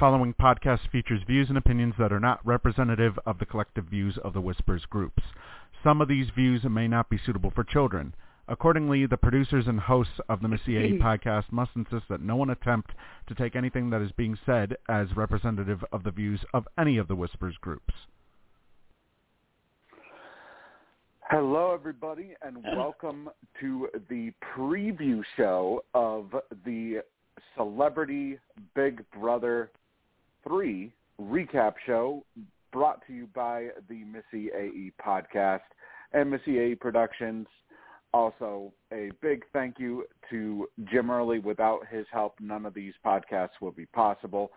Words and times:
Warning, 0.00 0.30
the 0.30 0.34
following 0.40 0.56
podcast 0.56 0.90
features 0.90 1.22
views 1.26 1.48
and 1.48 1.58
opinions 1.58 1.94
that 1.98 2.12
are 2.12 2.20
not 2.20 2.44
representative 2.44 3.18
of 3.26 3.38
the 3.38 3.46
collective 3.46 3.84
views 3.84 4.18
of 4.24 4.32
the 4.32 4.40
Whispers 4.40 4.84
groups. 4.88 5.22
Some 5.84 6.00
of 6.00 6.08
these 6.08 6.28
views 6.34 6.62
may 6.64 6.88
not 6.88 7.10
be 7.10 7.18
suitable 7.24 7.50
for 7.54 7.64
children. 7.64 8.14
Accordingly, 8.48 9.06
the 9.06 9.16
producers 9.16 9.66
and 9.66 9.78
hosts 9.78 10.20
of 10.28 10.40
the 10.40 10.48
Missyae 10.48 10.98
podcast 11.02 11.52
must 11.52 11.72
insist 11.76 12.04
that 12.08 12.22
no 12.22 12.36
one 12.36 12.50
attempt 12.50 12.92
to 13.28 13.34
take 13.34 13.56
anything 13.56 13.90
that 13.90 14.00
is 14.00 14.12
being 14.12 14.38
said 14.46 14.76
as 14.88 15.16
representative 15.16 15.84
of 15.92 16.02
the 16.02 16.10
views 16.10 16.40
of 16.54 16.66
any 16.78 16.96
of 16.96 17.08
the 17.08 17.16
Whispers 17.16 17.56
groups. 17.60 17.92
Hello, 21.30 21.74
everybody, 21.74 22.34
and 22.42 22.58
welcome 22.76 23.28
to 23.60 23.88
the 24.08 24.32
preview 24.56 25.22
show 25.36 25.84
of 25.94 26.34
the 26.64 27.02
Celebrity 27.56 28.38
Big 28.74 29.04
Brother 29.12 29.70
3 30.46 30.92
recap 31.20 31.74
show 31.86 32.24
brought 32.72 33.04
to 33.06 33.12
you 33.12 33.28
by 33.34 33.68
the 33.88 34.04
Missyae 34.04 34.92
podcast 35.04 35.60
and 36.12 36.32
Missyae 36.32 36.78
Productions. 36.78 37.46
Also, 38.12 38.72
a 38.92 39.10
big 39.20 39.44
thank 39.52 39.78
you 39.78 40.04
to 40.30 40.68
Jim 40.90 41.10
Early. 41.10 41.38
Without 41.38 41.86
his 41.88 42.06
help, 42.12 42.34
none 42.40 42.66
of 42.66 42.74
these 42.74 42.94
podcasts 43.04 43.60
would 43.60 43.76
be 43.76 43.86
possible. 43.86 44.50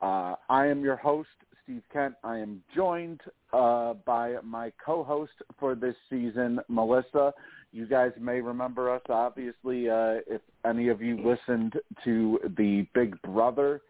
Uh, 0.00 0.34
I 0.48 0.66
am 0.66 0.82
your 0.82 0.96
host, 0.96 1.28
Steve 1.62 1.82
Kent. 1.92 2.14
I 2.24 2.38
am 2.38 2.62
joined 2.74 3.20
uh, 3.52 3.94
by 4.06 4.36
my 4.42 4.72
co-host 4.84 5.32
for 5.58 5.74
this 5.74 5.94
season, 6.08 6.60
Melissa. 6.68 7.32
You 7.72 7.86
guys 7.86 8.12
may 8.18 8.40
remember 8.40 8.90
us, 8.94 9.02
obviously, 9.10 9.90
uh, 9.90 10.20
if 10.26 10.40
any 10.64 10.88
of 10.88 11.02
you 11.02 11.16
listened 11.16 11.74
to 12.04 12.38
the 12.56 12.86
Big 12.94 13.20
Brother 13.22 13.82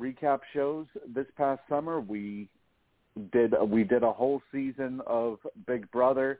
recap 0.00 0.40
shows 0.52 0.86
this 1.14 1.26
past 1.36 1.60
summer. 1.68 2.00
We 2.00 2.48
did 3.32 3.54
we 3.68 3.84
did 3.84 4.02
a 4.02 4.12
whole 4.12 4.40
season 4.50 5.00
of 5.06 5.38
Big 5.66 5.90
Brother, 5.90 6.38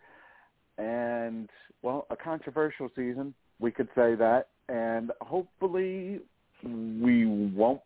and 0.79 1.49
well, 1.83 2.07
a 2.11 2.17
controversial 2.17 2.89
season, 2.97 3.35
we 3.59 3.71
could 3.71 3.89
say 3.95 4.15
that, 4.15 4.49
and 4.69 5.13
hopefully 5.21 6.21
we 6.65 7.27
won't 7.27 7.81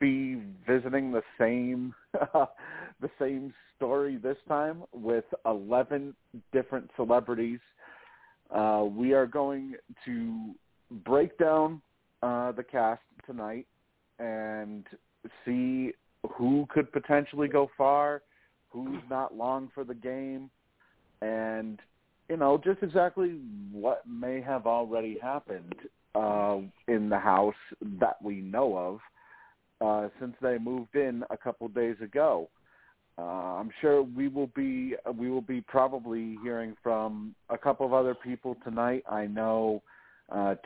be 0.00 0.42
visiting 0.66 1.12
the 1.12 1.22
same 1.38 1.94
the 2.12 3.10
same 3.18 3.52
story 3.76 4.16
this 4.16 4.36
time 4.48 4.82
with 4.92 5.24
11 5.46 6.14
different 6.52 6.90
celebrities. 6.96 7.60
Uh, 8.54 8.84
we 8.90 9.12
are 9.12 9.26
going 9.26 9.74
to 10.04 10.54
break 11.04 11.36
down 11.38 11.80
uh, 12.22 12.52
the 12.52 12.62
cast 12.62 13.00
tonight 13.26 13.66
and 14.20 14.84
see 15.44 15.92
who 16.36 16.66
could 16.68 16.92
potentially 16.92 17.48
go 17.48 17.70
far, 17.76 18.22
who's 18.68 19.02
not 19.08 19.34
long 19.34 19.70
for 19.74 19.84
the 19.84 19.94
game, 19.94 20.50
and 21.22 21.80
you 22.28 22.36
know 22.36 22.60
just 22.62 22.82
exactly 22.82 23.40
what 23.72 24.02
may 24.06 24.40
have 24.40 24.66
already 24.66 25.18
happened 25.20 25.74
uh, 26.14 26.58
in 26.88 27.08
the 27.08 27.18
house 27.18 27.54
that 28.00 28.16
we 28.22 28.36
know 28.36 28.76
of 28.76 29.00
uh, 29.80 30.08
since 30.20 30.34
they 30.42 30.58
moved 30.58 30.94
in 30.94 31.24
a 31.30 31.36
couple 31.36 31.66
days 31.68 31.96
ago. 32.02 32.48
Uh, 33.18 33.58
I'm 33.58 33.70
sure 33.80 34.02
we 34.02 34.28
will 34.28 34.50
be 34.54 34.94
we 35.14 35.30
will 35.30 35.42
be 35.42 35.60
probably 35.60 36.38
hearing 36.42 36.74
from 36.82 37.34
a 37.50 37.58
couple 37.58 37.84
of 37.84 37.92
other 37.92 38.14
people 38.14 38.56
tonight. 38.64 39.02
I 39.10 39.26
know 39.26 39.82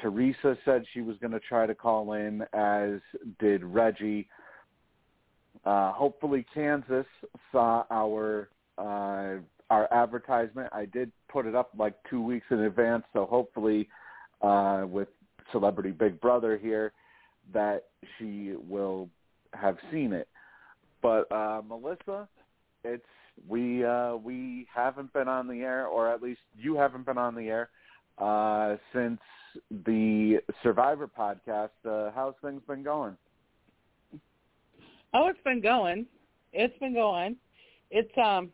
Teresa 0.00 0.56
said 0.64 0.84
she 0.92 1.00
was 1.00 1.16
going 1.18 1.32
to 1.32 1.40
try 1.40 1.66
to 1.66 1.74
call 1.74 2.12
in, 2.12 2.42
as 2.52 3.00
did 3.38 3.64
Reggie. 3.64 4.28
Uh, 5.64 5.92
hopefully, 5.92 6.44
Kansas 6.52 7.06
saw 7.50 7.84
our 7.90 8.48
uh, 8.76 9.40
our 9.70 9.92
advertisement. 9.92 10.68
I 10.72 10.84
did 10.84 11.10
put 11.28 11.46
it 11.46 11.54
up 11.54 11.70
like 11.78 11.94
two 12.10 12.22
weeks 12.22 12.46
in 12.50 12.60
advance, 12.60 13.04
so 13.12 13.24
hopefully, 13.24 13.88
uh, 14.42 14.84
with 14.86 15.08
Celebrity 15.52 15.90
Big 15.90 16.20
Brother 16.20 16.58
here, 16.58 16.92
that 17.52 17.84
she 18.18 18.54
will 18.68 19.08
have 19.54 19.78
seen 19.90 20.12
it. 20.12 20.28
But 21.00 21.30
uh, 21.32 21.62
Melissa, 21.66 22.28
it's 22.84 23.02
we 23.48 23.84
uh, 23.84 24.16
we 24.16 24.66
haven't 24.74 25.12
been 25.14 25.28
on 25.28 25.48
the 25.48 25.60
air, 25.60 25.86
or 25.86 26.12
at 26.12 26.22
least 26.22 26.40
you 26.58 26.76
haven't 26.76 27.06
been 27.06 27.18
on 27.18 27.34
the 27.34 27.48
air 27.48 27.62
uh, 27.62 27.68
since 28.92 29.20
the 29.86 30.38
Survivor 30.62 31.08
podcast. 31.08 31.70
Uh, 31.84 32.10
how's 32.14 32.34
things 32.42 32.62
been 32.66 32.82
going? 32.82 33.16
Oh, 35.12 35.28
it's 35.28 35.40
been 35.44 35.60
going. 35.60 36.06
It's 36.52 36.76
been 36.78 36.94
going. 36.94 37.36
It's 37.90 38.16
um, 38.18 38.50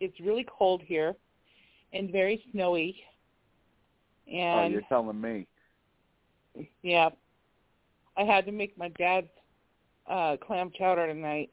it's 0.00 0.18
really 0.20 0.46
cold 0.48 0.82
here, 0.84 1.14
and 1.92 2.10
very 2.10 2.44
snowy. 2.52 2.96
And 4.32 4.60
oh, 4.60 4.68
you're 4.68 4.82
telling 4.88 5.20
me. 5.20 5.46
Yeah, 6.82 7.10
I 8.16 8.22
had 8.22 8.46
to 8.46 8.52
make 8.52 8.76
my 8.78 8.88
dad's 8.90 9.28
uh 10.08 10.36
clam 10.46 10.70
chowder 10.76 11.06
tonight 11.06 11.50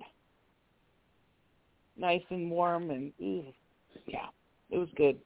nice 1.97 2.23
and 2.29 2.49
warm 2.49 2.89
and 2.89 3.13
ooh, 3.21 3.45
yeah, 4.07 4.27
it 4.69 4.77
was 4.77 4.89
good. 4.95 5.17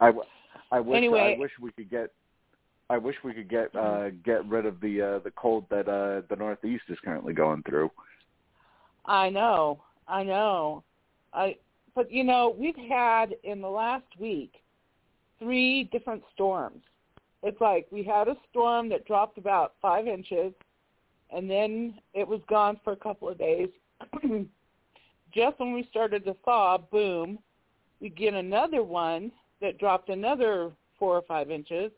I, 0.00 0.12
I 0.72 0.80
wish 0.80 0.96
anyway, 0.96 1.34
I 1.36 1.38
wish 1.38 1.52
we 1.60 1.70
could 1.70 1.90
get 1.90 2.10
I 2.88 2.96
wish 2.96 3.14
we 3.22 3.34
could 3.34 3.48
get 3.48 3.74
uh 3.76 4.10
get 4.24 4.44
rid 4.46 4.66
of 4.66 4.80
the 4.80 5.02
uh 5.02 5.18
the 5.18 5.30
cold 5.36 5.66
that 5.70 5.86
uh 5.88 6.22
the 6.28 6.36
Northeast 6.36 6.84
is 6.88 6.98
currently 7.04 7.34
going 7.34 7.62
through. 7.62 7.90
I 9.04 9.28
know. 9.28 9.82
I 10.08 10.22
know. 10.22 10.82
I 11.34 11.56
but 11.94 12.10
you 12.10 12.24
know, 12.24 12.56
we've 12.58 12.76
had 12.76 13.36
in 13.44 13.60
the 13.60 13.68
last 13.68 14.06
week 14.18 14.54
three 15.38 15.84
different 15.84 16.22
storms. 16.34 16.82
It's 17.42 17.60
like 17.60 17.86
we 17.90 18.02
had 18.02 18.28
a 18.28 18.36
storm 18.50 18.88
that 18.90 19.04
dropped 19.06 19.36
about 19.36 19.74
5 19.82 20.06
inches 20.06 20.54
and 21.30 21.50
then 21.50 21.94
it 22.14 22.26
was 22.26 22.40
gone 22.48 22.80
for 22.82 22.92
a 22.92 22.96
couple 22.96 23.28
of 23.28 23.36
days. 23.36 23.68
just 25.34 25.58
when 25.58 25.72
we 25.74 25.86
started 25.90 26.24
to 26.24 26.34
thaw, 26.44 26.78
boom, 26.78 27.38
we 28.00 28.08
get 28.08 28.32
another 28.32 28.82
one 28.82 29.32
that 29.62 29.78
dropped 29.78 30.10
another 30.10 30.70
four 30.98 31.16
or 31.16 31.22
five 31.22 31.50
inches. 31.50 31.90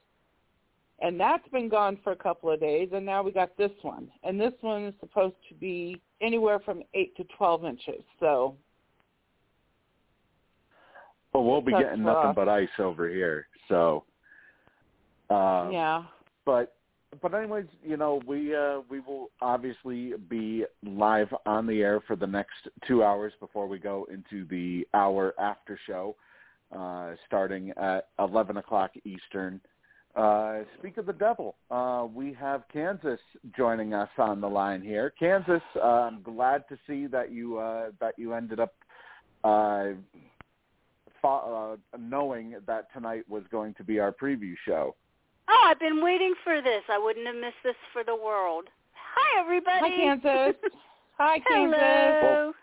And 1.00 1.19
that's 1.19 1.46
been 1.49 1.69
gone 1.69 1.99
for 2.05 2.12
a 2.12 2.16
couple 2.16 2.50
of 2.50 2.61
days, 2.61 2.90
and 2.93 3.05
now 3.05 3.22
we 3.22 3.32
got 3.32 3.56
this 3.56 3.72
one. 3.82 4.08
And 4.22 4.40
this 4.40 4.52
one 4.61 4.84
is 4.84 4.94
supposed 5.00 5.34
to 5.49 5.55
be 5.56 6.00
anywhere 6.20 6.61
from 6.61 6.82
8 6.94 7.16
to 7.16 7.25
12 7.37 7.64
inches. 7.64 8.02
So 8.20 8.55
well, 11.34 11.43
we'll 11.43 11.61
be 11.61 11.72
getting 11.72 12.05
nothing 12.05 12.32
but 12.34 12.49
ice 12.49 12.69
over 12.78 13.08
here. 13.08 13.49
So, 13.69 14.05
uh, 15.31 15.69
yeah. 15.72 16.05
But 16.46 16.76
but 17.20 17.34
anyways, 17.34 17.67
you 17.84 17.96
know, 17.96 18.22
we 18.25 18.55
uh, 18.55 18.81
we 18.88 19.00
will 19.00 19.31
obviously 19.40 20.12
be 20.28 20.64
live 20.84 21.28
on 21.44 21.67
the 21.67 21.82
air 21.82 22.00
for 22.06 22.14
the 22.14 22.26
next 22.26 22.69
two 22.87 23.02
hours 23.02 23.32
before 23.40 23.67
we 23.67 23.78
go 23.78 24.06
into 24.12 24.46
the 24.46 24.87
hour 24.94 25.34
after 25.40 25.78
show, 25.88 26.14
uh, 26.74 27.14
starting 27.26 27.70
at 27.70 28.08
eleven 28.18 28.56
o'clock 28.58 28.92
Eastern. 29.04 29.60
Uh, 30.14 30.60
speak 30.78 30.96
of 30.96 31.06
the 31.06 31.12
devil, 31.12 31.56
uh, 31.72 32.06
we 32.14 32.32
have 32.32 32.62
Kansas 32.72 33.18
joining 33.56 33.94
us 33.94 34.08
on 34.16 34.40
the 34.40 34.48
line 34.48 34.80
here. 34.80 35.12
Kansas, 35.18 35.62
uh, 35.76 35.80
I'm 35.80 36.22
glad 36.22 36.62
to 36.68 36.78
see 36.86 37.06
that 37.08 37.32
you 37.32 37.58
uh, 37.58 37.90
that 38.00 38.14
you 38.16 38.32
ended 38.32 38.60
up 38.60 38.74
uh, 39.42 39.86
fo- 41.20 41.78
uh, 41.92 41.98
knowing 41.98 42.54
that 42.66 42.92
tonight 42.92 43.24
was 43.28 43.42
going 43.50 43.74
to 43.74 43.82
be 43.82 43.98
our 43.98 44.12
preview 44.12 44.54
show. 44.66 44.94
Oh, 45.48 45.68
I've 45.68 45.80
been 45.80 46.02
waiting 46.02 46.34
for 46.44 46.62
this. 46.62 46.82
I 46.88 46.98
wouldn't 46.98 47.26
have 47.26 47.36
missed 47.36 47.62
this 47.64 47.74
for 47.92 48.04
the 48.04 48.14
world. 48.14 48.64
Hi, 49.16 49.40
everybody. 49.40 49.94
Hi, 49.96 50.16
Kansas. 50.22 50.56
Hi, 51.18 51.38
Kansas. 51.40 51.78
Hello. 51.80 52.20
Well, 52.22 52.54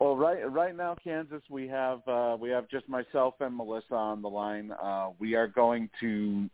well, 0.00 0.16
right 0.16 0.50
right 0.50 0.76
now, 0.76 0.96
Kansas, 1.02 1.42
we 1.48 1.68
have 1.68 2.00
uh, 2.08 2.36
we 2.38 2.50
have 2.50 2.68
just 2.68 2.88
myself 2.88 3.34
and 3.40 3.56
Melissa 3.56 3.94
on 3.94 4.22
the 4.22 4.28
line. 4.28 4.72
Uh, 4.72 5.10
we 5.18 5.34
are 5.34 5.46
going 5.46 5.88
to 6.00 6.48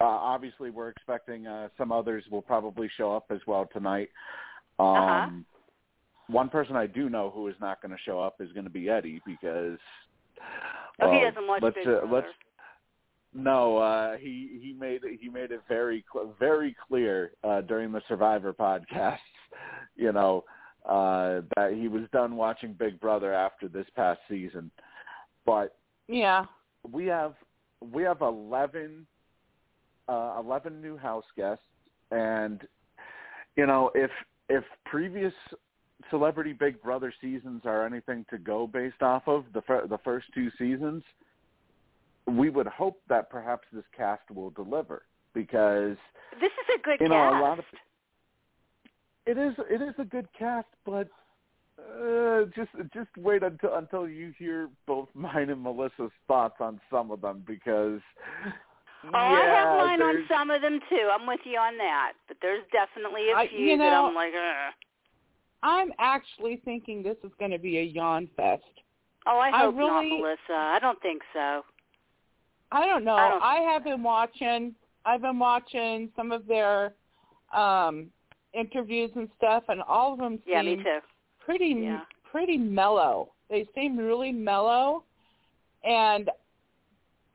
uh, 0.00 0.04
obviously 0.04 0.70
we're 0.70 0.90
expecting 0.90 1.46
uh, 1.46 1.68
some 1.78 1.92
others 1.92 2.24
will 2.30 2.42
probably 2.42 2.90
show 2.96 3.14
up 3.14 3.26
as 3.30 3.40
well 3.46 3.68
tonight. 3.72 4.10
Um, 4.78 4.86
uh-huh. 4.86 5.30
One 6.28 6.48
person 6.48 6.74
I 6.76 6.86
do 6.86 7.10
know 7.10 7.30
who 7.34 7.48
is 7.48 7.54
not 7.60 7.82
going 7.82 7.92
to 7.92 8.02
show 8.04 8.18
up 8.18 8.36
is 8.40 8.50
going 8.52 8.64
to 8.64 8.70
be 8.70 8.88
Eddie 8.88 9.20
because. 9.26 9.78
Oh, 11.00 11.10
well, 11.10 11.12
he 11.12 11.20
doesn't 11.20 11.46
watch 11.46 11.62
let's, 11.62 11.74
Big 11.74 11.86
uh, 11.86 12.00
Brother. 12.00 12.08
let's 12.12 12.26
no, 13.34 13.78
uh, 13.78 14.16
he 14.16 14.60
he 14.62 14.72
made 14.78 15.00
he 15.20 15.28
made 15.28 15.50
it 15.50 15.60
very 15.68 16.04
very 16.38 16.76
clear 16.86 17.32
uh, 17.42 17.62
during 17.62 17.90
the 17.90 18.00
Survivor 18.06 18.52
podcast, 18.52 19.18
you 19.96 20.12
know, 20.12 20.44
uh, 20.84 21.40
that 21.56 21.72
he 21.74 21.88
was 21.88 22.02
done 22.12 22.36
watching 22.36 22.72
Big 22.74 23.00
Brother 23.00 23.32
after 23.32 23.68
this 23.68 23.86
past 23.96 24.20
season. 24.28 24.70
But 25.46 25.76
yeah, 26.08 26.44
we 26.90 27.06
have 27.06 27.34
we 27.92 28.02
have 28.02 28.20
eleven 28.20 29.06
uh, 30.08 30.36
eleven 30.38 30.80
new 30.80 30.96
house 30.96 31.24
guests, 31.36 31.64
and 32.10 32.60
you 33.56 33.66
know 33.66 33.90
if 33.94 34.10
if 34.48 34.64
previous 34.84 35.32
Celebrity 36.10 36.52
Big 36.52 36.82
Brother 36.82 37.12
seasons 37.20 37.62
are 37.64 37.86
anything 37.86 38.26
to 38.30 38.36
go 38.38 38.66
based 38.66 39.00
off 39.00 39.22
of 39.26 39.44
the 39.54 39.62
fir- 39.62 39.86
the 39.86 39.98
first 39.98 40.26
two 40.34 40.50
seasons, 40.58 41.02
we 42.26 42.50
would 42.50 42.66
hope 42.66 43.00
that 43.08 43.30
perhaps 43.30 43.66
this 43.72 43.84
cast 43.96 44.30
will 44.30 44.50
deliver 44.50 45.02
because 45.32 45.96
This 46.40 46.52
is 46.52 46.78
a 46.78 46.82
good 46.82 46.98
you 47.00 47.08
know 47.08 47.14
cast. 47.14 47.36
a 47.36 47.40
lot 47.40 47.58
of 47.58 47.64
it 49.26 49.38
is 49.38 49.54
it 49.70 49.80
is 49.82 49.94
a 49.98 50.04
good 50.04 50.28
cast, 50.38 50.68
but 50.84 51.08
uh, 51.78 52.44
just 52.54 52.70
just 52.92 53.08
wait 53.16 53.42
until 53.42 53.74
until 53.76 54.08
you 54.08 54.32
hear 54.38 54.68
both 54.86 55.08
mine 55.14 55.50
and 55.50 55.62
Melissa's 55.62 56.12
thoughts 56.28 56.56
on 56.60 56.80
some 56.90 57.10
of 57.10 57.20
them 57.20 57.42
because 57.46 58.00
Oh, 59.06 59.10
I 59.12 59.28
have 59.40 59.68
yeah, 59.68 59.76
mine 59.84 60.00
on 60.02 60.24
some 60.28 60.50
of 60.50 60.62
them 60.62 60.80
too. 60.88 61.10
I'm 61.12 61.26
with 61.26 61.40
you 61.44 61.58
on 61.58 61.76
that, 61.76 62.12
but 62.26 62.38
there's 62.40 62.62
definitely 62.72 63.28
a 63.36 63.48
few 63.50 63.58
you 63.58 63.78
that 63.78 63.92
I'm 63.92 64.14
like, 64.14 64.32
Ugh. 64.34 64.72
I'm 65.62 65.92
actually 65.98 66.62
thinking 66.64 67.02
this 67.02 67.16
is 67.22 67.30
going 67.38 67.50
to 67.50 67.58
be 67.58 67.78
a 67.78 67.82
yawn 67.82 68.28
fest. 68.36 68.62
oh, 69.26 69.38
I 69.38 69.48
I 69.50 69.58
hope 69.64 69.76
really- 69.76 70.10
not, 70.10 70.20
Melissa. 70.20 70.52
I 70.52 70.78
don't 70.80 71.00
think 71.02 71.20
so. 71.34 71.62
I 72.72 72.86
don't 72.86 73.04
know. 73.04 73.14
I 73.14 73.28
don't- 73.28 73.42
I 73.42 73.56
have 73.72 73.84
been 73.84 74.02
watching. 74.02 74.74
I've 75.04 75.20
been 75.20 75.38
watching 75.38 76.10
some 76.16 76.32
of 76.32 76.46
their 76.46 76.94
um 77.52 78.10
interviews 78.54 79.10
and 79.16 79.28
stuff, 79.36 79.64
and 79.68 79.82
all 79.82 80.12
of 80.12 80.18
them 80.18 80.40
Yeah, 80.46 80.62
seem 80.62 80.78
me 80.78 80.84
too. 80.84 81.00
pretty 81.40 81.66
Yeah. 81.66 82.04
pretty 82.24 82.58
mellow. 82.58 83.32
They 83.48 83.64
seem 83.74 83.96
really 83.96 84.32
mellow, 84.32 85.04
and 85.84 86.30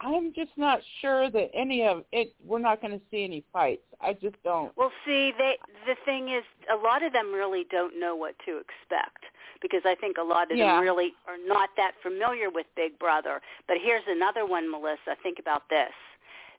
I'm 0.02 0.34
just 0.34 0.52
not 0.58 0.82
sure 1.02 1.30
that 1.30 1.52
any 1.54 1.86
of 1.86 2.06
it. 2.12 2.34
We're 2.46 2.60
not 2.60 2.82
going 2.82 2.98
to 2.98 3.06
see 3.12 3.24
any 3.24 3.44
fights. 3.52 3.84
I 4.00 4.14
just 4.14 4.42
don't. 4.44 4.76
Well, 4.78 4.92
see, 5.06 5.34
they 5.38 5.58
the 5.86 5.96
thing 6.06 6.30
is, 6.30 6.44
a 6.72 6.76
lot 6.76 7.04
of 7.04 7.12
them 7.12 7.34
really 7.34 7.66
don't 7.70 8.00
know 8.00 8.16
what 8.16 8.36
to 8.46 8.58
expect 8.58 9.26
because 9.62 9.82
I 9.86 9.96
think 9.96 10.18
a 10.18 10.24
lot 10.24 10.52
of 10.52 10.58
Yeah. 10.58 10.76
them 10.76 10.84
really 10.84 11.14
are 11.28 11.38
not 11.38 11.70
that 11.76 11.96
familiar 12.02 12.50
with 12.50 12.66
Big 12.76 12.98
Brother. 12.98 13.42
But 13.68 13.78
here's 13.78 14.08
another 14.08 14.46
one, 14.46 14.72
Melissa. 14.72 15.18
Think 15.22 15.38
about 15.38 15.68
this: 15.70 15.92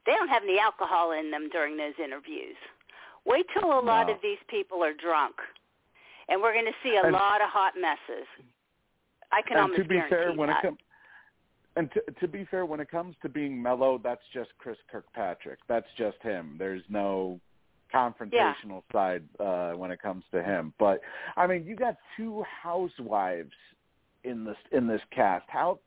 they 0.04 0.12
don't 0.12 0.28
have 0.28 0.42
any 0.44 0.58
alcohol 0.58 1.12
in 1.12 1.30
them 1.30 1.48
during 1.48 1.78
those 1.78 1.98
interviews. 1.98 2.56
Wait 3.26 3.46
till 3.52 3.78
a 3.78 3.80
lot 3.80 4.06
No. 4.08 4.14
of 4.14 4.20
these 4.22 4.38
people 4.48 4.82
are 4.82 4.94
drunk, 4.94 5.36
and 6.28 6.40
we're 6.40 6.52
going 6.52 6.66
to 6.66 6.76
see 6.82 6.96
a 6.96 7.02
And- 7.02 7.12
lot 7.12 7.40
of 7.40 7.48
hot 7.48 7.74
messes. 7.76 8.26
I 9.32 9.42
can 9.42 9.52
and 9.52 9.60
almost 9.62 9.78
to 9.82 9.84
be 9.88 9.94
guarantee 9.96 10.16
fair, 10.16 10.32
when 10.32 10.48
that. 10.48 10.58
it 10.58 10.62
comes 10.68 10.78
and 11.76 11.90
to, 11.92 12.00
to 12.20 12.26
be 12.28 12.44
fair, 12.46 12.66
when 12.66 12.80
it 12.80 12.90
comes 12.90 13.14
to 13.22 13.28
being 13.28 13.62
mellow, 13.62 13.96
that's 13.98 14.26
just 14.34 14.50
Chris 14.58 14.76
Kirkpatrick. 14.90 15.60
That's 15.68 15.86
just 15.96 16.20
him. 16.20 16.56
There's 16.58 16.82
no 16.88 17.38
confrontational 17.94 18.82
side 18.92 19.22
uh, 19.38 19.72
when 19.72 19.90
it 19.92 20.02
comes 20.02 20.24
to 20.32 20.42
him. 20.42 20.72
But 20.78 21.00
I 21.36 21.46
mean, 21.46 21.64
you 21.64 21.76
got 21.76 21.96
two 22.16 22.42
housewives 22.42 23.54
in 24.24 24.44
this 24.44 24.56
in 24.72 24.88
this 24.88 25.00
cast. 25.12 25.44
How 25.48 25.78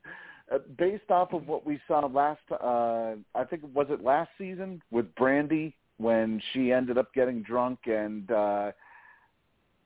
uh, 0.54 0.60
based 0.78 1.10
off 1.12 1.34
of 1.34 1.48
what 1.48 1.66
we 1.66 1.80
saw 1.88 2.00
last, 2.06 2.42
uh, 2.52 3.16
I 3.36 3.44
think 3.44 3.64
was 3.74 3.88
it 3.90 4.02
last 4.02 4.30
season 4.38 4.82
with 4.90 5.14
Brandi 5.16 5.74
when 6.04 6.42
she 6.52 6.72
ended 6.72 6.98
up 6.98 7.14
getting 7.14 7.42
drunk 7.42 7.80
and 7.88 8.30
uh, 8.32 8.72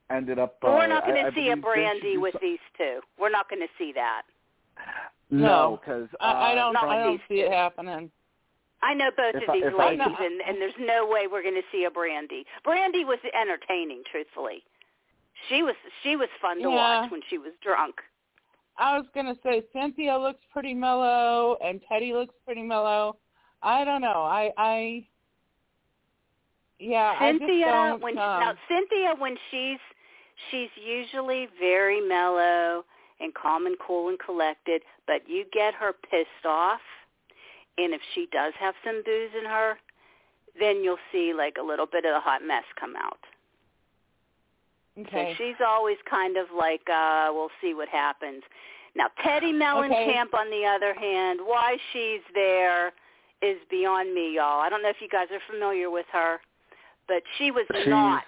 ended 0.10 0.40
up. 0.40 0.58
But 0.62 0.72
we're 0.72 0.84
uh, 0.84 0.88
not 0.88 1.06
going 1.06 1.24
I- 1.24 1.28
I 1.28 1.30
to 1.30 1.36
see 1.36 1.50
a 1.52 1.56
believe, 1.56 1.76
didn't 1.76 2.04
Brandi 2.04 2.20
with 2.22 2.34
some- 2.34 2.42
these 2.42 2.60
two. 2.78 3.00
We're 3.20 3.30
not 3.30 3.50
going 3.50 3.62
to 3.62 3.68
see 3.78 3.92
that. 3.94 4.24
No, 5.30 5.40
No. 5.48 5.80
because 5.82 6.08
I, 6.20 6.52
I 6.52 6.56
don't. 6.56 6.74
not 6.74 6.86
I 6.88 6.98
don't 7.04 7.12
these 7.14 7.20
see 7.30 7.42
it 7.42 7.52
happening. 7.52 8.12
I 8.84 8.94
know 8.94 9.10
both 9.18 9.36
If 9.36 9.44
of 9.44 9.50
I- 9.50 9.54
these 9.54 9.64
I- 9.78 9.90
ladies, 9.90 10.18
and, 10.20 10.42
and 10.42 10.62
there's 10.62 10.80
no 10.80 11.08
way 11.08 11.28
we're 11.32 11.42
going 11.42 11.56
to 11.56 11.68
see 11.72 11.86
a 11.86 11.90
Brandi. 11.90 12.44
Brandi 12.66 13.06
was 13.06 13.20
entertaining, 13.40 14.04
truthfully. 14.12 14.64
She 15.50 15.62
was 15.64 15.76
she 16.04 16.16
was 16.16 16.30
fun 16.42 16.58
to 16.58 16.70
Yeah. 16.70 17.02
watch 17.02 17.12
when 17.12 17.22
she 17.30 17.38
was 17.38 17.54
drunk. 17.64 17.96
I 18.80 18.98
was 18.98 19.06
gonna 19.14 19.36
say 19.44 19.64
Cynthia 19.74 20.18
looks 20.18 20.40
pretty 20.54 20.74
mellow 20.74 21.58
and 21.64 21.80
Teddi 21.92 22.12
looks 22.14 22.34
pretty 22.46 22.62
mellow. 22.64 23.18
I 23.62 23.84
don't 23.84 24.02
know. 24.02 24.24
I 24.24 24.52
I 24.58 25.06
yeah, 26.80 27.18
Cynthia, 27.20 27.48
I 27.48 27.60
just 27.60 27.66
don't, 27.66 28.02
when 28.02 28.14
she, 28.14 28.20
um, 28.20 28.40
now 28.40 28.54
Cynthia, 28.70 29.14
when 29.18 29.36
she's 29.52 29.80
she's 30.52 30.70
usually 30.76 31.48
very 31.60 32.02
mellow 32.02 32.86
and 33.20 33.34
calm 33.34 33.66
and 33.66 33.78
cool 33.80 34.10
and 34.10 34.20
collected, 34.20 34.82
but 35.08 35.22
you 35.28 35.46
get 35.52 35.74
her 35.74 35.94
pissed 35.94 36.46
off, 36.46 36.82
and 37.78 37.94
if 37.94 38.02
she 38.14 38.28
does 38.32 38.54
have 38.60 38.76
some 38.86 39.02
booze 39.04 39.32
in 39.38 39.46
her, 39.46 39.78
then 40.60 40.84
you'll 40.84 40.98
see 41.12 41.34
like 41.34 41.58
a 41.60 41.64
little 41.64 41.88
bit 41.88 42.06
of 42.06 42.16
a 42.16 42.20
hot 42.20 42.42
mess 42.46 42.64
come 42.80 42.96
out. 42.96 43.20
okay. 45.00 45.34
So 45.38 45.44
she's 45.44 45.62
always 45.66 45.98
kind 46.10 46.38
of 46.38 46.48
like, 46.56 46.82
uh, 46.94 47.30
we'll 47.32 47.52
see 47.62 47.74
what 47.74 47.90
happens. 47.90 48.44
Now, 48.96 49.08
Teddi 49.24 49.54
Mellencamp, 49.54 50.34
on 50.34 50.50
the 50.50 50.66
other 50.66 50.94
hand, 50.94 51.40
why 51.44 51.78
she's 51.94 52.22
there 52.34 52.94
is 53.44 53.58
beyond 53.70 54.14
me, 54.16 54.36
y'all. 54.36 54.60
I 54.62 54.70
don't 54.70 54.82
know 54.82 54.90
if 54.90 55.02
you 55.02 55.08
guys 55.08 55.28
are 55.32 55.42
familiar 55.52 55.92
with 55.92 56.08
her, 56.12 56.40
but 57.08 57.24
she 57.38 57.52
was 57.52 57.66
She's- 57.74 57.88
not 57.88 58.24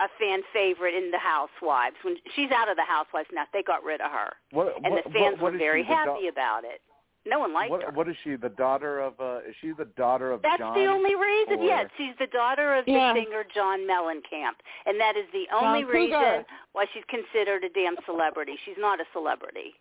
a 0.00 0.08
fan 0.18 0.42
favorite 0.52 0.94
in 0.94 1.10
the 1.12 1.18
Housewives. 1.18 1.94
When 2.02 2.16
she's 2.34 2.50
out 2.50 2.68
of 2.68 2.76
the 2.76 2.82
Housewives 2.84 3.28
now, 3.32 3.44
they 3.52 3.62
got 3.62 3.84
rid 3.84 4.00
of 4.00 4.10
her, 4.10 4.32
what, 4.50 4.74
and 4.82 4.92
what, 4.92 5.04
the 5.04 5.10
fans 5.10 5.34
what, 5.34 5.42
what 5.42 5.52
were 5.52 5.58
very 5.58 5.82
she, 5.82 5.88
happy 5.88 6.22
da- 6.22 6.28
about 6.28 6.64
it. 6.64 6.80
No 7.26 7.38
one 7.38 7.54
liked 7.54 7.70
her. 7.72 7.78
What, 7.78 7.94
what 7.94 8.08
is 8.08 8.16
she? 8.22 8.36
The 8.36 8.50
daughter 8.50 9.00
of? 9.00 9.14
Uh, 9.18 9.38
is 9.48 9.54
she 9.62 9.70
the 9.72 9.86
daughter 9.96 10.30
of 10.32 10.42
That's 10.42 10.58
John? 10.58 10.74
the 10.76 10.84
only 10.86 11.14
reason. 11.14 11.60
or- 11.60 11.64
Yes, 11.64 11.88
she's 11.96 12.12
the 12.18 12.26
daughter 12.26 12.74
of 12.74 12.84
Yeah. 12.88 13.14
the 13.14 13.20
singer 13.24 13.44
John 13.54 13.86
Mellencamp, 13.88 14.58
and 14.84 15.00
that 15.00 15.16
is 15.16 15.24
the 15.32 15.46
only 15.54 15.82
John 15.82 15.92
Cougar. 15.92 15.98
reason 15.98 16.44
why 16.72 16.86
she's 16.92 17.04
considered 17.08 17.64
a 17.64 17.68
damn 17.70 17.96
celebrity. 18.04 18.58
She's 18.66 18.76
not 18.78 19.00
a 19.00 19.04
celebrity. 19.12 19.74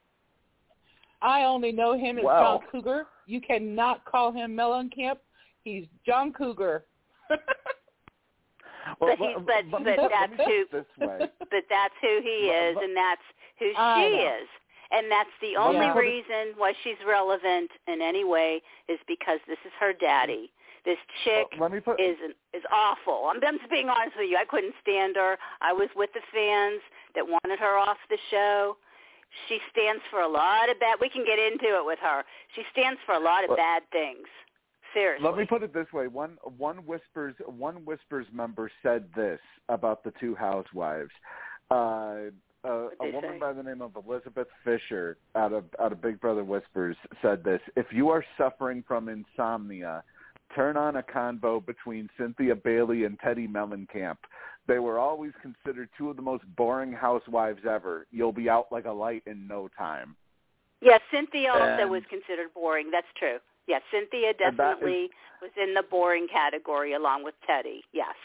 I 1.21 1.43
only 1.43 1.71
know 1.71 1.97
him 1.97 2.17
as 2.19 2.23
Wow. 2.23 2.59
John 2.61 2.69
Cougar. 2.71 3.07
You 3.25 3.41
cannot 3.41 4.05
call 4.05 4.31
him 4.31 4.55
Mellencamp. 4.55 5.17
He's 5.63 5.85
John 6.05 6.31
Cougar. 6.33 6.85
Well, 8.99 9.15
But 9.15 9.17
he's- 9.17 9.39
but- 9.45 9.71
but 9.71 9.81
let 9.83 10.09
that's 10.09 10.33
who- 10.43 10.61
it 10.61 10.71
This 10.71 10.85
way. 10.97 11.29
But 11.39 11.63
that's 11.69 11.95
who 12.01 12.19
he 12.21 12.49
is, 12.49 12.77
and 12.81 12.95
that's 12.95 13.21
who 13.59 13.71
she 13.71 14.17
is. 14.17 14.47
And 14.91 15.09
that's 15.11 15.31
the 15.41 15.55
only 15.57 15.85
Yeah. 15.87 15.97
reason 15.97 16.53
why 16.57 16.73
she's 16.83 16.97
relevant 17.05 17.71
in 17.87 18.01
any 18.01 18.23
way 18.23 18.61
is 18.87 18.99
because 19.07 19.39
this 19.47 19.57
is 19.65 19.71
her 19.79 19.93
daddy. 19.93 20.51
This 20.85 20.99
chick 21.23 21.47
Well, 21.53 21.61
let 21.61 21.71
me 21.71 21.79
put. 21.79 21.99
is 21.99 22.17
is 22.53 22.63
awful. 22.69 23.27
I'm, 23.31 23.39
I'm 23.43 23.57
just 23.57 23.71
being 23.71 23.89
honest 23.89 24.17
with 24.17 24.29
you. 24.29 24.37
I 24.37 24.45
couldn't 24.45 24.75
stand 24.81 25.15
her. 25.15 25.39
I 25.61 25.71
was 25.73 25.89
with 25.95 26.11
the 26.13 26.21
fans 26.33 26.81
that 27.15 27.25
wanted 27.27 27.57
her 27.59 27.77
off 27.77 27.97
the 28.09 28.17
show. 28.29 28.75
She 29.47 29.59
stands 29.71 30.03
for 30.11 30.19
a 30.21 30.27
lot 30.27 30.69
of 30.69 30.77
bad. 30.79 30.99
We 30.99 31.09
can 31.09 31.25
get 31.25 31.39
into 31.39 31.75
it 31.77 31.85
with 31.85 31.99
her. 31.99 32.23
She 32.53 32.63
stands 32.71 32.99
for 33.05 33.15
a 33.15 33.19
lot 33.19 33.43
of 33.45 33.49
Well- 33.49 33.57
bad 33.57 33.89
things. 33.91 34.27
Seriously. 34.93 35.27
Let 35.27 35.37
me 35.37 35.45
put 35.45 35.63
it 35.63 35.73
this 35.73 35.91
way: 35.93 36.07
one 36.07 36.37
one 36.57 36.77
whispers 36.77 37.35
one 37.45 37.85
whispers 37.85 38.27
member 38.31 38.71
said 38.81 39.05
this 39.15 39.39
about 39.69 40.03
the 40.03 40.13
two 40.19 40.35
housewives. 40.35 41.11
Uh, 41.71 42.29
a, 42.65 42.89
a 43.01 43.11
woman 43.11 43.31
say? 43.33 43.39
by 43.39 43.53
the 43.53 43.63
name 43.63 43.81
of 43.81 43.95
Elizabeth 43.95 44.47
Fisher 44.63 45.17
out 45.35 45.51
of 45.51 45.65
out 45.81 45.91
of 45.91 46.01
Big 46.01 46.19
Brother 46.21 46.43
Whispers 46.43 46.95
said 47.21 47.43
this: 47.43 47.61
If 47.75 47.87
you 47.91 48.09
are 48.09 48.23
suffering 48.37 48.83
from 48.87 49.09
insomnia, 49.09 50.03
turn 50.55 50.77
on 50.77 50.97
a 50.97 51.03
convo 51.03 51.65
between 51.65 52.09
Cynthia 52.17 52.55
Bailey 52.55 53.05
and 53.05 53.19
Teddi 53.19 53.49
Mellencamp. 53.49 54.17
They 54.67 54.79
were 54.79 54.97
always 54.97 55.33
considered 55.41 55.89
two 55.97 56.09
of 56.09 56.15
the 56.15 56.21
most 56.21 56.43
boring 56.55 56.93
housewives 56.93 57.61
ever. 57.69 58.07
You'll 58.11 58.31
be 58.31 58.49
out 58.49 58.67
like 58.71 58.85
a 58.85 58.91
light 58.91 59.23
in 59.25 59.45
no 59.45 59.69
time. 59.77 60.15
Yeah, 60.81 60.99
Cynthia 61.11 61.51
also 61.51 61.87
was 61.87 62.03
considered 62.09 62.53
boring. 62.53 62.91
That's 62.91 63.07
true. 63.17 63.39
Yeah, 63.67 63.79
Cynthia 63.91 64.29
And 64.29 64.37
that 64.39 64.49
is- 64.49 64.57
definitely 64.57 65.09
was 65.41 65.51
in 65.61 65.73
the 65.73 65.83
boring 65.83 66.27
category 66.27 66.93
along 66.93 67.23
with 67.23 67.35
Teddi. 67.47 67.81
Yes. 67.91 68.15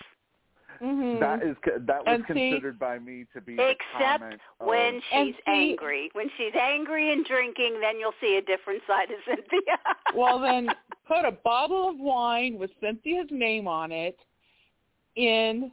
hmm 0.79 1.19
That 1.19 1.43
is 1.43 1.57
that 1.65 2.05
was 2.05 2.07
And 2.07 2.25
see- 2.29 2.51
considered 2.51 2.79
by 2.79 2.99
me 2.99 3.25
to 3.33 3.41
be 3.41 3.55
Except 3.55 4.41
when 4.61 4.97
of, 4.97 5.03
she's 5.11 5.35
see- 5.35 5.43
angry. 5.47 6.11
When 6.13 6.31
she's 6.37 6.55
angry 6.55 7.13
and 7.13 7.25
drinking, 7.25 7.81
then 7.81 7.99
you'll 7.99 8.15
see 8.21 8.37
a 8.37 8.43
different 8.43 8.83
side 8.87 9.11
of 9.11 9.19
Cynthia. 9.25 9.79
well, 10.15 10.39
then 10.39 10.69
put 11.07 11.25
a 11.25 11.33
bottle 11.33 11.89
of 11.89 11.99
wine 11.99 12.59
with 12.59 12.71
Cynthia's 12.81 13.27
name 13.31 13.67
on 13.67 13.91
it 13.93 14.19
in 15.17 15.73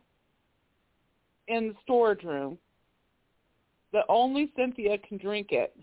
in 1.48 1.67
the 1.67 1.75
storage 1.84 2.24
room. 2.24 2.57
The 3.91 4.03
only 4.10 4.51
Cynthia 4.55 4.98
can 4.98 5.17
drink 5.17 5.51
it. 5.51 5.77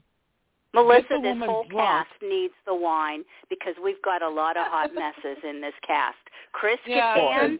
Melissa, 0.75 1.19
this 1.23 1.37
whole 1.45 1.65
drunk. 1.69 2.07
cast 2.09 2.23
needs 2.23 2.55
the 2.67 2.75
wine 2.75 3.25
because 3.51 3.75
we've 3.83 4.01
got 4.03 4.23
a 4.23 4.29
lot 4.29 4.57
of 4.57 4.67
hot 4.69 4.91
messes 4.95 5.39
in 5.49 5.61
this 5.61 5.75
cast. 5.87 6.17
Chris 6.53 6.79
Yeah. 6.87 7.17
Kattan, 7.17 7.59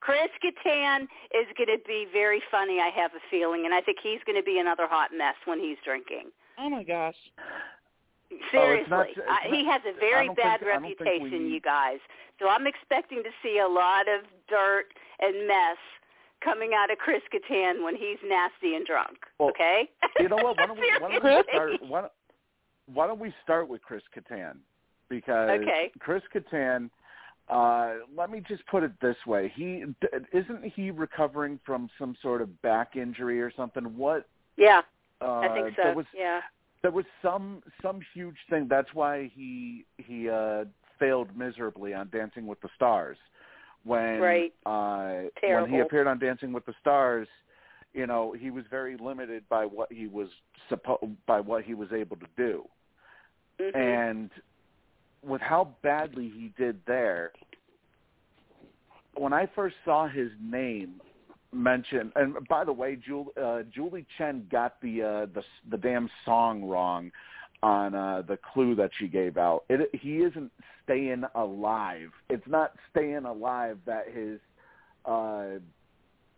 Chris 0.00 0.30
Kattan 0.44 1.02
is 1.34 1.46
going 1.56 1.68
to 1.76 1.82
be 1.86 2.06
very 2.12 2.42
funny. 2.50 2.80
I 2.80 2.90
have 2.94 3.12
a 3.14 3.22
feeling, 3.30 3.64
and 3.64 3.74
I 3.74 3.80
think 3.80 3.98
he's 4.02 4.20
going 4.26 4.36
to 4.38 4.44
be 4.44 4.58
another 4.58 4.86
hot 4.88 5.10
mess 5.16 5.34
when 5.44 5.58
he's 5.60 5.76
drinking. 5.84 6.30
Oh 6.58 6.68
my 6.70 6.82
gosh. 6.84 7.16
Oh, 7.40 8.36
Seriously, 8.50 8.90
not- 8.90 9.06
it's 9.08 9.18
I, 9.28 9.48
he 9.48 9.64
has 9.66 9.80
a 9.88 9.98
very 9.98 10.28
bad 10.28 10.60
think- 10.60 10.70
I 10.70 10.74
don't 10.74 10.82
think 10.82 11.00
we 11.00 11.06
reputation, 11.06 11.50
you 11.50 11.60
guys. 11.60 11.98
So 12.38 12.48
I'm 12.48 12.66
expecting 12.66 13.22
to 13.24 13.30
see 13.42 13.58
a 13.58 13.66
lot 13.68 14.06
of 14.08 14.22
dirt 14.48 14.86
and 15.20 15.46
mess 15.48 15.76
coming 16.44 16.70
out 16.76 16.90
of 16.90 16.98
Chris 16.98 17.22
Kattan 17.34 17.82
when 17.82 17.96
he's 17.96 18.18
nasty 18.24 18.76
and 18.76 18.86
drunk. 18.86 19.18
Well, 19.40 19.48
okay. 19.50 19.88
You 20.20 20.28
know 20.28 20.36
what? 20.36 20.56
Why 20.58 20.66
don't 20.66 20.78
we, 20.78 20.90
why 21.00 21.10
don't 21.10 21.24
we 21.24 21.42
start? 21.52 21.72
Why 21.88 22.00
don't, 22.02 22.12
why 22.92 23.06
don't 23.06 23.20
we 23.20 23.32
start 23.42 23.68
with 23.68 23.82
Chris 23.82 24.02
Kattan? 24.16 24.56
Because 25.08 25.50
Okay. 25.50 25.90
Chris 25.98 26.22
Kattan. 26.34 26.90
Uh, 27.48 27.94
let 28.14 28.30
me 28.30 28.42
just 28.46 28.64
put 28.66 28.82
it 28.82 28.92
this 29.00 29.16
way: 29.26 29.50
he 29.54 29.84
isn't 30.32 30.64
he 30.64 30.90
recovering 30.90 31.58
from 31.64 31.88
some 31.98 32.14
sort 32.20 32.42
of 32.42 32.60
back 32.60 32.94
injury 32.94 33.40
or 33.40 33.50
something? 33.56 33.84
What? 33.96 34.28
Yeah, 34.56 34.82
Uh, 35.20 35.38
I 35.38 35.48
think 35.54 35.76
so. 35.76 35.82
There 35.84 35.94
was 35.94 36.06
yeah. 36.14 36.40
there 36.82 36.90
was 36.90 37.06
some 37.22 37.62
some 37.80 38.00
huge 38.12 38.36
thing. 38.50 38.66
That's 38.68 38.92
why 38.92 39.30
he 39.34 39.86
he 39.96 40.28
uh, 40.28 40.64
failed 40.98 41.34
miserably 41.36 41.94
on 41.94 42.10
Dancing 42.10 42.46
with 42.46 42.60
the 42.60 42.68
Stars. 42.76 43.16
When 43.84 44.20
Right. 44.20 44.52
uh, 44.66 45.30
when 45.42 45.70
he 45.70 45.78
appeared 45.78 46.06
on 46.06 46.18
Dancing 46.18 46.52
with 46.52 46.66
the 46.66 46.74
Stars, 46.80 47.28
you 47.94 48.06
know 48.06 48.32
he 48.32 48.50
was 48.50 48.64
very 48.70 48.98
limited 48.98 49.48
by 49.48 49.64
what 49.64 49.90
he 49.90 50.06
was 50.06 50.28
suppo- 50.70 51.16
by 51.26 51.40
what 51.40 51.64
he 51.64 51.72
was 51.72 51.92
able 51.92 52.16
to 52.16 52.26
do, 52.36 52.68
Mhm. 53.58 53.76
and 53.76 54.30
with 55.22 55.40
how 55.40 55.74
badly 55.82 56.28
he 56.28 56.52
did 56.56 56.80
there. 56.86 57.32
When 59.16 59.32
I 59.32 59.46
first 59.46 59.74
saw 59.84 60.06
his 60.06 60.30
name 60.40 61.00
mentioned, 61.52 62.12
and 62.14 62.36
by 62.48 62.64
the 62.64 62.72
way, 62.72 62.96
Jul, 62.96 63.32
uh, 63.40 63.62
Julie 63.74 64.06
Chen 64.16 64.46
got 64.50 64.80
the 64.80 65.02
uh, 65.02 65.26
the 65.26 65.42
the 65.70 65.76
damn 65.76 66.08
song 66.24 66.64
wrong 66.64 67.10
on 67.62 67.94
uh, 67.94 68.22
the 68.26 68.38
clue 68.52 68.74
that 68.76 68.90
she 68.98 69.08
gave 69.08 69.36
out. 69.36 69.64
It, 69.68 69.90
he 69.92 70.18
isn't 70.18 70.52
staying 70.84 71.24
alive. 71.34 72.10
It's 72.30 72.46
not 72.46 72.74
staying 72.90 73.24
alive 73.24 73.78
that 73.86 74.04
his, 74.14 74.38
uh, 75.04 75.58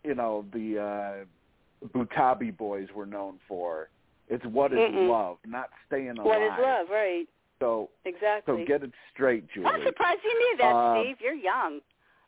you 0.03 0.15
know, 0.15 0.47
the 0.53 0.79
uh, 0.79 1.87
Butabi 1.89 2.57
boys 2.57 2.89
were 2.95 3.07
known 3.07 3.39
for. 3.47 3.91
It's 4.31 4.45
what 4.47 4.73
is 4.73 4.79
Mm-mm. 4.79 5.09
love, 5.11 5.39
not 5.45 5.69
staying 5.87 6.11
alive. 6.11 6.25
What 6.25 6.41
is 6.41 6.53
love? 6.63 6.87
Right. 6.89 7.27
So 7.59 7.91
Exactly. 8.07 8.63
so 8.63 8.65
get 8.67 8.83
it 8.83 8.93
straight, 9.13 9.45
Julie. 9.53 9.67
I'm 9.67 9.83
surprised 9.85 10.21
you 10.25 10.39
knew 10.39 10.57
that, 10.59 10.73
Uh, 10.73 11.03
Steve. 11.03 11.17
You're 11.21 11.35
young. 11.35 11.81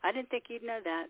I 0.02 0.12
didn't 0.12 0.28
think 0.28 0.44
you'd 0.48 0.64
know 0.64 0.80
that. 0.84 1.06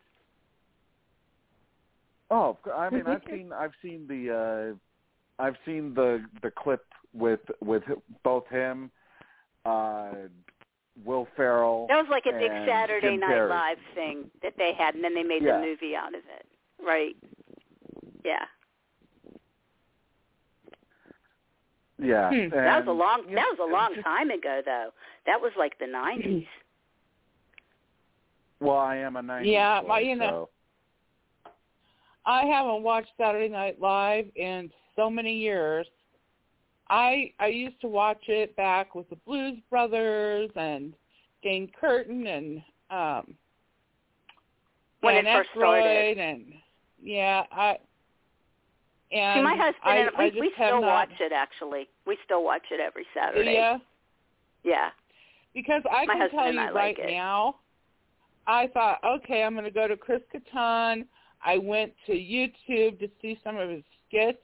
Oh, 2.31 2.57
I 2.75 2.89
mean, 2.91 3.07
I've 3.07 3.23
seen 3.29 3.53
I've 3.53 3.73
seen 3.83 4.07
the 4.07 4.77
uh 5.41 5.43
I've 5.43 5.57
seen 5.67 5.93
the 5.95 6.25
the 6.43 6.51
clip 6.51 6.85
with 7.13 7.41
with 7.61 7.83
both 8.23 8.47
him, 8.49 8.91
uh 9.65 10.13
Will 11.05 11.27
Ferrell. 11.37 11.87
That 11.89 11.97
was 11.97 12.07
like 12.11 12.27
a 12.27 12.39
big 12.39 12.51
Saturday 12.67 13.13
Jim 13.13 13.21
Night. 13.21 13.47
Live 13.47 13.79
thing 13.95 14.31
that 14.43 14.55
they 14.57 14.73
had, 14.77 14.95
and 14.95 15.03
then 15.03 15.15
they 15.15 15.23
made 15.23 15.43
Yeah. 15.43 15.59
the 15.61 15.67
movie 15.67 15.97
out 15.97 16.15
of 16.15 16.23
it. 16.39 16.47
Right. 16.83 17.17
Yeah. 18.25 18.45
Yeah, 22.03 22.29
Hmm. 22.31 22.49
That 22.51 22.79
was 22.85 22.89
a 22.89 22.93
long. 22.93 23.23
That 23.35 23.47
was 23.51 23.59
a 23.61 23.73
long 23.73 23.95
time 24.03 24.31
ago, 24.31 24.61
though. 24.65 24.91
That 25.27 25.41
was 25.41 25.53
like 25.57 25.79
the 25.79 25.87
'90s. 25.87 26.47
Well, 28.61 28.77
I 28.79 28.95
am 28.97 29.17
a 29.17 29.23
'90s 29.23 29.47
Yeah, 29.51 29.81
boy, 29.81 29.89
well, 29.89 30.01
you 30.01 30.15
know- 30.17 30.49
I 32.25 32.45
haven't 32.45 32.85
watched 32.85 33.11
Saturday 33.19 33.49
Night 33.49 33.81
Live 33.81 34.27
in 34.37 34.71
so 34.95 35.11
many 35.11 35.37
years. 35.37 35.87
I 36.89 37.33
I 37.41 37.49
used 37.49 37.81
to 37.81 37.89
watch 37.89 38.23
it 38.29 38.55
back 38.55 38.95
with 38.95 39.09
the 39.11 39.17
Blues 39.17 39.59
Brothers 39.71 40.51
and 40.55 40.95
Jane 41.43 41.73
Curtin 41.81 42.27
and 42.29 42.63
um 42.91 43.35
When 45.01 45.15
Dan 45.17 45.27
it 45.27 45.37
first 45.39 45.51
started. 45.57 45.85
Aykroyd 45.85 46.19
and 46.21 46.55
yeah, 47.03 47.43
I 47.51 47.79
and 49.13 49.39
See, 49.39 49.43
my 49.43 49.57
husband 49.57 49.83
I, 49.85 49.97
and 49.97 50.11
I 50.17 50.23
we, 50.25 50.31
just 50.31 50.41
we 50.41 50.53
have 50.57 50.69
still 50.69 50.81
not, 50.81 51.09
watch 51.09 51.21
it. 51.21 51.33
Actually, 51.33 51.89
we 52.07 52.17
still 52.25 52.45
watch 52.45 52.63
it 52.71 52.81
every 52.81 53.07
Saturday. 53.15 53.53
Yeah. 53.53 53.79
Yeah. 54.65 54.89
Because 55.55 55.83
I 55.91 56.07
My 56.07 56.15
can 56.15 56.21
husband 56.23 56.39
tell 56.39 56.49
and 56.49 56.55
you 56.55 56.61
I 56.61 56.65
like 56.67 56.99
right 56.99 57.11
it. 57.11 57.13
now, 57.13 57.57
I 58.47 58.69
thought, 58.69 58.99
okay, 59.05 59.43
I'm 59.43 59.53
going 59.53 59.65
to 59.65 59.71
go 59.71 59.87
to 59.87 59.97
Chris 59.97 60.23
Kattan. 60.35 61.05
I 61.45 61.59
went 61.59 61.93
to 62.07 62.13
YouTube 62.13 62.99
to 63.01 63.09
see 63.21 63.39
some 63.45 63.57
of 63.59 63.69
his 63.69 63.83
skits, 64.09 64.39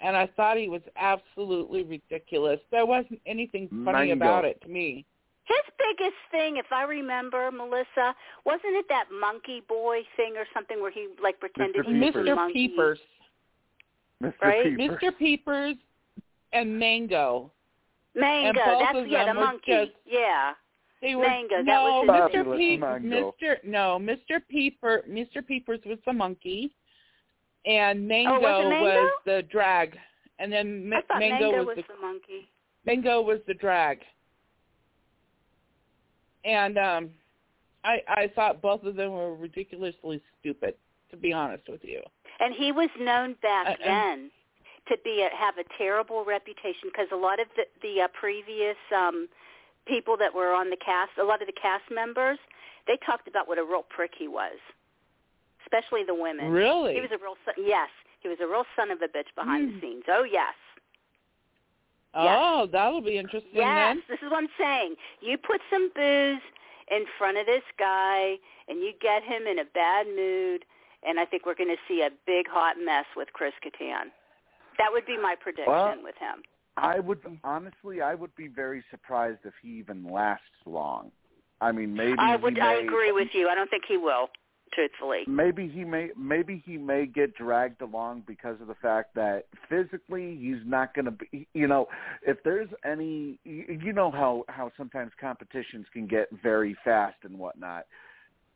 and 0.00 0.16
I 0.16 0.26
thought 0.36 0.56
he 0.56 0.68
was 0.68 0.82
absolutely 0.96 1.84
ridiculous. 1.84 2.58
There 2.70 2.86
wasn't 2.86 3.20
anything 3.26 3.68
funny 3.84 4.08
Mango. 4.08 4.14
about 4.14 4.44
it 4.44 4.60
to 4.62 4.68
me. 4.68 5.04
His 5.44 5.74
biggest 5.78 6.16
thing, 6.30 6.56
if 6.56 6.66
I 6.72 6.82
remember, 6.82 7.50
Melissa, 7.50 8.14
wasn't 8.44 8.74
it 8.74 8.86
that 8.88 9.04
monkey 9.12 9.62
boy 9.68 10.00
thing 10.16 10.34
or 10.36 10.46
something 10.54 10.80
where 10.80 10.90
he 10.92 11.08
like 11.22 11.38
pretended 11.40 11.86
Mr. 11.86 11.92
he 11.92 11.98
was 12.00 12.14
a 12.14 12.18
Mr. 12.18 12.34
monkey? 12.36 12.68
Peepers. 12.68 12.98
Mr. 14.22 14.32
right? 14.42 14.76
Peepers. 14.76 14.98
Mr. 15.02 15.18
Peepers 15.18 15.74
and 16.52 16.78
Mango. 16.78 17.50
Mango. 18.14 18.48
And 18.48 18.56
both 18.56 18.82
That's 18.82 18.98
of 18.98 19.08
yeah, 19.08 19.26
the 19.26 19.34
monkey. 19.34 19.72
just- 19.72 19.92
Yeah. 20.06 20.52
They 21.00 21.14
were 21.14 21.22
Mango, 21.26 21.56
that 21.56 21.64
no, 21.64 22.02
was 22.06 22.30
Mr. 22.34 22.56
Peep, 22.58 22.80
Mango. 22.80 23.34
Mr. 23.42 23.64
No, 23.64 23.98
Mr. 23.98 24.42
Peeper, 24.50 25.02
Mr. 25.08 25.46
Peepers 25.46 25.80
was 25.86 25.98
the 26.04 26.12
monkey, 26.12 26.74
and 27.64 28.06
Mango, 28.06 28.32
Oh, 28.34 28.40
was 28.40 28.68
Mango? 28.68 28.84
was 29.04 29.12
the 29.24 29.42
drag, 29.50 29.98
and 30.38 30.52
then 30.52 30.86
Ma- 30.90 31.00
I 31.08 31.18
Mango, 31.18 31.52
Mango 31.52 31.58
was, 31.64 31.66
was 31.68 31.84
the 31.88 31.94
the 31.94 32.00
monkey. 32.02 32.50
Mango 32.84 33.22
was 33.22 33.40
the 33.46 33.54
drag. 33.54 34.00
And 36.44 36.76
um, 36.78 37.10
I 37.84 38.02
I 38.08 38.30
thought 38.34 38.60
both 38.60 38.82
of 38.84 38.94
them 38.94 39.12
were 39.12 39.34
ridiculously 39.34 40.20
stupid, 40.38 40.74
to 41.10 41.16
be 41.16 41.32
honest 41.32 41.66
with 41.68 41.82
you. 41.82 42.02
And 42.40 42.54
he 42.54 42.72
was 42.72 42.88
known 42.98 43.36
back 43.42 43.66
Uh, 43.68 43.76
then 43.84 44.30
to 44.88 44.96
be 45.04 45.22
a, 45.22 45.36
have 45.36 45.58
a 45.58 45.64
terrible 45.78 46.24
reputation 46.24 46.88
because 46.90 47.06
a 47.12 47.16
lot 47.16 47.38
of 47.38 47.46
the, 47.56 47.64
the 47.82 48.02
uh, 48.02 48.08
previous 48.18 48.76
um, 48.96 49.28
people 49.86 50.16
that 50.16 50.34
were 50.34 50.52
on 50.54 50.70
the 50.70 50.76
cast, 50.76 51.12
a 51.20 51.24
lot 51.24 51.40
of 51.42 51.46
the 51.46 51.52
cast 51.60 51.84
members, 51.90 52.38
they 52.86 52.96
talked 53.04 53.28
about 53.28 53.46
what 53.46 53.58
a 53.58 53.62
real 53.62 53.84
prick 53.88 54.12
he 54.18 54.26
was, 54.26 54.58
especially 55.64 56.02
the 56.02 56.14
women. 56.14 56.50
Really? 56.50 56.94
He 56.94 57.00
was 57.00 57.10
a 57.12 57.18
real 57.22 57.36
son. 57.44 57.54
Yes, 57.58 57.90
he 58.20 58.28
was 58.28 58.38
a 58.40 58.46
real 58.46 58.64
son 58.74 58.90
of 58.90 59.00
a 59.02 59.06
bitch 59.08 59.30
behind 59.36 59.68
Hmm. 59.68 59.74
the 59.74 59.80
scenes. 59.80 60.04
Oh 60.08 60.24
yes, 60.24 60.54
oh, 62.14 62.66
that'll 62.72 63.00
be 63.00 63.18
interesting 63.18 63.50
yes. 63.54 63.96
then. 63.96 64.02
This 64.08 64.18
is 64.22 64.30
what 64.30 64.38
I'm 64.38 64.50
saying. 64.58 64.96
You 65.20 65.38
put 65.38 65.60
some 65.70 65.90
booze 65.94 66.42
in 66.90 67.04
front 67.18 67.38
of 67.38 67.46
this 67.46 67.62
guy, 67.78 68.36
and 68.66 68.80
you 68.80 68.92
get 69.00 69.22
him 69.22 69.46
in 69.46 69.60
a 69.60 69.64
bad 69.72 70.06
mood, 70.08 70.64
and 71.06 71.18
I 71.18 71.24
think 71.24 71.46
we're 71.46 71.54
going 71.54 71.70
to 71.70 71.82
see 71.88 72.02
a 72.02 72.10
big 72.26 72.46
hot 72.48 72.76
mess 72.82 73.06
with 73.16 73.28
Chris 73.32 73.52
Kattan. 73.64 74.10
That 74.78 74.88
would 74.90 75.06
be 75.06 75.16
my 75.16 75.34
prediction 75.40 75.72
Well, 75.72 75.94
with 76.02 76.16
him. 76.18 76.42
I 76.76 77.00
would 77.00 77.20
honestly, 77.44 78.00
I 78.00 78.14
would 78.14 78.34
be 78.36 78.48
very 78.48 78.82
surprised 78.90 79.40
if 79.44 79.52
he 79.62 79.68
even 79.78 80.10
lasts 80.10 80.44
long. 80.64 81.10
I 81.60 81.72
mean, 81.72 81.94
maybe 81.94 82.16
I 82.18 82.36
would. 82.36 82.58
I 82.58 82.74
agree 82.74 83.12
with 83.12 83.28
you. 83.34 83.48
I 83.48 83.54
don't 83.54 83.68
think 83.68 83.84
he 83.86 83.96
will. 83.96 84.28
Truthfully, 84.72 85.22
Maybe 85.26 85.66
he 85.66 85.84
may 85.84 86.10
maybe 86.16 86.62
he 86.64 86.78
may 86.78 87.04
get 87.04 87.34
dragged 87.34 87.82
along 87.82 88.22
because 88.28 88.60
of 88.60 88.68
the 88.68 88.76
fact 88.76 89.16
that 89.16 89.46
physically 89.68 90.38
he's 90.40 90.62
not 90.64 90.94
going 90.94 91.06
to 91.06 91.10
be 91.10 91.48
you 91.54 91.66
know 91.66 91.88
if 92.24 92.36
there's 92.44 92.68
any 92.84 93.40
you 93.42 93.80
you 93.82 93.92
know 93.92 94.12
how 94.12 94.44
how 94.46 94.70
sometimes 94.76 95.10
competitions 95.20 95.86
can 95.92 96.06
get 96.06 96.28
very 96.40 96.76
fast 96.84 97.16
and 97.24 97.36
whatnot 97.36 97.86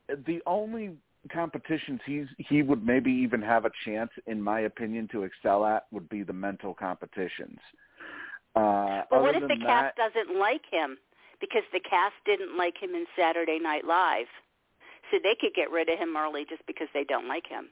the 0.09 0.40
only 0.46 0.92
competitions 1.32 2.00
he's 2.04 2.26
he 2.37 2.62
would 2.62 2.84
maybe 2.84 3.10
even 3.10 3.40
have 3.40 3.64
a 3.64 3.70
chance 3.84 4.10
in 4.26 4.40
my 4.40 4.60
opinion 4.60 5.08
to 5.10 5.22
excel 5.22 5.64
at 5.64 5.87
would 5.90 6.08
be 6.08 6.22
the 6.22 6.32
mental 6.32 6.74
competitions 6.74 7.58
uh 8.56 9.02
but 9.10 9.22
what 9.22 9.34
if 9.34 9.42
the 9.42 9.48
than 9.48 9.60
cast 9.60 9.96
that, 9.96 10.12
doesn't 10.12 10.38
like 10.38 10.62
him 10.70 10.96
because 11.40 11.62
the 11.72 11.80
cast 11.80 12.14
didn't 12.24 12.56
like 12.56 12.74
him 12.80 12.94
in 12.94 13.04
Saturday 13.18 13.58
Night 13.58 13.84
Live? 13.84 14.26
So 15.10 15.18
they 15.22 15.37
could 15.38 15.54
get 15.54 15.70
rid 15.70 15.88
of 15.90 15.98
him 15.98 16.16
early 16.16 16.46
just 16.48 16.64
because 16.66 16.88
they 16.94 17.04
don't 17.04 17.28
like 17.28 17.46
him. 17.46 17.68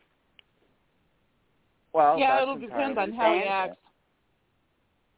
well 1.92 2.18
yeah, 2.18 2.42
it'll 2.42 2.58
depend 2.58 2.98
on 2.98 3.12
how 3.12 3.32
he 3.34 3.42
acts. 3.42 3.76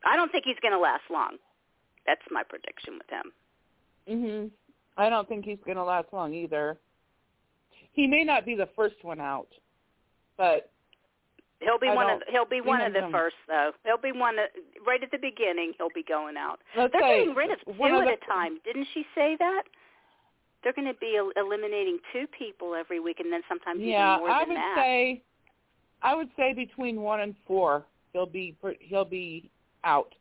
I 0.04 0.16
don't 0.16 0.30
think 0.30 0.44
he's 0.44 0.58
going 0.60 0.72
to 0.72 0.78
last 0.78 1.04
long. 1.10 1.38
That's 2.06 2.20
my 2.30 2.42
prediction 2.42 2.98
with 2.98 3.08
him. 3.08 3.32
Mhm. 4.08 4.50
I 4.96 5.08
don't 5.08 5.26
think 5.26 5.44
he's 5.44 5.58
going 5.64 5.76
to 5.76 5.84
last 5.84 6.08
long 6.12 6.34
either. 6.34 6.78
He 7.94 8.06
may 8.06 8.24
not 8.24 8.44
be 8.44 8.54
the 8.54 8.68
first 8.76 8.96
one 9.02 9.20
out, 9.20 9.48
but 10.36 10.70
He'll 11.60 11.78
be 11.78 11.88
I 11.88 11.94
one 11.94 12.10
of 12.10 12.18
the, 12.20 12.26
he'll 12.30 12.44
be 12.44 12.60
one 12.60 12.82
of 12.82 12.92
the 12.92 12.98
coming. 13.00 13.12
first 13.12 13.36
though. 13.48 13.70
He'll 13.84 13.96
be 13.96 14.12
one 14.12 14.38
of, 14.38 14.46
right 14.86 15.02
at 15.02 15.10
the 15.10 15.18
beginning. 15.18 15.72
He'll 15.78 15.88
be 15.94 16.02
going 16.02 16.36
out. 16.36 16.60
let's 16.76 16.92
They're 16.92 17.00
say 17.00 17.18
getting 17.20 17.34
rid 17.34 17.50
of 17.52 17.58
two 17.64 17.72
one 17.72 17.94
of 17.94 18.02
at 18.02 18.18
a 18.22 18.26
time. 18.26 18.58
Didn't 18.64 18.86
she 18.92 19.06
say 19.14 19.36
that? 19.38 19.62
They're 20.62 20.74
going 20.74 20.88
to 20.92 20.98
be 20.98 21.18
eliminating 21.36 21.98
two 22.12 22.26
people 22.38 22.74
every 22.74 22.98
week, 23.00 23.20
and 23.20 23.32
then 23.32 23.42
sometimes 23.48 23.80
Yeah, 23.80 24.16
even 24.16 24.26
more 24.26 24.30
I 24.34 24.40
than 24.40 24.48
would 24.50 24.56
that. 24.56 24.74
say, 24.76 25.22
I 26.02 26.14
would 26.14 26.28
say 26.36 26.52
between 26.52 27.00
one 27.00 27.20
and 27.20 27.34
four, 27.46 27.84
he'll 28.12 28.26
be 28.26 28.56
pr- 28.60 28.80
he'll 28.80 29.04
be 29.04 29.48
out. 29.84 30.14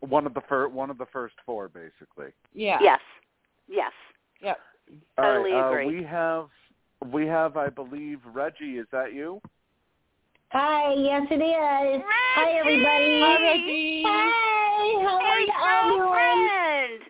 one 0.00 0.26
of 0.26 0.34
the 0.34 0.40
fir- 0.48 0.68
one 0.68 0.90
of 0.90 0.98
the 0.98 1.06
first 1.12 1.34
four 1.46 1.68
basically 1.68 2.32
Yeah. 2.54 2.78
Yes, 2.80 3.00
yes. 3.68 3.92
Yep. 4.42 4.58
All 5.18 5.24
Totally 5.24 5.52
right, 5.52 5.60
uh, 5.60 5.70
agree. 5.72 5.96
we 5.98 6.04
have 6.04 6.48
we 7.12 7.26
have, 7.26 7.56
I 7.56 7.68
believe, 7.68 8.20
Reggie. 8.32 8.78
Is 8.78 8.86
that 8.92 9.12
you? 9.12 9.40
Hi, 10.50 10.94
yes 10.94 11.26
it 11.30 11.34
is. 11.34 12.02
Hi 12.36 12.50
everybody. 12.52 13.20
Hi, 13.20 13.42
Reggie. 13.42 14.02
Hi, 14.06 15.02
how 15.02 15.20
are 15.20 15.36
Hey, 15.36 15.44
you 15.44 15.52
all 15.60 15.88
doing? 15.88 16.00
girlfriend. 16.00 17.02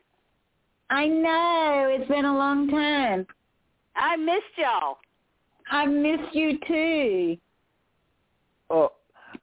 I 0.91 1.07
know, 1.07 1.89
it's 1.91 2.09
been 2.09 2.25
a 2.25 2.37
long 2.37 2.69
time. 2.69 3.27
I 3.97 4.17
missed 4.17 4.43
y'all. 4.57 4.99
I've 5.71 5.91
missed 5.91 6.35
you 6.35 6.59
too. 6.67 7.37
Oh, 8.71 8.93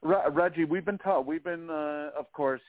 Re- 0.02 0.28
Reggie, 0.30 0.64
we've 0.64 0.84
been 0.84 0.98
ta- 0.98 1.20
we've 1.20 1.44
been, 1.44 1.68
uh, 1.70 2.10
of 2.18 2.30
course, 2.32 2.60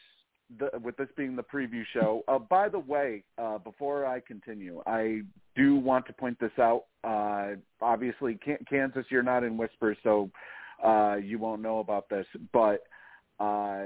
the, 0.60 0.70
with 0.80 0.96
this 0.98 1.08
being 1.18 1.36
the 1.36 1.44
preview 1.44 1.84
show. 1.94 2.24
Uh, 2.28 2.40
by 2.40 2.70
the 2.70 2.80
way, 2.80 3.24
uh, 3.38 3.58
before 3.58 4.06
I 4.06 4.20
continue, 4.20 4.82
I 4.86 5.22
do 5.56 5.76
want 5.76 6.06
to 6.08 6.14
point 6.14 6.40
this 6.40 6.52
out. 6.60 6.86
Uh, 7.04 7.56
obviously, 7.82 8.38
Kansas, 8.70 9.06
you're 9.10 9.24
not 9.24 9.44
in 9.44 9.58
Whisper, 9.58 9.96
so 10.04 10.30
uh, 10.84 11.16
you 11.16 11.40
won't 11.40 11.62
know 11.62 11.80
about 11.80 12.10
this. 12.10 12.26
But 12.52 12.84
uh, 13.40 13.86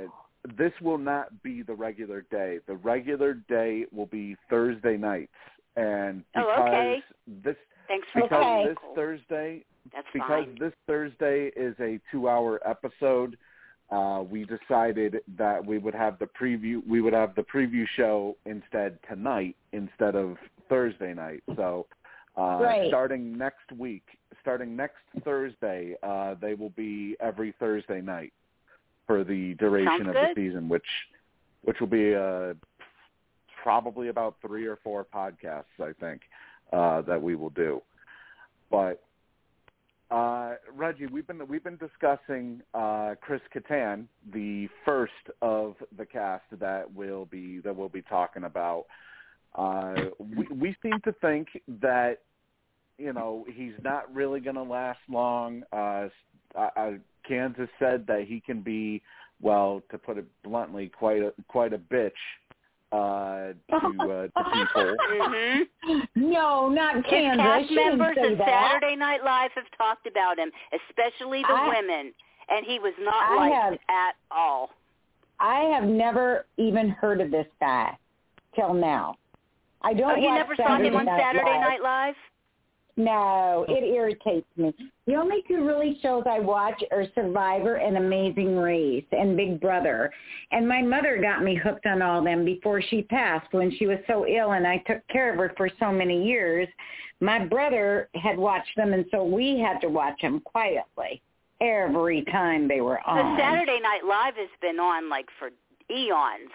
this 0.58 0.74
will 0.82 0.98
not 0.98 1.42
be 1.44 1.62
the 1.62 1.74
regular 1.74 2.26
day. 2.32 2.60
The 2.68 2.76
regular 2.76 3.34
day 3.34 3.86
will 3.94 4.06
be 4.06 4.36
Thursday 4.50 4.98
nights, 4.98 5.32
and 5.76 6.24
Oh, 6.36 6.42
because 6.42 6.68
okay. 6.70 7.04
this 7.44 7.56
Thanks 7.88 8.08
for 8.12 8.22
because 8.24 8.44
Okay. 8.44 8.68
this 8.68 8.78
Thursday 8.96 9.66
That's 9.94 10.08
because 10.14 10.46
fine. 10.46 10.58
this 10.60 10.74
Thursday 10.88 11.52
is 11.56 11.76
a 11.80 12.00
two-hour 12.12 12.60
episode, 12.68 13.38
uh, 13.90 14.24
we 14.30 14.46
decided 14.46 15.22
that 15.38 15.66
we 15.66 15.78
would 15.78 15.96
have 15.96 16.20
the 16.20 16.26
preview. 16.26 16.86
We 16.88 17.02
would 17.02 17.14
have 17.14 17.36
the 17.36 17.44
preview 17.44 17.86
show 17.96 18.36
instead 18.46 19.00
tonight 19.10 19.56
instead 19.72 20.16
of 20.16 20.38
Thursday 20.70 21.14
night. 21.14 21.44
So, 21.56 21.86
uh, 22.38 22.60
Right. 22.62 22.88
starting 22.90 23.38
next 23.38 23.72
week, 23.78 24.04
starting 24.42 24.76
next 24.76 24.98
Thursday, 25.24 25.96
uh, 26.04 26.36
they 26.36 26.54
will 26.54 26.72
be 26.72 27.16
every 27.20 27.54
Thursday 27.54 28.02
night 28.02 28.34
for 29.06 29.24
the 29.24 29.54
duration 29.56 30.06
Sounds 30.06 30.10
of 30.10 30.16
good. 30.16 30.36
the 30.36 30.50
season, 30.50 30.70
which 30.70 30.86
which 31.64 31.80
will 31.80 31.88
be 31.88 32.14
uh, 32.14 32.54
probably 33.64 34.10
about 34.10 34.36
three 34.42 34.66
or 34.66 34.78
four 34.78 35.04
podcasts, 35.04 35.66
I 35.82 35.92
think, 36.00 36.22
uh, 36.72 37.02
that 37.02 37.22
we 37.22 37.36
will 37.36 37.50
do. 37.50 37.82
But 38.70 39.04
uh, 40.10 40.56
Reggie, 40.74 41.08
we've 41.08 41.28
been 41.28 41.46
we've 41.48 41.64
been 41.64 41.78
discussing 41.78 42.62
uh, 42.74 43.16
Chris 43.20 43.42
Kattan, 43.54 44.06
the 44.32 44.68
first 44.86 45.12
of 45.42 45.76
the 45.98 46.06
cast 46.06 46.46
that 46.60 46.94
will 46.94 47.26
be 47.26 47.60
that 47.60 47.76
we'll 47.76 47.90
be 47.90 48.02
talking 48.04 48.46
about. 48.46 48.86
Uh, 49.56 49.96
we 50.20 50.48
we 50.54 50.76
seem 50.82 51.00
to 51.04 51.12
think 51.20 51.48
that 51.82 52.20
you 52.98 53.12
know 53.12 53.46
he's 53.54 53.74
not 53.84 54.14
really 54.14 54.40
going 54.40 54.56
to 54.56 54.64
last 54.64 55.00
long. 55.10 55.64
Uh, 55.74 56.08
uh, 56.56 56.92
Kansas 57.28 57.70
said 57.78 58.06
that 58.08 58.26
he 58.28 58.40
can 58.40 58.62
be 58.62 59.02
well, 59.42 59.84
to 59.92 59.98
put 59.98 60.18
it 60.18 60.26
bluntly, 60.44 60.90
quite 60.90 61.22
a 61.22 61.34
quite 61.48 61.74
a 61.74 61.78
bitch 61.78 62.12
uh, 62.92 63.54
to 63.70 63.76
uh, 63.76 64.28
to 64.28 64.50
people. 64.54 64.96
hmm 65.00 66.00
No, 66.16 66.70
not 66.70 66.96
His 66.96 67.06
cast 67.10 67.72
members 67.72 68.16
say 68.16 68.34
of. 68.34 68.40
Saturday 68.40 68.96
Night 68.96 69.24
Live 69.24 69.52
have 69.56 69.66
talked 69.78 70.08
about 70.08 70.40
him, 70.40 70.52
especially 70.90 71.42
the 71.42 71.54
I- 71.54 71.68
women, 71.68 72.14
and 72.50 72.66
he 72.66 72.80
was 72.80 72.94
not 73.00 73.16
I 73.16 73.36
liked 73.36 73.56
have- 73.56 73.74
at 73.90 74.16
all. 74.32 74.70
I 75.40 75.60
have 75.76 75.84
never 75.84 76.46
even 76.58 76.90
heard 76.90 77.22
of 77.22 77.30
this 77.30 77.46
guy 77.60 77.96
till 78.56 78.74
now. 78.74 79.16
I 79.84 79.94
don't 79.94 80.12
Oh, 80.12 80.16
you 80.16 80.30
watch 80.30 80.38
never 80.40 80.56
saw 80.56 80.78
him 80.78 80.96
on 80.96 81.06
Night 81.06 81.20
Saturday 81.22 81.46
Live. 81.52 81.62
Night 81.62 81.82
Live? 81.84 82.16
No, 83.00 83.64
it 83.70 83.84
irritates 83.84 84.48
me. 84.58 84.74
The 85.06 85.16
only 85.16 85.44
two 85.48 85.64
really 85.64 86.00
shows 86.02 86.24
I 86.26 86.40
watch 86.40 86.82
are 86.92 87.06
Survivor 87.14 87.76
and 87.76 87.96
Amazing 87.96 88.58
Race 88.58 89.06
and 89.12 89.38
Big 89.38 89.62
Brother. 89.62 90.12
And 90.52 90.68
my 90.68 90.82
mother 90.82 91.20
got 91.22 91.44
me 91.44 91.56
hooked 91.56 91.86
on 91.86 92.02
all 92.02 92.24
them 92.24 92.44
before 92.44 92.82
she 92.82 93.04
passed 93.04 93.54
when 93.54 93.72
she 93.78 93.86
was 93.86 94.00
so 94.08 94.26
ill 94.28 94.54
and 94.54 94.66
I 94.66 94.80
took 94.88 95.08
care 95.10 95.32
of 95.32 95.38
her 95.38 95.54
for 95.56 95.70
so 95.80 95.92
many 95.92 96.26
years. 96.26 96.68
My 97.20 97.46
brother 97.46 98.10
had 98.16 98.36
watched 98.36 98.76
them 98.76 98.94
and 98.94 99.06
so 99.12 99.24
we 99.24 99.60
had 99.60 99.80
to 99.82 99.90
watch 99.90 100.20
them 100.24 100.40
quietly 100.40 101.22
every 101.62 102.24
time 102.26 102.68
they 102.68 102.82
were 102.82 103.00
on. 103.08 103.38
The. 103.38 103.42
Saturday 103.44 103.80
Night 103.80 104.06
Live 104.06 104.36
has 104.38 104.50
been 104.60 104.80
on 104.80 105.08
like 105.08 105.28
for 105.38 105.52
eons. 105.92 106.50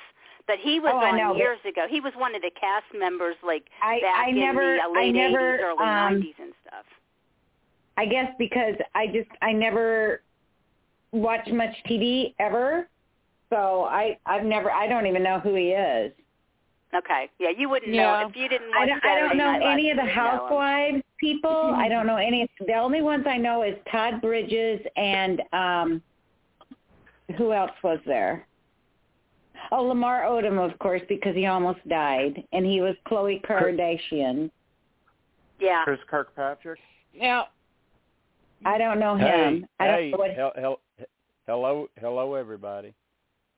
But 0.47 0.57
he 0.63 0.81
was 0.81 0.93
Oh, 0.95 0.99
on 0.99 1.17
know, 1.17 1.37
years 1.37 1.59
ago. 1.69 1.87
He 1.89 2.01
was 2.01 2.13
one 2.17 2.35
of 2.35 2.43
the 2.43 2.51
cast 2.59 2.87
members 2.99 3.37
like 3.45 3.65
I- 3.81 4.01
back 4.01 4.27
I 4.27 4.29
in 4.31 4.39
never- 4.41 4.77
the 4.77 4.83
I 4.83 4.87
late 4.89 5.15
never, 5.15 5.57
80s, 5.59 5.61
early 5.63 5.79
um, 5.79 6.21
90s 6.23 6.35
and 6.41 6.53
stuff. 6.67 6.85
I 7.97 8.07
guess 8.07 8.33
because 8.39 8.75
I 8.95 9.07
just 9.07 9.29
I 9.43 9.53
never 9.53 10.23
watched 11.13 11.53
much 11.53 11.75
TV 11.89 12.35
ever. 12.39 12.89
So 13.51 13.85
I 13.85 14.19
I've 14.27 14.45
never 14.45 14.71
I 14.71 14.87
don't 14.89 15.07
even 15.07 15.23
know 15.23 15.39
who 15.41 15.55
he 15.55 15.71
is. 15.73 16.13
Okay. 16.95 17.31
Yeah, 17.39 17.51
you 17.57 17.69
wouldn't 17.69 17.95
Yeah. 17.95 18.21
know 18.23 18.29
if 18.29 18.37
you 18.37 18.49
didn't 18.49 18.69
watch 18.71 18.79
I 18.81 18.87
don't, 18.87 19.05
I 19.05 19.21
don't 19.21 19.37
know 19.39 19.51
any 19.71 19.91
of 19.91 19.97
the 19.97 20.03
you 20.03 20.09
wouldn't 20.09 20.17
know 20.17 20.23
him. 20.23 20.39
housewives 20.39 21.03
people. 21.19 21.73
I 21.75 21.89
don't 21.89 22.07
know 22.07 22.17
any. 22.17 22.49
The 22.67 22.75
only 22.75 23.01
ones 23.03 23.25
I 23.27 23.37
know 23.39 23.63
is 23.63 23.77
Todd 23.91 24.21
Bridges 24.21 24.81
and 24.97 25.43
um 25.53 26.03
who 27.37 27.53
else 27.53 27.71
was 27.85 27.99
there? 28.07 28.47
Oh, 29.71 29.85
Lamar 29.85 30.23
Odom, 30.23 30.59
of 30.59 30.79
course, 30.79 31.03
because 31.09 31.35
he 31.35 31.47
almost 31.47 31.87
died, 31.89 32.43
and 32.53 32.67
he 32.67 32.81
was 32.81 32.95
Khloe 33.07 33.45
Kardashian. 33.45 34.51
Yeah. 35.61 35.85
Chris 35.85 36.01
Kirkpatrick. 36.11 36.81
Now, 37.19 37.49
I 38.65 38.79
don't 38.79 38.99
know 38.99 39.17
Hey, 39.17 39.27
him. 39.27 39.67
I 39.79 39.87
don't 39.87 39.99
hey, 39.99 40.11
know 40.11 40.19
what. 40.19 40.31
hel- 40.35 40.53
hel- 40.57 40.81
hello, 41.47 41.89
hello, 42.01 42.35
everybody. 42.35 42.95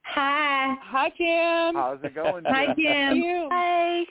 Hi, 0.03 0.77
hi, 0.83 1.11
Kim. 1.11 1.75
How's 1.75 1.99
it 2.05 2.15
going? 2.15 2.45
hi, 2.47 2.67
Jim? 2.67 2.77
Jim. 2.77 3.17
You. 3.17 3.49
Hey. 3.51 4.07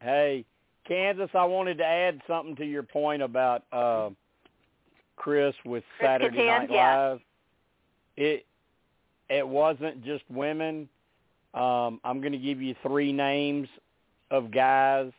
Hey, 0.00 0.44
Kansas, 0.88 1.28
I 1.34 1.44
wanted 1.44 1.78
to 1.78 1.84
add 1.84 2.20
something 2.26 2.56
to 2.56 2.64
your 2.64 2.82
point 2.82 3.22
about 3.22 3.64
uh, 3.70 4.10
Chris 5.16 5.54
with 5.64 5.84
Chris 5.98 6.08
Saturday 6.08 6.38
Kattan, 6.38 6.60
Night 6.60 6.70
yeah. 6.72 7.08
Live. 7.10 7.20
It 8.16 8.46
it 9.28 9.46
wasn't 9.46 10.02
just 10.04 10.24
women. 10.30 10.88
Um, 11.54 12.00
I'm 12.04 12.20
going 12.20 12.32
to 12.32 12.38
give 12.38 12.62
you 12.62 12.74
three 12.86 13.12
names 13.12 13.68
of 14.30 14.50
guys 14.52 15.10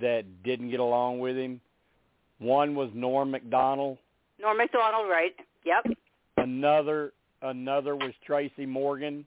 that 0.00 0.24
didn't 0.42 0.70
get 0.70 0.80
along 0.80 1.20
with 1.20 1.36
him. 1.36 1.60
One 2.38 2.74
was 2.74 2.90
Norm 2.94 3.30
Macdonald. 3.30 3.98
Norm 4.40 4.58
Macdonald, 4.58 5.08
right? 5.08 5.34
Yep. 5.64 5.96
Another 6.36 7.12
another 7.42 7.94
was 7.96 8.12
Tracy 8.26 8.66
Morgan. 8.66 9.24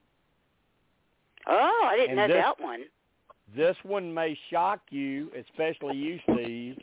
Oh, 1.46 1.88
I 1.90 1.96
didn't 1.96 2.18
And 2.18 2.28
know 2.28 2.34
this- 2.36 2.44
that 2.44 2.60
one. 2.60 2.84
This 3.56 3.76
one 3.82 4.12
may 4.12 4.38
shock 4.50 4.80
you, 4.90 5.32
especially 5.34 5.96
you, 5.96 6.20
Steve, 6.30 6.78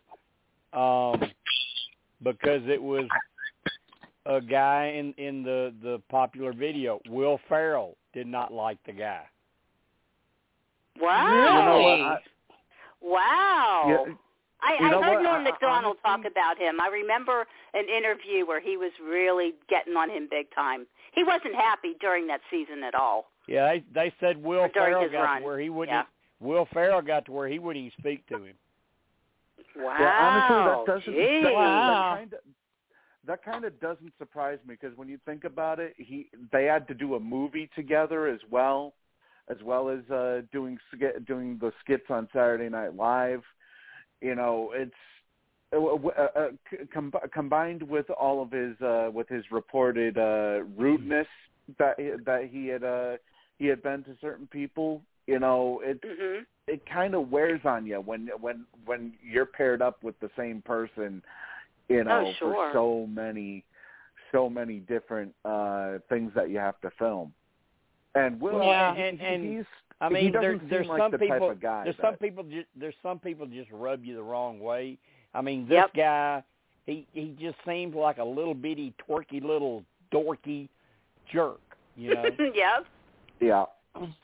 um, 0.73 1.31
because 2.23 2.67
it 2.67 2.81
was 2.81 3.07
a 4.25 4.41
guy 4.41 4.87
in 4.87 5.13
in 5.13 5.43
the 5.43 5.73
the 5.83 6.01
popular 6.09 6.53
video. 6.53 6.99
Will 7.07 7.39
Ferrell 7.47 7.95
did 8.15 8.25
not 8.25 8.51
like 8.51 8.79
the 8.85 8.93
guy. 8.93 9.21
Wow. 10.99 11.27
You 11.27 11.65
know 11.65 11.81
what? 11.81 12.11
I- 12.11 12.19
Wow. 13.01 13.83
Yeah, 14.07 14.13
I, 14.63 14.81
You 14.81 14.87
I 14.87 14.89
heard 15.03 15.13
what? 15.17 15.21
Norm 15.21 15.35
I- 15.35 15.39
I 15.39 15.51
Macdonald 15.51 15.97
talk 16.03 16.21
about 16.25 16.57
him. 16.57 16.81
I 16.81 16.87
remember 16.87 17.45
an 17.75 17.85
interview 17.87 18.47
where 18.47 18.59
he 18.59 18.77
was 18.77 18.91
really 19.05 19.53
getting 19.69 19.95
on 19.95 20.09
him 20.09 20.27
big 20.31 20.47
time. 20.55 20.87
He 21.13 21.23
wasn't 21.23 21.53
happy 21.53 21.95
during 22.01 22.25
that 22.27 22.41
season 22.49 22.81
at 22.83 22.95
all. 22.95 23.29
Yeah, 23.47 23.67
they 23.67 23.83
they 23.93 24.13
said 24.19 24.41
Will 24.41 24.61
Or 24.61 24.67
during 24.69 24.93
Ferrell 24.93 25.09
got 25.11 25.21
run. 25.21 25.41
to 25.41 25.45
where 25.45 25.59
he 25.59 25.69
wouldn't. 25.69 25.93
Yeah. 25.95 26.03
Will 26.39 26.65
Ferrell 26.73 27.01
got 27.03 27.25
to 27.25 27.31
where 27.31 27.47
he 27.47 27.59
wouldn't 27.59 27.85
even 27.85 27.97
speak 27.99 28.25
to 28.29 28.43
him. 28.43 28.55
Wow. 29.77 29.97
Yeah, 29.99 30.17
honestly, 30.19 30.85
that 30.85 30.99
doesn't. 30.99 31.13
Gee. 31.13 31.43
That, 31.43 31.53
Wow. 31.53 32.09
that 32.13 32.17
kind 32.19 32.33
of 32.33 32.39
that 33.27 33.43
kind 33.43 33.65
of 33.65 33.79
doesn't 33.79 34.13
surprise 34.17 34.59
me 34.67 34.75
because 34.79 34.97
when 34.97 35.07
you 35.07 35.19
think 35.25 35.43
about 35.43 35.79
it, 35.79 35.93
he 35.97 36.29
they 36.51 36.65
had 36.65 36.87
to 36.87 36.93
do 36.93 37.15
a 37.15 37.19
movie 37.19 37.69
together 37.75 38.27
as 38.27 38.39
well, 38.49 38.93
as 39.49 39.57
well 39.63 39.89
as 39.89 40.09
uh 40.11 40.41
doing 40.51 40.77
doing 41.25 41.57
the 41.59 41.71
skits 41.83 42.05
on 42.09 42.27
Saturday 42.33 42.69
Night 42.69 42.95
Live. 42.95 43.43
You 44.21 44.35
know, 44.35 44.71
it's 44.73 44.91
uh, 45.73 45.77
uh, 45.77 46.27
uh, 46.35 46.47
com- 46.93 47.13
combined 47.33 47.83
with 47.83 48.09
all 48.09 48.41
of 48.41 48.51
his 48.51 48.79
uh 48.81 49.09
with 49.13 49.27
his 49.29 49.43
reported 49.51 50.17
uh 50.17 50.63
rudeness 50.77 51.27
that 51.77 51.95
that 52.25 52.49
he 52.51 52.67
had 52.67 52.83
uh 52.83 53.17
he 53.57 53.67
had 53.67 53.81
been 53.81 54.03
to 54.03 54.15
certain 54.21 54.47
people. 54.47 55.01
You 55.27 55.39
know, 55.39 55.81
it's 55.83 56.03
Mhm. 56.03 56.45
it 56.67 56.85
kind 56.85 57.15
of 57.15 57.31
wears 57.31 57.61
on 57.65 57.85
you 57.85 57.97
when 57.99 58.29
when 58.39 58.65
when 58.85 59.13
you're 59.23 59.45
paired 59.45 59.81
up 59.81 60.03
with 60.03 60.19
the 60.19 60.29
same 60.37 60.61
person 60.61 61.21
you 61.89 62.03
know 62.03 62.25
Oh, 62.27 62.33
sure. 62.39 62.53
for 62.53 62.69
so 62.73 63.07
many 63.07 63.63
so 64.31 64.49
many 64.49 64.79
different 64.79 65.33
uh 65.45 65.99
things 66.09 66.31
that 66.35 66.49
you 66.49 66.57
have 66.57 66.79
to 66.81 66.89
film 66.97 67.33
and 68.15 68.39
will 68.41 68.63
Yeah. 68.63 68.95
he- 68.95 69.01
And- 69.03 69.21
and- 69.21 69.43
he's 69.57 69.65
I 70.01 70.09
he 70.09 70.13
mean, 70.13 70.31
there, 70.33 70.57
there's 70.69 70.87
like 70.87 70.99
some 70.99 71.11
the 71.11 71.17
people. 71.19 71.39
type 71.39 71.51
of 71.51 71.61
guy 71.61 71.83
there's 71.85 71.95
that, 71.97 72.05
some 72.05 72.15
people. 72.17 72.43
Just, 72.43 72.67
there's 72.75 72.95
some 73.01 73.17
people 73.17 73.45
just 73.45 73.71
rub 73.71 74.03
you 74.03 74.13
the 74.15 74.21
wrong 74.23 74.59
way. 74.59 74.97
I 75.33 75.41
mean, 75.41 75.67
this 75.69 75.75
Yep. 75.75 75.93
guy 75.95 76.43
he 76.85 77.07
he 77.13 77.35
just 77.39 77.57
seems 77.65 77.95
like 77.95 78.17
a 78.17 78.23
little 78.23 78.53
bitty 78.53 78.93
twerky 79.07 79.41
little 79.41 79.83
dorky 80.11 80.67
jerk, 81.31 81.61
you 81.95 82.13
know. 82.13 82.23
yep. 82.53 82.85
Yeah. 83.39 83.65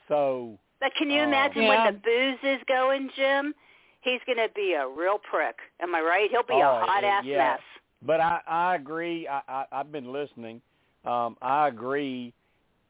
so 0.08 0.58
But 0.80 0.94
can 0.96 1.08
you 1.10 1.20
Oh. 1.20 1.24
imagine 1.24 1.62
Yeah. 1.62 1.84
when 1.86 1.94
the 1.94 2.00
booze 2.00 2.38
is 2.58 2.62
going, 2.68 3.08
Jim? 3.16 3.54
He's 4.02 4.20
going 4.26 4.38
to 4.38 4.52
be 4.54 4.74
a 4.74 4.86
real 4.86 5.18
prick. 5.18 5.56
Am 5.80 5.94
I 5.94 6.00
right? 6.00 6.28
He'll 6.30 6.42
be 6.42 6.54
Oh, 6.54 6.80
a 6.82 6.86
hot 6.86 7.04
ass 7.04 7.24
yeah. 7.26 7.38
mess. 7.52 7.60
But 8.04 8.20
I 8.20 8.40
I 8.46 8.74
agree. 8.76 9.28
I, 9.28 9.40
I 9.48 9.64
I've 9.72 9.92
been 9.92 10.12
listening. 10.12 10.60
Um, 11.04 11.36
I 11.40 11.68
agree 11.68 12.32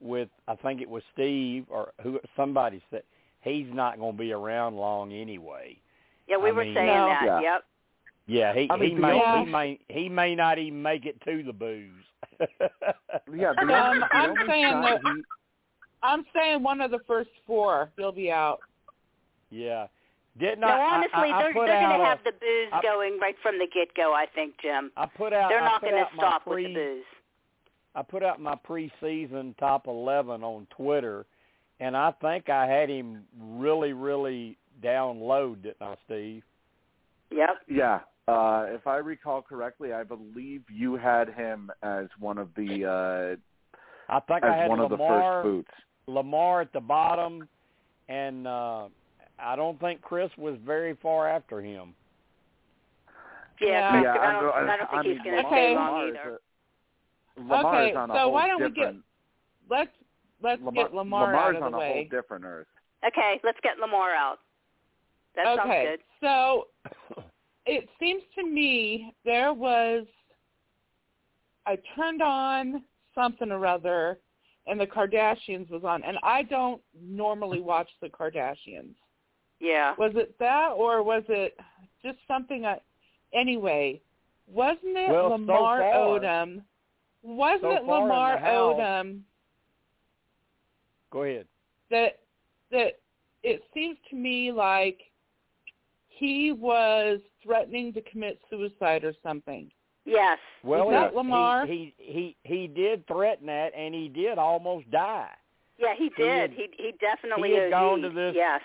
with 0.00 0.28
I 0.48 0.54
think 0.56 0.80
it 0.80 0.88
was 0.88 1.02
Steve 1.12 1.66
or 1.68 1.92
who 2.02 2.18
somebody 2.36 2.82
said 2.90 3.02
he's 3.42 3.66
not 3.72 3.98
going 3.98 4.12
to 4.12 4.18
be 4.18 4.32
around 4.32 4.76
long 4.76 5.12
anyway. 5.12 5.76
Yeah, 6.28 6.38
we 6.38 6.48
I 6.48 6.52
were 6.52 6.64
mean- 6.64 6.74
saying 6.74 6.86
No. 6.86 7.06
that. 7.08 7.22
Yeah. 7.24 7.40
Yep. 7.40 7.64
Yeah, 8.26 8.54
he 8.54 8.68
I 8.70 8.76
mean, 8.76 8.90
he 8.90 8.94
may 8.96 9.12
only- 9.20 9.44
he 9.46 9.52
may 9.52 9.78
he 9.88 10.08
may 10.08 10.34
not 10.34 10.58
even 10.58 10.80
make 10.82 11.04
it 11.06 11.20
to 11.26 11.42
the 11.42 11.52
booze. 11.52 12.04
Yeah. 13.32 13.52
The 13.54 13.60
Um, 13.62 14.00
the 14.00 14.16
I'm 14.16 14.34
saying 14.46 14.80
that- 14.80 15.00
he, 15.04 15.22
I'm 16.02 16.24
saying 16.34 16.62
one 16.62 16.80
of 16.80 16.90
the 16.90 16.98
first 17.06 17.30
four. 17.46 17.90
He'll 17.96 18.12
be 18.12 18.30
out. 18.30 18.60
yeah. 19.50 19.86
Didn't 20.38 20.60
No, 20.60 20.68
I? 20.68 20.70
I- 20.70 20.94
honestly, 20.94 21.12
I, 21.14 21.38
I 21.38 21.42
they're 21.42 21.52
they're 21.52 21.80
going 21.82 21.98
to 22.00 22.04
have 22.04 22.18
the 22.24 22.32
booze 22.32 22.70
I- 22.72 22.82
going 22.82 23.18
right 23.20 23.34
from 23.42 23.58
the 23.58 23.66
get 23.72 23.94
go. 23.94 24.14
I 24.14 24.26
think, 24.34 24.54
Jim. 24.62 24.90
I 24.96 25.06
put 25.06 25.32
out. 25.32 25.50
They're 25.50 25.60
I 25.62 25.64
not 25.70 25.80
going 25.82 25.94
to 25.94 26.08
stop 26.16 26.44
pre, 26.44 26.64
with 26.64 26.74
the 26.74 26.80
booze. 26.80 27.04
I 27.94 28.02
put 28.02 28.22
out 28.22 28.40
my 28.40 28.54
preseason 28.54 29.56
top 29.58 29.86
11 29.86 30.42
on 30.42 30.66
Twitter, 30.74 31.26
and 31.80 31.94
I 31.96 32.12
think 32.22 32.48
I 32.48 32.66
had 32.66 32.88
him 32.88 33.24
really, 33.38 33.92
really 33.92 34.56
down 34.82 35.20
low, 35.20 35.54
didn't 35.54 35.82
I, 35.82 35.96
Steve? 36.06 36.42
Yep. 37.30 37.48
yeah. 37.68 38.00
Uh, 38.28 38.66
if 38.68 38.86
I 38.86 38.96
recall 38.96 39.42
correctly, 39.42 39.92
I 39.92 40.04
believe 40.04 40.62
you 40.72 40.96
had 40.96 41.28
him 41.34 41.70
as 41.82 42.06
one 42.18 42.38
of 42.38 42.48
the 42.56 43.36
I 44.08 44.20
think 44.20 44.42
uh, 44.44 44.46
I 44.46 44.54
as 44.54 44.60
had 44.62 44.68
one 44.70 44.80
of 44.80 44.90
the 44.90 44.96
Lamar, 44.96 45.42
first 45.42 45.44
boots. 45.44 45.70
Lamar 46.06 46.60
at 46.62 46.72
the 46.72 46.80
bottom, 46.80 47.48
and 48.08 48.46
uh, 48.46 48.88
I 49.38 49.56
don't 49.56 49.78
think 49.80 50.00
Chris 50.02 50.30
was 50.38 50.56
very 50.64 50.94
far 51.02 51.28
after 51.28 51.60
him. 51.60 51.94
Yeah. 53.60 53.94
Yeah. 53.94 54.02
Yeah, 54.02 54.20
I 54.20 54.32
don't, 54.32 54.54
I'm- 54.54 54.70
I 54.70 54.76
don't 54.76 54.90
think 54.90 54.92
I 54.92 55.02
he's 55.02 55.14
mean, 55.16 55.24
going 55.24 55.36
to 55.42 55.46
Okay. 55.46 55.54
stay 55.56 55.68
Lamar 55.74 55.90
long 55.92 56.08
is 56.08 56.16
either. 56.20 56.34
a- 56.36 57.40
Lamar 57.40 57.76
Okay, 57.76 57.90
is 57.90 57.96
on 57.96 58.10
a 58.10 58.14
so 58.14 58.28
why 58.28 58.46
don't 58.48 58.62
we 58.62 58.70
get 58.70 58.94
Let's 59.70 59.90
let's 60.42 60.60
Lamar, 60.62 60.84
get 60.84 60.94
Lamar 60.94 61.26
Lamar's 61.26 61.36
out 61.36 61.54
of 61.54 61.60
the 61.60 61.66
on 61.66 61.72
the 61.72 61.78
a 61.78 61.92
whole 61.92 62.04
different 62.10 62.44
earth. 62.44 62.66
Okay, 63.06 63.40
let's 63.42 63.58
get 63.62 63.78
Lamar 63.78 64.10
out. 64.14 64.38
That 65.34 65.46
sounds 65.56 65.60
okay, 65.60 65.84
good. 65.92 66.00
so 66.20 66.66
it 67.64 67.88
seems 67.98 68.22
to 68.34 68.44
me 68.46 69.14
there 69.24 69.52
was 69.54 70.04
I 71.64 71.78
turned 71.96 72.20
on 72.20 72.82
something 73.14 73.50
or 73.50 73.64
other 73.66 74.18
and 74.66 74.78
the 74.78 74.86
Kardashians 74.86 75.70
was 75.70 75.84
on 75.84 76.02
and 76.04 76.18
I 76.22 76.42
don't 76.42 76.82
normally 77.00 77.60
watch 77.60 77.88
the 78.02 78.08
Kardashians. 78.08 78.94
Yeah. 79.62 79.94
Was 79.96 80.12
it 80.16 80.36
that 80.40 80.72
or 80.76 81.02
was 81.04 81.22
it 81.28 81.56
just 82.02 82.18
something 82.26 82.66
I 82.66 82.78
anyway, 83.32 84.00
wasn't 84.48 84.96
it 84.98 85.08
Well, 85.08 85.28
so 85.28 85.32
Lamar 85.34 85.78
far- 85.80 86.18
Odom? 86.20 86.62
Wasn't 87.22 87.62
so 87.62 87.70
it 87.70 87.74
far 87.74 87.78
in 87.80 87.86
the 87.86 87.92
Lamar 87.92 88.36
house- 88.38 88.50
Odom 88.80 89.20
Go 91.10 91.22
ahead. 91.22 91.46
that 91.90 92.18
that 92.72 92.98
it 93.44 93.62
seems 93.72 93.96
to 94.10 94.16
me 94.16 94.50
like 94.50 94.98
he 96.08 96.50
was 96.52 97.20
threatening 97.42 97.92
to 97.92 98.00
commit 98.02 98.40
suicide 98.50 99.04
or 99.04 99.14
something. 99.22 99.70
Yes. 100.04 100.38
Well, 100.64 100.90
that 100.90 101.10
he- 101.12 101.16
Lamar? 101.16 101.66
He, 101.66 101.94
he 101.98 102.36
he 102.44 102.54
he 102.56 102.66
did 102.66 103.06
threaten 103.06 103.46
that, 103.46 103.72
and 103.76 103.94
he 103.94 104.08
did 104.08 104.38
almost 104.38 104.90
die. 104.90 105.30
Yeah, 105.78 105.94
he 105.96 106.04
He 106.16 106.22
did. 106.22 106.40
had- 106.40 106.52
He 106.52 106.68
he 106.76 106.92
definitely 107.00 107.50
he 107.50 107.54
had 107.56 107.70
gone 107.70 108.00
to 108.02 108.10
this- 108.10 108.34
Yes. 108.34 108.60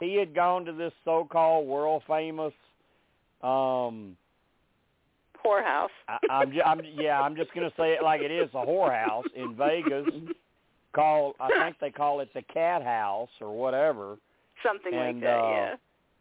He 0.00 0.16
had 0.16 0.34
gone 0.34 0.64
to 0.66 0.72
this 0.72 0.92
so-called 1.04 1.66
world 1.66 2.02
famous. 2.06 2.52
Um, 3.42 4.16
Poorhouse. 5.42 5.90
I, 6.08 6.18
I'm, 6.30 6.52
ju- 6.52 6.62
I'm 6.64 6.80
yeah, 6.96 7.20
I'm 7.20 7.36
just 7.36 7.54
gonna 7.54 7.72
say 7.76 7.92
it 7.92 8.02
like 8.02 8.20
it 8.20 8.30
is, 8.30 8.48
a 8.52 8.66
whorehouse 8.66 9.24
in 9.34 9.54
Vegas. 9.54 10.06
Called 10.92 11.34
I 11.38 11.48
think 11.64 11.76
they 11.80 11.90
call 11.90 12.20
it 12.20 12.28
the 12.34 12.42
Cat 12.42 12.82
House 12.82 13.28
or 13.40 13.56
whatever. 13.56 14.16
Something 14.64 14.94
and, 14.94 15.20
like 15.20 15.20
that, 15.22 15.38
uh, 15.38 15.50
yeah. 15.50 15.74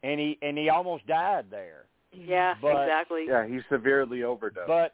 And 0.03 0.19
he 0.19 0.37
and 0.41 0.57
he 0.57 0.69
almost 0.69 1.07
died 1.07 1.45
there. 1.49 1.85
Yeah, 2.13 2.55
but- 2.61 2.83
exactly. 2.83 3.25
Yeah, 3.27 3.47
he 3.47 3.59
severely 3.69 4.23
overdosed. 4.23 4.67
But 4.67 4.93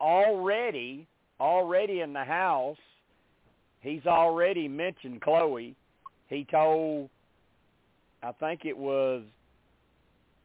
already, 0.00 1.06
already 1.40 2.00
in 2.00 2.12
the 2.12 2.24
house, 2.24 2.78
he's 3.80 4.06
already 4.06 4.68
mentioned 4.68 5.20
Khloe. 5.20 5.74
He 6.28 6.44
told, 6.44 7.08
I 8.22 8.32
think 8.32 8.64
it 8.64 8.76
was, 8.76 9.22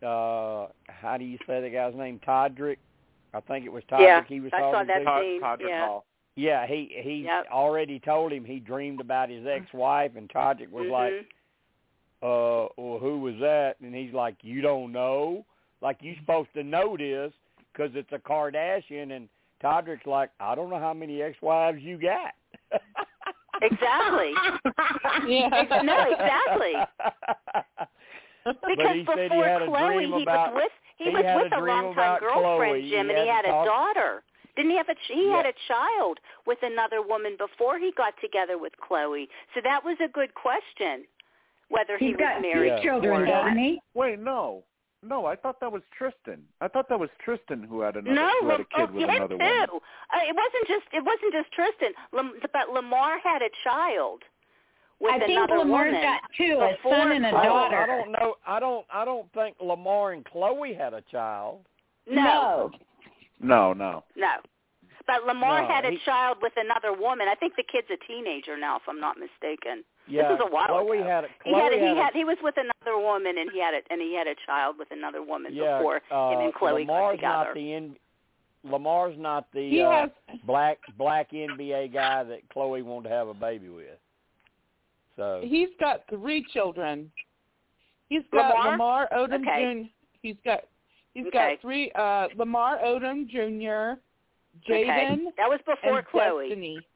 uh, 0.01 0.67
how 0.87 1.17
do 1.17 1.25
you 1.25 1.37
say 1.47 1.61
the 1.61 1.69
guy's 1.69 1.95
name? 1.95 2.19
Todrick. 2.25 2.77
I 3.33 3.39
think 3.41 3.65
it 3.65 3.71
was 3.71 3.83
Todrick 3.91 4.01
Yeah, 4.01 4.23
he 4.27 4.39
was 4.39 4.51
I 4.53 4.59
saw 4.59 4.71
talking 4.71 4.87
that 4.87 4.99
to. 4.99 5.05
Todd, 5.05 5.21
scene, 5.21 5.41
Todd 5.41 5.61
yeah. 5.67 5.87
Hall. 5.87 6.05
Yeah, 6.35 6.65
he 6.65 6.89
he 7.03 7.23
Yep. 7.25 7.47
already 7.51 7.99
told 7.99 8.31
him 8.31 8.43
he 8.43 8.59
dreamed 8.59 8.99
about 9.01 9.29
his 9.29 9.45
ex-wife, 9.45 10.15
and 10.15 10.27
Todrick 10.29 10.71
was 10.71 10.87
like, 10.89 11.13
Mhm. 11.13 11.25
uh, 12.23 12.69
well, 12.77 12.99
who 12.99 13.19
was 13.19 13.37
that? 13.39 13.79
And 13.81 13.93
he's 13.93 14.13
like, 14.13 14.35
you 14.41 14.61
don't 14.61 14.91
know? 14.91 15.45
Like, 15.81 15.97
you're 16.01 16.15
supposed 16.15 16.51
to 16.53 16.63
know 16.63 16.95
this 16.97 17.33
because 17.71 17.93
it's 17.95 18.11
a 18.13 18.19
Kardashian. 18.19 19.11
And 19.15 19.29
Todrick's 19.61 20.05
like, 20.07 20.31
I 20.39 20.55
don't 20.55 20.69
know 20.69 20.79
how 20.79 20.93
many 20.93 21.21
ex-wives 21.21 21.81
you 21.81 21.97
got. 21.97 22.33
Exactly. 23.63 24.33
Yeah. 25.27 25.81
No, 25.83 25.97
exactly. 26.11 26.73
but 28.43 28.57
Because 28.67 28.93
he 28.95 29.03
before 29.03 29.15
he 29.17 29.49
had 29.49 29.61
a 29.61 29.67
Khloe, 29.67 29.95
dream 29.95 30.13
he 30.13 30.23
about. 30.23 30.53
was 30.53 30.63
with 30.63 30.71
he, 30.97 31.05
he 31.05 31.09
was 31.11 31.23
had 31.25 31.35
with 31.43 31.53
a 31.53 31.59
a 31.59 31.63
longtime 31.63 32.19
girlfriend, 32.19 32.83
Khloe. 32.83 32.89
Jim, 32.89 33.07
He 33.07 33.13
and 33.13 33.21
he 33.23 33.27
had 33.27 33.45
had 33.45 33.45
a 33.45 33.65
daughter. 33.65 34.23
Didn't 34.55 34.71
he 34.71 34.77
have 34.77 34.89
a 34.89 34.95
he 35.07 35.27
Yeah. 35.29 35.37
had 35.37 35.45
a 35.47 35.53
child 35.67 36.19
with 36.45 36.59
another 36.61 37.01
woman 37.01 37.35
before 37.37 37.79
he 37.79 37.91
got 37.95 38.13
together 38.21 38.57
with 38.57 38.73
Khloe? 38.77 39.27
So 39.55 39.61
that 39.63 39.83
was 39.83 39.97
a 40.03 40.07
good 40.09 40.33
question. 40.35 41.05
Whether 41.69 41.97
he 41.97 42.07
He's 42.07 42.15
was 42.15 42.19
got 42.21 42.41
married 42.41 42.67
Yeah. 42.67 42.75
three 42.81 42.89
children, 42.89 43.21
or 43.21 43.25
doesn't 43.25 43.57
he? 43.57 43.79
Wait, 43.95 44.19
no, 44.19 44.63
no. 45.05 45.25
I 45.25 45.35
thought 45.35 45.59
that 45.59 45.71
was 45.71 45.81
Tristan. 45.97 46.43
I 46.61 46.67
thought 46.67 46.87
that 46.89 46.99
was 46.99 47.09
Tristan 47.23 47.63
who 47.63 47.81
had 47.81 47.95
another 47.95 48.15
no, 48.15 48.29
who 48.41 48.49
had 48.49 48.59
a 48.61 48.63
kid 48.65 48.89
oh, 48.89 48.93
with 48.93 49.03
him 49.03 49.09
another 49.09 49.37
too. 49.37 49.43
woman. 49.43 49.67
Uh, 49.71 50.23
it 50.29 50.35
wasn't 50.35 50.67
just 50.67 50.85
it 50.93 51.03
wasn't 51.03 51.33
just 51.33 51.51
Tristan, 51.53 51.93
Lam- 52.11 52.39
but 52.53 52.69
Lamar 52.73 53.19
had 53.23 53.41
a 53.41 53.49
child 53.63 54.21
with 54.99 55.11
I 55.13 55.19
think 55.19 55.31
another 55.31 55.57
Lamar's 55.59 55.93
woman. 55.93 56.01
got 56.01 56.21
two, 56.37 56.59
a 56.61 56.75
before 56.75 56.95
son 56.95 57.11
and 57.11 57.25
a 57.25 57.29
I 57.29 57.31
don't, 57.31 57.43
daughter. 57.43 57.77
I 57.81 57.85
don't 57.87 58.11
know. 58.11 58.35
I 58.47 58.59
don't. 58.59 58.85
I 58.93 59.05
don't 59.05 59.31
think 59.33 59.55
Lamar 59.61 60.13
and 60.13 60.25
Khloe 60.25 60.77
had 60.77 60.93
a 60.93 61.01
child. 61.11 61.59
no, 62.07 62.71
No, 63.39 63.73
no. 63.73 64.03
no. 64.15 64.31
But 65.05 65.25
Lamar 65.25 65.61
No, 65.61 65.67
had 65.67 65.85
a 65.85 65.91
he- 65.91 65.97
child 66.05 66.37
with 66.41 66.53
another 66.55 66.93
woman. 66.93 67.27
I 67.27 67.35
think 67.35 67.55
the 67.57 67.63
kid's 67.63 67.87
a 67.91 67.97
teenager 68.07 68.55
now, 68.57 68.77
if 68.77 68.83
I'm 68.87 68.99
not 69.01 69.17
mistaken. 69.17 69.83
Yeah, 70.07 70.31
was 70.31 70.39
a 70.41 70.51
while 70.51 70.67
Khloe 70.67 70.99
ago. 70.99 71.07
had. 71.07 71.23
A, 71.25 71.27
He 71.43 71.51
Khloe 71.51 71.61
had 71.61 71.73
a, 71.73 71.75
he 71.77 71.85
had. 71.87 71.97
had 71.97 72.13
he 72.13 72.23
was 72.25 72.37
with 72.41 72.55
another 72.57 72.97
woman 72.97 73.37
and 73.37 73.49
he 73.51 73.59
had 73.61 73.73
a 73.73 73.79
and 73.89 74.01
he 74.01 74.15
had 74.15 74.27
a 74.27 74.35
child 74.45 74.75
with 74.77 74.89
another 74.91 75.21
woman 75.23 75.53
yeah, 75.53 75.77
before 75.77 76.01
uh, 76.11 76.31
him 76.31 76.39
and 76.41 76.53
Khloe 76.53 76.79
Lamar's 76.81 77.19
got 77.21 77.45
not 77.47 77.53
the 77.53 77.73
N, 77.73 77.95
Lamar's 78.65 79.15
not 79.17 79.47
the 79.53 79.69
He 79.69 79.81
uh, 79.81 79.91
has 79.91 80.09
black 80.45 80.79
black 80.97 81.31
NBA 81.31 81.93
guy 81.93 82.23
that 82.23 82.39
Khloe 82.53 82.83
wanted 82.83 83.09
to 83.09 83.15
have 83.15 83.27
a 83.29 83.33
baby 83.33 83.69
with. 83.69 83.97
So 85.15 85.41
he's 85.43 85.69
got 85.79 86.01
three 86.09 86.45
children. 86.53 87.11
He's 88.09 88.23
got 88.31 88.49
Lamar? 88.55 88.71
Lamar, 88.71 89.09
Odom 89.13 89.41
Okay. 89.41 89.83
Jr. 89.83 89.87
He's 90.21 90.35
got 90.43 90.61
he's 91.13 91.27
Okay. 91.27 91.55
got 91.55 91.61
three 91.61 91.91
uh 91.95 92.27
Lamar 92.37 92.79
Odom 92.79 93.27
Jr., 93.29 93.99
Jaden, 94.67 94.89
okay. 94.89 95.17
That 95.37 95.49
was 95.49 95.59
before 95.65 95.99
and 95.99 96.07
Khloe. 96.07 96.49
Destiny. 96.49 96.87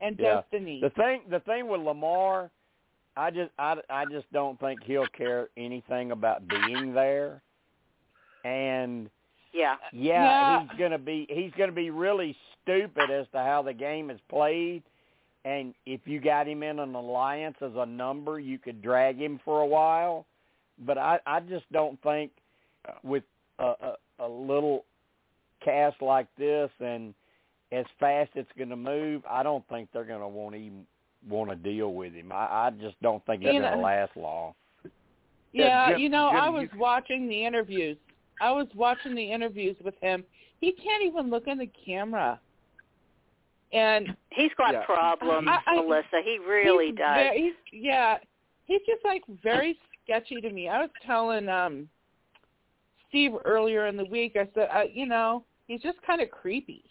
And 0.00 0.18
Yeah. 0.18 0.42
Destiny. 0.42 0.80
the 0.80 0.90
thing 0.90 1.22
the 1.28 1.40
thing 1.40 1.68
with 1.68 1.80
Lamar, 1.80 2.50
I 3.16 3.30
just 3.30 3.50
I, 3.58 3.76
I 3.90 4.04
just 4.06 4.32
don't 4.32 4.58
think 4.60 4.82
he'll 4.84 5.08
care 5.08 5.48
anything 5.56 6.12
about 6.12 6.46
being 6.48 6.94
there. 6.94 7.42
And 8.44 9.10
Yeah. 9.52 9.76
yeah, 9.92 10.22
Yeah. 10.22 10.60
he's 10.68 10.78
gonna 10.78 10.98
be 10.98 11.26
he's 11.28 11.52
gonna 11.58 11.72
be 11.72 11.90
really 11.90 12.36
stupid 12.62 13.10
as 13.10 13.26
to 13.32 13.38
how 13.38 13.62
the 13.62 13.72
game 13.72 14.10
is 14.10 14.20
played. 14.28 14.82
And 15.44 15.74
if 15.86 16.06
you 16.06 16.20
got 16.20 16.46
him 16.46 16.62
in 16.62 16.78
an 16.78 16.94
alliance 16.94 17.56
as 17.60 17.72
a 17.74 17.86
number, 17.86 18.38
you 18.38 18.58
could 18.58 18.82
drag 18.82 19.16
him 19.18 19.40
for 19.44 19.62
a 19.62 19.66
while. 19.66 20.26
But 20.78 20.98
I 20.98 21.18
I 21.26 21.40
just 21.40 21.70
don't 21.72 22.00
think 22.02 22.30
uh, 22.88 22.92
with 23.02 23.24
a, 23.58 23.64
a, 23.64 23.96
a 24.20 24.28
little 24.28 24.84
cast 25.64 26.00
like 26.02 26.26
this 26.36 26.70
and 26.80 27.14
as 27.72 27.84
fast 28.00 28.30
it's 28.34 28.50
going 28.56 28.70
to 28.70 28.76
move, 28.76 29.22
I 29.28 29.42
don't 29.42 29.66
think 29.68 29.90
they're 29.92 30.04
going 30.04 30.20
to 30.20 30.28
want 30.28 30.54
to 30.54 30.60
even 30.60 30.86
want 31.28 31.50
to 31.50 31.56
deal 31.56 31.92
with 31.92 32.14
him. 32.14 32.32
I, 32.32 32.66
I 32.66 32.70
just 32.80 33.00
don't 33.02 33.24
think 33.26 33.42
it's 33.42 33.50
going 33.52 33.62
to 33.62 33.78
last 33.78 34.16
long. 34.16 34.54
yeah, 35.52 35.90
Jim- 35.90 36.00
you 36.00 36.08
know, 36.08 36.30
Jim, 36.32 36.40
I 36.40 36.48
was 36.48 36.68
c- 36.72 36.78
watching 36.78 37.28
the 37.28 37.44
interviews 37.44 37.96
I 38.40 38.52
was 38.52 38.68
watching 38.74 39.14
the 39.14 39.32
interviews 39.32 39.76
with 39.84 39.94
him. 40.00 40.24
He 40.60 40.72
can't 40.72 41.02
even 41.02 41.30
look 41.30 41.46
in 41.46 41.58
the 41.58 41.68
camera. 41.84 42.40
And 43.72 44.16
He's 44.30 44.52
got 44.56 44.72
Yeah. 44.72 44.84
problems, 44.84 45.48
I- 45.48 45.62
I- 45.66 45.76
Melissa. 45.76 46.22
He 46.22 46.38
really 46.38 46.86
he's 46.86 46.96
does. 46.96 47.14
Very, 47.14 47.42
he's, 47.42 47.54
yeah, 47.72 48.18
he's 48.66 48.80
just 48.86 49.04
like 49.04 49.24
very 49.42 49.78
sketchy 50.04 50.40
to 50.40 50.50
me. 50.50 50.68
I 50.68 50.80
was 50.82 50.90
telling 51.04 51.48
um 51.48 51.88
Steve 53.08 53.32
earlier 53.44 53.86
in 53.86 53.96
the 53.96 54.04
week. 54.04 54.36
I 54.36 54.48
said, 54.54 54.68
uh, 54.72 54.84
you 54.90 55.06
know, 55.06 55.44
he's 55.68 55.80
just 55.80 55.98
kind 56.02 56.20
of 56.20 56.30
creepy. 56.30 56.82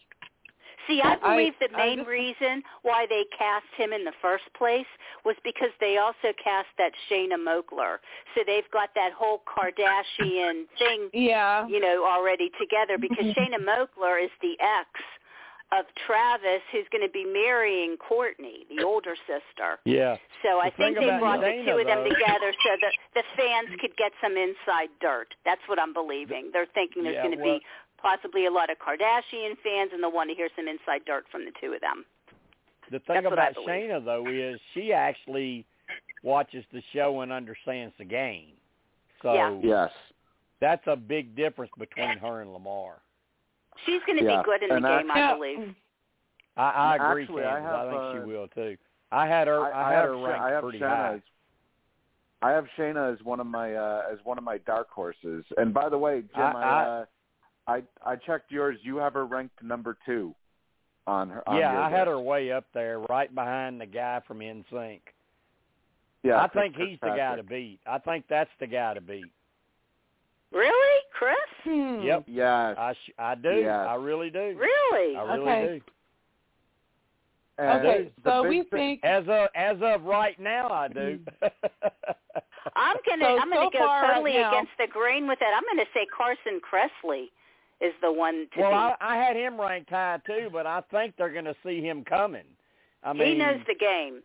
See, 0.87 1.01
I 1.01 1.13
I- 1.15 1.15
believe 1.17 1.53
the 1.59 1.67
main 1.75 1.97
just- 1.97 2.07
reason 2.09 2.63
why 2.83 3.05
they 3.09 3.25
cast 3.37 3.65
him 3.75 3.91
in 3.91 4.05
the 4.05 4.13
first 4.21 4.45
place 4.53 4.87
was 5.25 5.35
because 5.43 5.71
they 5.81 5.97
also 5.97 6.31
cast 6.41 6.69
that 6.77 6.93
Shanna 7.09 7.37
Moakler. 7.37 7.97
So 8.35 8.43
they've 8.47 8.69
got 8.71 8.93
that 8.95 9.11
whole 9.11 9.43
Kardashian 9.45 10.63
thing, 10.79 11.09
Yeah. 11.11 11.67
you 11.67 11.81
know, 11.81 12.05
already 12.05 12.49
together 12.57 12.97
because 12.97 13.25
mm-hmm. 13.25 13.35
Shanna 13.51 13.59
Moakler 13.59 14.23
is 14.23 14.31
the 14.41 14.55
ex 14.61 14.87
of 15.73 15.83
Travis 16.07 16.61
who's 16.71 16.87
going 16.93 17.05
to 17.05 17.11
be 17.11 17.25
marrying 17.25 17.97
Kourtney, 17.97 18.63
the 18.73 18.85
older 18.85 19.15
sister. 19.27 19.79
Yeah. 19.83 20.15
So 20.41 20.59
I 20.61 20.69
The 20.69 20.75
thing 20.77 20.85
think 20.95 20.99
they 20.99 21.09
about 21.09 21.19
brought 21.19 21.41
the 21.41 21.63
two 21.67 21.75
of 21.77 21.85
them 21.85 22.03
though- 22.05 22.15
together 22.15 22.53
so 22.63 22.69
that 22.79 22.93
the 23.13 23.23
fans 23.35 23.75
could 23.81 23.91
get 23.97 24.13
some 24.23 24.37
inside 24.37 24.87
dirt. 25.01 25.35
That's 25.43 25.59
what 25.67 25.77
I'm 25.77 25.91
believing. 25.91 26.51
They're 26.53 26.67
thinking 26.73 27.03
there's 27.03 27.15
Yeah, 27.15 27.23
going 27.27 27.35
to 27.37 27.43
well- 27.43 27.59
be 27.59 27.65
possibly 28.01 28.45
a 28.45 28.51
lot 28.51 28.69
of 28.69 28.77
Kardashian 28.79 29.57
fans 29.63 29.91
and 29.93 30.01
they'll 30.03 30.11
want 30.11 30.29
to 30.29 30.35
hear 30.35 30.49
some 30.55 30.67
inside 30.67 31.05
dirt 31.05 31.25
from 31.31 31.45
the 31.45 31.51
two 31.61 31.73
of 31.73 31.81
them. 31.81 32.05
The 32.91 32.99
thing 32.99 33.23
That's 33.23 33.33
about 33.33 33.53
believe. 33.55 33.67
Shanna 33.67 34.01
though 34.01 34.27
is 34.27 34.59
she 34.73 34.93
actually 34.93 35.65
watches 36.23 36.63
the 36.71 36.81
show 36.93 37.21
and 37.21 37.31
understands 37.31 37.93
the 37.97 38.05
game. 38.05 38.49
So 39.21 39.33
Yeah. 39.33 39.59
Yes. 39.63 39.91
that's 40.59 40.85
a 40.87 40.95
big 40.95 41.35
difference 41.35 41.71
between 41.77 42.17
her 42.17 42.41
and 42.41 42.53
Lamar. 42.53 42.95
She's 43.85 44.01
going 44.05 44.17
to 44.19 44.23
Yeah, 44.25 44.37
be 44.37 44.43
good 44.43 44.63
in 44.63 44.69
the 44.69 44.75
and 44.75 44.85
game, 44.85 45.11
I 45.11 45.17
Yeah. 45.19 45.33
believe. 45.35 45.75
I, 46.55 46.69
I 46.69 46.95
agree, 46.95 47.23
Actually, 47.23 47.43
Kansas. 47.43 47.61
I 47.61 47.61
have, 47.61 47.75
I 47.75 47.89
think 47.91 48.01
uh, 48.01 48.13
she 48.13 48.19
will 48.31 48.47
too. 48.47 48.77
I 49.11 49.27
had 49.27 49.47
her. 49.47 49.59
I, 49.73 49.89
I, 49.89 49.93
had 49.93 50.05
her 50.05 50.17
ranked 50.17 50.41
I 50.41 50.49
have 50.51 50.63
pretty 50.63 50.79
Shanna 50.79 50.95
high. 50.95 51.13
As, 51.15 51.21
I 52.41 52.49
have 52.51 52.65
Shanna 52.75 53.11
as 53.11 53.23
one 53.23 53.39
of 53.39 53.45
my 53.47 53.73
uh, 53.75 54.03
as 54.11 54.17
one 54.23 54.37
of 54.39 54.43
my 54.43 54.57
dark 54.59 54.89
horses. 54.89 55.45
And 55.57 55.73
by 55.73 55.89
the 55.89 55.97
way, 55.97 56.21
Jim, 56.33 56.41
I- 56.41 56.51
I, 56.53 56.83
I- 56.83 56.83
uh, 57.01 57.05
I 57.67 57.83
I 58.05 58.15
checked 58.15 58.51
yours. 58.51 58.77
You 58.81 58.97
have 58.97 59.13
her 59.13 59.25
ranked 59.25 59.61
number 59.61 59.97
two 60.05 60.33
on 61.05 61.29
her. 61.29 61.47
On 61.47 61.57
Yeah, 61.57 61.73
your 61.73 61.81
I 61.81 61.89
had 61.89 62.07
her 62.07 62.19
way 62.19 62.51
up 62.51 62.65
there, 62.73 62.99
right 63.09 63.33
behind 63.33 63.79
the 63.81 63.85
guy 63.85 64.21
from 64.27 64.39
NSYNC. 64.39 64.99
Yeah, 66.23 66.41
I 66.41 66.47
think 66.47 66.75
he's 66.75 66.97
the 67.01 67.13
guy 67.15 67.35
to 67.35 67.43
beat. 67.43 67.79
I 67.85 67.99
think 67.99 68.25
that's 68.29 68.49
the 68.59 68.67
guy 68.67 68.93
to 68.93 69.01
beat. 69.01 69.31
Really, 70.51 71.01
Chris? 71.13 71.35
Hmm. 71.63 72.01
Yep, 72.03 72.23
Yes. 72.27 72.75
I 72.77 72.93
sh- 72.93 73.11
I 73.19 73.35
do. 73.35 73.49
Yes. 73.53 73.85
I 73.87 73.95
really 73.95 74.29
do. 74.29 74.55
Really? 74.57 75.15
I 75.17 75.21
really 75.35 75.41
Okay. 75.51 75.79
do. 75.79 75.81
And 77.59 77.79
Okay, 77.87 78.11
so 78.23 78.43
we 78.47 78.63
think 78.63 79.03
As 79.03 79.23
of 79.27 79.49
as 79.55 79.77
of 79.81 80.03
right 80.03 80.39
now, 80.39 80.69
I 80.69 80.87
do. 80.89 81.19
I'm 82.75 82.97
going 83.05 83.19
to 83.19 83.25
So, 83.25 83.37
I'm 83.39 83.49
going 83.49 83.65
so 83.65 83.69
to 83.71 83.77
go 83.77 83.83
far 83.85 84.01
right 84.03 84.13
totally 84.13 84.33
now- 84.37 84.51
against 84.51 84.71
the 84.77 84.87
grain 84.87 85.27
with 85.27 85.39
that. 85.39 85.53
I'm 85.55 85.63
going 85.63 85.83
to 85.85 85.91
say 85.93 86.05
Carson 86.15 86.61
Kressley 86.61 87.29
is 87.81 87.93
the 88.01 88.11
one 88.11 88.47
to 88.55 88.61
well, 88.61 88.71
beat. 88.71 88.95
I, 89.05 89.15
I 89.15 89.17
had 89.17 89.35
him 89.35 89.59
ranked 89.59 89.89
high 89.89 90.19
too, 90.25 90.49
but 90.51 90.65
I 90.65 90.81
think 90.91 91.13
they're 91.17 91.31
going 91.33 91.45
to 91.45 91.55
see 91.65 91.81
him 91.81 92.03
coming. 92.03 92.43
I 93.03 93.13
mean, 93.13 93.27
he 93.27 93.33
knows 93.35 93.59
the 93.67 93.75
game. 93.75 94.21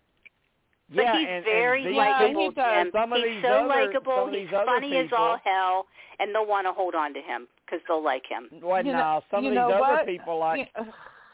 But 0.95 1.03
yeah, 1.03 1.19
he's 1.19 1.29
and, 1.29 1.45
very 1.45 1.81
and 1.81 1.89
these 1.91 1.97
Yeah, 1.97 2.19
likable, 2.21 2.51
he. 2.51 2.55
Jim. 2.55 2.91
Some 2.93 3.13
of 3.13 3.19
he's 3.19 3.35
these 3.37 3.43
so 3.43 3.67
likable. 3.67 4.27
He's 4.31 4.47
these 4.49 4.55
other 4.55 4.67
funny 4.67 4.97
as 4.97 5.09
all 5.17 5.39
hell, 5.43 5.87
and 6.19 6.35
they'll 6.35 6.47
want 6.47 6.67
to 6.67 6.73
hold 6.73 6.95
on 6.95 7.15
to 7.15 7.21
him 7.21 7.47
because 7.65 7.81
they'll 7.89 8.03
like 8.03 8.25
him. 8.29 8.49
Well, 8.63 8.85
You 8.85 8.93
no, 8.93 8.99
know- 8.99 9.23
some 9.31 9.45
of 9.47 9.53
these 9.53 9.59
other 9.59 9.79
what? 9.79 10.07
people 10.07 10.39
like 10.39 10.69
Yeah. 10.77 10.85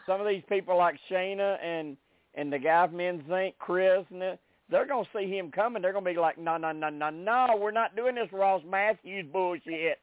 some 0.07 0.21
of 0.21 0.27
these 0.29 0.43
people 0.49 0.77
like 0.77 0.97
Shanna 1.09 1.59
and 1.63 1.97
and 2.35 2.53
the 2.53 2.59
guy 2.59 2.87
from 2.87 2.99
NSYNC, 2.99 3.55
Chris, 3.59 4.05
and 4.11 4.21
the, 4.23 4.39
they're 4.71 4.87
gonna 4.87 5.09
see 5.17 5.27
him 5.27 5.51
coming. 5.51 5.83
They're 5.83 5.93
gonna 5.93 6.05
be 6.13 6.19
like, 6.19 6.39
no, 6.39 6.57
no, 6.57 6.71
no, 6.73 6.89
no, 6.89 7.11
no, 7.11 7.57
we're 7.59 7.71
not 7.73 7.97
doing 7.97 8.15
this 8.15 8.29
Ross 8.33 8.63
Mathews 8.69 9.27
bullshit. 9.33 9.99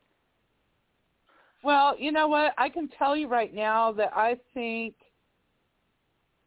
Well, 1.65 1.95
you 1.97 2.11
know 2.11 2.27
what? 2.27 2.53
I 2.59 2.69
can 2.69 2.87
tell 2.87 3.17
you 3.17 3.27
right 3.27 3.51
now 3.51 3.91
that 3.93 4.11
I 4.15 4.37
think, 4.53 4.93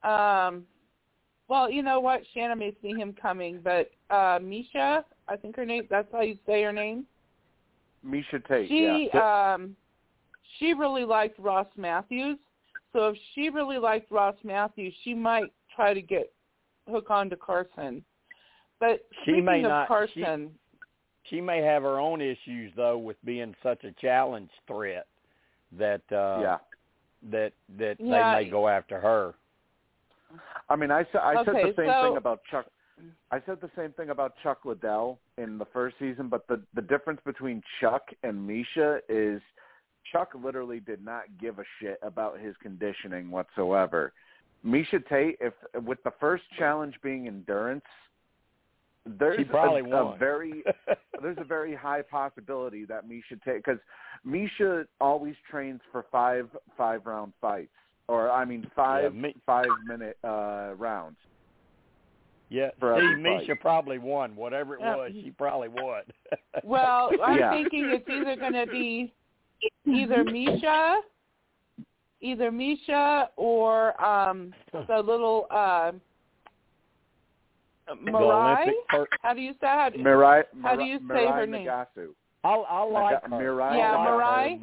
um, 0.04 0.62
well, 1.48 1.68
you 1.68 1.82
know 1.82 1.98
what? 1.98 2.22
Shannon 2.32 2.60
may 2.60 2.72
see 2.80 2.92
him 2.92 3.12
coming, 3.20 3.60
but 3.62 3.90
uh 4.10 4.38
Miesha, 4.38 5.02
I 5.26 5.36
think 5.36 5.56
her 5.56 5.64
name. 5.64 5.88
That's 5.90 6.06
how 6.12 6.20
you 6.20 6.38
say 6.46 6.62
her 6.62 6.72
name. 6.72 7.04
Miesha 8.06 8.46
Tate. 8.46 8.68
She, 8.68 9.10
yeah. 9.12 9.54
um, 9.54 9.74
she 10.58 10.72
really 10.72 11.04
liked 11.04 11.36
Ross 11.40 11.66
Mathews. 11.76 12.38
So 12.92 13.08
if 13.08 13.16
she 13.34 13.48
really 13.48 13.78
liked 13.78 14.12
Ross 14.12 14.36
Mathews, 14.44 14.94
she 15.02 15.14
might 15.14 15.52
try 15.74 15.94
to 15.94 16.00
get 16.00 16.32
hook 16.88 17.10
on 17.10 17.28
to 17.30 17.36
Carson. 17.36 18.04
But 18.78 19.04
She 19.24 19.40
may 19.40 19.62
not- 19.62 19.86
she- 19.86 20.22
Carson, 20.22 20.50
She 21.30 21.40
may 21.40 21.60
have 21.62 21.82
her 21.82 21.98
own 21.98 22.20
issues 22.20 22.72
though 22.76 22.98
with 22.98 23.16
being 23.24 23.54
such 23.62 23.84
a 23.84 23.92
challenge 23.92 24.50
threat 24.66 25.06
that 25.78 26.02
uh 26.10 26.40
yeah. 26.40 26.58
that 27.30 27.52
that 27.78 27.96
Yeah. 27.98 28.36
they 28.36 28.44
may 28.44 28.50
go 28.50 28.68
after 28.68 29.00
her. 29.00 29.34
I 30.68 30.76
mean, 30.76 30.90
I 30.90 31.04
said 31.12 31.20
I 31.22 31.44
said 31.44 31.54
the 31.54 31.74
same 31.76 31.88
so- 31.88 32.02
thing 32.08 32.16
about 32.16 32.40
Chuck. 32.50 32.66
I 33.30 33.40
said 33.46 33.60
the 33.60 33.70
same 33.76 33.92
thing 33.92 34.10
about 34.10 34.34
Chuck 34.42 34.64
Liddell 34.64 35.20
in 35.36 35.56
the 35.56 35.64
first 35.66 35.96
season, 35.98 36.28
but 36.28 36.46
the 36.48 36.60
the 36.74 36.82
difference 36.82 37.20
between 37.24 37.62
Chuck 37.80 38.10
and 38.22 38.36
Miesha 38.48 39.00
is 39.08 39.40
Chuck 40.10 40.30
literally 40.34 40.80
did 40.80 41.04
not 41.04 41.24
give 41.40 41.58
a 41.58 41.64
shit 41.80 41.98
about 42.02 42.40
his 42.40 42.56
conditioning 42.62 43.30
whatsoever. 43.30 44.12
Miesha 44.66 45.06
Tate, 45.08 45.38
if 45.40 45.54
with 45.84 46.02
the 46.02 46.12
first 46.18 46.42
challenge 46.58 46.94
being 47.02 47.28
endurance, 47.28 47.84
there's 49.18 49.38
She 49.38 49.44
probably 49.44 49.90
a, 49.90 49.96
a 49.96 50.16
very 50.18 50.62
there's 51.22 51.38
a 51.38 51.44
very 51.44 51.74
high 51.74 52.02
possibility 52.02 52.84
that 52.86 53.08
Miesha 53.08 53.40
take 53.44 53.64
because 53.64 53.78
Miesha 54.26 54.86
always 55.00 55.34
trains 55.50 55.80
for 55.92 56.04
five 56.10 56.48
five 56.76 57.06
round 57.06 57.32
fights 57.40 57.70
or 58.08 58.30
I 58.30 58.44
mean 58.44 58.70
five 58.74 59.14
me- 59.14 59.34
five 59.46 59.68
minute 59.86 60.16
uh 60.24 60.74
rounds. 60.76 61.16
yeah, 62.48 62.70
for 62.80 62.94
see, 62.98 63.04
every 63.04 63.22
fight. 63.22 63.48
Miesha 63.48 63.60
probably 63.60 63.98
won. 63.98 64.34
Whatever 64.36 64.74
it 64.74 64.80
Yeah. 64.80 64.96
was, 64.96 65.12
she 65.12 65.30
probably 65.30 65.68
won. 65.68 66.02
well, 66.64 67.10
I'm 67.24 67.38
Yeah. 67.38 67.50
thinking 67.50 67.90
it's 67.90 68.08
either 68.08 68.36
going 68.36 68.54
to 68.54 68.66
be 68.66 69.12
either 69.86 70.24
Miesha, 70.24 71.00
either 72.20 72.50
Miesha 72.50 73.28
or 73.36 74.00
um 74.04 74.52
the 74.72 74.96
little 74.98 75.46
uh, 75.50 75.92
the 75.92 76.00
Mirai. 77.96 78.62
Olympic 78.92 79.08
How 79.22 79.34
do 79.34 79.40
you 79.40 79.52
say 79.52 79.56
that? 79.62 79.94
Mirai, 79.94 80.44
How 80.62 80.76
do 80.76 80.84
you 80.84 80.98
say 80.98 81.04
Mirai 81.04 81.34
her 81.34 81.46
name? 81.46 81.66
Nagasu. 81.66 82.08
I 82.44 82.50
I 82.50 82.82
like 82.82 83.22
her. 83.22 83.28
Mirai. 83.28 83.76
Yeah, 83.76 83.96
I 83.96 84.14
like 84.14 84.24
Mirai. 84.24 84.52
her, 84.52 84.58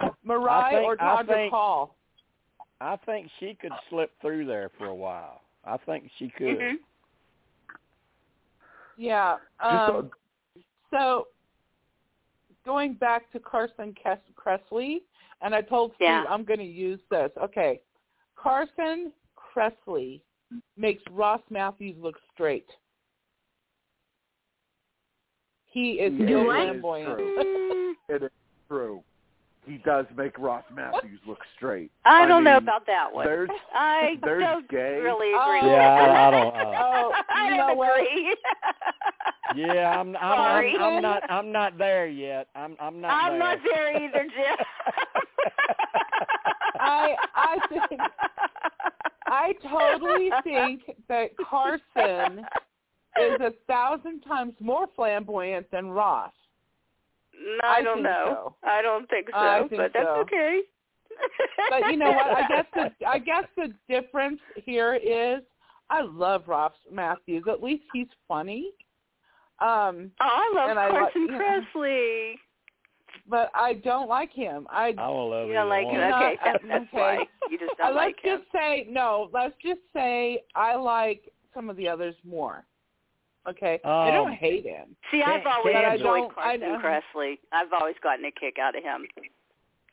but 0.00 0.10
Mirai 0.26 0.70
think- 0.70 0.86
or 0.86 1.02
I 1.02 1.16
Dr. 1.22 1.32
think- 1.34 1.50
Paul? 1.50 1.96
I 2.82 2.96
think 3.04 3.30
she 3.38 3.54
could 3.60 3.72
slip 3.90 4.10
through 4.22 4.46
there 4.46 4.70
for 4.78 4.86
a 4.86 4.94
while. 4.94 5.42
I 5.64 5.76
think 5.78 6.10
she 6.18 6.30
could. 6.30 6.58
Mhm. 6.58 6.78
Yeah. 8.96 9.36
Um, 9.60 10.10
so 10.90 11.28
going 12.64 12.94
back 12.94 13.30
to 13.32 13.38
Carson 13.40 13.94
Kressley, 13.94 15.02
and 15.42 15.54
I 15.54 15.60
told 15.62 15.92
Steve 15.94 16.06
Yeah. 16.08 16.24
I'm 16.28 16.44
going 16.44 16.58
to 16.60 16.64
use 16.64 17.00
this. 17.10 17.30
Okay, 17.36 17.80
Carson 18.36 19.12
Kressley 19.36 20.20
makes 20.76 21.02
Ross 21.10 21.40
Mathews 21.50 21.96
look 22.00 22.16
straight. 22.34 22.66
He 25.66 25.92
is 25.92 26.12
He 26.18 26.26
so 26.26 26.44
flamboyant. 26.44 27.16
it 28.08 28.22
is 28.24 28.30
true. 28.68 29.02
He 29.66 29.76
does 29.84 30.06
make 30.16 30.36
Ross 30.38 30.64
Mathews 30.74 31.20
look 31.26 31.38
straight. 31.56 31.92
I 32.04 32.26
don't 32.26 32.42
know 32.44 32.56
about 32.56 32.86
that 32.86 33.12
one. 33.12 33.26
There's 33.26 33.50
I 33.74 34.16
there's 34.24 34.42
don't 34.42 34.68
gay. 34.68 34.98
really 35.02 35.32
Oh. 35.36 35.58
agree. 35.58 35.70
Yeah, 35.70 35.92
I, 35.94 36.28
I 36.28 36.30
don't. 36.30 36.56
Uh, 36.56 36.78
Oh, 36.82 37.12
I 37.28 37.44
you 37.44 37.56
don't 37.56 37.68
know 37.68 37.74
what? 37.74 38.00
agree. 38.00 38.36
yeah, 39.56 40.00
I'm. 40.00 40.16
I'm, 40.16 40.36
Sorry. 40.38 40.74
I'm, 40.76 40.82
I'm 40.96 41.02
not. 41.02 41.30
I'm 41.30 41.52
not 41.52 41.78
there 41.78 42.08
yet. 42.08 42.48
I'm. 42.56 42.74
I'm 42.80 43.00
not. 43.00 43.10
I'm 43.12 43.32
there. 43.32 43.38
not 43.38 43.58
there 43.62 44.02
either, 44.02 44.24
Jim. 44.24 44.66
I 46.80 47.14
I 47.34 47.58
think 47.68 48.00
I 49.26 49.52
totally 49.62 50.30
think 50.44 50.82
that 51.08 51.30
Carson 51.48 52.44
is 53.20 53.40
a 53.40 53.52
thousand 53.66 54.20
times 54.20 54.54
more 54.60 54.86
flamboyant 54.96 55.70
than 55.70 55.90
Ross. 55.90 56.32
No, 57.34 57.68
I 57.68 57.76
I 57.76 57.82
don't 57.82 58.02
know. 58.02 58.56
I 58.62 58.82
don't 58.82 59.08
think 59.08 59.28
so, 59.30 59.38
I 59.38 59.58
think 59.60 59.70
but 59.80 59.92
that's 59.94 60.06
so. 60.06 60.20
okay. 60.20 60.60
But 61.70 61.90
you 61.90 61.96
know 61.96 62.10
what? 62.12 62.26
I 62.26 62.48
guess 62.48 62.66
the 62.74 63.06
I 63.06 63.18
guess 63.30 63.44
the 63.56 63.72
difference 63.88 64.40
here 64.64 64.94
is 64.94 65.42
I 65.88 66.02
love 66.02 66.44
Ross 66.46 66.72
Mathews. 66.90 67.44
At 67.50 67.62
least 67.62 67.84
he's 67.92 68.06
funny. 68.28 68.70
Um, 69.60 70.10
Oh, 70.20 70.28
I 70.28 70.52
love 70.54 70.76
I 70.76 70.90
Carson 70.90 71.28
yeah. 71.30 71.38
Kressley. 71.74 72.32
But 73.30 73.50
I 73.54 73.74
don't 73.74 74.08
like 74.08 74.32
him. 74.32 74.66
I 74.70 74.86
I 74.88 74.92
don't 74.92 75.30
love 75.30 75.48
You 75.48 75.54
don't 75.54 75.68
like 75.68 75.86
him? 75.86 76.00
one. 76.00 76.12
Okay, 76.12 76.38
that, 76.44 76.60
that's 76.68 76.84
okay. 76.88 76.88
why 76.98 77.18
you 77.50 77.58
just 77.58 77.72
uh, 77.80 77.86
don't 77.86 77.96
let's 77.96 78.06
like 78.16 78.24
him. 78.24 78.38
just 78.40 78.52
say 78.52 78.86
no. 78.90 79.30
Let's 79.32 79.54
just 79.64 79.80
say 79.94 80.42
I 80.54 80.74
like 80.74 81.32
some 81.54 81.70
of 81.70 81.76
the 81.76 81.88
others 81.88 82.14
more. 82.28 82.64
Okay, 83.48 83.80
I 83.84 84.10
don't 84.10 84.28
Um, 84.32 84.36
hate 84.36 84.64
him. 84.66 84.94
See, 85.10 85.22
I've 85.22 85.46
always 85.46 85.72
Kansas- 85.74 86.00
enjoyed 86.00 86.30
I 86.32 86.34
Carson 86.34 86.60
don't- 86.60 86.82
Kressley. 86.82 87.38
I've 87.52 87.72
always 87.72 87.96
gotten 88.02 88.24
a 88.26 88.30
kick 88.32 88.58
out 88.58 88.76
of 88.76 88.82
him. 88.82 89.06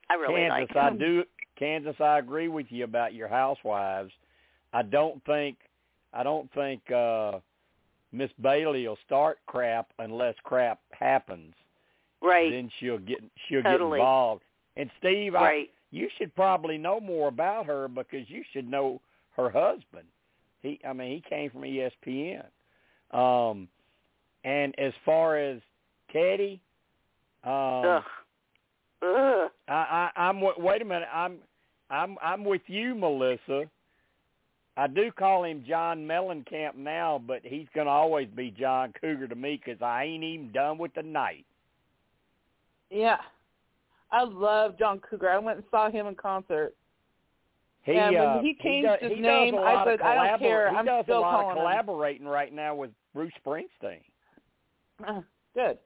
I 0.10 0.16
really 0.16 0.36
Kansas, 0.48 0.76
like 0.76 0.94
I 0.94 0.96
do. 0.98 1.24
Kansas, 1.58 1.96
I 2.02 2.20
agree 2.20 2.50
with 2.50 2.66
you 2.70 2.84
about 2.84 3.14
your 3.14 3.28
housewives. 3.30 4.12
I 4.74 4.82
don't 4.82 5.24
think, 5.26 5.58
I 6.14 6.24
don't 6.24 6.52
think 6.54 6.92
uh 6.92 7.40
Miss 8.12 8.30
Bailey 8.42 8.88
will 8.88 8.98
start 9.06 9.40
crap 9.48 9.88
unless 10.00 10.36
crap 10.44 10.80
happens. 10.92 11.54
Right, 12.22 12.52
Then 12.52 12.70
she'll 12.80 12.98
get 12.98 13.20
she'll 13.48 13.64
Totally. 13.64 13.98
get 13.98 14.04
involved. 14.04 14.44
And 14.76 14.90
Steve, 15.00 15.36
I, 15.36 15.66
you 15.92 16.08
should 16.18 16.34
probably 16.36 16.78
know 16.78 17.00
more 17.00 17.28
about 17.28 17.66
her 17.66 17.88
because 17.88 18.30
you 18.30 18.44
should 18.54 18.70
know 18.70 19.02
her 19.36 19.50
husband. 19.50 20.08
He, 20.62 20.80
I 20.88 20.94
mean, 20.94 21.12
he 21.12 21.30
came 21.30 21.50
from 21.52 21.62
ESPN. 21.62 22.44
Um, 23.12 23.68
and 24.44 24.78
as 24.80 24.94
far 25.06 25.38
as 25.38 25.60
Teddi, 26.14 26.60
um, 27.44 27.86
Ugh. 27.86 28.04
Ugh. 29.04 29.52
I, 29.68 29.74
I, 29.74 30.10
I'm 30.16 30.42
wait 30.58 30.82
a 30.82 30.86
minute. 30.86 31.08
I'm 31.14 31.38
I'm 31.90 32.18
I'm 32.22 32.44
with 32.44 32.62
you, 32.68 32.96
Melissa. 32.96 33.66
I 34.76 34.86
do 34.86 35.12
call 35.12 35.44
him 35.44 35.64
John 35.68 36.06
Mellencamp 36.06 36.76
now, 36.76 37.20
but 37.26 37.42
he's 37.44 37.66
going 37.74 37.88
to 37.88 37.92
always 37.92 38.28
be 38.36 38.52
John 38.52 38.94
Cougar 39.02 39.28
to 39.28 39.36
me 39.36 39.60
because 39.64 39.82
I 39.82 40.04
ain't 40.04 40.24
even 40.24 40.52
done 40.52 40.78
with 40.78 40.94
the 40.94 41.02
night. 41.02 41.47
Yeah, 42.90 43.18
I 44.12 44.24
love 44.24 44.78
John 44.80 45.00
Cougar. 45.00 45.30
I 45.30 45.38
went 45.40 45.58
and 45.58 45.66
saw 45.70 45.90
him 45.90 46.08
in 46.08 46.16
concert. 46.16 46.74
He, 47.84 47.94
when 47.94 48.16
uh, 48.18 48.42
he 48.42 48.56
changed 48.62 48.88
does, 48.88 49.00
his 49.02 49.12
he 49.14 49.22
name, 49.22 49.56
I 49.56 49.86
said, 49.86 50.02
I 50.02 50.28
don't 50.28 50.40
care. 50.40 50.70
He 50.72 50.76
I'm 50.76 50.86
does 50.86 51.06
still 51.06 51.20
a 51.20 51.22
lot 51.22 51.32
calling 51.32 51.52
of 51.52 51.58
him. 51.58 51.62
collaborating 51.64 52.28
right 52.28 52.54
now 52.54 52.76
with 52.76 52.92
Bruce 53.14 53.32
Springsteen. 53.46 54.02
Uh, 55.08 55.22
Good. 55.54 55.78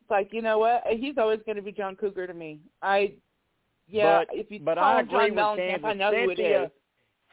It's 0.00 0.10
like 0.10 0.28
you 0.32 0.40
know 0.42 0.58
what? 0.58 0.82
He's 0.88 1.16
always 1.18 1.40
going 1.46 1.56
to 1.56 1.62
be 1.62 1.72
John 1.72 1.94
Cougar 1.96 2.26
to 2.26 2.34
me. 2.34 2.58
I, 2.82 3.12
yeah. 3.88 4.24
But- 4.28 4.36
if 4.36 4.50
you 4.50 4.60
but 4.60 4.76
call 4.78 4.84
I 4.84 5.00
him 5.00 5.08
agree 5.08 5.34
John 5.34 5.56
with 5.56 5.64
Mellencamp. 5.64 5.84
I 5.84 5.92
know 5.94 6.10
who 6.10 6.30
it 6.30 6.36
Cynthia- 6.36 6.64
is. 6.64 6.70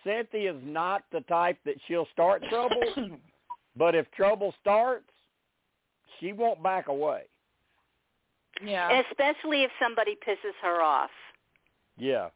Cynthia's 0.04 0.62
not 0.64 1.04
the 1.12 1.22
type 1.22 1.58
that 1.66 1.76
she'll 1.88 2.08
start 2.12 2.44
trouble, 2.50 2.82
but 3.78 3.94
if 3.96 4.10
trouble 4.12 4.54
starts, 4.60 5.06
she 6.20 6.34
won't 6.34 6.62
back 6.64 6.88
away. 6.88 7.24
Yeah. 8.66 9.02
Especially 9.10 9.64
if 9.64 9.72
somebody 9.82 10.16
pisses 10.28 10.54
her 10.62 10.82
off. 10.82 11.10
Yeah. 11.98 12.30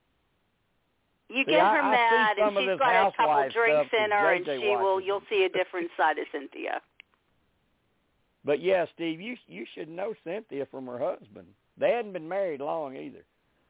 You 1.30 1.44
See, 1.46 1.52
get 1.52 1.60
her 1.62 1.82
I 1.82 1.82
see 1.82 1.92
mad 1.92 2.38
and 2.38 2.58
she's 2.58 2.80
got 2.80 3.08
a 3.08 3.12
couple 3.12 3.26
housewife 3.34 3.54
drinks 3.54 3.92
in 3.94 4.12
her 4.12 4.34
and 4.34 4.46
JJ 4.46 4.62
she 4.62 4.68
will. 4.76 5.02
You'll 5.02 5.24
see 5.30 5.44
a 5.46 5.50
different 5.58 5.90
side 5.98 6.18
of 6.20 6.26
Cynthia. 6.32 6.82
But 8.44 8.62
yeah, 8.62 8.86
Steve, 8.94 9.20
you 9.20 9.36
you 9.48 9.66
should 9.74 9.90
know 9.90 10.14
Cynthia 10.24 10.68
from 10.70 10.86
her 10.86 11.00
husband. 11.00 11.48
They 11.80 11.92
hadn't 11.92 12.14
been 12.14 12.30
married 12.30 12.62
long 12.62 12.96
either. 12.96 13.26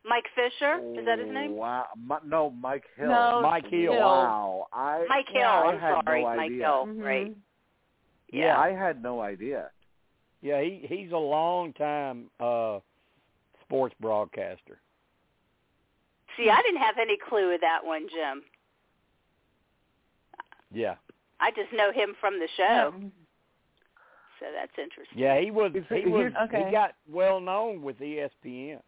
Mike 0.08 0.26
Fisher, 0.36 0.80
is 1.00 1.06
that 1.06 1.18
his 1.18 1.30
name? 1.34 1.56
Wow. 1.56 1.86
Mi- 1.98 2.18
no, 2.30 2.52
Mike 2.52 2.84
Hill. 2.96 3.08
No, 3.08 3.40
Mike 3.42 3.66
Hill. 3.68 3.94
Hill. 3.94 4.02
Wow. 4.02 4.68
I 4.72 5.04
Mike 5.10 5.26
Hill, 5.30 5.42
Yeah, 5.42 5.50
I 5.52 5.66
I'm 5.72 5.80
had 5.80 5.96
sorry, 6.06 6.22
no 6.22 6.28
Mike 6.28 6.40
idea. 6.40 6.58
Hill. 6.60 6.86
Mhm. 6.88 7.04
Right. 7.04 7.36
Yeah. 8.32 8.60
I 8.60 8.70
had 8.72 9.02
no 9.02 9.22
idea. 9.22 9.72
Yeah, 10.42 10.62
he 10.62 10.86
he's 10.88 11.12
a 11.12 11.18
long 11.18 11.74
time 11.74 12.26
uh 12.40 12.80
sports 13.62 13.96
broadcaster. 14.00 14.80
See, 16.38 16.50
I 16.50 16.62
didn't 16.62 16.82
have 16.82 16.96
any 17.02 17.18
clue 17.30 17.54
of 17.54 17.62
that 17.62 17.80
one, 17.84 18.08
Jim. 18.10 18.44
Yeah. 20.72 20.96
I 21.40 21.52
just 21.52 21.72
know 21.74 21.92
him 21.92 22.14
from 22.20 22.40
the 22.40 22.48
show, 22.58 22.94
so 24.40 24.46
that's 24.54 24.72
interesting. 24.78 25.18
Yeah, 25.18 25.40
he 25.40 25.52
was 25.52 25.72
He's- 25.74 25.86
he 25.90 26.10
was 26.10 26.32
he's- 26.34 26.44
Okay. 26.50 26.66
he 26.66 26.72
got 26.72 26.96
well 27.10 27.40
known 27.40 27.82
with 27.82 27.98
ESPN. 28.00 28.82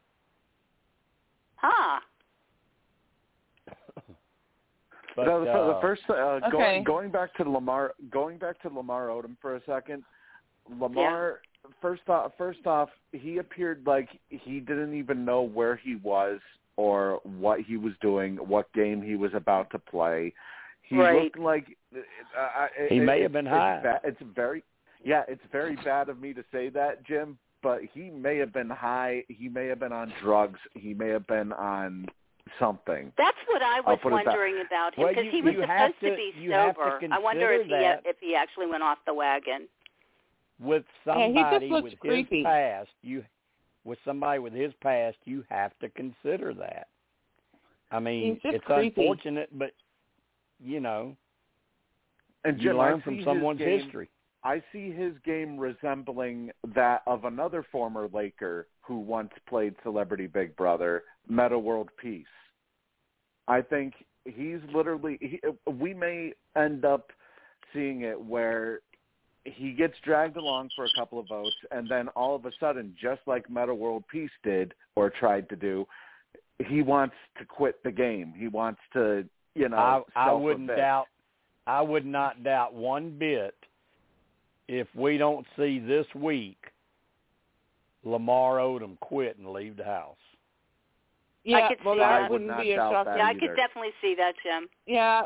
Huh. 1.56 2.00
But 5.16 5.26
no, 5.26 5.44
the, 5.44 5.52
uh, 5.52 5.74
the 5.74 5.82
first 5.82 6.04
uh, 6.10 6.14
Okay. 6.14 6.52
going 6.52 6.84
going 6.84 7.10
back 7.10 7.34
to 7.36 7.44
Lamar 7.50 7.96
going 8.12 8.38
back 8.38 8.62
to 8.62 8.70
Lamar 8.70 9.08
Odom 9.08 9.36
for 9.42 9.56
a 9.56 9.62
second. 9.66 10.04
Lamar 10.80 11.42
first 11.82 12.08
off 12.08 12.32
first 12.38 12.66
off 12.66 12.90
he 13.12 13.38
appeared 13.40 13.84
like 13.86 14.08
he 14.30 14.60
didn't 14.60 14.94
even 14.94 15.26
know 15.26 15.42
where 15.42 15.76
he 15.76 15.96
was 15.98 16.40
or 16.78 17.20
what 17.24 17.60
he 17.60 17.76
was 17.76 17.94
doing, 18.02 18.36
what 18.38 18.72
game 18.74 19.02
he 19.02 19.16
was 19.16 19.34
about 19.34 19.70
to 19.72 19.80
play. 19.80 20.34
He 20.84 20.96
Right. 20.98 21.24
looked 21.24 21.40
like 21.40 21.78
uh, 21.96 22.00
uh, 22.40 22.68
it, 22.78 22.92
He 22.92 23.00
may 23.00 23.20
it- 23.20 23.24
have 23.24 23.32
been 23.34 23.48
it's, 23.48 23.54
high. 23.56 23.80
ba- 23.84 24.02
It's 24.04 24.22
very 24.22 24.64
yeah, 25.04 25.24
it's 25.28 25.44
very 25.52 25.76
bad 25.78 26.10
of 26.10 26.20
me 26.20 26.34
to 26.34 26.44
say 26.52 26.70
that, 26.70 27.04
Jim, 27.04 27.38
but 27.62 27.82
he 27.94 28.10
may 28.10 28.38
have 28.38 28.52
been 28.54 28.70
high. 28.70 29.24
He 29.28 29.48
may 29.50 29.68
have 29.68 29.80
been 29.80 29.94
on 29.94 30.12
drugs. 30.22 30.60
He 30.74 30.94
may 30.94 31.10
have 31.10 31.28
been 31.28 31.54
on 31.54 32.08
something. 32.60 33.12
That's 33.18 33.38
what 33.48 33.62
I 33.62 33.82
was 33.82 34.00
put 34.02 34.14
it 34.14 34.16
that- 34.18 34.26
wondering 34.28 34.62
about 34.66 34.96
him 34.96 35.08
because 35.10 35.26
you- 35.26 35.32
he 35.32 35.42
was 35.42 35.56
supposed 35.56 36.00
to, 36.00 36.10
to- 36.12 36.16
be 36.16 36.34
you 36.40 36.50
to 36.52 36.74
sober. 36.78 37.00
I 37.12 37.20
wonder 37.20 37.52
if 37.52 37.68
he 37.68 37.74
if 38.10 38.20
he 38.20 38.36
actually 38.36 38.68
went 38.68 38.84
off 38.84 39.00
the 39.06 39.14
wagon. 39.14 39.68
With 40.60 40.84
Yeah, 41.06 41.28
he 41.28 41.34
just 41.34 41.44
somebody 41.44 41.70
looks 41.70 41.84
with 41.92 42.00
creepy. 42.00 42.38
his 42.38 42.46
past, 42.46 42.90
you 43.02 43.24
with 43.84 44.00
somebody 44.04 44.40
with 44.40 44.54
his 44.54 44.74
past, 44.82 45.18
you 45.26 45.44
have 45.50 45.72
to 45.80 45.90
consider 45.90 46.54
that. 46.56 46.88
I 47.92 48.00
mean, 48.00 48.40
it's 48.44 48.64
creepy. 48.66 49.02
unfortunate, 49.02 49.50
but 49.58 49.72
you 50.60 50.80
know, 50.80 51.16
And 52.44 52.58
you 52.60 52.70
Jim, 52.70 52.80
I 52.80 52.90
learn 52.90 53.00
see 53.00 53.04
from 53.04 53.16
his 53.18 53.26
someone's 53.26 53.60
game- 53.60 53.80
history. 53.82 54.10
I 54.44 54.62
see 54.72 54.92
his 54.92 55.14
game 55.26 55.58
resembling 55.58 56.52
that 56.76 57.02
of 57.08 57.26
another 57.26 57.64
former 57.72 58.08
Laker 58.14 58.68
who 58.82 59.00
once 59.00 59.32
played 59.48 59.76
Celebrity 59.84 60.28
Big 60.28 60.56
Brother, 60.56 61.04
Meta 61.28 61.58
World 61.58 61.90
Peace. 62.02 62.26
I 63.48 63.62
think 63.62 63.94
he's 64.26 64.60
literally. 64.74 65.18
He, 65.22 65.40
we 65.70 65.94
may 65.94 66.34
end 66.56 66.86
up 66.86 67.12
seeing 67.74 68.02
it 68.02 68.20
where 68.20 68.82
he 69.56 69.72
gets 69.72 69.94
dragged 70.04 70.38
along 70.38 70.70
for 70.76 70.86
a 70.86 70.90
couple 70.96 71.20
of 71.20 71.28
votes, 71.28 71.56
and 71.72 71.90
then 71.90 72.08
all 72.10 72.36
of 72.36 72.46
a 72.46 72.52
sudden, 72.60 72.94
just 73.02 73.22
like 73.26 73.50
Meta 73.50 73.74
World 73.74 74.04
Peace 74.12 74.32
did 74.44 74.74
or 74.96 75.10
tried 75.10 75.48
to 75.50 75.56
do, 75.56 75.86
he 76.66 76.82
wants 76.82 77.16
to 77.38 77.46
quit 77.46 77.82
the 77.84 77.92
game. 77.92 78.34
He 78.38 78.48
wants 78.48 78.80
to, 78.94 79.26
you 79.56 79.70
know, 79.70 80.06
I, 80.16 80.30
I 80.30 80.34
wouldn't 80.34 80.68
doubt. 80.68 81.08
I 81.66 81.82
would 81.82 82.06
not 82.06 82.44
doubt 82.44 82.74
one 82.74 83.18
bit 83.18 83.56
if 84.68 84.88
we 84.96 85.18
don't 85.18 85.46
see 85.58 85.80
this 85.80 86.06
week 86.16 86.58
Lamar 88.04 88.58
Odom 88.58 89.00
quit 89.00 89.38
and 89.38 89.52
leave 89.52 89.78
the 89.78 89.84
house. 89.84 90.16
Yeah, 91.44 91.68
could 91.70 91.78
well, 91.86 91.96
see 91.96 92.00
that 92.00 92.08
that. 92.08 92.14
I 92.14 92.22
would 92.24 92.32
wouldn't 92.32 92.50
not 92.50 92.62
be 92.62 92.72
a 92.72 92.76
doubt 92.78 92.94
shock. 92.94 93.06
that 93.06 93.18
Yeah, 93.18 93.26
I 93.26 93.34
could 93.34 93.56
definitely 93.56 93.92
see 94.02 94.16
that, 94.18 94.34
Jim. 94.44 94.68
Yeah. 94.86 95.24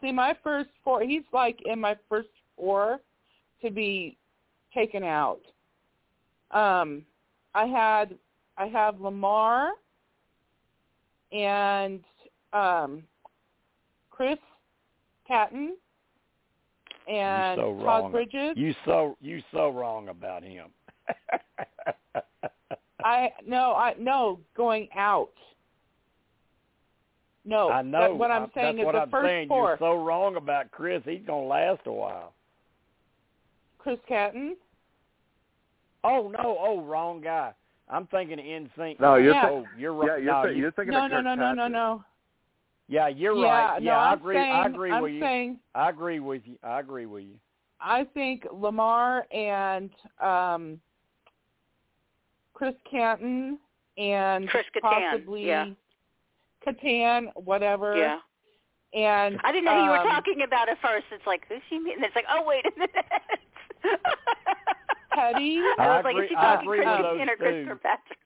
See, 0.00 0.12
my 0.12 0.34
first 0.42 0.70
four, 0.84 1.02
he's 1.02 1.22
like 1.32 1.58
in 1.64 1.80
my 1.80 1.96
first 2.08 2.28
four 2.56 3.00
to 3.62 3.70
be 3.70 4.16
taken 4.74 5.02
out. 5.02 5.40
Um, 6.50 7.04
I 7.54 7.64
had, 7.66 8.16
I 8.58 8.66
have 8.66 9.00
Lamar 9.00 9.70
and 11.32 12.00
um, 12.52 13.02
Chris 14.10 14.38
Kattan 15.30 15.70
and 17.08 17.58
so 17.58 17.78
Todd. 17.82 18.12
Bridges. 18.12 18.52
You 18.56 18.74
so 18.84 19.16
you 19.20 19.42
so 19.52 19.70
wrong 19.70 20.08
about 20.08 20.42
him. 20.42 20.68
I 23.04 23.30
no, 23.46 23.74
I 23.74 23.94
no 23.98 24.40
going 24.56 24.88
out. 24.96 25.30
No, 27.44 27.70
I 27.70 27.82
know. 27.82 28.00
That, 28.00 28.16
what 28.16 28.30
I'm 28.32 28.44
I- 28.44 28.48
saying 28.54 28.76
that's 28.76 28.78
is 28.80 28.84
what 28.86 28.92
the 28.92 29.00
I'm 29.02 29.10
first 29.10 29.26
saying. 29.28 29.48
four. 29.48 29.68
You're 29.68 29.78
so 29.78 30.02
wrong 30.02 30.36
about 30.36 30.70
Chris. 30.72 31.02
He's 31.04 31.20
gonna 31.26 31.46
last 31.46 31.82
a 31.86 31.92
while. 31.92 32.32
Chris 33.86 34.00
Kattan. 34.10 34.54
Oh 36.02 36.28
no! 36.36 36.56
Oh, 36.60 36.80
wrong 36.82 37.20
guy. 37.20 37.52
I'm 37.88 38.08
thinking 38.08 38.38
NSYNC. 38.38 38.98
No, 38.98 39.14
you're 39.14 39.32
Yeah. 39.32 39.46
Oh, 39.48 39.64
you're 39.78 39.92
right. 39.94 40.08
Yeah, 40.08 40.16
you're, 40.16 40.32
no, 40.32 40.42
th- 40.42 40.56
you- 40.56 40.62
you're 40.62 40.72
thinking 40.72 40.92
No, 40.92 41.04
of 41.04 41.10
no, 41.12 41.16
Kirk 41.18 41.24
no, 41.24 41.34
no, 41.36 41.52
no, 41.52 41.62
Patrick. 41.62 41.72
no. 41.72 42.04
yeah, 42.88 43.06
you're 43.06 43.36
yeah, 43.36 43.46
right. 43.46 43.80
no, 43.82 43.86
Yeah, 43.92 43.96
I 43.98 44.10
I'm 44.10 44.18
agree. 44.18 44.34
saying, 44.34 44.52
I 44.52 44.66
agree 44.66 44.90
I'm 44.90 45.02
with 45.02 45.12
you. 45.12 45.20
saying 45.20 45.60
I 45.76 45.88
agree 45.90 46.18
with 46.18 46.42
you. 46.46 46.56
I 46.64 46.80
agree 46.80 47.06
with 47.06 47.22
you. 47.22 47.34
I 47.80 48.04
think 48.12 48.44
Lamar 48.52 49.24
and 49.30 49.90
um 50.20 50.80
Chris 52.54 52.74
Canton 52.90 53.58
and 53.96 54.48
Chris 54.48 54.64
Kattan, 54.74 55.10
possibly 55.12 55.46
yeah. 55.46 55.66
Catan, 56.66 57.28
whatever. 57.36 57.96
Yeah. 57.96 58.18
And 58.94 59.38
I 59.44 59.52
didn't 59.52 59.66
know 59.66 59.78
who 59.78 59.84
you 59.84 59.90
were 59.90 59.98
um, 59.98 60.06
talking 60.08 60.42
about 60.42 60.68
at 60.70 60.80
first. 60.80 61.04
It's 61.12 61.26
like, 61.26 61.42
who's 61.48 61.60
she 61.68 61.78
mean? 61.78 61.96
And 61.96 62.04
it's 62.04 62.14
like, 62.16 62.24
oh, 62.30 62.42
wait 62.46 62.64
a 62.64 62.70
minute. 62.78 62.94
Teddi 63.84 65.58
I 65.58 65.74
I 65.78 65.96
was 65.96 66.04
like, 66.04 66.12
agree- 66.14 66.24
is 66.24 66.28
she 66.28 66.34
talking 66.34 66.66
agree 66.68 66.78
with 66.80 66.86
Christina 66.88 67.02
those 67.02 67.20
or 67.30 67.36
two. 67.36 67.36
Christopher 67.36 67.76
Patrick? 67.82 68.18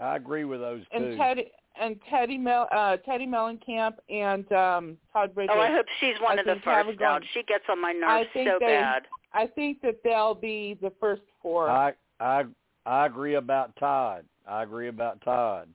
I 0.00 0.16
agree 0.16 0.44
with 0.44 0.60
those 0.60 0.82
two. 0.90 0.96
and 0.96 1.18
Teddi 1.18 1.44
and 1.80 1.96
Teddi 2.12 2.38
Mel 2.40 2.68
uh 2.72 2.96
Teddi 3.08 3.26
Mellencamp 3.28 3.94
and 4.08 4.50
um 4.52 4.96
Todd 5.12 5.34
Bridges. 5.34 5.54
Oh, 5.56 5.60
I 5.60 5.72
hope 5.72 5.86
she's 6.00 6.14
one 6.20 6.38
I 6.38 6.42
of 6.42 6.46
the 6.46 6.54
first 6.64 7.00
a 7.00 7.04
out. 7.04 7.22
She 7.32 7.42
gets 7.44 7.64
on 7.68 7.80
my 7.80 7.92
nerves 7.92 8.28
so 8.34 8.58
they- 8.60 8.66
bad. 8.66 9.02
I 9.32 9.48
think 9.48 9.80
that 9.82 9.96
they'll 10.04 10.34
be 10.36 10.78
the 10.80 10.92
first 11.00 11.22
four. 11.42 11.68
I 11.68 11.94
I 12.20 12.44
I 12.86 13.06
agree 13.06 13.34
about 13.34 13.74
Todd. 13.76 14.24
I 14.46 14.62
agree 14.62 14.88
about 14.88 15.20
Todd. 15.22 15.68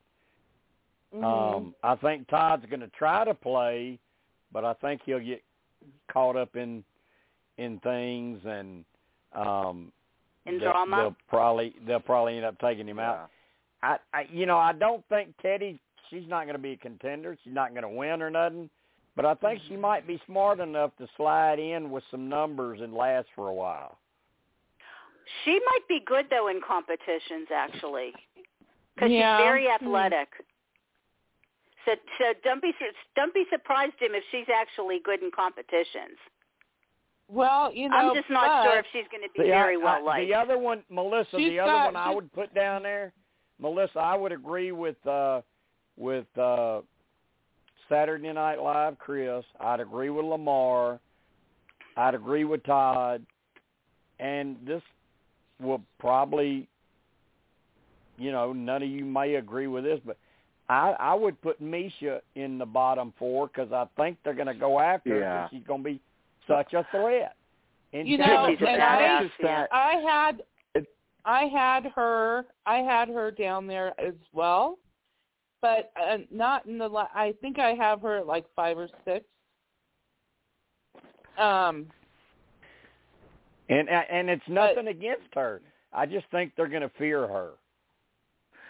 Mhm. 1.13 1.23
Um, 1.23 1.75
I 1.83 1.95
think 1.95 2.27
Todd's 2.27 2.65
going 2.67 2.81
to 2.81 2.87
try 2.89 3.25
to 3.25 3.33
play, 3.33 3.97
but 4.53 4.63
I 4.63 4.73
think 4.75 5.01
he'll 5.05 5.19
get 5.19 5.43
caught 6.07 6.35
up 6.35 6.55
in 6.55 6.83
in 7.59 7.79
things 7.79 8.39
and 8.45 8.85
um 9.35 9.91
In 10.45 10.57
they'll, 10.57 10.71
drama? 10.71 10.95
They'll 10.95 11.15
probably 11.27 11.75
they'll 11.85 11.99
probably 11.99 12.37
end 12.37 12.45
up 12.45 12.57
taking 12.59 12.87
him 12.87 12.99
out. 12.99 13.29
I, 13.83 13.97
I 14.13 14.25
you 14.31 14.45
know 14.45 14.57
I 14.57 14.73
don't 14.73 15.03
think 15.09 15.33
Teddi 15.43 15.77
she's 16.09 16.27
not 16.27 16.45
going 16.45 16.55
to 16.55 16.61
be 16.61 16.71
a 16.71 16.77
contender. 16.77 17.37
She's 17.43 17.53
not 17.53 17.71
going 17.71 17.83
to 17.83 17.89
win 17.89 18.21
or 18.21 18.29
nothing. 18.29 18.69
But 19.15 19.25
I 19.25 19.33
think 19.35 19.61
she 19.67 19.75
might 19.75 20.07
be 20.07 20.21
smart 20.25 20.59
enough 20.59 20.91
to 20.97 21.07
slide 21.17 21.59
in 21.59 21.91
with 21.91 22.03
some 22.09 22.29
numbers 22.29 22.79
and 22.81 22.93
last 22.93 23.27
for 23.35 23.49
a 23.49 23.53
while. 23.53 23.97
She 25.43 25.51
might 25.51 25.87
be 25.87 25.99
good 26.05 26.25
though 26.29 26.47
in 26.47 26.61
competitions 26.65 27.49
actually, 27.53 28.13
because 28.95 29.11
Yeah. 29.11 29.37
she's 29.37 29.43
very 29.43 29.65
Hmm. 29.65 29.85
athletic. 29.85 30.29
So, 31.85 31.95
so 32.17 32.33
don't 32.43 32.61
be 32.61 32.73
don't 33.15 33.33
be 33.33 33.45
surprised, 33.49 33.93
Jim, 33.99 34.15
if 34.15 34.23
she's 34.31 34.49
actually 34.49 34.99
good 34.99 35.21
in 35.21 35.31
competitions. 35.31 36.17
Well, 37.31 37.71
you 37.73 37.89
know, 37.89 37.95
I'm 37.95 38.15
just 38.15 38.29
not 38.29 38.63
but, 38.65 38.71
sure 38.71 38.79
if 38.79 38.85
she's 38.91 39.05
going 39.11 39.21
to 39.23 39.29
be 39.37 39.43
The, 39.43 39.49
very 39.49 39.77
well 39.77 39.97
I- 39.97 40.01
liked. 40.01 40.27
The 40.27 40.33
other 40.33 40.57
one, 40.57 40.83
Melissa, 40.89 41.37
She's 41.37 41.51
the 41.51 41.59
other 41.59 41.71
got- 41.71 41.85
one 41.93 41.95
I 41.95 42.13
would 42.13 42.33
put 42.33 42.53
down 42.55 42.83
there, 42.83 43.13
Melissa, 43.59 43.99
I 43.99 44.15
would 44.15 44.31
agree 44.31 44.71
with 44.71 44.95
uh 45.05 45.41
with 45.97 46.25
uh 46.37 46.81
Saturday 47.89 48.31
Night 48.31 48.59
Live 48.61 48.97
Chris. 48.99 49.43
I'd 49.59 49.79
agree 49.79 50.09
with 50.09 50.25
Lamar. 50.25 50.99
I'd 51.97 52.15
agree 52.15 52.45
with 52.45 52.63
Todd. 52.63 53.25
And 54.19 54.57
this 54.65 54.81
will 55.59 55.81
probably 55.99 56.67
you 58.17 58.31
know, 58.31 58.51
none 58.53 58.83
of 58.83 58.89
you 58.89 59.05
may 59.05 59.35
agree 59.35 59.67
with 59.67 59.83
this, 59.83 59.99
but 60.05 60.17
I 60.67 60.91
I 60.99 61.13
would 61.13 61.41
put 61.41 61.61
Miesha 61.61 62.21
in 62.35 62.57
the 62.57 62.65
bottom 62.65 63.13
four 63.19 63.47
because 63.47 63.71
I 63.71 63.85
think 64.01 64.17
they're 64.23 64.33
going 64.33 64.47
to 64.47 64.53
go 64.53 64.79
after 64.79 65.21
her. 65.23 65.47
She's 65.51 65.63
going 65.67 65.83
to 65.83 65.89
be 65.89 66.01
such 66.49 66.73
a 66.73 66.85
threat. 66.91 67.35
And 67.93 68.07
You 68.07 68.17
know, 68.17 68.45
and 68.45 68.81
I, 68.81 69.27
I 69.71 69.93
had 70.05 70.43
I 71.25 71.43
had 71.45 71.85
her 71.95 72.45
I 72.65 72.77
had 72.77 73.09
her 73.09 73.31
down 73.31 73.67
there 73.67 73.93
as 73.99 74.13
well, 74.33 74.77
but 75.61 75.91
uh, 75.99 76.17
not 76.31 76.65
in 76.65 76.77
the. 76.77 76.89
I 77.13 77.33
think 77.41 77.59
I 77.59 77.71
have 77.71 78.01
her 78.01 78.19
at 78.19 78.27
like 78.27 78.45
five 78.55 78.77
or 78.77 78.89
six. 79.05 79.25
Um, 81.37 81.87
And 83.69 83.89
and 83.89 84.29
it's 84.29 84.47
nothing 84.47 84.87
against 84.87 85.33
her. 85.33 85.61
I 85.93 86.05
just 86.05 86.25
think 86.31 86.53
they're 86.55 86.67
going 86.67 86.81
to 86.81 86.91
fear 86.97 87.27
her. 87.27 87.51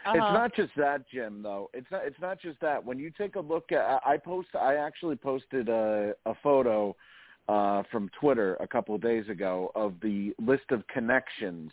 uh-huh. 0.06 0.14
It's 0.14 0.18
not 0.20 0.56
just 0.56 0.72
that, 0.78 1.10
Jim. 1.10 1.42
Though 1.42 1.70
it's 1.74 1.88
not. 1.92 2.06
It's 2.06 2.20
not 2.22 2.40
just 2.40 2.60
that. 2.62 2.84
When 2.84 3.00
you 3.00 3.12
take 3.18 3.36
a 3.36 3.42
look 3.42 3.72
at, 3.72 4.02
I 4.06 4.18
post. 4.18 4.50
I 4.60 4.76
actually 4.76 5.16
posted 5.16 5.70
a 5.70 6.14
a 6.26 6.34
photo 6.44 6.96
uh, 7.50 7.82
from 7.92 8.10
Twitter 8.20 8.56
a 8.60 8.68
couple 8.68 8.94
of 8.96 9.02
days 9.02 9.28
ago 9.28 9.72
of 9.76 9.94
the 10.02 10.34
list 10.40 10.70
of 10.70 10.86
connections 10.88 11.72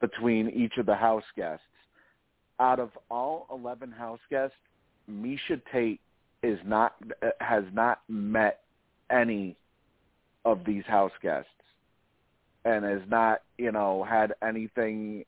between 0.00 0.48
each 0.50 0.78
of 0.78 0.86
the 0.86 0.94
house 0.94 1.24
guests. 1.36 1.64
Out 2.60 2.78
of 2.78 2.90
all 3.10 3.46
eleven 3.50 3.90
house 3.90 4.20
guests, 4.30 4.56
Miesha 5.10 5.60
Tate 5.72 6.00
is 6.42 6.58
not 6.64 6.94
has 7.40 7.64
not 7.72 8.00
met 8.08 8.60
any 9.10 9.56
of 10.44 10.60
these 10.64 10.84
house 10.86 11.12
guests, 11.22 11.50
and 12.64 12.84
has 12.84 13.02
not 13.08 13.42
you 13.58 13.72
know 13.72 14.04
had 14.08 14.32
anything 14.42 15.24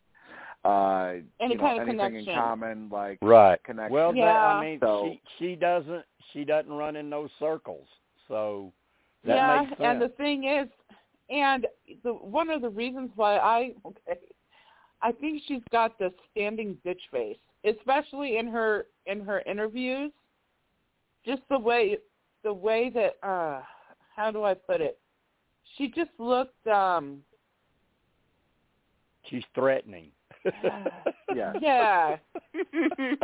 uh 0.64 1.14
Any 1.40 1.54
you 1.54 1.56
know, 1.56 1.60
kind 1.64 1.82
of 1.82 1.88
anything 1.88 2.04
in 2.06 2.10
connection. 2.24 2.34
common 2.34 2.88
like 2.88 3.18
Right. 3.20 3.60
connection. 3.64 3.92
Well, 3.94 4.12
that, 4.12 4.20
I 4.20 4.60
mean, 4.60 4.78
So- 4.78 5.08
she 5.08 5.20
she 5.38 5.56
doesn't 5.56 6.04
she 6.32 6.44
doesn't 6.44 6.72
run 6.72 6.94
in 6.94 7.10
those 7.10 7.30
circles, 7.40 7.88
so 8.28 8.72
that 9.24 9.36
yeah, 9.36 9.60
makes 9.60 9.70
sense. 9.70 9.80
and 9.82 10.02
the 10.02 10.08
thing 10.10 10.44
is, 10.44 10.68
and 11.30 11.66
the 12.04 12.12
one 12.12 12.50
of 12.50 12.62
the 12.62 12.68
reasons 12.68 13.10
why 13.16 13.36
I 13.38 13.72
okay, 13.86 14.20
I 15.02 15.12
think 15.12 15.42
she's 15.46 15.62
got 15.70 15.98
the 15.98 16.12
standing 16.30 16.76
bitch 16.86 17.00
face, 17.10 17.38
especially 17.64 18.36
in 18.38 18.46
her 18.48 18.86
in 19.06 19.20
her 19.20 19.40
interviews. 19.40 20.12
Just 21.24 21.42
the 21.50 21.58
way 21.58 21.98
the 22.42 22.52
way 22.52 22.90
that 22.90 23.16
uh 23.26 23.60
how 24.14 24.30
do 24.30 24.42
I 24.44 24.54
put 24.54 24.80
it? 24.80 24.98
She 25.76 25.88
just 25.88 26.10
looked 26.18 26.66
um 26.66 27.22
She's 29.28 29.44
threatening. 29.54 30.10
Yeah. 31.34 31.52
yeah. 31.62 32.16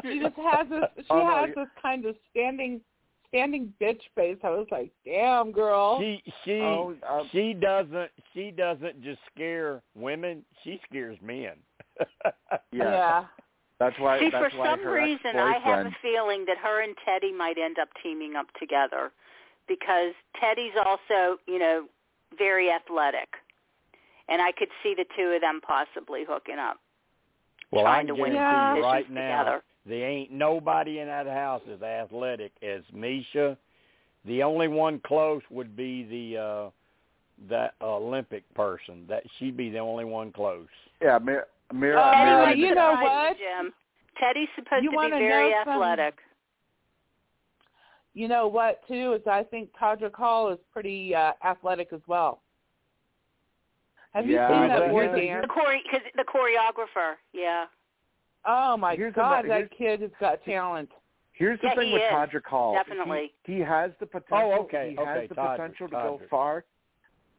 She 0.02 0.18
just 0.20 0.36
has 0.36 0.66
this 0.70 0.84
she 0.96 1.04
Oh, 1.10 1.26
has 1.26 1.48
you- 1.48 1.54
this 1.56 1.68
kind 1.82 2.06
of 2.06 2.14
standing 2.30 2.80
standing 3.28 3.72
bitch 3.80 4.00
face. 4.14 4.38
I 4.42 4.50
was 4.50 4.66
like, 4.70 4.90
damn 5.04 5.52
girl. 5.52 5.98
She 6.00 6.22
she 6.44 6.60
Oh, 6.60 6.94
uh, 7.08 7.22
she 7.32 7.54
doesn't 7.54 8.10
she 8.34 8.50
doesn't 8.50 9.02
just 9.02 9.20
scare 9.34 9.82
women. 9.94 10.44
She 10.64 10.80
scares 10.88 11.16
men. 11.22 11.52
yeah. 12.22 12.62
yeah. 12.72 13.24
That's 13.78 13.98
why. 13.98 14.18
See, 14.18 14.30
that's 14.30 14.52
for 14.52 14.58
why 14.58 14.76
some 14.76 14.84
reason, 14.86 15.36
I 15.36 15.58
have 15.62 15.86
a 15.86 15.94
feeling 16.02 16.44
that 16.46 16.58
her 16.58 16.82
and 16.82 16.96
Teddi 17.06 17.36
might 17.36 17.58
end 17.58 17.78
up 17.78 17.88
teaming 18.02 18.34
up 18.34 18.46
together 18.58 19.12
because 19.68 20.14
Teddi's 20.42 20.74
also, 20.84 21.38
you 21.46 21.58
know, 21.60 21.84
very 22.36 22.70
athletic, 22.70 23.28
and 24.28 24.42
I 24.42 24.50
could 24.50 24.68
see 24.82 24.94
the 24.96 25.04
two 25.16 25.28
of 25.28 25.40
them 25.42 25.60
possibly 25.60 26.24
hooking 26.28 26.58
up, 26.58 26.78
well, 27.70 27.86
I 27.86 28.02
trying 28.02 28.06
can 28.08 28.16
to 28.16 28.22
win 28.22 28.32
guarantee 28.32 28.58
Yeah. 28.58 28.76
you 28.76 28.82
right 28.82 29.10
now, 29.10 29.38
together. 29.38 29.62
There 29.88 30.06
ain't 30.08 30.30
nobody 30.30 30.98
in 31.00 31.06
that 31.08 31.26
house 31.26 31.62
as 31.72 31.80
athletic 31.82 32.52
as 32.62 32.82
Miesha. 32.94 33.56
The 34.26 34.42
only 34.42 34.68
one 34.68 35.00
close 35.06 35.42
would 35.50 35.74
be 35.76 36.04
the 36.04 36.40
uh 36.40 36.70
that 37.48 37.74
Olympic 37.80 38.42
person. 38.54 39.06
That 39.08 39.22
she'd 39.38 39.56
be 39.56 39.70
the 39.70 39.78
only 39.78 40.04
one 40.04 40.32
close. 40.32 40.66
Yeah, 41.00 41.18
Mir- 41.18 41.46
Mira. 41.72 41.98
Oh, 42.00 42.12
Teddi 42.14 42.24
Mira 42.24 42.46
might 42.46 42.58
you 42.58 42.74
know 42.74 42.96
what? 43.00 43.36
Jim. 43.38 43.72
Teddi's 44.20 44.48
supposed 44.56 44.82
You 44.84 44.90
to 44.90 44.96
be 45.04 45.10
very 45.10 45.50
know 45.52 45.60
some- 45.64 45.72
athletic. 45.74 46.14
You 48.14 48.26
know 48.26 48.48
what 48.48 48.86
too 48.88 49.12
is 49.14 49.22
I 49.26 49.44
think 49.44 49.70
Todrick 49.80 50.14
Hall 50.14 50.50
is 50.50 50.58
pretty 50.72 51.14
uh, 51.14 51.32
athletic 51.44 51.92
as 51.92 52.00
well. 52.08 52.42
Have 54.12 54.26
you 54.26 54.36
seen 54.36 54.68
but 54.68 54.68
that 54.80 54.90
boy 54.90 55.02
here's 55.02 55.14
the- 55.14 55.20
dance? 55.26 55.46
The 55.46 55.54
chore- 55.54 55.82
cause 55.90 56.00
the 56.16 56.24
choreographer, 56.24 57.14
yeah. 57.32 57.66
Oh 58.44 58.76
my 58.76 58.94
Here's 58.96 59.14
God, 59.14 59.44
here's- 59.44 59.68
that 59.70 59.76
kid 59.76 60.00
has 60.02 60.10
got 60.20 60.42
talent. 60.44 60.90
Here's 61.32 61.60
the 61.60 61.68
Yeah, 61.68 61.74
thing 61.76 61.92
with 61.92 62.02
is. 62.02 62.08
Todrick 62.10 62.46
Hall. 62.46 62.74
Definitely. 62.74 63.32
He, 63.44 63.54
he 63.54 63.60
has 63.60 63.92
the 64.00 64.06
oh, 64.06 64.08
potential. 64.20 64.52
Oh, 64.58 64.62
okay, 64.64 64.90
He 64.90 64.98
okay, 64.98 65.20
has 65.20 65.28
the 65.28 65.34
Todrick, 65.36 65.56
potential 65.56 65.86
to 65.88 65.92
go 65.92 66.20
far. 66.28 66.64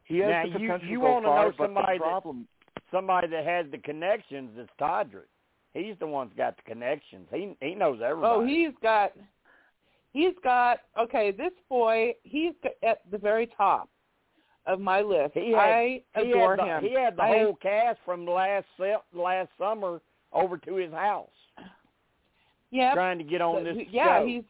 He 0.06 0.20
has 0.20 0.30
Now, 0.30 0.44
the 0.44 0.48
you- 0.50 0.54
potential 0.68 0.88
you 0.88 0.96
to 1.00 1.02
go 1.02 1.12
wanna 1.14 1.28
far, 1.28 1.46
know 1.46 1.54
somebody 1.58 1.98
the 1.98 2.04
that- 2.06 2.46
Somebody 2.92 3.28
that 3.28 3.46
has 3.46 3.66
the 3.72 3.78
connections 3.78 4.58
is 4.58 4.68
Todrick. 4.80 5.28
He's 5.74 5.96
the 6.00 6.08
one's 6.08 6.34
got 6.34 6.56
the 6.58 6.64
connections. 6.64 7.28
He 7.32 7.56
he 7.62 7.76
knows 7.76 8.00
oh, 8.02 8.06
everybody. 8.06 8.34
Oh, 8.42 8.46
he's 8.46 8.74
got, 8.82 9.12
he's 10.14 10.34
got. 10.44 10.80
Okay, 10.98 11.32
this 11.32 11.54
boy, 11.68 12.16
he's 12.24 12.54
at 12.82 13.00
the 13.12 13.18
very 13.18 13.46
top 13.48 13.90
of 14.66 14.80
my 14.80 15.02
list. 15.02 15.34
He 15.36 15.52
had- 15.52 15.60
I 15.60 16.04
he 16.16 16.30
had 16.32 16.58
the, 16.58 16.64
him. 16.66 16.84
He 16.84 16.94
had 16.94 17.16
the 17.18 17.22
I- 17.24 17.38
whole 17.44 17.56
cast 17.56 18.00
from 18.06 18.26
last 18.26 18.66
se- 18.80 18.96
last 19.14 19.50
summer 19.60 20.02
over 20.34 20.58
to 20.58 20.76
his 20.76 20.92
house 20.92 21.30
Yep. 22.72 22.94
trying 22.94 23.18
to 23.18 23.24
get 23.24 23.42
on 23.42 23.64
this 23.64 23.78
yeah, 23.90 24.20
show. 24.20 24.28
he's 24.28 24.44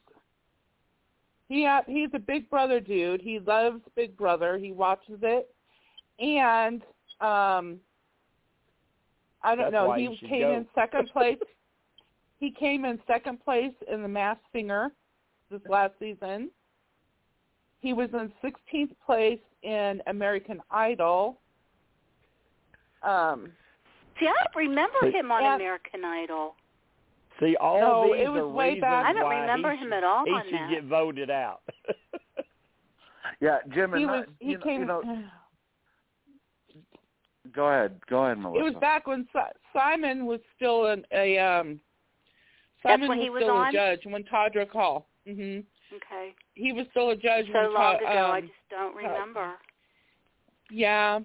he 1.48 1.66
uh, 1.66 1.82
he's 1.88 2.10
a 2.14 2.20
Big 2.20 2.50
Brother 2.50 2.80
dude. 2.80 3.22
He 3.22 3.40
loves 3.40 3.82
Big 3.96 4.16
Brother. 4.18 4.58
He 4.58 4.72
watches 4.72 5.20
it, 5.22 5.50
and 6.20 6.82
um, 7.22 7.80
I 9.42 9.56
don't 9.56 9.72
That's 9.72 9.74
know. 9.74 9.94
He 9.94 10.18
came 10.28 10.42
go. 10.42 10.54
in 10.54 10.68
second 10.76 11.10
place. 11.12 11.38
he 12.40 12.52
came 12.52 12.86
in 12.86 13.00
second 13.08 13.44
place 13.44 13.74
in 13.92 14.02
the 14.02 14.08
Masked 14.08 14.44
Singer 14.54 14.92
this 15.50 15.62
last 15.70 15.94
season. 16.00 16.50
He 17.82 17.94
was 17.94 18.10
in 18.14 18.32
16th 18.44 18.92
place 19.06 19.40
in 19.64 20.02
American 20.08 20.62
Idol. 20.70 21.40
Um, 23.02 23.52
See, 24.20 24.28
I 24.28 24.34
don't 24.34 24.56
remember 24.68 24.98
But- 25.02 25.14
him 25.14 25.32
on 25.32 25.42
Yeah. 25.44 25.56
American 25.56 26.04
Idol. 26.06 26.56
See, 27.40 27.56
all 27.56 27.80
No, 27.80 28.14
these 28.14 28.26
it 28.26 28.30
was 28.30 28.42
are 28.42 28.48
way 28.50 28.66
reasons 28.70 28.82
back- 28.82 29.06
I 29.06 29.14
don't 29.14 29.24
why 29.24 29.40
remember 29.40 29.72
he 29.72 29.78
him 29.78 29.84
should, 29.86 29.94
at 29.94 30.04
all 30.04 30.26
he 30.26 30.32
on 30.32 30.44
should 30.46 30.54
that. 30.56 30.70
get 30.70 30.84
voted 30.84 31.30
out. 31.30 31.62
Yeah, 33.42 33.60
Jim, 33.70 33.94
and 33.94 34.02
he 34.02 34.06
not, 34.06 34.28
was 34.28 34.36
he 34.40 34.50
you 34.52 34.58
know, 34.58 34.64
came. 34.64 34.80
you 34.82 34.86
know, 34.88 35.24
Go 37.54 37.68
ahead. 37.68 38.00
Go 38.10 38.26
ahead, 38.26 38.38
Melissa. 38.40 38.60
It 38.60 38.64
was 38.74 38.76
back 38.82 39.08
when 39.08 39.28
si- 39.34 39.40
Simon 39.74 40.26
was 40.26 40.40
still 40.56 40.88
an, 40.88 41.06
a 41.14 41.38
um. 41.38 41.80
Simon 42.84 43.02
That's 43.02 43.10
when 43.10 43.18
was 43.20 43.26
he 43.26 43.30
was 43.30 43.44
still 43.44 43.56
on? 43.56 43.70
a 43.70 43.72
judge 43.72 44.00
when 44.06 44.24
Todrick 44.26 44.70
Hall. 44.72 45.08
Mm-hmm. 45.28 45.60
Okay. 45.96 46.34
He 46.56 46.74
was 46.74 46.86
still 46.92 47.10
a 47.12 47.16
judge 47.16 47.48
So 47.48 47.54
when 47.54 47.74
long 47.74 47.94
Todd, 48.00 48.02
ago, 48.02 48.26
um, 48.26 48.32
I 48.32 48.42
just 48.42 48.54
don't 48.70 48.96
remember. 48.96 49.54
Yeah. 50.70 51.20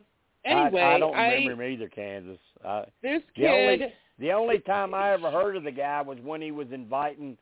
Anyway, 0.45 0.81
I, 0.81 0.95
I 0.95 0.99
don't 0.99 1.13
remember 1.15 1.63
him 1.65 1.73
either, 1.73 1.89
Kansas. 1.89 2.39
I, 2.65 2.85
this 3.03 3.23
The 3.37 3.47
only- 3.49 3.93
the 4.19 4.33
only 4.33 4.59
time 4.61 4.95
I 4.95 5.13
ever 5.13 5.31
heard 5.31 5.57
of 5.57 5.65
the 5.65 5.71
guy 5.73 6.01
was 6.03 6.19
when 6.21 6.41
he 6.41 6.51
was 6.53 6.69
inviting 6.73 7.37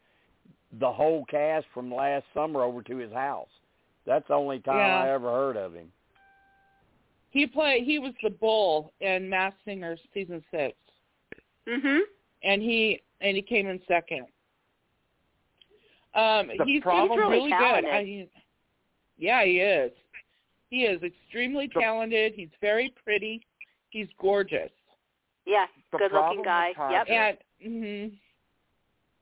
the 0.81 0.91
whole 0.91 1.25
cast 1.27 1.67
from 1.75 1.93
last 1.95 2.25
summer 2.33 2.63
over 2.63 2.83
to 2.83 2.97
his 2.97 3.13
house. 3.13 3.51
That's 4.07 4.27
the 4.29 4.35
only 4.35 4.59
time 4.61 4.79
Yeah. 4.79 5.03
I 5.03 5.11
ever 5.11 5.31
heard 5.31 5.57
of 5.57 5.75
him. 5.75 5.93
He 7.31 7.47
played. 7.47 7.85
He 7.85 7.99
was 7.99 8.13
the 8.23 8.31
bull 8.31 8.93
in 9.01 9.29
Masked 9.29 9.63
Singer 9.65 9.97
season 10.13 10.43
six, 10.51 10.77
Mhm. 11.67 12.01
and 12.43 12.63
he 12.63 13.01
and 13.21 13.37
he 13.37 13.43
came 13.43 13.69
in 13.69 13.81
second. 13.87 14.27
Um, 16.15 16.49
The 16.49 16.65
he's 16.65 16.83
problem- 16.83 17.19
he's 17.21 17.29
really 17.31 17.51
talented. 17.51 17.85
good. 17.85 17.91
I 17.95 18.05
mean, 18.05 18.31
yeah, 19.17 19.45
he 19.45 19.61
is. 19.61 19.93
He 20.71 20.85
is 20.87 21.03
extremely 21.03 21.69
talented. 21.69 22.35
He's 22.35 22.51
very 22.61 22.91
pretty. 23.05 23.47
He's 23.91 24.09
gorgeous. 24.19 24.73
Yeah. 25.45 25.67
The 25.91 25.99
good 25.99 26.13
looking 26.13 26.43
guy. 26.43 26.69
with 26.69 26.77
Todd 26.77 26.93
Yep. 26.93 27.07
And 27.11 27.39
mhm. 27.65 28.19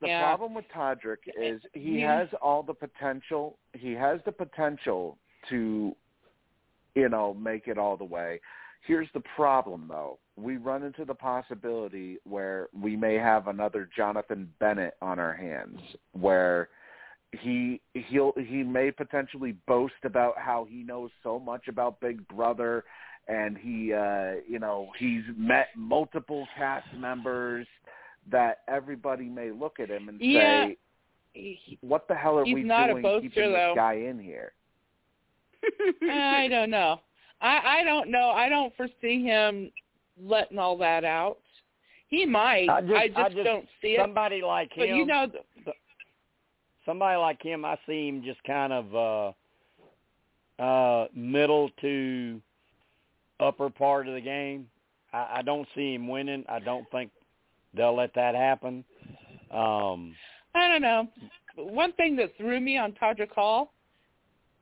The 0.01 0.07
Yeah. 0.09 0.23
problem 0.23 0.55
with 0.55 0.66
Todrick 0.68 1.29
is 1.37 1.61
he 1.75 1.97
He- 1.97 2.01
has 2.01 2.33
all 2.35 2.62
the 2.62 2.75
potential. 2.75 3.59
He 3.75 3.93
has 3.95 4.23
the 4.25 4.33
potential 4.33 5.18
to, 5.49 5.95
you 6.95 7.09
know, 7.11 7.35
make 7.35 7.68
it 7.68 7.77
all 7.77 7.97
the 7.99 8.05
way. 8.05 8.41
Here's 8.83 9.11
the 9.12 9.21
problem, 9.21 9.89
though. 9.89 10.18
We 10.37 10.57
run 10.57 10.83
into 10.85 11.05
the 11.05 11.14
possibility 11.14 12.18
where 12.25 12.71
we 12.73 12.97
may 12.97 13.16
have 13.16 13.49
another 13.49 13.85
Jonathan 13.95 14.51
Bennett 14.59 14.97
on 15.03 15.18
our 15.18 15.35
hands, 15.35 15.97
where 16.12 16.71
he 17.33 17.81
he'll 17.93 18.33
he 18.33 18.62
may 18.64 18.91
potentially 18.91 19.53
boast 19.66 20.03
about 20.05 20.39
how 20.39 20.64
he 20.64 20.83
knows 20.83 21.11
so 21.23 21.39
much 21.39 21.68
about 21.68 22.01
Big 22.01 22.27
Brother, 22.27 22.85
and 23.29 23.57
he 23.57 23.93
uh, 23.93 24.35
you 24.49 24.59
know 24.59 24.89
he's 24.99 25.23
met 25.37 25.68
multiple 25.77 26.47
cast 26.57 26.87
members 26.97 27.66
that 28.31 28.59
everybody 28.68 29.25
may 29.25 29.51
look 29.51 29.81
at 29.81 29.89
him 29.91 30.09
and 30.09 30.21
Yeah. 30.21 30.66
say, 30.66 30.77
He- 31.33 31.79
"What 31.81 32.07
the 32.09 32.14
hell 32.14 32.39
are 32.39 32.45
He's 32.45 32.55
we 32.55 32.62
not 32.64 32.91
a 32.91 32.93
doing 32.95 33.03
boaster, 33.03 33.29
keeping 33.29 33.53
though. 33.53 33.68
this 33.75 33.77
guy 33.77 33.95
in 33.95 34.18
here?" 34.18 34.53
I 36.03 36.49
don't 36.49 36.71
know. 36.71 37.01
I 37.41 37.81
I 37.81 37.85
don't 37.85 38.11
know. 38.11 38.31
I 38.31 38.49
don't 38.49 38.75
foresee 38.77 39.23
him 39.23 39.71
letting 40.23 40.59
all 40.59 40.77
that 40.79 41.05
out. 41.05 41.39
He 42.09 42.27
might. 42.27 42.68
I 42.68 42.81
just- 42.81 42.93
I 42.95 43.07
just, 43.09 43.18
I 43.18 43.29
just- 43.29 43.45
don't 43.45 43.68
see 43.81 43.95
it. 43.95 44.01
Somebody 44.01 44.43
like 44.43 44.71
But 44.77 44.89
him, 44.89 44.97
you 44.97 45.07
know, 45.07 45.31
somebody 46.85 47.16
like 47.16 47.41
him, 47.43 47.64
I 47.64 47.79
see 47.87 48.09
him 48.09 48.23
just 48.23 48.43
kind 48.45 48.73
of 48.73 48.95
uh 50.59 50.62
uh 50.62 51.09
middle 51.14 51.71
to 51.81 52.41
upper 53.41 53.70
part 53.70 54.07
of 54.09 54.14
the 54.14 54.20
game. 54.20 54.66
I, 55.12 55.36
I 55.38 55.43
don't 55.43 55.66
see 55.74 55.95
him 55.95 56.09
winning. 56.09 56.45
I 56.49 56.59
don't 56.61 56.88
think 56.91 57.11
they'll 57.74 57.97
let 57.97 58.14
that 58.14 58.34
happen. 58.34 58.84
Um 59.51 60.14
I 60.55 60.68
don't 60.68 60.82
know. 60.82 61.09
One 61.57 61.93
thing 61.93 62.16
that 62.16 62.36
threw 62.36 62.61
me 62.61 62.76
on 62.76 62.93
Todrick 62.93 63.30
Hall, 63.32 63.72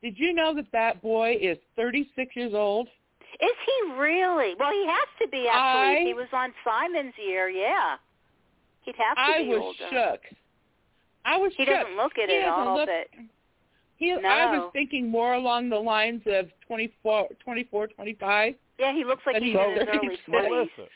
did 0.02 0.18
you 0.18 0.32
know 0.34 0.54
that 0.54 0.66
that 0.72 1.00
boy 1.02 1.36
is 1.40 1.56
36 1.76 2.34
years 2.36 2.52
old? 2.54 2.88
Is 3.40 3.50
he 3.66 3.92
really? 3.92 4.54
Well, 4.58 4.72
he 4.72 4.86
has 4.86 5.08
to 5.22 5.28
be 5.28 5.46
actually. 5.48 5.50
I- 5.50 5.96
if 6.00 6.06
he 6.08 6.14
was 6.14 6.28
on 6.32 6.52
Simon's 6.64 7.14
year, 7.18 7.48
yeah. 7.48 7.96
He'd 8.82 8.94
have 8.96 9.16
to 9.16 9.32
be 9.32 9.38
I 9.38 9.42
be 9.44 9.48
was 9.48 9.58
older. 9.62 9.78
shook. 9.90 10.20
I 11.24 11.36
was 11.36 11.52
He 11.56 11.64
shook. 11.64 11.74
doesn't 11.74 11.96
look 11.96 12.12
it 12.16 12.30
He 12.30 12.36
at 12.36 12.46
doesn't 12.46 12.68
all, 12.68 12.76
look- 12.76 12.88
but 12.88 13.20
He, 13.96 14.12
No. 14.14 14.28
I 14.28 14.56
was 14.58 14.70
thinking 14.72 15.08
more 15.10 15.34
along 15.34 15.68
the 15.70 15.78
lines 15.78 16.22
of 16.26 16.48
24, 16.66 17.28
24 17.44 17.88
25. 17.88 18.54
Yeah, 18.78 18.92
he 18.92 19.04
looks 19.04 19.22
like 19.26 19.36
But 19.36 19.42
he's 19.42 19.52
he's 19.56 19.60
in 19.60 19.70
his 19.72 19.88
early 19.88 19.98
36. 19.98 20.22
Melissa. 20.28 20.90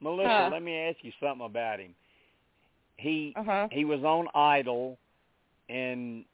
Melissa, 0.00 0.28
Huh. 0.28 0.48
let 0.52 0.62
me 0.62 0.74
ask 0.76 0.96
you 1.02 1.12
something 1.20 1.44
about 1.46 1.78
him. 1.80 1.94
He 2.96 3.34
Uh-huh. 3.36 3.68
he 3.70 3.84
was 3.84 4.02
on 4.02 4.28
Idol 4.34 4.98
and 5.68 6.24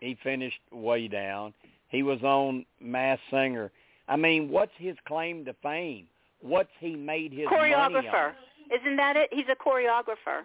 he 0.00 0.16
finished 0.22 0.60
way 0.72 1.08
down. 1.08 1.52
He 1.88 2.02
was 2.02 2.22
on 2.22 2.64
Masked 2.80 3.24
Singer. 3.30 3.70
I 4.08 4.16
mean, 4.16 4.48
what's 4.48 4.72
his 4.78 4.96
claim 5.06 5.44
to 5.44 5.52
fame? 5.62 6.06
What's 6.40 6.70
he 6.80 6.96
made 6.96 7.32
his 7.32 7.46
money 7.50 7.70
Choreographer. 7.72 8.28
on? 8.30 8.34
Isn't 8.80 8.96
that 8.96 9.16
it? 9.16 9.28
He's 9.32 9.44
a 9.50 9.54
choreographer. 9.56 10.42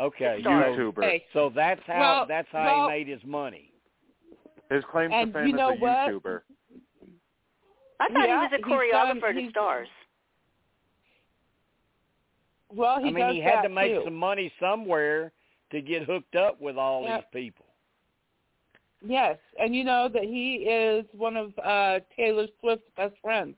Okay, 0.00 0.42
YouTuber. 0.44 1.02
Hey, 1.02 1.24
so 1.32 1.50
that's 1.54 1.80
how 1.86 2.00
Well, 2.00 2.26
that's 2.26 2.48
how 2.52 2.64
well- 2.64 2.88
he 2.88 2.96
made 2.98 3.08
his 3.08 3.24
money. 3.24 3.70
His 4.70 4.84
claim 4.84 5.10
to 5.10 5.32
fame 5.32 5.46
you 5.46 5.52
know 5.54 5.70
is 5.72 5.78
a 5.78 5.80
what? 5.82 6.08
YouTuber. 6.10 6.40
I 8.00 8.08
thought 8.08 8.28
Yeah, 8.28 8.48
he 8.48 8.54
was 8.56 8.60
a 8.60 8.62
choreographer 8.62 9.34
done- 9.34 9.44
to 9.44 9.50
stars. 9.50 9.88
well, 12.70 12.98
he 13.00 13.08
I 13.08 13.12
mean, 13.12 13.26
does 13.26 13.34
he 13.34 13.40
had 13.40 13.62
to 13.62 13.68
make 13.68 13.92
too. 13.94 14.02
some 14.04 14.14
money 14.14 14.52
somewhere 14.60 15.32
to 15.70 15.80
get 15.80 16.04
hooked 16.04 16.36
up 16.36 16.60
with 16.60 16.76
all 16.76 17.04
Yep. 17.04 17.32
these 17.32 17.42
people. 17.44 17.66
Yes, 19.04 19.38
and 19.58 19.74
you 19.74 19.84
know 19.84 20.08
that 20.08 20.24
he 20.24 20.56
is 20.68 21.04
one 21.12 21.36
of 21.36 21.56
uh 21.60 22.00
Taylor 22.16 22.46
Swift's 22.60 22.88
best 22.96 23.14
friends. 23.22 23.56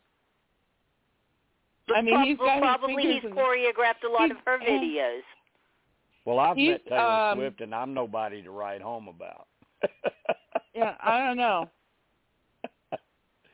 I 1.95 2.03
mean, 2.03 2.15
Prob- 2.15 2.27
he's 2.29 2.39
well, 2.39 2.61
got 2.61 2.79
probably 2.81 3.03
he's 3.15 3.25
in- 3.25 3.33
choreographed 3.33 4.05
a 4.05 4.09
lot 4.09 4.31
of 4.31 4.37
her 4.47 4.59
videos. 4.59 5.23
Well, 6.27 6.39
I've 6.39 6.57
He's, 6.57 6.73
met 6.73 6.87
Taylor 6.87 7.01
um, 7.01 7.39
Swift, 7.39 7.61
and 7.63 7.75
I'm 7.75 7.95
nobody 7.95 8.43
to 8.43 8.51
write 8.51 8.81
home 8.83 9.09
about. 9.09 9.49
Yeah, 10.73 10.95
I 11.01 11.27
don't 11.27 11.37
know. 11.37 11.69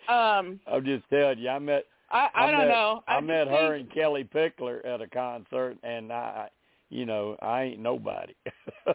Um, 0.09 0.61
I'm 0.67 0.85
just 0.85 1.05
telling 1.11 1.39
you, 1.39 1.49
I 1.49 1.59
met 1.59 1.85
I 2.11 2.29
I, 2.35 2.45
I 2.47 2.51
don't 2.51 2.61
met- 2.61 2.69
know. 2.69 3.03
I, 3.09 3.17
just 3.19 3.27
met 3.27 3.49
her 3.49 3.75
think- 3.77 3.87
and 3.87 3.95
Kellie 3.95 4.25
Pickler 4.33 4.85
at 4.87 5.01
a 5.01 5.09
concert, 5.09 5.77
and 5.83 6.13
I, 6.13 6.49
you 6.91 7.05
know, 7.07 7.37
I 7.43 7.63
ain't 7.65 7.81
nobody. 7.81 8.35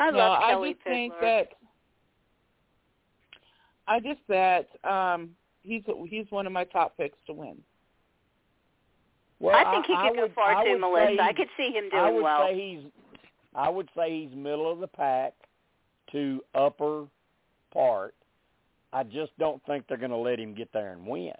I 0.00 0.10
no, 0.10 0.18
love 0.18 0.38
I 0.42 0.50
Kelly 0.50 0.72
just 0.74 0.84
think 0.84 1.12
Pickler. 1.14 1.20
that 1.20 1.48
I 3.86 4.00
just 4.00 4.20
that 4.28 4.68
um 4.88 5.30
he's 5.62 5.82
he's 6.08 6.26
one 6.30 6.46
of 6.46 6.52
my 6.52 6.64
top 6.64 6.96
picks 6.96 7.18
to 7.26 7.32
win. 7.32 7.56
well, 9.40 9.54
I 9.54 9.70
think 9.72 9.86
he 9.86 9.94
I 9.94 10.08
could 10.08 10.16
go 10.16 10.22
would- 10.22 10.34
far 10.34 10.54
I 10.56 10.64
too, 10.64 10.78
Melissa. 10.78 11.12
say 11.16 11.18
I 11.22 11.32
could 11.32 11.48
see 11.56 11.70
him 11.72 11.90
doing 11.90 12.02
I 12.02 12.04
doing 12.06 12.14
would 12.16 12.22
well. 12.24 12.48
say 12.48 12.54
he's, 12.80 12.84
I 13.54 13.68
would 13.68 13.88
say 13.96 14.22
he's 14.26 14.34
middle 14.36 14.70
of 14.72 14.80
the 14.80 14.88
pack 14.88 15.34
to 16.12 16.42
upper 16.54 17.04
part. 17.72 18.14
I 18.94 19.02
just 19.02 19.36
don't 19.38 19.60
think 19.66 19.86
they're 19.88 19.98
going 19.98 20.10
to 20.12 20.16
let 20.16 20.38
him 20.38 20.54
get 20.54 20.72
there 20.72 20.92
and 20.92 21.04
win. 21.06 21.32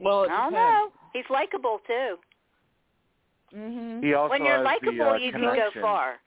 Well, 0.00 0.24
it 0.24 0.30
I 0.30 0.44
don't 0.44 0.52
know. 0.54 0.88
He's 1.12 1.24
likable 1.30 1.80
too. 1.86 2.16
Mhm. 3.54 4.02
He 4.02 4.14
also 4.14 4.30
when 4.30 4.44
you're 4.44 4.62
likable, 4.62 4.92
the, 4.92 5.10
uh, 5.10 5.16
you 5.18 5.30
can 5.30 5.42
go 5.42 5.70
far. 5.80 6.20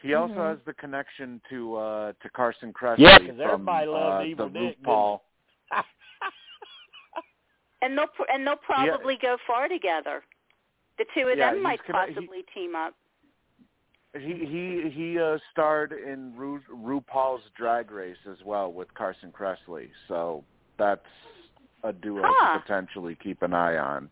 He 0.00 0.14
also 0.14 0.34
Mhm. 0.34 0.48
has 0.50 0.58
the 0.64 0.74
connection 0.74 1.40
to 1.48 1.76
uh 1.76 2.12
to 2.20 2.28
Carson 2.30 2.72
Kressley 2.72 2.98
Yeah, 3.00 3.18
'cause 3.18 3.26
from 3.26 3.40
everybody 3.42 3.86
loved 3.86 4.22
uh, 4.22 4.26
Evil 4.26 4.48
the 4.48 4.58
Dick, 4.60 4.76
didn't 4.78 4.86
RuPaul. 4.86 5.20
And 7.82 7.98
they'll 7.98 8.08
and 8.32 8.46
they'll 8.46 8.56
probably 8.56 9.16
go 9.16 9.36
far 9.46 9.68
together. 9.68 10.22
The 10.96 11.04
two 11.14 11.28
of 11.28 11.36
Yeah, 11.36 11.50
them 11.52 11.62
might 11.62 11.82
conne- 11.84 12.08
he- 12.08 12.14
possibly 12.14 12.42
team 12.54 12.74
up. 12.76 12.94
He 14.18 14.32
he 14.46 14.90
he 14.90 15.18
uh, 15.18 15.38
starred 15.50 15.92
in 15.92 16.36
Ru, 16.36 16.60
RuPaul's 16.72 17.42
Drag 17.56 17.90
Race 17.90 18.16
as 18.30 18.38
well 18.44 18.72
with 18.72 18.92
Carson 18.94 19.32
Kressley, 19.32 19.88
so 20.06 20.44
that's 20.78 21.00
a 21.82 21.92
duo 21.92 22.22
Huh. 22.24 22.54
to 22.58 22.60
potentially 22.60 23.16
keep 23.22 23.42
an 23.42 23.52
eye 23.52 23.76
on. 23.76 24.08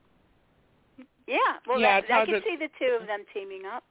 Yeah, 1.29 1.37
well, 1.67 1.79
Yeah, 1.81 2.01
that, 2.01 2.11
I 2.11 2.27
can 2.27 2.43
see 2.43 2.57
the 2.57 2.69
two 2.79 2.99
of 3.01 3.07
them 3.07 3.25
teaming 3.33 3.63
up. 3.65 3.85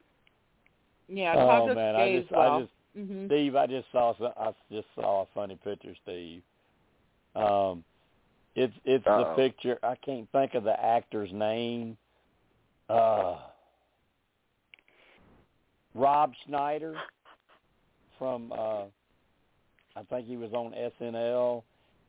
Yeah, 1.07 1.35
oh 1.37 1.73
man, 1.73 1.95
I 1.95 1.99
stays 2.07 2.21
just, 2.23 2.31
well. 2.31 2.51
I 2.57 2.59
just, 2.61 2.71
Mhm. 2.97 3.25
Steve, 3.27 3.55
I 3.55 3.67
just 3.67 3.91
saw, 3.91 4.13
some, 4.17 4.33
I 4.37 4.53
just 4.69 4.87
saw 4.95 5.21
a 5.21 5.25
funny 5.33 5.55
picture, 5.55 5.95
Steve. 6.03 6.43
Um, 7.35 7.85
it's 8.55 8.73
it's 8.83 9.05
the 9.05 9.11
Uh-oh. 9.11 9.35
picture. 9.35 9.79
I 9.81 9.95
can't 9.95 10.29
think 10.31 10.55
of 10.55 10.65
the 10.65 10.77
actor's 10.83 11.31
name. 11.31 11.97
Uh, 12.89 13.37
Rob 15.93 16.33
Schneider 16.45 16.95
from, 18.17 18.51
uh, 18.51 18.83
I 19.95 20.03
think 20.09 20.27
he 20.27 20.37
was 20.37 20.51
on 20.53 20.73
SNL, 21.01 21.63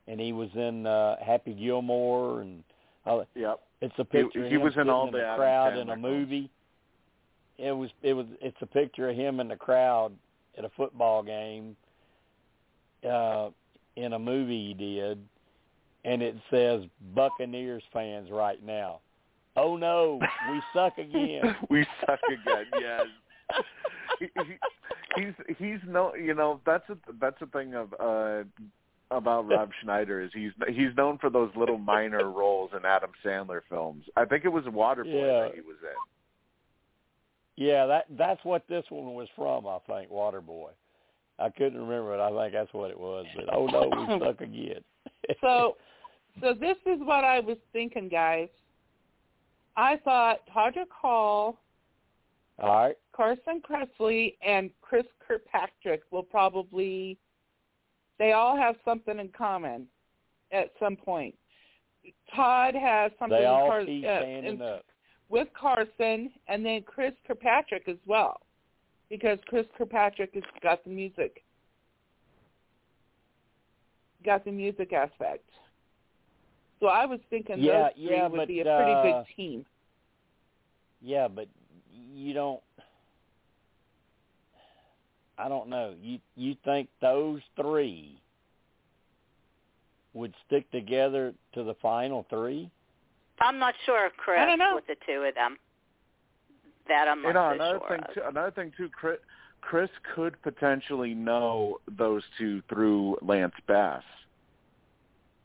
and 0.08 0.20
he 0.20 0.32
was 0.32 0.48
in 0.54 0.86
uh, 0.86 1.16
Happy 1.24 1.54
Gilmore, 1.54 2.40
and 2.42 2.62
all, 3.06 3.26
Yep. 3.34 3.60
it's 3.80 3.94
a 3.98 4.04
picture. 4.04 4.46
he 4.46 4.54
him 4.54 4.62
was 4.62 4.74
in 4.76 4.88
all 4.88 5.06
in 5.06 5.12
the 5.12 5.18
the 5.18 5.24
Adam 5.24 5.38
crowd 5.38 5.72
Sandler 5.74 5.82
in 5.82 5.90
a 5.90 5.96
movie. 5.96 6.50
It 7.58 7.72
was 7.72 7.90
it 8.02 8.14
was 8.14 8.26
it's 8.40 8.56
a 8.60 8.66
picture 8.66 9.08
of 9.10 9.16
him 9.16 9.38
in 9.40 9.48
the 9.48 9.56
crowd 9.56 10.12
at 10.58 10.64
a 10.64 10.70
football 10.70 11.22
game 11.22 11.76
uh 13.08 13.50
in 13.96 14.14
a 14.14 14.18
movie 14.18 14.68
he 14.68 14.74
did 14.74 15.18
and 16.04 16.22
it 16.22 16.36
says 16.50 16.82
Buccaneers 17.14 17.82
fans 17.92 18.30
right 18.30 18.62
now. 18.64 19.00
Oh 19.56 19.76
no, 19.76 20.18
we 20.50 20.62
suck 20.74 20.98
again. 20.98 21.54
we 21.70 21.86
suck 22.00 22.18
again. 22.26 22.66
Yes. 22.80 23.06
He, 24.18 24.26
he, 24.26 25.22
he's 25.22 25.56
he's 25.58 25.78
no 25.88 26.14
you 26.14 26.34
know 26.34 26.60
that's 26.66 26.88
a 26.90 26.96
that's 27.20 27.40
a 27.42 27.46
thing 27.46 27.74
of 27.74 27.92
uh 28.00 28.42
about 29.10 29.46
Rob 29.48 29.70
Schneider 29.82 30.20
is 30.20 30.30
he's 30.34 30.52
he's 30.68 30.94
known 30.96 31.18
for 31.18 31.30
those 31.30 31.50
little 31.56 31.78
minor 31.78 32.30
roles 32.30 32.70
in 32.76 32.84
Adam 32.84 33.10
Sandler 33.24 33.60
films. 33.68 34.04
I 34.16 34.24
think 34.24 34.44
it 34.44 34.48
was 34.52 34.64
Waterboy 34.64 35.06
Yeah. 35.06 35.40
that 35.48 35.54
he 35.54 35.60
was 35.60 35.76
in. 35.82 37.66
Yeah, 37.66 37.86
that 37.86 38.06
that's 38.16 38.42
what 38.44 38.66
this 38.68 38.84
one 38.88 39.14
was 39.14 39.28
from. 39.36 39.66
I 39.66 39.78
think 39.86 40.10
Waterboy. 40.10 40.70
I 41.38 41.50
couldn't 41.50 41.78
remember 41.78 42.14
it. 42.14 42.20
I 42.20 42.30
think 42.30 42.52
that's 42.52 42.72
what 42.72 42.90
it 42.90 42.98
was. 42.98 43.26
But 43.36 43.54
oh 43.54 43.66
no, 43.66 43.90
we 43.90 44.18
suck 44.24 44.40
again. 44.40 44.82
So, 45.40 45.76
so 46.40 46.52
this 46.52 46.76
is 46.84 46.98
what 47.00 47.22
I 47.24 47.38
was 47.38 47.56
thinking, 47.72 48.08
guys. 48.08 48.48
I 49.76 49.96
thought 50.04 50.40
Todrick 50.54 50.90
Hall, 50.90 51.58
all 52.58 52.68
right. 52.82 52.96
Carson 53.14 53.60
Kressley, 53.60 54.36
and 54.46 54.70
Chris 54.80 55.04
Kirkpatrick 55.26 56.02
will 56.10 56.22
probably. 56.22 57.18
They 58.18 58.32
all 58.32 58.56
have 58.56 58.76
something 58.84 59.18
in 59.18 59.28
common, 59.28 59.86
at 60.52 60.70
some 60.78 60.96
point. 60.96 61.34
Todd 62.34 62.74
has 62.74 63.10
something 63.18 63.38
They 63.38 63.46
all 63.46 63.68
Car- 63.68 63.84
keep 63.84 64.04
uh, 64.04 64.22
in- 64.24 64.62
up. 64.62 64.84
with 65.28 65.48
Carson, 65.58 66.30
and 66.48 66.64
then 66.64 66.82
Chris 66.82 67.12
Kirkpatrick 67.26 67.88
as 67.88 67.96
well, 68.06 68.40
because 69.08 69.38
Chris 69.46 69.66
Kirkpatrick 69.76 70.34
has 70.34 70.42
got 70.62 70.84
the 70.84 70.90
music, 70.90 71.42
got 74.24 74.44
the 74.44 74.52
music 74.52 74.92
aspect. 74.92 75.48
So 76.80 76.86
I 76.86 77.06
was 77.06 77.20
thinking 77.30 77.60
Yeah, 77.60 77.84
those 77.84 77.92
three 77.94 78.16
yeah, 78.16 78.26
would 78.26 78.36
but, 78.36 78.48
be 78.48 78.60
a 78.60 78.64
pretty 78.64 78.92
uh, 78.92 79.02
big 79.02 79.36
team. 79.36 79.66
Yeah, 81.00 81.28
but 81.28 81.48
you 81.92 82.32
don't. 82.34 82.60
I 85.42 85.48
don't 85.48 85.68
know. 85.68 85.94
You 86.00 86.18
you 86.36 86.54
think 86.64 86.88
those 87.00 87.40
three 87.60 88.18
would 90.14 90.32
stick 90.46 90.70
together 90.70 91.32
to 91.54 91.64
the 91.64 91.74
final 91.82 92.26
three? 92.30 92.70
I'm 93.40 93.58
not 93.58 93.74
sure, 93.86 94.10
Chris, 94.16 94.38
I 94.40 94.44
don't 94.46 94.58
know. 94.58 94.74
with 94.74 94.86
the 94.86 94.96
two 95.06 95.22
of 95.22 95.34
them. 95.34 95.56
That 96.88 97.08
I'm 97.08 97.22
not 97.22 97.28
You 97.28 97.34
know, 97.34 97.48
so 97.48 97.54
another 97.54 97.78
sure 97.80 97.88
thing 97.88 98.04
of. 98.08 98.14
too, 98.14 98.20
another 98.28 98.50
thing 98.50 98.72
too, 98.76 98.88
Chris, 98.90 99.18
Chris 99.62 99.90
could 100.14 100.40
potentially 100.42 101.14
know 101.14 101.78
those 101.96 102.22
two 102.38 102.62
through 102.68 103.16
Lance 103.22 103.54
Bass. 103.66 104.02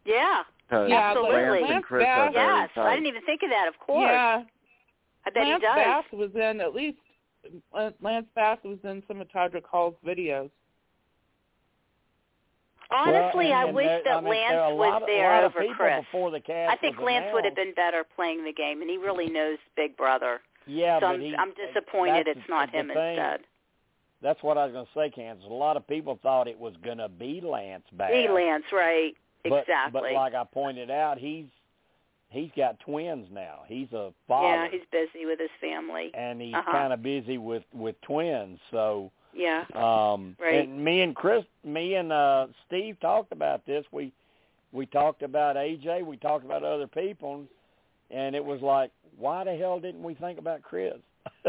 Yeah. 0.06 0.43
'Cause 0.70 0.89
Yeah, 0.89 1.12
absolutely. 1.12 1.36
Lance 1.41 1.62
Lance 1.62 1.72
and 1.76 1.84
Chris 1.86 2.04
Bass- 2.04 2.34
Yes. 2.34 2.70
I 2.76 2.93
didn't 2.95 3.08
even 3.08 3.22
think 3.24 3.41
of 3.43 3.50
that. 3.50 3.68
Of 3.68 3.80
course, 3.80 4.02
Yeah, 4.04 4.43
I 5.26 5.30
bet 5.30 5.43
Lance 5.48 5.62
he 5.62 5.68
does. 5.68 5.76
Bass 5.76 6.12
was 6.12 6.36
in 6.36 6.60
at 6.62 6.76
least. 6.76 7.00
Uh, 7.74 7.91
Lance 8.02 8.28
Bass 8.36 8.58
was 8.64 8.78
in 8.84 9.04
some 9.08 9.22
of 9.22 9.28
Todrick 9.30 9.64
Hall's 9.70 9.95
videos. 10.06 10.50
Honestly, 12.89 13.48
Well, 13.48 13.54
I 13.54 13.60
and- 13.60 13.68
and 13.70 13.76
wish 13.76 13.86
there- 13.86 14.04
that 14.04 14.18
I 14.18 14.22
mean, 14.22 14.30
Lance 14.30 14.52
there 14.52 14.76
was 14.76 15.02
of, 15.02 15.08
there 15.08 15.43
over 15.45 15.66
Chris. 15.76 16.06
before 16.06 16.32
the 16.32 16.39
cast. 16.39 16.72
I 16.72 16.78
think 16.78 16.98
was 16.98 17.06
Lance 17.06 17.34
would 17.34 17.43
have 17.43 17.56
been 17.56 17.74
better 17.74 18.04
playing 18.16 18.45
the 18.45 18.54
game, 18.54 18.82
and 18.82 18.89
he 18.89 18.98
really 18.98 19.30
knows 19.30 19.58
Big 19.76 19.98
Brother. 19.98 20.41
Yeah, 20.66 20.98
so 20.98 21.02
but 21.02 21.08
I'm, 21.16 21.22
he, 21.22 21.36
I'm 21.36 21.54
disappointed 21.54 22.28
it's 22.28 22.48
not 22.48 22.70
him 22.70 22.88
thing. 22.88 22.98
instead. 22.98 23.41
That's 24.22 24.41
what 24.41 24.58
I 24.58 24.66
was 24.66 24.74
going 24.74 24.86
to 24.86 24.91
say, 24.95 25.10
Kansas. 25.10 25.45
A 25.45 25.54
lot 25.54 25.78
of 25.78 25.86
people 25.86 26.16
thought 26.24 26.48
it 26.48 26.58
was 26.58 26.76
going 26.78 26.98
to 26.98 27.10
be 27.10 27.41
Lance 27.41 27.84
Bass. 27.91 28.10
Be 28.12 28.28
Lance, 28.30 28.64
right? 28.72 29.14
But, 29.43 29.62
exactly. 29.62 30.02
But 30.02 30.14
like 30.14 30.34
I 30.34 30.43
pointed 30.45 30.89
out, 30.89 31.18
he's 31.20 31.45
he's 32.30 32.52
got 32.56 32.80
twins 32.82 33.28
now. 33.32 33.62
He's 33.68 33.92
a 33.94 34.12
father, 34.28 34.66
yeah, 34.66 34.68
he's 34.72 34.82
busy 34.92 35.26
with 35.26 35.40
his 35.40 35.50
family. 35.62 36.12
and 36.14 36.42
he's 36.42 36.54
Uh-huh. 36.56 36.72
kind 36.72 36.94
of 36.94 37.02
busy 37.02 37.38
with 37.38 37.64
with 37.74 38.00
twins. 38.02 38.60
So, 38.72 39.12
Yeah. 39.34 39.66
um, 39.74 40.36
Right. 40.40 40.68
and 40.68 40.84
me 40.84 41.02
and 41.02 41.16
Chris, 41.16 41.46
me 41.64 41.96
and 41.96 42.12
uh 42.12 42.48
Steve 42.66 43.00
talked 43.00 43.32
about 43.32 43.66
this. 43.66 43.86
We 43.92 44.12
we 44.74 44.86
talked 44.86 45.24
about 45.24 45.56
AJ. 45.56 46.04
We 46.04 46.18
talked 46.18 46.44
about 46.46 46.64
other 46.64 46.88
people, 46.88 47.46
and 48.12 48.36
it 48.36 48.44
was 48.44 48.62
like, 48.62 48.92
why 49.18 49.44
the 49.46 49.56
hell 49.56 49.80
didn't 49.80 50.04
we 50.04 50.14
think 50.16 50.38
about 50.40 50.62
Chris? 50.62 50.98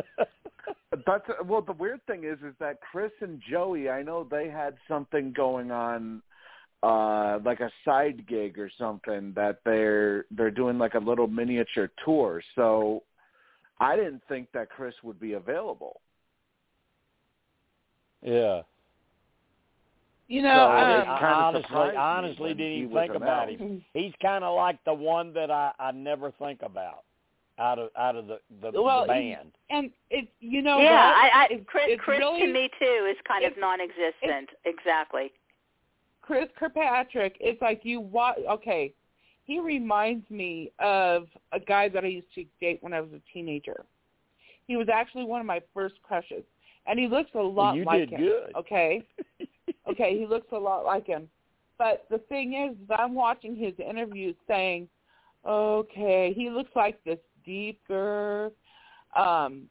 That's 1.06 1.24
well. 1.44 1.60
The 1.62 1.72
weird 1.72 2.04
thing 2.06 2.24
is, 2.24 2.38
is 2.42 2.54
that 2.60 2.80
Chris 2.80 3.12
and 3.20 3.40
Joey. 3.50 3.88
I 3.90 4.02
know 4.02 4.24
they 4.24 4.48
had 4.48 4.74
something 4.88 5.32
going 5.32 5.70
on, 5.70 6.22
uh, 6.82 7.38
like 7.44 7.60
a 7.60 7.70
side 7.84 8.26
gig 8.26 8.58
or 8.58 8.70
something 8.78 9.32
that 9.34 9.58
they're 9.64 10.24
they're 10.30 10.50
doing 10.50 10.78
like 10.78 10.94
a 10.94 10.98
little 10.98 11.26
miniature 11.26 11.90
tour. 12.04 12.42
So, 12.54 13.02
I 13.80 13.96
didn't 13.96 14.22
think 14.28 14.48
that 14.54 14.70
Chris 14.70 14.94
would 15.02 15.18
be 15.20 15.32
available. 15.34 16.00
yeah. 18.22 18.62
You 20.30 20.42
So, 20.42 20.46
know, 20.48 20.68
I 20.68 20.98
mean, 20.98 21.08
I 21.08 21.32
honestly, 21.32 21.96
honestly 21.96 22.50
didn't 22.50 22.72
he 22.72 22.78
even 22.82 22.94
think 22.94 23.14
about 23.14 23.48
announced. 23.48 23.62
him. 23.62 23.84
He's 23.94 24.12
kind 24.20 24.44
of 24.44 24.54
like 24.56 24.78
the 24.84 24.92
one 24.92 25.32
that 25.32 25.50
I 25.50 25.72
I 25.78 25.90
never 25.92 26.32
think 26.38 26.60
about 26.62 27.04
out 27.58 27.78
of 27.78 27.88
out 27.96 28.14
of 28.14 28.26
the 28.26 28.38
the, 28.60 28.70
Well, 28.82 29.02
the 29.02 29.08
band. 29.08 29.52
and 29.70 29.90
it, 30.10 30.28
you 30.40 30.60
know, 30.60 30.80
yeah, 30.80 31.08
what? 31.08 31.32
I, 31.34 31.44
I 31.54 31.60
Chris, 31.66 31.84
Chris 31.98 32.18
really, 32.18 32.40
to 32.42 32.52
me 32.52 32.68
too 32.78 33.08
is 33.10 33.16
kind 33.26 33.46
of 33.46 33.54
non-existent. 33.58 34.50
Exactly. 34.66 35.32
Chris 36.28 36.48
Kirkpatrick, 36.58 37.38
it's 37.40 37.60
like 37.62 37.80
you 37.84 38.00
watch. 38.00 38.36
Okay, 38.50 38.92
he 39.46 39.60
reminds 39.60 40.28
me 40.30 40.70
of 40.78 41.26
a 41.52 41.58
guy 41.58 41.88
that 41.88 42.04
I 42.04 42.08
used 42.08 42.26
to 42.34 42.44
date 42.60 42.82
when 42.82 42.92
I 42.92 43.00
was 43.00 43.08
a 43.14 43.32
teenager. 43.32 43.86
He 44.66 44.76
was 44.76 44.88
actually 44.92 45.24
one 45.24 45.40
of 45.40 45.46
my 45.46 45.62
first 45.72 45.94
crushes, 46.02 46.44
and 46.86 46.98
he 46.98 47.08
looks 47.08 47.30
a 47.34 47.40
lot 47.40 47.76
you 47.76 47.84
like 47.86 48.10
him. 48.10 48.20
good. 48.20 48.52
Okay, 48.58 49.02
okay, 49.90 50.18
he 50.18 50.26
looks 50.26 50.48
a 50.52 50.58
lot 50.58 50.84
like 50.84 51.06
him. 51.06 51.30
But 51.78 52.04
the 52.10 52.18
thing 52.28 52.52
is, 52.52 52.76
is 52.76 52.90
I'm 52.94 53.14
watching 53.14 53.56
his 53.56 53.72
interviews 53.78 54.36
saying, 54.46 54.86
okay, 55.46 56.34
he 56.36 56.50
looks 56.50 56.72
like 56.76 57.02
this 57.04 57.20
deeper, 57.46 58.52
um, 59.16 59.62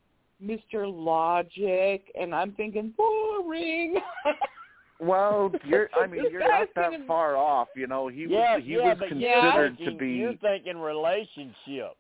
Mr. 0.43 0.91
Logic, 0.91 2.03
and 2.19 2.33
I'm 2.33 2.53
thinking 2.53 2.95
boring. 2.97 3.99
Well, 4.99 5.51
you're. 5.65 5.89
I 5.99 6.07
mean, 6.07 6.25
you're 6.31 6.39
not 6.39 6.69
that 6.75 6.91
far 7.07 7.35
off. 7.35 7.67
You 7.75 7.87
know, 7.87 8.07
he 8.07 8.25
yeah, 8.29 8.55
was. 8.55 8.63
He 8.65 8.71
yeah, 8.73 8.89
was 8.89 8.97
but 8.99 9.09
considered 9.09 9.77
you're 9.79 9.91
to 9.91 9.97
thinking, 9.97 10.15
You're 10.15 10.33
thinking 10.37 10.77
relationship. 10.77 11.97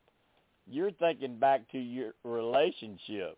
You're 0.69 0.91
thinking 0.91 1.37
back 1.37 1.69
to 1.71 1.77
your 1.77 2.13
relationship. 2.23 3.37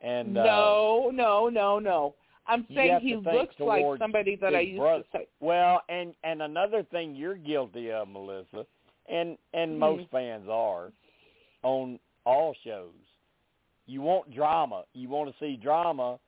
And 0.00 0.38
uh, 0.38 0.44
no, 0.44 1.10
no, 1.12 1.48
no, 1.48 1.78
no. 1.78 2.14
I'm 2.46 2.66
saying 2.74 3.00
he 3.02 3.16
looks 3.16 3.54
like 3.58 3.84
somebody 3.98 4.36
that 4.40 4.54
I 4.54 4.60
used 4.60 4.78
Brother. 4.78 5.02
to 5.02 5.08
say. 5.18 5.26
Well, 5.40 5.82
and 5.88 6.14
and 6.24 6.40
another 6.40 6.82
thing 6.84 7.14
you're 7.14 7.34
guilty 7.36 7.90
of, 7.90 8.08
Melissa, 8.08 8.64
and 9.08 9.36
and 9.52 9.72
Mhm. 9.72 9.78
most 9.78 10.10
fans 10.10 10.48
are 10.48 10.92
on 11.62 11.98
all 12.24 12.54
shows. 12.64 12.92
You 13.86 14.02
want 14.02 14.34
drama. 14.34 14.84
You 14.94 15.08
want 15.08 15.30
to 15.30 15.38
see 15.38 15.56
drama, 15.56 16.18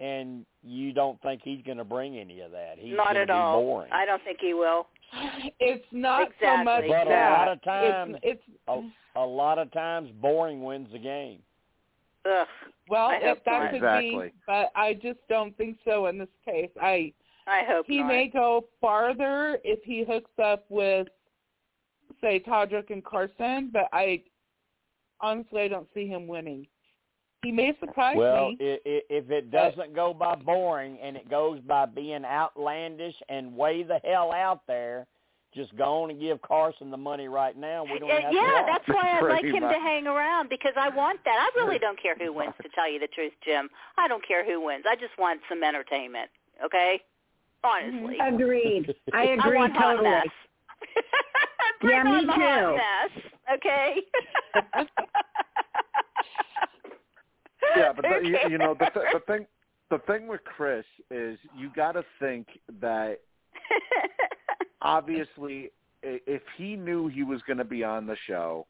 and 0.00 0.46
you 0.62 0.92
don't 0.92 1.20
think 1.22 1.40
he's 1.44 1.62
going 1.64 1.78
to 1.78 1.84
bring 1.84 2.18
any 2.18 2.40
of 2.40 2.50
that. 2.52 2.74
He's 2.78 2.96
not 2.96 3.16
at 3.16 3.28
be 3.28 3.32
all. 3.32 3.62
boring. 3.62 3.90
I 3.92 4.04
don't 4.04 4.22
think 4.24 4.38
he 4.40 4.54
will. 4.54 4.86
It's 5.58 5.84
not 5.90 6.28
so 6.40 6.62
much 6.62 6.84
Exactly. 6.84 6.88
But 6.88 7.06
a 7.06 7.10
that. 7.10 7.30
lot 7.30 7.48
of 7.48 7.62
times- 7.62 8.16
it's, 8.22 8.42
it's 8.68 8.86
a, 9.16 9.20
a 9.20 9.24
lot 9.26 9.58
of 9.58 9.72
times, 9.72 10.10
boring 10.20 10.62
wins 10.62 10.88
the 10.92 10.98
game. 10.98 11.40
Ugh. 12.26 12.46
well, 12.88 13.06
I 13.06 13.14
if 13.22 13.42
that 13.44 13.50
not. 13.58 13.70
could 13.70 13.76
Exactly. 13.76 14.26
be, 14.28 14.32
but 14.46 14.70
I 14.76 14.92
just 14.94 15.18
don't 15.28 15.56
think 15.56 15.78
so 15.86 16.06
in 16.06 16.18
this 16.18 16.28
case. 16.44 16.70
I 16.80 17.12
I 17.46 17.62
hope 17.66 17.86
he 17.88 18.00
not. 18.00 18.08
may 18.08 18.28
go 18.28 18.66
farther 18.80 19.58
if 19.64 19.82
he 19.82 20.04
hooks 20.06 20.30
up 20.40 20.66
with, 20.68 21.08
say, 22.20 22.38
Todrick 22.46 22.90
and 22.90 23.02
Carson, 23.04 23.70
but 23.72 23.88
I 23.92 24.22
honestly 25.20 25.62
I 25.62 25.68
don't 25.68 25.88
see 25.94 26.06
him 26.06 26.26
winning. 26.28 26.66
He 27.42 27.50
may 27.52 27.72
surprise 27.80 28.16
Well, 28.18 28.50
me. 28.50 28.56
i 28.60 28.64
i 28.88 29.00
if 29.08 29.30
it 29.30 29.50
doesn't 29.50 29.94
go 29.94 30.12
by 30.12 30.34
boring 30.34 30.98
and 31.02 31.16
it 31.16 31.28
goes 31.30 31.58
by 31.60 31.86
being 31.86 32.24
outlandish 32.24 33.14
and 33.28 33.56
way 33.56 33.82
the 33.82 33.98
hell 34.04 34.30
out 34.32 34.60
there, 34.66 35.06
just 35.54 35.74
go 35.76 36.02
on 36.04 36.10
and 36.10 36.20
give 36.20 36.40
Carson 36.42 36.90
the 36.90 36.96
money 36.96 37.28
right 37.28 37.56
now. 37.56 37.82
We 37.84 37.98
don't 37.98 38.10
Uh, 38.10 38.20
have 38.20 38.30
to 38.30 38.36
yeah, 38.36 38.62
watch. 38.62 38.66
that's 38.66 38.88
why 38.88 39.18
I'd 39.18 39.22
like 39.28 39.44
him 39.44 39.62
much. 39.62 39.74
to 39.74 39.80
hang 39.80 40.06
around 40.06 40.48
because 40.50 40.74
I 40.76 40.90
want 40.90 41.20
that. 41.24 41.38
I 41.40 41.58
really 41.58 41.78
don't 41.78 42.00
care 42.00 42.14
who 42.14 42.32
wins, 42.32 42.52
to 42.62 42.68
tell 42.68 42.88
you 42.90 42.98
the 43.00 43.08
truth, 43.08 43.32
Jim. 43.44 43.68
I 43.96 44.06
don't 44.06 44.24
care 44.26 44.44
who 44.44 44.60
wins. 44.60 44.84
I 44.88 44.94
just 44.96 45.16
want 45.18 45.40
some 45.48 45.62
entertainment. 45.64 46.30
Okay, 46.64 47.00
honestly, 47.64 48.18
Agreed. 48.20 48.94
I 49.14 49.16
I 49.22 49.24
agree 49.32 49.56
want 49.56 49.72
hot 49.74 49.92
totally. 49.96 50.10
mess. 50.10 50.26
Bring 51.80 51.96
Yeah, 51.96 52.02
on 52.12 52.18
me 52.20 52.26
the 52.26 52.32
hot 52.32 52.60
too. 52.60 52.76
mess. 52.76 53.56
Okay. 53.56 53.96
Yeah, 57.76 57.92
but 57.94 58.02
the, 58.02 58.28
you, 58.28 58.38
you 58.50 58.58
know 58.58 58.74
the 58.78 58.86
th- 58.92 59.06
the 59.12 59.20
thing 59.26 59.46
the 59.90 59.98
thing 60.06 60.26
with 60.26 60.42
Chris 60.44 60.84
is 61.10 61.38
you 61.56 61.70
got 61.74 61.92
to 61.92 62.04
think 62.18 62.46
that 62.80 63.20
obviously 64.82 65.70
if 66.02 66.42
he 66.56 66.76
knew 66.76 67.08
he 67.08 67.22
was 67.22 67.40
going 67.46 67.58
to 67.58 67.64
be 67.64 67.84
on 67.84 68.06
the 68.06 68.16
show, 68.26 68.66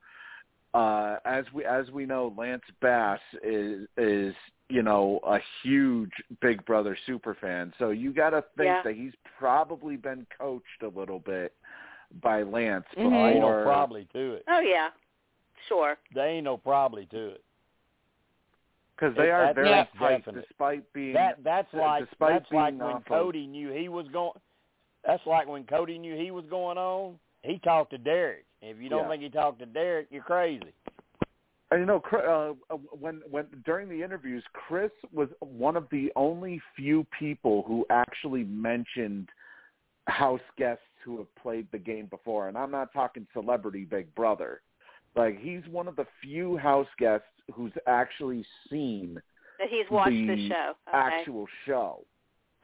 uh, 0.75 1.17
as 1.25 1.45
we 1.53 1.65
as 1.65 1.91
we 1.91 2.07
know, 2.07 2.35
Lance 2.37 2.63
Bass 2.81 3.21
is 3.43 3.87
is 3.97 4.35
you 4.69 4.83
know 4.83 5.21
a 5.27 5.39
huge 5.63 6.13
Big 6.41 6.65
Brother 6.65 6.97
super 7.07 7.37
fan. 7.41 7.73
So 7.79 7.91
you 7.91 8.13
got 8.13 8.31
to 8.31 8.43
think 8.57 8.67
Yeah. 8.67 8.83
that 8.85 8.95
he's 8.95 9.13
probably 9.39 9.97
been 9.97 10.27
coached 10.39 10.83
a 10.83 10.89
little 10.89 11.19
bit 11.21 11.53
by 12.23 12.43
Lance 12.43 12.87
Mhm. 12.97 13.11
Well, 13.11 13.27
ain't 13.27 13.41
no 13.41 13.63
probably 13.65 14.07
to 14.13 14.35
it. 14.35 14.45
Oh 14.49 14.61
yeah, 14.61 14.91
sure. 15.69 15.97
There 16.15 16.27
ain't 16.29 16.45
no 16.45 16.57
probably 16.57 17.07
to 17.07 17.29
it. 17.31 17.45
Because 19.01 19.17
they 19.17 19.29
It- 19.29 19.31
are 19.31 19.47
that- 19.47 19.55
very 19.55 19.69
tight, 19.69 20.17
definite. 20.27 20.47
despite 20.47 20.93
being 20.93 21.15
That 21.15 21.43
that's 21.43 21.73
like 21.73 22.07
despite 22.09 22.43
that's 22.43 22.53
like 22.53 22.75
when 22.79 23.03
Cody 23.05 23.47
knew 23.47 23.71
he 23.71 23.89
was 23.89 24.07
going. 24.09 24.39
That's 25.05 25.25
like 25.27 25.49
when 25.49 25.65
Cody 25.65 25.99
knew 25.99 26.15
he 26.17 26.31
was 26.31 26.45
going 26.47 26.77
on. 26.77 27.19
He 27.43 27.59
talked 27.61 27.91
to 27.93 27.99
Derek. 27.99 28.45
If 28.61 28.77
you 28.79 28.91
don't 28.91 29.05
Yeah. 29.05 29.09
think 29.09 29.23
he 29.23 29.31
talked 29.31 29.59
to 29.61 29.67
Derek, 29.67 30.09
you're 30.11 30.23
crazy. 30.23 30.75
And 31.71 31.81
you 31.81 31.87
know, 31.87 32.03
uh, 32.13 32.55
uh, 32.75 32.77
when 32.77 33.23
when 33.31 33.47
during 33.65 33.89
the 33.89 34.03
interviews, 34.03 34.45
Chris 34.53 34.93
was 35.13 35.31
one 35.41 35.77
of 35.77 35.89
the 35.89 36.13
only 36.17 36.61
few 36.77 37.05
people 37.19 37.63
who 37.63 37.87
actually 37.89 38.45
mentioned 38.45 39.31
house 40.09 40.41
guests 40.59 40.85
who 41.05 41.17
have 41.19 41.35
played 41.37 41.71
the 41.71 41.79
game 41.79 42.07
before, 42.07 42.49
and 42.49 42.59
I'm 42.59 42.71
not 42.71 42.93
talking 42.93 43.27
celebrity 43.33 43.85
Big 43.87 44.15
Brother. 44.15 44.61
Like 45.17 45.39
he's 45.41 45.63
one 45.71 45.89
of 45.89 45.97
the 45.97 46.07
few 46.23 46.57
house 46.57 46.87
guests 46.99 47.27
who's 47.55 47.73
actually 47.87 48.45
seen 48.71 49.21
That 49.59 49.69
he's 49.69 49.87
watched 49.91 50.11
the, 50.11 50.27
the 50.27 50.49
show. 50.49 50.73
Okay. 50.89 50.97
actual 50.99 51.47
show. 51.67 52.05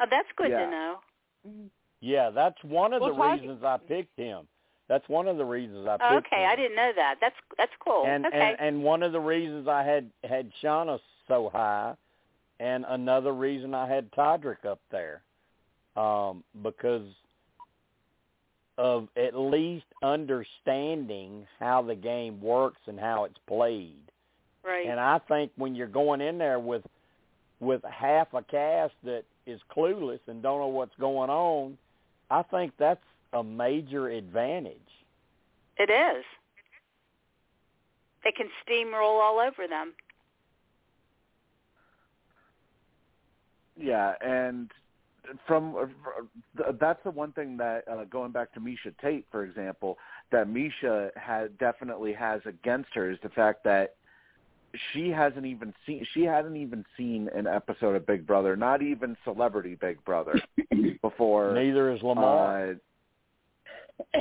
oh, 0.01 0.05
that's 0.11 0.29
good 0.37 0.51
Yeah. 0.51 0.65
to 0.67 0.71
know. 0.71 0.97
Yeah, 2.01 2.31
that's 2.31 2.63
one 2.63 2.93
of 2.93 3.01
Well, 3.01 3.11
the 3.11 3.17
talk- 3.17 3.41
reasons 3.41 3.65
I 3.65 3.79
picked 3.79 4.19
him. 4.19 4.47
That's 4.89 5.09
one 5.09 5.27
of 5.27 5.37
the 5.37 5.45
reasons 5.45 5.89
I 5.89 5.93
picked 5.97 6.03
Oh, 6.13 6.17
okay, 6.19 6.43
him. 6.45 6.49
I 6.51 6.55
didn't 6.57 6.77
know 6.77 6.93
that. 6.95 7.17
That's 7.21 7.35
that's 7.59 7.73
cool. 7.85 8.05
and, 8.07 8.27
okay. 8.27 8.39
and 8.39 8.61
and 8.61 8.85
one 8.85 9.03
of 9.03 9.11
the 9.13 9.21
reasons 9.21 9.67
I 9.67 9.83
had 9.83 10.09
had 10.23 10.51
Shanna 10.61 10.99
so 11.27 11.51
high, 11.53 11.95
and 12.61 12.85
another 12.89 13.33
reason 13.33 13.75
I 13.75 13.89
had 13.89 14.11
Todrick 14.13 14.65
up 14.65 14.81
there, 14.93 15.23
um, 15.97 16.45
because 16.63 17.03
of 18.79 19.09
at 19.17 19.37
least 19.37 19.87
understanding 20.03 21.47
how 21.59 21.83
the 21.83 21.95
game 21.95 22.41
works 22.41 22.81
and 22.87 23.01
how 23.01 23.25
it's 23.25 23.39
played. 23.47 23.97
right. 24.65 24.87
And 24.87 25.01
I 25.01 25.19
think 25.29 25.53
when 25.57 25.75
you're 25.75 25.87
going 25.87 26.21
in 26.21 26.39
there 26.39 26.59
with 26.59 26.83
with 27.59 27.83
half 27.91 28.35
a 28.35 28.43
cast 28.43 28.93
that 29.03 29.23
is 29.47 29.61
clueless 29.75 30.21
and 30.27 30.43
don't 30.43 30.61
know 30.61 30.67
what's 30.67 30.95
going 31.01 31.31
on, 31.31 31.79
I 32.31 32.43
think 32.43 32.73
that's 32.79 33.01
a 33.33 33.43
major 33.43 34.09
advantage. 34.09 34.77
It 35.79 35.91
is. 35.91 36.25
They 38.25 38.33
can 38.33 38.49
steamroll 38.67 39.23
all 39.23 39.39
over 39.39 39.67
them. 39.69 39.95
Yeah, 43.79 44.15
and 44.21 44.71
from 45.47 45.77
uh, 45.77 46.73
that's 46.81 47.03
the 47.05 47.11
one 47.11 47.33
thing 47.33 47.57
that 47.57 47.85
uh, 47.89 48.05
going 48.05 48.33
back 48.33 48.53
to 48.55 48.61
Miesha 48.61 48.95
Tate, 49.03 49.27
for 49.31 49.45
example, 49.45 49.99
that 50.33 50.49
Miesha 50.49 51.11
had 51.17 51.57
definitely 51.59 52.13
has 52.13 52.41
against 52.45 52.89
her 52.95 53.11
is 53.11 53.19
the 53.23 53.29
fact 53.31 53.65
that 53.65 53.97
she 54.93 55.09
hasn't 55.09 55.47
even 55.47 55.73
seen 55.87 56.07
she 56.13 56.23
hadn't 56.23 56.57
even 56.57 56.85
seen 56.97 57.29
an 57.35 57.47
episode 57.47 57.97
of 57.97 58.07
Big 58.07 58.27
Brother, 58.27 58.57
not 58.57 58.83
even 58.83 59.17
Celebrity 59.25 59.77
Big 59.81 60.05
Brother 60.05 60.41
before. 61.03 61.53
Neither 61.55 61.93
is 61.93 62.03
Lamar. 62.03 62.71
Uh, 62.71 62.75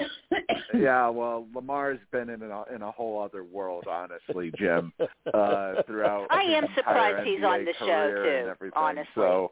yeah, 0.73 1.09
well, 1.09 1.47
Lamar's 1.53 1.99
been 2.11 2.29
in 2.29 2.41
a 2.41 2.63
in 2.73 2.81
a 2.81 2.91
whole 2.91 3.21
other 3.21 3.43
world, 3.43 3.85
honestly, 3.89 4.51
Jim. 4.57 4.93
Uh, 5.33 5.81
throughout, 5.85 6.27
I 6.29 6.43
am 6.43 6.63
entire 6.63 6.75
surprised 6.75 7.27
he's 7.27 7.43
on 7.43 7.65
the 7.65 7.73
show, 7.79 8.11
too, 8.23 8.49
everything. 8.49 8.71
honestly. 8.75 9.11
So, 9.15 9.51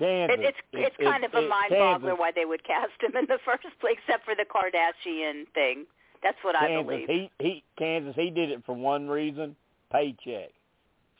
Kansas. 0.00 0.36
It, 0.40 0.44
it's 0.44 0.58
it's 0.72 0.96
it- 0.98 1.04
kind 1.04 1.22
it- 1.22 1.32
of 1.34 1.44
a 1.44 1.46
mind 1.46 1.70
boggler 1.72 2.18
why 2.18 2.32
they 2.34 2.44
would 2.44 2.64
cast 2.64 2.92
him 3.00 3.14
in 3.16 3.26
the 3.26 3.38
first 3.44 3.62
place, 3.80 3.96
except 4.06 4.24
for 4.24 4.34
the 4.34 4.44
Kardashian 4.44 5.46
thing. 5.54 5.84
That's 6.22 6.36
what 6.42 6.56
I 6.56 6.82
believe. 6.82 7.08
he 7.08 7.30
he 7.38 7.62
Kansas 7.78 8.14
he 8.16 8.30
did 8.30 8.50
it 8.50 8.62
for 8.66 8.74
one 8.74 9.08
reason, 9.08 9.54
paycheck. 9.92 10.50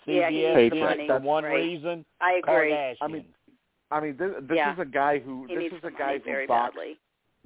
Yeah, 0.07 0.29
he 0.31 0.37
CBS 0.39 0.57
needs 0.57 0.73
did 0.73 0.73
the 0.73 0.77
it 0.77 0.81
money. 0.91 1.07
for 1.07 1.19
one 1.21 1.45
Right. 1.45 1.55
reason. 1.55 2.05
I 2.21 2.33
agree. 2.43 2.71
Kardashians. 2.73 2.97
I 3.01 3.07
mean, 3.09 3.25
I 3.93 4.01
mean, 4.01 4.17
this, 4.19 4.31
this 4.43 4.57
Yeah. 4.57 4.73
is 4.73 4.79
a 4.79 4.85
guy 4.85 5.19
who 5.21 5.47
he 5.49 5.55
this 5.57 5.73
is 5.73 5.85
a 5.85 5.91
guy 5.91 6.19
who 6.19 6.25
very 6.25 6.47
boxed. 6.47 6.75
badly. 6.77 6.99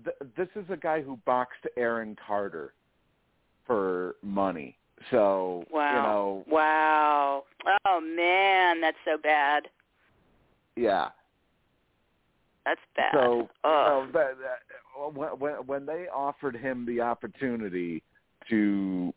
Th- 0.05 0.17
this 0.37 0.49
is 0.57 0.69
a 0.71 0.77
guy 0.77 1.01
who 1.03 1.17
boxed 1.25 1.67
Aaron 1.77 2.17
Carter 2.27 2.73
for 3.67 4.17
money. 4.23 4.77
So 5.11 5.65
Wow. 5.71 5.91
you 5.91 6.03
know, 6.03 6.45
Wow. 6.49 7.45
Oh 7.85 8.01
man, 8.01 8.81
that's 8.81 8.97
so 9.05 9.17
bad. 9.19 9.69
yeah. 10.77 11.11
That's 12.65 12.81
bad. 12.97 13.11
So 13.13 13.49
no, 13.63 14.09
that, 14.13 14.37
that, 14.39 15.13
when 15.13 15.29
when 15.39 15.55
when 15.67 15.87
they 15.87 16.07
offered 16.13 16.57
him 16.57 16.87
the 16.87 17.01
opportunity 17.01 18.03
to, 18.49 19.13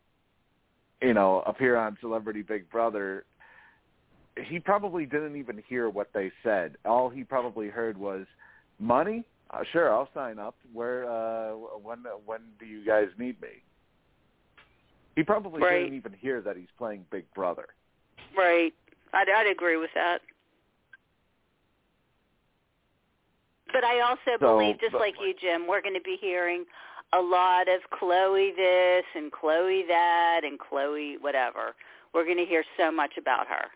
you 1.02 1.14
know, 1.14 1.44
appear 1.46 1.78
on 1.78 1.98
Celebrity 2.02 2.42
Big 2.42 2.70
Brother, 2.70 3.26
he 4.36 4.60
probably 4.60 5.06
didn't 5.06 5.36
even 5.38 5.62
hear 5.68 5.90
what 5.90 6.10
they 6.14 6.32
said. 6.44 6.78
All 6.86 7.10
he 7.10 7.24
probably 7.24 7.70
heard 7.70 7.98
was, 7.98 8.26
"Money? 8.80 9.24
Uh, 9.50 9.64
sure, 9.72 9.94
I'll 9.94 10.10
sign 10.14 10.40
up. 10.40 10.56
Where? 10.74 11.10
Uh, 11.10 11.52
when? 11.82 12.00
When 12.26 12.42
do 12.60 12.66
you 12.66 12.86
guys 12.86 13.08
need 13.18 13.42
me?" 13.42 13.64
He 15.16 15.24
probably 15.24 15.64
Right. 15.64 15.80
didn't 15.80 15.96
even 15.96 16.14
hear 16.14 16.42
that 16.42 16.58
he's 16.58 16.70
playing 16.78 17.06
Big 17.10 17.26
Brother. 17.34 17.68
Right. 18.38 18.74
I'd, 19.14 19.30
I'd 19.30 19.48
agree 19.48 19.78
with 19.78 19.90
that. 19.96 20.22
But 23.74 23.84
I 23.84 24.00
also 24.02 24.38
So, 24.40 24.58
believe, 24.58 24.80
just 24.80 24.94
but- 24.94 25.02
like 25.02 25.16
you, 25.22 25.34
Jim, 25.40 25.68
we're 25.68 25.82
going 25.82 25.94
to 25.96 26.02
be 26.02 26.18
hearing 26.20 26.66
a 27.14 27.20
lot 27.22 27.68
of 27.70 27.82
Khloe 27.92 28.56
this 28.56 29.06
and 29.16 29.32
Khloe 29.32 29.88
that 29.88 30.42
and 30.44 30.60
Khloe 30.60 31.16
whatever. 31.22 31.74
We're 32.14 32.26
going 32.26 32.38
to 32.38 32.46
hear 32.46 32.64
so 32.78 32.92
much 32.92 33.18
about 33.18 33.48
her. 33.48 33.68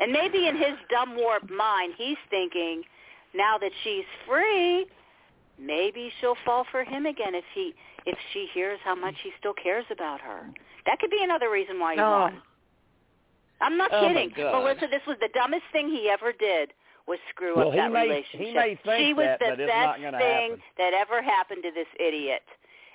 And 0.00 0.12
maybe 0.12 0.48
in 0.48 0.56
his 0.56 0.74
dumb 0.90 1.16
warped 1.16 1.50
mind, 1.50 1.94
he's 1.96 2.16
thinking, 2.30 2.82
now 3.34 3.58
that 3.58 3.70
she's 3.84 4.04
free, 4.26 4.86
maybe 5.58 6.10
she'll 6.20 6.36
fall 6.44 6.64
for 6.70 6.82
him 6.84 7.06
again 7.06 7.34
if 7.34 7.44
he 7.54 7.74
if 8.04 8.18
she 8.32 8.48
hears 8.52 8.80
how 8.82 8.96
much 8.96 9.14
he 9.22 9.30
still 9.38 9.54
cares 9.54 9.84
about 9.92 10.20
her. 10.20 10.50
That 10.86 10.98
could 10.98 11.10
be 11.10 11.22
another 11.22 11.48
reason 11.50 11.78
why 11.78 11.92
he's 11.92 12.00
Oh. 12.00 12.04
on. 12.04 12.42
I'm 13.62 13.76
not 13.76 13.90
Oh, 13.92 14.08
kidding. 14.08 14.32
Melissa, 14.36 14.86
this 14.90 15.02
was 15.06 15.16
the 15.20 15.28
dumbest 15.32 15.64
thing 15.72 15.88
he 15.88 16.08
ever 16.10 16.32
did 16.32 16.72
was 17.06 17.18
screw 17.30 17.56
Well, 17.56 17.68
up 17.68 17.74
that 17.74 17.90
may- 17.92 18.02
relationship. 18.08 18.80
she 18.84 19.12
was 19.12 19.26
that, 19.40 19.56
the 19.58 19.66
best 19.66 19.96
thing 20.00 20.12
happen. 20.12 20.62
that 20.78 20.94
ever 20.94 21.22
happened 21.22 21.62
to 21.64 21.70
this 21.72 21.88
idiot. 21.98 22.42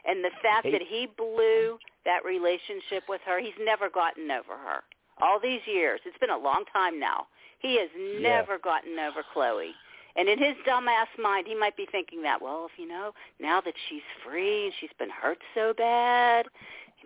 And 0.06 0.24
the 0.24 0.32
fact 0.42 0.66
He- 0.66 0.72
that 0.72 0.82
he 0.82 1.08
blew 1.08 1.78
that 2.06 2.24
relationship 2.24 3.04
with 3.10 3.22
her, 3.24 3.40
he's 3.40 3.58
never 3.60 3.90
gotten 3.90 4.32
over 4.32 4.56
her. 4.56 4.84
All 5.22 5.40
these 5.40 5.66
years, 5.68 6.00
it's 6.06 6.18
been 6.20 6.30
a 6.30 6.38
long 6.38 6.64
time 6.72 7.00
now. 7.00 7.28
He 7.60 7.76
has 7.80 7.90
never 8.22 8.58
gotten 8.60 8.98
over 9.00 9.24
Khloe. 9.24 9.74
And 10.16 10.30
in 10.30 10.40
his 10.40 10.56
dumbass 10.66 11.08
mind, 11.20 11.46
he 11.48 11.54
might 11.56 11.76
be 11.76 11.86
thinking 11.86 12.22
that, 12.24 12.42
well, 12.42 12.66
if 12.66 12.80
you 12.80 12.88
know, 12.88 13.14
now 13.40 13.62
that 13.62 13.74
she's 13.90 14.02
free 14.24 14.66
and 14.66 14.74
she's 14.80 14.94
been 14.98 15.10
hurt 15.12 15.40
so 15.54 15.74
bad, 15.74 16.48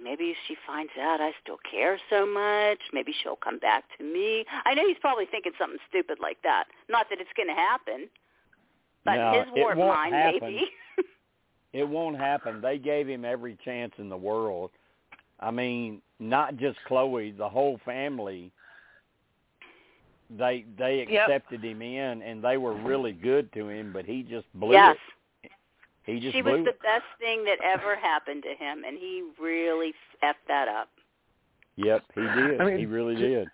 maybe 0.03 0.35
she 0.47 0.55
finds 0.65 0.91
out 0.99 1.21
I 1.21 1.31
still 1.43 1.57
care 1.69 1.97
so 2.09 2.25
much, 2.25 2.79
maybe 2.93 3.13
she'll 3.21 3.35
come 3.35 3.59
back 3.59 3.83
to 3.97 4.03
me. 4.03 4.45
I 4.65 4.73
know 4.73 4.87
he's 4.87 4.97
probably 4.99 5.25
thinking 5.25 5.51
something 5.59 5.79
stupid 5.89 6.17
like 6.21 6.37
that. 6.43 6.65
Not 6.89 7.07
that 7.09 7.19
it's 7.21 7.29
going 7.35 7.49
to 7.49 7.53
happen, 7.55 8.09
but 9.05 9.15
No, 9.15 9.31
his 9.39 9.47
it 9.55 9.59
warped 9.59 9.77
won't 9.77 9.93
mind, 9.93 10.15
happen. 10.15 10.39
maybe. 10.41 10.65
It 11.73 11.87
won't 11.87 12.17
happen. 12.17 12.59
They 12.61 12.77
gave 12.77 13.07
him 13.07 13.23
every 13.23 13.57
chance 13.63 13.93
in 13.97 14.09
the 14.09 14.17
world. 14.17 14.71
I 15.39 15.51
mean, 15.51 16.01
not 16.19 16.57
just 16.57 16.77
Khloe, 16.87 17.37
the 17.37 17.47
whole 17.47 17.79
family. 17.85 18.51
They 20.37 20.65
they 20.77 21.05
Yep. 21.09 21.27
accepted 21.29 21.63
him 21.63 21.81
in, 21.81 22.21
and 22.23 22.43
they 22.43 22.57
were 22.57 22.73
really 22.73 23.13
good 23.13 23.51
to 23.53 23.69
him, 23.69 23.91
but 23.93 24.05
he 24.05 24.23
just 24.23 24.47
blew 24.53 24.73
yes. 24.73 24.95
it. 24.95 25.13
He 26.05 26.19
just 26.19 26.33
She 26.35 26.41
blew 26.41 26.57
was 26.57 26.65
the 26.65 26.77
best 26.83 27.05
thing 27.19 27.43
that 27.45 27.57
ever 27.63 27.95
happened 27.95 28.43
to 28.43 28.49
him, 28.55 28.83
and 28.85 28.97
he 28.97 29.23
really 29.39 29.93
effed 30.23 30.45
that 30.47 30.67
up. 30.67 30.89
Yep, 31.75 32.03
he 32.15 32.21
did. 32.21 32.61
I 32.61 32.65
mean, 32.65 32.77
he 32.79 32.85
really 32.85 33.15
j- 33.15 33.21
did. 33.21 33.47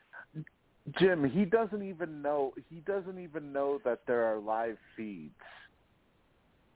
Jim, 0.99 1.29
he 1.29 1.43
doesn't 1.45 1.83
even 1.83 2.21
know. 2.21 2.53
He 2.69 2.77
doesn't 2.81 3.19
even 3.19 3.51
know 3.51 3.79
that 3.83 3.99
there 4.07 4.23
are 4.23 4.37
live 4.39 4.77
feeds. 4.95 5.33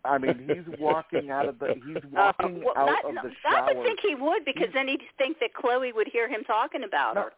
I 0.04 0.18
mean, 0.18 0.40
he's 0.48 0.80
walking 0.80 1.30
out 1.30 1.48
of 1.48 1.60
the. 1.60 1.76
He's 1.86 1.98
Uh, 2.18 2.34
walking 2.42 2.64
well, 2.64 2.74
out 2.78 2.88
not, 2.88 3.06
of 3.06 3.16
no, 3.16 3.22
the 3.24 3.30
I 3.48 3.52
shower. 3.52 3.76
would 3.76 3.86
think 3.86 4.00
he 4.02 4.16
would 4.16 4.44
because 4.46 4.68
then 4.74 4.88
he'd 4.88 5.00
think 5.18 5.38
that 5.40 5.52
Khloe 5.54 5.94
would 5.96 6.08
hear 6.12 6.28
him 6.28 6.44
talking 6.46 6.84
about 6.84 7.16
No, 7.16 7.22
her. 7.22 7.32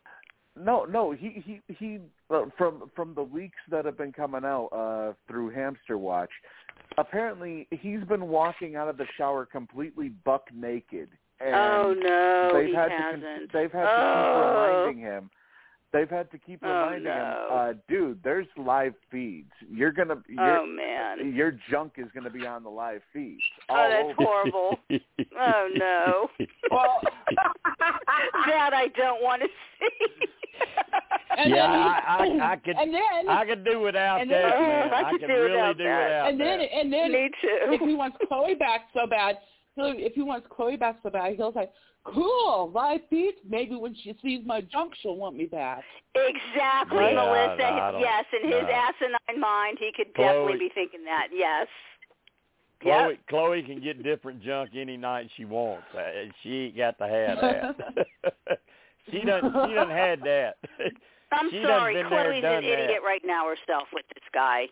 no, 0.55 0.85
no. 0.85 1.11
He 1.11 1.43
he 1.45 1.61
he. 1.73 1.99
Uh, 2.29 2.45
from 2.57 2.89
from 2.95 3.13
the 3.13 3.21
leaks 3.21 3.59
that 3.69 3.85
have 3.85 3.97
been 3.97 4.11
coming 4.11 4.43
out 4.43 4.67
uh, 4.67 5.13
through 5.27 5.49
Hamster 5.51 5.97
Watch, 5.99 6.31
apparently 6.97 7.67
he's 7.71 8.03
been 8.03 8.27
walking 8.27 8.75
out 8.75 8.87
of 8.87 8.97
the 8.97 9.05
shower 9.17 9.45
completely 9.45 10.09
buck 10.23 10.47
naked. 10.53 11.09
And 11.39 11.55
oh 11.55 11.95
no, 11.97 12.51
they've 12.53 12.69
he 12.69 12.75
had 12.75 12.91
hasn't. 12.91 13.23
to 13.23 13.47
they've 13.51 13.71
had 13.71 13.83
to 13.83 13.89
oh. 13.89 14.85
keep 14.85 14.95
reminding 14.95 14.99
him. 15.03 15.29
They've 15.93 16.09
had 16.09 16.31
to 16.31 16.39
keep 16.39 16.59
Oh, 16.63 16.67
reminding 16.67 17.03
no. 17.03 17.11
him, 17.13 17.57
uh, 17.57 17.73
dude. 17.87 18.19
There's 18.23 18.47
live 18.57 18.93
feeds. 19.11 19.51
You're 19.69 19.91
gonna, 19.91 20.15
you're, 20.27 20.57
Oh 20.59 20.65
man. 20.65 21.33
your 21.35 21.51
junk 21.69 21.93
is 21.97 22.07
gonna 22.15 22.31
be 22.31 22.47
on 22.47 22.63
the 22.63 22.69
live 22.69 23.01
feeds. 23.13 23.41
Oh, 23.69 23.87
that's 23.89 24.19
over. 24.19 24.27
horrible. 24.27 24.79
Oh, 25.39 25.69
no. 25.75 26.29
Well, 26.71 26.99
that 28.47 28.73
I 28.73 28.87
don't 28.97 29.21
want 29.21 29.41
to 29.43 29.47
see. 29.79 30.25
and 31.37 31.49
yeah, 31.51 31.67
then 31.67 31.79
he- 31.79 32.41
I, 32.41 32.47
I, 32.47 32.51
I 32.53 32.55
could, 32.57 32.75
and 32.77 32.93
then 32.93 33.29
I 33.29 33.45
could 33.45 33.63
do 33.63 33.79
without 33.79 34.21
and 34.21 34.31
that, 34.31 34.41
then- 34.41 34.61
man. 34.61 34.93
I 34.93 35.01
I 35.07 35.11
could 35.11 35.19
could 35.21 35.27
do 35.27 35.33
really 35.33 35.51
without 35.51 35.77
do 35.77 35.83
that. 35.83 36.03
without 36.03 36.29
and 36.29 36.39
then 36.39 36.59
that. 36.59 36.73
and 36.75 36.93
then 36.93 37.11
Me 37.11 37.29
if 37.41 37.81
he 37.81 37.93
wants 37.95 38.17
Khloe 38.31 38.57
back 38.57 38.81
so 38.93 39.05
bad, 39.07 39.37
he'll, 39.75 39.93
if 39.97 40.13
he 40.13 40.21
wants 40.21 40.47
Khloe 40.47 40.79
back 40.79 40.97
so 41.03 41.09
bad, 41.09 41.35
he'll 41.35 41.53
say, 41.53 41.69
"Cool, 42.03 42.71
live 42.73 43.01
feeds. 43.09 43.37
Maybe 43.47 43.75
when 43.75 43.95
she 43.95 44.15
sees 44.21 44.41
my 44.45 44.61
junk, 44.61 44.93
she'll 45.01 45.15
want 45.17 45.35
me 45.35 45.45
back." 45.45 45.83
Exactly, 46.15 46.97
Yeah, 47.05 47.13
Melissa. 47.15 47.65
I 47.65 47.91
don't- 47.91 48.01
yes, 48.01 48.25
in 48.33 48.47
his 48.51 48.61
no. 48.63 48.69
asinine 48.69 49.39
mind, 49.39 49.77
he 49.79 49.91
could 49.95 50.13
Khloe- 50.13 50.25
definitely 50.25 50.59
be 50.59 50.69
thinking 50.69 51.03
that. 51.05 51.27
Yes. 51.31 51.67
Khloe, 52.81 53.11
Yep. 53.11 53.19
Khloe 53.31 53.65
can 53.65 53.79
get 53.81 54.03
different 54.03 54.41
junk 54.43 54.71
any 54.75 54.97
night 54.97 55.29
she 55.37 55.45
wants. 55.45 55.85
Uh, 55.95 56.25
She 56.41 56.65
ain't 56.65 56.77
got 56.77 56.97
to 56.99 57.07
have 57.07 57.39
that. 57.41 58.59
she 59.11 59.21
doesn't. 59.21 59.51
she 59.51 59.73
doesn't 59.73 59.89
had 59.89 60.21
that. 60.23 60.57
I'm 61.31 61.49
She 61.49 61.63
sorry, 61.63 61.95
Khloe's 61.95 62.43
an 62.43 62.63
idiot 62.63 62.89
that. 62.91 63.03
right 63.03 63.21
now 63.25 63.47
herself 63.47 63.87
with 63.93 64.05
this 64.13 64.23
guy. 64.33 64.67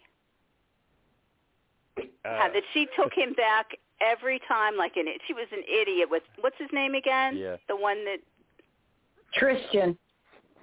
Uh, 1.97 2.04
that 2.24 2.64
she 2.74 2.88
took 2.95 3.14
him 3.14 3.34
back 3.34 3.78
every 4.02 4.39
time 4.47 4.78
like 4.78 4.93
an 4.95 5.06
she 5.28 5.34
was 5.34 5.47
an 5.52 5.64
idiot 5.64 6.10
with 6.10 6.24
what's 6.39 6.58
his 6.58 6.70
name 6.74 6.95
again? 6.95 7.38
Yeah. 7.38 7.58
The 7.68 7.76
one 7.76 8.04
that 8.06 8.18
Tristan. 9.34 9.97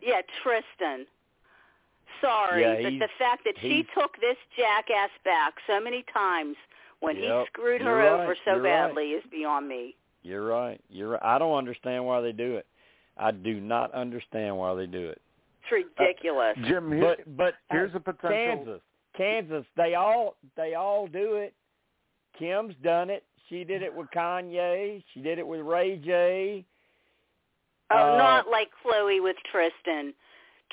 yeah, 0.02 0.20
Tristan. 0.42 1.06
Sorry, 2.20 2.62
Yeah, 2.62 2.82
but 2.82 2.98
the 3.06 3.12
fact 3.18 3.42
that 3.44 3.54
she 3.60 3.86
took 3.94 4.16
this 4.20 4.36
jackass 4.56 5.10
back 5.24 5.54
so 5.66 5.80
many 5.80 6.04
times 6.12 6.56
when 7.00 7.16
he 7.16 7.30
screwed 7.46 7.80
her 7.80 8.02
you're 8.02 8.08
over 8.08 8.28
right, 8.28 8.38
so 8.44 8.54
you're 8.54 8.62
right. 8.62 8.88
badly 8.88 9.10
is 9.10 9.22
beyond 9.30 9.68
me. 9.68 9.94
You're 10.22 10.44
right. 10.44 10.80
You're 10.90 11.10
right. 11.10 11.22
I 11.22 11.38
don't 11.38 11.56
understand 11.56 12.04
why 12.04 12.20
they 12.20 12.32
do 12.32 12.56
it. 12.56 12.66
I 13.16 13.30
do 13.30 13.60
not 13.60 13.92
understand 13.94 14.56
why 14.56 14.74
they 14.74 14.86
do 14.86 15.08
it. 15.08 15.20
It's 15.62 15.86
ridiculous. 15.98 16.56
Uh, 16.58 16.68
Jim, 16.68 16.90
here, 16.90 17.00
But 17.26 17.36
but 17.36 17.54
uh, 17.70 17.74
here's 17.74 17.94
a 17.94 18.00
potential. 18.00 18.30
Kansas, 18.30 18.80
Kansas, 19.16 19.64
they 19.76 19.94
all 19.94 20.36
they 20.56 20.74
all 20.74 21.06
do 21.06 21.36
it. 21.36 21.54
Kim's 22.38 22.74
done 22.82 23.10
it. 23.10 23.24
She 23.48 23.64
did 23.64 23.82
it 23.82 23.94
with 23.94 24.08
Kanye. 24.14 25.02
She 25.14 25.20
did 25.20 25.38
it 25.38 25.46
with 25.46 25.60
Ray 25.60 25.96
J. 25.96 26.64
oh, 27.90 27.96
uh, 28.14 28.16
not 28.18 28.50
like 28.50 28.68
Khloe 28.84 29.22
with 29.22 29.36
Tristan. 29.50 30.12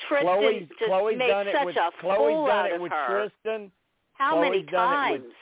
Tristan 0.08 0.26
Khloe's 0.28 0.68
just 0.78 0.90
Khloe's 0.90 1.18
made 1.18 1.28
done 1.28 1.48
it 1.48 1.54
such 1.56 1.64
with 1.66 1.76
a 1.76 1.90
Khloe's 2.02 2.16
fool 2.18 2.46
done 2.46 2.56
out 2.58 2.66
it 2.66 2.74
of 2.74 2.80
with 2.82 2.92
her. 2.92 3.30
Tristan. 3.44 3.70
How 4.14 4.40
many 4.40 4.62
Khloe's 4.62 4.70
done 4.72 5.08
it 5.08 5.12
with- 5.12 5.22
times? 5.22 5.34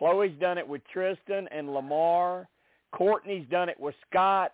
Khloe's 0.00 0.40
done 0.40 0.58
it 0.58 0.66
with 0.66 0.82
Tristan 0.92 1.46
and 1.52 1.72
Lamar. 1.72 2.48
Kourtney's 2.92 3.48
done 3.48 3.68
it 3.68 3.78
with 3.78 3.94
Scott 4.10 4.52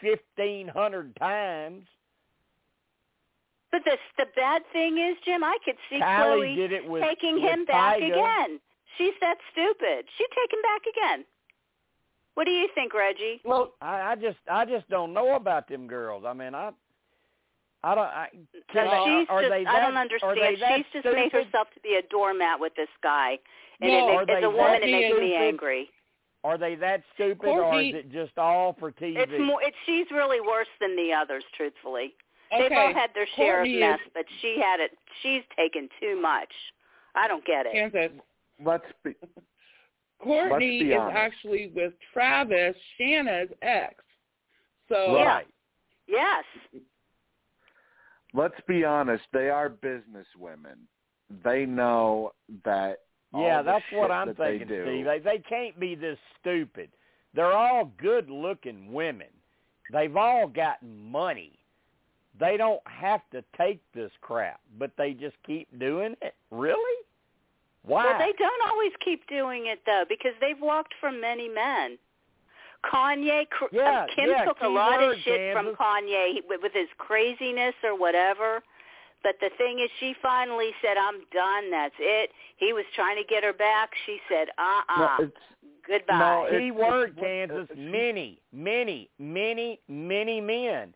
fifteen 0.00 0.68
hundred 0.68 1.16
times. 1.16 1.84
But 3.72 3.82
the 3.84 3.98
the 4.16 4.26
bad 4.36 4.62
thing 4.72 4.98
is, 4.98 5.16
Jim, 5.24 5.42
I 5.42 5.58
could 5.64 5.74
see 5.90 6.00
Kylie 6.00 6.54
Khloe 6.54 6.56
did 6.56 6.72
it 6.72 6.88
with 6.88 7.02
taking 7.02 7.34
with 7.34 7.42
him 7.42 7.64
back 7.64 7.98
Tyga. 7.98 8.12
again. 8.12 8.60
She's 8.98 9.14
that 9.20 9.38
stupid. 9.52 10.04
She'd 10.18 10.28
take 10.34 10.52
him 10.52 10.60
back 10.62 10.82
again. 10.90 11.24
What 12.34 12.44
do 12.44 12.50
you 12.52 12.68
think, 12.74 12.94
Reggie? 12.94 13.40
Well, 13.44 13.74
I, 13.80 14.12
I 14.12 14.14
just 14.16 14.38
I 14.50 14.64
just 14.64 14.88
don't 14.88 15.12
know 15.14 15.34
about 15.36 15.68
them 15.68 15.86
girls. 15.86 16.24
I 16.26 16.32
mean 16.34 16.54
I 16.54 16.70
I 17.82 17.94
don't 17.94 18.04
I 18.04 18.28
can 18.72 18.84
No, 18.86 18.90
they, 18.90 19.20
she's 19.22 19.26
are 19.30 19.40
just, 19.42 19.50
they 19.52 19.64
that, 19.64 19.74
I 19.74 19.80
don't 19.80 19.96
Are 19.96 20.00
understand. 20.02 20.36
they 20.36 20.56
that 20.60 20.76
She's 20.76 21.02
just 21.02 21.04
made 21.06 21.28
stupid? 21.30 21.46
herself 21.46 21.68
to 21.74 21.80
be 21.80 21.94
a 21.94 22.02
doormat 22.10 22.60
with 22.60 22.74
this 22.76 22.88
guy. 23.02 23.38
And 23.80 23.90
No, 23.90 23.96
it, 23.96 24.00
are 24.14 24.26
makes 24.26 24.32
as 24.32 24.40
they 24.40 24.46
a 24.46 24.50
woman, 24.50 24.72
that 24.72 24.82
it 24.82 24.90
makes 24.92 25.10
me 25.20 25.28
stupid? 25.30 25.46
angry. 25.48 25.90
Are 26.44 26.58
they 26.58 26.74
that 26.76 27.02
stupid 27.14 27.48
or 27.48 27.62
Kourtney- 27.72 27.90
is 27.90 27.94
it 27.96 28.12
just 28.12 28.38
all 28.38 28.76
for 28.78 28.92
TV? 28.92 29.16
It's 29.18 29.32
more. 29.44 29.60
It's 29.62 29.76
she's 29.86 30.06
really 30.12 30.40
worse 30.40 30.70
than 30.80 30.94
the 30.94 31.12
others, 31.12 31.42
truthfully. 31.56 32.14
okay. 32.52 32.68
They've 32.68 32.78
all 32.78 32.94
had 32.94 33.10
their 33.14 33.26
share 33.36 33.64
Kourtney 33.64 33.74
of 33.76 33.80
mess, 33.80 34.00
is, 34.06 34.12
but 34.14 34.24
she 34.40 34.58
had 34.62 34.78
it. 34.78 34.92
She's 35.22 35.42
taken 35.56 35.88
too 36.00 36.20
much. 36.20 36.50
I 37.16 37.26
don't 37.26 37.44
get 37.44 37.66
it. 37.66 37.72
Kansas. 37.74 38.12
Let's 38.64 38.84
be 39.04 39.14
Kourtney 40.24 40.80
be 40.80 40.92
is 40.92 41.00
actually 41.12 41.72
with 41.74 41.92
Travis, 42.12 42.74
Shanna's 42.96 43.50
ex. 43.62 43.94
So 44.88 45.14
right. 45.14 45.46
Yes. 46.08 46.44
let's 48.34 48.54
be 48.66 48.84
honest. 48.84 49.24
They 49.32 49.50
are 49.50 49.68
business 49.68 50.26
women. 50.38 50.78
They 51.44 51.66
know 51.66 52.32
that. 52.64 53.00
all 53.32 53.42
Yeah, 53.42 53.62
the 53.62 53.72
that's 53.72 53.84
what 53.92 54.10
I'm 54.10 54.28
that 54.28 54.38
thinking, 54.38 54.68
they 54.68 54.74
do, 54.74 54.84
Steve. 54.84 55.04
They 55.04 55.18
they 55.18 55.42
can't 55.48 55.78
be 55.78 55.94
this 55.94 56.18
stupid. 56.40 56.90
They're 57.34 57.56
all 57.56 57.92
good 58.00 58.30
looking 58.30 58.92
women. 58.92 59.28
They've 59.92 60.16
all 60.16 60.48
gotten 60.48 61.10
money. 61.10 61.58
They 62.40 62.56
don't 62.56 62.82
have 62.84 63.20
to 63.32 63.42
take 63.56 63.80
this 63.94 64.10
crap, 64.20 64.60
but 64.78 64.92
they 64.96 65.12
just 65.12 65.36
keep 65.44 65.66
doing 65.78 66.14
it. 66.22 66.34
Really? 66.50 67.04
Why? 67.84 68.04
Well, 68.04 68.18
they 68.18 68.32
don't 68.38 68.70
always 68.70 68.92
keep 69.04 69.26
doing 69.28 69.66
it 69.66 69.80
though, 69.86 70.04
because 70.08 70.32
they've 70.40 70.60
walked 70.60 70.94
from 71.00 71.20
many 71.20 71.48
men. 71.48 71.98
Kanye, 72.84 73.48
cr- 73.50 73.64
Yeah, 73.72 74.02
um, 74.02 74.08
Kim 74.14 74.30
yeah, 74.30 74.44
took 74.44 74.58
a 74.62 74.68
lot 74.68 75.00
word, 75.00 75.16
of 75.16 75.22
shit 75.24 75.52
from 75.52 75.74
Kanye 75.74 76.40
with, 76.48 76.60
with 76.62 76.72
his 76.72 76.86
craziness 76.98 77.74
or 77.82 77.98
whatever. 77.98 78.62
But 79.24 79.34
the 79.40 79.50
thing 79.58 79.80
is, 79.80 79.90
she 79.98 80.14
finally 80.22 80.70
said, 80.80 80.96
"I'm 80.96 81.20
done. 81.32 81.70
That's 81.72 81.94
it." 81.98 82.30
He 82.56 82.72
was 82.72 82.84
trying 82.94 83.16
to 83.16 83.24
get 83.28 83.42
her 83.42 83.52
back. 83.52 83.90
She 84.06 84.18
said, 84.28 84.48
"Uh-uh, 84.58 85.16
No, 85.18 85.30
goodbye." 85.88 86.18
no, 86.18 86.44
it- 86.44 86.58
Key 86.60 86.68
it's 86.68 86.76
word, 86.76 87.16
what- 87.16 87.24
Kansas. 87.24 87.68
Many, 87.76 88.40
many, 88.52 89.10
many, 89.18 89.80
many 89.88 90.40
men. 90.40 90.94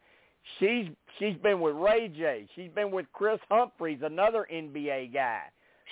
She's 0.60 0.88
she's 1.18 1.36
been 1.38 1.60
with 1.60 1.74
Ray 1.74 2.08
J. 2.08 2.46
She's 2.54 2.70
been 2.70 2.92
with 2.92 3.06
Kris 3.12 3.40
Humphries, 3.50 4.02
another 4.02 4.46
NBA 4.52 5.12
guy. 5.12 5.42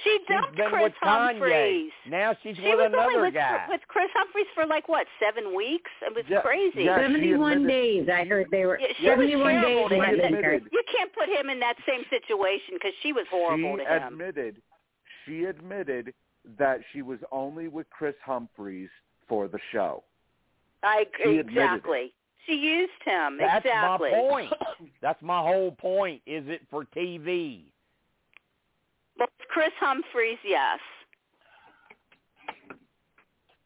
She 0.04 0.10
She's 0.18 0.26
dumped 0.28 0.56
been 0.56 0.70
Chris 0.70 0.82
with 0.84 0.92
Kanye. 1.02 1.26
Humphries. 1.32 1.92
Now 2.08 2.36
she's 2.42 2.56
She 2.56 2.62
with 2.62 2.78
was 2.78 2.86
another 2.86 3.02
only 3.02 3.20
with, 3.22 3.34
guy. 3.34 3.66
with 3.68 3.80
Kris 3.88 4.08
Humphries 4.14 4.46
for 4.54 4.66
like 4.66 4.88
what 4.88 5.06
seven 5.18 5.54
weeks? 5.54 5.90
It 6.02 6.14
was 6.14 6.24
Yeah, 6.28 6.40
crazy. 6.40 6.84
yeah, 6.84 6.96
71 6.98 7.66
days. 7.66 8.08
I 8.12 8.24
heard 8.24 8.46
they 8.50 8.64
were 8.66 8.78
Yeah, 8.80 8.86
she 8.98 9.06
was 9.08 9.16
71 9.18 9.54
terrible 9.60 9.88
days 9.88 9.88
to 9.90 9.96
left 9.98 10.12
him. 10.12 10.20
in 10.20 10.44
her. 10.44 10.52
admitted- 10.52 10.72
You 10.72 10.82
can't 10.90 11.12
put 11.12 11.28
him 11.28 11.50
in 11.50 11.60
that 11.60 11.76
same 11.86 12.04
situation 12.10 12.74
because 12.74 12.92
she 13.02 13.12
was 13.12 13.26
horrible 13.30 13.76
she 13.78 13.84
to 13.84 13.90
him. 13.96 14.02
admitted 14.12 14.62
she 15.26 15.44
admitted 15.44 16.14
that 16.58 16.80
she 16.92 17.02
was 17.02 17.18
only 17.30 17.68
with 17.68 17.88
Kris 17.90 18.14
Humphries 18.24 18.88
for 19.28 19.48
the 19.48 19.58
show. 19.72 20.02
I 20.82 21.04
She 21.16 21.22
agree 21.22 21.38
it. 21.40 21.46
exactly. 21.48 22.12
She 22.46 22.54
used 22.54 22.92
him 23.04 23.36
That's 23.36 23.64
exactly. 23.66 24.10
my 24.12 24.16
point. 24.18 24.52
That's 25.02 25.20
my 25.22 25.42
whole 25.42 25.72
point. 25.72 26.22
Is 26.26 26.48
it 26.48 26.62
for 26.70 26.86
TV? 26.86 27.64
Well, 29.18 29.28
Kris 29.48 29.72
Humphries, 29.78 30.38
yes. 30.44 30.78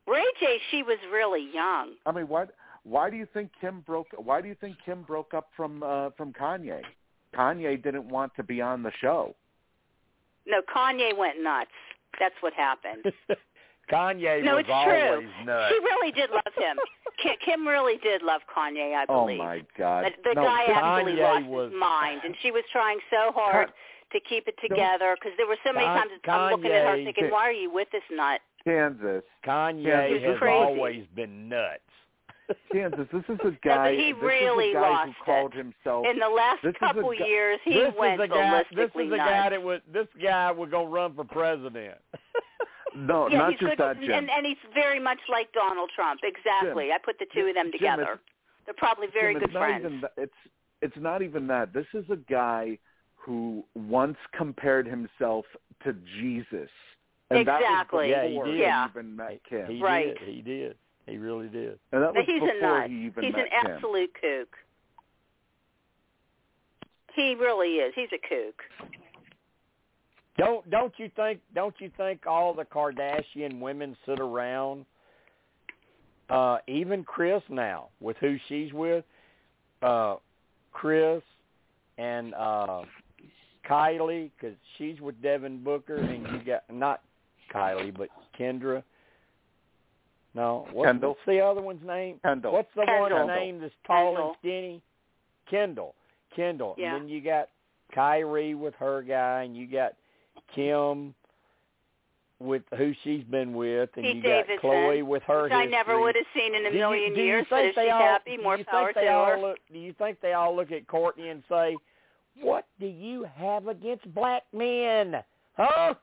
Ray 0.07 0.25
J, 0.41 0.59
she 0.71 0.83
was 0.83 0.99
really 1.13 1.49
young. 1.53 1.93
I 2.07 2.13
mean, 2.13 2.29
what? 2.29 2.51
Why 2.85 3.09
do 3.09 3.17
you 3.17 3.27
think 3.33 3.51
Kim 3.61 3.81
broke? 3.87 4.09
Why 4.17 4.43
do 4.43 4.49
you 4.49 4.57
think 4.61 4.77
Kim 4.85 5.03
broke 5.03 5.33
up 5.33 5.49
from 5.57 5.83
uh, 5.83 6.11
from 6.17 6.33
Kanye? 6.33 6.83
Kanye 7.35 7.83
didn't 7.83 8.09
want 8.09 8.33
to 8.37 8.43
be 8.43 8.61
on 8.61 8.83
the 8.83 8.93
show. 9.01 9.35
No, 10.47 10.61
Kanye 10.75 11.17
went 11.17 11.43
nuts. 11.43 11.71
That's 12.21 12.35
what 12.41 12.53
happened. 12.53 13.05
Kanye 13.91 14.45
no, 14.45 14.57
was 14.57 14.61
it's 14.67 14.71
always 14.73 15.29
true. 15.29 15.47
nuts. 15.47 15.73
She 15.75 15.79
really 15.83 16.13
did 16.13 16.31
love 16.31 16.55
him. 16.57 16.77
Kim, 17.23 17.33
Kim 17.45 17.67
really 17.67 17.97
did 17.99 18.23
love 18.23 18.43
Kanye, 18.55 18.95
I 18.95 19.07
believe. 19.07 19.41
Oh 19.41 19.45
my 19.45 19.63
God! 19.79 20.05
But 20.05 20.13
the 20.31 20.35
no, 20.35 20.45
guy 20.45 20.67
Kim- 20.67 20.77
actually 20.77 21.13
lost 21.15 21.47
was- 21.47 21.73
his 21.73 21.81
mind, 21.81 22.21
and 22.25 22.35
she 22.43 22.51
was 22.51 22.65
trying 22.73 22.99
so 23.11 23.33
hard 23.33 23.71
to 24.15 24.21
keep 24.21 24.49
it 24.49 24.55
together 24.63 25.15
because 25.21 25.37
there 25.37 25.47
were 25.47 25.59
so 25.67 25.73
many 25.73 25.85
Con- 25.87 26.09
times 26.09 26.11
I'm 26.27 26.51
looking 26.53 26.73
at 26.73 26.87
her 26.87 26.97
thinking, 27.05 27.31
"Why 27.31 27.49
are 27.49 27.53
you 27.53 27.71
with 27.71 27.89
this 27.93 28.03
nut?" 28.11 28.41
Kansas, 28.65 29.23
Kanye 29.45 29.85
Yeah, 29.85 30.07
he 30.09 30.15
was 30.15 30.23
has 30.23 30.39
crazy. 30.39 30.65
always 30.65 31.05
been 31.15 31.49
nuts. 31.51 31.81
Kansas. 32.73 33.07
This 33.13 33.23
is 33.29 33.39
a 33.41 33.45
but 33.51 33.63
guy. 33.63 33.93
he 33.95 34.13
this 34.13 34.23
really 34.23 34.69
is 34.69 34.77
a 34.77 34.81
guy 34.81 34.91
lost 34.91 35.13
who 35.19 35.25
called 35.25 35.53
it. 35.55 35.59
himself. 35.59 36.07
In 36.11 36.19
the 36.19 36.29
last 36.29 36.63
This 36.63 36.71
is 36.71 36.77
a 36.77 36.79
couple 36.87 37.11
gu- 37.17 37.25
years, 37.25 37.59
he 37.65 37.75
this 37.75 37.93
went 37.99 38.21
is 38.21 38.25
a 38.25 38.29
guy. 38.29 38.63
This 38.75 38.91
is 38.95 39.13
a 39.13 39.17
nuts. 39.17 39.31
guy 39.31 39.51
that 39.51 39.63
was. 39.63 39.81
This 39.93 40.07
guy 40.23 40.51
was 40.51 40.71
gonna 40.71 40.89
run 40.89 41.15
for 41.15 41.25
president. 41.25 41.99
No, 42.97 43.29
yeah, 43.29 43.39
not 43.39 43.51
just 43.51 43.61
good, 43.63 43.79
that, 43.79 44.01
Jim. 44.01 44.13
and 44.13 44.31
and 44.31 44.47
he's 44.47 44.57
very 44.73 45.01
much 45.01 45.19
like 45.29 45.53
Donald 45.53 45.91
Trump. 45.97 46.21
Exactly. 46.23 46.93
I 46.93 46.99
put 47.05 47.19
the 47.19 47.27
two 47.35 47.47
of 47.49 47.55
them 47.57 47.73
together. 47.73 48.03
it's- 48.03 48.19
They're 48.67 48.75
probably 48.75 49.09
very 49.13 49.35
Jim, 49.35 49.41
good 49.41 49.49
it's 49.49 49.55
not 49.55 49.61
friends. 49.61 49.85
Even 49.85 50.01
that, 50.03 50.13
it's 50.17 50.33
it's 50.81 50.97
not 50.99 51.21
even 51.23 51.47
that. 51.49 51.73
This 51.73 51.87
is 51.93 52.05
a 52.09 52.15
guy 52.17 52.79
who 53.25 53.65
once 53.75 54.17
compared 54.37 54.87
himself 54.87 55.47
to 55.83 55.95
Jesus 56.21 56.69
And 57.31 57.39
Exactly. 57.41 58.11
That 58.11 58.25
was 58.25 58.33
Yeah, 58.37 58.45
he 58.45 58.51
did. 58.53 58.59
Yeah. 58.61 58.89
even 58.91 59.17
met 59.17 59.41
Kim. 59.49 59.67
He 59.67 59.81
Right. 59.83 60.19
did. 60.19 60.29
He 60.29 60.43
did. 60.43 60.77
He 61.07 61.17
really 61.19 61.49
did. 61.49 61.79
and 61.93 62.03
that 62.03 62.15
was 62.15 62.25
he's 62.27 62.35
before 62.41 62.51
a 62.51 62.61
nut. 62.61 62.91
he 62.91 62.97
even 63.07 63.25
He's 63.25 63.33
met 63.33 63.47
an 63.47 63.51
Kim. 63.63 63.71
absolute 63.73 64.11
kook. 64.21 64.57
He 67.15 67.35
really 67.35 67.77
is. 67.77 67.95
He's 67.95 68.09
a 68.13 68.19
kook. 68.19 68.63
Don't 70.37 70.69
don't 70.71 70.93
you 70.99 71.11
think 71.17 71.41
don't 71.55 71.75
you 71.81 71.91
think 71.97 72.27
all 72.27 72.53
the 72.55 72.65
Kardashian 72.65 73.61
women 73.61 73.97
sit 74.05 74.19
around 74.21 74.85
uh 76.29 76.59
even 76.67 77.05
Chris 77.05 77.43
now 77.49 77.89
with 78.01 78.17
who 78.19 78.37
she's 78.49 78.73
with 78.73 79.05
uh 79.83 80.17
Chris 80.73 81.23
and 81.99 82.35
uh 82.35 82.83
Kylie 83.69 84.31
cuz 84.41 84.55
she's 84.77 85.01
with 85.01 85.21
Devin 85.23 85.63
Booker 85.65 85.97
and 85.97 86.27
you 86.29 86.45
got 86.45 86.63
not 86.71 87.01
Kylie 87.53 87.97
but 87.97 88.09
Kendra 88.39 88.83
No, 90.35 90.67
what, 90.73 90.87
Kendall. 90.87 91.11
what's 91.11 91.21
the 91.27 91.41
other 91.41 91.61
one's 91.63 91.87
name? 91.87 92.19
Kendall. 92.25 92.53
What's 92.53 92.75
the 92.75 92.85
Kendall. 92.85 93.27
one's 93.27 93.29
name 93.39 93.61
that's 93.61 93.75
tall 93.87 94.13
Kendall. 94.15 94.29
and 94.29 94.37
skinny? 94.41 94.83
Kendall. 95.51 95.95
Kendall. 96.35 96.75
Yeah. 96.77 96.95
And 96.97 97.03
then 97.05 97.09
you 97.09 97.21
got 97.21 97.49
Kyrie 97.95 98.55
with 98.57 98.75
her 98.77 99.03
guy, 99.03 99.43
and 99.45 99.57
you 99.57 99.67
got 99.69 99.93
Kim 100.55 101.15
with 102.41 102.63
who 102.77 102.93
she's 103.05 103.23
been 103.25 103.55
with, 103.55 103.91
and 103.95 104.05
Pete 104.05 104.17
you 104.17 104.23
got 104.23 104.47
Davidson, 104.49 104.59
Khloe 104.71 105.03
with 105.07 105.23
her 105.23 105.45
Which 105.45 105.53
I 105.53 105.67
never 105.67 106.01
would 106.01 106.17
have 106.17 106.27
seen 106.35 106.55
in 106.57 106.67
a 106.67 106.71
Do 106.71 106.75
you- 106.75 106.81
million 106.83 107.15
do 107.15 107.21
you 107.21 107.27
years, 107.27 107.47
but 107.49 107.57
think 107.59 107.69
if 107.71 107.75
they 107.77 107.85
she's 107.85 107.93
all, 107.93 108.01
happy, 108.01 108.37
more 108.37 108.59
power 108.65 108.93
to 108.93 109.01
her. 109.01 109.39
Look, 109.41 109.59
do 109.73 109.79
you 109.79 109.93
think 109.93 110.21
they 110.21 110.33
all 110.33 110.55
look 110.57 110.73
at 110.73 110.87
Kourtney 110.89 111.31
and 111.31 111.45
say, 111.49 111.77
"What 112.41 112.67
do 112.81 112.87
you 112.87 113.25
have 113.37 113.69
against 113.69 114.13
black 114.15 114.43
men?" 114.53 115.23
Huh? 115.57 115.95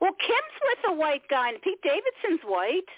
Well, 0.00 0.12
Kim's 0.20 0.60
with 0.62 0.92
a 0.92 0.94
white 0.94 1.26
guy, 1.28 1.50
and 1.50 1.62
Pete 1.62 1.80
Davidson's 1.82 2.40
white. 2.44 2.88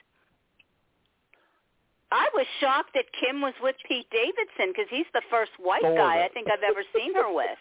I 2.13 2.29
was 2.35 2.47
shocked 2.61 2.91
that 2.95 3.05
Kim 3.21 3.41
was 3.41 3.55
with 3.61 3.77
Pete 3.89 4.09
Davidson 4.11 4.69
because 4.73 4.87
he's 4.91 5.07
the 5.13 5.23
first 5.31 5.51
white 5.59 5.83
Sorta. 5.83 5.97
guy 5.97 6.25
I 6.25 6.29
think 6.29 6.49
I've 6.51 6.63
ever 6.63 6.83
seen 6.97 7.15
her 7.15 7.33
with. 7.33 7.59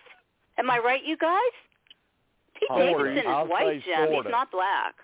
Am 0.57 0.69
I 0.69 0.77
right, 0.79 1.03
you 1.03 1.17
guys? 1.17 1.39
Pete 2.55 2.69
Sorta. 2.69 2.85
Davidson 2.93 3.17
is 3.17 3.23
I'll 3.27 3.47
white, 3.47 3.81
say 3.81 3.83
Jim. 3.85 3.95
sorta. 4.07 4.15
He's 4.23 4.31
not 4.31 4.51
black. 4.51 4.95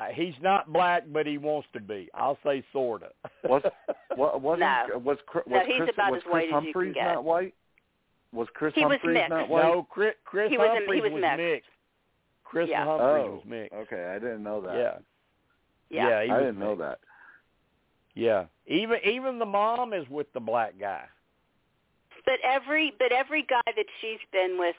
Uh, 0.00 0.06
He's 0.12 0.34
not 0.42 0.72
black, 0.72 1.04
but 1.12 1.26
he 1.26 1.38
wants 1.38 1.68
to 1.72 1.80
be. 1.80 2.08
I'll 2.14 2.38
say 2.44 2.62
sorta. 2.72 3.10
Was 3.44 3.62
what 4.16 4.40
wasn't 4.40 4.60
No. 4.60 4.98
was 4.98 5.18
Chris, 5.26 5.44
No, 5.46 5.58
was 5.58 5.66
he's 5.66 5.76
Chris, 5.78 5.90
about 5.94 6.12
was 6.12 6.22
as 6.26 6.32
white 6.32 6.32
Chris 6.32 6.44
as 6.44 6.50
you 6.50 6.50
can 6.50 6.64
Humphries 6.64 6.94
get. 6.94 7.14
not 7.14 7.24
white? 7.24 7.54
Was 8.34 8.48
Chris 8.54 8.74
He 8.74 8.84
was 8.84 8.92
Humphries 9.00 9.14
mixed. 9.14 9.30
not 9.30 9.48
white? 9.48 9.62
no, 9.62 9.82
Chris, 9.88 10.14
Chris 10.24 10.50
He 10.50 10.58
was 10.58 10.66
in- 10.66 10.72
he 10.72 10.78
Humphries 10.78 11.02
was 11.12 11.20
mixed. 11.20 11.36
mixed. 11.38 11.70
Chris 12.44 12.68
Yeah. 12.68 12.84
Humphries 12.84 13.24
oh, 13.28 13.34
was 13.36 13.44
mixed. 13.46 13.74
okay. 13.74 14.04
I 14.06 14.18
didn't 14.18 14.42
know 14.42 14.60
that. 14.62 14.76
Yeah. 14.76 14.98
Yeah. 16.08 16.22
he 16.24 16.30
I 16.30 16.34
was 16.34 16.42
didn't 16.44 16.58
know 16.58 16.74
that. 16.76 16.98
Yeah. 18.14 18.46
Even 18.66 18.98
even 19.04 19.38
the 19.38 19.46
mom 19.46 19.92
is 19.92 20.08
with 20.08 20.32
the 20.32 20.40
black 20.40 20.74
guy. 20.78 21.04
But 22.24 22.38
every 22.42 22.92
but 22.98 23.12
every 23.12 23.42
guy 23.42 23.60
that 23.76 23.86
she's 24.00 24.20
been 24.32 24.56
with, 24.58 24.76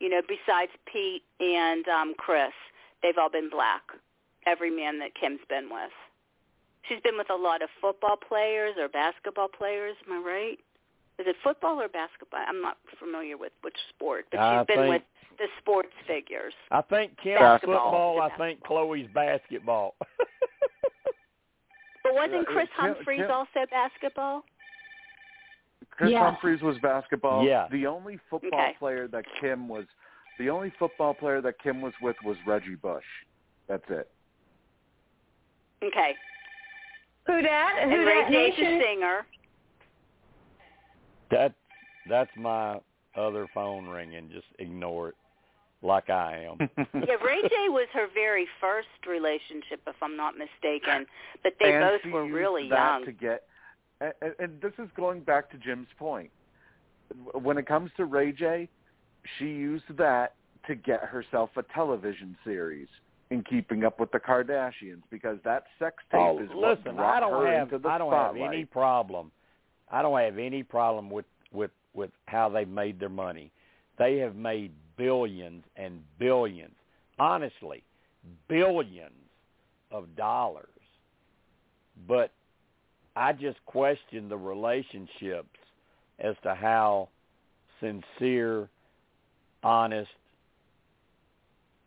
you 0.00 0.08
know, 0.08 0.20
besides 0.26 0.70
Pete 0.86 1.24
and 1.40 1.86
um 1.88 2.14
Chris, 2.16 2.52
they've 3.02 3.18
all 3.18 3.30
been 3.30 3.48
black. 3.50 3.82
Every 4.46 4.70
man 4.70 4.98
that 4.98 5.14
Kim's 5.14 5.40
been 5.48 5.68
with. 5.70 5.92
She's 6.88 7.00
been 7.00 7.16
with 7.16 7.30
a 7.30 7.34
lot 7.34 7.62
of 7.62 7.70
football 7.80 8.16
players 8.16 8.74
or 8.78 8.88
basketball 8.88 9.48
players, 9.48 9.96
am 10.06 10.12
I 10.12 10.18
right? 10.28 10.58
Is 11.18 11.26
it 11.28 11.36
football 11.44 11.80
or 11.80 11.88
basketball? 11.88 12.40
I'm 12.46 12.60
not 12.60 12.76
familiar 12.98 13.36
with 13.36 13.52
which 13.62 13.76
sport, 13.94 14.26
but 14.30 14.40
I 14.40 14.60
she's 14.60 14.66
been 14.66 14.76
think- 14.78 14.92
with 14.94 15.02
the 15.38 15.46
sports 15.60 15.92
figures. 16.06 16.54
I 16.70 16.80
think 16.82 17.16
Kim's 17.22 17.40
Basketball. 17.40 17.90
football. 17.90 18.22
I 18.22 18.36
think 18.36 18.60
Khloe's 18.64 19.08
basketball. 19.14 19.94
But 22.02 22.12
wasn't 22.14 22.46
Chris 22.46 22.68
Kim- 22.78 22.94
Humphries 22.94 23.20
Kim- 23.22 23.30
also 23.30 23.64
basketball? 23.70 24.44
Chris 25.90 26.10
Yes. 26.10 26.22
Humphries 26.22 26.60
was 26.60 26.76
basketball. 26.82 27.46
Yeah. 27.46 27.66
The 27.72 27.86
only 27.86 28.18
football 28.28 28.60
Okay. 28.60 28.74
player 28.78 29.08
that 29.08 29.24
Kim 29.40 29.68
was, 29.68 29.86
the 30.38 30.50
only 30.50 30.70
football 30.78 31.14
player 31.14 31.40
that 31.40 31.58
Kim 31.62 31.80
was 31.80 31.94
with 32.02 32.16
was 32.22 32.36
Reggie 32.46 32.74
Bush. 32.74 33.04
That's 33.68 33.84
it. 33.88 34.10
Okay. 35.82 36.14
Who 37.26 37.40
that? 37.40 37.80
Who 37.84 37.90
And 37.90 38.04
Ray 38.06 38.22
that 38.22 38.30
J's 38.30 38.54
a 38.58 38.60
nation? 38.60 38.82
singer. 38.84 39.26
That 41.34 41.54
that's 42.08 42.30
my 42.36 42.78
other 43.16 43.46
phone 43.54 43.86
ringing. 43.86 44.30
Just 44.32 44.46
ignore 44.58 45.10
it, 45.10 45.14
like 45.82 46.10
I 46.10 46.46
am. 46.50 46.68
Yeah, 46.94 47.14
Ray 47.24 47.42
J 47.42 47.68
was 47.68 47.88
her 47.92 48.06
very 48.14 48.46
first 48.60 48.88
relationship, 49.08 49.80
if 49.86 49.96
I'm 50.02 50.16
not 50.16 50.34
mistaken. 50.38 51.06
But 51.42 51.54
they 51.60 51.74
and 51.74 51.80
both 51.84 52.00
she 52.02 52.10
were 52.10 52.24
used 52.24 52.34
really 52.34 52.68
that 52.70 52.96
young. 52.98 53.04
to 53.06 53.12
get, 53.12 53.42
and, 54.00 54.12
and- 54.22 54.34
and 54.38 54.60
this 54.62 54.72
is 54.78 54.88
going 54.96 55.20
back 55.20 55.50
to 55.50 55.58
Jim's 55.58 55.88
point. 55.98 56.30
When 57.34 57.58
it 57.58 57.66
comes 57.66 57.90
to 57.98 58.06
Ray 58.06 58.32
J, 58.32 58.68
she 59.38 59.44
used 59.46 59.84
that 59.96 60.34
to 60.66 60.74
get 60.74 61.00
herself 61.02 61.50
a 61.56 61.62
television 61.74 62.36
series 62.44 62.88
in 63.30 63.42
Keeping 63.44 63.84
Up 63.84 64.00
with 64.00 64.10
the 64.12 64.18
Kardashians 64.18 65.02
because 65.10 65.38
that 65.44 65.64
sex 65.78 65.96
tape 66.10 66.20
Oh, 66.20 66.38
is 66.42 66.48
what 66.52 66.78
listen, 66.78 66.96
brought 66.96 67.16
I 67.16 67.20
don't 67.20 67.42
her 67.44 67.52
have 67.52 67.68
into 67.68 67.78
the 67.78 67.88
I 67.88 67.98
don't 67.98 68.10
spotlight. 68.10 68.42
have 68.42 68.52
any 68.52 68.64
problem. 68.64 69.30
I 69.90 70.02
don't 70.02 70.18
have 70.18 70.38
any 70.38 70.62
problem 70.62 71.10
with 71.10 71.26
with 71.52 71.70
with 71.94 72.10
how 72.26 72.48
they've 72.48 72.68
made 72.68 72.98
their 72.98 73.08
money. 73.08 73.50
They 73.98 74.18
have 74.18 74.34
made 74.34 74.72
billions 74.96 75.64
and 75.76 76.02
billions, 76.18 76.74
honestly, 77.18 77.82
billions 78.48 79.12
of 79.90 80.16
dollars. 80.16 80.68
But 82.08 82.32
I 83.14 83.32
just 83.32 83.64
question 83.66 84.28
the 84.28 84.36
relationships 84.36 85.58
as 86.18 86.34
to 86.42 86.54
how 86.54 87.08
sincere, 87.80 88.68
honest, 89.62 90.10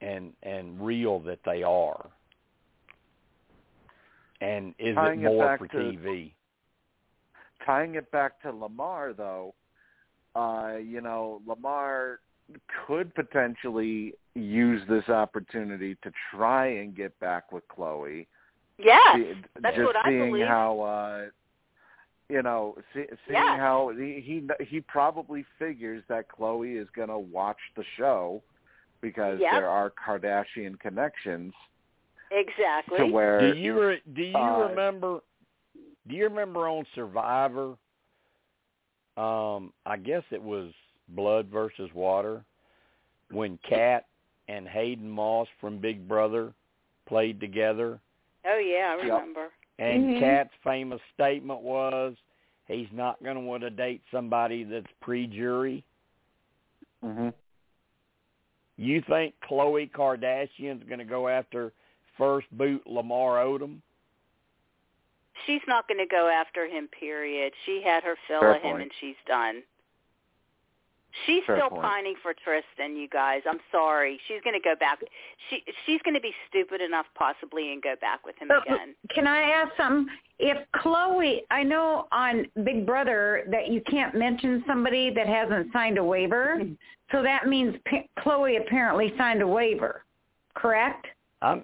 and 0.01 0.33
and 0.43 0.79
real 0.79 1.19
that 1.21 1.39
they 1.45 1.63
are. 1.63 2.09
And 4.39 4.75
is 4.79 4.95
it 4.95 5.19
more 5.19 5.57
for 5.57 5.67
to- 5.67 5.77
TV? 5.77 6.31
Tying 7.67 7.95
it 7.95 8.09
back 8.11 8.41
to 8.43 8.51
Lamar, 8.51 9.11
though, 9.13 9.53
uh, 10.35 10.77
you 10.77 11.01
know, 11.01 11.41
Lamar 11.45 12.21
could 12.87 13.13
potentially 13.13 14.13
use 14.35 14.81
this 14.87 15.09
opportunity 15.09 15.95
to 16.01 16.11
try 16.33 16.67
and 16.67 16.95
get 16.95 17.19
back 17.19 17.51
with 17.51 17.63
Khloe. 17.67 18.25
Yes, 18.79 19.17
See- 19.17 19.33
that's 19.61 19.75
just 19.75 19.85
what 19.85 19.97
I 19.97 20.09
seeing 20.09 20.31
believe. 20.31 20.47
how 20.47 20.79
uh 20.79 21.25
you 22.29 22.41
know 22.43 22.75
see, 22.93 23.05
seeing 23.27 23.41
Yes. 23.41 23.59
how 23.59 23.91
he, 23.97 24.21
he 24.23 24.47
he 24.65 24.79
probably 24.81 25.43
figures 25.59 26.03
that 26.07 26.27
Khloe 26.29 26.79
is 26.81 26.87
going 26.95 27.09
to 27.09 27.17
watch 27.17 27.57
the 27.75 27.83
show 27.97 28.41
because 29.01 29.39
Yep. 29.41 29.51
there 29.51 29.67
are 29.69 29.89
Kardashian 29.91 30.79
connections 30.79 31.53
exactly. 32.31 32.99
to 32.99 33.05
where 33.07 33.39
Do 33.51 33.57
you 33.59 33.81
re- 33.81 34.01
do 34.13 34.21
you 34.21 34.37
uh, 34.37 34.67
remember? 34.69 35.19
Do 36.07 36.15
you 36.15 36.23
remember 36.23 36.67
on 36.67 36.85
Survivor? 36.95 37.75
Um, 39.17 39.73
I 39.85 39.97
guess 39.97 40.23
it 40.31 40.41
was 40.41 40.71
Blood 41.09 41.47
versus 41.47 41.89
Water 41.93 42.43
when 43.31 43.57
Kat 43.67 44.05
and 44.47 44.67
Hayden 44.67 45.09
Moss 45.09 45.47
from 45.59 45.79
Big 45.79 46.07
Brother 46.07 46.53
played 47.07 47.39
together, 47.39 47.99
oh 48.45 48.57
yeah, 48.57 48.95
I 48.97 49.01
remember. 49.01 49.49
and 49.79 50.05
Mhm. 50.05 50.19
Kat's 50.19 50.53
famous 50.63 51.01
statement 51.13 51.61
was, 51.61 52.15
"He's 52.67 52.91
not 52.91 53.21
going 53.23 53.35
to 53.35 53.41
want 53.41 53.61
to 53.61 53.69
date 53.69 54.01
somebody 54.11 54.63
that's 54.63 54.91
pre-jury." 55.01 55.83
Mhm. 57.03 57.33
You 58.77 59.01
think 59.01 59.39
Khloe 59.41 59.91
Kardashian's 59.91 60.83
going 60.83 60.99
to 60.99 61.05
go 61.05 61.27
after 61.27 61.73
first 62.17 62.49
boot 62.55 62.85
Lamar 62.85 63.37
Odom? 63.43 63.81
She's 65.45 65.61
not 65.67 65.87
going 65.87 65.99
to 65.99 66.07
go 66.09 66.27
after 66.29 66.65
him. 66.65 66.87
Period. 66.99 67.53
She 67.65 67.81
had 67.83 68.03
her 68.03 68.15
fill 68.27 68.39
Fair 68.41 68.55
of 68.55 68.61
him, 68.61 68.71
point. 68.71 68.81
and 68.83 68.91
she's 68.99 69.15
done. 69.27 69.61
She's 71.25 71.43
Fair 71.47 71.57
still 71.57 71.69
point. 71.69 71.81
pining 71.81 72.15
for 72.21 72.33
Tristan, 72.43 72.95
you 72.95 73.07
guys. 73.09 73.41
I'm 73.49 73.59
sorry. 73.71 74.19
She's 74.27 74.41
going 74.43 74.53
to 74.53 74.63
go 74.63 74.75
back. 74.79 74.99
She 75.49 75.63
she's 75.85 76.01
going 76.03 76.13
to 76.13 76.21
be 76.21 76.33
stupid 76.49 76.79
enough 76.81 77.05
possibly 77.15 77.71
and 77.73 77.81
go 77.81 77.95
back 77.99 78.25
with 78.25 78.35
him 78.37 78.49
But 78.49 78.63
again. 78.67 78.93
Can 79.13 79.25
I 79.25 79.41
ask 79.41 79.71
something? 79.77 80.13
If 80.39 80.57
Khloe, 80.75 81.39
I 81.49 81.63
know 81.63 82.07
on 82.11 82.45
Big 82.63 82.85
Brother 82.85 83.43
that 83.49 83.69
you 83.69 83.81
can't 83.89 84.13
mention 84.15 84.63
somebody 84.67 85.11
that 85.15 85.27
hasn't 85.27 85.73
signed 85.73 85.97
a 85.97 86.03
waiver, 86.03 86.61
so 87.11 87.23
that 87.23 87.47
means 87.47 87.75
P- 87.85 88.07
Khloe 88.19 88.59
apparently 88.61 89.13
signed 89.17 89.41
a 89.41 89.47
waiver, 89.47 90.03
correct? 90.53 91.07
Um, 91.41 91.63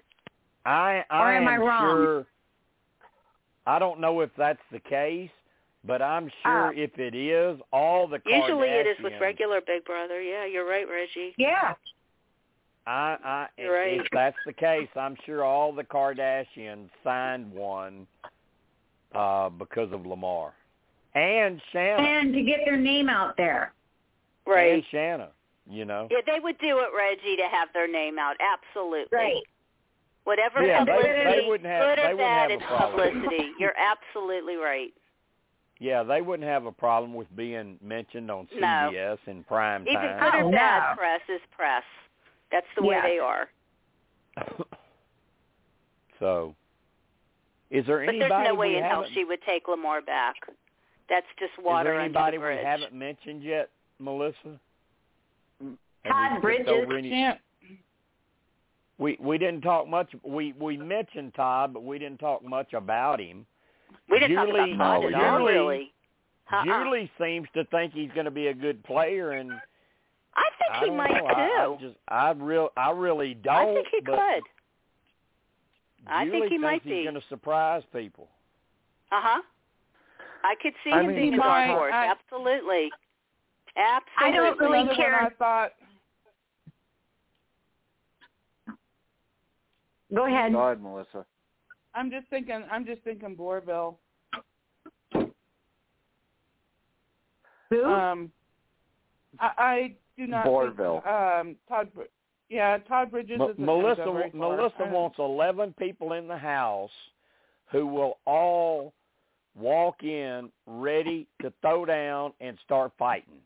I'm 0.65 0.71
I 0.71 1.03
Or 1.11 1.15
I 1.27 1.35
am 1.35 1.47
I 1.47 1.57
wrong? 1.57 1.97
sure 1.97 2.25
I 3.65 3.79
don't 3.79 3.99
know 3.99 4.19
if 4.21 4.29
that's 4.37 4.61
the 4.71 4.79
case, 4.79 5.29
but 5.85 6.01
I'm 6.01 6.29
sure 6.43 6.67
Ah. 6.67 6.71
if 6.75 6.97
it 6.99 7.15
is, 7.15 7.59
all 7.71 8.07
the 8.07 8.19
Usually 8.25 8.69
it 8.69 8.87
is 8.87 8.97
with 9.01 9.13
regular 9.21 9.61
Big 9.61 9.85
Brother. 9.85 10.21
Yeah, 10.21 10.45
you're 10.45 10.67
right, 10.67 10.87
Reggie. 10.89 11.33
Yeah. 11.37 11.73
I, 12.85 13.17
I, 13.23 13.47
You're 13.57 13.73
right. 13.73 14.01
if 14.01 14.07
that's 14.11 14.35
the 14.45 14.51
case, 14.51 14.89
I'm 14.97 15.15
sure 15.25 15.43
all 15.45 15.71
the 15.71 15.85
Kardashians 15.85 16.89
signed 17.01 17.49
one 17.53 18.05
uh, 19.15 19.47
because 19.49 19.91
of 19.93 20.05
Lamar 20.05 20.53
and 21.15 21.61
Shanna 21.71 22.03
And 22.03 22.33
to 22.33 22.41
get 22.41 22.59
their 22.65 22.75
name 22.75 23.07
out 23.07 23.37
there. 23.37 23.71
Right. 24.45 24.73
and 24.73 24.83
Shanna. 24.91 25.29
You 25.69 25.85
know, 25.85 26.09
Yeah, 26.11 26.17
they 26.25 26.41
would 26.41 26.57
do 26.59 26.79
it, 26.79 26.89
Reggie, 26.93 27.37
to 27.37 27.43
have 27.43 27.69
their 27.73 27.87
name 27.89 28.19
out. 28.19 28.35
Absolutely. 28.41 29.17
Right. 29.17 29.43
Whatever 30.25 30.63
Yeah, 30.65 30.79
publicity, 30.79 31.23
they 31.41 31.45
wouldn't 31.47 31.69
have- 31.69 31.83
good 31.83 31.97
they 31.97 32.03
or 32.03 32.15
wouldn't 32.15 32.19
bad, 32.19 32.51
have 32.51 32.59
it's 32.61 32.65
problem. 32.67 33.11
publicity. 33.13 33.51
You're 33.59 33.75
absolutely 33.77 34.55
right. 34.55 34.93
yeah, 35.79 36.01
they 36.03 36.21
wouldn't 36.21 36.47
have 36.47 36.65
a 36.65 36.71
problem 36.71 37.13
with 37.13 37.27
being 37.35 37.77
mentioned 37.81 38.31
on 38.31 38.47
No. 38.53 38.89
CBS 38.91 39.19
in 39.27 39.43
prime 39.43 39.85
Even 39.87 40.01
time. 40.01 40.19
good 40.31 40.41
or 40.43 40.47
Oh, 40.47 40.51
bad 40.51 40.91
no. 40.91 40.95
press 40.95 41.21
is 41.27 41.41
press. 41.51 41.83
That's 42.51 42.67
the 42.75 42.83
way 42.83 43.01
they 43.01 43.19
are. 43.19 43.49
so, 46.19 46.55
is 47.69 47.85
there 47.85 47.99
But 48.05 48.09
anybody 48.15 48.29
there's 48.29 48.47
no 48.47 48.53
we 48.53 48.59
way 48.59 48.75
in 48.77 48.83
hell 48.83 49.01
haven't- 49.01 49.13
she 49.13 49.25
would 49.25 49.41
take 49.43 49.67
Lamar 49.67 50.01
back. 50.01 50.35
That's 51.09 51.27
just 51.37 51.57
water 51.57 51.93
under 51.93 51.93
the 51.93 51.95
bridge. 51.95 52.05
Is 52.07 52.13
there 52.13 52.21
anybody 52.31 52.37
the 52.37 52.61
we 52.61 52.65
haven't 52.65 52.93
mentioned 52.93 53.43
yet, 53.43 53.69
Melissa? 53.99 54.59
Have 55.59 55.69
we 56.03 56.09
Todd 56.09 56.41
Bridges. 56.41 56.87
any- 56.91 57.09
Can't. 57.09 57.41
We 58.99 59.17
we 59.19 59.37
didn't 59.37 59.61
talk 59.61 59.87
much. 59.87 60.09
We 60.23 60.53
we 60.59 60.77
mentioned 60.77 61.33
Todd, 61.35 61.73
but 61.73 61.83
we 61.83 61.97
didn't 61.99 62.19
talk 62.19 62.43
much 62.43 62.73
about 62.73 63.19
him. 63.19 63.45
we 64.09 64.19
didn't 64.19 64.35
Julie- 64.37 64.59
talk 64.59 64.75
about 64.75 65.01
Todd 65.01 65.11
No, 65.11 65.17
at 65.17 65.23
all, 65.23 65.39
Julie- 65.39 65.53
really. 65.53 65.93
Uh-uh. 66.51 66.63
Julie 66.65 67.11
seems 67.19 67.47
to 67.55 67.63
think 67.65 67.93
he's 67.93 68.11
going 68.11 68.25
to 68.25 68.31
be 68.31 68.47
a 68.47 68.53
good 68.53 68.83
player, 68.83 69.31
and 69.31 69.51
I 70.35 70.43
think 70.59 70.71
I 70.71 70.79
he 70.81 70.85
don't 70.87 70.97
might 70.97 71.11
know. 71.11 71.19
too. 71.19 71.25
I, 71.27 71.65
I 71.65 71.77
just 71.81 71.97
I 72.07 72.31
real 72.31 72.69
I 72.77 72.91
really 72.91 73.33
don't. 73.33 73.69
I 73.69 73.73
think 73.73 73.87
he 73.91 74.01
but 74.05 74.15
could. 74.15 74.43
I 76.05 76.29
think 76.29 76.47
he 76.51 76.57
might 76.57 76.81
he's 76.83 76.91
be. 76.91 77.03
going 77.03 77.15
to 77.15 77.23
surprise 77.29 77.81
people. 77.93 78.27
Uh 79.11 79.21
huh. 79.21 79.41
I 80.43 80.55
could 80.61 80.73
see 80.83 80.91
I 80.91 80.99
him 81.01 81.07
mean- 81.07 81.15
being 81.15 81.33
a 81.35 81.37
dark 81.37 81.67
horse. 81.69 81.93
I- 81.95 82.11
Absolutely. 82.11 82.91
I 83.75 84.29
don't 84.31 84.59
really 84.59 84.93
care. 84.95 85.15
I 85.15 85.29
thought 85.39 85.71
Go 90.13 90.27
ahead. 90.27 90.51
Go 90.51 90.59
ahead, 90.59 90.81
Melissa. 90.81 91.25
I'm 91.95 92.09
just 92.11 92.27
thinking. 92.29 92.63
I'm 92.71 92.85
just 92.85 93.01
thinking 93.03 93.35
Boerville. 93.35 93.95
Who? 97.69 97.83
Um, 97.85 98.31
I, 99.39 99.51
I 99.57 99.95
do 100.17 100.27
not. 100.27 100.45
Boerville. 100.45 101.03
Think, 101.03 101.13
um, 101.13 101.55
Todd. 101.67 101.89
Yeah, 102.49 102.77
Todd 102.79 103.11
Bridges. 103.11 103.39
M- 103.41 103.49
isn't 103.49 103.65
gonna 103.65 103.81
Melissa 103.81 104.03
go 104.03 104.13
very 104.13 104.31
far. 104.31 104.39
Melissa 104.39 104.85
wants 104.91 105.17
eleven 105.19 105.73
people 105.79 106.13
in 106.13 106.27
the 106.27 106.37
house 106.37 106.91
who 107.71 107.87
will 107.87 108.19
all 108.25 108.93
walk 109.55 110.03
in 110.03 110.51
ready 110.67 111.27
to 111.41 111.51
throw 111.61 111.85
down 111.85 112.33
and 112.39 112.57
start 112.63 112.91
fighting. 112.97 113.39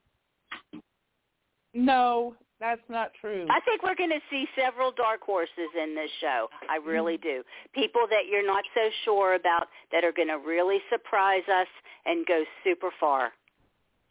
No, 1.74 2.36
that's 2.60 2.82
not 2.90 3.12
true. 3.22 3.46
I 3.50 3.60
think 3.62 3.84
we're 3.84 3.96
going 3.96 4.10
to 4.10 4.22
see 4.30 4.46
several 4.60 4.92
dark 4.92 5.22
horses 5.22 5.70
in 5.82 5.96
this 5.96 6.10
show. 6.22 6.48
I 6.70 6.78
really 6.78 7.18
do. 7.18 7.44
People 7.74 8.02
that 8.10 8.28
you're 8.30 8.46
not 8.46 8.64
so 8.74 8.90
sure 9.06 9.36
about 9.36 9.68
that 9.92 10.04
are 10.04 10.12
going 10.12 10.30
to 10.30 10.38
really 10.38 10.80
surprise 10.90 11.44
us 11.54 11.68
and 12.06 12.26
go 12.26 12.44
super 12.64 12.90
far. 13.00 13.32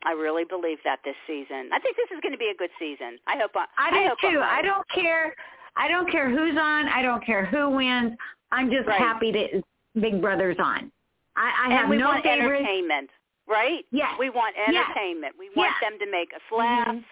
I 0.05 0.13
really 0.13 0.45
believe 0.45 0.79
that 0.85 0.99
this 1.05 1.17
season. 1.27 1.71
I 1.73 1.81
think 1.81 1.97
this 1.97 2.09
is 2.15 2.21
going 2.23 2.33
to 2.33 2.39
be 2.39 2.53
a 2.55 2.57
good 2.57 2.71
season. 2.79 3.19
I 3.27 3.37
hope. 3.39 3.51
I, 3.57 3.67
I 3.79 3.91
do 3.91 3.97
I'm 3.97 4.33
too. 4.33 4.39
right. 4.39 4.59
I 4.59 4.63
don't 4.63 4.89
care. 4.95 5.35
I 5.77 5.89
don't 5.89 6.11
care 6.11 6.31
who's 6.31 6.57
on. 6.57 6.89
I 6.89 7.03
don't 7.03 7.25
care 7.25 7.45
who 7.47 7.71
wins. 7.71 8.13
I'm 8.53 8.71
just 8.71 8.87
Right. 8.87 8.99
happy 9.01 9.33
that 9.33 9.63
Big 10.01 10.21
Brother's 10.21 10.57
on. 10.61 10.93
I, 11.37 11.51
I 11.63 11.65
and 11.65 11.73
have 11.73 11.89
we 11.91 11.97
no 11.97 12.07
want 12.09 12.23
favorites. 12.23 12.61
entertainment, 12.61 13.11
right? 13.49 13.85
Yes. 13.91 14.13
We 14.19 14.31
want 14.31 14.55
Yes. 14.57 14.85
entertainment. 14.87 15.35
We 15.39 15.51
want 15.57 15.73
Yes. 15.81 15.91
them 15.91 15.99
to 15.99 16.11
make 16.13 16.33
us 16.35 16.41
laugh. 16.57 16.87
Mhm. 16.89 17.05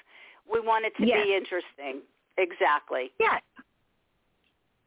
We 0.50 0.60
want 0.60 0.84
it 0.84 0.94
to 0.96 1.06
Yes. 1.06 1.24
be 1.24 1.34
interesting. 1.34 2.02
Exactly. 2.36 3.12
Yes. 3.18 3.42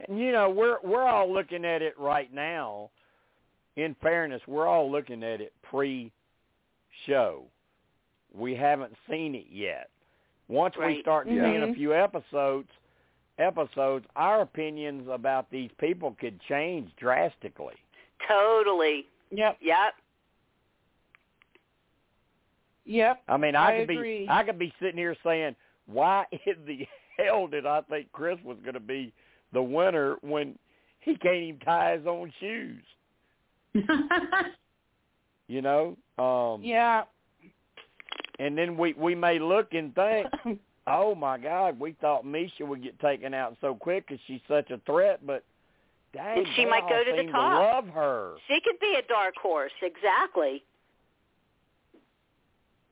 And 0.07 0.19
you 0.19 0.31
know, 0.31 0.49
we're 0.49 0.79
we're 0.83 1.05
all 1.05 1.31
looking 1.31 1.65
at 1.65 1.81
it 1.81 1.97
right 1.97 2.31
now. 2.33 2.89
In 3.75 3.95
fairness, 4.01 4.41
we're 4.47 4.67
all 4.67 4.89
looking 4.91 5.23
at 5.23 5.39
it 5.41 5.53
pre-show. 5.63 7.43
We 8.33 8.55
haven't 8.55 8.95
seen 9.09 9.35
it 9.35 9.45
yet. 9.51 9.89
Once 10.47 10.75
we 10.77 10.83
Right. 10.83 11.01
start 11.01 11.27
mm-hmm. 11.27 11.43
seeing 11.43 11.63
a 11.63 11.73
few 11.73 11.93
episodes, 11.93 12.69
episodes, 13.37 14.05
our 14.15 14.41
opinions 14.41 15.07
about 15.09 15.49
these 15.51 15.71
people 15.79 16.15
could 16.19 16.39
change 16.41 16.89
drastically. 16.95 17.75
Totally. 18.27 19.05
Yep. 19.31 19.57
Yep. 19.61 19.93
Yep. 22.87 23.21
I 23.27 23.37
mean, 23.37 23.55
I, 23.55 23.67
I 23.67 23.79
could 23.81 23.89
agree. 23.91 24.19
be 24.21 24.29
I 24.29 24.43
could 24.43 24.57
be 24.57 24.73
sitting 24.81 24.97
here 24.97 25.15
saying, 25.23 25.55
"Why 25.85 26.25
in 26.45 26.55
the 26.65 26.87
hell 27.17 27.47
did 27.47 27.65
I 27.65 27.81
think 27.81 28.11
Chris 28.13 28.37
was 28.43 28.57
going 28.63 28.73
to 28.75 28.79
be 28.79 29.13
the 29.53 29.61
winner 29.61 30.15
when 30.21 30.57
he 31.01 31.15
can't 31.17 31.35
even 31.35 31.59
tie 31.59 31.97
his 31.97 32.07
own 32.07 32.31
shoes?" 32.39 32.83
You 35.49 35.61
know, 35.61 35.95
um, 36.19 36.61
Yeah. 36.61 37.03
and 38.37 38.57
then 38.57 38.75
we 38.77 38.93
we 38.93 39.15
may 39.15 39.39
look 39.39 39.73
and 39.73 39.95
think, 39.95 40.27
"Oh 40.87 41.15
my 41.15 41.37
God, 41.37 41.79
we 41.79 41.93
thought 42.01 42.25
Miesha 42.25 42.67
would 42.67 42.83
get 42.83 42.99
taken 42.99 43.33
out 43.33 43.55
so 43.61 43.73
quick 43.73 44.05
because 44.07 44.21
she's 44.27 44.41
such 44.49 44.69
a 44.71 44.77
threat," 44.85 45.25
but 45.25 45.45
dang, 46.13 46.39
And 46.39 46.47
she 46.57 46.65
might 46.65 46.89
go 46.89 47.01
to 47.01 47.11
the 47.13 47.21
seem 47.21 47.31
top. 47.31 47.85
love 47.85 47.93
her. 47.93 48.33
She 48.49 48.59
could 48.61 48.77
be 48.81 48.95
a 48.99 49.07
dark 49.07 49.35
horse. 49.41 49.71
Exactly. 49.81 50.63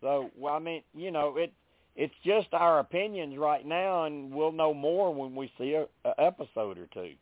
So, 0.06 0.30
well, 0.38 0.54
I 0.54 0.60
mean, 0.60 0.84
you 0.96 1.10
know, 1.10 1.36
it 1.36 1.52
it's 1.96 2.14
just 2.24 2.50
our 2.54 2.78
opinions 2.78 3.40
right 3.40 3.66
now, 3.66 4.04
and 4.04 4.32
we'll 4.32 4.52
know 4.52 4.72
more 4.72 5.12
when 5.12 5.34
we 5.36 5.52
see 5.58 5.74
a, 5.74 5.88
a 6.08 6.14
episode 6.22 6.78
or 6.78 6.86
two. 6.94 7.14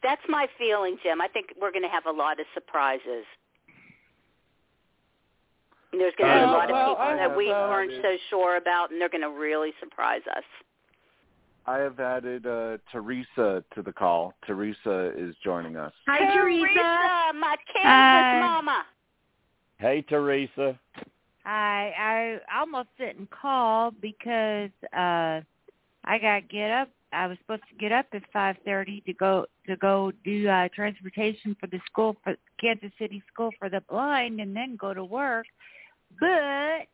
That's 0.00 0.22
my 0.28 0.46
feeling, 0.56 0.98
Jim. 1.02 1.20
I 1.20 1.26
think 1.26 1.46
we're 1.60 1.72
going 1.72 1.82
to 1.82 1.88
have 1.88 2.06
a 2.06 2.12
lot 2.12 2.38
of 2.38 2.46
surprises. 2.54 3.24
There's 5.90 6.14
going 6.16 6.30
to 6.30 6.36
be 6.36 6.42
a 6.42 6.46
Uh, 6.46 6.52
lot 6.52 6.70
of 6.70 6.76
people 6.76 6.96
I 7.00 7.16
that 7.16 7.36
we 7.36 7.46
so. 7.46 7.68
weren't 7.68 7.92
so 8.02 8.16
sure 8.28 8.56
about, 8.56 8.92
and 8.92 9.00
they're 9.00 9.08
going 9.08 9.22
to 9.22 9.30
really 9.30 9.72
surprise 9.80 10.22
us. 10.36 10.44
I 11.66 11.78
have 11.78 11.98
added 11.98 12.46
uh, 12.46 12.78
Teresa 12.92 13.64
to 13.74 13.82
the 13.82 13.92
call. 13.92 14.34
Teresa 14.46 15.12
is 15.16 15.34
joining 15.42 15.76
us. 15.76 15.92
Hi, 16.06 16.32
Teresa. 16.36 17.36
my 17.36 17.56
Kansas 17.74 17.82
Hi. 17.82 18.38
mama. 18.40 18.84
Hey, 19.78 20.02
Teresa. 20.02 20.78
I 21.44 22.38
I 22.52 22.60
almost 22.60 22.88
didn't 22.98 23.30
call 23.30 23.90
because 23.90 24.70
uh 24.96 25.40
I 26.04 26.18
got 26.20 26.48
get 26.48 26.70
up. 26.70 26.88
I 27.12 27.26
was 27.26 27.38
supposed 27.38 27.62
to 27.70 27.76
get 27.76 27.92
up 27.92 28.06
at 28.12 28.22
five 28.32 28.56
thirty 28.64 29.02
to 29.06 29.12
go 29.14 29.46
to 29.66 29.76
go 29.76 30.12
do 30.24 30.48
uh 30.48 30.68
transportation 30.74 31.56
for 31.60 31.66
the 31.66 31.80
school 31.86 32.16
for 32.22 32.36
Kansas 32.60 32.92
City 32.98 33.22
School 33.32 33.50
for 33.58 33.68
the 33.68 33.82
Blind, 33.88 34.40
and 34.40 34.54
then 34.54 34.76
go 34.76 34.94
to 34.94 35.04
work. 35.04 35.46
But 36.18 36.86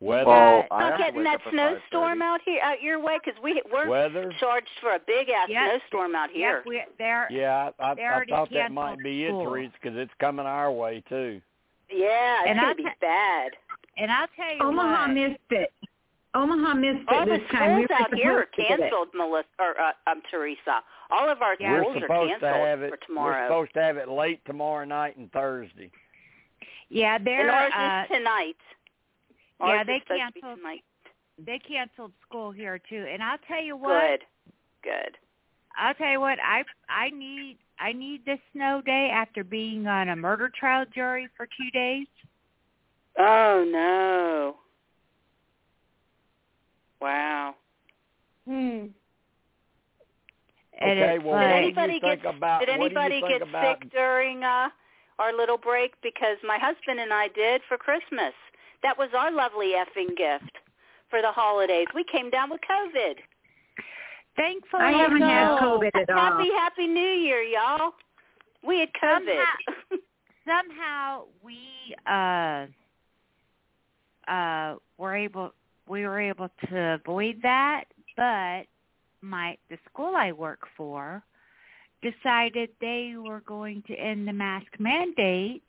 Weather. 0.00 0.24
Well, 0.24 0.64
I 0.70 0.88
Not 0.88 0.98
getting 0.98 1.24
that 1.24 1.40
snowstorm 1.50 2.22
out 2.22 2.40
here 2.46 2.58
out 2.62 2.80
your 2.80 2.98
way 3.00 3.18
because 3.22 3.38
we 3.42 3.62
we're 3.70 3.86
weather. 3.86 4.32
charged 4.40 4.70
for 4.80 4.94
a 4.94 4.98
big 5.06 5.28
ass 5.28 5.50
Yep. 5.50 5.82
snowstorm 5.82 6.14
out 6.14 6.30
here. 6.30 6.56
yep, 6.56 6.66
we 6.66 6.82
they're 6.96 7.28
Yeah, 7.30 7.70
I, 7.78 7.84
I, 7.84 7.92
I 7.92 8.24
thought 8.24 8.48
that 8.50 8.72
might 8.72 8.92
canceled 8.92 9.02
be 9.02 9.24
it, 9.26 9.28
school. 9.32 9.44
Teresa, 9.44 9.72
because 9.80 9.98
it's 9.98 10.12
coming 10.18 10.46
our 10.46 10.72
way 10.72 11.02
too. 11.06 11.42
Yeah, 11.92 12.40
it's 12.42 12.48
And 12.50 12.58
going 12.58 12.68
I'll 12.68 12.74
to 12.74 12.76
be 12.76 12.82
ta- 12.84 12.94
bad. 13.00 13.52
and 13.96 14.10
I'll 14.10 14.28
tell 14.36 14.54
you 14.54 14.62
Omaha 14.62 15.06
what. 15.06 15.14
missed 15.14 15.50
it. 15.50 15.72
Omaha 16.34 16.74
missed 16.74 17.08
All 17.08 17.22
it 17.22 17.26
the 17.26 17.38
this 17.38 17.50
time. 17.50 17.76
We 17.80 17.84
schools 17.86 18.00
were 18.00 18.06
out 18.06 18.14
here 18.14 18.32
are 18.38 18.42
supposed 18.42 18.56
to 18.56 18.62
get 18.62 18.70
it. 18.70 18.80
canceled, 18.82 19.08
Melissa 19.14 19.48
or 19.58 19.80
uh, 19.80 19.92
um 20.10 20.22
Teresa. 20.30 20.82
All 21.10 21.28
of 21.28 21.42
our 21.42 21.56
Yeah. 21.58 21.72
We're 21.72 21.82
schools 21.82 21.96
are 21.96 22.08
canceled 22.08 22.40
to 22.40 22.46
have 22.48 22.82
it. 22.82 22.90
for 22.90 22.96
tomorrow. 23.06 23.40
We're 23.42 23.46
supposed 23.48 23.74
to 23.74 23.82
have 23.82 23.96
it 23.96 24.08
late 24.08 24.40
tomorrow 24.44 24.84
night 24.84 25.16
and 25.16 25.30
Thursday. 25.32 25.90
Yeah, 26.88 27.16
and 27.16 27.26
they're 27.26 27.50
ours 27.50 27.72
uh, 27.76 28.04
is 28.12 28.16
tonight. 28.18 28.56
yeah, 29.60 29.84
they 29.84 29.94
is 29.94 30.02
supposed 30.02 30.08
to 30.08 30.32
be 30.34 30.40
canceled- 30.40 30.56
tonight. 30.58 30.84
they 31.44 31.58
canceled 31.58 32.12
school 32.26 32.50
here 32.52 32.78
too. 32.88 33.06
And 33.12 33.22
I'll 33.22 33.38
tell 33.48 33.62
you 33.62 33.76
what. 33.76 34.20
Good, 34.20 34.20
good. 34.84 35.16
I'll 35.76 35.94
tell 35.94 36.10
you 36.10 36.20
what, 36.20 36.38
I 36.44 36.64
I 36.88 37.10
need 37.10 37.58
I 37.80 37.92
need 37.92 38.24
this 38.26 38.38
snow 38.52 38.82
day 38.84 39.10
after 39.12 39.42
being 39.42 39.86
on 39.86 40.10
a 40.10 40.16
murder 40.16 40.50
trial 40.54 40.84
jury 40.94 41.28
for 41.36 41.46
two 41.46 41.70
days. 41.72 42.06
Oh 43.18 43.64
no! 43.66 44.56
Wow. 47.00 47.54
Hmm. 48.46 48.86
And 50.82 50.98
Okay, 50.98 51.18
well, 51.18 51.18
Did 51.18 51.24
what 51.26 51.38
do 51.38 51.38
like, 51.38 51.76
you 51.76 51.82
anybody 51.82 52.00
get 52.00 52.24
about- 52.24 52.60
Did 52.60 52.68
what 52.78 52.88
do 52.88 52.94
you 52.94 53.00
anybody 53.00 53.20
get 53.28 53.42
about- 53.42 53.78
sick 53.80 53.90
during 53.90 54.44
uh 54.44 54.68
our 55.18 55.32
little 55.34 55.58
break? 55.58 55.92
Because 56.02 56.36
my 56.46 56.58
husband 56.58 57.00
and 57.00 57.12
I 57.12 57.28
did 57.28 57.62
for 57.68 57.76
Christmas. 57.76 58.32
That 58.82 58.96
was 58.96 59.10
our 59.14 59.30
lovely 59.30 59.72
effing 59.76 60.16
gift 60.16 60.56
for 61.10 61.20
the 61.20 61.32
holidays. 61.32 61.86
We 61.94 62.04
came 62.04 62.30
down 62.30 62.50
with 62.50 62.60
COVID. 62.62 63.16
Thankfully, 64.40 64.82
I 64.82 64.92
haven't 64.92 65.20
had. 65.20 65.58
COVID 65.60 65.90
at 65.94 66.10
all. 66.10 66.16
Happy 66.16 66.48
Happy 66.56 66.86
New 66.86 67.00
Year, 67.00 67.42
y'all. 67.42 67.92
We 68.66 68.80
had 68.80 68.88
COVID. 69.02 69.98
somehow 70.46 71.24
we 71.42 71.58
uh 72.06 72.66
uh 74.30 74.76
were 74.98 75.14
able 75.16 75.52
we 75.88 76.06
were 76.06 76.20
able 76.20 76.48
to 76.68 77.00
avoid 77.00 77.36
that 77.42 77.84
but 78.16 78.62
my 79.20 79.56
the 79.68 79.78
school 79.92 80.14
I 80.16 80.32
work 80.32 80.60
for 80.76 81.22
decided 82.02 82.70
they 82.80 83.14
were 83.16 83.40
going 83.40 83.82
to 83.86 83.94
end 83.94 84.26
the 84.26 84.32
mask 84.32 84.66
mandate 84.78 85.62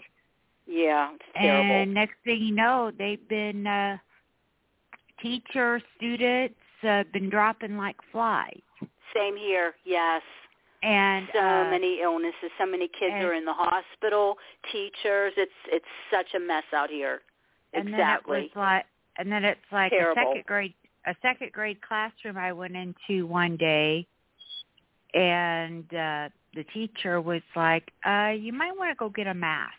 yeah, 0.68 1.11
it's 1.14 1.23
terrible. 1.35 1.76
and 1.76 1.93
next 1.93 2.15
thing 2.23 2.41
you 2.41 2.56
know 2.56 2.91
they've 2.98 3.27
been 3.27 3.68
uh 3.68 3.98
teachers 5.22 5.81
students 5.98 6.56
uh, 6.84 7.03
been 7.14 7.30
dropping 7.30 7.78
like 7.78 7.95
flies 8.12 8.62
Same 9.16 9.36
here. 9.38 9.74
Yes. 9.86 10.22
and 10.84 11.28
so 11.34 11.40
uh, 11.40 11.70
many 11.70 12.02
illnesses. 12.02 12.52
So 12.58 12.66
many 12.66 12.88
kids 12.88 13.14
are 13.14 13.34
in 13.34 13.45
the 13.45 13.53
hospital. 13.53 14.38
Teachers. 14.72 15.34
It's 15.38 15.52
it's 15.68 15.86
such 16.12 16.34
a 16.36 16.40
mess 16.40 16.64
out 16.74 16.90
here. 16.90 17.22
and 17.74 17.90
exactly. 17.90 18.34
then 18.38 18.44
it 18.44 18.56
was 18.56 18.56
like 18.56 18.86
and 19.18 19.32
then 19.32 19.44
it's 19.44 19.60
like 19.72 19.91
Terrible. 19.91 20.22
a 20.22 20.26
second 20.26 20.45
grade 20.45 20.74
a 21.06 21.16
second 21.22 21.52
grade 21.52 21.80
classroom 21.82 22.38
I 22.38 22.52
went 22.53 22.76
into 22.76 23.26
one 23.28 23.58
day 23.58 24.08
and 25.14 25.86
uh 25.94 26.30
the 26.53 26.64
teacher 26.74 27.22
was 27.22 27.41
like, 27.56 27.91
uh, 28.06 28.34
you 28.38 28.52
might 28.53 28.76
want 28.78 28.91
to 28.91 28.95
go 28.95 29.10
get 29.10 29.28
a 29.28 29.34
mask. 29.34 29.72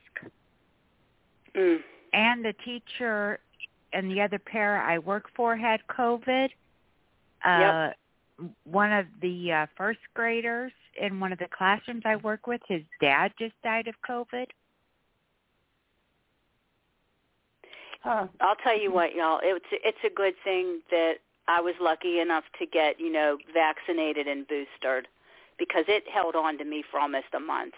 mm. 1.55 1.79
And 2.15 2.45
the 2.45 2.55
teacher 2.65 3.39
and 3.93 4.11
the 4.11 4.21
other 4.21 4.39
pair 4.39 4.81
I 4.81 4.99
work 4.99 5.27
for 5.37 5.57
had 5.57 5.81
COVID. 5.89 6.49
Uh 7.45 7.91
one 8.65 8.93
of 8.93 9.07
the 9.21 9.53
uh, 9.53 9.67
first 9.77 10.01
graders 10.15 10.73
in 11.01 11.21
one 11.21 11.33
of 11.33 11.39
the 11.39 11.49
classrooms 11.57 12.03
I 12.05 12.17
work 12.17 12.47
with, 12.47 12.61
his 12.67 12.83
dad 13.01 13.33
just 13.39 13.55
died 13.63 13.87
of 13.89 13.95
COVID. 14.09 14.47
Huh. 18.03 18.27
I'll 18.41 18.57
tell 18.57 18.79
you 18.79 18.93
what, 18.93 19.15
y'all. 19.15 19.41
It's 19.43 19.65
it's 19.71 19.99
a 20.05 20.11
good 20.11 20.35
thing 20.43 20.81
that 20.91 21.15
I 21.47 21.61
was 21.61 21.75
lucky 21.81 22.19
enough 22.19 22.45
to 22.59 22.67
get 22.67 22.99
you 22.99 23.13
know 23.13 23.39
vaccinated 23.55 24.27
and 24.27 24.47
boosted 24.49 25.07
because 25.59 25.85
it 25.87 26.05
held 26.13 26.35
on 26.35 26.59
to 26.59 26.65
me 26.65 26.83
for 26.91 26.99
almost 26.99 27.27
a 27.35 27.41
month. 27.41 27.75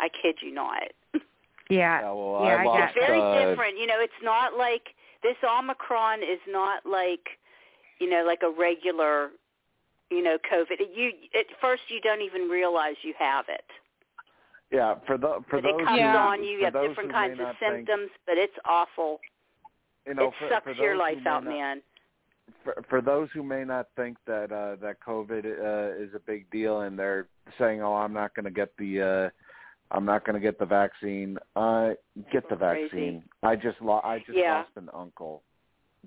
I 0.00 0.08
kid 0.08 0.36
you 0.42 0.52
not. 0.52 0.92
Yeah. 1.70 2.00
Yeah, 2.00 2.12
well, 2.12 2.40
Yeah, 2.44 2.56
I 2.56 2.62
I 2.62 2.64
lost. 2.64 2.96
It's 2.96 3.06
very 3.06 3.20
uh, 3.20 3.50
different. 3.50 3.78
You 3.78 3.86
know, 3.86 4.00
it's 4.00 4.22
not 4.22 4.56
like 4.56 4.94
this 5.22 5.36
Omicron 5.44 6.22
is 6.22 6.40
not 6.48 6.86
like, 6.86 7.37
you 8.00 8.08
know, 8.08 8.24
like 8.26 8.40
a 8.42 8.50
regular, 8.50 9.30
you 10.10 10.22
know, 10.22 10.36
COVID. 10.50 10.78
You 10.94 11.12
at 11.38 11.46
first 11.60 11.82
you 11.88 12.00
don't 12.00 12.22
even 12.22 12.42
realize 12.48 12.94
you 13.02 13.14
have 13.18 13.46
it. 13.48 13.64
Yeah, 14.70 14.96
for 15.06 15.16
the 15.16 15.40
for 15.48 15.60
but 15.62 15.70
those 15.72 15.80
it 15.80 15.84
comes 15.86 16.00
who, 16.00 16.06
on 16.06 16.44
you. 16.44 16.58
You 16.58 16.64
have 16.64 16.74
different 16.74 17.10
kinds 17.10 17.32
of 17.34 17.38
not 17.46 17.56
think- 17.58 17.74
symptoms, 17.88 18.10
but 18.26 18.36
it's 18.36 18.56
awful. 18.64 19.20
you 20.06 20.14
know, 20.14 20.28
it 20.28 20.34
for, 20.38 20.48
sucks 20.50 20.64
for 20.64 20.72
your 20.72 20.96
life 20.96 21.18
out, 21.26 21.44
not- 21.44 21.50
man. 21.52 21.82
For, 22.64 22.82
for 22.88 23.00
those 23.02 23.28
who 23.34 23.42
may 23.42 23.62
not 23.62 23.88
think 23.94 24.16
that 24.26 24.50
uh, 24.50 24.76
that 24.80 24.96
COVID 25.06 25.44
uh, 25.44 26.02
is 26.02 26.10
a 26.14 26.18
big 26.18 26.50
deal 26.50 26.80
and 26.80 26.98
they're 26.98 27.26
saying, 27.58 27.82
"Oh, 27.82 27.94
I'm 27.94 28.12
not 28.14 28.34
going 28.34 28.44
to 28.44 28.50
get 28.50 28.70
the 28.78 29.00
uh, 29.02 29.94
I'm 29.94 30.06
not 30.06 30.24
going 30.24 30.34
to 30.34 30.40
get 30.40 30.58
the 30.58 30.64
vaccine," 30.66 31.38
uh, 31.56 31.90
get 32.32 32.48
the 32.48 32.56
Crazy. 32.56 32.84
vaccine. 32.88 33.22
I 33.42 33.54
just 33.54 33.80
lo- 33.82 34.00
I 34.02 34.18
just 34.20 34.36
Yeah. 34.36 34.54
lost 34.60 34.70
an 34.76 34.88
uncle 34.94 35.42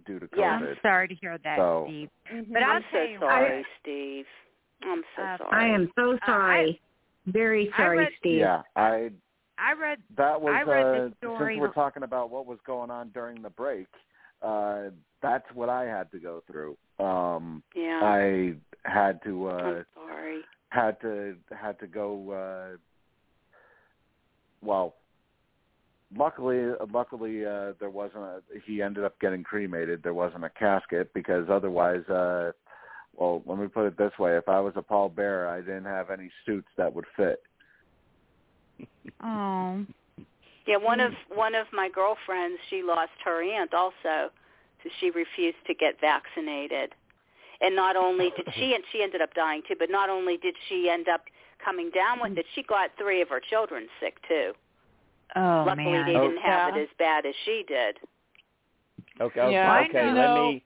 due 0.06 0.20
to 0.20 0.30
Yeah. 0.36 0.58
I'm 0.62 0.78
sorry 0.82 1.08
to 1.08 1.16
hear 1.16 1.38
that, 1.40 1.58
So- 1.58 1.86
Steve. 1.88 2.10
Mhm. 2.32 2.54
But 2.54 2.64
I'll 2.64 2.76
I'm 2.78 2.84
tell 2.84 2.92
so 3.06 3.10
you 3.10 3.20
sorry, 3.20 3.58
what. 3.58 3.66
Steve. 3.82 4.28
I'm 4.84 5.04
so 5.16 5.22
Uh, 5.22 5.38
sorry. 5.38 5.52
I 5.54 5.66
am 5.68 5.92
so 5.96 6.18
sorry. 6.26 6.82
Very 7.28 7.72
I 7.74 7.78
sorry, 7.78 7.98
read- 8.00 8.14
Steve. 8.18 8.40
Yeah, 8.40 8.64
I 8.76 9.12
I 9.58 9.74
read 9.74 10.02
that 10.16 10.42
was 10.42 10.54
I 10.56 10.64
read 10.64 10.86
uh, 10.86 10.92
the 11.10 11.14
story- 11.20 11.54
since 11.56 11.62
we're 11.62 11.74
talking 11.74 12.02
about 12.04 12.32
what 12.32 12.48
was 12.48 12.60
going 12.62 12.90
on 12.90 13.10
during 13.10 13.42
the 13.44 13.50
break. 13.52 13.88
Uh, 14.42 14.90
that's 15.22 15.46
what 15.54 15.70
I 15.70 15.84
had 15.86 16.10
to 16.12 16.20
go 16.20 16.42
through. 16.48 16.76
Um, 16.98 17.62
Yeah. 17.76 18.00
I 18.04 18.56
had 18.86 19.22
to 19.24 19.50
uh, 19.50 19.54
I'm 19.54 19.86
sorry. 19.94 20.42
had 20.70 21.00
to 21.02 21.38
had 21.52 21.78
to 21.80 21.86
go. 21.88 22.32
Uh, 22.32 22.78
well, 24.62 24.96
luckily, 26.16 26.74
luckily 26.92 27.46
uh, 27.46 27.74
there 27.80 27.90
wasn't. 27.90 28.24
A, 28.24 28.42
he 28.66 28.82
ended 28.82 29.04
up 29.04 29.20
getting 29.20 29.44
cremated. 29.44 30.04
There 30.04 30.14
wasn't 30.14 30.44
a 30.44 30.50
casket 30.50 31.14
because 31.14 31.48
otherwise, 31.50 32.08
uh, 32.10 32.52
well, 33.16 33.42
let 33.46 33.58
me 33.58 33.68
put 33.68 33.88
it 33.88 33.98
this 33.98 34.12
way: 34.20 34.38
if 34.38 34.48
I 34.48 34.60
was 34.60 34.74
a 34.76 34.82
pallbearer, 34.82 35.48
I 35.48 35.62
didn't 35.62 35.86
have 35.86 36.10
any 36.10 36.30
suits 36.46 36.68
that 36.78 36.94
would 36.94 37.06
fit. 37.16 37.42
oh 39.24 39.86
Yeah, 40.68 40.78
one 40.78 41.00
of 41.00 41.14
one 41.34 41.56
of 41.56 41.68
my 41.74 41.90
girlfriends, 41.90 42.60
she 42.70 42.84
lost 42.84 43.12
her 43.26 43.44
aunt 43.44 43.74
also, 43.74 44.32
so 44.84 44.90
she 45.00 45.12
refused 45.12 45.66
to 45.68 45.74
get 45.74 46.00
vaccinated. 46.00 46.94
And 47.62 47.76
not 47.76 47.96
only 47.96 48.32
did 48.36 48.48
she 48.56 48.74
and 48.74 48.84
she 48.92 49.04
ended 49.04 49.22
up 49.22 49.36
dying 49.36 49.62
too, 49.68 49.76
but 49.78 49.92
not 49.92 50.10
only 50.10 50.38
did 50.38 50.56
she 50.68 50.90
end 50.90 51.08
up 51.08 51.26
coming 51.64 51.92
down 51.92 52.20
with 52.20 52.36
it, 52.38 52.46
she 52.56 52.64
got 52.64 52.90
three 52.98 53.22
of 53.22 53.30
her 53.30 53.40
children 53.40 53.88
sick 54.00 54.18
too. 54.28 54.54
Oh 55.36 55.64
Luckily, 55.68 55.86
man. 55.86 56.06
they 56.06 56.14
didn't 56.14 56.42
have 56.42 56.76
it 56.76 56.82
as 56.82 56.88
bad 56.98 57.26
as 57.26 57.34
she 57.46 57.64
did. 57.68 57.98
Okay, 59.20 59.40
okay, 59.40 59.54
Yeah, 59.54 59.72
I 59.72 59.86
okay. 59.88 60.12
Let 60.12 60.36
me 60.36 60.64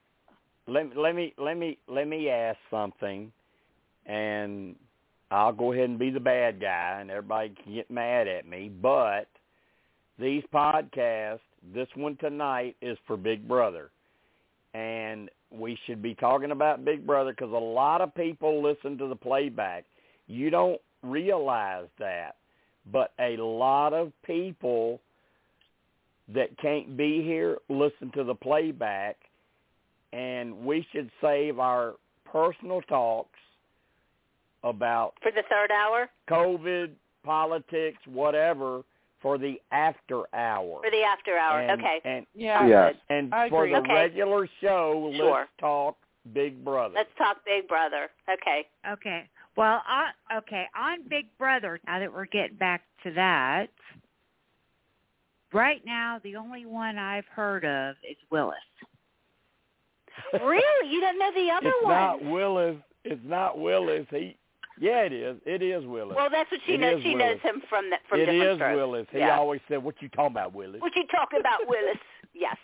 let 0.68 0.98
let 0.98 1.16
me 1.16 1.34
let 1.38 1.58
me 1.58 1.78
let 1.88 2.08
me 2.08 2.30
ask 2.30 2.58
something, 2.72 3.32
and 4.06 4.76
I'll 5.32 5.54
go 5.54 5.74
ahead 5.74 5.90
and 5.90 6.00
be 6.00 6.10
the 6.10 6.20
bad 6.20 6.60
guy, 6.62 6.98
and 7.02 7.10
everybody 7.10 7.54
can 7.64 7.74
get 7.74 7.90
mad 7.92 8.28
at 8.28 8.48
me. 8.48 8.70
But 8.70 9.28
these 10.18 10.44
podcasts, 10.54 11.40
this 11.74 11.88
one 11.96 12.16
tonight 12.18 12.76
is 12.82 12.98
for 13.06 13.18
Big 13.18 13.48
Brother, 13.48 13.92
and 14.74 15.30
we 15.52 15.78
should 15.86 16.02
be 16.02 16.16
talking 16.16 16.52
about 16.52 16.86
Big 16.86 17.06
Brother 17.06 17.32
because 17.32 17.52
a 17.52 17.56
lot 17.56 18.02
of 18.02 18.14
people 18.16 18.62
listen 18.62 18.98
to 18.98 19.08
the 19.08 19.16
playback. 19.16 19.86
You 20.28 20.50
don't 20.50 20.82
realize 21.04 21.88
that, 22.00 22.36
but 22.92 23.12
a 23.20 23.38
lot 23.38 23.94
of 23.94 24.12
people 24.24 25.00
that 26.34 26.58
can't 26.60 26.98
be 26.98 27.22
here 27.24 27.58
listen 27.70 28.12
to 28.16 28.24
the 28.24 28.34
playback 28.36 29.18
and 30.14 30.56
we 30.66 30.86
should 30.92 31.10
save 31.22 31.60
our 31.60 31.96
personal 32.26 32.82
talks 32.84 33.30
about 34.64 35.14
For 35.22 35.32
the 35.32 35.44
third 35.50 35.72
hour, 35.72 36.10
COVID, 36.30 36.92
politics, 37.24 38.00
whatever 38.08 38.82
for 39.22 39.38
the 39.38 39.60
after 39.72 40.24
hour. 40.36 40.80
for 40.84 40.90
the 40.92 41.02
after 41.04 41.38
hour. 41.38 41.60
and, 41.62 41.80
okay. 41.82 42.00
And 42.06 42.26
Yeah. 42.34 42.66
Yes. 42.68 42.96
and 43.10 43.34
I 43.34 43.50
for 43.50 43.64
agree. 43.66 43.74
the 43.74 43.80
Okay. 43.82 43.94
regular 43.94 44.48
show, 44.62 45.12
Sure. 45.16 45.40
let's 45.42 45.50
talk 45.60 45.98
Big 46.34 46.64
Brother. 46.64 46.96
Let's 46.96 47.14
talk 47.18 47.44
Big 47.46 47.68
Brother. 47.68 48.10
Okay. 48.30 48.68
Okay. 48.88 49.28
Well, 49.58 49.82
on, 49.90 50.08
okay, 50.40 50.66
on 50.78 51.00
Big 51.10 51.28
Brother, 51.38 51.80
now 51.88 52.00
that 52.00 52.12
we're 52.14 52.26
getting 52.26 52.58
back 52.58 52.82
to 53.04 53.12
that, 53.14 53.68
right 55.54 55.82
now 55.86 56.20
the 56.24 56.36
only 56.36 56.66
one 56.66 56.98
I've 56.98 57.26
heard 57.28 57.64
of 57.64 57.96
is 58.10 58.18
Willis. 58.32 58.58
really? 60.34 60.90
You 60.94 61.00
don't 61.02 61.18
know 61.20 61.32
the 61.34 61.52
other 61.52 61.68
it's 61.70 61.84
one? 61.86 61.94
not 61.94 62.24
Willis. 62.24 62.76
It's 63.06 63.22
not 63.24 63.58
Willis. 63.60 64.06
He 64.10 64.36
Yeah, 64.78 65.04
it 65.04 65.14
is. 65.14 65.38
It 65.46 65.62
is 65.62 65.86
Willis. 65.86 66.16
Well, 66.18 66.30
that's 66.30 66.52
what 66.52 66.60
she 66.66 66.74
It 66.74 66.80
knows. 66.82 67.02
She 67.02 67.16
Willis. 67.16 67.40
knows 67.44 67.54
him 67.54 67.62
from 67.70 67.90
the, 67.90 67.98
from 68.10 68.20
It 68.20 68.26
different 68.26 68.52
is 68.52 68.58
strokes. 68.58 68.76
Willis. 68.76 69.08
He 69.12 69.20
Yeah. 69.20 69.38
always 69.38 69.62
said, 69.70 69.82
"What 69.82 70.02
you 70.02 70.10
talking 70.10 70.32
about, 70.34 70.54
Willis?" 70.54 70.82
What 70.82 70.94
you 70.98 71.06
talking 71.08 71.40
about, 71.40 71.66
Willis? 71.68 71.98
Yes. 72.38 72.58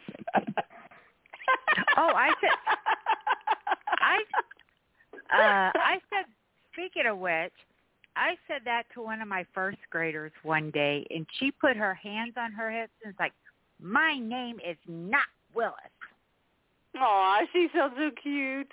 Oh, 1.95 2.11
I 2.13 2.33
said 2.41 2.49
I 4.01 4.17
uh 5.31 5.71
I 5.73 6.01
said 6.09 6.25
speaking 6.81 7.07
of 7.07 7.17
which, 7.19 7.53
I 8.15 8.35
said 8.47 8.61
that 8.65 8.83
to 8.93 9.01
one 9.01 9.21
of 9.21 9.27
my 9.27 9.45
first 9.53 9.77
graders 9.89 10.31
one 10.43 10.71
day 10.71 11.05
and 11.09 11.25
she 11.39 11.51
put 11.51 11.77
her 11.77 11.93
hands 11.93 12.33
on 12.37 12.51
her 12.51 12.71
hips 12.71 12.91
and 13.03 13.13
was 13.13 13.19
like, 13.19 13.33
My 13.81 14.17
name 14.17 14.57
is 14.67 14.77
not 14.87 15.23
Willis. 15.53 15.75
Aw, 16.99 17.41
she 17.53 17.67
sounds 17.75 17.93
so 17.97 18.09
cute. 18.21 18.71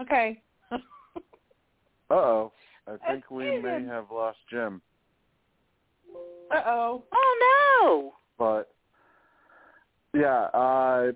Okay. 0.00 0.40
Uh 0.72 0.78
oh. 2.10 2.52
I 2.86 2.96
think 3.10 3.30
we 3.30 3.44
may 3.44 3.58
Steven. 3.60 3.88
have 3.88 4.06
lost 4.12 4.38
Jim. 4.50 4.82
Uh 6.50 6.62
oh. 6.66 7.04
Oh 7.12 7.74
no. 7.80 8.14
But 8.38 8.74
yeah, 10.12 10.48
uh 10.52 11.12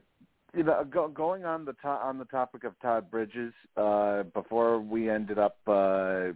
you 0.54 0.62
know, 0.62 0.84
go, 0.84 1.08
going 1.08 1.44
on 1.44 1.64
the 1.64 1.74
to- 1.74 1.88
on 1.88 2.18
the 2.18 2.24
topic 2.26 2.64
of 2.64 2.78
Todd 2.80 3.10
Bridges, 3.10 3.52
uh 3.76 4.24
before 4.34 4.80
we 4.80 5.10
ended 5.10 5.38
up 5.38 5.58
uh 5.66 6.28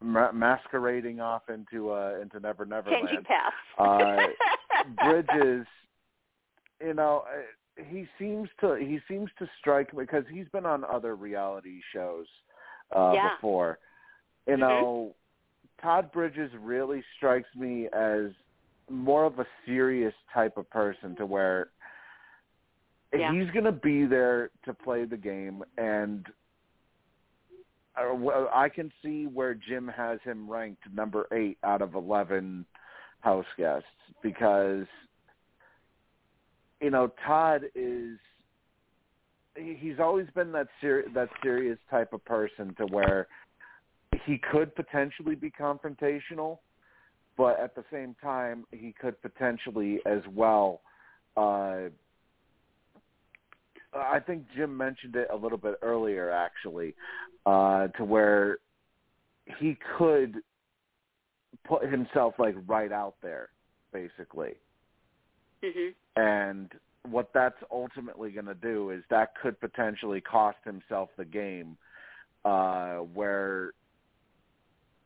ma- 0.00 0.32
masquerading 0.32 1.20
off 1.20 1.42
into 1.48 1.92
uh 1.92 2.18
into 2.20 2.40
Never. 2.40 2.64
Neverland. 2.64 3.08
Changing 3.08 3.24
paths. 3.24 3.56
Uh, 3.78 4.26
Bridges, 5.00 5.66
you 6.80 6.94
know, 6.94 7.24
he 7.76 8.06
seems 8.18 8.48
to 8.60 8.74
he 8.74 9.00
seems 9.08 9.30
to 9.38 9.48
strike 9.58 9.90
because 9.96 10.24
he's 10.30 10.48
been 10.48 10.66
on 10.66 10.84
other 10.84 11.16
reality 11.16 11.80
shows 11.94 12.26
uh 12.94 13.14
Yeah. 13.14 13.30
before. 13.36 13.78
You 14.46 14.56
Mhm. 14.56 14.60
know, 14.60 15.14
Todd 15.80 16.12
Bridges 16.12 16.50
really 16.60 17.02
strikes 17.16 17.48
me 17.56 17.88
as 17.92 18.32
more 18.90 19.24
of 19.24 19.38
a 19.38 19.46
serious 19.64 20.14
type 20.34 20.56
of 20.56 20.68
person 20.70 21.16
to 21.16 21.24
where 21.24 21.70
Yeah. 23.14 23.32
he's 23.32 23.50
going 23.50 23.64
to 23.64 23.72
be 23.72 24.06
there 24.06 24.50
to 24.64 24.72
play 24.72 25.04
the 25.04 25.16
game 25.16 25.62
and 25.76 26.26
uh, 27.94 28.46
I 28.52 28.70
can 28.70 28.90
see 29.02 29.26
where 29.26 29.54
Jim 29.54 29.86
has 29.88 30.18
him 30.24 30.50
ranked 30.50 30.82
number 30.94 31.26
8 31.30 31.58
out 31.62 31.82
of 31.82 31.94
11 31.94 32.64
house 33.20 33.44
guests 33.56 33.86
because 34.22 34.86
you 36.80 36.90
know 36.90 37.12
Todd 37.24 37.64
is 37.74 38.18
he's 39.54 40.00
always 40.00 40.26
been 40.34 40.52
that 40.52 40.68
that 40.82 41.28
serious 41.42 41.78
type 41.90 42.12
of 42.12 42.24
person 42.24 42.74
to 42.78 42.86
where 42.86 43.28
he 44.24 44.38
could 44.50 44.74
potentially 44.74 45.34
be 45.34 45.50
confrontational 45.50 46.58
but 47.36 47.58
at 47.60 47.74
the 47.74 47.84
same 47.92 48.14
time 48.22 48.64
he 48.72 48.94
could 48.98 49.20
potentially 49.22 50.00
as 50.06 50.22
well 50.34 50.80
uh 51.36 51.88
I 53.94 54.20
think 54.20 54.44
Jim 54.56 54.76
mentioned 54.76 55.16
it 55.16 55.28
a 55.30 55.36
little 55.36 55.58
bit 55.58 55.74
earlier 55.82 56.30
actually 56.30 56.94
uh 57.46 57.88
to 57.88 58.04
where 58.04 58.58
he 59.58 59.76
could 59.98 60.36
put 61.64 61.84
himself 61.90 62.34
like 62.38 62.54
right 62.66 62.92
out 62.92 63.14
there 63.22 63.48
basically 63.92 64.54
Mhm. 65.62 65.94
and 66.16 66.70
what 67.08 67.32
that's 67.32 67.62
ultimately 67.70 68.30
going 68.30 68.46
to 68.46 68.54
do 68.54 68.90
is 68.90 69.02
that 69.10 69.34
could 69.40 69.58
potentially 69.60 70.20
cost 70.20 70.58
himself 70.64 71.10
the 71.16 71.24
game 71.24 71.76
uh 72.44 72.98
where 72.98 73.72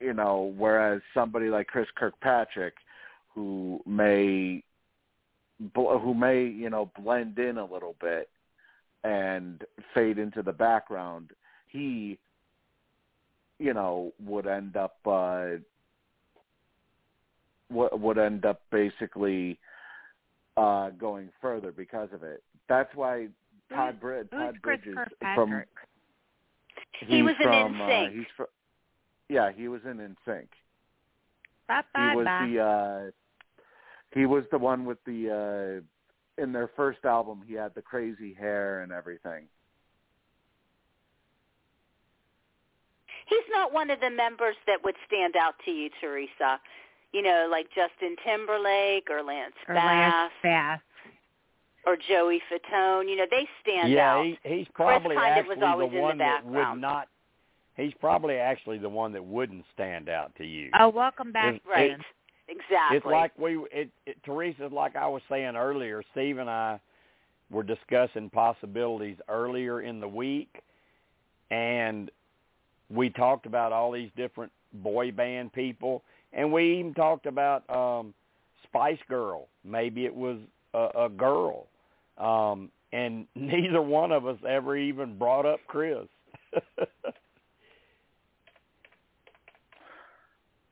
you 0.00 0.12
know 0.12 0.54
whereas 0.56 1.00
somebody 1.14 1.48
like 1.48 1.66
Chris 1.66 1.88
Kirkpatrick 1.96 2.74
who 3.34 3.80
may 3.86 4.62
who 5.74 6.14
may 6.14 6.44
you 6.44 6.70
know 6.70 6.90
blend 6.98 7.38
in 7.38 7.58
a 7.58 7.64
little 7.64 7.96
bit 8.00 8.28
and 9.04 9.64
fade 9.94 10.18
into 10.18 10.42
the 10.42 10.52
background 10.52 11.30
he 11.68 12.18
you 13.58 13.72
know 13.72 14.12
would 14.24 14.46
end 14.46 14.76
up 14.76 14.96
uh 15.06 15.46
would 17.70 18.00
would 18.00 18.18
end 18.18 18.44
up 18.44 18.60
basically 18.70 19.58
uh 20.56 20.90
going 20.90 21.28
further 21.40 21.72
because 21.72 22.08
of 22.12 22.22
it. 22.22 22.42
That's 22.68 22.94
why 22.94 23.28
Todd 23.72 23.98
Who's 24.00 24.26
Todd 24.30 24.62
Bridges 24.62 24.96
from? 25.34 25.62
He 27.00 27.22
was 27.22 27.34
in 27.40 27.46
from, 27.46 27.80
uh, 27.80 28.08
he's 28.10 28.26
from 28.36 28.46
yeah, 29.28 29.50
he 29.54 29.68
was 29.68 29.80
in 29.84 29.96
NSYNC. 29.98 30.46
Bye 31.68 31.82
He 31.94 32.16
was 32.16 32.24
bye. 32.26 32.46
the 32.46 32.60
uh 32.60 33.10
he 34.12 34.26
was 34.26 34.44
the 34.50 34.58
one 34.58 34.84
with 34.84 34.98
the 35.04 35.82
uh 35.82 35.84
in 36.38 36.52
their 36.52 36.70
first 36.76 37.04
album 37.04 37.42
he 37.46 37.54
had 37.54 37.74
the 37.74 37.82
crazy 37.82 38.34
hair 38.34 38.82
and 38.82 38.92
everything. 38.92 39.44
He's 43.28 43.38
not 43.50 43.72
one 43.72 43.90
of 43.90 43.98
the 44.00 44.10
members 44.10 44.54
that 44.66 44.82
would 44.84 44.94
stand 45.06 45.34
out 45.36 45.54
to 45.64 45.70
you, 45.70 45.90
Teresa. 46.00 46.60
You 47.12 47.22
know, 47.22 47.48
like 47.50 47.66
Justin 47.74 48.14
Timberlake 48.24 49.08
or 49.10 49.22
Lance 49.22 49.54
or 49.68 49.74
Bass 49.74 49.84
Lance 49.84 50.32
Bass. 50.42 50.80
or 51.86 51.96
Joey 51.96 52.40
Fatone. 52.52 53.08
You 53.08 53.16
know, 53.16 53.26
they 53.30 53.48
stand 53.62 53.90
yeah, 53.90 54.14
out. 54.14 54.24
he, 54.24 54.38
he's 54.44 54.66
probably 54.74 55.16
kind 55.16 55.32
of 55.32 55.38
actually 55.38 55.56
was 55.56 55.64
always 55.64 55.90
the 55.90 55.96
in 55.96 56.02
the 56.02 56.02
one 56.02 56.18
that 56.18 56.44
would 56.44 56.80
not. 56.80 57.08
He's 57.76 57.94
probably 58.00 58.36
actually 58.36 58.78
the 58.78 58.88
one 58.88 59.12
that 59.12 59.24
wouldn't 59.24 59.64
stand 59.74 60.08
out 60.08 60.34
to 60.36 60.44
you. 60.44 60.70
Oh, 60.78 60.88
welcome 60.88 61.32
back. 61.32 61.54
It's- 61.54 61.68
right. 61.68 61.90
Jen. 61.92 62.00
Exactly. 62.48 62.96
It's 62.96 63.06
like 63.06 63.36
we, 63.38 63.58
it, 63.72 63.90
it, 64.06 64.16
Teresa, 64.24 64.68
like 64.70 64.94
I 64.96 65.06
was 65.08 65.22
saying 65.28 65.56
earlier, 65.56 66.02
Steve 66.12 66.38
and 66.38 66.48
I 66.48 66.80
were 67.50 67.64
discussing 67.64 68.30
possibilities 68.30 69.16
earlier 69.28 69.80
in 69.80 70.00
the 70.00 70.08
week, 70.08 70.62
and 71.50 72.10
we 72.88 73.10
talked 73.10 73.46
about 73.46 73.72
all 73.72 73.90
these 73.90 74.10
different 74.16 74.52
boy 74.74 75.10
band 75.10 75.52
people, 75.52 76.02
and 76.32 76.52
we 76.52 76.78
even 76.78 76.94
talked 76.94 77.26
about 77.26 77.68
um, 77.68 78.14
Spice 78.64 78.98
Girl. 79.08 79.48
Maybe 79.64 80.04
it 80.04 80.14
was 80.14 80.38
a, 80.72 81.04
a 81.04 81.08
girl, 81.08 81.66
um, 82.18 82.70
and 82.92 83.26
neither 83.34 83.82
one 83.82 84.12
of 84.12 84.26
us 84.26 84.38
ever 84.48 84.76
even 84.76 85.18
brought 85.18 85.46
up 85.46 85.60
Chris. 85.66 86.06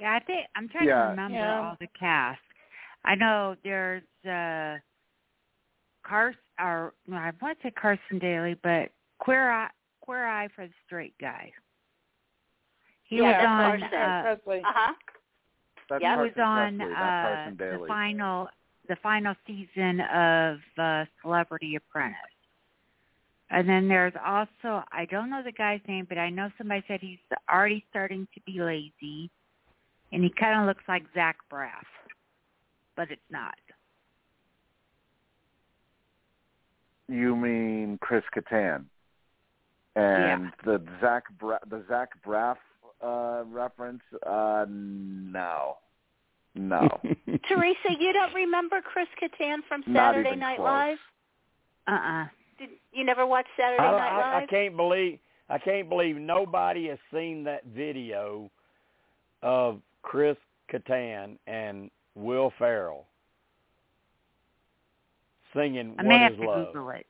Yeah, 0.01 0.13
I 0.15 0.21
think 0.21 0.47
I'm 0.57 0.69
trying 0.69 0.87
Yeah. 0.89 1.05
to 1.05 1.09
remember 1.11 1.39
Yeah. 1.39 1.61
all 1.61 1.77
the 1.81 1.89
cast. 1.99 2.41
I 3.05 3.15
know 3.15 3.57
there's 3.63 4.03
uh 4.25 4.79
Carson 6.07 6.41
or 6.59 6.95
no, 7.07 7.17
I 7.17 7.33
want 7.41 7.59
to 7.61 7.69
say 7.69 7.71
Carson 7.73 8.19
Daly, 8.19 8.55
but 8.63 8.91
Queer 9.19 9.51
Eye 9.51 9.71
Queer 10.01 10.27
Eye 10.27 10.49
for 10.55 10.67
the 10.67 10.73
Straight 10.87 11.17
Guy. 11.21 11.53
He 13.05 13.17
Yeah, 13.17 13.23
was 13.23 13.35
that's 13.37 13.47
on 13.47 13.81
Carson. 13.81 13.99
uh, 13.99 14.37
Uh-huh. 14.69 14.95
That's 15.89 16.03
Yeah. 16.03 16.15
he 16.17 16.21
was 16.23 16.33
on 16.39 16.81
uh 16.81 17.51
the 17.59 17.85
final 17.87 18.49
the 18.89 18.97
final 19.03 19.35
season 19.47 20.01
of 20.01 20.59
uh 20.79 21.05
Celebrity 21.23 21.77
Apprentice. 21.77 22.17
And 23.51 23.69
then 23.69 23.89
there's 23.89 24.15
also 24.25 24.83
I 24.91 25.07
don't 25.11 25.31
know 25.31 25.43
the 25.43 25.53
guy's 25.53 25.81
name, 25.87 26.07
but 26.09 26.19
I 26.19 26.31
know 26.31 26.51
somebody 26.59 26.83
said 26.89 27.01
he's 27.01 27.19
already 27.53 27.85
starting 27.91 28.27
to 28.35 28.41
be 28.47 28.61
lazy, 28.61 29.31
and 30.15 30.23
he 30.23 30.31
kind 30.31 30.61
of 30.61 30.67
looks 30.67 30.85
like 30.87 31.03
Zach 31.13 31.37
Braff, 31.53 31.85
but 32.97 33.11
it's 33.11 33.21
not. 33.31 33.57
You 37.09 37.35
mean 37.37 37.99
Chris 38.01 38.23
Kattan? 38.35 38.85
And 39.97 40.53
the 40.65 40.81
Zach 41.01 41.25
Bra- 41.39 41.59
the 41.69 41.85
Zach 41.89 42.11
Braff 42.27 42.57
uh 43.03 43.45
reference? 43.47 44.03
Uh 44.27 44.67
no. 44.69 45.77
No. 46.55 46.89
Teresa, 47.49 47.91
you 47.99 48.13
don't 48.13 48.33
remember 48.35 48.81
Chris 48.81 49.09
Kattan 49.21 49.59
from 49.69 49.83
Not 49.87 50.13
Saturday 50.13 50.29
even 50.29 50.39
Night 50.41 50.57
close. 50.57 50.67
Live? 50.67 50.99
Uh-uh. 51.89 52.25
Did 52.59 52.71
you 52.93 53.05
never 53.05 53.27
watch 53.27 53.47
Saturday 53.57 53.83
I, 53.83 53.91
Night 53.91 54.13
I, 54.13 54.37
I 54.37 54.41
Live? 54.41 54.49
can't 54.49 54.77
believe 54.77 55.19
I 55.51 55.59
can't 55.59 55.89
believe 55.89 56.17
nobody 56.17 56.89
has 56.89 56.99
seen 57.13 57.45
that 57.45 57.65
video 57.67 58.51
of 59.43 59.81
Chris 60.05 60.37
Kattan 60.71 61.39
and 61.47 61.91
Will 62.15 62.53
Ferrell 62.59 63.07
singing 65.55 65.95
I 65.99 66.03
"What 66.03 66.09
may 66.09 66.19
have 66.19 66.33
Is 66.35 66.39
to 66.41 66.47
Love." 66.47 66.67
Google 66.73 66.91
it. 66.91 67.07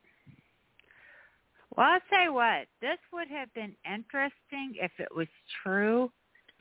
Well, 1.76 1.86
I'll 1.86 2.00
tell 2.08 2.22
you 2.22 2.32
what, 2.32 2.68
this 2.80 2.98
would 3.12 3.28
have 3.28 3.52
been 3.52 3.74
interesting 3.84 4.76
if 4.80 4.92
it 4.98 5.08
was 5.14 5.26
true, 5.62 6.10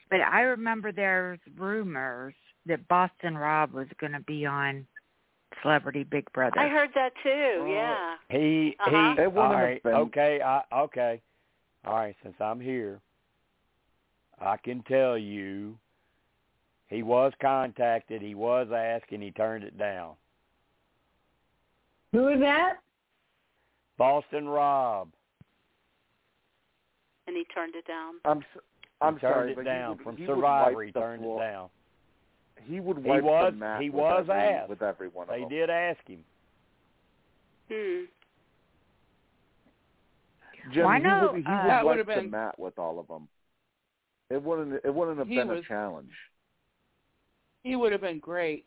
but 0.10 0.22
I 0.22 0.42
remember 0.42 0.92
there's 0.92 1.40
rumors 1.56 2.34
that 2.66 2.86
Boston 2.88 3.38
Rob 3.38 3.74
was 3.74 3.88
going 4.00 4.14
to 4.14 4.22
be 4.22 4.46
on 4.46 4.88
Celebrity 5.62 6.04
Big 6.04 6.32
Brother. 6.34 6.60
I 6.60 6.68
heard 6.68 6.90
that 6.96 7.14
too. 7.22 7.60
Well, 7.60 7.68
yeah. 7.68 8.16
He 8.30 8.76
Uh-huh. 8.80 9.14
he. 9.16 9.22
It 9.22 9.32
wouldn't 9.32 9.54
have 9.54 9.84
been- 9.84 9.94
okay, 9.94 10.42
I, 10.42 10.64
okay, 10.74 11.22
all 11.86 11.94
right. 11.94 12.16
Since 12.24 12.42
I'm 12.42 12.60
here, 12.60 13.00
I 14.42 14.58
can 14.58 14.82
tell 14.84 15.16
you, 15.16 15.78
he 16.94 17.02
was 17.04 17.34
contacted. 17.42 18.22
He 18.22 18.36
was 18.36 18.68
asked, 18.76 19.12
and 19.12 19.24
he 19.24 19.32
turned 19.32 19.64
it 19.64 19.78
down. 19.78 20.14
Who 22.12 22.28
is 22.28 22.40
that? 22.40 22.76
Boston 23.98 24.48
Rob. 24.48 25.10
And 27.28 27.36
he 27.36 27.46
turned 27.54 27.74
it 27.76 27.88
down. 27.88 28.16
I'm 28.26 28.44
I'm 29.02 29.16
he 29.16 29.22
turned 29.22 29.34
sorry, 29.34 29.52
it 29.52 29.56
but 29.56 29.66
down 29.66 29.92
he 29.98 29.98
would, 29.98 30.04
from 30.04 30.18
he 30.18 30.26
Survivor. 30.26 30.76
wipe 30.76 30.86
He 30.86 30.92
the 30.92 31.00
turned 31.00 31.22
floor. 31.24 31.44
it 31.44 31.52
down. 31.52 31.70
He 32.66 32.80
would 32.80 32.98
He 32.98 33.04
wipe 33.10 33.24
was- 33.24 33.54
the 33.54 33.58
mat 33.60 33.82
he 33.82 33.90
was 33.90 34.26
every, 34.30 34.42
asked. 34.42 34.70
with 34.70 34.82
every 34.82 35.08
one 35.08 35.28
of 35.30 35.34
They 35.36 35.40
them. 35.42 35.50
did 35.50 35.70
ask 35.70 36.00
him. 36.08 36.24
Hmm. 37.70 38.06
Jim, 40.74 40.84
Well, 40.84 40.88
I 40.94 40.98
he 40.98 41.04
know, 41.04 41.30
would, 41.34 41.42
he 41.42 41.46
uh, 41.46 41.56
would 41.58 41.70
That 41.70 41.86
wipe 41.86 41.98
the 41.98 42.04
been- 42.06 42.30
mat 42.32 42.58
with 42.60 42.78
all 42.80 43.00
of 43.00 43.08
them. 43.08 43.28
It 44.30 44.42
wouldn't. 44.42 44.80
It 44.86 44.94
wouldn't 44.94 45.18
have 45.18 45.28
He 45.28 45.36
been 45.38 45.48
was- 45.50 45.60
a 45.60 45.68
challenge. 45.68 46.12
He 47.64 47.76
would 47.76 47.92
have 47.92 48.02
been 48.02 48.20
great. 48.20 48.66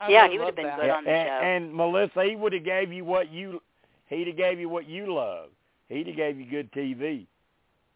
I 0.00 0.10
Yeah, 0.10 0.28
he 0.28 0.38
would've 0.38 0.56
been 0.56 0.66
that. 0.66 0.80
good 0.80 0.90
on 0.90 1.04
the 1.04 1.10
and, 1.10 1.28
show. 1.28 1.46
and 1.46 1.74
Melissa, 1.74 2.24
he 2.24 2.36
would 2.36 2.52
have 2.52 2.64
gave 2.64 2.92
you 2.92 3.04
what 3.04 3.30
you. 3.30 3.60
He'd 4.08 4.26
have 4.28 4.36
gave 4.36 4.58
you 4.60 4.68
what 4.68 4.88
you 4.88 5.12
love. 5.14 5.50
He'd 5.88 6.06
have 6.06 6.16
gave 6.16 6.38
you 6.38 6.46
good 6.46 6.70
TV. 6.72 7.26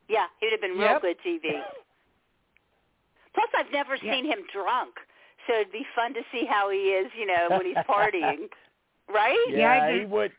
Yeah, 0.08 0.26
he 0.40 0.46
would 0.46 0.52
have 0.52 0.60
been 0.60 0.72
real 0.78 0.92
Yep. 0.92 1.02
good 1.02 1.16
TV. 1.24 1.62
Plus, 3.34 3.48
I've 3.56 3.70
never 3.72 3.96
Yeah. 3.96 4.12
seen 4.14 4.24
him 4.24 4.38
drunk, 4.52 4.94
so 5.46 5.54
it'd 5.54 5.72
be 5.72 5.86
fun 5.94 6.14
to 6.14 6.22
see 6.32 6.44
how 6.44 6.70
he 6.70 6.92
is, 6.92 7.12
you 7.16 7.26
know, 7.26 7.48
when 7.50 7.66
he's 7.66 7.76
partying. 7.88 8.48
Right? 9.10 9.38
Yeah, 9.48 9.70
I 9.70 9.88
Yeah, 9.90 9.98
he 10.00 10.04
would. 10.04 10.32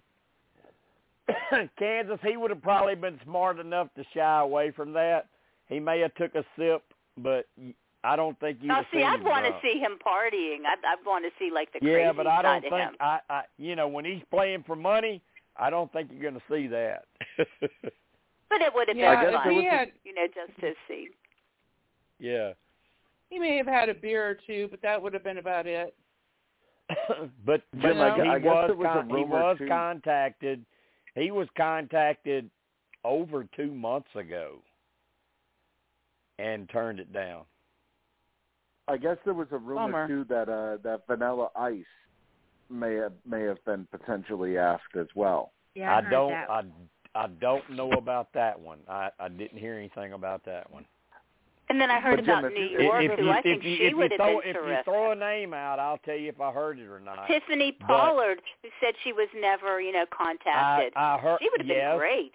Kansas, 1.79 2.19
he 2.21 2.37
would 2.37 2.51
have 2.51 2.61
probably 2.61 2.93
been 2.93 3.19
smart 3.23 3.57
enough 3.57 3.87
to 3.95 4.03
shy 4.13 4.41
away 4.41 4.69
from 4.69 4.93
that. 4.93 5.27
He 5.67 5.79
may 5.79 5.99
have 6.01 6.13
took 6.13 6.35
a 6.35 6.45
sip, 6.55 6.83
but 7.17 7.47
I 8.03 8.15
don't 8.15 8.39
think 8.39 8.59
you. 8.61 8.67
Now, 8.69 8.85
see, 8.93 9.03
I'd 9.03 9.23
want 9.23 9.45
to 9.45 9.51
see 9.61 9.77
him 9.79 9.97
partying. 10.05 10.59
I'd, 10.65 10.79
I'd 10.87 11.05
want 11.05 11.25
to 11.25 11.31
see 11.37 11.51
like 11.53 11.71
the 11.73 11.79
crazy. 11.79 11.99
yeah, 11.99 12.11
but 12.13 12.27
I 12.27 12.41
don't 12.41 12.61
think. 12.61 12.91
I, 13.01 13.19
I. 13.29 13.41
You 13.57 13.75
know, 13.75 13.87
when 13.89 14.05
he's 14.05 14.21
playing 14.31 14.63
for 14.65 14.75
money, 14.77 15.21
I 15.57 15.69
don't 15.69 15.91
think 15.91 16.09
you're 16.11 16.21
going 16.31 16.41
to 16.41 16.53
see 16.53 16.67
that. 16.67 17.05
But 18.51 18.61
it 18.61 18.73
would 18.73 18.87
have 18.87 18.97
Yeah, 18.97 19.23
been 19.23 19.33
if 19.35 19.43
fun, 19.43 19.51
he 19.53 19.63
had- 19.63 19.91
you 20.03 20.15
know, 20.15 20.25
just 20.25 20.59
to 20.61 20.73
see. 20.87 21.09
yeah. 22.17 22.53
He 23.29 23.37
may 23.37 23.57
have 23.57 23.67
had 23.67 23.89
a 23.89 23.93
beer 23.93 24.27
or 24.27 24.37
two, 24.47 24.67
but 24.71 24.81
that 24.81 24.99
would 24.99 25.13
have 25.13 25.23
been 25.23 25.37
about 25.37 25.67
it. 25.67 25.93
but 27.45 27.61
but 27.71 27.79
Jim, 27.79 28.01
I 28.01 28.17
gu- 28.17 28.23
he 28.23 28.29
I 28.29 28.39
guess 28.39 28.45
was 28.47 28.63
there 28.69 28.75
was 28.75 28.87
con- 28.91 29.09
he 29.09 29.23
was 29.23 29.57
too. 29.59 29.67
contacted. 29.67 30.65
He 31.13 31.29
was 31.29 31.47
contacted 31.55 32.49
over 33.05 33.43
two 33.55 33.71
months 33.71 34.09
ago 34.15 34.63
and 36.39 36.67
turned 36.69 36.99
it 36.99 37.13
down. 37.13 37.43
I 38.89 38.97
guess 38.97 39.17
there 39.25 39.33
was 39.33 39.47
a 39.51 39.57
rumor 39.57 39.91
Bummer. 39.91 40.07
too 40.07 40.25
that 40.29 40.49
uh, 40.49 40.77
that 40.83 41.01
Vanilla 41.07 41.49
Ice 41.55 41.83
may 42.69 42.95
have 42.95 43.13
may 43.25 43.43
have 43.43 43.63
been 43.65 43.87
potentially 43.91 44.57
asked 44.57 44.95
as 44.99 45.07
well. 45.15 45.51
Yeah, 45.75 45.93
I, 45.95 45.97
I 45.99 46.09
don't 46.09 46.31
that. 46.31 46.49
I 46.49 46.63
I 47.15 47.27
don't 47.39 47.69
know 47.71 47.91
about 47.93 48.33
that 48.33 48.59
one. 48.59 48.79
I 48.89 49.09
I 49.19 49.29
didn't 49.29 49.57
hear 49.59 49.75
anything 49.75 50.13
about 50.13 50.43
that 50.45 50.71
one. 50.71 50.85
And 51.71 51.79
then 51.79 51.91
I 51.91 51.99
heard 51.99 52.15
But 52.17 52.23
about 52.23 52.45
if 52.45 52.53
New 52.53 52.61
you- 52.63 52.81
York, 52.81 53.03
if 53.03 53.19
who 53.19 53.25
you 53.25 53.31
I 53.31 53.41
think 53.43 53.59
if 53.59 53.63
you 53.63 53.75
she 53.77 53.83
if 53.83 53.93
would 53.95 54.11
have 54.11 54.17
throw 54.17 54.39
been 54.41 54.49
if 54.49 54.55
you 54.55 54.61
terrific. 54.61 54.85
throw 54.85 55.11
a 55.11 55.15
name 55.15 55.53
out, 55.53 55.77
I'll 55.77 55.99
tell 55.99 56.15
you 56.15 56.29
if 56.29 56.41
I 56.41 56.51
heard 56.51 56.79
it 56.79 56.87
or 56.87 56.99
not. 56.99 57.27
Tiffany 57.27 57.77
But- 57.79 57.87
Pollard, 57.87 58.41
who 58.63 58.69
said 58.81 58.95
she 59.03 59.13
was 59.13 59.27
never, 59.35 59.79
you 59.79 59.91
know, 59.91 60.05
I, 60.11 60.15
contacted. 60.15 60.93
I 60.95 61.17
heard 61.19 61.37
she 61.39 61.47
would 61.51 61.61
have 61.61 61.67
yes, 61.67 61.91
been 61.91 61.97
great. 61.99 62.31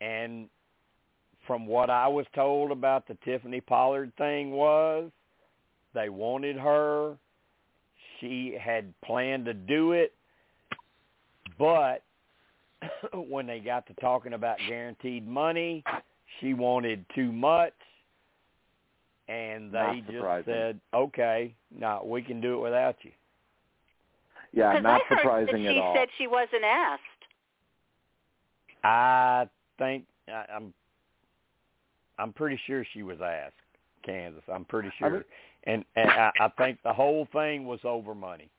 and 0.00 0.48
from 1.46 1.66
what 1.66 1.90
I 1.90 2.08
was 2.08 2.26
told 2.34 2.70
about 2.70 3.06
the 3.06 3.16
Tiffany 3.24 3.60
Pollard 3.60 4.12
thing 4.16 4.50
was 4.50 5.10
they 5.94 6.08
wanted 6.08 6.56
her. 6.56 7.16
She 8.20 8.56
had 8.60 8.92
planned 9.04 9.44
to 9.46 9.54
do 9.54 9.92
it, 9.92 10.12
but 11.58 12.02
when 13.14 13.46
they 13.46 13.60
got 13.60 13.86
to 13.86 13.94
talking 13.94 14.32
about 14.32 14.58
guaranteed 14.68 15.26
money, 15.26 15.84
she 16.40 16.54
wanted 16.54 17.04
too 17.14 17.32
much, 17.32 17.74
and 19.28 19.72
they 19.72 20.02
just 20.10 20.46
said, 20.46 20.80
"Okay, 20.92 21.54
no, 21.76 22.02
we 22.04 22.22
can 22.22 22.40
do 22.40 22.54
it 22.54 22.60
without 22.60 22.96
you." 23.02 23.10
Yeah, 24.52 24.72
Because 24.72 24.82
not 24.82 25.00
I 25.00 25.04
heard 25.08 25.18
surprising 25.18 25.64
that 25.64 25.70
at 25.70 25.74
she 25.74 25.92
said 25.96 26.08
she 26.18 26.26
wasn't 26.26 26.64
asked. 26.64 27.02
I 28.84 29.48
think 29.78 30.04
I, 30.28 30.44
I'm. 30.54 30.72
I'm 32.18 32.32
pretty 32.32 32.58
sure 32.66 32.84
she 32.92 33.02
was 33.02 33.18
asked 33.20 33.54
Kansas. 34.04 34.42
I'm 34.52 34.64
pretty 34.64 34.88
I 34.88 34.98
sure, 34.98 35.10
mean- 35.10 35.24
and 35.64 35.84
and 35.96 36.10
I, 36.10 36.30
I 36.40 36.48
think 36.58 36.78
the 36.84 36.92
whole 36.92 37.26
thing 37.32 37.66
was 37.66 37.80
over 37.84 38.14
money. 38.14 38.50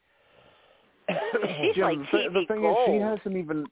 She's 1.07 1.75
Jim, 1.75 1.83
like 1.83 2.11
the, 2.11 2.29
the 2.33 2.45
thing 2.47 2.61
gold. 2.61 2.77
is, 2.89 2.95
she 2.95 2.99
hasn't 2.99 3.37
even 3.37 3.65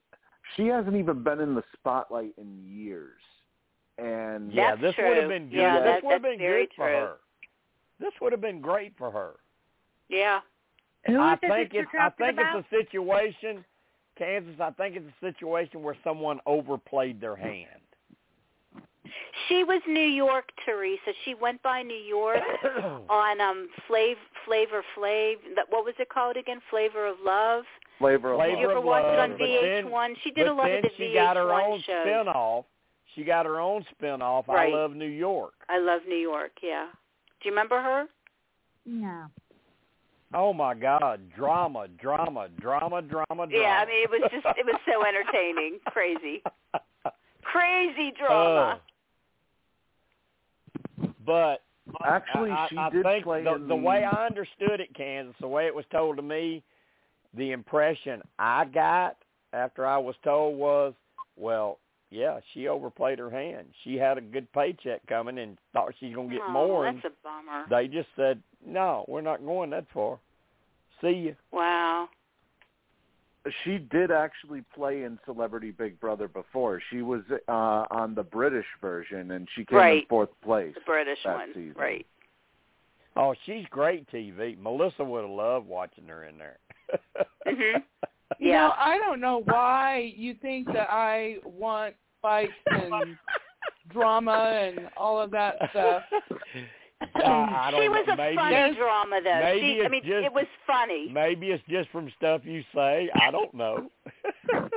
she 0.56 0.68
hasn't 0.68 0.96
even 0.96 1.24
been 1.24 1.40
in 1.40 1.56
the 1.56 1.64
spotlight 1.74 2.34
in 2.38 2.64
years, 2.64 3.20
and 3.98 4.52
yeah, 4.54 4.72
That's 4.76 4.82
this 4.82 4.96
would 5.00 5.18
have 5.18 5.30
been 5.30 5.50
good. 5.50 5.58
Yeah, 5.58 5.80
this 5.82 6.02
would 6.04 6.14
have 6.14 6.22
been 6.22 6.38
very 6.38 6.66
good 6.68 6.76
for 6.76 6.88
her. 6.88 7.14
This 8.00 8.12
would 8.22 8.32
have 8.34 8.42
been 8.42 8.62
great 8.62 8.94
for 8.98 9.10
her. 9.10 9.34
Yeah. 10.10 10.40
Who 11.08 11.20
I 11.20 11.36
think 11.38 11.72
it's 11.74 11.90
I 12.00 12.10
think 12.12 12.34
about? 12.34 12.58
it's 12.58 12.68
a 12.72 12.76
situation, 12.76 13.66
Kansas. 14.18 14.56
I 14.62 14.70
think 14.72 14.96
it's 14.96 15.06
a 15.22 15.26
situation 15.26 15.82
where 15.82 15.98
someone 16.04 16.40
overplayed 16.46 17.20
their 17.20 17.36
hand. 17.36 17.82
She 19.48 19.64
was 19.64 19.82
New 19.88 20.00
York, 20.00 20.46
Teresa. 20.66 21.12
She 21.26 21.34
went 21.34 21.62
by 21.64 21.82
New 21.82 21.94
York 21.96 22.40
on 23.10 23.42
um 23.42 23.68
Flav 23.90 24.16
Flavor 24.46 24.84
Flav. 24.98 25.36
What 25.70 25.86
was 25.86 25.96
it 26.00 26.10
called 26.10 26.38
again? 26.38 26.60
Flavor 26.70 27.08
of 27.08 27.18
Love. 27.24 27.64
flavor 28.00 28.34
of 28.34 28.40
Flavor 28.40 28.58
you 28.62 28.70
ever 28.70 28.78
of 28.80 28.84
watch 28.84 29.04
it 29.06 29.20
on 29.20 29.32
VH1? 29.38 30.14
she 30.24 30.32
did 30.32 30.48
a 30.48 30.54
lot 30.54 30.68
then 30.68 30.78
of 30.78 30.84
the 30.84 30.90
she 30.98 31.04
VH1 31.04 31.14
got 31.16 31.36
her 31.38 31.52
own 31.54 31.82
shows. 31.82 32.06
spinoff. 32.08 32.66
She 33.16 33.24
got 33.24 33.46
her 33.46 33.60
own 33.60 33.86
spinoff. 34.02 34.48
Right. 34.48 34.74
I 34.74 34.76
love 34.76 34.96
New 34.96 35.06
York. 35.06 35.54
I 35.70 35.80
love 35.80 36.02
New 36.08 36.16
York. 36.16 36.52
Yeah. 36.62 36.88
Do 37.42 37.50
you 37.50 37.52
remember 37.52 37.82
her? 37.82 38.06
No. 38.86 39.26
Oh 40.36 40.52
my 40.52 40.74
God! 40.74 41.20
Drama, 41.36 41.88
drama, 42.02 42.48
drama, 42.60 43.02
drama, 43.02 43.02
drama. 43.04 43.48
Yeah. 43.52 43.84
I 43.84 43.86
mean, 43.86 44.04
it 44.04 44.10
was 44.10 44.22
just 44.32 44.46
it 44.58 44.66
was 44.66 44.80
so 44.90 45.06
entertaining. 45.08 45.80
Crazy. 45.88 46.42
Crazy 47.44 48.14
drama. 48.18 48.60
Uh, 48.60 48.78
but 51.26 51.62
Actually, 52.06 52.52
I, 52.52 52.68
she 52.70 52.78
I, 52.78 52.88
I 52.88 52.90
did 52.90 53.04
think 53.04 53.24
play 53.26 53.44
the, 53.44 53.56
in 53.56 53.62
the 53.64 53.68
the 53.70 53.76
way 53.76 54.04
I 54.04 54.26
understood 54.26 54.80
it, 54.80 54.94
Kansas, 54.96 55.36
the 55.42 55.48
way 55.48 55.66
it 55.66 55.76
was 55.76 55.86
told 55.92 56.16
to 56.18 56.22
me, 56.24 56.64
the 57.36 57.52
impression 57.52 58.22
I 58.40 58.66
got 58.66 59.18
after 59.52 59.86
I 59.86 59.98
was 59.98 60.16
told 60.24 60.58
was, 60.58 60.94
well, 61.36 61.80
yeah, 62.10 62.40
she 62.54 62.68
overplayed 62.68 63.20
her 63.20 63.30
hand. 63.30 63.68
She 63.84 63.96
had 63.96 64.18
a 64.18 64.22
good 64.22 64.52
paycheck 64.54 65.06
coming 65.08 65.40
and 65.40 65.58
thought 65.74 65.94
she's 66.00 66.16
gonna 66.16 66.30
get 66.30 66.42
oh, 66.48 66.52
more, 66.52 66.88
and 66.88 66.98
that's 66.98 67.08
a 67.08 67.24
bummer. 67.24 67.66
they 67.70 67.88
just 67.88 68.10
said, 68.16 68.42
no, 68.66 69.04
we're 69.08 69.22
not 69.22 69.44
going 69.44 69.72
that 69.72 69.86
far. 69.94 70.20
See 71.02 71.10
you. 71.10 71.36
Wow. 71.52 72.08
She 73.64 73.78
did 73.78 74.12
actually 74.12 74.64
play 74.74 75.04
in 75.04 75.20
Celebrity 75.26 75.72
Big 75.72 76.00
Brother 76.00 76.28
before. 76.28 76.82
She 76.90 77.02
was 77.02 77.22
uh 77.48 77.86
on 77.92 78.16
the 78.16 78.24
British 78.24 78.66
version, 78.82 79.32
and 79.32 79.48
she 79.56 79.66
came 79.66 79.78
in 79.80 80.04
fourth 80.08 80.30
place. 80.44 80.74
The 80.76 80.82
British 80.86 81.20
that 81.26 81.36
one. 81.36 81.50
season. 81.54 81.74
Right. 81.78 82.06
Oh, 83.16 83.36
she's 83.46 83.66
great 83.70 84.10
TV. 84.12 84.58
Melissa 84.60 85.04
would 85.04 85.22
have 85.22 85.30
loved 85.30 85.68
watching 85.68 86.08
her 86.08 86.26
in 86.26 86.38
there. 86.38 86.58
Mhm. 87.48 87.84
You 88.40 88.50
Yeah. 88.50 88.68
know, 88.68 88.74
I 88.78 88.98
don't 88.98 89.20
know 89.20 89.38
why 89.44 90.14
you 90.16 90.34
think 90.36 90.68
that 90.74 90.90
I 90.90 91.38
want 91.44 91.96
fights 92.22 92.54
and 92.72 93.18
drama 93.90 94.32
and 94.32 94.90
all 94.98 95.20
of 95.20 95.30
that 95.32 95.58
stuff. 95.70 96.04
Uh, 97.16 97.20
I 97.24 97.70
don't 97.72 97.82
she 97.82 97.90
was 97.90 98.04
know. 98.08 98.14
a 98.14 98.18
maybe 98.18 98.36
funny 98.36 98.56
it's- 98.56 98.76
drama 98.76 99.20
though. 99.24 99.40
maybe 99.42 99.76
she, 99.80 99.86
I 99.86 99.88
mean, 99.90 100.04
just- 100.04 100.26
it 100.26 100.34
was 100.34 100.46
funny. 100.68 101.10
Maybe 101.12 101.52
it's 101.52 101.64
just 101.70 101.90
from 101.90 102.12
stuff 102.18 102.42
you 102.44 102.64
say. 102.74 103.10
I 103.22 103.32
don't 103.32 103.54
know. 103.54 103.90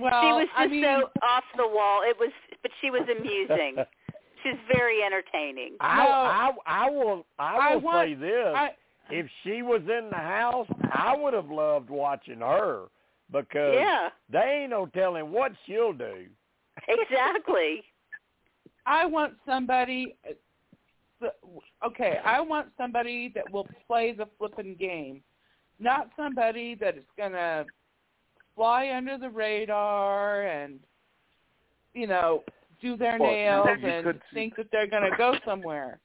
Well, 0.00 0.22
she 0.22 0.26
was 0.28 0.46
just 0.46 0.58
I 0.60 0.66
mean, 0.68 0.84
so 0.84 1.10
off 1.26 1.42
the 1.56 1.66
wall. 1.66 2.02
It 2.04 2.16
was, 2.20 2.30
but 2.62 2.70
she 2.80 2.90
was 2.90 3.02
amusing. 3.10 3.76
She's 4.44 4.54
very 4.72 5.02
entertaining. 5.02 5.72
I, 5.80 6.06
I 6.06 6.50
I 6.86 6.90
will 6.90 7.26
I 7.38 7.56
I 7.56 7.74
will 7.74 7.82
want- 7.82 8.08
say 8.08 8.14
this. 8.14 8.54
I, 8.54 8.70
if 9.10 9.26
she 9.42 9.62
was 9.62 9.80
in 9.82 10.08
the 10.10 10.16
house, 10.16 10.68
I 10.92 11.16
would 11.16 11.34
have 11.34 11.50
loved 11.50 11.90
watching 11.90 12.38
her 12.38 12.84
because 13.32 13.74
Yeah, 13.74 14.10
they 14.30 14.60
ain't 14.62 14.70
no 14.70 14.86
telling 14.86 15.32
what 15.32 15.50
she'll 15.66 15.92
do. 15.94 16.26
exactly. 16.86 17.82
I 18.86 19.04
want 19.06 19.34
somebody. 19.46 20.14
Okay, 21.84 22.18
I 22.24 22.40
want 22.40 22.68
somebody 22.76 23.32
that 23.34 23.50
will 23.52 23.66
play 23.86 24.12
the 24.12 24.26
flipping 24.38 24.76
game, 24.76 25.22
not 25.78 26.10
somebody 26.16 26.74
that 26.76 26.96
is 26.96 27.04
gonna 27.16 27.64
fly 28.54 28.90
under 28.94 29.18
the 29.18 29.30
radar 29.30 30.42
and 30.46 30.80
you 31.94 32.06
know 32.06 32.42
do 32.80 32.96
their 32.96 33.18
Well, 33.18 33.30
nails 33.30 33.68
you 33.80 33.88
and 33.88 34.20
think 34.32 34.56
that 34.56 34.66
they're 34.70 34.86
gonna 34.86 35.16
go 35.16 35.34
somewhere. 35.44 36.00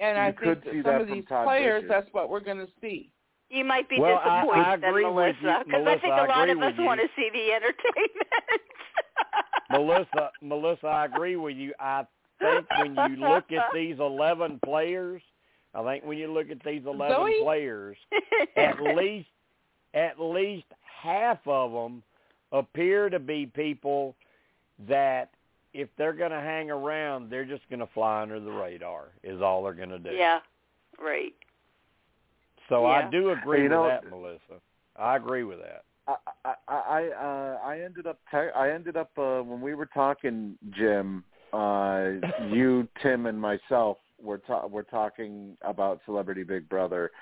And 0.00 0.18
I 0.18 0.32
could 0.32 0.62
think 0.64 0.74
see 0.74 0.80
that 0.82 0.84
some 0.84 0.92
that 0.94 1.00
of 1.02 1.06
these 1.08 1.24
players, 1.26 1.82
Bridges. 1.82 1.88
that's 1.88 2.08
what 2.12 2.28
we're 2.28 2.40
gonna 2.40 2.66
see. 2.80 3.10
You 3.50 3.64
might 3.64 3.88
be 3.88 4.00
Well, 4.00 4.16
disappointed 4.18 4.66
I 4.66 4.76
then, 4.76 4.88
agree 4.90 5.04
with 5.04 5.14
Melissa, 5.14 5.62
because 5.64 5.86
I 5.86 5.98
think 5.98 6.14
I 6.14 6.24
a 6.24 6.28
lot 6.28 6.48
of 6.50 6.58
us 6.60 6.72
want 6.78 7.00
to 7.00 7.06
see 7.14 7.28
the 7.32 7.52
entertainment. 7.52 8.62
Melissa, 9.70 10.30
Melissa, 10.42 10.86
I 10.86 11.04
agree 11.06 11.36
with 11.36 11.56
you. 11.56 11.72
I 11.78 12.04
think 12.44 12.96
when 12.96 13.10
you 13.10 13.16
look 13.28 13.50
at 13.52 13.64
these 13.74 13.96
eleven 13.98 14.60
players, 14.64 15.22
I 15.74 15.82
think 15.84 16.04
when 16.04 16.18
you 16.18 16.32
look 16.32 16.50
at 16.50 16.58
these 16.64 16.82
eleven 16.86 17.16
Zoe? 17.16 17.40
players, 17.42 17.96
at 18.56 18.80
least 18.80 19.28
at 19.94 20.20
least 20.20 20.66
half 21.02 21.38
of 21.46 21.72
them 21.72 22.02
appear 22.52 23.08
to 23.10 23.18
be 23.18 23.46
people 23.46 24.14
that 24.88 25.30
if 25.72 25.88
they're 25.98 26.12
going 26.12 26.30
to 26.30 26.40
hang 26.40 26.70
around, 26.70 27.30
they're 27.30 27.44
just 27.44 27.68
going 27.68 27.80
to 27.80 27.88
fly 27.94 28.22
under 28.22 28.38
the 28.40 28.50
radar. 28.50 29.08
Is 29.22 29.40
all 29.42 29.62
they're 29.64 29.72
going 29.74 29.88
to 29.90 29.98
do. 29.98 30.10
yeah, 30.10 30.38
right. 31.02 31.34
So 32.68 32.86
I 32.86 33.08
do 33.10 33.30
agree 33.30 33.58
You 33.58 33.64
with 33.64 33.72
know- 33.72 33.88
that, 33.88 34.08
Melissa. 34.08 34.60
I 34.96 35.16
agree 35.16 35.42
with 35.44 35.58
that. 35.58 35.84
I 36.06 36.16
I 36.44 36.54
I 36.76 37.08
uh, 37.08 37.58
I 37.64 37.80
ended 37.80 38.06
up 38.06 38.18
te- 38.30 38.52
I 38.54 38.70
ended 38.72 38.96
up 38.96 39.10
uh, 39.18 39.40
when 39.42 39.60
we 39.60 39.74
were 39.74 39.86
talking, 39.86 40.56
Jim. 40.70 41.24
Uh, 41.54 42.14
you, 42.50 42.88
Tim, 43.00 43.26
and 43.26 43.40
myself 43.40 43.98
were 44.20 44.38
ta- 44.38 44.66
were 44.66 44.82
talking 44.82 45.56
about 45.62 46.00
Celebrity 46.04 46.42
Big 46.42 46.68
Brother 46.68 47.12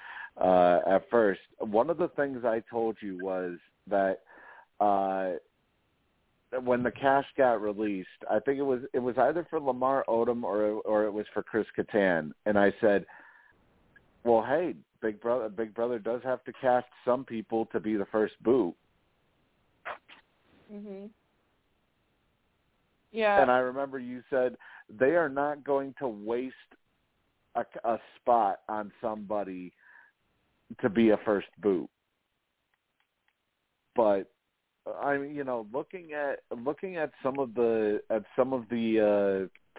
uh, 0.41 0.79
at 0.89 1.03
first. 1.11 1.41
One 1.59 1.91
of 1.91 1.99
the 1.99 2.09
things 2.17 2.43
I 2.43 2.63
told 2.71 2.97
you 3.03 3.19
was 3.23 3.59
that 3.89 4.21
uh, 4.81 5.33
when 6.63 6.83
the 6.83 6.91
cast 6.91 7.27
got 7.37 7.61
released, 7.61 8.09
I 8.31 8.39
think 8.39 8.59
it 8.59 8.63
was 8.63 8.81
it 8.95 9.01
was 9.01 9.17
either 9.19 9.47
for 9.51 9.61
Lamar 9.61 10.03
Odom 10.09 10.45
or 10.45 10.63
or 10.63 11.05
it 11.05 11.13
was 11.13 11.27
for 11.35 11.43
Chris 11.43 11.67
Kattan, 11.77 12.33
and 12.47 12.59
I 12.59 12.73
said, 12.81 13.05
"Well, 14.25 14.43
hey, 14.49 14.75
Big 15.03 15.21
Brother, 15.21 15.51
Big 15.51 15.75
Brother 15.75 15.99
does 15.99 16.23
have 16.25 16.43
to 16.45 16.53
cast 16.55 16.87
some 17.05 17.27
people 17.27 17.67
to 17.67 17.81
be 17.81 17.97
the 17.97 18.07
first 18.07 18.43
boot." 18.43 18.75
Mhm. 20.73 21.11
Yeah. 23.13 23.41
And 23.41 23.51
I 23.51 23.59
remember 23.59 23.99
you 23.99 24.23
said 24.31 24.57
they 24.89 25.15
are 25.15 25.29
not 25.29 25.63
going 25.63 25.95
to 25.99 26.09
waste 26.09 26.55
a, 27.55 27.65
a 27.85 27.99
spot 28.17 28.61
on 28.69 28.91
somebody 29.01 29.73
to 30.81 30.89
be 30.89 31.11
a 31.11 31.19
first 31.25 31.49
boot. 31.61 31.89
But 33.95 34.31
I 35.03 35.19
mean, 35.19 35.35
you 35.35 35.45
know, 35.45 35.67
looking 35.73 36.13
at 36.13 36.41
looking 36.65 36.97
at 36.97 37.13
some 37.23 37.39
of 37.39 37.55
the 37.55 38.01
at 38.11 38.25
some 38.35 38.53
of 38.53 38.65
the 38.71 39.49
uh 39.49 39.73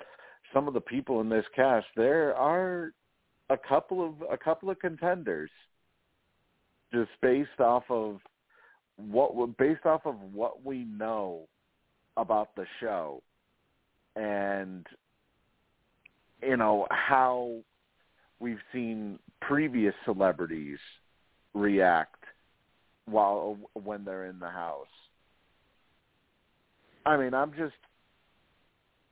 some 0.54 0.68
of 0.68 0.76
the 0.76 0.82
people 0.82 1.20
in 1.22 1.30
this 1.30 1.46
cast, 1.56 1.88
there 1.96 2.36
are 2.36 2.94
a 3.50 3.58
couple 3.58 4.06
of 4.06 4.14
a 4.32 4.38
couple 4.38 4.70
of 4.70 4.80
contenders 4.80 5.50
just 6.94 7.10
based 7.22 7.60
off 7.60 7.84
of 7.90 8.20
what 8.98 9.58
based 9.58 9.86
off 9.86 10.02
of 10.06 10.16
what 10.32 10.64
we 10.64 10.86
know 10.86 11.48
about 12.18 12.56
the 12.56 12.66
show 12.80 13.22
and 14.16 14.86
you 16.42 16.58
know 16.58 16.88
how 16.92 17.56
we've 18.40 18.62
seen 18.72 19.18
previous 19.42 19.94
celebrities 20.06 20.80
react 21.54 22.24
while 23.06 23.58
when 23.74 24.06
they're 24.06 24.26
in 24.26 24.40
the 24.40 24.50
house. 24.50 24.88
I 27.06 27.18
mean, 27.18 27.34
I'm 27.34 27.52
just 27.52 27.74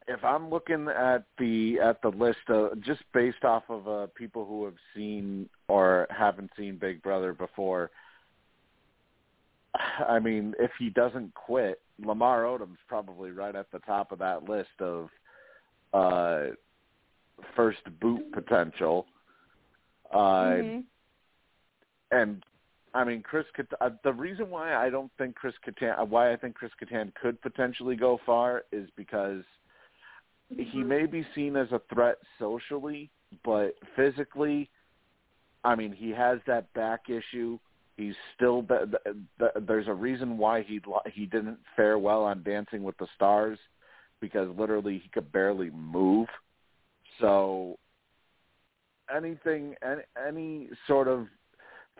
if 0.07 0.23
I'm 0.23 0.49
looking 0.49 0.87
at 0.87 1.25
the 1.37 1.79
at 1.83 2.01
the 2.01 2.09
list 2.09 2.49
of 2.49 2.81
just 2.81 3.01
based 3.13 3.43
off 3.43 3.63
of 3.69 3.87
uh, 3.87 4.07
people 4.15 4.45
who 4.45 4.65
have 4.65 4.75
seen 4.95 5.49
or 5.67 6.07
haven't 6.09 6.51
seen 6.57 6.77
Big 6.77 7.01
Brother 7.01 7.33
before. 7.33 7.91
I 10.07 10.19
mean, 10.19 10.53
if 10.59 10.71
he 10.79 10.89
doesn't 10.89 11.33
quit, 11.33 11.81
Lamar 12.03 12.43
Odom's 12.43 12.79
probably 12.87 13.31
right 13.31 13.55
at 13.55 13.71
the 13.71 13.79
top 13.79 14.11
of 14.11 14.19
that 14.19 14.49
list 14.49 14.79
of 14.79 15.09
uh 15.93 16.53
first 17.55 17.79
boot 17.99 18.31
potential. 18.31 19.05
Uh 20.11 20.17
mm-hmm. 20.17 20.79
and 22.11 22.43
I 22.93 23.03
mean, 23.03 23.21
Chris. 23.21 23.45
Uh, 23.79 23.89
the 24.03 24.13
reason 24.13 24.49
why 24.49 24.75
I 24.75 24.89
don't 24.89 25.11
think 25.17 25.35
Chris 25.35 25.53
Kattan, 25.65 26.07
why 26.09 26.33
I 26.33 26.35
think 26.35 26.55
Chris 26.55 26.71
Kattan 26.81 27.13
could 27.15 27.41
potentially 27.41 27.95
go 27.95 28.19
far, 28.25 28.63
is 28.71 28.89
because 28.97 29.43
he 30.49 30.83
may 30.83 31.05
be 31.05 31.25
seen 31.33 31.55
as 31.55 31.71
a 31.71 31.81
threat 31.93 32.17
socially, 32.37 33.09
but 33.45 33.75
physically, 33.95 34.69
I 35.63 35.75
mean, 35.75 35.93
he 35.93 36.09
has 36.09 36.39
that 36.47 36.71
back 36.73 37.01
issue. 37.07 37.57
He's 38.01 38.15
still. 38.35 38.65
There's 39.67 39.87
a 39.87 39.93
reason 39.93 40.37
why 40.37 40.63
he 40.63 40.81
he 41.13 41.27
didn't 41.27 41.59
fare 41.75 41.99
well 41.99 42.23
on 42.23 42.41
Dancing 42.41 42.81
with 42.81 42.97
the 42.97 43.05
Stars, 43.15 43.59
because 44.19 44.49
literally 44.57 44.99
he 45.03 45.09
could 45.09 45.31
barely 45.31 45.69
move. 45.69 46.27
So 47.19 47.77
anything, 49.15 49.75
any, 49.83 50.01
any 50.27 50.69
sort 50.87 51.07
of 51.07 51.27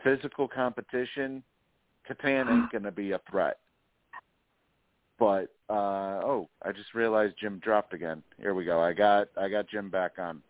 physical 0.03 0.47
competition, 0.47 1.43
Kattan 2.09 2.51
ain't 2.51 2.71
going 2.71 2.83
to 2.83 2.91
be 2.91 3.11
a 3.11 3.21
threat. 3.29 3.59
But 5.19 5.53
uh 5.69 6.19
oh, 6.25 6.49
I 6.63 6.71
just 6.71 6.95
realized 6.95 7.35
Jim 7.39 7.59
dropped 7.63 7.93
again. 7.93 8.23
Here 8.39 8.55
we 8.55 8.65
go. 8.65 8.81
I 8.81 8.93
got 8.93 9.27
I 9.39 9.49
got 9.49 9.67
Jim 9.67 9.91
back 9.91 10.13
on. 10.17 10.41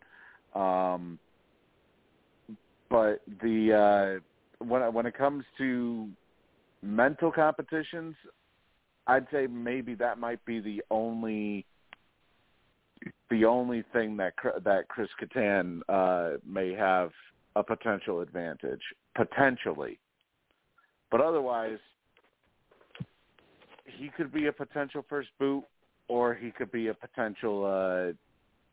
Um 0.55 1.19
but 2.89 3.21
the 3.41 3.73
uh 3.73 4.30
when 4.67 4.93
when 4.93 5.05
it 5.05 5.17
comes 5.17 5.43
to 5.57 6.09
mental 6.81 7.31
competitions, 7.31 8.15
I'd 9.07 9.27
say 9.31 9.47
maybe 9.47 9.95
that 9.95 10.17
might 10.17 10.43
be 10.45 10.59
the 10.59 10.81
only 10.89 11.65
the 13.29 13.45
only 13.45 13.83
thing 13.93 14.17
that 14.17 14.33
that 14.63 14.87
Chris 14.87 15.09
Kattan 15.21 15.81
uh 15.89 16.37
may 16.45 16.73
have 16.73 17.11
a 17.55 17.63
potential 17.63 18.21
advantage 18.21 18.81
potentially. 19.15 19.99
But 21.09 21.19
otherwise, 21.19 21.79
he 23.85 24.09
could 24.15 24.31
be 24.31 24.47
a 24.47 24.51
potential 24.51 25.05
first 25.09 25.29
boot, 25.39 25.63
or 26.07 26.33
he 26.33 26.51
could 26.51 26.71
be 26.71 26.87
a 26.87 26.93
potential, 26.93 27.65
uh, 27.65 28.13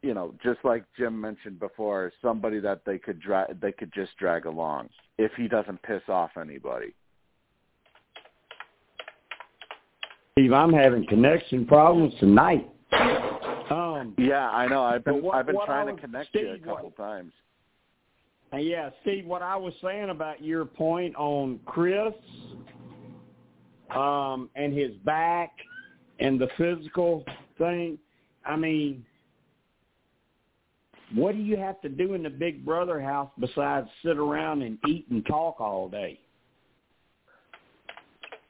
you 0.02 0.14
know, 0.14 0.34
just 0.42 0.58
like 0.64 0.84
Jim 0.96 1.20
mentioned 1.20 1.58
before, 1.58 2.12
somebody 2.22 2.60
that 2.60 2.82
they 2.84 2.98
could 2.98 3.20
drag, 3.20 3.60
they 3.60 3.72
could 3.72 3.92
just 3.92 4.16
drag 4.16 4.46
along 4.46 4.88
if 5.18 5.32
he 5.36 5.48
doesn't 5.48 5.82
piss 5.82 6.02
off 6.08 6.30
anybody. 6.40 6.94
Steve, 10.32 10.52
I'm 10.52 10.72
having 10.72 11.04
connection 11.06 11.66
problems 11.66 12.14
tonight. 12.20 12.70
Um, 13.70 14.14
yeah, 14.16 14.48
I 14.50 14.68
know. 14.68 14.84
I've 14.84 15.04
been 15.04 15.20
what, 15.20 15.36
I've 15.36 15.46
been 15.46 15.58
trying 15.66 15.86
was, 15.86 15.96
to 15.96 16.00
connect 16.00 16.28
Steve, 16.28 16.42
you 16.42 16.54
a 16.54 16.58
couple 16.58 16.92
what, 16.94 16.96
times. 16.96 17.32
Yeah, 18.56 18.90
Steve, 19.02 19.26
what 19.26 19.42
I 19.42 19.56
was 19.56 19.74
saying 19.82 20.10
about 20.10 20.42
your 20.42 20.64
point 20.64 21.14
on 21.16 21.58
Chris 21.66 22.14
um, 23.94 24.48
and 24.54 24.72
his 24.72 24.92
back 25.04 25.50
and 26.20 26.40
the 26.40 26.48
physical 26.56 27.24
thing, 27.58 27.98
I 28.46 28.56
mean, 28.56 29.04
what 31.14 31.34
do 31.34 31.40
you 31.40 31.56
have 31.56 31.80
to 31.82 31.88
do 31.88 32.14
in 32.14 32.22
the 32.22 32.30
Big 32.30 32.64
Brother 32.64 33.00
house 33.00 33.30
besides 33.38 33.88
sit 34.04 34.18
around 34.18 34.62
and 34.62 34.78
eat 34.86 35.06
and 35.10 35.24
talk 35.26 35.60
all 35.60 35.88
day? 35.88 36.18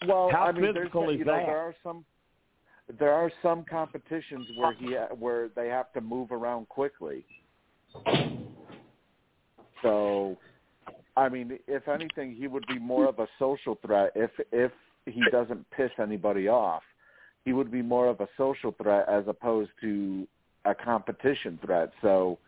Well, 0.06 0.30
how 0.32 0.44
I 0.44 0.52
mean, 0.52 0.74
physical 0.74 1.10
is 1.10 1.18
you 1.18 1.24
that? 1.24 1.40
Know, 1.40 1.46
there 1.46 1.58
are 1.58 1.74
some 1.82 2.04
there 2.98 3.12
are 3.12 3.30
some 3.42 3.64
competitions 3.68 4.46
where 4.56 4.72
he 4.72 4.94
where 5.18 5.48
they 5.54 5.68
have 5.68 5.92
to 5.92 6.00
move 6.00 6.32
around 6.32 6.68
quickly. 6.68 7.24
So, 9.82 10.36
I 11.16 11.28
mean, 11.28 11.58
if 11.66 11.88
anything, 11.88 12.34
he 12.34 12.46
would 12.48 12.66
be 12.66 12.78
more 12.78 13.08
of 13.08 13.18
a 13.18 13.26
social 13.38 13.78
threat 13.84 14.12
if 14.14 14.30
if 14.52 14.72
he 15.04 15.22
doesn't 15.30 15.68
piss 15.70 15.90
anybody 16.00 16.48
off. 16.48 16.82
He 17.44 17.52
would 17.52 17.70
be 17.70 17.82
more 17.82 18.08
of 18.08 18.20
a 18.20 18.28
social 18.36 18.74
threat 18.82 19.08
as 19.08 19.24
opposed 19.26 19.70
to 19.80 20.26
a 20.64 20.74
competition 20.74 21.58
threat. 21.64 21.92
So, 22.02 22.38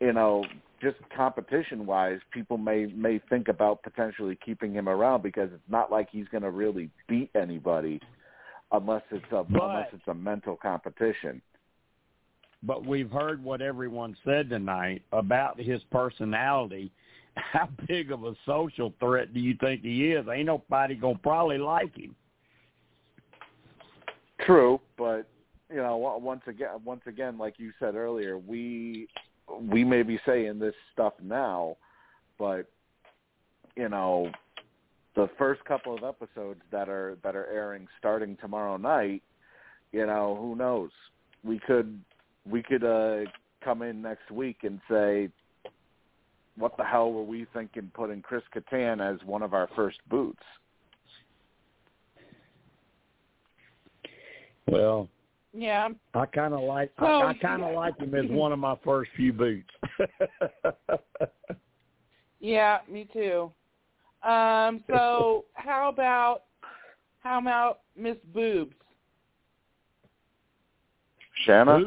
you 0.00 0.12
know, 0.12 0.44
just 0.80 0.96
competition 1.16 1.86
wise, 1.86 2.20
people 2.32 2.58
may 2.58 2.86
may 2.86 3.20
think 3.28 3.48
about 3.48 3.82
potentially 3.82 4.38
keeping 4.44 4.72
him 4.72 4.88
around 4.88 5.22
because 5.22 5.50
it's 5.52 5.62
not 5.68 5.90
like 5.90 6.08
he's 6.10 6.28
going 6.28 6.42
to 6.42 6.50
really 6.50 6.90
beat 7.08 7.30
anybody 7.34 8.00
unless 8.72 9.02
it's 9.10 9.24
a 9.32 9.44
but, 9.44 9.62
unless 9.62 9.88
it's 9.92 10.08
a 10.08 10.14
mental 10.14 10.56
competition 10.56 11.42
but 12.62 12.84
we've 12.84 13.10
heard 13.10 13.42
what 13.42 13.60
everyone 13.60 14.16
said 14.24 14.48
tonight 14.48 15.02
about 15.12 15.60
his 15.60 15.80
personality. 15.90 16.90
How 17.34 17.68
big 17.86 18.10
of 18.10 18.24
a 18.24 18.34
social 18.44 18.92
threat 18.98 19.32
do 19.32 19.40
you 19.40 19.56
think 19.60 19.82
he 19.82 20.12
is? 20.12 20.26
Ain't 20.32 20.46
nobody 20.46 20.96
gonna 20.96 21.18
probably 21.22 21.58
like 21.58 21.96
him. 21.96 22.16
True, 24.44 24.80
but 24.96 25.28
you 25.70 25.76
know, 25.76 25.96
once 25.98 26.42
again, 26.46 26.68
once 26.84 27.02
again, 27.06 27.38
like 27.38 27.54
you 27.58 27.72
said 27.78 27.94
earlier, 27.94 28.38
we 28.38 29.08
we 29.60 29.84
may 29.84 30.02
be 30.02 30.18
saying 30.26 30.58
this 30.58 30.74
stuff 30.92 31.14
now, 31.22 31.76
but 32.38 32.66
you 33.76 33.88
know, 33.88 34.30
the 35.14 35.28
first 35.38 35.64
couple 35.64 35.96
of 35.96 36.04
episodes 36.04 36.60
that 36.70 36.88
are 36.88 37.16
that 37.22 37.34
are 37.34 37.46
airing 37.46 37.86
starting 37.98 38.36
tomorrow 38.40 38.76
night, 38.76 39.22
you 39.92 40.06
know, 40.06 40.36
who 40.40 40.56
knows? 40.56 40.90
We 41.44 41.58
could 41.58 42.00
we 42.48 42.62
could 42.62 42.84
uh, 42.84 43.30
come 43.62 43.82
in 43.82 44.02
next 44.02 44.30
week 44.30 44.58
and 44.62 44.80
say, 44.90 45.28
what 46.56 46.76
the 46.76 46.84
hell 46.84 47.12
were 47.12 47.22
we 47.22 47.46
thinking 47.52 47.90
putting 47.94 48.22
Chris 48.22 48.42
Kattan 48.54 49.00
as 49.00 49.24
one 49.26 49.42
of 49.42 49.54
our 49.54 49.68
first 49.74 49.98
boots? 50.08 50.42
Well, 54.66 55.08
yeah, 55.52 55.88
I 56.14 56.26
kind 56.26 56.54
of 56.54 56.60
like 56.60 56.92
so, 56.98 57.06
I, 57.06 57.30
I 57.30 57.34
kind 57.34 57.62
of 57.62 57.74
like 57.74 57.98
him 57.98 58.14
as 58.14 58.26
one 58.30 58.52
of 58.52 58.58
my 58.58 58.76
first 58.84 59.10
few 59.16 59.32
boots. 59.32 59.70
yeah, 62.40 62.78
me 62.88 63.08
too. 63.12 63.50
Um, 64.28 64.82
so 64.88 65.44
how 65.54 65.88
about 65.88 66.44
how 67.20 67.40
about 67.40 67.80
Miss 67.96 68.16
Boobs? 68.34 68.74
Shanna? 71.44 71.82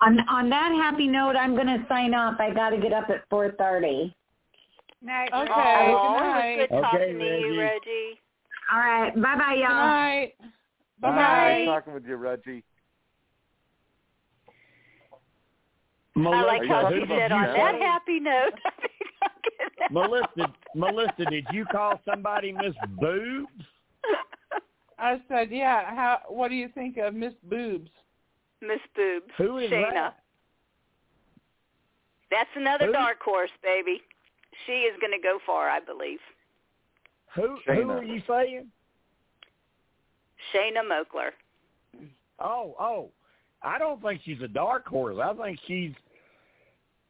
On 0.00 0.18
on 0.28 0.50
that 0.50 0.72
happy 0.72 1.06
note, 1.06 1.36
I'm 1.36 1.54
going 1.54 1.68
to 1.68 1.84
sign 1.88 2.14
off. 2.14 2.40
I 2.40 2.52
got 2.52 2.70
to 2.70 2.78
get 2.78 2.92
up 2.92 3.08
at 3.10 3.28
4:30. 3.30 4.12
Night, 5.04 5.30
Okay. 5.34 5.50
Oh, 5.56 5.98
good 6.00 6.12
night. 6.12 6.54
it 6.54 6.58
was 6.58 6.68
good 6.70 6.76
Okay, 6.76 6.82
talking 6.82 7.18
to 7.18 7.24
Reggie. 7.24 7.42
you, 7.42 7.58
Reggie. 7.58 8.20
All 8.72 8.78
right. 8.78 9.14
Bye 9.14 9.36
bye, 9.36 9.54
Good 9.54 9.60
y'all. 9.62 9.86
night. 9.86 10.34
Bye 11.00 11.10
Nice 11.10 11.56
bye. 11.56 11.64
talking 11.64 11.94
with 11.94 12.06
you, 12.06 12.16
Reggie. 12.16 12.64
Melissa, 16.14 16.36
I 16.36 16.42
like 16.44 16.68
how 16.68 16.90
you 16.90 17.00
she 17.00 17.06
said 17.08 17.32
on 17.32 17.42
that 17.42 17.74
happy 17.80 18.20
note. 18.20 18.52
Melissa, 19.90 20.52
Melissa, 20.74 21.24
did 21.30 21.46
you 21.52 21.64
call 21.66 22.00
somebody 22.08 22.52
Miss 22.52 22.74
Boobs? 23.00 23.48
I 24.98 25.20
said, 25.28 25.48
yeah. 25.50 25.94
How? 25.94 26.18
What 26.28 26.48
do 26.48 26.54
you 26.54 26.68
think 26.74 26.96
of 26.98 27.14
Miss 27.14 27.32
Boobs? 27.44 27.90
Miss 28.60 28.80
Boobs. 28.94 29.32
Who 29.38 29.58
is 29.58 29.70
Shanna. 29.70 29.90
that? 29.94 30.16
That's 32.30 32.50
another 32.56 32.86
Who? 32.86 32.92
dark 32.92 33.20
horse, 33.20 33.50
baby. 33.62 34.00
She 34.66 34.72
is 34.72 34.96
going 35.00 35.12
to 35.12 35.22
go 35.22 35.38
far, 35.44 35.68
I 35.68 35.80
believe. 35.80 36.20
Who 37.34 37.56
who 37.66 37.90
are 37.90 38.04
you 38.04 38.22
saying? 38.28 38.66
Shanna 40.52 40.80
Moakler. 40.80 41.30
Oh, 42.38 42.74
oh. 42.78 43.10
I 43.64 43.78
don't 43.78 44.02
think 44.02 44.20
she's 44.24 44.40
a 44.42 44.48
dark 44.48 44.86
horse. 44.86 45.16
I 45.22 45.32
think 45.34 45.58
she's 45.66 45.92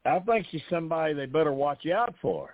I 0.05 0.19
think 0.19 0.45
she's 0.51 0.61
somebody 0.69 1.13
they 1.13 1.25
better 1.25 1.53
watch 1.53 1.85
out 1.87 2.13
for. 2.21 2.49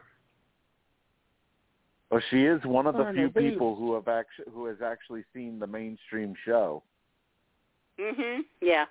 Well, 2.11 2.21
she 2.31 2.43
is 2.43 2.63
one 2.63 2.87
of 2.87 2.95
the 2.95 3.11
few 3.13 3.29
boobs. 3.29 3.51
people 3.51 3.75
who 3.75 3.93
have 3.95 4.07
actually 4.07 4.51
who 4.53 4.65
has 4.65 4.77
actually 4.83 5.23
seen 5.33 5.59
the 5.59 5.67
mainstream 5.67 6.33
show. 6.45 6.83
Mhm. 7.99 8.45
Yeah. 8.61 8.85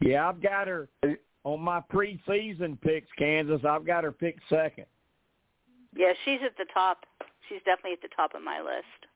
Yeah, 0.00 0.28
I've 0.28 0.42
got 0.42 0.66
her 0.66 0.88
on 1.44 1.60
my 1.60 1.80
preseason 1.80 2.80
picks, 2.80 3.10
Kansas. 3.12 3.64
I've 3.64 3.84
got 3.84 4.04
her 4.04 4.12
picked 4.12 4.46
second. 4.48 4.86
Yeah, 5.94 6.12
she's 6.24 6.40
at 6.42 6.56
the 6.56 6.66
top. 6.72 7.06
She's 7.48 7.62
definitely 7.64 7.92
at 7.92 8.02
the 8.02 8.08
top 8.08 8.34
of 8.34 8.42
my 8.42 8.60
list. 8.60 9.06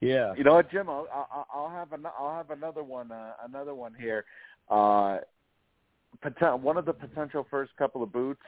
Yeah. 0.00 0.34
You 0.36 0.44
know 0.44 0.54
what, 0.54 0.70
Jim? 0.70 0.88
I'll, 0.88 1.06
I'll, 1.12 1.46
I'll 1.52 1.70
have 1.70 1.92
an, 1.92 2.06
I'll 2.18 2.34
have 2.36 2.50
another 2.50 2.84
one. 2.84 3.10
Uh, 3.10 3.32
another 3.44 3.74
one 3.74 3.94
here. 3.98 4.24
Uh, 4.70 5.18
one 6.60 6.76
of 6.76 6.84
the 6.84 6.92
potential 6.92 7.46
first 7.50 7.72
couple 7.76 8.02
of 8.02 8.12
boots, 8.12 8.42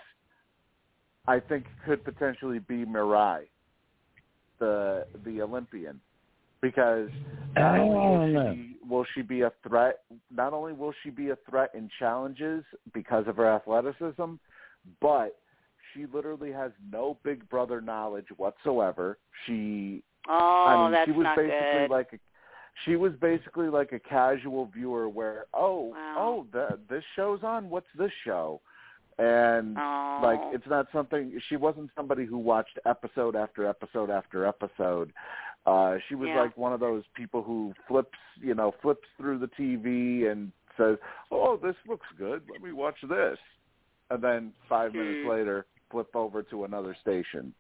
I 1.27 1.41
think, 1.41 1.67
could 1.85 2.05
potentially 2.05 2.59
be 2.61 2.85
Mirai, 2.85 3.43
the 4.59 5.07
the 5.25 5.43
Olympian, 5.43 6.01
because 6.61 7.09
not 7.57 7.79
only 7.79 8.33
will 8.33 8.55
she, 8.55 8.77
will 8.89 9.07
she 9.15 9.23
be 9.23 9.43
a 9.43 9.53
threat, 9.67 10.01
not 10.31 10.53
only 10.53 10.73
will 10.73 10.95
she 11.03 11.11
be 11.11 11.31
a 11.31 11.39
threat 11.49 11.71
in 11.75 11.89
challenges 11.99 12.65
because 12.95 13.27
of 13.27 13.37
her 13.37 13.47
athleticism, 13.47 14.35
but 15.01 15.37
she 15.93 16.07
literally 16.13 16.53
has 16.53 16.73
no 16.93 17.19
Big 17.25 17.49
Brother 17.49 17.81
knowledge 17.81 18.27
whatsoever. 18.37 19.19
She 19.47 20.03
Oh, 20.29 20.65
I 20.69 20.83
mean, 20.83 20.93
that's 20.93 21.07
she 21.07 21.13
was 21.13 21.25
not 21.25 21.37
basically 21.37 21.79
good. 21.79 21.91
like 21.91 22.09
a, 22.13 22.19
she 22.85 22.97
was 22.97 23.13
basically 23.21 23.69
like 23.69 23.93
a 23.93 23.99
casual 23.99 24.67
viewer 24.67 25.09
where 25.09 25.47
oh 25.55 25.93
Wow. 25.95 26.15
oh 26.19 26.47
the, 26.53 26.79
this 26.89 27.03
show's 27.17 27.41
on 27.43 27.69
what's 27.71 27.87
this 27.99 28.13
show 28.25 28.61
and 29.19 29.77
oh. 29.79 30.21
like 30.23 30.41
it's 30.55 30.67
not 30.69 30.87
something 30.93 31.39
she 31.49 31.57
wasn't 31.57 31.91
somebody 31.97 32.25
who 32.25 32.39
watched 32.39 32.79
episode 32.87 33.37
after 33.37 33.67
episode 33.67 34.09
after 34.11 34.47
episode 34.47 35.13
uh 35.67 35.97
she 36.09 36.15
was 36.15 36.29
Yeah. 36.29 36.41
like 36.43 36.57
one 36.57 36.73
of 36.73 36.81
those 36.81 37.03
people 37.15 37.43
who 37.43 37.75
flips 37.89 38.19
you 38.41 38.55
know 38.55 38.73
flips 38.81 39.07
through 39.19 39.39
the 39.41 39.49
TV 39.49 40.31
and 40.31 40.53
says 40.79 40.97
oh 41.31 41.59
this 41.63 41.75
looks 41.89 42.07
good 42.17 42.43
let 42.51 42.63
me 42.63 42.73
watch 42.73 42.97
this 43.09 43.37
and 44.11 44.23
then 44.23 44.53
5 44.69 44.93
minutes 44.95 45.19
Hmm. 45.25 45.31
later 45.31 45.67
flip 45.91 46.15
over 46.15 46.43
to 46.45 46.65
another 46.65 46.97
station 47.03 47.53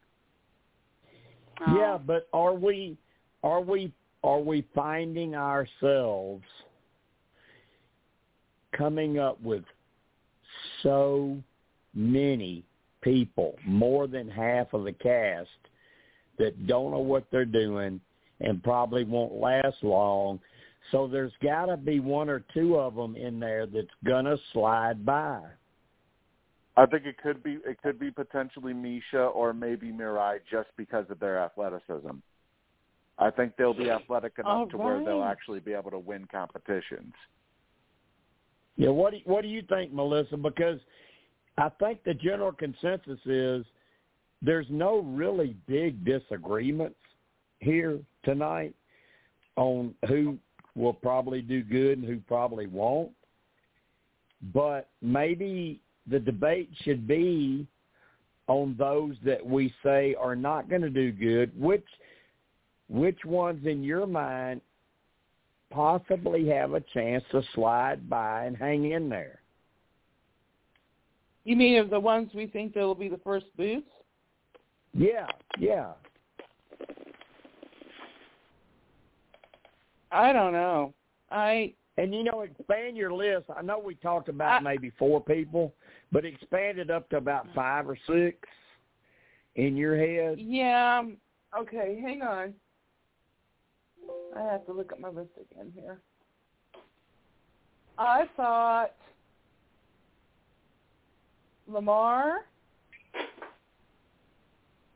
Oh. 1.66 1.76
Yeah, 1.76 1.98
but 1.98 2.28
are 2.32 2.54
we 2.54 2.96
are 3.42 3.60
we 3.60 3.92
are 4.22 4.40
we 4.40 4.66
finding 4.74 5.34
ourselves 5.34 6.44
coming 8.76 9.18
up 9.18 9.40
with 9.42 9.64
so 10.82 11.38
many 11.94 12.64
people, 13.02 13.56
more 13.66 14.06
than 14.06 14.28
half 14.28 14.72
of 14.72 14.84
the 14.84 14.92
cast 14.92 15.48
that 16.38 16.66
don't 16.66 16.90
know 16.90 16.98
what 16.98 17.24
they're 17.30 17.44
doing 17.44 18.00
and 18.40 18.62
probably 18.62 19.04
won't 19.04 19.34
last 19.34 19.76
long. 19.82 20.40
So 20.90 21.06
there's 21.06 21.32
got 21.42 21.66
to 21.66 21.76
be 21.76 22.00
one 22.00 22.28
or 22.28 22.42
two 22.54 22.78
of 22.78 22.94
them 22.94 23.16
in 23.16 23.38
there 23.38 23.66
that's 23.66 23.88
going 24.04 24.24
to 24.24 24.38
slide 24.52 25.04
by. 25.04 25.40
I 26.80 26.86
think 26.86 27.04
it 27.04 27.18
could 27.18 27.42
be 27.42 27.58
it 27.66 27.76
could 27.82 27.98
be 27.98 28.10
potentially 28.10 28.72
Miesha 28.72 29.34
or 29.34 29.52
maybe 29.52 29.92
Mirai 29.92 30.38
just 30.50 30.70
because 30.78 31.04
of 31.10 31.20
their 31.20 31.38
athleticism. 31.38 32.16
I 33.18 33.30
think 33.30 33.52
they'll 33.58 33.74
be 33.74 33.90
athletic 33.90 34.32
enough 34.38 34.50
All 34.50 34.66
to 34.68 34.78
where 34.78 35.04
they'll 35.04 35.22
actually 35.22 35.60
be 35.60 35.74
able 35.74 35.90
to 35.90 35.98
win 35.98 36.26
competitions. 36.32 37.12
Yeah, 38.76 38.88
what 38.88 39.12
do, 39.12 39.18
what 39.24 39.42
do 39.42 39.48
you 39.48 39.60
think, 39.68 39.92
Melissa? 39.92 40.38
Because 40.38 40.80
I 41.58 41.68
think 41.68 42.02
the 42.02 42.14
general 42.14 42.50
consensus 42.50 43.18
is 43.26 43.66
there's 44.40 44.64
no 44.70 45.00
really 45.00 45.54
big 45.66 46.02
disagreements 46.02 46.96
here 47.58 47.98
tonight 48.24 48.74
on 49.56 49.94
who 50.08 50.38
will 50.74 50.94
probably 50.94 51.42
do 51.42 51.62
good 51.62 51.98
and 51.98 52.06
who 52.06 52.20
probably 52.20 52.66
won't. 52.66 53.10
But 54.54 54.88
maybe 55.02 55.82
the 56.10 56.18
debate 56.18 56.70
should 56.82 57.06
be 57.06 57.66
on 58.48 58.74
those 58.78 59.14
that 59.24 59.44
we 59.44 59.72
say 59.82 60.14
are 60.18 60.34
not 60.34 60.68
going 60.68 60.82
to 60.82 60.90
do 60.90 61.12
good. 61.12 61.58
Which 61.58 61.86
which 62.88 63.24
ones 63.24 63.64
in 63.66 63.84
your 63.84 64.06
mind 64.06 64.60
possibly 65.70 66.48
have 66.48 66.74
a 66.74 66.80
chance 66.92 67.22
to 67.30 67.42
slide 67.54 68.10
by 68.10 68.46
and 68.46 68.56
hang 68.56 68.90
in 68.90 69.08
there? 69.08 69.40
You 71.44 71.54
mean 71.56 71.78
of 71.78 71.88
the 71.88 72.00
ones 72.00 72.30
we 72.34 72.48
think 72.48 72.74
that'll 72.74 72.94
be 72.96 73.08
the 73.08 73.18
first 73.18 73.46
boots? 73.56 73.86
Yeah, 74.92 75.26
yeah. 75.58 75.92
I 80.10 80.32
don't 80.32 80.52
know. 80.52 80.92
I 81.30 81.72
And 81.98 82.14
you 82.14 82.24
know, 82.24 82.40
expand 82.42 82.96
your 82.96 83.12
list. 83.12 83.46
I 83.54 83.62
know 83.62 83.78
we 83.78 83.94
talked 83.96 84.28
about 84.28 84.60
I- 84.60 84.64
maybe 84.64 84.90
four 84.98 85.20
people, 85.22 85.74
but 86.12 86.24
expand 86.24 86.78
it 86.78 86.90
up 86.90 87.08
to 87.10 87.16
about 87.16 87.46
five 87.54 87.88
or 87.88 87.98
six 88.06 88.38
in 89.56 89.76
your 89.76 89.96
head. 89.96 90.38
yeah. 90.40 91.02
Okay, 91.58 91.98
hang 92.00 92.22
on. 92.22 92.54
I 94.36 94.42
have 94.42 94.64
to 94.66 94.72
look 94.72 94.92
at 94.92 95.00
my 95.00 95.08
list 95.08 95.30
again 95.50 95.72
here. 95.74 95.98
I 97.98 98.26
thought 98.36 98.92
Lamar. 101.66 102.38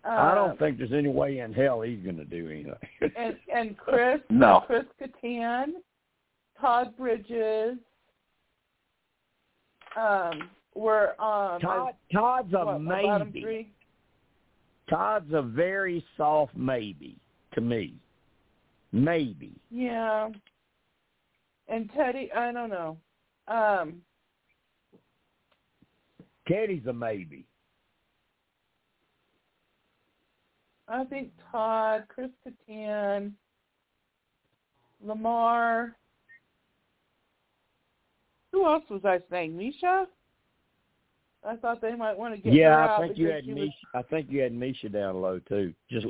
I 0.05 0.31
uh, 0.31 0.35
don't 0.35 0.59
think 0.59 0.79
there's 0.79 0.93
any 0.93 1.09
way 1.09 1.39
in 1.39 1.53
hell 1.53 1.81
he's 1.81 2.03
going 2.05 2.19
to 2.19 2.25
do 2.25 2.49
anything. 2.49 2.75
and 3.17 3.37
and 3.53 3.77
Chris 3.85 4.21
No. 4.31 4.63
Chris 4.67 4.85
Kattan, 5.01 5.73
Todd 6.65 6.97
Bridges, 6.97 7.77
um, 9.99 10.49
were 10.75 11.11
um 11.21 11.61
Todd, 11.61 11.95
Todd's 12.11 12.55
a 12.55 12.65
what, 12.65 12.79
maybe. 12.81 13.71
Todd's 14.89 15.31
a 15.35 15.43
very 15.43 16.03
soft 16.17 16.57
maybe 16.57 17.19
to 17.53 17.61
me. 17.61 17.95
Maybe. 18.93 19.53
Yeah. 19.71 20.31
And 21.69 21.91
Teddi, 21.93 22.35
I 22.35 22.51
don't 22.51 22.71
know. 22.71 22.97
Um, 23.47 24.01
Teddi's 26.49 26.87
a 26.87 26.93
maybe. 26.95 27.45
I 30.89 31.05
think 31.05 31.31
Todd, 31.53 32.05
Chris 32.09 32.31
Kattan, 32.47 33.33
Lamar. 35.05 35.97
Who 38.55 38.65
else 38.67 38.85
was 38.89 39.05
I 39.05 39.19
saying? 39.31 39.53
Miesha? 39.57 40.07
I 41.47 41.57
thought 41.57 41.81
they 41.83 41.97
might 41.97 42.17
want 42.17 42.37
to 42.37 42.41
get 42.41 42.53
her 42.53 42.59
Yeah, 42.59 42.85
out 42.85 43.01
I 43.03 43.07
think 43.09 43.19
you 43.19 43.29
had 43.31 43.45
she 43.45 43.53
was- 43.53 43.63
Miesha. 43.69 43.99
I 43.99 44.03
think 44.03 44.31
you 44.31 44.41
had 44.43 44.53
Miesha 44.53 44.93
down 44.93 45.21
low 45.21 45.41
too. 45.41 45.75
Just 45.91 46.07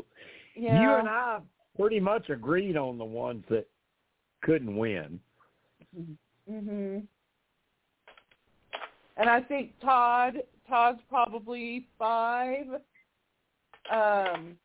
Yeah. 0.55 0.79
you 0.83 0.91
and 0.91 1.09
I 1.09 1.41
pretty 1.75 2.01
much 2.01 2.29
agreed 2.29 2.77
on 2.77 2.99
the 2.99 3.05
ones 3.05 3.47
that 3.49 3.67
couldn't 4.43 4.77
win. 4.77 5.19
Mhm. 6.47 7.07
And 9.17 9.31
I 9.31 9.41
think 9.41 9.79
Todd 9.81 10.43
Todd's 10.69 11.01
probably 11.09 11.89
five. 11.99 12.67
Um, 13.91 14.59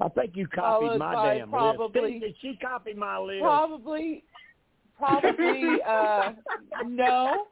I 0.00 0.08
think 0.14 0.36
you 0.36 0.46
copied 0.48 0.98
my 0.98 1.36
damn 1.38 1.48
probably- 1.50 2.20
list. 2.20 2.24
Did 2.24 2.36
she 2.38 2.56
copy 2.56 2.92
my 2.94 3.18
list? 3.18 3.42
probably, 3.42 4.24
probably 5.02 5.78
uh, 5.88 6.32
no. 6.86 7.46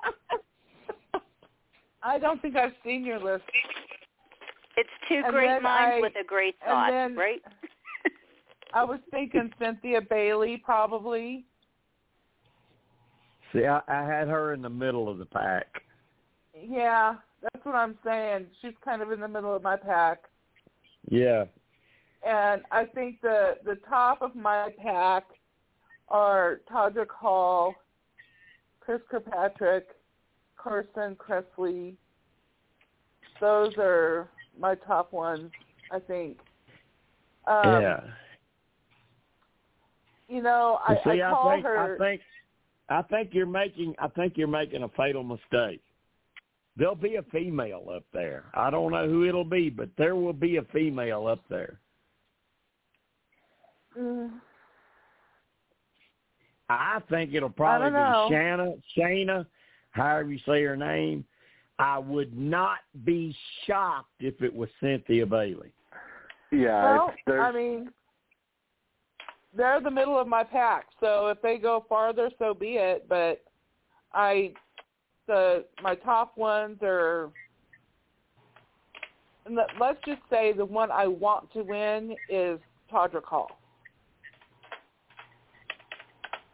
I 2.02 2.18
don't 2.18 2.40
think 2.40 2.56
I've 2.56 2.72
seen 2.84 3.04
your 3.04 3.18
list. 3.18 3.44
It's 4.76 4.88
two 5.08 5.22
And 5.24 5.32
great 5.32 5.60
minds 5.62 5.96
I- 5.96 6.00
with 6.00 6.12
a 6.20 6.24
great 6.24 6.54
thought, 6.64 6.90
then- 6.90 7.16
right? 7.16 7.42
I 8.72 8.84
was 8.84 9.00
thinking 9.10 9.50
Cynthia 9.58 10.00
Bailey 10.00 10.62
probably. 10.64 11.44
See, 13.52 13.66
I, 13.66 13.80
I 13.88 14.02
had 14.06 14.28
her 14.28 14.52
in 14.52 14.62
the 14.62 14.70
middle 14.70 15.08
of 15.08 15.18
the 15.18 15.26
pack. 15.26 15.66
Yeah, 16.56 17.16
that's 17.42 17.64
what 17.64 17.74
I'm 17.74 17.98
saying. 18.04 18.46
She's 18.62 18.74
kind 18.84 19.02
of 19.02 19.10
in 19.10 19.18
the 19.18 19.26
middle 19.26 19.54
of 19.56 19.62
my 19.62 19.76
pack. 19.76 20.20
Yeah. 21.10 21.46
And 22.24 22.62
I 22.70 22.84
think 22.84 23.20
the 23.22 23.56
the 23.64 23.76
top 23.88 24.22
of 24.22 24.36
my 24.36 24.68
pack 24.84 25.24
are 26.10 26.60
Todrick 26.70 27.10
Hall, 27.10 27.74
Chris 28.80 29.00
Kirkpatrick, 29.10 29.88
Carson 30.56 31.16
Kressley. 31.16 31.94
Those 33.40 33.72
are 33.78 34.28
my 34.58 34.74
top 34.74 35.12
ones, 35.12 35.50
I 35.90 35.98
think. 35.98 36.38
Um, 37.46 37.82
yeah. 37.82 38.00
You 40.28 40.42
know, 40.42 40.78
I, 40.86 40.94
see, 41.04 41.22
I 41.22 41.30
call 41.30 41.50
think 41.50 41.64
her. 41.64 41.94
I 41.94 41.98
think 41.98 42.20
I 42.88 43.02
think 43.02 43.30
you're 43.32 43.46
making 43.46 43.94
I 43.98 44.08
think 44.08 44.34
you're 44.36 44.46
making 44.46 44.82
a 44.82 44.88
fatal 44.90 45.24
mistake. 45.24 45.80
There'll 46.76 46.94
be 46.94 47.16
a 47.16 47.22
female 47.24 47.90
up 47.94 48.04
there. 48.12 48.44
I 48.54 48.70
don't 48.70 48.92
know 48.92 49.08
who 49.08 49.24
it'll 49.24 49.44
be, 49.44 49.70
but 49.70 49.88
there 49.98 50.14
will 50.14 50.32
be 50.32 50.56
a 50.56 50.62
female 50.72 51.26
up 51.26 51.42
there. 51.50 51.80
Mm, 53.98 54.30
I 56.70 57.00
think 57.10 57.34
it'll 57.34 57.50
probably 57.50 57.90
be 57.90 58.34
Shanna, 58.34 58.74
Shana, 58.96 59.46
however 59.90 60.30
you 60.30 60.38
say 60.46 60.62
her 60.62 60.76
name. 60.76 61.24
I 61.80 61.98
would 61.98 62.38
not 62.38 62.78
be 63.04 63.34
shocked 63.66 64.12
if 64.20 64.40
it 64.42 64.54
was 64.54 64.68
Cynthia 64.80 65.26
Bailey. 65.26 65.72
Yeah, 66.52 66.84
well, 66.84 67.14
it's, 67.26 67.38
I 67.40 67.50
mean, 67.52 67.90
they're 69.56 69.80
the 69.80 69.90
middle 69.90 70.18
of 70.18 70.28
my 70.28 70.44
pack, 70.44 70.86
so 71.00 71.28
if 71.28 71.40
they 71.42 71.58
go 71.58 71.84
farther, 71.88 72.30
so 72.38 72.54
be 72.54 72.72
it. 72.76 73.06
But 73.08 73.42
I, 74.12 74.52
the 75.26 75.64
my 75.82 75.94
top 75.94 76.36
ones 76.36 76.78
are. 76.82 77.30
and 79.46 79.56
let- 79.56 79.68
Let's 79.80 79.98
just 80.04 80.20
say 80.28 80.52
the 80.52 80.64
one 80.64 80.90
I 80.90 81.06
want 81.06 81.52
to 81.54 81.62
win 81.62 82.14
is 82.28 82.60
Todrick 82.92 83.24
Hall. 83.24 83.59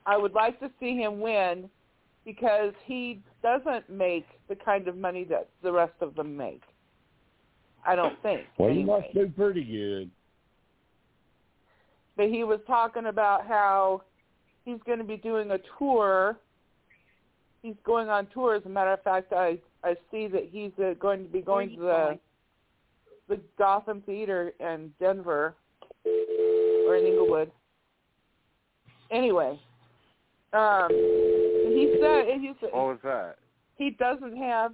I 0.07 0.16
would 0.16 0.33
like 0.33 0.59
to 0.61 0.70
see 0.81 0.97
him 0.97 1.20
win 1.20 1.69
because 2.24 2.73
he 2.85 3.20
doesn't 3.43 3.91
make 3.91 4.27
the 4.49 4.55
kind 4.57 4.89
of 4.89 4.97
money 4.97 5.24
that 5.24 5.49
the 5.62 5.73
rest 5.73 5.95
of 6.01 6.15
them 6.15 6.37
make. 6.37 6.62
I 7.87 7.95
don't 7.95 8.20
think. 8.23 8.43
Well, 8.59 8.70
you 8.70 8.81
anyway. 8.81 9.01
must 9.03 9.15
do 9.15 9.33
pretty 9.37 9.65
good. 9.65 10.11
but 12.16 12.28
he 12.28 12.45
was 12.45 12.61
talking 12.66 13.07
about 13.07 13.47
how 13.47 14.03
he's 14.65 14.78
going 14.87 14.99
to 14.99 15.05
be 15.05 15.16
doing 15.16 15.51
a 15.53 15.59
tour. 15.78 16.37
He's 17.62 17.77
going 17.85 18.09
on 18.09 18.27
tour. 18.33 18.57
As 18.57 18.62
a 18.65 18.69
matter 18.69 18.93
of 18.93 19.03
fact, 19.03 19.33
I 19.33 19.59
I 19.85 19.95
see 20.11 20.27
that 20.28 20.49
he's 20.51 20.73
uh, 20.83 20.95
going 20.99 21.24
to 21.24 21.28
be 21.31 21.41
going 21.41 21.70
to 21.77 21.81
the 21.81 22.19
the 23.28 23.41
Gotham 23.59 24.03
Theater 24.03 24.53
in 24.61 24.93
Denver 25.01 25.55
or 26.05 26.97
in 26.97 27.07
Englewood. 27.07 27.51
Anyway, 29.11 29.61
um, 30.57 30.89
he 30.91 31.97
said 32.01 32.27
he 32.27 32.53
said 32.61 32.70
what 32.73 32.87
was 32.87 32.99
that? 33.05 33.37
he 33.77 33.91
doesn't 33.91 34.37
have 34.37 34.73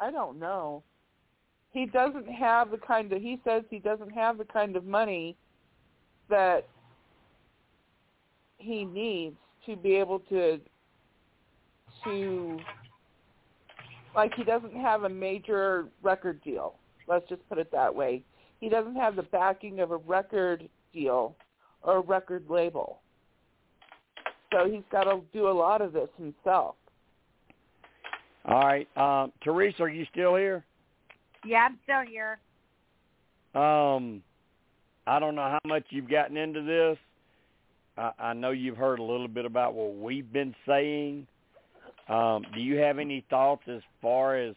I 0.00 0.10
don't 0.10 0.38
know. 0.38 0.82
He 1.70 1.86
doesn't 1.86 2.28
have 2.28 2.70
the 2.70 2.78
kind 2.78 3.12
of 3.12 3.20
he 3.20 3.40
says 3.44 3.62
he 3.70 3.78
doesn't 3.78 4.10
have 4.10 4.38
the 4.38 4.44
kind 4.44 4.76
of 4.76 4.84
money 4.84 5.36
that 6.28 6.66
he 8.58 8.84
needs 8.84 9.36
to 9.66 9.76
be 9.76 9.94
able 9.96 10.20
to 10.20 10.60
to 12.04 12.58
like 14.14 14.32
he 14.34 14.44
doesn't 14.44 14.74
have 14.74 15.04
a 15.04 15.08
major 15.08 15.86
record 16.02 16.42
deal. 16.42 16.74
Let's 17.06 17.28
just 17.28 17.46
put 17.48 17.58
it 17.58 17.70
that 17.72 17.94
way. 17.94 18.22
He 18.60 18.68
doesn't 18.68 18.96
have 18.96 19.16
the 19.16 19.22
backing 19.22 19.80
of 19.80 19.90
a 19.90 19.96
record 19.96 20.68
deal 20.92 21.36
or 21.82 21.96
a 21.96 22.00
record 22.00 22.44
label. 22.48 23.01
So 24.52 24.70
he's 24.70 24.82
got 24.90 25.04
to 25.04 25.20
do 25.32 25.48
a 25.48 25.50
lot 25.50 25.80
of 25.80 25.92
this 25.92 26.08
himself. 26.16 26.76
All 28.44 28.60
right, 28.60 28.88
um, 28.96 29.32
Teresa, 29.42 29.84
are 29.84 29.88
you 29.88 30.04
still 30.10 30.34
here? 30.34 30.64
Yeah, 31.44 31.68
I'm 31.68 31.78
still 31.84 32.02
here. 32.08 32.38
Um, 33.54 34.22
I 35.06 35.18
don't 35.18 35.34
know 35.34 35.42
how 35.42 35.58
much 35.64 35.84
you've 35.90 36.10
gotten 36.10 36.36
into 36.36 36.62
this. 36.62 36.98
I, 37.96 38.10
I 38.18 38.32
know 38.32 38.50
you've 38.50 38.76
heard 38.76 38.98
a 38.98 39.02
little 39.02 39.28
bit 39.28 39.44
about 39.44 39.74
what 39.74 39.96
we've 39.96 40.32
been 40.32 40.54
saying. 40.66 41.26
Um, 42.08 42.44
do 42.54 42.60
you 42.60 42.78
have 42.78 42.98
any 42.98 43.24
thoughts 43.30 43.62
as 43.68 43.80
far 44.00 44.36
as 44.36 44.54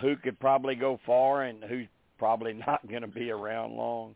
who 0.00 0.16
could 0.16 0.38
probably 0.40 0.74
go 0.74 0.98
far 1.06 1.44
and 1.44 1.62
who's 1.64 1.86
probably 2.18 2.52
not 2.66 2.86
going 2.88 3.02
to 3.02 3.08
be 3.08 3.30
around 3.30 3.76
long? 3.76 4.14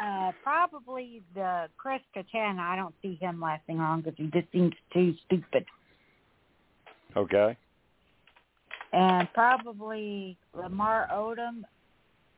Uh, 0.00 0.32
probably 0.42 1.22
the 1.34 1.68
Chris 1.78 2.00
Kattan. 2.14 2.58
I 2.58 2.76
don't 2.76 2.94
see 3.00 3.14
him 3.20 3.40
lasting 3.40 3.78
long 3.78 4.02
because 4.02 4.16
he 4.18 4.26
just 4.26 4.50
seems 4.52 4.74
too 4.92 5.14
stupid. 5.24 5.64
Okay. 7.16 7.56
And 8.92 9.26
probably 9.32 10.36
Lamar 10.54 11.08
Odom 11.12 11.62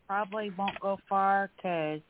probably 0.06 0.50
won't 0.56 0.78
go 0.80 0.98
far 1.08 1.50
because 1.56 2.00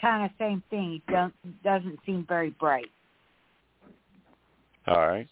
kind 0.00 0.24
of 0.24 0.30
same 0.38 0.62
thing. 0.70 1.00
He 1.06 1.12
don't, 1.12 1.34
doesn't 1.62 1.98
seem 2.04 2.24
very 2.28 2.50
bright. 2.50 2.90
All 4.86 5.06
right. 5.06 5.28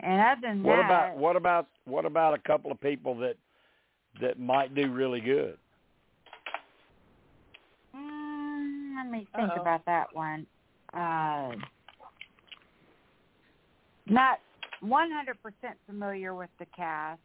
And 0.00 0.20
other 0.20 0.40
than 0.42 0.62
What 0.62 0.76
that, 0.76 0.84
about 0.84 1.16
what 1.16 1.36
about 1.36 1.66
what 1.84 2.04
about 2.04 2.34
a 2.34 2.38
couple 2.38 2.72
of 2.72 2.80
people 2.80 3.16
that 3.18 3.36
that 4.20 4.38
might 4.38 4.74
do 4.74 4.90
really 4.90 5.20
good? 5.20 5.56
Let 9.02 9.10
me 9.10 9.26
think 9.34 9.50
Uh-oh. 9.50 9.60
about 9.60 9.84
that 9.86 10.14
one. 10.14 10.46
Uh, 10.94 11.52
not 14.06 14.38
100% 14.84 15.34
familiar 15.86 16.36
with 16.36 16.50
the 16.60 16.66
cast, 16.66 17.20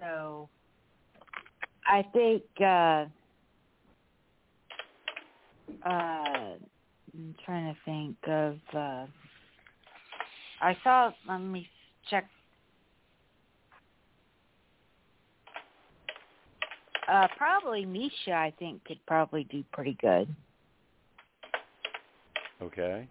so 0.00 0.48
I 1.86 2.02
think 2.12 2.42
uh, 2.60 3.06
uh, 5.84 6.56
I'm 7.14 7.34
trying 7.44 7.74
to 7.74 7.80
think 7.84 8.16
of. 8.26 8.58
Uh, 8.74 9.06
I 10.60 10.76
saw. 10.82 11.12
Let 11.28 11.38
me 11.38 11.68
check. 12.08 12.28
Uh, 17.06 17.28
probably 17.36 17.86
Miesha. 17.86 18.32
I 18.32 18.52
think 18.58 18.84
could 18.84 19.04
probably 19.06 19.44
do 19.44 19.62
pretty 19.72 19.96
good. 20.00 20.34
Okay. 22.62 23.08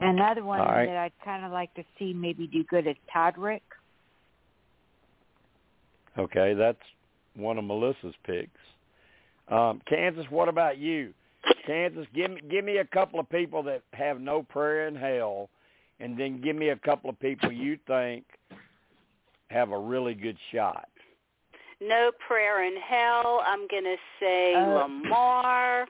Another 0.00 0.44
one 0.44 0.60
All 0.60 0.66
right. 0.66 0.86
that 0.86 0.96
I'd 0.96 1.12
kind 1.24 1.44
of 1.44 1.50
like 1.50 1.74
to 1.74 1.84
see 1.98 2.12
maybe 2.12 2.46
do 2.46 2.62
good 2.64 2.86
is 2.86 2.94
Todrick. 3.14 3.62
Okay, 6.16 6.54
that's 6.54 6.78
one 7.34 7.58
of 7.58 7.64
Melissa's 7.64 8.14
picks. 8.24 8.50
Um, 9.48 9.80
Kansas, 9.88 10.26
what 10.30 10.48
about 10.48 10.78
you? 10.78 11.12
Kansas, 11.66 12.06
give 12.14 12.30
me 12.30 12.40
give 12.50 12.64
me 12.64 12.78
a 12.78 12.84
couple 12.84 13.20
of 13.20 13.28
people 13.30 13.62
that 13.64 13.82
have 13.92 14.20
no 14.20 14.42
prayer 14.42 14.88
in 14.88 14.94
hell, 14.94 15.48
and 16.00 16.18
then 16.18 16.40
give 16.40 16.56
me 16.56 16.70
a 16.70 16.76
couple 16.76 17.08
of 17.08 17.18
people 17.20 17.52
you 17.52 17.78
think 17.86 18.24
have 19.48 19.70
a 19.70 19.78
really 19.78 20.14
good 20.14 20.36
shot. 20.52 20.88
No 21.80 22.10
prayer 22.26 22.64
in 22.64 22.76
hell. 22.76 23.42
I'm 23.46 23.66
gonna 23.68 23.96
say 24.20 24.54
Uh, 24.54 24.66
Lamar. 24.66 25.86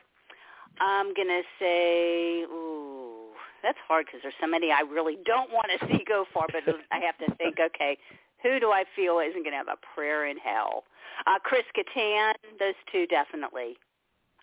I'm 0.80 1.14
gonna 1.14 1.42
say, 1.58 2.42
ooh, 2.42 3.32
that's 3.62 3.78
hard 3.86 4.06
because 4.06 4.20
there's 4.22 4.34
so 4.40 4.46
many 4.46 4.70
I 4.70 4.80
really 4.80 5.18
don't 5.24 5.50
want 5.52 5.68
to 5.78 5.86
see 5.90 6.04
go 6.06 6.24
far, 6.32 6.46
but 6.52 6.62
I 6.92 6.98
have 6.98 7.18
to 7.18 7.34
think. 7.36 7.58
Okay, 7.60 7.98
who 8.42 8.60
do 8.60 8.70
I 8.70 8.84
feel 8.96 9.18
isn't 9.20 9.44
gonna 9.44 9.56
have 9.56 9.68
a 9.68 9.78
prayer 9.94 10.26
in 10.26 10.36
hell? 10.38 10.84
Uh, 11.26 11.38
Chris 11.42 11.64
Kattan. 11.76 12.34
Those 12.58 12.74
two 12.92 13.06
definitely. 13.06 13.76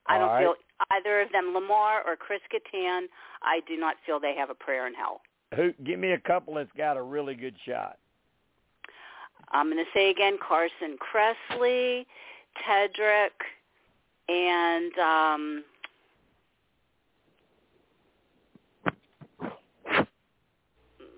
I 0.07 0.19
don't 0.19 0.29
right. 0.29 0.43
feel 0.43 0.55
either 0.91 1.21
of 1.21 1.31
them, 1.31 1.53
Lamar 1.53 2.03
or 2.05 2.15
Chris 2.15 2.41
Kattan. 2.53 3.05
I 3.41 3.61
do 3.67 3.75
not 3.77 3.95
feel 4.05 4.19
they 4.19 4.35
have 4.35 4.49
a 4.49 4.55
prayer 4.55 4.87
in 4.87 4.93
hell. 4.93 5.21
Who? 5.55 5.73
Give 5.83 5.99
me 5.99 6.11
a 6.11 6.19
couple 6.19 6.55
that's 6.55 6.69
got 6.77 6.97
a 6.97 7.01
really 7.01 7.35
good 7.35 7.55
shot. 7.65 7.97
I'm 9.51 9.71
going 9.71 9.83
to 9.83 9.91
say 9.93 10.09
again 10.09 10.37
Carson 10.45 10.97
Kressley, 10.97 12.05
Todrick, 12.67 13.29
and 14.27 14.97
um, 14.97 15.63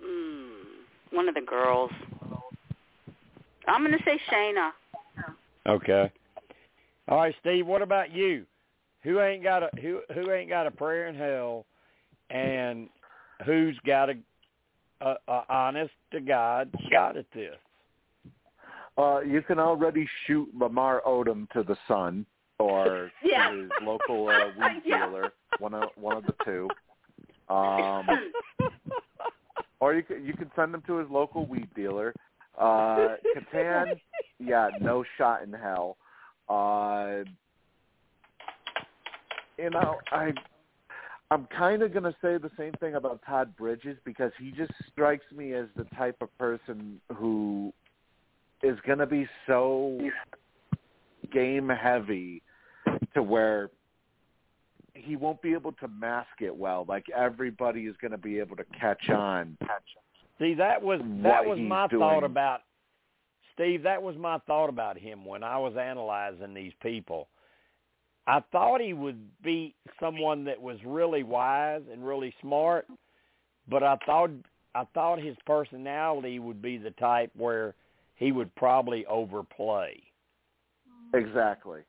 mm, 0.04 0.64
one 1.12 1.28
of 1.28 1.34
the 1.34 1.40
girls. 1.40 1.90
I'm 3.66 3.84
going 3.84 3.96
to 3.96 4.04
say 4.04 4.18
Shanna. 4.30 4.72
Okay. 5.66 6.10
All 7.08 7.18
right, 7.18 7.34
Steve. 7.40 7.66
What 7.66 7.82
about 7.82 8.12
you? 8.12 8.46
Who 9.02 9.20
ain't 9.20 9.42
got 9.42 9.62
a 9.62 9.70
who 9.80 10.00
who 10.14 10.30
ain't 10.32 10.48
got 10.50 10.66
a 10.66 10.70
prayer 10.70 11.08
in 11.08 11.14
hell, 11.14 11.66
and 12.30 12.88
who's 13.46 13.78
got 13.86 14.10
a, 14.10 14.14
a, 15.00 15.14
a 15.28 15.42
honest 15.48 15.92
to 16.12 16.20
God 16.20 16.70
shot 16.90 17.16
at 17.16 17.26
this? 17.32 17.54
Uh, 18.98 19.20
you 19.20 19.40
can 19.42 19.58
already 19.60 20.06
shoot 20.26 20.48
Lamar 20.58 21.02
Odom 21.06 21.48
to 21.50 21.62
the 21.62 21.76
sun 21.86 22.26
or 22.58 23.10
Yeah. 23.24 23.48
to 23.50 23.56
his 23.56 23.70
local 23.80 24.28
uh, 24.28 24.48
weed 24.58 24.82
Yeah. 24.84 25.06
dealer, 25.06 25.32
one 25.58 25.74
of 25.74 25.90
one 25.96 26.16
of 26.16 26.24
the 26.26 26.34
two. 26.44 26.68
Um, 27.48 28.06
or 29.80 29.94
you 29.94 30.02
can 30.02 30.24
you 30.24 30.32
can 30.32 30.50
send 30.56 30.72
them 30.74 30.82
to 30.86 30.96
his 30.96 31.08
local 31.10 31.46
weed 31.46 31.68
dealer. 31.74 32.14
Uh, 32.58 33.14
Kattan, 33.36 34.00
yeah, 34.40 34.68
no 34.80 35.04
shot 35.16 35.44
in 35.44 35.52
hell. 35.52 35.96
Uh, 36.48 37.22
you 39.56 39.70
know, 39.70 39.94
I 40.10 40.32
I'm 41.30 41.46
kind 41.56 41.82
of 41.82 41.92
going 41.92 42.04
to 42.04 42.16
say 42.22 42.38
the 42.38 42.50
same 42.58 42.72
thing 42.80 42.94
about 42.94 43.20
Todd 43.26 43.54
Bridges 43.56 43.98
because 44.04 44.32
he 44.40 44.50
just 44.50 44.72
strikes 44.90 45.26
me 45.30 45.52
as 45.52 45.66
the 45.76 45.84
type 45.96 46.16
of 46.20 46.36
person 46.38 47.00
who 47.14 47.72
is 48.62 48.78
going 48.86 48.98
to 48.98 49.06
be 49.06 49.28
so 49.46 49.98
game 51.32 51.68
heavy 51.68 52.42
to 53.14 53.22
where 53.22 53.70
he 55.04 55.16
won't 55.16 55.40
be 55.42 55.52
able 55.52 55.72
to 55.72 55.88
mask 55.88 56.40
it 56.40 56.54
well. 56.54 56.84
Like 56.88 57.06
everybody 57.14 57.82
is 57.82 57.96
going 58.00 58.12
to 58.12 58.18
be 58.18 58.38
able 58.38 58.56
to 58.56 58.64
catch 58.78 59.08
on. 59.10 59.56
See, 60.38 60.54
that 60.54 60.82
was 60.82 61.00
that 61.22 61.44
was 61.44 61.58
my 61.58 61.88
doing. 61.88 62.00
thought 62.00 62.24
about 62.24 62.60
Steve. 63.54 63.82
That 63.82 64.02
was 64.02 64.16
my 64.16 64.38
thought 64.46 64.68
about 64.68 64.96
him 64.98 65.24
when 65.24 65.42
I 65.42 65.58
was 65.58 65.74
analyzing 65.76 66.54
these 66.54 66.72
people. 66.82 67.28
I 68.26 68.40
thought 68.52 68.80
he 68.80 68.92
would 68.92 69.20
be 69.42 69.74
someone 69.98 70.44
that 70.44 70.60
was 70.60 70.78
really 70.84 71.22
wise 71.22 71.82
and 71.90 72.06
really 72.06 72.34
smart, 72.40 72.86
but 73.68 73.82
I 73.82 73.96
thought 74.06 74.30
I 74.74 74.84
thought 74.94 75.18
his 75.20 75.36
personality 75.46 76.38
would 76.38 76.62
be 76.62 76.76
the 76.76 76.90
type 76.92 77.30
where 77.34 77.74
he 78.16 78.32
would 78.32 78.54
probably 78.54 79.06
overplay. 79.06 80.02
Exactly. 81.14 81.80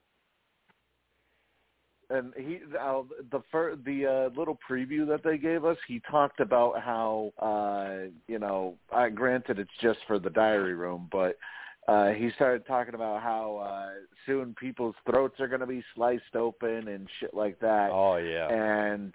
And 2.12 2.34
he 2.36 2.60
uh, 2.80 3.04
the 3.32 3.42
fir- 3.52 3.76
the 3.76 4.06
uh, 4.06 4.40
little 4.40 4.58
preview 4.68 5.08
that 5.08 5.24
they 5.24 5.38
gave 5.38 5.64
us, 5.64 5.78
he 5.88 6.02
talked 6.10 6.40
about 6.40 6.82
how 6.82 7.32
uh, 7.40 8.10
you 8.28 8.40
know, 8.40 8.76
I 8.92 9.10
granted 9.10 9.60
it's 9.60 9.70
just 9.82 10.00
for 10.08 10.18
the 10.18 10.32
diary 10.32 10.74
room, 10.74 11.08
but 11.12 11.38
uh, 11.88 12.10
he 12.10 12.30
started 12.36 12.66
talking 12.68 12.94
about 12.94 13.22
how 13.22 13.58
uh, 13.58 13.90
soon 14.26 14.56
people's 14.60 14.96
throats 15.10 15.40
are 15.40 15.48
going 15.48 15.60
to 15.60 15.68
be 15.68 15.84
sliced 15.96 16.36
open 16.36 16.88
and 16.88 17.08
shit 17.20 17.34
like 17.34 17.60
that. 17.60 17.90
Oh 17.92 18.18
yeah. 18.18 18.48
and 18.48 19.14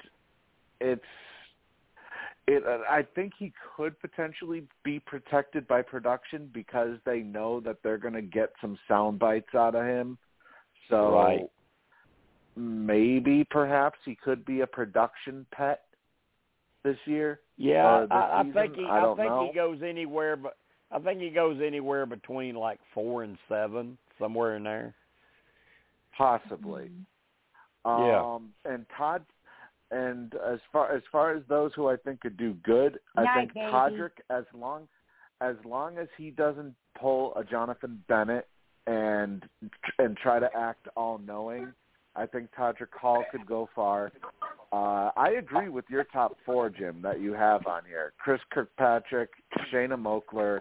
it's 0.81 1.03
it 2.47 2.65
uh, 2.67 2.79
I 2.91 3.03
think 3.15 3.33
he 3.39 3.53
could 3.77 3.99
potentially 4.01 4.65
be 4.85 5.01
protected 5.01 5.67
by 5.67 5.83
production 5.83 6.51
because 6.53 6.99
they 7.05 7.21
know 7.21 7.61
that 7.61 7.77
they're 7.83 7.99
going 7.99 8.15
to 8.15 8.23
get 8.23 8.51
some 8.61 8.79
sound 8.87 9.19
bites 9.19 9.55
out 9.55 9.75
of 9.75 9.85
him. 9.85 10.19
So 10.91 11.15
Right. 11.15 11.41
Maybe 12.57 13.45
perhaps 13.51 13.99
he 14.05 14.15
could 14.15 14.45
be 14.45 14.61
a 14.61 14.67
production 14.67 15.47
pet 15.53 15.83
this 16.83 16.97
year. 17.07 17.41
Yeah, 17.57 17.87
uh, 17.87 18.01
this 18.03 18.09
I, 18.13 18.41
I 18.41 18.43
think 18.53 18.77
he 18.77 18.85
I 18.85 18.99
I, 18.99 19.01
don't 19.01 19.17
think 19.17 19.29
know. 19.29 19.49
he 19.51 19.55
goes 19.55 19.79
anywhere 19.83 20.37
but 20.37 20.57
I 20.91 20.99
think 20.99 21.21
he 21.21 21.31
goes 21.31 21.61
anywhere 21.65 22.07
between 22.07 22.55
like 22.55 22.79
4 22.93 23.25
and 23.25 23.37
7, 23.49 23.99
somewhere 24.19 24.57
in 24.57 24.63
there. 24.63 24.95
Possibly. 26.17 26.91
Yeah. 27.85 28.23
Um 28.23 28.51
and 28.65 28.87
Todd 28.97 29.25
and 29.91 30.35
as 30.35 30.59
far 30.73 30.95
as 30.95 31.03
far 31.13 31.35
as 31.35 31.43
those 31.49 31.73
who 31.75 31.89
I 31.89 31.97
think 31.97 32.21
could 32.21 32.37
do 32.37 32.55
good, 32.65 32.99
I 33.17 33.25
think 33.37 33.55
baby. 33.55 33.67
Todrick 33.67 34.11
as 34.31 34.45
long 34.55 34.89
as 35.41 35.57
long 35.65 35.99
as 35.99 36.09
he 36.17 36.31
doesn't 36.31 36.75
pull 36.99 37.35
a 37.37 37.45
Jonathan 37.45 38.03
Bennett 38.09 38.49
and 38.87 39.45
and 39.99 40.17
try 40.17 40.39
to 40.39 40.49
act 40.57 40.89
all 40.97 41.19
knowing, 41.19 41.73
I 42.17 42.27
think 42.27 42.51
Todrick 42.57 42.93
Hall 42.93 43.25
could 43.31 43.47
go 43.47 43.69
far. 43.75 44.13
Uh, 44.73 45.11
I 45.17 45.37
agree 45.39 45.69
with 45.69 45.85
your 45.89 46.05
top 46.05 46.37
four, 46.45 46.71
Jim, 46.71 47.01
that 47.03 47.21
you 47.21 47.33
have 47.33 47.67
on 47.67 47.83
here. 47.87 48.13
Chris 48.19 48.41
Kirkpatrick, 48.51 49.31
Shanna 49.71 49.97
Moakler, 49.97 50.61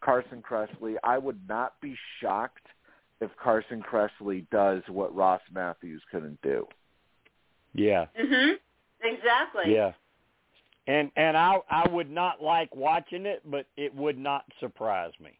Carson 0.00 0.42
Kressley. 0.42 0.96
I 1.04 1.18
would 1.18 1.40
not 1.48 1.74
be 1.80 1.96
shocked 2.20 2.66
if 3.20 3.30
Carson 3.36 3.82
Kressley 3.82 4.46
does 4.50 4.82
what 4.88 5.14
Ross 5.14 5.40
Mathews 5.52 6.02
couldn't 6.10 6.40
do. 6.42 6.66
Yeah. 7.74 8.06
Mhm. 8.18 8.58
Exactly. 9.00 9.74
Yeah. 9.74 9.92
And 10.86 11.10
and 11.16 11.36
I 11.36 11.60
I 11.70 11.88
would 11.88 12.10
not 12.10 12.42
like 12.42 12.74
watching 12.74 13.26
it, 13.26 13.42
but 13.44 13.66
it 13.76 13.94
would 13.94 14.18
not 14.18 14.44
surprise 14.58 15.12
me. 15.20 15.38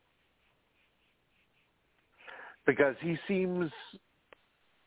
because 2.66 2.94
he 3.00 3.16
seems 3.26 3.70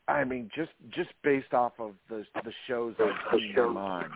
I 0.08 0.24
mean 0.24 0.50
just 0.54 0.72
just 0.90 1.10
based 1.22 1.52
off 1.52 1.72
of 1.78 1.94
the 2.08 2.24
the 2.44 2.52
shows 2.66 2.94
I've 2.98 3.38
seen 3.38 3.54
him 3.54 3.76
on 3.76 4.10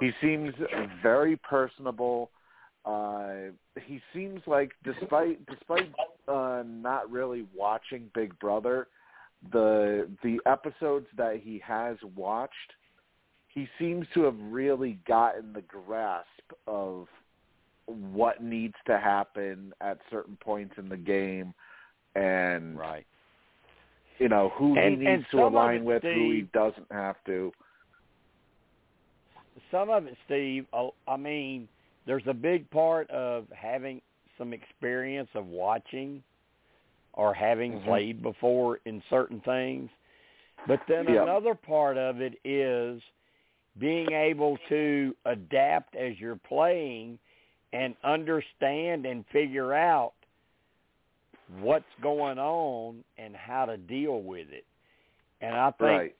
he 0.00 0.10
seems 0.20 0.54
very 1.02 1.36
personable. 1.36 2.30
Uh 2.84 3.52
he 3.84 4.00
seems 4.12 4.40
like 4.46 4.72
despite 4.84 5.44
despite 5.46 5.92
uh 6.26 6.62
not 6.66 7.10
really 7.10 7.46
watching 7.54 8.10
Big 8.14 8.38
Brother 8.38 8.88
the 9.52 10.08
the 10.22 10.38
episodes 10.46 11.06
that 11.16 11.40
he 11.42 11.60
has 11.64 11.96
watched 12.16 12.72
he 13.48 13.68
seems 13.78 14.06
to 14.14 14.22
have 14.22 14.36
really 14.40 14.98
gotten 15.06 15.52
the 15.52 15.62
grasp 15.62 16.26
of 16.66 17.06
what 17.86 18.42
needs 18.42 18.74
to 18.86 18.98
happen 18.98 19.72
at 19.80 19.98
certain 20.10 20.36
points 20.36 20.74
in 20.78 20.88
the 20.88 20.96
game. 20.96 21.54
And 22.14 22.78
Right. 22.78 23.06
You 24.18 24.28
know 24.28 24.50
who 24.56 24.74
he 24.74 24.96
needs 24.96 25.24
to 25.30 25.38
align 25.38 25.76
it, 25.76 25.84
with, 25.84 26.02
who 26.02 26.30
he 26.30 26.42
doesn't 26.52 26.90
have 26.90 27.16
to. 27.26 27.52
Some 29.70 29.90
of 29.90 30.06
it, 30.06 30.16
Steve, 30.26 30.66
uh, 30.72 30.88
I 31.06 31.16
mean, 31.16 31.68
there's 32.06 32.26
a 32.26 32.34
big 32.34 32.70
part 32.70 33.10
of 33.10 33.46
having 33.50 34.00
some 34.36 34.52
experience 34.52 35.28
of 35.34 35.46
watching 35.46 36.22
or 37.14 37.34
having 37.34 37.80
Mhm. 37.80 37.84
played 37.84 38.22
before 38.22 38.78
in 38.84 39.02
certain 39.10 39.40
things. 39.40 39.90
But 40.66 40.80
then 40.86 41.08
Yeah. 41.08 41.22
another 41.22 41.54
part 41.54 41.96
of 41.96 42.20
it 42.20 42.38
is 42.44 43.02
being 43.78 44.12
able 44.12 44.56
to 44.68 45.16
adapt 45.24 45.94
as 45.96 46.18
you're 46.20 46.36
playing 46.36 47.18
and 47.72 47.96
understand 48.02 49.06
and 49.06 49.26
figure 49.28 49.74
out 49.74 50.14
what's 51.60 51.84
going 52.02 52.38
on 52.38 53.04
and 53.16 53.34
how 53.34 53.64
to 53.64 53.76
deal 53.76 54.22
with 54.22 54.48
it. 54.50 54.64
And 55.40 55.54
I 55.54 55.70
think 55.70 55.80
Right. 55.80 56.16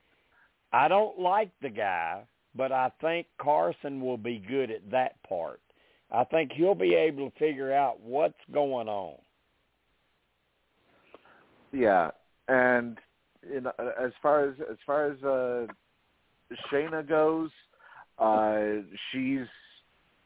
I 0.73 0.89
don't 0.89 1.19
like 1.19 1.51
the 1.61 1.71
guy, 1.71 2.25
but 2.55 2.73
I 2.73 2.91
think 3.01 3.27
Carson 3.39 4.01
will 4.01 4.17
be 4.19 4.39
good 4.39 4.71
at 4.71 4.91
that 4.91 5.23
part. 5.23 5.61
I 6.11 6.25
think 6.25 6.53
he'll 6.53 6.75
be 6.75 6.95
able 6.95 7.31
to 7.31 7.39
figure 7.39 7.73
out 7.73 8.01
what's 8.01 8.39
going 8.53 8.89
on. 8.89 9.17
Yeah, 11.73 12.11
and 12.49 12.99
you 13.49 13.61
know, 13.61 13.73
as 13.79 14.13
far 14.23 14.49
as 14.49 14.55
as 14.71 14.77
far 14.87 15.07
as 15.11 15.23
uh, 15.23 15.67
Shanna 16.71 17.03
goes, 17.03 17.51
uh, 18.19 18.83
she's 19.13 19.47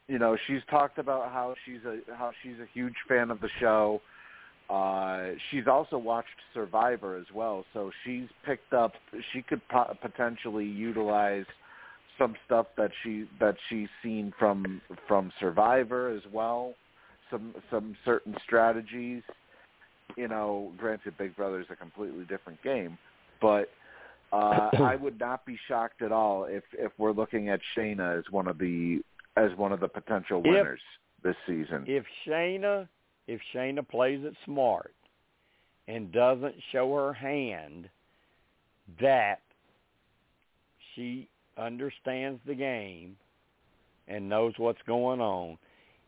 you 0.07 0.19
know 0.19 0.37
she's 0.47 0.61
talked 0.69 0.99
about 0.99 1.31
how 1.31 1.53
she's 1.65 1.83
a 1.85 1.99
how 2.15 2.31
she's 2.41 2.59
a 2.61 2.67
huge 2.73 2.95
fan 3.07 3.29
of 3.29 3.41
the 3.41 3.49
show. 3.59 4.01
Uh, 4.69 5.31
she's 5.49 5.67
also 5.67 5.97
watched 5.97 6.29
Survivor 6.53 7.17
as 7.17 7.25
well, 7.33 7.65
so 7.73 7.91
she's 8.03 8.27
picked 8.45 8.73
up. 8.73 8.93
She 9.31 9.41
could 9.41 9.61
po- 9.69 9.95
potentially 10.01 10.65
utilize 10.65 11.45
some 12.17 12.35
stuff 12.45 12.67
that 12.77 12.91
she 13.03 13.25
that 13.39 13.55
she's 13.69 13.89
seen 14.01 14.33
from 14.39 14.81
from 15.07 15.31
Survivor 15.39 16.09
as 16.09 16.21
well. 16.31 16.73
Some 17.29 17.53
some 17.69 17.95
certain 18.05 18.35
strategies 18.45 19.21
you 20.17 20.27
know, 20.27 20.71
granted 20.77 21.17
Big 21.17 21.35
Brother 21.35 21.59
is 21.59 21.67
a 21.69 21.75
completely 21.75 22.25
different 22.25 22.61
game, 22.63 22.97
but 23.41 23.69
uh, 24.31 24.69
I 24.81 24.95
would 24.95 25.19
not 25.19 25.45
be 25.45 25.57
shocked 25.67 26.01
at 26.01 26.11
all 26.11 26.45
if 26.45 26.63
if 26.73 26.91
we're 26.97 27.11
looking 27.11 27.49
at 27.49 27.59
Shanna 27.75 28.17
as 28.17 28.23
one 28.31 28.47
of 28.47 28.57
the 28.57 29.01
as 29.37 29.51
one 29.57 29.71
of 29.71 29.79
the 29.79 29.87
potential 29.87 30.41
If- 30.43 30.51
winners 30.51 30.81
this 31.23 31.35
season. 31.47 31.85
If 31.87 32.05
Shanna 32.25 32.89
if 33.27 33.39
Shanna 33.51 33.83
plays 33.83 34.23
it 34.23 34.35
smart 34.45 34.93
and 35.87 36.11
doesn't 36.11 36.55
show 36.71 36.93
her 36.93 37.13
hand 37.13 37.89
that 39.01 39.41
she 40.95 41.27
understands 41.57 42.39
the 42.45 42.55
game 42.55 43.15
and 44.07 44.29
knows 44.29 44.53
what's 44.57 44.81
going 44.85 45.21
on, 45.21 45.57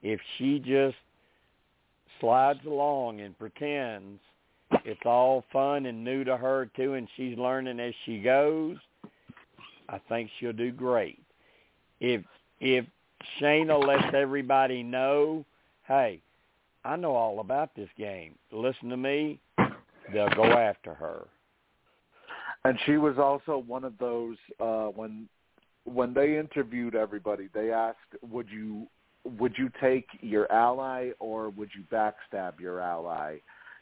if 0.03 0.19
she 0.37 0.59
just 0.59 0.97
slides 2.19 2.65
along 2.65 3.21
and 3.21 3.37
pretends 3.37 4.19
it's 4.83 5.05
all 5.05 5.43
fun 5.51 5.85
and 5.85 6.03
new 6.03 6.23
to 6.23 6.37
her 6.37 6.69
too, 6.75 6.93
and 6.93 7.07
she's 7.15 7.37
learning 7.37 7.79
as 7.79 7.93
she 8.05 8.19
goes, 8.19 8.77
I 9.89 9.99
think 10.09 10.29
she'll 10.39 10.53
do 10.53 10.71
great. 10.71 11.19
If 11.99 12.23
if 12.59 12.85
Shanna 13.39 13.77
lets 13.77 14.13
everybody 14.13 14.83
know, 14.83 15.45
hey, 15.87 16.19
I 16.85 16.95
know 16.95 17.15
all 17.15 17.39
about 17.39 17.75
this 17.75 17.89
game. 17.97 18.35
Listen 18.51 18.89
to 18.89 18.97
me. 18.97 19.39
They'll 20.13 20.29
go 20.29 20.43
after 20.45 20.93
her. 20.93 21.25
And 22.63 22.77
she 22.85 22.97
was 22.97 23.17
also 23.17 23.63
one 23.67 23.83
of 23.83 23.97
those 23.99 24.37
uh, 24.59 24.87
when 24.87 25.27
when 25.83 26.13
they 26.13 26.37
interviewed 26.37 26.95
everybody. 26.95 27.49
They 27.53 27.71
asked, 27.71 27.97
"Would 28.29 28.47
you 28.49 28.87
would 29.39 29.53
you 29.57 29.69
take 29.81 30.07
your 30.21 30.51
ally 30.51 31.09
or 31.19 31.49
would 31.49 31.69
you 31.75 31.83
backstab 31.91 32.59
your 32.59 32.79
ally 32.79 33.37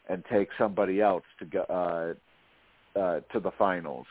and 0.08 0.22
take 0.30 0.48
somebody 0.58 1.00
else 1.00 1.24
to 1.38 1.44
go 1.46 2.16
uh, 2.96 2.98
uh, 2.98 3.20
to 3.32 3.40
the 3.40 3.52
finals?" 3.58 4.06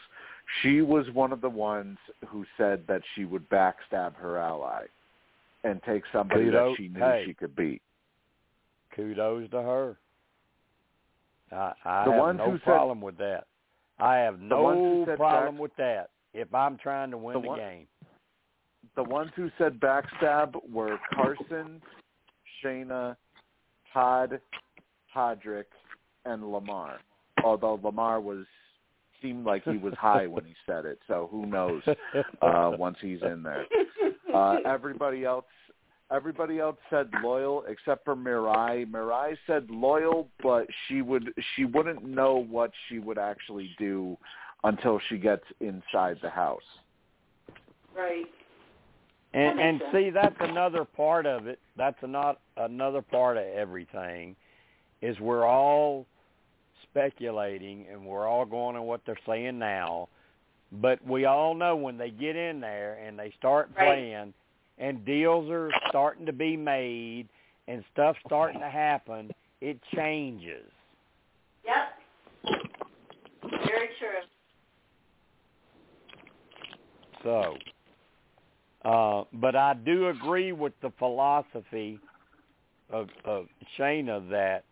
She 0.61 0.81
was 0.81 1.05
one 1.13 1.31
of 1.31 1.41
the 1.41 1.49
ones 1.49 1.97
who 2.27 2.45
said 2.57 2.83
that 2.87 3.01
she 3.15 3.25
would 3.25 3.47
backstab 3.49 4.15
her 4.15 4.37
ally 4.37 4.85
and 5.63 5.81
take 5.83 6.03
somebody 6.11 6.49
that 6.49 6.73
she 6.77 6.87
knew 6.89 6.99
Hey. 6.99 7.23
she 7.27 7.33
could 7.35 7.55
beat. 7.55 7.81
Kudos 8.95 9.49
to 9.51 9.61
her. 9.61 9.97
I, 11.51 11.73
I 11.85 12.03
have 12.03 12.35
no 12.37 12.51
who 12.51 12.57
said- 12.59 12.63
problem 12.63 13.01
with 13.01 13.17
that. 13.17 13.45
I 13.99 14.15
have 14.17 14.39
The 14.39 14.57
ones 14.57 14.77
who 14.79 15.05
no 15.05 15.15
problem 15.17 15.55
back- 15.55 15.61
with 15.61 15.75
that. 15.77 16.09
If 16.33 16.53
I'm 16.53 16.77
trying 16.77 17.11
to 17.11 17.17
win 17.17 17.35
The 17.35 17.41
the, 17.41 17.47
one- 17.47 17.59
game, 17.59 17.87
The 18.95 19.03
ones 19.03 19.31
who 19.35 19.49
said 19.57 19.79
backstab 19.79 20.55
were 20.71 20.97
Carson, 21.13 21.81
Shanna, 22.61 23.15
Todd, 23.93 24.39
Todrick, 25.15 25.65
and 26.25 26.51
Lamar. 26.51 26.99
Although 27.43 27.79
Lamar 27.83 28.19
was 28.19 28.45
seemed 29.21 29.45
like 29.45 29.63
he 29.63 29.77
was 29.77 29.93
high 29.97 30.27
when 30.27 30.43
he 30.43 30.53
said 30.65 30.85
it, 30.85 30.99
so 31.07 31.27
who 31.31 31.45
knows 31.45 31.81
uh, 32.41 32.71
once 32.77 32.97
he's 32.99 33.21
in 33.21 33.41
there. 33.43 33.65
Uh, 34.33 34.57
everybody 34.65 35.23
else, 35.23 35.45
everybody 36.13 36.59
else 36.59 36.77
said 36.89 37.09
loyal 37.23 37.63
except 37.67 38.05
for 38.05 38.15
Mirai. 38.15 38.85
Mirai 38.89 39.35
said 39.47 39.69
loyal, 39.69 40.27
but 40.41 40.67
she 40.87 41.01
would 41.01 41.33
she 41.55 41.65
wouldn't 41.65 42.03
know 42.03 42.45
what 42.49 42.71
she 42.87 42.99
would 42.99 43.17
actually 43.17 43.71
do 43.79 44.17
until 44.63 44.99
she 45.09 45.17
gets 45.17 45.43
inside 45.59 46.17
the 46.21 46.29
house. 46.29 46.61
Right. 47.95 48.25
and 49.33 49.59
and 49.59 49.79
makes 49.79 49.91
see 49.91 50.09
that's 50.09 50.35
another 50.39 50.85
part 50.85 51.25
of 51.25 51.47
it. 51.47 51.59
That's 51.77 51.97
not 52.03 52.39
another 52.57 53.01
part 53.01 53.37
of 53.37 53.43
everything. 53.45 54.35
Is 55.01 55.19
we're 55.19 55.45
all 55.45 56.05
speculating 56.83 57.85
and 57.91 58.05
we're 58.05 58.27
all 58.27 58.45
going 58.45 58.75
on 58.75 58.83
what 58.83 59.01
they're 59.05 59.19
saying 59.27 59.57
now, 59.59 60.07
but 60.71 61.05
we 61.05 61.25
all 61.25 61.55
know 61.55 61.75
when 61.75 61.97
they 61.97 62.09
get 62.09 62.35
in 62.35 62.59
there 62.61 62.95
and 63.05 63.17
they 63.17 63.31
start 63.37 63.69
Right. 63.75 63.87
playing, 63.87 64.33
and 64.77 65.05
deals 65.05 65.49
are 65.49 65.71
starting 65.89 66.25
to 66.25 66.33
be 66.33 66.57
made 66.57 67.27
and 67.67 67.83
stuff 67.93 68.15
starting 68.25 68.59
to 68.59 68.69
happen, 68.69 69.31
it 69.61 69.79
changes. 69.95 70.69
Yep. 71.65 72.55
Very 73.65 73.89
true. 73.99 74.09
So, 77.23 77.55
uh, 78.83 79.23
but 79.33 79.55
I 79.55 79.73
do 79.75 80.09
agree 80.09 80.51
with 80.51 80.73
the 80.81 80.91
philosophy 80.99 81.99
of, 82.89 83.07
of 83.23 83.47
Shanna 83.77 84.21
that 84.29 84.65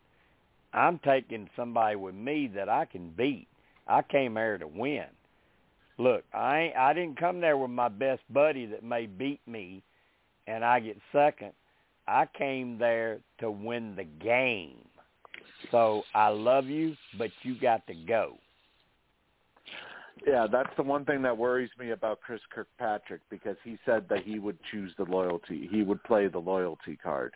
I'm 0.73 0.99
taking 0.99 1.49
somebody 1.55 1.95
with 1.95 2.15
me 2.15 2.51
that 2.55 2.67
I 2.67 2.85
can 2.85 3.09
beat. 3.11 3.47
I 3.87 4.01
came 4.01 4.35
here 4.35 4.57
to 4.57 4.67
win. 4.67 5.05
Look, 5.97 6.23
I 6.33 6.59
ain't, 6.59 6.75
I 6.75 6.93
didn't 6.93 7.19
come 7.19 7.41
there 7.41 7.57
with 7.57 7.71
my 7.71 7.89
best 7.89 8.21
buddy 8.29 8.65
that 8.67 8.83
may 8.83 9.05
beat 9.05 9.41
me, 9.47 9.83
and 10.47 10.63
I 10.65 10.79
get 10.79 10.97
second. 11.11 11.51
I 12.07 12.25
came 12.37 12.77
there 12.77 13.19
to 13.39 13.51
win 13.51 13.95
the 13.95 14.03
game. 14.03 14.77
So 15.71 16.03
I 16.15 16.29
love 16.29 16.65
you, 16.65 16.95
but 17.17 17.29
you 17.43 17.59
got 17.59 17.85
to 17.87 17.93
go. 17.93 18.37
Yeah, 20.27 20.45
that's 20.51 20.69
the 20.77 20.83
one 20.83 21.05
thing 21.05 21.21
that 21.23 21.35
worries 21.37 21.69
me 21.79 21.91
about 21.91 22.19
Chris 22.21 22.41
Kirkpatrick 22.53 23.21
because 23.29 23.55
he 23.63 23.77
said 23.85 24.05
that 24.09 24.23
he 24.23 24.39
would 24.39 24.57
choose 24.71 24.91
the 24.97 25.05
loyalty. 25.05 25.67
He 25.71 25.81
would 25.83 26.03
play 26.03 26.27
the 26.27 26.37
loyalty 26.39 26.95
card. 27.01 27.33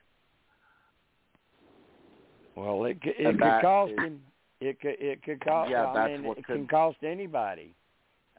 Well, 2.55 2.85
it 2.85 3.01
could, 3.01 3.13
it 3.17 3.25
And 3.25 3.39
could 3.39 3.61
cost 3.61 3.91
is- 3.91 3.99
him. 3.99 4.21
It 4.61 4.79
could 4.79 4.95
it 4.99 5.21
could 5.23 5.43
cost. 5.43 5.69
Yeah, 5.69 5.87
I 5.87 6.07
mean, 6.07 6.23
what 6.23 6.37
it 6.37 6.45
could- 6.45 6.55
can 6.55 6.67
cost 6.67 6.97
anybody. 7.03 7.75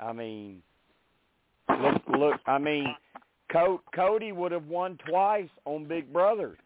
I 0.01 0.13
mean, 0.13 0.63
look, 1.69 2.03
look. 2.09 2.41
I 2.47 2.57
mean, 2.59 2.87
Cody 3.51 4.33
would 4.33 4.53
have 4.53 4.67
won 4.67 4.99
twice 5.09 5.49
on 5.65 5.85
Big 5.87 6.13
Brother, 6.13 6.57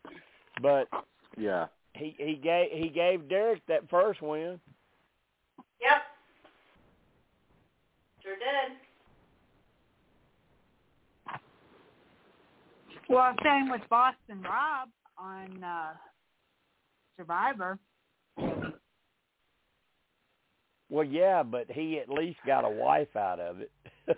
but 0.63 0.89
Yeah. 1.37 1.67
he 1.95 2.15
he 2.19 2.35
gave 2.35 2.71
he 2.73 2.89
gave 2.89 3.29
Derek 3.29 3.65
that 3.67 3.89
first 3.91 4.23
win. 4.23 4.59
Yep. 5.81 6.03
Sure 8.23 8.37
did. 8.37 8.77
Well, 13.09 13.35
same 13.43 13.71
with 13.71 13.83
Boston 13.91 14.43
Rob 14.43 14.89
on 15.19 15.63
uh 15.65 15.93
Survivor. 17.17 17.79
Well, 20.89 21.05
yeah, 21.05 21.43
but 21.45 21.71
he 21.71 21.99
at 22.01 22.09
least 22.09 22.39
got 22.47 22.65
a 22.65 22.69
wife 22.69 23.15
out 23.15 23.39
of 23.39 23.61
it. 23.61 23.71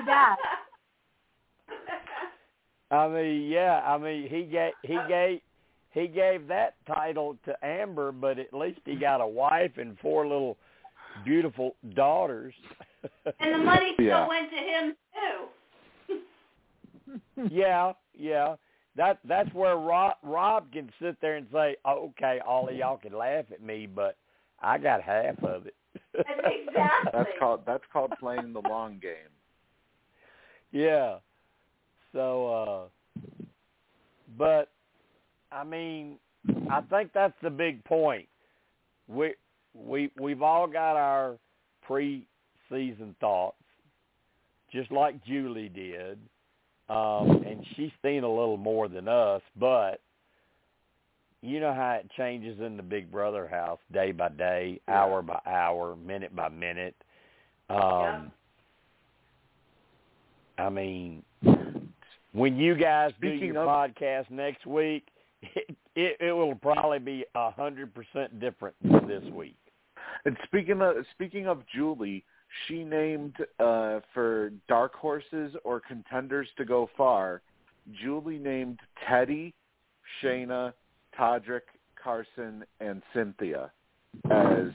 Who 0.00 0.04
that? 0.06 0.36
I 2.90 3.08
mean, 3.08 3.50
yeah. 3.50 3.80
I 3.84 3.96
mean, 3.98 4.28
he 4.28 4.42
gave 4.44 4.72
he 4.82 4.98
gave 5.08 5.40
he 5.92 6.06
gave 6.08 6.46
that 6.48 6.74
title 6.86 7.36
to 7.44 7.54
Amber, 7.64 8.12
but 8.12 8.38
at 8.38 8.52
least 8.52 8.80
he 8.84 8.96
got 8.96 9.20
a 9.20 9.26
wife 9.26 9.72
and 9.78 9.98
four 10.00 10.26
little 10.26 10.56
beautiful 11.24 11.76
daughters. 11.94 12.54
and 13.40 13.54
the 13.54 13.58
money 13.58 13.92
still 13.94 14.06
Yeah. 14.06 14.28
went 14.28 14.50
to 14.50 14.56
him 14.56 14.96
too. 16.08 17.48
yeah, 17.50 17.92
yeah. 18.14 18.56
That 18.96 19.18
that's 19.24 19.52
where 19.54 19.76
Rob 19.76 20.16
Rob 20.22 20.70
can 20.72 20.90
sit 21.00 21.18
there 21.22 21.36
and 21.36 21.46
say, 21.52 21.76
oh, 21.86 22.10
"Okay, 22.10 22.40
all 22.46 22.68
of 22.68 22.74
y'all 22.76 22.98
can 22.98 23.14
laugh 23.16 23.46
at 23.50 23.62
me, 23.62 23.86
but 23.86 24.16
I 24.60 24.76
got 24.78 25.00
half 25.02 25.42
of 25.42 25.66
it." 25.66 25.74
Exactly. 26.14 27.10
That's 27.12 27.30
called 27.38 27.60
that's 27.66 27.84
called 27.92 28.12
playing 28.20 28.52
the 28.52 28.60
long 28.68 28.98
game. 29.00 29.32
Yeah. 30.72 31.16
So, 32.12 32.88
uh 32.88 33.26
but 34.38 34.70
I 35.50 35.64
mean, 35.64 36.18
I 36.70 36.80
think 36.80 37.12
that's 37.12 37.34
the 37.42 37.50
big 37.50 37.84
point. 37.84 38.26
We 39.08 39.34
we 39.74 40.10
we've 40.18 40.42
all 40.42 40.66
got 40.66 40.96
our 40.96 41.36
pre-season 41.82 43.14
thoughts, 43.20 43.56
just 44.72 44.90
like 44.90 45.22
Julie 45.24 45.68
did, 45.68 46.18
um, 46.88 47.42
and 47.46 47.64
she's 47.76 47.90
seen 48.02 48.24
a 48.24 48.28
little 48.28 48.56
more 48.56 48.88
than 48.88 49.08
us. 49.08 49.42
But 49.58 50.00
you 51.42 51.60
know 51.60 51.74
how 51.74 51.98
it 52.00 52.10
changes 52.16 52.60
in 52.60 52.76
the 52.76 52.82
Big 52.82 53.10
Brother 53.10 53.46
house, 53.46 53.80
day 53.92 54.12
by 54.12 54.28
day, 54.30 54.80
Yeah. 54.88 55.02
hour 55.02 55.22
by 55.22 55.40
hour, 55.44 55.96
minute 55.96 56.34
by 56.34 56.48
minute. 56.48 56.94
Um, 57.68 57.78
Yeah. 57.78 58.22
I 60.62 60.68
mean, 60.68 61.22
when 62.32 62.56
you 62.56 62.74
guys 62.76 63.12
do 63.20 63.28
Speaking 63.30 63.54
your 63.54 63.64
of- 63.64 63.68
podcast 63.68 64.30
next 64.30 64.64
week, 64.66 65.06
it, 65.42 65.76
it, 65.96 66.16
it 66.20 66.32
will 66.32 66.54
probably 66.54 67.00
be 67.00 67.24
a 67.34 67.50
hundred 67.50 67.92
percent 67.94 68.38
different 68.40 68.76
than 68.82 69.06
this 69.08 69.24
week. 69.32 69.56
And 70.24 70.36
speaking 70.44 70.80
of 70.80 70.94
speaking 71.14 71.48
of 71.48 71.62
Julie, 71.74 72.24
she 72.66 72.84
named 72.84 73.34
uh 73.58 74.00
for 74.14 74.52
dark 74.68 74.94
horses 74.94 75.54
or 75.64 75.80
contenders 75.80 76.48
to 76.58 76.64
go 76.64 76.88
far. 76.96 77.42
Julie 78.00 78.38
named 78.38 78.78
Teddi, 79.08 79.52
Shanna, 80.20 80.72
Todrick, 81.18 81.62
Carson, 82.02 82.64
and 82.80 83.02
Cynthia 83.12 83.72
as 84.30 84.68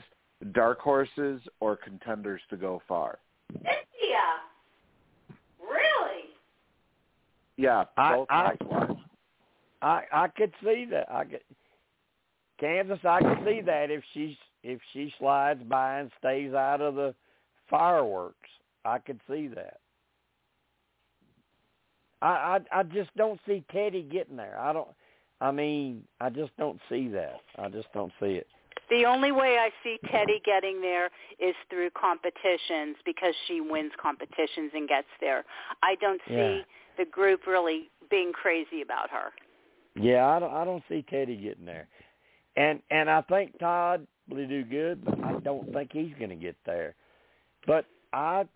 dark 0.52 0.80
horses 0.80 1.40
or 1.60 1.76
contenders 1.76 2.42
to 2.50 2.56
go 2.58 2.82
far. 2.86 3.18
Cynthia. 3.52 4.26
Really? 5.60 6.24
Yeah, 7.58 7.84
I- 7.98 8.14
both 8.14 8.26
I- 8.30 8.44
housewives. 8.44 9.00
I 9.82 10.02
I 10.12 10.28
could 10.28 10.52
see 10.64 10.86
that. 10.86 11.10
I 11.10 11.24
could 11.24 11.42
Kansas. 12.58 12.98
I 13.04 13.20
could 13.20 13.44
see 13.44 13.60
that 13.60 13.90
if 13.90 14.02
she's 14.14 14.36
if 14.62 14.80
she 14.92 15.12
slides 15.18 15.62
by 15.64 16.00
and 16.00 16.10
stays 16.18 16.54
out 16.54 16.80
of 16.80 16.94
the 16.94 17.14
fireworks. 17.68 18.48
I 18.84 18.98
could 18.98 19.20
see 19.28 19.48
that. 19.48 19.78
I 22.22 22.58
I, 22.72 22.80
I 22.80 22.82
just 22.84 23.14
don't 23.16 23.40
see 23.46 23.62
Teddi 23.72 24.10
getting 24.10 24.36
there. 24.36 24.58
I 24.58 24.72
don't. 24.72 24.88
I 25.40 25.52
mean, 25.52 26.02
I 26.20 26.30
just 26.30 26.56
don't 26.56 26.80
see 26.88 27.08
that. 27.08 27.40
I 27.58 27.68
just 27.68 27.92
don't 27.92 28.12
see 28.18 28.34
it. 28.34 28.48
The 28.90 29.04
only 29.04 29.32
way 29.32 29.58
I 29.58 29.70
see 29.84 29.98
Teddi 30.06 30.42
getting 30.44 30.80
there 30.80 31.10
is 31.38 31.54
through 31.68 31.90
competitions 31.90 32.96
because 33.04 33.34
she 33.46 33.60
wins 33.60 33.92
competitions 34.00 34.72
and 34.74 34.88
gets 34.88 35.08
there. 35.20 35.44
I 35.82 35.94
don't 35.96 36.20
see 36.26 36.34
Yeah. 36.34 36.62
The 36.98 37.06
group 37.06 37.46
really 37.46 37.90
being 38.10 38.32
crazy 38.32 38.82
about 38.82 39.10
her. 39.10 39.30
Yeah, 39.94 40.26
I 40.26 40.38
don't. 40.38 40.52
I 40.52 40.64
don't 40.64 40.82
see 40.88 41.04
Teddi 41.10 41.40
getting 41.40 41.64
there, 41.64 41.88
and 42.56 42.80
and 42.90 43.10
I 43.10 43.22
think 43.22 43.58
Todd 43.58 44.06
will 44.28 44.46
do 44.46 44.64
good, 44.64 45.04
but 45.04 45.18
I 45.24 45.38
don't 45.40 45.72
think 45.72 45.90
he's 45.92 46.12
going 46.18 46.30
to 46.30 46.36
get 46.36 46.56
there. 46.66 46.94
But 47.66 47.86
I 48.12 48.46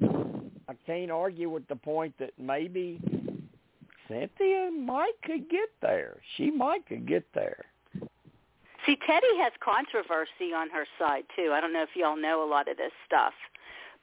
I 0.00 0.74
can't 0.86 1.10
argue 1.10 1.50
with 1.50 1.66
the 1.68 1.76
point 1.76 2.14
that 2.18 2.30
maybe 2.38 3.00
Cynthia 4.08 4.70
might 4.70 5.14
could 5.22 5.48
get 5.50 5.68
there. 5.80 6.16
She 6.36 6.50
might 6.50 6.86
could 6.86 7.06
get 7.06 7.24
there. 7.34 7.64
See, 8.86 8.98
Teddi 9.08 9.42
has 9.42 9.52
controversy 9.60 10.52
on 10.54 10.68
her 10.70 10.86
side 10.98 11.24
too. 11.34 11.52
I 11.54 11.60
don't 11.60 11.72
know 11.72 11.82
if 11.82 11.90
y'all 11.94 12.20
know 12.20 12.44
a 12.44 12.48
lot 12.48 12.68
of 12.68 12.76
this 12.76 12.92
stuff, 13.06 13.32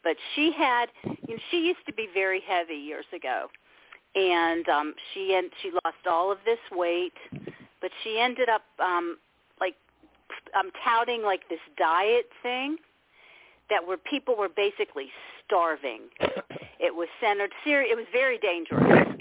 but 0.04 0.16
she 0.36 0.52
had, 0.52 0.88
you 1.04 1.36
know, 1.36 1.42
she 1.52 1.58
used 1.58 1.86
to 1.86 1.94
be 1.94 2.08
very 2.14 2.42
heavy 2.48 2.76
years 2.76 3.06
ago, 3.16 3.48
and 4.16 4.68
um, 4.70 4.94
she 5.14 5.36
and 5.36 5.50
she 5.62 5.72
lost 5.72 6.06
all 6.10 6.32
of 6.32 6.40
this 6.46 6.60
weight, 6.72 7.14
but 7.82 7.92
she 8.04 8.20
ended 8.20 8.50
up 8.50 8.64
um, 8.80 9.18
like 9.60 9.76
um, 10.58 10.72
touting 10.84 11.24
like 11.24 11.48
this 11.50 11.60
diet 11.78 12.26
thing 12.44 12.78
that 13.70 13.86
where 13.86 13.98
people 13.98 14.36
were 14.38 14.50
basically 14.50 15.08
starving. 15.46 16.02
It 16.84 16.96
was 16.96 17.08
centered. 17.22 17.52
Ser- 17.64 17.84
it 17.84 17.96
was 17.96 18.08
very 18.12 18.40
dangerous. 18.40 19.14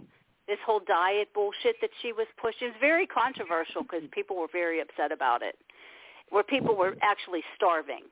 This 0.48 0.56
whole 0.64 0.80
diet 0.80 1.28
bullshit 1.34 1.76
that 1.82 1.90
she 2.00 2.14
was 2.14 2.26
pushing 2.40 2.68
is 2.68 2.74
very 2.80 3.06
controversial 3.06 3.82
because 3.82 4.00
people 4.12 4.34
were 4.40 4.48
very 4.50 4.80
upset 4.80 5.12
about 5.12 5.42
it. 5.42 5.56
Where 6.30 6.42
people 6.42 6.74
were 6.74 6.96
actually 7.02 7.42
starving 7.54 8.08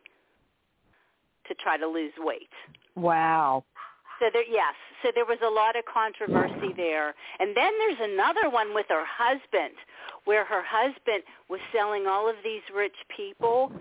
to 1.49 1.55
try 1.55 1.79
to 1.79 1.87
lose 1.87 2.13
weight. 2.19 2.53
Wow. 2.95 3.65
So 4.21 4.27
there, 4.31 4.45
yes. 4.45 4.77
So 5.03 5.11
there 5.15 5.25
was 5.25 5.39
a 5.45 5.49
lot 5.51 5.77
of 5.77 5.85
controversy 5.87 6.73
there. 6.77 7.15
And 7.39 7.57
then 7.57 7.73
there's 7.79 8.11
another 8.13 8.51
one 8.51 8.75
with 8.75 8.87
her 8.89 9.05
husband, 9.07 9.75
where 10.25 10.45
her 10.45 10.63
husband 10.67 11.23
was 11.49 11.61
selling 11.73 12.07
all 12.07 12.29
of 12.29 12.37
these 12.43 12.63
rich 12.75 12.97
people, 13.15 13.73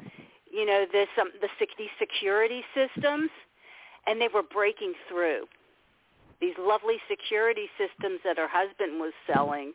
you 0.51 0.65
know, 0.65 0.85
this 0.91 1.07
um, 1.19 1.31
the 1.41 1.49
sec- 1.59 1.75
these 1.77 1.93
security 1.99 2.61
systems, 2.73 3.29
and 4.05 4.21
they 4.21 4.29
were 4.33 4.43
breaking 4.43 4.93
through 5.09 5.45
these 6.39 6.53
lovely 6.59 6.97
security 7.09 7.67
systems 7.77 8.19
that 8.23 8.37
her 8.37 8.47
husband 8.47 8.99
was 8.99 9.11
selling. 9.25 9.73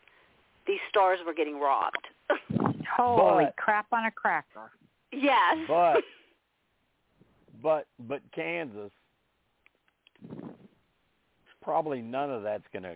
These 0.67 0.79
stars 0.89 1.19
were 1.27 1.35
getting 1.35 1.59
robbed. 1.59 2.07
Holy 2.97 3.45
But- 3.47 3.57
crap 3.57 3.87
on 3.93 4.05
a 4.07 4.11
cracker. 4.13 4.71
yes. 5.13 5.57
But 5.67 6.03
but 7.63 7.87
but 8.09 8.21
Kansas 8.35 8.93
probably 11.63 12.03
none 12.03 12.31
of 12.31 12.43
that's 12.43 12.65
going 12.73 12.83
to 12.83 12.95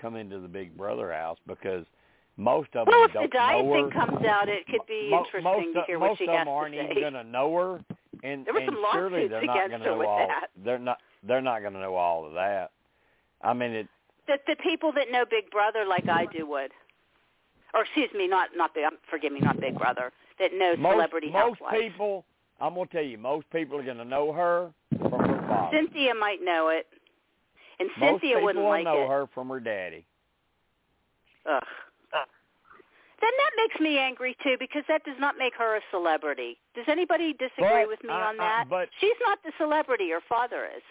come 0.00 0.16
into 0.16 0.38
the 0.40 0.48
Big 0.48 0.76
Brother 0.76 1.12
house 1.12 1.38
because 1.46 1.84
most 2.36 2.70
of 2.74 2.86
well, 2.88 3.06
them 3.08 3.24
if 3.24 3.30
the 3.30 3.36
diet 3.36 3.64
thing 3.66 3.90
comes 3.90 4.24
out, 4.26 4.48
it 4.48 4.66
could 4.66 4.80
be 4.88 5.10
interesting 5.12 5.42
most 5.44 5.74
to 5.74 5.82
hear 5.86 5.98
what 5.98 6.16
she 6.18 6.24
of 6.24 6.30
has 6.30 6.38
them 6.40 6.48
aren't 6.48 6.74
to 6.74 6.82
even 6.82 6.96
say. 6.96 7.00
going 7.00 7.12
to 7.14 7.24
know 7.24 7.54
her, 7.56 7.80
and 8.24 8.46
There 8.46 8.54
were 8.54 8.60
and 8.60 8.68
some 8.68 8.84
surely 8.92 9.28
they're 9.28 9.44
not 9.44 9.68
going 9.68 9.80
to 9.80 9.86
know 9.86 10.06
all. 10.06 10.26
that. 10.26 10.46
They're 10.64 10.78
not. 10.78 10.98
They're 11.26 11.42
not 11.42 11.60
going 11.60 11.74
to 11.74 11.80
know 11.80 11.96
all 11.96 12.26
of 12.26 12.32
that. 12.32 12.70
I 13.42 13.52
mean, 13.52 13.72
it. 13.72 13.88
the 14.26 14.38
the 14.46 14.56
people 14.62 14.90
that 14.92 15.10
know 15.10 15.24
Big 15.30 15.50
Brother 15.50 15.84
like 15.86 16.08
I 16.08 16.24
do 16.34 16.46
would, 16.46 16.70
or 17.74 17.82
excuse 17.82 18.08
me, 18.16 18.26
not 18.26 18.50
not 18.56 18.74
Big. 18.74 18.84
Um, 18.84 18.96
forgive 19.10 19.32
me, 19.32 19.40
not 19.40 19.60
Big 19.60 19.76
Brother. 19.76 20.12
That 20.38 20.52
know 20.56 20.76
Most, 20.76 20.94
Celebrity 20.94 21.30
most 21.30 21.58
Housewives. 21.60 21.76
people, 21.78 22.24
I'm 22.58 22.74
going 22.74 22.86
to 22.88 22.92
tell 22.94 23.04
you, 23.04 23.18
most 23.18 23.50
people 23.50 23.76
are 23.78 23.82
going 23.82 23.98
to 23.98 24.04
know 24.06 24.32
her 24.32 24.70
from 24.98 25.10
her 25.20 25.44
father. 25.46 25.76
Cynthia 25.76 26.14
might 26.14 26.38
know 26.42 26.68
it, 26.68 26.86
and 27.80 27.88
most 27.98 28.10
Cynthia 28.20 28.28
people 28.36 28.42
wouldn't 28.44 28.64
will 28.64 28.70
like 28.70 28.84
know 28.84 29.02
it. 29.04 29.08
her 29.08 29.26
from 29.34 29.48
her 29.48 29.58
daddy. 29.60 30.04
Ugh. 31.46 31.62
Then 33.22 33.30
that 33.36 33.50
makes 33.58 33.78
me 33.80 33.98
angry 33.98 34.34
too 34.42 34.56
because 34.58 34.82
that 34.88 35.04
does 35.04 35.16
not 35.20 35.36
make 35.36 35.52
her 35.58 35.76
a 35.76 35.80
celebrity. 35.90 36.56
Does 36.74 36.86
anybody 36.88 37.34
disagree 37.34 37.68
But 37.82 37.88
with 37.88 38.02
me 38.02 38.08
I- 38.08 38.28
on 38.28 38.40
I- 38.40 38.44
that? 38.44 38.64
but- 38.70 38.88
She's 38.98 39.16
not 39.20 39.42
the 39.42 39.52
celebrity 39.58 40.08
her 40.10 40.22
father 40.26 40.64
is. 40.74 40.82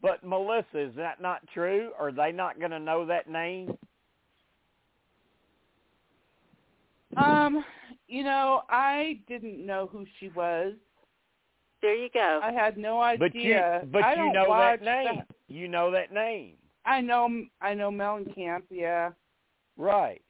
But 0.00 0.22
Melissa, 0.22 0.78
is 0.78 0.94
that 0.94 1.20
not 1.20 1.44
true? 1.48 1.90
Are 1.98 2.12
they 2.12 2.30
not 2.30 2.60
going 2.60 2.70
to 2.70 2.78
know 2.78 3.04
that 3.06 3.28
name? 3.28 3.76
Um, 7.16 7.64
you 8.06 8.22
know, 8.22 8.62
I 8.68 9.18
didn't 9.26 9.64
know 9.64 9.86
who 9.90 10.06
she 10.20 10.28
was. 10.28 10.74
There 11.86 11.94
you 11.94 12.08
go. 12.12 12.40
I 12.42 12.50
had 12.50 12.76
no 12.76 13.00
idea. 13.00 13.20
But 13.20 13.34
you, 13.36 13.90
but 13.92 14.02
I 14.02 14.14
you 14.26 14.32
know 14.32 14.48
watch 14.48 14.80
that 14.80 15.04
name. 15.04 15.22
You 15.46 15.68
know 15.68 15.92
that 15.92 16.12
name, 16.12 16.54
I 16.84 17.00
know, 17.00 17.44
I 17.60 17.74
know 17.74 17.92
Mellencamp. 17.92 18.62
Yeah. 18.70 19.10
right? 19.76 20.20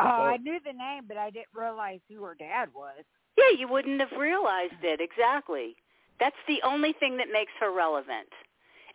Oh, 0.00 0.04
So- 0.04 0.08
I 0.08 0.38
knew 0.38 0.58
the 0.66 0.72
name, 0.72 1.04
but 1.06 1.16
I 1.16 1.30
didn't 1.30 1.54
realize 1.54 2.00
who 2.08 2.20
her 2.24 2.34
dad 2.34 2.70
was. 2.74 3.04
Yeah, 3.38 3.56
you 3.56 3.68
wouldn't 3.68 4.00
have 4.00 4.10
realized 4.18 4.82
it 4.82 5.00
exactly. 5.00 5.76
That's 6.18 6.34
the 6.48 6.60
only 6.64 6.94
thing 6.94 7.16
that 7.18 7.28
makes 7.32 7.52
her 7.60 7.72
relevant. 7.72 8.28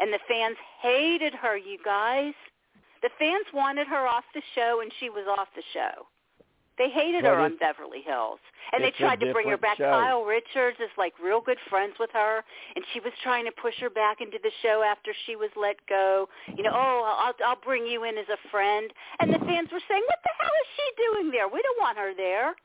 And 0.01 0.11
the 0.11 0.19
fans 0.27 0.57
hated 0.81 1.33
her, 1.35 1.55
you 1.55 1.77
guys. 1.85 2.33
The 3.01 3.11
fans 3.17 3.45
wanted 3.53 3.87
her 3.87 4.05
off 4.07 4.25
the 4.33 4.41
show, 4.55 4.81
and 4.81 4.91
she 4.99 5.09
was 5.09 5.25
off 5.37 5.47
the 5.55 5.63
show. 5.73 6.05
They 6.79 6.89
hated 6.89 7.23
But 7.23 7.35
her 7.35 7.39
on 7.43 7.57
Beverly 7.57 8.01
Hills, 8.01 8.39
and 8.71 8.81
they 8.81 8.91
tried 8.91 9.19
to 9.19 9.33
bring 9.33 9.49
her 9.49 9.57
back. 9.57 9.75
show. 9.77 9.91
Kyle 9.91 10.23
Richards 10.23 10.79
is 10.79 10.89
like 10.97 11.11
real 11.19 11.41
good 11.41 11.59
friends 11.69 11.93
with 11.99 12.09
her, 12.13 12.41
and 12.75 12.85
she 12.93 13.01
was 13.01 13.11
trying 13.21 13.43
to 13.43 13.51
push 13.51 13.75
her 13.83 13.89
back 13.89 14.21
into 14.21 14.39
the 14.41 14.49
show 14.63 14.81
after 14.81 15.11
she 15.25 15.35
was 15.35 15.49
let 15.57 15.75
go. 15.87 16.29
You 16.55 16.63
know, 16.63 16.71
oh, 16.73 17.03
I'll 17.19 17.35
I'll 17.45 17.59
bring 17.61 17.85
you 17.85 18.05
in 18.05 18.17
as 18.17 18.29
a 18.31 18.39
friend, 18.49 18.89
and 19.19 19.27
the 19.33 19.39
fans 19.39 19.67
were 19.73 19.83
saying, 19.89 20.03
"What 20.07 20.19
the 20.23 20.31
hell 20.39 20.55
is 20.63 20.67
she 20.77 21.03
doing 21.03 21.31
there? 21.31 21.49
We 21.49 21.61
don't 21.61 21.79
want 21.81 21.97
her 21.97 22.13
there. 22.15 22.55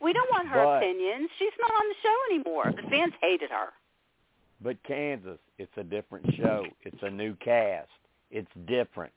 We 0.00 0.14
don't 0.14 0.30
want 0.30 0.48
her 0.48 0.64
But- 0.64 0.78
opinions. 0.78 1.28
She's 1.38 1.52
not 1.60 1.70
on 1.70 1.88
the 1.88 1.94
show 2.02 2.16
anymore." 2.32 2.72
The 2.72 2.88
fans 2.88 3.12
hated 3.20 3.50
her. 3.50 3.74
But 4.62 4.82
Kansas, 4.84 5.38
it's 5.58 5.76
a 5.76 5.84
different 5.84 6.34
show. 6.34 6.64
It's 6.82 7.02
a 7.02 7.10
new 7.10 7.34
cast. 7.36 7.90
It's 8.30 8.50
different. 8.66 9.12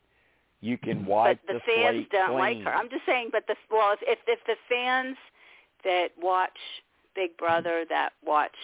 You 0.63 0.77
can 0.77 1.05
wipe 1.05 1.39
but 1.45 1.53
the, 1.53 1.59
the 1.59 1.59
fans 1.59 1.95
slate 1.97 2.09
don't 2.11 2.39
like 2.39 2.53
clean. 2.53 2.63
her. 2.63 2.73
I'm 2.73 2.89
just 2.89 3.05
saying, 3.05 3.29
but 3.33 3.43
the 3.47 3.55
well, 3.69 3.91
if, 3.91 3.99
if 4.03 4.19
if 4.25 4.39
the 4.47 4.55
fans 4.69 5.17
that 5.83 6.07
watch 6.17 6.57
Big 7.15 7.35
Brother, 7.35 7.83
that 7.89 8.11
watched, 8.25 8.55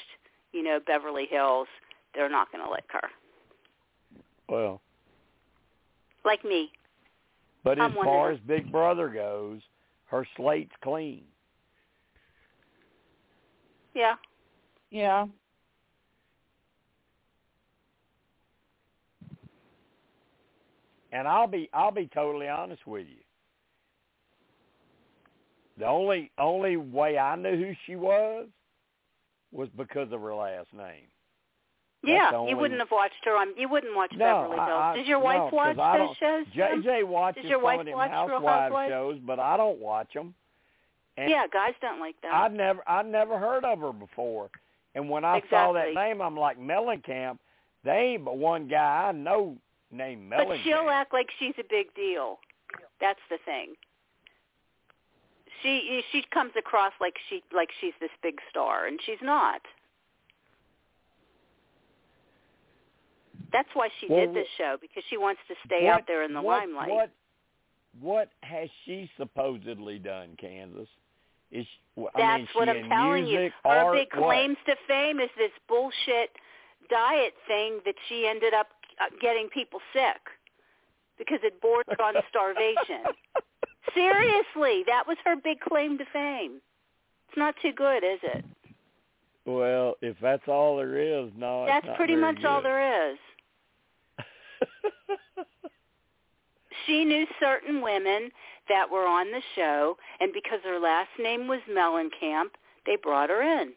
you 0.53 0.63
know, 0.63 0.80
Beverly 0.88 1.27
Hills, 1.30 1.67
they're 2.15 2.30
not 2.30 2.49
going 2.53 2.63
to 2.63 2.69
like 2.69 2.85
her. 2.88 3.09
Well, 4.47 4.80
Like 6.23 6.45
me. 6.45 6.71
but 7.65 7.77
I'm 7.77 7.91
as 7.91 7.97
one 7.97 8.05
far 8.05 8.31
as 8.31 8.39
Big 8.47 8.71
Brother 8.71 9.09
goes, 9.09 9.59
her 10.05 10.26
slate's 10.38 10.71
clean. 10.81 11.23
Yeah. 13.93 14.15
Yeah. 14.89 15.26
And 21.11 21.27
I'll 21.27 21.48
be 21.48 21.69
I'll 21.73 21.91
be 21.91 22.10
totally 22.14 22.48
honest 22.48 22.86
with 22.86 23.07
you. 23.07 23.23
The 25.77 25.88
only 25.88 26.31
only 26.38 26.77
way 26.77 27.18
I 27.18 27.36
knew 27.36 27.56
who 27.56 27.73
she 27.86 27.95
was 27.95 28.48
was 29.52 29.69
because 29.77 30.11
of 30.11 30.22
her 30.22 30.36
last 30.36 30.68
name. 30.73 31.07
Yeah, 32.03 32.31
only- 32.34 32.52
you 32.52 32.57
wouldn't 32.57 32.80
have 32.80 32.91
watched 32.91 33.26
her 33.26 33.36
on. 33.36 33.57
You 33.57 33.68
wouldn't 33.68 33.95
watch 33.95 34.11
No, 34.14 34.18
Beverly 34.19 34.56
Hills. 34.56 34.69
I, 34.69 34.91
I, 34.91 34.98
Does 34.98 35.07
your 35.07 35.19
no, 35.19 35.49
watch 35.52 35.77
those 35.77 36.15
shows? 36.18 36.45
JJ 36.56 37.03
watches 37.06 37.41
Does 37.41 37.49
your 37.49 37.57
some 37.57 37.64
wife 37.64 37.80
of 37.81 37.86
them 37.88 37.95
watch 37.95 38.11
housewives 38.11 38.90
shows, 38.90 39.19
but 39.26 39.40
I 39.40 39.57
don't 39.57 39.80
watch 39.80 40.14
them. 40.14 40.34
And 41.18 41.30
Yeah, 41.30 41.48
guys 41.52 41.73
don't 41.81 41.99
like 41.99 42.15
that. 42.22 42.34
I'd 42.34 42.53
never 42.53 42.81
I'd 42.88 43.06
never 43.06 43.38
heard 43.38 43.65
of 43.65 43.80
her 43.80 43.91
before. 43.91 44.49
And 44.95 45.10
when 45.10 45.26
I 45.26 45.41
saw 45.49 45.73
that 45.73 45.94
name, 45.94 46.22
I'm 46.22 46.38
like 46.38 46.57
Mellencamp. 46.57 47.38
They 47.84 47.91
ain't 47.91 48.26
but 48.26 48.38
one 48.38 48.68
guy 48.68 49.07
I 49.10 49.11
know 49.11 49.57
named 49.91 50.30
but 50.30 50.48
she'll 50.64 50.90
act 50.90 51.14
like 51.14 51.28
she's 51.40 51.56
a 51.60 51.64
big 51.70 51.94
deal. 51.95 52.40
That's 53.02 53.20
the 53.30 53.38
thing. 53.45 53.74
She 55.64 56.03
she 56.11 56.24
comes 56.34 56.52
across 56.57 56.94
like 57.02 57.16
she 57.30 57.44
like 57.53 57.70
she's 57.82 57.94
this 57.99 58.11
big 58.22 58.36
star, 58.49 58.86
and 58.86 58.99
she's 59.06 59.22
not. 59.22 59.61
That's 63.52 63.70
why 63.74 63.90
she 63.99 64.07
Well, 64.07 64.28
did 64.28 64.36
this 64.36 64.48
show 64.57 64.78
because 64.80 65.03
she 65.10 65.18
wants 65.18 65.41
to 65.48 65.56
stay 65.66 65.86
What- 65.86 65.94
out 65.94 66.07
there 66.07 66.24
in 66.24 66.34
the 66.34 66.41
what, 66.41 66.60
limelight. 66.60 66.90
What 66.90 67.11
what 67.99 68.30
has 68.44 68.70
she 68.86 69.10
supposedly 69.18 69.98
done, 69.98 70.36
Kansas? 70.38 70.88
Is 71.52 71.66
she, 71.66 72.02
I 72.02 72.10
That's 72.16 72.40
mean, 72.41 72.48
what 72.53 72.70
I'm 72.70 72.88
telling 72.88 73.24
music, 73.26 73.53
you. 73.66 73.70
Her 73.70 73.78
art, 73.80 73.95
big 73.98 74.14
what? 74.16 74.28
claims 74.28 74.57
to 74.68 74.76
fame 74.88 75.20
is 75.20 75.30
this 75.36 75.52
bullshit 75.68 76.30
diet 76.90 77.34
thing 77.48 77.80
that 77.86 77.95
she 78.07 78.28
ended 78.28 78.53
up 78.53 78.68
Uh, 78.99 79.05
getting 79.21 79.47
people 79.49 79.80
sick 79.93 80.21
because 81.17 81.39
it 81.43 81.61
borders 81.61 81.97
on 82.03 82.15
starvation. 82.30 83.03
Seriously, 83.93 84.84
that 84.88 85.03
was 85.07 85.17
her 85.26 85.35
big 85.41 85.59
claim 85.61 85.97
to 85.97 86.05
fame. 86.11 86.59
It's 87.27 87.38
not 87.38 87.55
too 87.61 87.71
good, 87.71 88.03
is 88.03 88.19
it? 88.23 88.45
Well, 89.45 89.95
if 90.01 90.17
that's 90.21 90.47
all 90.47 90.77
there 90.77 90.97
is, 90.97 91.31
no, 91.38 91.63
it's 91.63 91.85
That's 91.85 91.97
pretty 91.97 92.15
much 92.15 92.43
all 92.43 92.61
there 92.61 93.11
is. 93.11 93.17
She 96.85 97.05
knew 97.05 97.26
certain 97.39 97.81
women 97.81 98.31
that 98.67 98.89
were 98.89 99.05
on 99.05 99.27
the 99.31 99.41
show, 99.55 99.97
and 100.19 100.31
because 100.34 100.59
her 100.63 100.80
last 100.80 101.09
name 101.19 101.47
was 101.47 101.59
Mellencamp, 101.69 102.49
they 102.85 102.95
brought 103.01 103.30
her 103.30 103.41
in. 103.41 103.73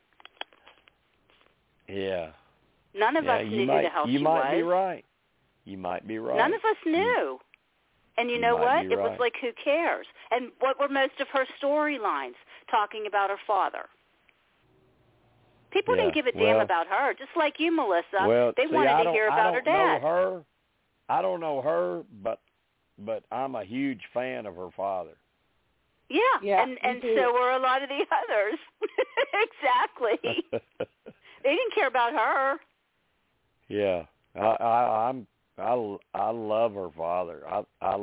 yeah. 1.88 2.30
None 2.94 3.16
of 3.16 3.24
yeah, 3.24 3.36
us 3.36 3.46
knew 3.48 3.66
might, 3.66 3.76
who 3.76 3.82
the 3.82 3.88
hell 3.88 4.08
you 4.08 4.18
she 4.18 4.24
might 4.24 4.50
was. 4.50 4.56
be 4.58 4.62
right. 4.62 5.04
You 5.64 5.78
might 5.78 6.06
be 6.06 6.18
right. 6.18 6.36
None 6.36 6.54
of 6.54 6.60
us 6.64 6.76
knew. 6.86 7.38
And 8.18 8.28
you 8.28 8.36
You 8.36 8.42
know 8.42 8.56
what? 8.56 8.88
be 8.88 8.92
It 8.94 8.98
was 8.98 9.16
like, 9.18 9.34
who 9.40 9.50
cares? 9.62 10.06
And 10.30 10.50
what 10.60 10.78
were 10.78 10.88
most 10.88 11.18
of 11.20 11.28
her 11.28 11.46
storylines 11.60 12.34
talking 12.70 13.06
about 13.06 13.30
her 13.30 13.38
father? 13.46 13.86
People 15.70 15.96
Yeah, 15.96 16.02
didn't 16.02 16.14
give 16.14 16.26
a 16.26 16.32
damn 16.32 16.42
well- 16.56 16.60
about 16.60 16.86
her, 16.88 17.14
just 17.14 17.30
like 17.36 17.58
you, 17.58 17.74
Melissa. 17.74 18.26
well, 18.26 18.52
they 18.56 18.66
see, 18.66 18.74
wanted 18.74 18.90
I 18.90 18.98
to 18.98 19.04
don't, 19.04 19.14
hear 19.14 19.30
I 19.30 19.34
about 19.34 19.44
don't 19.44 19.54
her 19.54 19.60
dad. 19.62 20.02
Know 20.02 20.08
her. 20.08 20.44
I 21.08 21.22
don't 21.22 21.40
know 21.40 21.62
her, 21.62 22.02
but 22.22 22.40
but 22.98 23.24
I'm 23.32 23.54
a 23.54 23.64
huge 23.64 24.02
fan 24.12 24.44
of 24.46 24.54
her 24.56 24.68
father. 24.76 25.16
Yeah, 26.10 26.20
Yeah, 26.42 26.62
and 26.62 26.78
and 26.82 27.00
too. 27.00 27.14
so 27.18 27.32
were 27.32 27.52
a 27.52 27.58
lot 27.58 27.82
of 27.82 27.88
the 27.88 28.04
others. 28.22 28.58
exactly. 29.32 30.44
they 31.42 31.50
didn't 31.54 31.74
care 31.74 31.86
about 31.88 32.12
her. 32.12 32.58
yeah, 33.68 34.04
I, 34.36 34.40
I 34.40 35.08
I'm 35.08 35.26
I 35.58 35.96
I 36.14 36.30
love 36.30 36.74
her 36.74 36.90
father. 36.96 37.42
I 37.48 37.64
I 37.80 37.96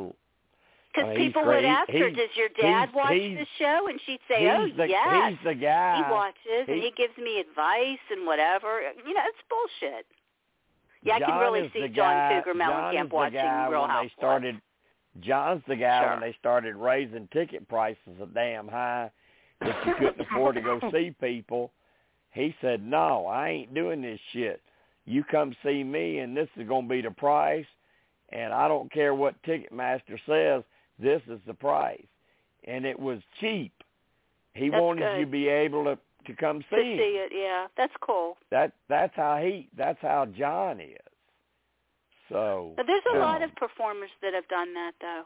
Because 0.93 1.09
Uh, 1.09 1.11
he's 1.11 1.27
people 1.27 1.45
would 1.45 1.65
ask 1.65 1.89
her, 1.89 2.09
"Does 2.09 2.29
your 2.35 2.49
dad 2.59 2.89
watch 2.93 3.09
the 3.11 3.45
show?" 3.57 3.87
And 3.87 3.99
she'd 4.05 4.19
say, 4.27 4.49
"Oh, 4.49 4.67
the, 4.75 4.87
yes, 4.89 5.31
He's 5.33 5.43
the 5.43 5.55
guy. 5.55 5.97
he 5.97 6.11
watches, 6.11 6.67
and 6.67 6.81
he- 6.81 6.91
gives 6.91 7.15
me 7.17 7.39
advice 7.39 7.99
and 8.11 8.25
whatever." 8.25 8.81
You 9.05 9.13
know, 9.13 9.21
it's 9.25 9.37
bullshit. 9.49 10.05
Yeah, 11.01 11.15
I 11.15 11.19
can 11.19 11.39
really 11.39 11.69
see 11.73 11.87
John 11.89 11.93
guy, 11.93 12.41
Cougar 12.43 12.57
John 12.59 12.93
Mellencamp 12.93 13.11
watching 13.11 13.39
Real 13.39 13.81
when 13.81 13.89
Housewives. 13.89 14.11
they 14.11 14.17
started. 14.17 14.61
John's 15.21 15.63
the 15.67 15.75
guy 15.75 16.11
when 16.11 16.21
they 16.21 16.33
started 16.39 16.75
raising 16.75 17.27
ticket 17.29 17.67
prices 17.67 18.19
a 18.21 18.25
damn 18.27 18.67
high 18.67 19.09
that 19.61 19.85
you 19.85 19.93
couldn't 19.95 20.19
afford 20.31 20.55
to 20.55 20.61
go 20.61 20.79
see 20.91 21.11
people. 21.21 21.71
He 22.31 22.55
said, 22.61 22.83
"No, 22.85 23.25
I 23.27 23.49
ain't 23.49 23.73
doing 23.73 24.01
this 24.01 24.19
shit. 24.33 24.61
You 25.09 25.23
come 25.23 25.55
see 25.65 25.83
me, 25.83 26.19
and 26.19 26.37
this 26.37 26.47
is 26.55 26.67
going 26.67 26.87
to 26.87 26.89
be 26.89 27.01
the 27.01 27.11
price. 27.11 27.65
And 28.31 28.53
I 28.53 28.67
don't 28.67 28.91
care 28.91 29.15
what 29.15 29.41
Ticketmaster 29.41 30.19
says. 30.27 30.63
This 30.99 31.21
is 31.27 31.39
the 31.47 31.53
price." 31.53 32.05
And 32.65 32.85
it 32.85 32.99
was 32.99 33.19
cheap. 33.39 33.73
He 34.53 34.69
That's 34.69 34.81
wanted 34.81 35.17
you 35.17 35.25
to 35.25 35.31
be 35.31 35.47
able 35.47 35.83
to 35.85 35.97
to 36.27 36.35
come 36.35 36.63
see 36.69 36.75
to 36.75 36.81
him. 36.81 36.97
see 36.97 37.17
it, 37.25 37.31
yeah, 37.33 37.67
that's 37.75 37.93
cool. 38.01 38.37
That 38.51 38.73
that's 38.87 39.15
how 39.15 39.37
he 39.37 39.67
that's 39.75 39.99
how 40.01 40.25
John 40.25 40.79
is. 40.79 40.97
So 42.29 42.73
But 42.77 42.85
there's 42.85 43.03
a 43.13 43.15
um, 43.15 43.21
lot 43.21 43.41
of 43.41 43.55
performers 43.55 44.11
that 44.21 44.35
have 44.35 44.47
done 44.47 44.73
that, 44.75 44.91
though. 45.01 45.23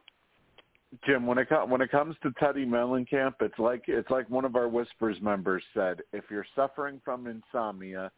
Jim, 1.05 1.25
when 1.25 1.37
it 1.37 1.49
co- 1.49 1.65
when 1.65 1.81
it 1.81 1.91
comes 1.91 2.15
to 2.23 2.29
Teddi 2.31 2.65
Mellencamp, 2.65 3.33
it's 3.41 3.59
like 3.59 3.83
it's 3.87 4.09
like 4.09 4.29
one 4.29 4.45
of 4.45 4.55
our 4.55 4.69
Whispers 4.69 5.19
members 5.21 5.63
said. 5.73 6.01
If 6.13 6.25
you're 6.29 6.45
suffering 6.55 7.01
from 7.03 7.27
insomnia, 7.27 8.11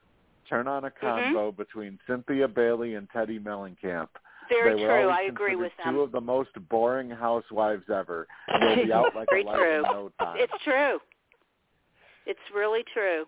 turn 0.49 0.67
on 0.67 0.85
a 0.85 0.89
Mm-hmm. 0.91 1.05
convo 1.35 1.55
between 1.55 1.99
Cynthia 2.07 2.47
Bailey 2.47 2.95
and 2.95 3.09
Teddi 3.09 3.39
Mellencamp. 3.41 4.07
Very 4.49 4.77
they 4.79 4.85
were 4.85 5.01
true. 5.01 5.09
I 5.09 5.21
agree 5.23 5.55
with 5.55 5.71
them. 5.83 5.95
Two 5.95 6.01
of 6.01 6.11
the 6.11 6.21
most 6.21 6.51
boring 6.69 7.09
housewives 7.09 7.83
ever. 7.93 8.27
They'll 8.59 8.85
be 8.85 8.93
out 8.93 9.15
like 9.15 9.27
Very 9.31 9.41
a 9.41 9.53
true. 9.55 9.75
in 9.77 9.81
no 9.83 10.11
time. 10.19 10.37
It's 10.39 10.53
true. 10.63 10.99
It's 12.25 12.39
really 12.55 12.83
true. 12.93 13.25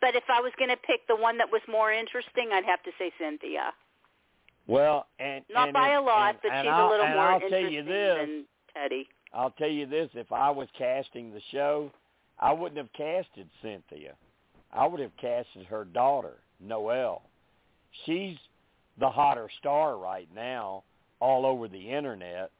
But 0.00 0.14
if 0.16 0.24
I 0.28 0.40
was 0.40 0.52
going 0.58 0.70
to 0.70 0.76
pick 0.76 1.06
the 1.08 1.16
one 1.16 1.38
that 1.38 1.50
was 1.50 1.60
more 1.68 1.92
interesting, 1.92 2.50
I'd 2.52 2.64
have 2.64 2.82
to 2.84 2.90
say 2.98 3.12
Cynthia. 3.18 3.72
well, 4.66 5.06
and 5.18 5.44
Not 5.52 5.68
and 5.68 5.74
by 5.74 5.90
it- 5.92 5.96
a 5.96 6.00
lot, 6.00 6.30
and- 6.30 6.38
but 6.42 6.52
and 6.52 6.64
she's 6.66 6.72
I'll, 6.72 6.88
a 6.88 6.90
little 6.90 7.06
and 7.06 7.14
more 7.14 7.24
I'll 7.24 7.40
tell 7.40 7.48
interesting 7.52 7.74
you 7.74 7.82
this, 7.84 8.16
than 8.18 8.44
Teddi. 8.76 9.06
I'll 9.34 9.50
tell 9.52 9.68
you 9.68 9.86
this: 9.86 10.08
if 10.14 10.32
I 10.32 10.50
was 10.50 10.68
casting 10.78 11.32
the 11.32 11.40
show, 11.52 11.90
I 12.38 12.52
wouldn't 12.52 12.78
have 12.78 12.92
casted 12.94 13.48
Cynthia. 13.60 14.14
I 14.72 14.86
would 14.86 15.00
have 15.00 15.16
casted 15.20 15.66
her 15.66 15.84
daughter, 15.84 16.38
Noelle. 16.60 17.22
She's 18.04 18.36
the 18.98 19.08
hotter 19.08 19.48
star 19.58 19.96
right 19.96 20.28
now, 20.34 20.84
all 21.20 21.46
over 21.46 21.68
the 21.68 21.90
internet. 21.90 22.50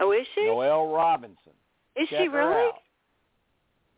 Oh, 0.00 0.12
is 0.12 0.26
she? 0.34 0.46
Noelle 0.46 0.88
Robinson. 0.88 1.52
is 1.96 2.08
Check 2.08 2.20
she 2.20 2.28
really? 2.28 2.70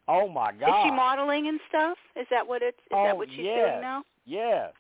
Oh 0.09 0.29
my 0.29 0.53
God! 0.53 0.69
Is 0.69 0.85
she 0.85 0.91
modeling 0.91 1.49
and 1.49 1.61
stuff? 1.69 1.97
Is 2.17 2.27
that 2.31 2.47
what 2.47 2.63
it's? 2.63 2.79
Is 2.79 2.93
oh, 2.93 3.05
that 3.05 3.17
what 3.17 3.29
she's 3.31 3.45
yes, 3.45 3.71
doing 3.71 3.81
now? 3.81 4.03
Yes. 4.27 4.73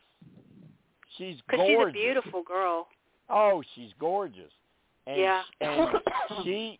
She's 1.19 1.37
Because 1.49 1.67
she's 1.67 1.79
a 1.79 1.93
beautiful 1.93 2.43
girl. 2.43 2.89
Oh, 3.29 3.63
she's 3.75 3.91
gorgeous. 3.99 4.53
And 5.07 5.21
Yeah. 5.21 5.43
and 5.61 5.91
she 6.45 6.79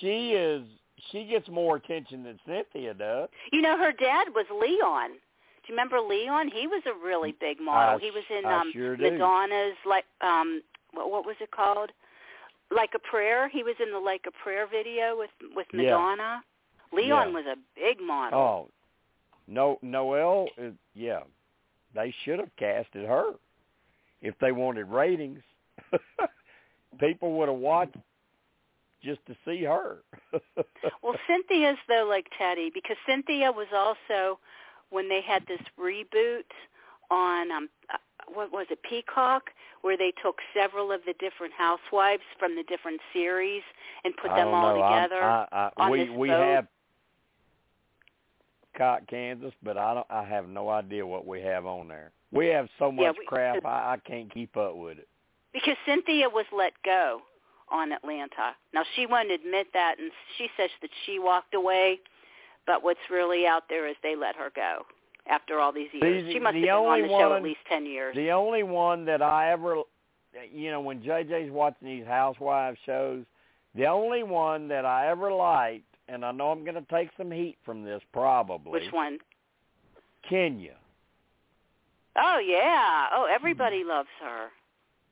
she 0.00 0.30
is 0.32 0.62
she 1.10 1.24
gets 1.24 1.48
more 1.48 1.76
attention 1.76 2.22
than 2.22 2.38
Cynthia 2.46 2.94
does. 2.94 3.28
You 3.52 3.62
know, 3.62 3.76
her 3.78 3.92
dad 3.92 4.28
was 4.34 4.46
Leon. 4.50 5.18
You 5.70 5.76
remember 5.76 6.00
Leon? 6.00 6.50
He 6.52 6.66
was 6.66 6.82
a 6.86 7.06
really 7.06 7.32
big 7.40 7.60
model. 7.60 7.96
I 7.96 8.00
he 8.00 8.10
was 8.10 8.24
in 8.28 8.44
um 8.44 8.72
sure 8.72 8.96
do. 8.96 9.08
Madonna's 9.08 9.76
like 9.86 10.04
um 10.20 10.62
what 10.92 11.12
what 11.12 11.24
was 11.24 11.36
it 11.40 11.52
called? 11.52 11.90
Like 12.74 12.90
a 12.96 12.98
prayer. 12.98 13.48
He 13.48 13.62
was 13.62 13.76
in 13.80 13.92
the 13.92 13.98
Like 14.00 14.22
a 14.26 14.32
Prayer 14.42 14.66
video 14.66 15.16
with 15.16 15.30
with 15.54 15.68
Yeah. 15.72 15.82
Madonna. 15.94 16.42
Leon 16.92 17.28
Yeah. 17.28 17.34
was 17.34 17.44
a 17.46 17.56
big 17.80 18.00
model. 18.00 18.38
Oh, 18.40 18.68
no, 19.46 19.78
Noelle. 19.80 20.48
Is, 20.58 20.74
yeah, 20.94 21.20
they 21.94 22.12
should 22.24 22.40
have 22.40 22.50
casted 22.58 23.06
her 23.06 23.34
if 24.22 24.34
they 24.40 24.50
wanted 24.50 24.86
ratings. 24.86 25.40
People 26.98 27.34
would 27.38 27.48
have 27.48 27.58
watched 27.58 27.96
just 29.04 29.24
to 29.26 29.36
see 29.44 29.62
her. 29.62 29.98
Well, 31.02 31.14
Cynthia's 31.28 31.78
though 31.88 32.06
like 32.08 32.26
Teddi 32.40 32.74
because 32.74 32.96
Cynthia 33.06 33.52
was 33.52 33.68
also 33.72 34.38
when 34.90 35.08
they 35.08 35.20
had 35.22 35.44
this 35.46 35.60
reboot 35.78 36.44
on 37.10 37.50
um 37.50 37.68
uh, 37.92 37.96
what 38.32 38.52
was 38.52 38.66
it 38.70 38.78
Peacock 38.88 39.50
where 39.82 39.96
they 39.96 40.12
took 40.22 40.36
several 40.54 40.92
of 40.92 41.00
the 41.06 41.14
different 41.18 41.52
housewives 41.56 42.22
from 42.38 42.54
the 42.54 42.62
different 42.64 43.00
series 43.12 43.62
and 44.04 44.14
put 44.16 44.30
I 44.30 44.36
them 44.44 44.48
all 44.48 44.76
know. 44.76 44.82
Together. 44.82 45.22
I, 45.22 45.46
I, 45.50 45.70
on 45.78 45.90
we 45.90 45.98
this 46.04 46.08
we 46.16 46.28
boat. 46.28 46.40
have 46.54 46.66
Cott, 48.76 49.02
Kansas, 49.08 49.52
but 49.62 49.76
I 49.76 49.94
don't. 49.94 50.06
I 50.10 50.24
have 50.24 50.48
no 50.48 50.68
idea 50.68 51.04
what 51.06 51.26
we 51.26 51.40
have 51.42 51.66
on 51.66 51.88
there. 51.88 52.12
We 52.32 52.46
have 52.48 52.68
so 52.78 52.92
much 52.92 53.02
Yeah, 53.02 53.12
we- 53.18 53.26
crap. 53.26 53.64
I, 53.64 53.94
I 53.94 53.96
can't 54.06 54.32
keep 54.32 54.56
up 54.56 54.76
with 54.76 54.98
it. 54.98 55.08
because 55.52 55.76
Cynthia 55.84 56.28
was 56.28 56.46
let 56.56 56.72
go 56.84 57.20
on 57.70 57.90
Atlanta. 57.92 58.54
Now 58.72 58.84
she 58.94 59.06
won't 59.06 59.30
admit 59.30 59.68
that, 59.72 59.96
and 59.98 60.12
she 60.38 60.48
says 60.56 60.70
that 60.82 60.90
she 61.04 61.18
walked 61.18 61.54
away. 61.54 62.00
But 62.66 62.82
what's 62.82 63.00
really 63.10 63.46
out 63.46 63.64
there 63.68 63.88
is 63.88 63.96
they 64.02 64.14
let 64.16 64.36
her 64.36 64.50
go 64.54 64.82
after 65.28 65.58
all 65.58 65.72
these 65.72 65.88
years. 65.92 66.24
See, 66.26 66.32
she 66.34 66.38
must 66.38 66.54
the 66.54 66.60
have 66.60 66.68
been 66.68 66.86
on 66.86 67.02
the 67.02 67.08
show 67.08 67.24
at 67.24 67.30
one- 67.30 67.42
least 67.42 67.60
ten 67.68 67.86
years. 67.86 68.14
The 68.14 68.30
only 68.30 68.62
one 68.62 69.04
that 69.06 69.22
I 69.22 69.50
ever, 69.50 69.82
you 70.52 70.70
know, 70.70 70.80
when 70.80 71.02
JJ's 71.02 71.50
watching 71.50 71.88
these 71.88 72.06
housewives 72.06 72.78
shows, 72.86 73.24
the 73.74 73.86
only 73.86 74.22
one 74.22 74.68
that 74.68 74.84
I 74.84 75.08
ever 75.08 75.32
liked, 75.32 75.84
and 76.08 76.24
I 76.24 76.32
know 76.32 76.50
I'm 76.50 76.64
going 76.64 76.74
to 76.74 76.86
take 76.90 77.10
some 77.16 77.30
heat 77.30 77.56
from 77.64 77.84
this 77.84 78.02
probably. 78.12 78.72
Which 78.72 78.92
one? 78.92 79.18
Kenya. 80.28 80.74
Oh 82.16 82.38
yeah. 82.44 83.06
Oh, 83.12 83.28
everybody 83.32 83.80
mm-hmm. 83.80 83.90
loves 83.90 84.08
her. 84.22 84.48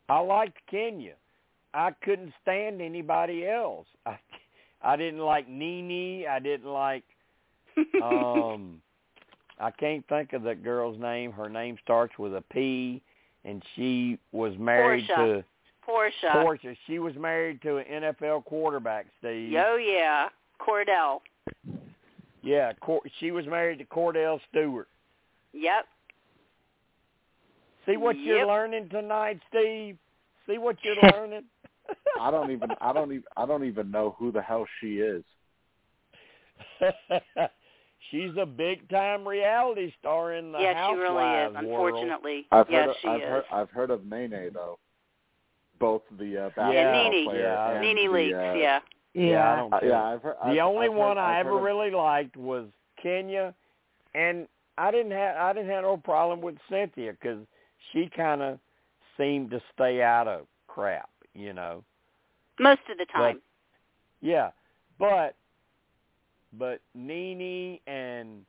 I 0.08 0.20
liked 0.20 0.58
Kenya. 0.70 1.14
I 1.74 1.92
couldn't 2.02 2.32
stand 2.42 2.80
anybody 2.80 3.46
else. 3.46 3.86
I, 4.06 4.18
I 4.82 4.96
didn't 4.96 5.20
like 5.20 5.48
Nene. 5.48 6.26
I 6.28 6.38
didn't 6.38 6.70
like. 6.70 7.04
Um 8.02 8.80
I 9.60 9.70
can't 9.72 10.06
think 10.08 10.32
of 10.34 10.42
that 10.44 10.62
girl's 10.62 11.00
name. 11.00 11.32
Her 11.32 11.48
name 11.48 11.76
starts 11.82 12.16
with 12.16 12.34
a 12.34 12.42
P, 12.52 13.02
and 13.44 13.62
she 13.74 14.18
was 14.30 14.52
married 14.56 15.08
Porsha. 15.08 15.42
to 15.42 15.44
Porsha. 15.88 16.32
Porsha. 16.32 16.76
She 16.86 16.98
was 16.98 17.14
married 17.16 17.60
to 17.62 17.78
an 17.78 17.84
NFL 18.02 18.44
quarterback, 18.44 19.06
Steve. 19.18 19.54
Oh 19.58 19.76
yeah. 19.76 20.28
Kordell. 20.60 21.20
Yeah, 22.42 22.72
Cor- 22.80 23.02
she 23.18 23.30
was 23.30 23.46
married 23.46 23.78
to 23.78 23.84
Kordell 23.84 24.38
Stewart. 24.50 24.88
Yep. 25.52 25.86
See 27.86 27.96
what 27.96 28.18
you're 28.18 28.46
learning 28.46 28.90
tonight, 28.90 29.40
Steve. 29.48 29.96
See 30.46 30.58
what 30.58 30.76
you're 30.82 30.96
learning. 31.12 31.44
I 32.20 32.30
don't 32.30 32.50
even 32.50 32.70
I 32.80 32.92
don't 32.92 33.10
even 33.12 33.24
I 33.36 33.46
don't 33.46 33.64
even 33.64 33.90
know 33.90 34.14
who 34.18 34.30
the 34.30 34.42
hell 34.42 34.66
she 34.80 34.98
is. 34.98 35.24
She's 38.10 38.30
a 38.40 38.46
big 38.46 38.88
time 38.88 39.26
reality 39.26 39.92
star 40.00 40.34
in 40.34 40.52
the 40.52 40.58
house. 40.58 40.64
yeah, 40.64 40.88
she 40.88 40.94
really 40.94 41.08
is. 41.08 41.54
Housewives 41.54 41.66
world. 41.66 41.88
Unfortunately. 41.94 42.46
I've 42.52 42.66
yes, 42.70 42.80
heard 42.86 42.90
of, 42.90 42.96
she 43.02 43.08
I've 43.08 43.20
is. 43.20 43.28
heard 43.28 43.44
I've 43.52 43.70
heard 43.70 43.90
of 43.90 44.04
Nene 44.06 44.50
though. 44.54 44.78
Both 45.80 46.02
the 46.18 46.36
uh, 46.38 46.44
basketball 46.56 46.72
Yeah, 46.74 46.92
Nene. 47.10 47.24
player 47.26 47.40
Yeah. 47.42 47.70
and 47.72 47.80
Nene 47.82 47.96
the, 47.96 48.18
Leakes, 48.18 48.52
uh, 48.52 48.54
yeah. 48.58 48.80
Yeah, 49.14 49.52
I 49.52 49.56
don't 49.56 49.72
Uh, 49.74 49.78
yeah, 49.82 50.04
I've 50.04 50.22
heard, 50.22 50.36
the 50.44 50.60
I've, 50.60 50.66
only 50.66 50.86
I've 50.86 50.92
heard, 50.92 50.98
one 50.98 51.18
I 51.18 51.32
I've 51.40 51.46
ever 51.46 51.50
heard 51.50 51.56
of- 51.58 51.62
really 51.64 51.90
liked 51.90 52.36
was 52.36 52.66
Kenya, 53.02 53.54
and 54.14 54.46
I 54.76 54.90
didn't 54.90 55.12
have 55.12 55.36
I 55.36 55.52
didn't 55.52 55.70
have 55.70 55.82
no 55.82 55.96
problem 55.96 56.40
with 56.40 56.56
Cynthia 56.68 57.12
because 57.12 57.44
she 57.92 58.08
kind 58.14 58.42
of 58.42 58.58
seemed 59.16 59.50
to 59.50 59.60
stay 59.74 60.02
out 60.02 60.28
of 60.28 60.46
crap, 60.68 61.08
you 61.34 61.52
know. 61.52 61.82
Most 62.60 62.80
of 62.90 62.98
the 62.98 63.06
time. 63.06 63.40
Yeah, 64.20 64.50
but 64.98 65.34
but 66.52 66.80
Nene 66.94 67.78
and 67.86 68.44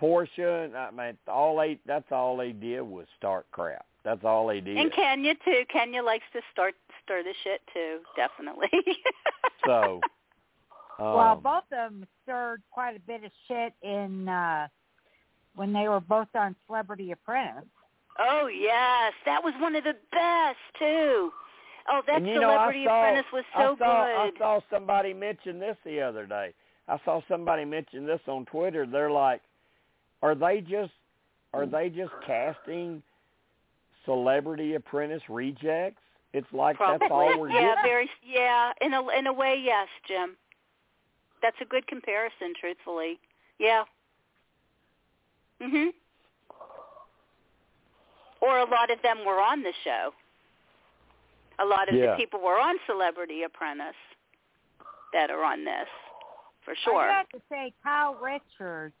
Porsha, 0.00 0.64
and 0.64 0.76
I 0.76 0.90
mean, 0.90 1.18
all 1.28 1.56
they 1.58 1.78
that's 1.86 2.10
all 2.10 2.36
they 2.36 2.52
did 2.52 2.82
was 2.82 3.06
start 3.18 3.46
crap. 3.52 3.86
That's 4.04 4.24
all 4.24 4.46
they 4.46 4.60
did. 4.60 4.76
and 4.78 4.92
Kenya 4.92 5.34
too. 5.44 5.62
Kenya 5.70 6.02
likes 6.02 6.24
to 6.32 6.40
start 6.52 6.74
stir 7.04 7.22
the 7.22 7.34
shit 7.44 7.60
too, 7.72 7.98
definitely. 8.16 8.68
so, 9.66 10.00
well, 10.98 11.18
um, 11.18 11.40
both 11.40 11.64
of 11.64 11.92
them 11.92 12.06
stirred 12.22 12.62
quite 12.70 12.96
a 12.96 13.00
bit 13.00 13.24
of 13.24 13.30
shit 13.46 13.74
in 13.82 14.28
uh 14.28 14.68
when 15.54 15.72
they 15.72 15.88
were 15.88 16.00
both 16.00 16.28
on 16.34 16.56
Celebrity 16.66 17.12
Apprentice. 17.12 17.64
oh 18.18 18.46
yes, 18.46 19.12
that 19.26 19.42
was 19.42 19.52
one 19.60 19.76
of 19.76 19.84
the 19.84 19.96
best 20.12 20.58
too. 20.78 21.30
Oh, 21.90 22.02
that 22.06 22.18
and 22.18 22.26
you 22.26 22.34
know, 22.34 22.52
Celebrity 22.52 22.84
saw, 22.84 22.98
Apprentice 23.00 23.32
was 23.32 23.44
so 23.54 23.74
I 23.74 23.78
saw, 23.78 24.02
I 24.04 24.30
saw 24.38 24.60
somebody 24.70 25.12
mention 25.12 25.58
this 25.58 25.76
the 25.84 26.00
other 26.00 26.24
day. 26.24 26.54
I 26.90 26.98
saw 27.04 27.20
somebody 27.28 27.64
mention 27.64 28.04
this 28.06 28.20
on 28.26 28.44
Twitter. 28.46 28.84
They're 28.86 29.10
like, 29.10 29.40
are 30.22 30.34
they 30.34 30.60
just 30.60 30.92
are 31.54 31.66
they 31.66 31.88
just 31.88 32.12
casting 32.26 33.02
Celebrity 34.04 34.74
Apprentice 34.74 35.22
rejects? 35.28 36.02
It's 36.32 36.46
like 36.52 36.76
that's 36.78 37.02
all 37.10 37.38
we're 37.38 37.50
yeah, 37.50 37.74
getting. 37.74 37.82
very 37.84 38.10
yeah, 38.24 38.72
in 38.80 38.92
a 38.94 39.08
in 39.18 39.26
a 39.26 39.32
way, 39.32 39.60
yes, 39.62 39.88
Jim. 40.06 40.36
That's 41.42 41.56
a 41.60 41.64
good 41.64 41.86
comparison, 41.86 42.52
truthfully. 42.60 43.18
Yeah. 43.58 43.84
Mhm. 45.60 45.90
Or 48.40 48.58
a 48.58 48.64
lot 48.70 48.90
of 48.90 49.00
them 49.02 49.24
were 49.26 49.40
on 49.40 49.62
the 49.62 49.72
show. 49.84 50.12
A 51.58 51.64
lot 51.64 51.88
of 51.88 51.94
Yeah. 51.94 52.12
the 52.12 52.16
people 52.16 52.40
were 52.40 52.58
on 52.58 52.76
Celebrity 52.86 53.42
Apprentice 53.42 53.96
that 55.12 55.30
are 55.30 55.44
on 55.44 55.64
this, 55.64 55.88
for 56.84 57.02
I 57.02 57.16
have 57.16 57.28
to 57.30 57.40
say, 57.48 57.72
Kyle 57.82 58.14
Richards. 58.14 58.94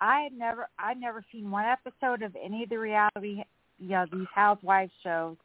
I 0.00 0.20
had 0.20 0.32
never, 0.32 0.68
I 0.78 0.94
never 0.94 1.24
seen 1.32 1.50
one 1.50 1.64
episode 1.64 2.22
of 2.22 2.36
any 2.40 2.62
of 2.62 2.68
the 2.68 2.78
reality, 2.78 3.42
you 3.78 3.88
know, 3.88 4.06
these 4.12 4.28
housewives 4.32 4.92
shows, 5.02 5.36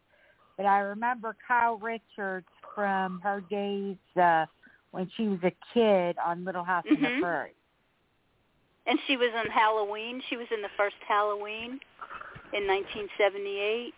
but 0.57 0.65
I 0.67 0.79
remember 0.79 1.35
Kyle 1.47 1.77
Richards 1.77 2.45
from 2.75 3.19
her 3.23 3.41
days 3.49 3.97
uh, 4.15 4.45
when 4.91 5.09
she 5.17 5.27
was 5.27 5.39
a 5.43 5.53
kid 5.73 6.17
on 6.23 6.45
Little 6.45 6.63
House 6.63 6.85
on 6.89 7.01
the 7.01 7.07
Mhm. 7.07 7.21
Prairie. 7.21 7.55
And 8.85 8.99
she 9.07 9.17
was 9.17 9.33
on 9.33 9.47
Halloween. 9.47 10.21
She 10.29 10.37
was 10.37 10.47
in 10.51 10.61
the 10.61 10.69
first 10.77 10.97
Halloween 11.07 11.79
in 12.51 12.67
1978. 12.67 13.93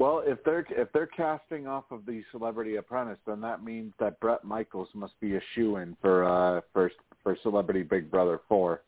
Well, 0.00 0.22
if 0.24 0.42
they're 0.44 0.66
if 0.70 0.90
they're 0.92 1.06
casting 1.06 1.66
off 1.66 1.84
of 1.90 2.06
the 2.06 2.22
Celebrity 2.32 2.76
Apprentice, 2.76 3.18
then 3.26 3.38
that 3.42 3.62
means 3.62 3.92
that 4.00 4.18
Bret 4.18 4.42
Michaels 4.44 4.88
must 4.94 5.12
be 5.20 5.36
a 5.36 5.40
shoe 5.54 5.76
in 5.76 5.94
for 6.00 6.24
uh 6.24 6.62
for 6.72 6.90
for 7.22 7.36
Celebrity 7.42 7.82
Big 7.82 8.10
Brother 8.10 8.40
four. 8.48 8.80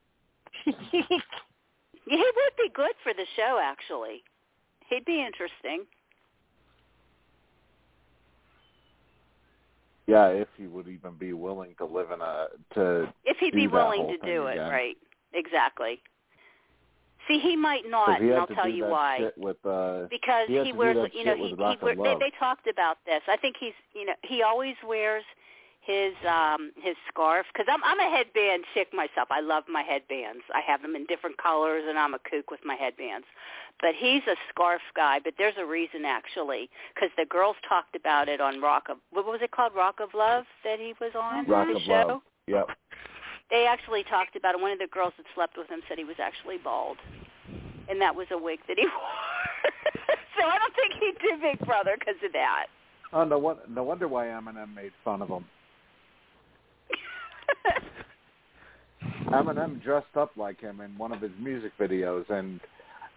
Yeah, 2.05 2.16
he 2.16 2.24
would 2.24 2.56
be 2.59 2.68
good 2.74 2.94
for 3.05 3.14
the 3.14 3.24
show, 3.36 3.60
actually. 3.62 4.24
He'd 4.90 5.05
be 5.05 5.24
interesting. 5.24 5.84
Yeah, 10.09 10.26
if 10.28 10.48
he 10.59 10.66
would 10.66 10.89
even 10.89 11.12
be 11.16 11.32
willing 11.32 11.76
to 11.78 11.84
live 11.84 12.10
in 12.10 12.20
a 12.20 12.47
to 12.74 13.12
If 13.24 13.36
he'd 13.39 13.55
be 13.55 13.68
willing 13.68 14.01
whole 14.01 14.12
to 14.12 14.18
thing 14.18 14.28
do 14.28 14.47
it, 14.47 14.55
again. 14.55 14.68
right? 14.68 14.97
Exactly. 15.32 16.01
See, 17.32 17.38
he 17.40 17.56
might 17.56 17.88
not, 17.88 18.20
he 18.20 18.28
and 18.28 18.38
I'll 18.38 18.46
to 18.46 18.54
tell 18.54 18.64
do 18.64 18.70
you 18.70 18.84
that 18.84 18.90
why. 18.90 19.18
shit 19.18 19.38
with 19.38 19.56
uh 19.64 20.06
because 20.10 20.48
he 20.48 20.62
he 20.64 20.72
wears 20.72 20.96
you 21.14 21.24
know 21.24 21.34
he 21.34 21.42
with 21.42 21.59
he 21.59 21.86
wear, 21.86 21.96
they 22.18 22.26
they 22.26 22.32
talked 22.38 22.66
about 22.66 22.98
this 23.06 23.22
i 23.28 23.36
think 23.36 23.56
he's 23.59 23.72
you 23.94 24.04
know 24.04 24.14
he 24.22 24.42
always 24.42 24.74
wears 24.86 25.24
his 25.80 26.12
um 26.28 26.72
his 26.82 26.94
scarf 27.09 27.46
because 27.52 27.66
i'm 27.72 27.82
i'm 27.84 27.98
a 28.00 28.16
headband 28.16 28.64
chick 28.74 28.88
myself 28.92 29.28
i 29.30 29.40
love 29.40 29.64
my 29.68 29.82
headbands 29.82 30.42
i 30.54 30.60
have 30.60 30.82
them 30.82 30.94
in 30.94 31.06
different 31.06 31.36
colors 31.38 31.82
and 31.88 31.98
i'm 31.98 32.14
a 32.14 32.18
kook 32.30 32.50
with 32.50 32.60
my 32.64 32.74
headbands 32.74 33.26
but 33.80 33.94
he's 33.96 34.22
a 34.28 34.36
scarf 34.50 34.82
guy 34.94 35.18
but 35.22 35.34
there's 35.38 35.56
a 35.59 35.64
reason 35.64 36.04
actually 36.04 36.68
because 36.94 37.10
the 37.16 37.26
girls 37.26 37.56
talked 37.68 37.96
about 37.96 38.28
it 38.28 38.40
on 38.40 38.60
rock 38.60 38.84
of 38.90 38.98
what 39.10 39.24
was 39.24 39.40
it 39.42 39.50
called 39.50 39.72
rock 39.74 39.96
of 40.00 40.10
love 40.14 40.44
that 40.64 40.78
he 40.78 40.94
was 41.00 41.12
on 41.20 41.46
Rock 41.46 41.68
the 41.68 41.76
of 41.76 41.82
show 41.82 42.06
Love. 42.09 42.20
Yep. 42.46 42.66
they 43.50 43.66
actually 43.66 44.02
talked 44.04 44.34
about 44.36 44.54
it. 44.54 44.60
One 44.60 44.72
of 44.72 44.78
the 44.78 44.88
girls 44.88 45.12
that 45.16 45.26
slept 45.34 45.56
with 45.56 45.68
him 45.68 45.80
said 45.88 45.98
he 45.98 46.04
was 46.04 46.16
actually 46.18 46.59
bald, 46.59 46.96
and 47.88 48.00
that 48.00 48.14
was 48.14 48.26
a 48.30 48.38
wig 48.38 48.60
that 48.68 48.78
he 48.78 48.84
wore. 48.84 48.92
so 50.38 50.46
I 50.46 50.59
don't 50.59 50.74
think 50.74 50.92
he 50.94 51.12
did 51.26 51.40
Big 51.40 51.59
Brother 51.66 51.96
because 51.98 52.14
of 52.24 52.32
that. 52.32 52.66
Oh 53.12 53.24
no 53.24 53.38
won- 53.38 53.59
no 53.68 53.82
wonder 53.82 54.09
why 54.09 54.26
Eminem 54.26 54.74
made 54.74 54.92
fun 55.04 55.22
of 55.22 55.28
him. 55.28 55.44
Eminem 59.32 59.82
dressed 59.82 60.16
up 60.16 60.30
like 60.36 60.60
him 60.60 60.80
in 60.80 60.96
one 60.96 61.12
of 61.12 61.20
his 61.20 61.32
music 61.40 61.72
videos, 61.78 62.28
and 62.30 62.60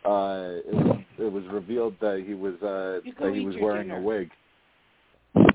uh, 0.06 0.60
it, 0.66 0.74
was, 0.74 0.98
it 1.20 1.32
was 1.32 1.44
revealed 1.52 1.96
that 2.02 2.24
he 2.26 2.34
was 2.34 2.56
uh, 2.62 3.00
that 3.22 3.34
he 3.34 3.46
was 3.46 3.56
wearing 3.60 3.88
dinner. 3.88 4.00
a 4.00 4.02
wig. 4.02 4.30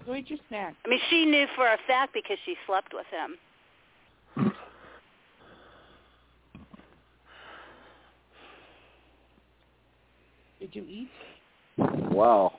Go 0.06 0.14
eat 0.14 0.28
your 0.28 0.38
snack. 0.48 0.74
I 0.84 0.88
mean, 0.88 1.00
she 1.08 1.24
knew 1.24 1.46
for 1.56 1.66
a 1.66 1.78
fact 1.86 2.12
because 2.14 2.36
she 2.44 2.54
slept 2.66 2.92
with 2.92 3.06
him. 3.10 4.52
Did 10.72 10.84
you 10.84 10.88
eat? 10.88 11.08
Wow. 12.12 12.58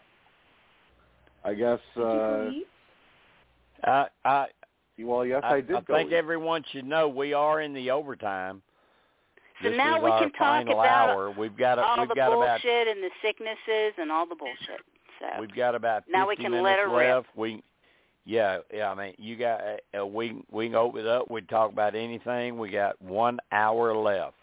I 1.44 1.54
guess. 1.54 1.80
Did 1.96 2.04
Uh, 2.04 2.08
go 2.08 2.52
eat? 2.54 2.68
I 3.84 4.08
I 4.26 4.48
well, 5.00 5.26
yes, 5.26 5.42
I, 5.44 5.62
did. 5.62 5.76
I 5.76 5.82
go 5.82 5.96
think 5.96 6.12
eat. 6.12 6.16
everyone 6.16 6.64
should 6.72 6.86
know 6.86 7.08
we 7.08 7.34
are 7.34 7.62
in 7.62 7.74
the 7.74 7.90
overtime. 7.90 8.62
So 9.64 9.70
this 9.70 9.78
now 9.78 9.98
is 9.98 10.04
we 10.04 10.12
our 10.12 10.20
can 10.20 10.32
talk 10.34 10.64
about 10.66 11.10
hour. 11.10 11.32
We've 11.32 11.56
got 11.58 11.80
a, 11.80 11.84
All 11.84 12.00
we've 12.00 12.10
the 12.10 12.16
got 12.16 12.28
about 12.34 12.62
bullshit 12.62 12.88
and 12.88 13.04
the 13.04 13.10
sicknesses 13.22 13.94
and 13.98 14.12
all 14.12 14.26
the 14.28 14.36
bullshit. 14.36 14.82
So 15.20 15.40
we've 15.40 15.54
got 15.56 15.76
about 15.76 16.04
50 16.06 16.12
Now 16.12 16.28
we 16.28 16.36
can 16.36 16.52
minutes 16.52 16.64
let 16.64 16.80
her 16.80 16.90
rip. 16.90 17.16
left. 17.16 17.28
We 17.36 17.64
yeah, 18.26 18.60
yeah, 18.72 18.92
I 18.92 18.96
mean, 18.96 19.14
you 19.18 19.36
got 19.36 19.62
uh, 20.00 20.06
we 20.06 20.42
we 20.52 20.68
can 20.68 20.76
open 20.76 21.02
it 21.02 21.08
up. 21.08 21.30
We 21.32 21.42
can 21.42 21.48
talk 21.48 21.72
about 21.72 21.96
anything. 21.96 22.58
We 22.60 22.70
got 22.70 23.02
1 23.02 23.40
hour 23.52 23.96
left. 23.96 24.36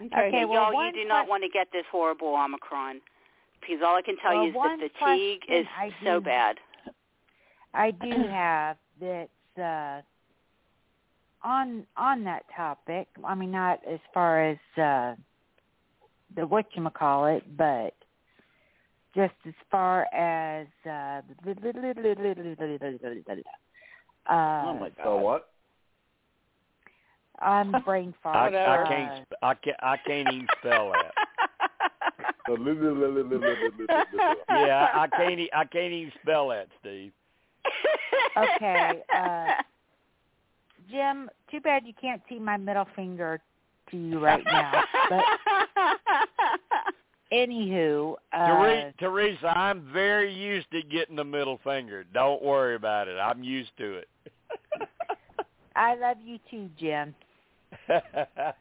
Okay, 0.00 0.30
Hey, 0.30 0.44
well, 0.44 0.72
y'all, 0.72 0.86
you 0.86 0.92
do 0.92 1.08
not 1.08 1.28
want 1.28 1.42
to 1.42 1.48
get 1.48 1.68
this 1.72 1.84
horrible 1.90 2.36
Omicron 2.36 3.00
because 3.60 3.82
all 3.84 3.96
I 3.96 4.02
can 4.02 4.16
tell 4.18 4.32
Well, 4.32 4.44
you 4.44 4.50
is 4.50 4.54
the 4.54 4.90
fatigue 5.00 5.42
is 5.48 5.66
I 5.76 5.90
so 6.04 6.20
do- 6.20 6.24
bad. 6.26 6.56
I 7.74 7.90
do 7.90 8.26
have 8.28 8.76
that's 9.00 9.30
uh, 9.58 10.00
on 11.46 11.86
on 11.96 12.24
that 12.24 12.44
topic. 12.54 13.08
I 13.24 13.34
mean, 13.34 13.50
not 13.50 13.80
as 13.86 14.00
far 14.14 14.50
as 14.50 14.58
uh, 14.76 15.14
the 16.34 16.46
what 16.46 16.66
you 16.74 16.88
call 16.90 17.26
it, 17.26 17.44
but 17.56 17.94
just 19.14 19.34
as 19.46 19.54
far 19.70 20.06
as 20.14 20.66
uh, 20.86 21.22
Oh 24.30 24.30
uh, 24.30 24.74
my 24.74 24.90
god. 24.90 24.94
So 25.04 25.16
what? 25.16 25.48
I'm 27.40 27.74
brain 27.84 28.14
fart. 28.22 28.54
I, 28.54 28.64
I 28.64 28.88
can't 28.88 29.26
sp- 29.26 29.42
I 29.42 29.54
can't 29.54 29.76
I 29.82 29.96
can't 30.06 30.32
even 30.32 30.48
spell 30.60 30.92
that. 30.92 31.12
Yeah, 34.50 34.88
I, 34.94 35.02
I 35.02 35.08
can't 35.08 35.40
I 35.54 35.64
can't 35.64 35.92
even 35.92 36.12
spell 36.22 36.48
that, 36.48 36.68
Steve. 36.80 37.12
Okay, 38.36 39.02
uh, 39.16 39.46
Jim, 40.90 41.28
too 41.50 41.60
bad 41.60 41.86
you 41.86 41.92
can't 42.00 42.22
see 42.28 42.38
my 42.38 42.56
middle 42.56 42.86
finger 42.96 43.40
to 43.90 43.96
you 43.96 44.18
right 44.18 44.44
now. 44.44 44.82
But 45.10 45.24
anywho, 47.32 48.14
uh, 48.32 48.46
Tere- 48.46 48.94
Teresa, 48.98 49.58
I'm 49.58 49.92
very 49.92 50.32
used 50.32 50.70
to 50.72 50.82
getting 50.82 51.16
the 51.16 51.24
middle 51.24 51.60
finger. 51.62 52.04
Don't 52.14 52.42
worry 52.42 52.74
about 52.74 53.08
it. 53.08 53.18
I'm 53.18 53.42
used 53.42 53.72
to 53.78 53.96
it. 53.96 54.08
I 55.76 55.94
love 55.96 56.16
you 56.24 56.38
too, 56.50 56.68
Jim. 56.78 57.14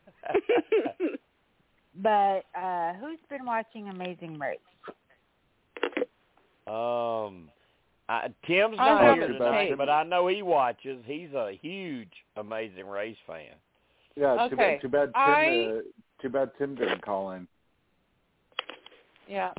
But 2.00 2.44
uh 2.56 2.94
who's 2.94 3.18
been 3.30 3.44
watching 3.46 3.90
Amazing 3.90 4.38
Race? 4.38 4.60
um, 6.68 7.50
I, 8.08 8.28
Tim's 8.46 8.78
I 8.80 8.86
not 8.90 9.16
here 9.16 9.28
tonight, 9.30 9.74
but 9.78 9.90
I 9.90 10.04
know 10.04 10.28
he 10.28 10.44
watches. 10.44 11.02
He's 11.06 11.34
a 11.34 11.58
huge 11.60 12.12
Amazing 12.36 12.88
Race 12.88 13.18
fan. 13.26 13.46
Yeah. 14.16 14.48
Too 14.48 14.56
Okay. 14.56 14.56
bad. 14.56 14.82
Too 14.82 14.90
bad. 14.90 15.06
Tim. 15.08 15.14
I- 15.16 15.78
Uh, 15.78 15.82
too 16.22 16.30
bad 16.30 16.52
Tim 16.58 16.76
didn't 16.76 17.02
call 17.02 17.32
in. 17.32 17.48
Yeah. 19.28 19.52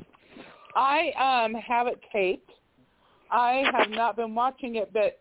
I 0.75 1.11
um 1.45 1.53
have 1.55 1.87
it 1.87 1.99
taped 2.11 2.51
I 3.31 3.63
have 3.73 3.89
not 3.89 4.15
been 4.15 4.33
watching 4.33 4.75
it, 4.75 4.91
but 4.93 5.19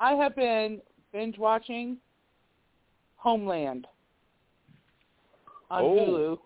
I 0.00 0.14
have 0.14 0.34
been 0.34 0.80
binge 1.12 1.36
watching 1.38 1.98
Homeland 3.20 3.86
on 5.70 5.82
Oh. 5.82 5.94
Hulu. 5.94 6.38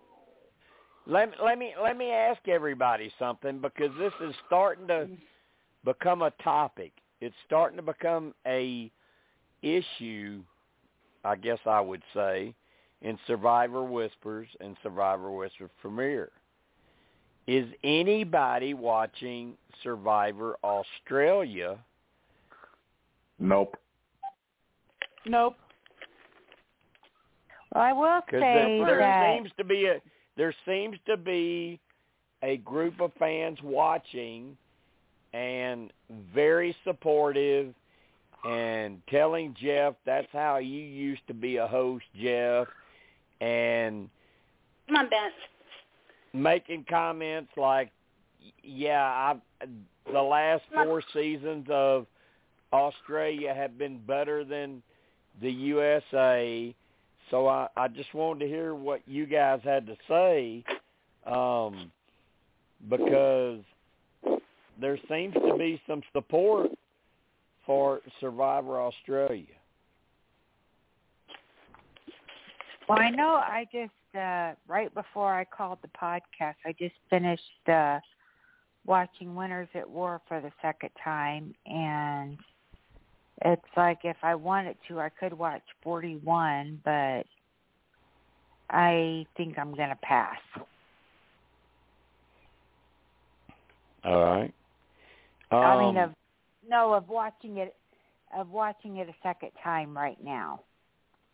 Let 1.07 1.29
me 1.29 1.35
let 1.41 1.57
me 1.57 1.73
let 1.81 1.97
me 1.97 2.11
ask 2.11 2.47
everybody 2.47 3.11
something 3.17 3.59
because 3.59 3.91
this 3.97 4.13
is 4.21 4.35
starting 4.47 4.87
to 4.87 5.07
become 5.83 6.21
a 6.21 6.31
topic. 6.43 6.91
It's 7.21 7.35
starting 7.45 7.77
to 7.77 7.83
become 7.83 8.33
a 8.45 8.91
issue, 9.61 10.43
I 11.23 11.35
guess 11.35 11.59
I 11.65 11.79
would 11.79 12.01
say, 12.13 12.53
in 13.01 13.17
Survivor 13.27 13.83
Whispers 13.83 14.47
and 14.59 14.75
Survivor 14.83 15.31
Whispers 15.31 15.69
Premiere. 15.79 16.31
Is 17.47 17.67
anybody 17.83 18.73
watching 18.73 19.53
Survivor 19.83 20.57
Australia? 20.63 21.77
Nope. 23.37 23.77
Nope. 25.27 25.55
Well, 27.75 27.83
I 27.83 27.91
will 27.91 28.21
Because 28.25 28.41
say 28.41 28.77
there, 28.79 28.85
there 28.85 28.99
that 28.99 29.35
seems 29.35 29.51
to 29.57 29.63
be 29.63 29.85
a 29.87 30.01
there 30.37 30.53
seems 30.65 30.97
to 31.07 31.17
be 31.17 31.79
a 32.41 32.57
group 32.57 33.01
of 33.01 33.11
fans 33.19 33.57
watching 33.63 34.57
and 35.33 35.91
very 36.33 36.75
supportive 36.83 37.73
and 38.45 39.01
telling 39.09 39.55
Jeff 39.59 39.95
that's 40.05 40.27
how 40.31 40.57
you 40.57 40.79
used 40.81 41.25
to 41.27 41.33
be 41.33 41.57
a 41.57 41.67
host, 41.67 42.05
Jeff, 42.21 42.67
and 43.41 44.09
Come 44.87 44.97
on, 44.97 45.09
Ben. 45.09 45.31
making 46.33 46.85
comments 46.89 47.51
like, 47.57 47.91
"Yeah, 48.63 49.03
I 49.03 49.65
the 50.11 50.21
last 50.21 50.63
four 50.73 51.01
seasons 51.11 51.65
of 51.69 52.05
Australia 52.71 53.53
have 53.53 53.77
been 53.77 53.97
better 54.05 54.45
than 54.45 54.81
the 55.41 55.51
USA." 55.51 56.73
So 57.31 57.47
I, 57.47 57.67
I 57.75 57.87
just 57.87 58.13
wanted 58.13 58.45
to 58.45 58.47
hear 58.47 58.75
what 58.75 59.01
you 59.07 59.25
guys 59.25 59.59
had 59.63 59.87
to 59.87 59.97
say, 60.07 60.63
um, 61.25 61.91
because 62.89 63.61
there 64.79 64.97
seems 65.09 65.33
to 65.33 65.55
be 65.57 65.81
some 65.87 66.01
support 66.13 66.69
for 67.65 68.01
Survivor 68.19 68.79
Australia. 68.79 69.45
Well, 72.87 72.99
I 72.99 73.09
know 73.09 73.35
I 73.35 73.65
just 73.71 73.91
uh 74.15 74.53
right 74.67 74.93
before 74.93 75.33
I 75.33 75.45
called 75.45 75.79
the 75.81 75.89
podcast, 75.99 76.55
I 76.65 76.73
just 76.77 76.93
finished 77.09 77.67
uh 77.67 77.99
watching 78.85 79.33
Winners 79.33 79.67
at 79.73 79.89
War 79.89 80.21
for 80.27 80.39
the 80.39 80.51
second 80.61 80.91
time 81.03 81.55
and 81.65 82.37
it's 83.43 83.61
like 83.75 83.99
if 84.03 84.17
I 84.23 84.35
wanted 84.35 84.77
to 84.87 84.99
I 84.99 85.09
could 85.09 85.33
watch 85.33 85.63
41, 85.83 86.81
but 86.83 87.23
I 88.69 89.25
think 89.35 89.57
I'm 89.57 89.75
going 89.75 89.89
to 89.89 89.97
pass. 90.01 90.37
All 94.03 94.23
right. 94.23 94.53
I 95.51 95.79
mean 95.79 95.97
Um, 95.97 96.03
of 96.03 96.15
no 96.67 96.93
of 96.93 97.09
watching 97.09 97.57
it 97.57 97.75
of 98.35 98.49
watching 98.49 98.97
it 98.97 99.07
a 99.07 99.15
second 99.23 99.51
time 99.63 99.95
right 99.95 100.17
now. 100.23 100.61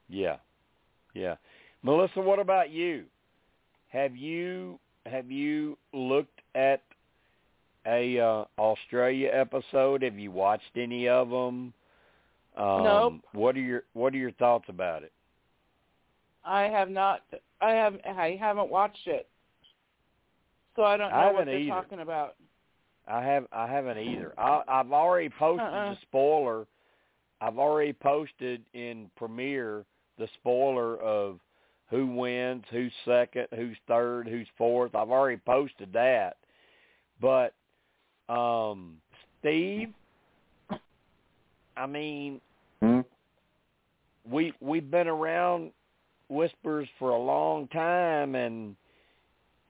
Yeah, 0.10 0.38
yeah. 1.14 1.36
Melissa, 1.84 2.20
what 2.20 2.40
about 2.40 2.70
you? 2.70 3.06
Have 3.90 4.16
you 4.16 4.80
have 5.06 5.32
you 5.32 5.78
looked 5.94 6.42
at 6.56 6.82
a 7.86 8.20
uh, 8.20 8.46
Australia 8.60 9.30
episode? 9.34 10.04
Have 10.04 10.20
you 10.20 10.32
watched 10.32 10.76
any 10.76 11.08
of 11.08 11.30
them? 11.30 11.74
Um, 12.58 12.84
Nope. 12.84 13.14
What 13.34 13.56
are 13.56 13.62
your 13.62 13.84
What 13.94 14.14
are 14.14 14.18
your 14.18 14.32
thoughts 14.34 14.66
about 14.68 15.04
it? 15.04 15.12
I 16.44 16.64
have 16.64 16.90
not. 16.90 17.22
I 17.62 17.72
have. 17.72 17.96
I 18.06 18.38
haven't 18.40 18.70
watched 18.70 19.06
it, 19.08 19.30
so 20.76 20.84
I 20.84 20.98
don't 20.98 21.12
know 21.12 21.16
I 21.16 21.26
what 21.28 21.36
haven't 21.40 21.46
they're 21.48 21.60
either. 21.60 21.70
talking 21.70 22.00
about. 22.00 22.36
I 23.08 23.24
have 23.24 23.46
I 23.52 23.68
haven't 23.68 23.98
either. 24.00 24.34
I, 24.38 24.62
I've 24.68 24.92
already 24.92 25.30
posted 25.30 25.62
Uh-uh. 25.68 25.92
the 25.92 25.98
spoiler. 26.02 26.68
I've 27.40 27.58
already 27.58 27.94
posted 27.94 28.64
in 28.74 29.10
Premiere 29.16 29.86
the 30.18 30.28
spoiler 30.36 30.98
of 30.98 31.40
who 31.90 32.06
wins, 32.08 32.64
who's 32.72 32.92
second, 33.06 33.48
who's 33.56 33.78
third, 33.88 34.28
who's 34.28 34.48
fourth. 34.58 34.94
I've 34.96 35.10
already 35.10 35.42
posted 35.46 35.92
that. 35.94 36.38
But 37.20 37.54
um 38.30 38.98
Steve, 39.40 39.94
I 41.82 41.88
mean, 41.88 42.40
Hmm? 42.82 43.02
we 44.30 44.54
we've 44.60 44.90
been 44.90 45.08
around 45.08 45.72
whispers 46.30 46.88
for 47.00 47.10
a 47.10 47.20
long 47.20 47.68
time 47.68 48.36
and 48.36 48.76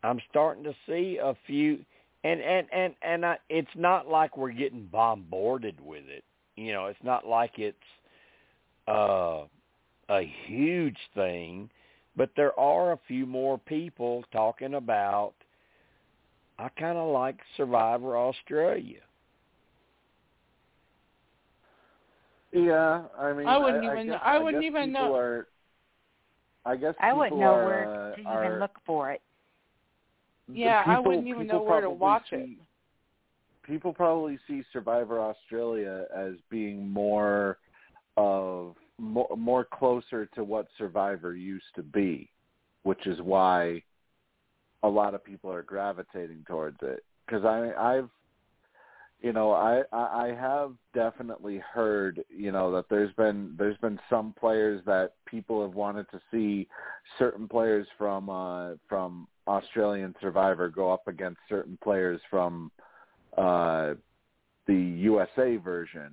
I'm 0.04 0.20
starting 0.30 0.64
to 0.66 0.76
see 0.88 1.20
a 1.22 1.36
few 1.48 1.80
and 2.24 2.42
and 2.42 2.68
and 2.72 2.94
and 3.02 3.26
I, 3.26 3.38
it's 3.50 3.76
not 3.76 4.08
like 4.08 4.38
we're 4.38 4.52
getting 4.52 4.88
bombarded 4.92 5.80
with 5.82 6.04
it. 6.08 6.24
You 6.56 6.74
know, 6.74 6.88
it's 6.88 7.04
not 7.04 7.26
like 7.26 7.58
it's 7.58 7.78
uh 8.88 9.44
a 10.10 10.22
huge 10.46 10.98
thing, 11.16 11.70
but 12.18 12.30
there 12.36 12.58
are 12.60 12.92
a 12.92 13.00
few 13.08 13.26
more 13.26 13.58
people 13.58 14.24
talking 14.32 14.74
about 14.74 15.34
I 16.60 16.70
kind 16.70 16.98
of 16.98 17.12
like 17.12 17.40
Survivor 17.58 18.18
Australia. 18.18 19.00
Yeah, 22.54 23.04
I 23.18 23.34
mean, 23.34 23.48
I 23.48 23.58
wouldn't 23.58 23.86
I, 23.86 23.94
even- 23.94 24.08
guess, 24.08 24.22
I 24.24 24.38
wouldn't 24.38 24.64
guess 24.64 24.68
even 24.68 24.92
know. 24.92 25.16
Are, 25.16 25.48
I 26.66 26.76
guess 26.76 26.94
I 27.00 27.14
wouldn't 27.14 27.40
know 27.40 27.54
are, 27.54 27.66
where 27.66 28.12
uh, 28.12 28.16
to 28.16 28.24
are, 28.26 28.46
even 28.46 28.60
look 28.60 28.78
for 28.86 29.12
it. 29.12 29.22
the 30.48 30.60
Yeah, 30.60 30.84
I 30.86 31.00
wouldn't 31.00 31.28
even 31.28 31.48
know 31.48 31.62
where 31.62 31.82
to 31.82 31.90
watch 31.90 32.26
see, 32.30 32.36
it. 32.36 32.50
People 33.64 33.94
probably 33.94 34.38
see 34.48 34.64
Survivor 34.74 35.20
Australia 35.20 36.06
as 36.16 36.34
being 36.50 36.90
more 36.90 37.58
of 38.18 38.76
more, 39.00 39.30
more 39.38 39.66
closer 39.66 40.26
to 40.36 40.44
what 40.44 40.68
Survivor 40.78 41.36
used 41.36 41.74
to 41.76 41.84
be, 41.84 42.30
which 42.84 43.08
is 43.08 43.20
why 43.22 43.82
a 44.84 44.88
lot 44.88 45.14
of 45.14 45.24
people 45.24 45.52
are 45.52 45.64
gravitating 45.64 46.44
towards 46.48 46.78
it. 46.82 47.04
Because 47.26 47.46
I, 47.46 47.72
I've, 47.80 48.10
you 49.22 49.34
know, 49.34 49.52
I, 49.52 49.84
I 49.94 50.36
have 50.40 50.74
definitely 50.96 51.62
heard, 51.74 52.24
you 52.36 52.52
know, 52.52 52.72
that 52.72 52.86
there's 52.90 53.14
been 53.14 53.54
there's 53.58 53.78
been 53.78 54.00
some 54.10 54.34
players 54.40 54.82
that 54.88 55.14
people 55.28 55.62
have 55.62 55.76
wanted 55.76 56.10
to 56.10 56.20
see 56.32 56.68
certain 57.20 57.48
players 57.48 57.86
from 58.00 58.30
uh 58.30 58.72
from 58.90 59.28
Australian 59.48 60.16
Survivor 60.20 60.70
go 60.70 60.92
up 60.92 61.08
against 61.08 61.40
certain 61.48 61.78
players 61.84 62.20
from 62.32 62.72
uh 63.38 63.94
the 64.66 64.74
USA 64.74 65.58
version. 65.58 66.10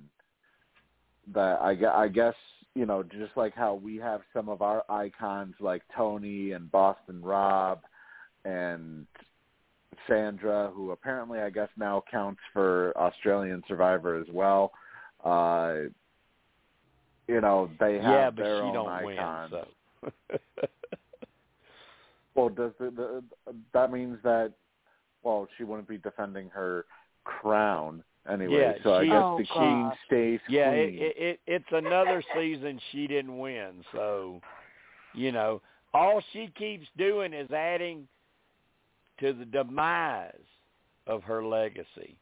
That 1.33 1.59
I, 1.61 2.03
I 2.03 2.07
guess 2.09 2.35
you 2.75 2.85
know 2.85 3.01
just 3.01 3.35
like 3.35 3.55
how 3.55 3.73
we 3.73 3.97
have 3.97 4.21
some 4.33 4.49
of 4.49 4.61
our 4.61 4.83
icons 4.87 5.55
like 5.59 5.81
Tony 5.97 6.51
and 6.51 6.71
Boston 6.71 7.23
Rob 7.23 7.79
and 8.45 9.07
Sandra 10.07 10.71
who 10.73 10.91
apparently 10.91 11.39
I 11.39 11.49
guess 11.49 11.69
now 11.77 12.03
counts 12.09 12.41
for 12.53 12.93
Australian 12.97 13.63
Survivor 13.67 14.19
as 14.19 14.27
well 14.31 14.71
uh 15.23 15.75
you 17.27 17.41
know 17.41 17.69
they 17.79 17.95
have 17.95 18.03
yeah, 18.03 18.29
but 18.29 18.43
their 18.43 18.55
she 18.55 18.61
own 18.61 18.73
don't 18.73 18.89
icons 18.89 19.51
win, 19.51 20.11
so. 20.31 20.37
well 22.35 22.49
does 22.49 22.71
the, 22.79 22.89
the 22.91 23.23
that 23.73 23.91
means 23.91 24.17
that 24.23 24.53
well 25.23 25.47
she 25.57 25.63
wouldn't 25.63 25.87
be 25.87 25.97
defending 25.97 26.49
her 26.49 26.85
crown 27.23 28.03
anyway 28.31 28.73
Yeah, 28.77 28.83
so 28.83 28.93
I 28.93 29.05
guess 29.05 29.23
Oh, 29.25 29.37
the 29.37 29.45
king 29.45 29.89
gosh. 29.89 29.97
stays 30.07 30.39
Yeah, 30.47 30.71
it, 30.71 30.89
queen 30.89 31.01
it, 31.01 31.15
it 31.17 31.39
it's 31.47 31.71
another 31.71 32.23
season 32.35 32.79
she 32.91 33.07
didn't 33.07 33.37
win, 33.37 33.83
so 33.91 34.41
you 35.13 35.31
know 35.31 35.61
all 35.93 36.21
she 36.33 36.51
keeps 36.57 36.87
doing 36.97 37.33
is 37.33 37.51
adding 37.51 38.07
to 39.19 39.33
the 39.33 39.45
demise 39.45 40.33
of 41.07 41.23
her 41.23 41.43
legacy. 41.43 42.17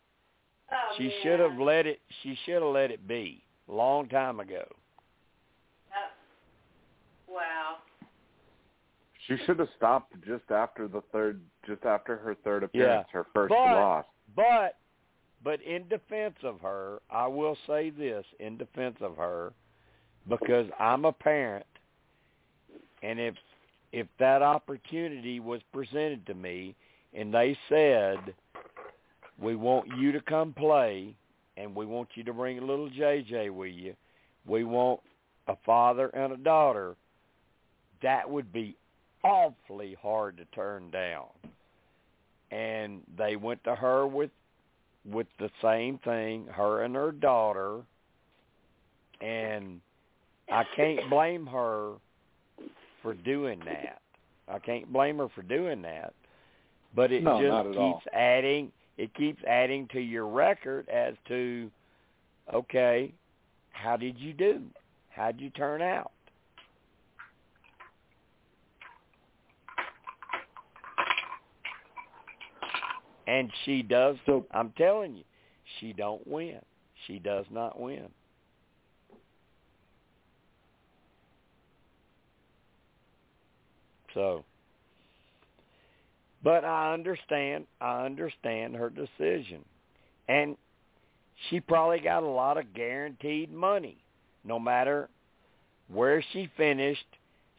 Oh, 0.72 0.76
she 0.98 1.14
should 1.24 1.40
have 1.40 1.58
let 1.58 1.86
it. 1.86 2.00
She 2.24 2.38
should 2.46 2.62
have 2.62 2.74
let 2.74 2.92
it 2.92 3.08
be 3.08 3.44
a 3.70 3.74
long 3.74 4.08
time 4.10 4.40
ago. 4.40 4.66
Oh, 5.94 7.34
wow. 7.34 7.76
She 9.28 9.38
should 9.46 9.60
have 9.60 9.70
stopped 9.78 10.14
just 10.26 10.50
after 10.52 10.88
the 10.88 11.02
third, 11.12 11.42
just 11.66 11.86
after 11.86 12.18
her 12.18 12.36
third 12.44 12.64
appearance, 12.64 13.08
her 13.12 13.26
first 13.34 13.50
But- 13.50 13.56
loss. 13.56 14.06
But 14.36 14.78
but 15.44 15.62
in 15.62 15.88
defense 15.88 16.36
of 16.44 16.60
her, 16.62 17.00
I 17.10 17.28
will 17.28 17.56
say 17.68 17.92
this 17.92 18.26
in 18.40 18.58
defense 18.58 18.98
of 19.02 19.16
her 19.18 19.54
because 20.28 20.68
I'm 20.80 21.06
a 21.06 21.12
parent 21.14 21.66
and 23.04 23.20
if 23.20 23.36
if 23.94 24.08
that 24.20 24.42
opportunity 24.42 25.40
was 25.40 25.62
presented 25.72 26.26
to 26.26 26.34
me 26.34 26.76
and 27.18 27.34
they 27.34 27.58
said 27.68 28.36
we 29.42 29.56
want 29.56 29.88
you 29.98 30.12
to 30.12 30.22
come 30.22 30.54
play 30.54 31.16
and 31.58 31.76
we 31.76 31.86
want 31.86 32.10
you 32.14 32.24
to 32.24 32.34
bring 32.34 32.60
a 32.60 32.66
little 32.66 32.90
JJ 32.90 33.50
with 33.50 33.74
you. 33.74 33.96
We 34.46 34.64
want 34.64 35.00
a 35.48 35.56
father 35.66 36.08
and 36.10 36.32
a 36.32 36.38
daughter. 36.38 36.96
That 38.04 38.30
would 38.30 38.54
be 38.54 38.78
awfully 39.24 39.98
hard 40.02 40.38
to 40.38 40.46
turn 40.56 40.92
down. 40.92 41.26
And 42.52 43.02
they 43.18 43.36
went 43.36 43.64
to 43.64 43.76
her 43.76 44.08
with 44.08 44.30
with 45.04 45.28
the 45.40 45.50
same 45.62 46.00
thing, 46.00 46.46
her 46.52 46.84
and 46.84 46.94
her 46.94 47.14
daughter, 47.14 47.80
and 49.22 49.80
I 50.52 50.64
can't 50.76 51.10
blame 51.10 51.46
her 51.48 51.94
for 53.02 53.14
doing 53.14 53.60
that. 53.66 54.02
I 54.50 54.60
can't 54.60 54.92
blame 54.92 55.18
her 55.20 55.30
for 55.34 55.44
doing 55.44 55.82
that. 55.84 56.14
But 56.96 57.12
it 57.12 57.24
No, 57.24 57.40
just 57.42 57.68
keeps 57.70 57.78
all. 57.78 58.02
adding 58.14 58.72
it 58.98 59.14
keeps 59.14 59.44
adding 59.44 59.88
to 59.90 60.00
your 60.00 60.28
record 60.28 60.90
as 60.90 61.14
to 61.28 61.70
okay, 62.54 63.14
how 63.72 63.96
did 63.98 64.18
you 64.18 64.34
do? 64.34 64.64
How'd 65.10 65.40
you 65.40 65.50
turn 65.52 65.82
out? 65.82 66.12
And 73.28 73.52
she 73.66 73.84
does 73.84 74.16
So 74.26 74.46
I'm 74.52 74.72
telling 74.78 75.18
you, 75.18 75.24
she 75.80 75.94
don't 75.94 76.26
win. 76.26 76.60
She 77.06 77.20
does 77.20 77.46
not 77.52 77.80
win. 77.80 78.08
So 84.14 84.44
but 86.44 86.64
I 86.64 86.94
understand 86.94 87.66
I 87.82 88.06
understand 88.06 88.76
her 88.76 88.90
decision. 88.90 89.64
And 90.28 90.58
she 91.50 91.60
probably 91.60 92.00
got 92.00 92.24
a 92.24 92.28
lot 92.28 92.58
of 92.58 92.74
guaranteed 92.74 93.52
money. 93.52 93.98
No 94.44 94.60
matter 94.60 95.10
where 95.88 96.24
she 96.34 96.50
finished, 96.58 97.06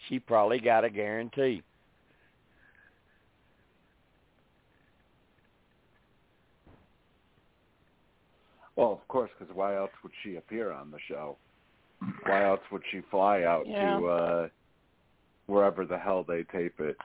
she 0.08 0.18
probably 0.18 0.58
got 0.58 0.84
a 0.84 0.90
guarantee. 0.90 1.62
Well, 8.76 8.92
of 8.92 9.08
course, 9.08 9.30
because 9.36 9.52
why 9.54 9.76
else 9.76 9.90
would 10.04 10.12
she 10.22 10.36
appear 10.36 10.70
on 10.70 10.92
the 10.92 10.98
show? 11.08 11.36
Why 12.26 12.44
else 12.44 12.60
would 12.70 12.82
she 12.92 13.00
fly 13.10 13.42
out 13.42 13.66
Yeah. 13.66 13.98
to 13.98 14.06
uh 14.06 14.48
wherever 15.46 15.84
the 15.84 15.98
hell 15.98 16.22
they 16.22 16.44
tape 16.44 16.78
it? 16.78 16.96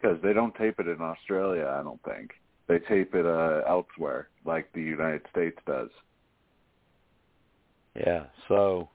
Because 0.00 0.18
they 0.22 0.32
don't 0.32 0.54
tape 0.54 0.78
it 0.78 0.88
in 0.88 1.00
Australia, 1.00 1.74
I 1.78 1.82
don't 1.82 2.02
think. 2.04 2.32
They 2.68 2.78
tape 2.78 3.14
it 3.14 3.26
uh 3.26 3.62
elsewhere, 3.68 4.28
like 4.44 4.72
the 4.72 4.82
United 4.82 5.22
States 5.30 5.58
does. 5.66 5.90
Yeah, 7.96 8.24
so 8.48 8.88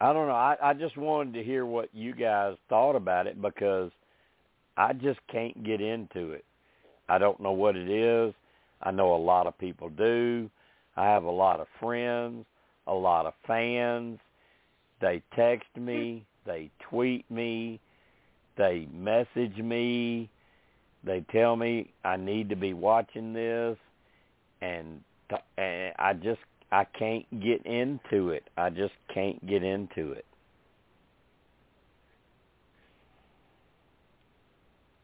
I 0.00 0.12
don't 0.12 0.26
know. 0.26 0.34
I 0.34 0.56
I 0.62 0.74
just 0.74 0.96
wanted 0.96 1.34
to 1.34 1.44
hear 1.44 1.66
what 1.66 1.88
you 1.92 2.14
guys 2.14 2.56
thought 2.68 2.96
about 2.96 3.26
it 3.26 3.40
because 3.40 3.90
I 4.76 4.94
just 4.94 5.20
can't 5.30 5.62
get 5.62 5.80
into 5.80 6.32
it. 6.32 6.44
I 7.08 7.18
don't 7.18 7.40
know 7.40 7.52
what 7.52 7.76
it 7.76 7.90
is. 7.90 8.34
I 8.82 8.90
know 8.90 9.14
a 9.14 9.16
lot 9.16 9.46
of 9.46 9.56
people 9.58 9.90
do. 9.90 10.50
I 10.96 11.04
have 11.04 11.24
a 11.24 11.30
lot 11.30 11.60
of 11.60 11.66
friends, 11.78 12.46
a 12.86 12.92
lot 12.94 13.26
of 13.26 13.34
fans. 13.46 14.18
They 15.00 15.22
text 15.36 15.68
me, 15.76 16.24
they 16.46 16.70
tweet 16.88 17.30
me, 17.30 17.80
they 18.56 18.88
message 18.92 19.56
me, 19.56 20.28
they 21.04 21.24
tell 21.32 21.56
me 21.56 21.92
I 22.04 22.16
need 22.16 22.48
to 22.50 22.56
be 22.56 22.74
watching 22.74 23.32
this 23.32 23.76
and 24.60 25.00
and 25.56 25.92
I 25.98 26.12
just 26.14 26.40
I 26.70 26.84
can't 26.84 27.28
get 27.42 27.64
into 27.66 28.30
it. 28.30 28.44
I 28.56 28.70
just 28.70 28.94
can't 29.12 29.44
get 29.46 29.62
into 29.62 30.12
it. 30.12 30.24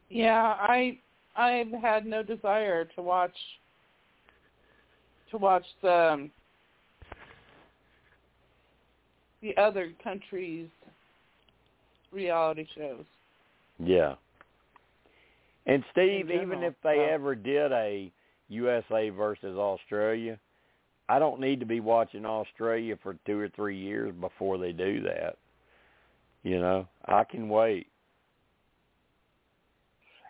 Yeah, 0.09 0.55
I 0.59 0.97
I've 1.35 1.71
had 1.71 2.05
no 2.05 2.23
desire 2.23 2.85
to 2.95 3.01
watch 3.01 3.35
to 5.31 5.37
watch 5.37 5.65
the 5.81 6.11
um, 6.13 6.31
the 9.41 9.55
other 9.57 9.93
countries' 10.03 10.67
reality 12.11 12.65
shows. 12.75 13.05
Yeah. 13.79 14.15
And 15.65 15.83
Steve, 15.91 16.31
even 16.31 16.63
if 16.63 16.73
they 16.83 16.95
so- 16.95 17.13
ever 17.13 17.35
did 17.35 17.71
a 17.71 18.11
USA 18.47 19.09
versus 19.09 19.57
Australia, 19.57 20.39
I 21.07 21.19
don't 21.19 21.39
need 21.39 21.59
to 21.59 21.65
be 21.65 21.79
watching 21.79 22.25
Australia 22.25 22.95
for 23.01 23.15
two 23.25 23.39
or 23.39 23.49
three 23.49 23.77
years 23.77 24.13
before 24.19 24.57
they 24.57 24.71
do 24.71 25.01
that. 25.03 25.37
You 26.43 26.59
know, 26.59 26.87
I 27.05 27.23
can 27.23 27.49
wait. 27.49 27.87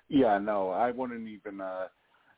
Yeah, 0.10 0.38
no, 0.39 0.69
I 0.69 0.91
wouldn't 0.91 1.27
even. 1.27 1.61
uh 1.61 1.88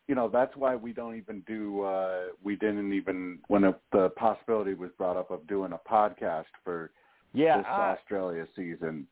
You 0.07 0.15
know, 0.15 0.27
that's 0.27 0.55
why 0.57 0.75
we 0.75 0.91
don't 0.93 1.15
even 1.15 1.41
do. 1.47 1.83
uh 1.83 2.23
We 2.43 2.55
didn't 2.57 2.93
even 2.93 3.39
when 3.47 3.63
it, 3.63 3.79
the 3.91 4.09
possibility 4.17 4.73
was 4.73 4.91
brought 4.97 5.17
up 5.17 5.31
of 5.31 5.47
doing 5.47 5.71
a 5.73 5.89
podcast 5.89 6.45
for 6.63 6.91
Yeah, 7.33 7.57
this 7.57 7.65
I, 7.69 7.91
Australia 7.91 8.45
season. 8.55 9.07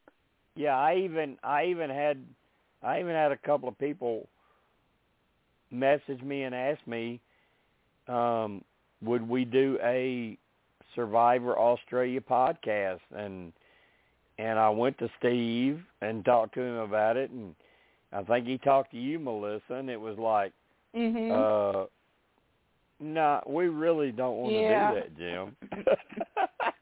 Yeah, 0.55 0.77
I 0.77 0.95
even 0.95 1.37
I 1.43 1.65
even 1.65 1.89
had 1.89 2.23
I 2.83 2.99
even 2.99 3.13
had 3.13 3.31
a 3.31 3.37
couple 3.37 3.69
of 3.69 3.77
people 3.77 4.27
message 5.71 6.21
me 6.23 6.43
and 6.43 6.55
ask 6.55 6.79
me, 6.87 7.19
um, 8.07 8.63
would 9.01 9.27
we 9.27 9.45
do 9.45 9.77
a 9.83 10.37
Survivor 10.95 11.57
Australia 11.57 12.21
podcast 12.21 12.99
and 13.15 13.53
and 14.37 14.57
I 14.57 14.69
went 14.69 14.97
to 14.99 15.09
Steve 15.19 15.81
and 16.01 16.23
talked 16.25 16.53
to 16.55 16.61
him 16.61 16.77
about 16.77 17.17
it 17.17 17.29
and 17.29 17.53
I 18.11 18.23
think 18.23 18.47
he 18.47 18.57
talked 18.57 18.91
to 18.91 18.97
you, 18.97 19.19
Melissa, 19.19 19.75
and 19.75 19.89
it 19.89 19.99
was 19.99 20.17
like, 20.17 20.51
mm-hmm. 20.95 21.31
uh 21.31 21.85
no, 23.01 23.41
we 23.47 23.67
really 23.67 24.11
don't 24.11 24.37
want 24.37 24.53
Yeah. 24.55 24.91
to 24.91 24.93
do 24.93 24.99
that, 24.99 25.17
Jim. 25.17 25.85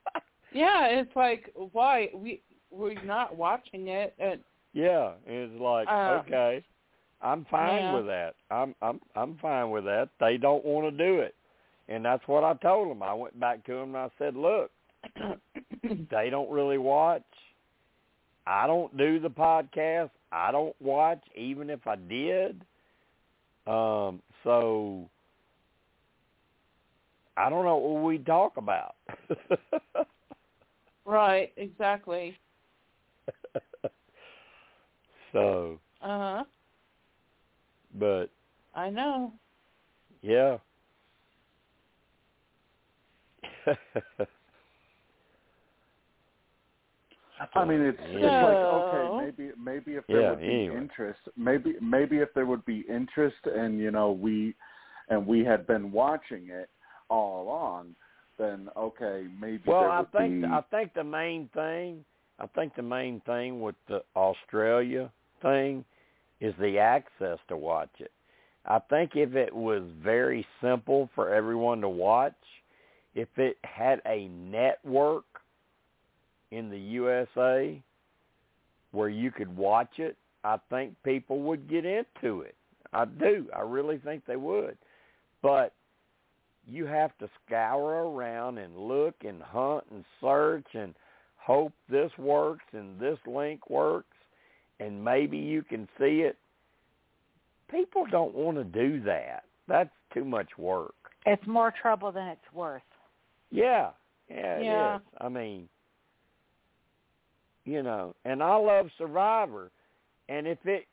yeah, 0.53 0.87
it's 0.87 1.15
like 1.15 1.53
why 1.73 2.09
we 2.15 2.41
we're 2.71 3.01
not 3.03 3.35
watching 3.35 3.87
it 3.87 4.13
and 4.19 4.41
Yeah, 4.73 5.13
it's 5.25 5.59
like 5.59 5.87
Uh, 5.87 6.21
okay, 6.21 6.63
I'm 7.21 7.45
fine 7.45 7.81
yeah. 7.81 7.91
with 7.91 8.05
that. 8.07 8.35
I'm 8.49 8.75
I'm 8.81 8.99
I'm 9.15 9.37
fine 9.41 9.69
with 9.71 9.85
that. 9.85 10.09
They 10.19 10.37
don't 10.37 10.63
want 10.65 10.85
to 10.95 11.05
do 11.05 11.19
it, 11.19 11.35
and 11.87 12.03
that's 12.05 12.27
what 12.27 12.43
I 12.43 12.53
told 12.55 12.89
them. 12.89 13.01
I 13.03 13.13
went 13.13 13.39
back 13.39 13.65
to 13.65 13.73
them 13.73 13.95
and 13.95 13.97
I 13.97 14.09
said, 14.17 14.35
look, 14.35 14.71
they 16.11 16.29
don't 16.29 16.49
really 16.51 16.77
watch. 16.77 17.23
I 18.45 18.67
don't 18.67 18.95
do 18.97 19.19
the 19.19 19.29
podcast. 19.29 20.09
I 20.31 20.51
don't 20.51 20.75
watch, 20.81 21.23
even 21.35 21.69
if 21.69 21.85
I 21.87 21.95
did. 21.95 22.61
Um, 23.67 24.21
so 24.43 25.09
I 27.37 27.49
don't 27.49 27.65
know 27.65 27.77
what 27.77 28.03
we 28.03 28.17
talk 28.19 28.57
about. 28.57 28.95
right, 31.05 31.51
exactly. 31.57 32.37
So, 35.37 35.79
Uh-huh. 36.01 36.43
but 37.95 38.25
I 38.75 38.89
know. 38.89 39.33
yeah. 40.21 40.57
I 47.55 47.65
mean, 47.65 47.81
it's 47.81 47.97
it's 48.01 48.43
like 48.43 48.57
okay, 48.63 49.09
maybe 49.17 49.51
maybe 49.57 49.95
if 49.95 50.05
there 50.07 50.21
Yeah, 50.21 50.29
would 50.31 50.39
be 50.41 50.45
anyway. 50.47 50.77
interest, 50.77 51.19
maybe 51.35 51.75
maybe 51.81 52.17
if 52.17 52.29
there 52.33 52.45
would 52.45 52.65
be 52.65 52.83
interest, 52.89 53.37
and 53.45 53.79
you 53.79 53.91
know 53.91 54.11
we, 54.11 54.55
and 55.09 55.25
we 55.25 55.43
had 55.43 55.67
been 55.67 55.91
watching 55.91 56.49
it 56.49 56.69
all 57.09 57.43
along, 57.43 57.95
then 58.37 58.69
okay, 58.77 59.27
maybe 59.39 59.63
Well, 59.67 59.79
there 59.81 59.91
I 59.91 59.99
would 59.99 60.11
think 60.11 60.43
be. 60.43 60.47
I 60.47 60.61
think 60.71 60.93
the 60.93 61.03
main 61.03 61.49
thing 61.53 62.05
I 62.39 62.47
think 62.47 62.75
the 62.75 62.83
main 62.83 63.21
thing 63.25 63.61
with 63.61 63.75
the 63.87 64.03
Australia 64.15 65.11
thing 65.41 65.83
is 66.39 66.53
the 66.59 66.77
access 66.77 67.39
to 67.47 67.57
watch 67.57 67.89
it. 67.99 68.11
I 68.65 68.79
think 68.79 69.11
if 69.15 69.35
it 69.35 69.55
was 69.55 69.83
very 70.03 70.45
simple 70.61 71.09
for 71.15 71.33
everyone 71.33 71.81
to 71.81 71.89
watch, 71.89 72.33
if 73.15 73.29
it 73.37 73.57
had 73.63 74.01
a 74.05 74.27
network 74.27 75.23
in 76.51 76.69
the 76.69 76.77
USA 76.77 77.81
where 78.91 79.09
you 79.09 79.31
could 79.31 79.55
watch 79.55 79.99
it, 79.99 80.17
I 80.43 80.57
think 80.69 80.93
people 81.03 81.39
would 81.41 81.69
get 81.69 81.85
into 81.85 82.41
it. 82.41 82.55
I 82.93 83.05
do. 83.05 83.47
I 83.55 83.61
really 83.61 83.97
think 83.97 84.25
they 84.25 84.35
would. 84.35 84.77
But 85.41 85.73
you 86.67 86.85
have 86.85 87.17
to 87.19 87.29
scour 87.45 88.09
around 88.09 88.57
and 88.57 88.77
look 88.77 89.15
and 89.25 89.41
hunt 89.41 89.85
and 89.91 90.03
search 90.21 90.67
and 90.73 90.93
hope 91.37 91.73
this 91.89 92.11
works 92.17 92.65
and 92.73 92.99
this 92.99 93.17
link 93.25 93.69
works 93.69 94.16
and 94.79 95.03
maybe 95.03 95.37
you 95.37 95.63
can 95.63 95.87
see 95.99 96.21
it. 96.21 96.37
People 97.69 98.05
don't 98.09 98.33
want 98.33 98.57
to 98.57 98.63
do 98.63 99.01
that. 99.03 99.43
that's 99.67 99.89
too 100.13 100.23
much 100.23 100.57
work. 100.57 100.93
It's 101.25 101.45
more 101.45 101.73
trouble 101.81 102.11
than 102.13 102.27
it's 102.27 102.53
worth. 102.53 102.81
Yeah, 103.51 103.89
yeah, 104.29 104.59
Yeah. 104.61 104.95
it 104.95 104.97
is. 104.97 105.01
I 105.19 105.27
mean, 105.29 105.67
you 107.65 107.83
know, 107.83 108.15
and 108.23 108.41
I 108.41 108.55
love 108.55 108.89
Survivor, 108.97 109.71
and 110.29 110.47
if 110.47 110.65
it 110.65 110.87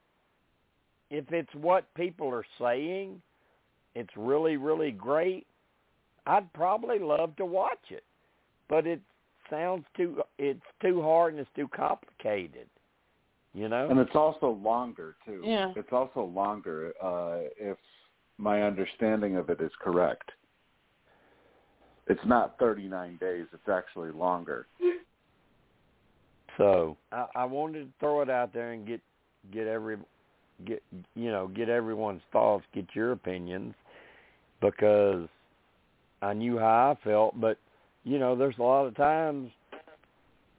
if 1.11 1.31
it's 1.31 1.55
what 1.55 1.93
people 1.95 2.29
are 2.29 2.47
saying, 2.59 3.23
it's 3.95 4.17
really 4.17 4.57
really 4.57 4.91
great. 4.91 5.47
I'd 6.27 6.53
probably 6.53 6.99
love 6.99 7.37
to 7.37 7.45
watch 7.45 7.91
it, 7.91 8.03
but 8.69 8.87
it 8.87 9.01
sounds 9.51 9.85
too 9.97 10.21
it's 10.39 10.67
too 10.83 11.01
hard 11.03 11.35
and 11.35 11.41
it's 11.41 11.51
too 11.55 11.69
complicated. 11.69 12.67
You 13.55 13.69
know, 13.69 13.89
And 13.89 14.01
it's 14.01 14.17
also 14.17 14.51
longer 14.63 15.15
too. 15.25 15.41
Yeah. 15.45 15.73
It's 15.77 15.93
also 15.93 16.25
longer, 16.25 16.93
uh, 17.01 17.39
if 17.57 17.79
my 18.37 18.63
understanding 18.63 19.37
of 19.37 19.49
it 19.49 19.61
is 19.61 19.71
correct. 19.81 20.33
It's 22.09 22.21
not 22.27 22.59
39 22.59 23.17
days. 23.21 23.47
It's 23.53 23.69
actually 23.69 24.11
longer. 24.11 24.67
So 26.59 26.97
I, 27.13 27.27
I 27.35 27.45
wanted 27.45 27.85
to 27.85 27.93
throw 28.01 28.21
it 28.23 28.31
out 28.31 28.53
there 28.53 28.73
and 28.73 28.87
get 28.87 29.01
get 29.53 29.67
every 29.67 29.99
get 30.67 30.83
you 31.15 31.31
know 31.31 31.49
get 31.49 31.69
everyone's 31.69 32.23
thoughts, 32.33 32.65
get 32.75 32.87
your 32.95 33.13
opinions, 33.13 33.75
because 34.61 35.29
I 36.23 36.33
knew 36.33 36.59
how 36.59 36.97
I 36.97 37.05
felt, 37.05 37.41
but 37.41 37.59
you 38.05 38.19
know 38.19 38.37
there's 38.37 38.59
a 38.59 38.63
lot 38.63 38.87
of 38.87 38.97
times 38.97 39.51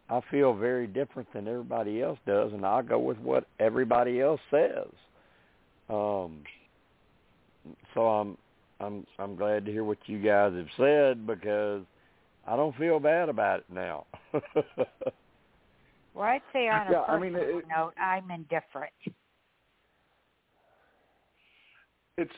I 0.09 0.21
feel 0.29 0.53
very 0.53 0.85
different 0.87 1.31
than 1.33 1.47
everybody 1.47 2.01
else 2.01 2.19
does, 2.27 2.53
and 2.53 2.65
I'll 2.65 2.83
go 2.83 2.99
with 2.99 3.17
what 3.17 3.47
everybody 3.59 4.21
else 4.21 4.39
says. 4.51 4.87
Um, 5.89 6.43
so 7.93 8.01
I'm 8.07 8.37
I'm 8.79 9.05
I'm 9.17 9.35
glad 9.35 9.65
to 9.65 9.71
hear 9.71 9.83
what 9.83 9.97
you 10.05 10.19
guys 10.21 10.53
have 10.53 10.67
said 10.77 11.25
because 11.25 11.83
I 12.47 12.55
don't 12.55 12.75
feel 12.77 12.99
bad 12.99 13.29
about 13.29 13.59
it 13.61 13.65
now. 13.73 14.05
Well, 16.13 16.23
I'd 16.23 16.41
say 16.53 16.69
on 16.69 16.87
a 16.87 16.91
Yeah, 16.91 17.01
I 17.01 17.19
personal 17.19 17.19
mean, 17.19 17.35
it- 17.35 17.67
note, 17.67 17.93
I'm 17.99 18.31
indifferent. 18.31 18.93
It's 22.17 22.31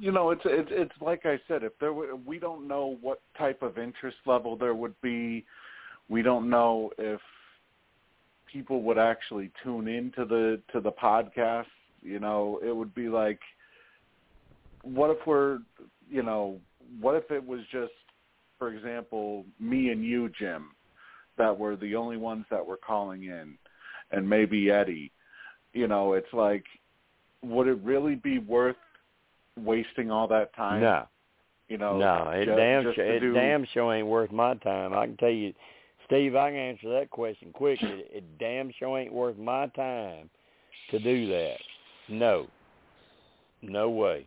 you 0.00 0.10
know 0.10 0.30
it's 0.32 0.42
it's 0.44 0.68
it's 0.72 1.00
like 1.00 1.24
I 1.26 1.38
said 1.46 1.62
if 1.62 1.78
there 1.78 1.92
were, 1.92 2.16
we 2.16 2.40
don't 2.40 2.66
know 2.66 2.98
what 3.00 3.20
type 3.38 3.62
of 3.62 3.78
interest 3.78 4.16
level 4.26 4.56
there 4.56 4.74
would 4.74 5.00
be 5.00 5.44
we 6.08 6.22
don't 6.22 6.48
know 6.48 6.90
if 6.98 7.20
people 8.50 8.82
would 8.82 8.98
actually 8.98 9.50
tune 9.62 9.88
into 9.88 10.24
the 10.24 10.60
to 10.72 10.80
the 10.80 10.92
podcast 10.92 11.66
you 12.02 12.20
know 12.20 12.60
it 12.64 12.74
would 12.74 12.94
be 12.94 13.08
like 13.08 13.40
what 14.82 15.10
if 15.10 15.18
we're 15.26 15.58
you 16.08 16.22
know 16.22 16.58
what 17.00 17.14
if 17.16 17.30
it 17.30 17.44
was 17.44 17.60
just 17.72 17.92
for 18.58 18.72
example 18.72 19.44
me 19.58 19.90
and 19.90 20.04
you 20.04 20.30
Jim 20.38 20.70
that 21.36 21.56
were 21.58 21.76
the 21.76 21.94
only 21.94 22.16
ones 22.16 22.46
that 22.50 22.64
were 22.64 22.78
calling 22.78 23.24
in 23.24 23.58
and 24.12 24.28
maybe 24.28 24.70
Eddie 24.70 25.12
you 25.72 25.88
know 25.88 26.12
it's 26.14 26.32
like 26.32 26.64
would 27.42 27.66
it 27.66 27.78
really 27.82 28.14
be 28.14 28.38
worth 28.38 28.76
wasting 29.58 30.10
all 30.10 30.28
that 30.28 30.54
time 30.54 30.80
no. 30.80 31.06
you 31.68 31.78
know 31.78 31.98
No, 31.98 32.30
it 32.30 32.44
ju- 32.44 32.54
damn 32.56 32.84
just 32.84 32.94
sure, 32.96 33.04
it 33.04 33.20
do- 33.20 33.34
damn 33.34 33.66
sure 33.74 33.92
ain't 33.92 34.06
worth 34.06 34.30
my 34.30 34.54
time. 34.54 34.92
I 34.92 35.06
can 35.06 35.16
tell 35.16 35.30
you, 35.30 35.52
Steve, 36.06 36.36
I 36.36 36.50
can 36.50 36.58
answer 36.58 36.88
that 36.98 37.10
question 37.10 37.50
quick. 37.52 37.82
It, 37.82 38.10
it 38.12 38.38
damn 38.38 38.72
sure 38.78 38.98
ain't 38.98 39.12
worth 39.12 39.36
my 39.36 39.66
time 39.68 40.30
to 40.90 40.98
do 40.98 41.28
that. 41.28 41.56
No, 42.08 42.46
no 43.62 43.90
way. 43.90 44.26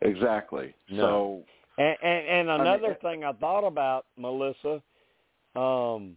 exactly 0.00 0.74
No. 0.90 1.42
And 1.76 1.96
and, 2.02 2.26
and 2.26 2.50
I 2.50 2.56
mean, 2.56 2.66
another 2.66 2.96
thing 3.02 3.24
I 3.24 3.32
thought 3.32 3.66
about, 3.66 4.06
Melissa, 4.16 4.82
um, 5.54 6.16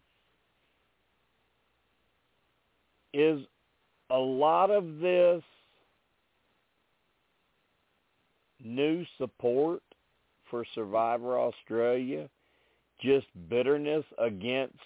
is 3.14 3.42
a 4.10 4.18
lot 4.18 4.72
of 4.72 5.00
this 5.00 5.44
new 8.64 9.06
support 9.18 9.82
for 10.50 10.64
Survivor 10.74 11.38
Australia 11.38 12.30
just 13.02 13.28
bitterness 13.50 14.06
against 14.18 14.78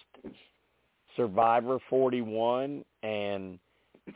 Survivor 1.16 1.80
41 1.90 2.84
and 3.04 3.60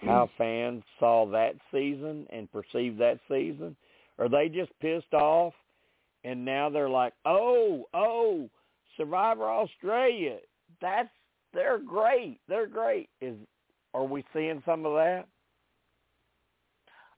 how 0.02 0.30
fans 0.38 0.84
saw 1.00 1.26
that 1.32 1.56
season 1.72 2.28
and 2.32 2.52
perceived 2.52 3.00
that 3.00 3.20
season? 3.28 3.76
Are 4.20 4.30
they 4.30 4.50
just 4.50 4.72
pissed 4.80 5.14
off 5.14 5.54
and 6.24 6.46
now 6.46 6.70
they're 6.70 6.90
like, 6.90 7.14
"Oh, 7.26 7.88
oh, 7.94 8.50
Survivor 8.98 9.50
Australia, 9.50 10.38
that's 10.82 11.10
they're 11.54 11.80
great. 11.80 12.40
They're 12.48 12.68
great." 12.68 13.10
Is 13.20 13.36
are 13.94 14.06
we 14.06 14.24
seeing 14.34 14.62
some 14.66 14.86
of 14.86 14.94
that? 14.94 15.28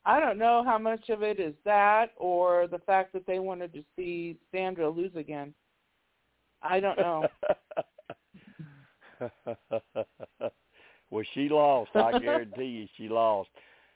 I 0.06 0.20
don't 0.20 0.38
know 0.38 0.64
how 0.66 0.78
much 0.78 1.10
of 1.10 1.24
it 1.24 1.40
is 1.40 1.54
that 1.64 2.12
or 2.18 2.68
the 2.68 2.80
fact 2.80 3.14
that 3.14 3.26
they 3.26 3.40
wanted 3.40 3.74
to 3.74 3.84
see 3.96 4.38
Sandra 4.52 4.90
lose 4.90 5.16
again. 5.16 5.54
I 6.64 6.80
don't 6.80 6.98
know. 6.98 7.28
well, 11.12 11.24
she 11.34 11.50
lost. 11.50 11.92
I 11.96 12.18
guarantee 12.20 12.66
you, 12.66 12.88
she 12.98 13.10
lost. 13.10 13.50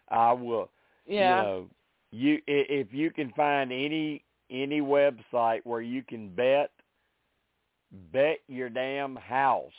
I 0.10 0.34
will. 0.34 0.70
Yeah. 1.06 1.38
You 1.38 1.44
know, 1.44 1.70
you 2.12 2.40
if 2.48 2.88
you 2.92 3.12
can 3.12 3.32
find 3.36 3.72
any 3.72 4.24
any 4.50 4.82
website 4.82 5.62
where 5.64 5.82
you 5.82 6.04
can 6.04 6.30
bet 6.30 6.72
bet 8.14 8.40
your 8.48 8.70
damn 8.70 9.16
house 9.16 9.72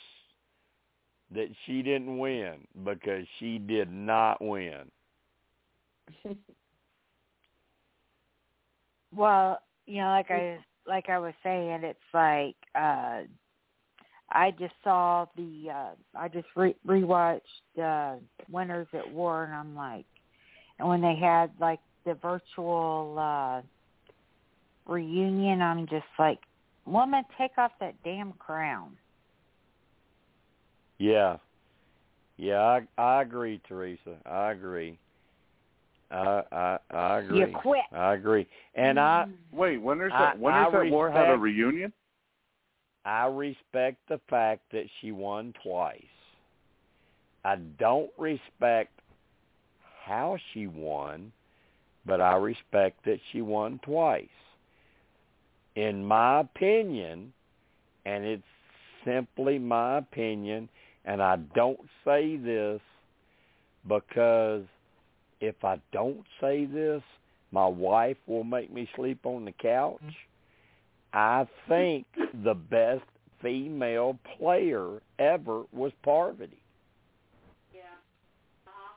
that 1.33 1.47
she 1.65 1.81
didn't 1.81 2.17
win 2.17 2.67
because 2.83 3.25
she 3.39 3.59
did 3.59 3.91
not 3.91 4.41
win. 4.41 4.91
Well, 9.15 9.59
you 9.85 10.01
know, 10.01 10.09
like 10.09 10.29
I 10.29 10.59
like 10.89 11.07
I 11.07 11.19
was 11.19 11.33
saying, 11.43 11.81
it's 11.83 11.99
like 12.13 12.55
uh 12.75 13.21
I 14.31 14.51
just 14.59 14.73
saw 14.83 15.25
the 15.37 15.67
uh 15.73 15.91
I 16.15 16.27
just 16.27 16.47
re- 16.55 16.75
rewatched 16.85 17.39
uh 17.81 18.15
Winners 18.51 18.87
at 18.93 19.09
War 19.09 19.43
and 19.45 19.53
I'm 19.53 19.75
like 19.75 20.05
and 20.79 20.87
when 20.89 21.01
they 21.01 21.15
had 21.15 21.51
like 21.59 21.79
the 22.05 22.15
virtual 22.15 23.15
uh 23.17 23.61
reunion 24.91 25.61
I'm 25.61 25.87
just 25.87 26.05
like 26.17 26.39
woman 26.85 27.23
take 27.37 27.57
off 27.57 27.71
that 27.79 27.95
damn 28.03 28.33
crown. 28.33 28.97
Yeah. 30.97 31.37
Yeah, 32.37 32.61
I 32.61 33.01
I 33.01 33.21
agree, 33.21 33.61
Teresa. 33.67 34.15
I 34.25 34.51
agree. 34.51 34.97
I 36.11 36.43
I 36.51 36.77
I 36.91 37.19
agree. 37.19 37.39
You 37.39 37.47
quit. 37.55 37.81
I 37.91 38.13
agree. 38.13 38.47
And 38.75 38.99
I 38.99 39.25
mm-hmm. 39.27 39.57
wait 39.57 39.77
winners 39.77 40.11
I- 40.13 40.29
at 40.31 40.39
winners 40.39 40.73
I 40.73 40.85
at 40.85 40.91
war 40.91 41.11
had 41.11 41.29
a 41.29 41.37
reunion 41.37 41.93
I 43.05 43.25
respect 43.25 43.97
the 44.07 44.19
fact 44.29 44.61
that 44.71 44.85
she 44.99 45.11
won 45.11 45.53
twice. 45.63 46.03
I 47.43 47.55
don't 47.55 48.11
respect 48.17 48.91
how 50.03 50.37
she 50.53 50.67
won, 50.67 51.31
but 52.05 52.19
I 52.19 52.35
respect 52.35 53.05
that 53.05 53.19
she 53.31 53.41
won 53.41 53.79
twice. 53.83 54.27
In 55.75 56.03
my 56.03 56.41
opinion, 56.41 57.31
and 58.05 58.25
it's 58.25 58.43
simply 59.05 59.57
my 59.57 59.99
opinion, 59.99 60.67
and 61.05 61.21
I 61.21 61.37
don't 61.55 61.79
say 62.03 62.35
this 62.35 62.81
because 63.87 64.65
if 65.41 65.63
I 65.63 65.79
don't 65.91 66.23
say 66.41 66.65
this, 66.65 67.01
my 67.51 67.65
wife 67.65 68.17
will 68.27 68.43
make 68.43 68.71
me 68.71 68.87
sleep 68.95 69.25
on 69.25 69.45
the 69.45 69.51
couch. 69.51 70.01
I 71.13 71.47
think 71.67 72.05
the 72.43 72.53
best 72.53 73.03
female 73.41 74.19
player 74.37 75.01
ever 75.17 75.63
was 75.71 75.91
Parvati. 76.03 76.61
Yeah. 77.73 77.81
Uh-huh. 78.67 78.93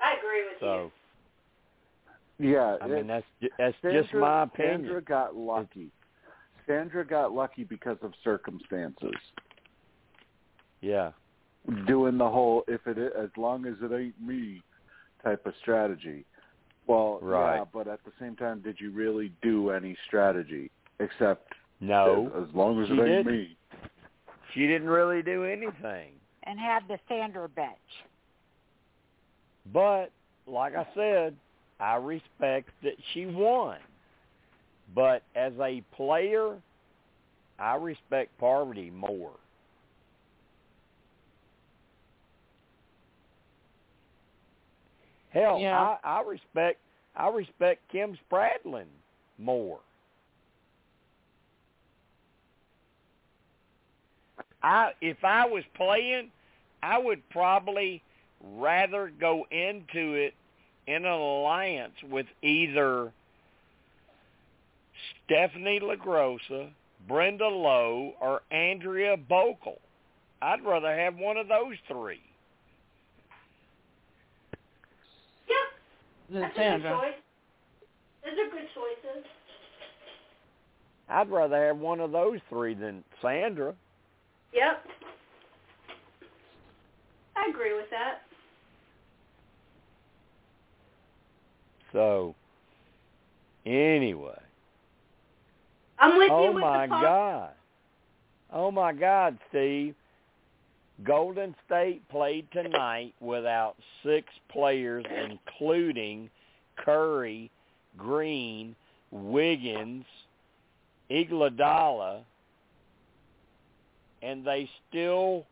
I 0.00 0.18
agree 0.18 0.42
with 0.44 0.60
you. 0.60 0.66
So 0.66 0.92
yeah 2.38 2.76
I 2.80 2.86
mean 2.86 3.06
that's 3.06 3.26
ju- 3.40 3.48
that's 3.58 3.76
Sandra, 3.82 4.02
just 4.02 4.14
my 4.14 4.42
opinion. 4.44 4.82
Sandra 4.82 5.02
got 5.02 5.36
lucky 5.36 5.90
Sandra 6.66 7.04
got 7.04 7.32
lucky 7.32 7.64
because 7.64 7.98
of 8.02 8.12
circumstances 8.22 9.10
Yeah. 10.80 11.10
Doing 11.86 12.18
the 12.18 12.28
whole 12.28 12.64
if 12.68 12.86
it 12.86 12.98
as 12.98 13.30
long 13.36 13.66
as 13.66 13.74
it 13.82 13.92
ain't 13.92 14.20
me 14.20 14.62
type 15.22 15.44
of 15.46 15.54
strategy. 15.60 16.24
Well, 16.86 17.18
Right. 17.20 17.56
yeah, 17.56 17.64
but 17.72 17.86
at 17.86 18.02
the 18.04 18.12
same 18.18 18.34
time, 18.36 18.60
did 18.60 18.80
you 18.80 18.90
really 18.90 19.32
do 19.42 19.70
any 19.70 19.96
strategy 20.06 20.70
except 21.00 21.52
No, 21.80 22.30
as, 22.34 22.48
as 22.48 22.54
long 22.54 22.80
as 22.82 22.88
she 22.88 22.94
it 22.94 22.98
ain't 22.98 23.06
didn't. 23.26 23.26
me? 23.26 23.56
she 24.54 24.66
didn't 24.66 24.88
really 24.88 25.22
do 25.22 25.44
anything. 25.44 26.12
And 26.44 26.58
had 26.58 26.88
the 26.88 26.98
Sandra 27.08 27.48
bench. 27.48 27.76
But 29.72 30.10
like 30.46 30.74
I 30.74 30.86
said, 30.94 31.36
I 31.78 31.96
respect 31.96 32.70
that 32.82 32.94
she 33.12 33.26
won. 33.26 33.78
But 34.94 35.22
as 35.34 35.52
a 35.60 35.82
player, 35.94 36.56
I 37.58 37.74
respect 37.74 38.36
Parvati 38.38 38.90
more. 38.90 39.32
Hell, 45.38 45.58
Yeah. 45.60 45.78
I, 45.78 46.20
I 46.20 46.22
respect 46.22 46.78
I 47.16 47.28
respect 47.28 47.80
Kim 47.90 48.16
Spradlin 48.30 48.86
more. 49.38 49.80
I 54.62 54.92
if 55.00 55.22
I 55.24 55.46
was 55.46 55.64
playing, 55.74 56.30
I 56.82 56.98
would 56.98 57.28
probably 57.30 58.02
rather 58.56 59.12
go 59.20 59.46
into 59.50 60.14
it 60.14 60.34
in 60.86 61.04
an 61.04 61.06
alliance 61.06 61.94
with 62.08 62.26
either 62.42 63.12
Stephanie 65.24 65.80
LaGrossa, 65.80 66.70
Brenda 67.06 67.48
Lowe, 67.48 68.14
or 68.20 68.42
Andrea 68.50 69.16
Boehlke. 69.16 69.78
I'd 70.40 70.64
rather 70.64 70.94
have 70.96 71.16
one 71.16 71.36
of 71.36 71.48
those 71.48 71.76
three. 71.88 72.20
Than 76.30 76.42
That's 76.42 76.56
Sandra. 76.56 76.90
choice. 76.90 77.14
Those 78.24 78.32
are 78.32 78.50
good 78.50 78.68
choices. 78.74 79.24
I'd 81.08 81.30
rather 81.30 81.66
have 81.68 81.78
one 81.78 82.00
of 82.00 82.12
those 82.12 82.38
three 82.50 82.74
than 82.74 83.02
Sandra. 83.22 83.74
Yep. 84.52 84.84
I 87.36 87.50
agree 87.50 87.74
with 87.74 87.88
that. 87.90 88.22
So, 91.92 92.34
anyway. 93.64 94.38
I'm 95.98 96.18
with 96.18 96.30
oh 96.30 96.48
you 96.48 96.52
with 96.54 96.62
my 96.62 96.86
the 96.86 96.90
pump. 96.90 97.02
God. 97.02 97.50
Oh 98.52 98.70
my 98.70 98.92
God, 98.92 99.38
Steve. 99.48 99.94
Golden 101.04 101.54
State 101.66 102.06
played 102.08 102.46
tonight 102.52 103.14
without 103.20 103.76
six 104.04 104.26
players, 104.50 105.04
including 105.30 106.28
Curry, 106.76 107.50
Green, 107.96 108.74
Wiggins, 109.10 110.04
Iguodala, 111.10 112.22
and 114.22 114.44
they 114.44 114.68
still 114.88 115.46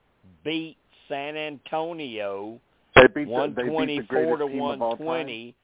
beat 0.45 0.77
San 1.09 1.37
Antonio 1.37 2.61
They 2.97 3.03
beat 3.15 3.25
the, 3.27 3.31
one 3.31 3.55
they 3.55 3.63
beat 3.63 3.69
the 3.69 3.73
twenty 3.73 4.01
four 4.11 4.37
to 4.39 4.49
team 4.49 4.57
of 4.57 4.61
all 4.61 4.69
one 4.69 4.79
time. 4.81 4.97
twenty, 4.99 5.55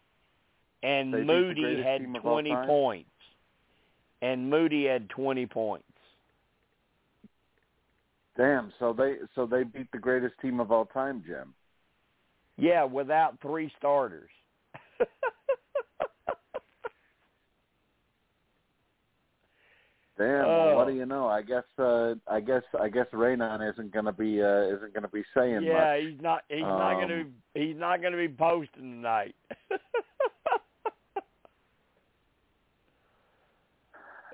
and 0.85 1.13
They 1.13 1.23
Moody 1.25 1.83
had 1.83 2.01
team 2.03 2.15
of 2.15 2.25
all 2.25 2.33
twenty 2.33 2.55
points, 2.67 3.11
and 4.23 4.49
Moody 4.49 4.85
had 4.85 5.09
twenty 5.11 5.47
points. 5.47 5.85
Damn, 8.37 8.73
so 8.79 8.93
they 8.93 9.17
so 9.35 9.47
they 9.47 9.63
beat 9.63 9.91
the 9.93 9.99
greatest 9.99 10.35
team 10.41 10.59
of 10.61 10.71
all 10.73 10.87
time, 10.87 11.23
Jim. 11.27 11.55
Yeah, 12.57 12.85
without 12.85 13.39
three 13.41 13.71
starters. 13.79 14.31
Damn, 20.19 20.47
well, 20.47 20.77
what 20.77 20.87
Oh. 20.87 20.91
do 20.91 20.97
you 20.97 21.07
know? 21.07 21.27
I 21.27 21.43
guess 21.43 21.65
uh 21.79 22.15
I 22.27 22.41
guess 22.41 22.63
I 22.79 22.89
guess 22.89 23.07
Raynon 23.13 23.63
isn't 23.73 23.93
gonna 23.93 24.13
be 24.13 24.43
uh 24.43 24.63
isn't 24.77 24.93
gonna 24.95 25.09
be 25.09 25.25
saying 25.35 25.63
yeah, 25.63 25.95
much. 25.95 26.01
he's 26.03 26.21
not. 26.21 26.43
He's 26.49 26.61
not 26.63 26.95
going 26.95 27.09
to. 27.09 27.25
Be, 27.25 27.31
He's 27.67 27.77
not 27.77 28.01
going 28.01 28.13
to 28.13 28.19
be 28.19 28.29
posting 28.29 28.83
tonight. 29.03 29.35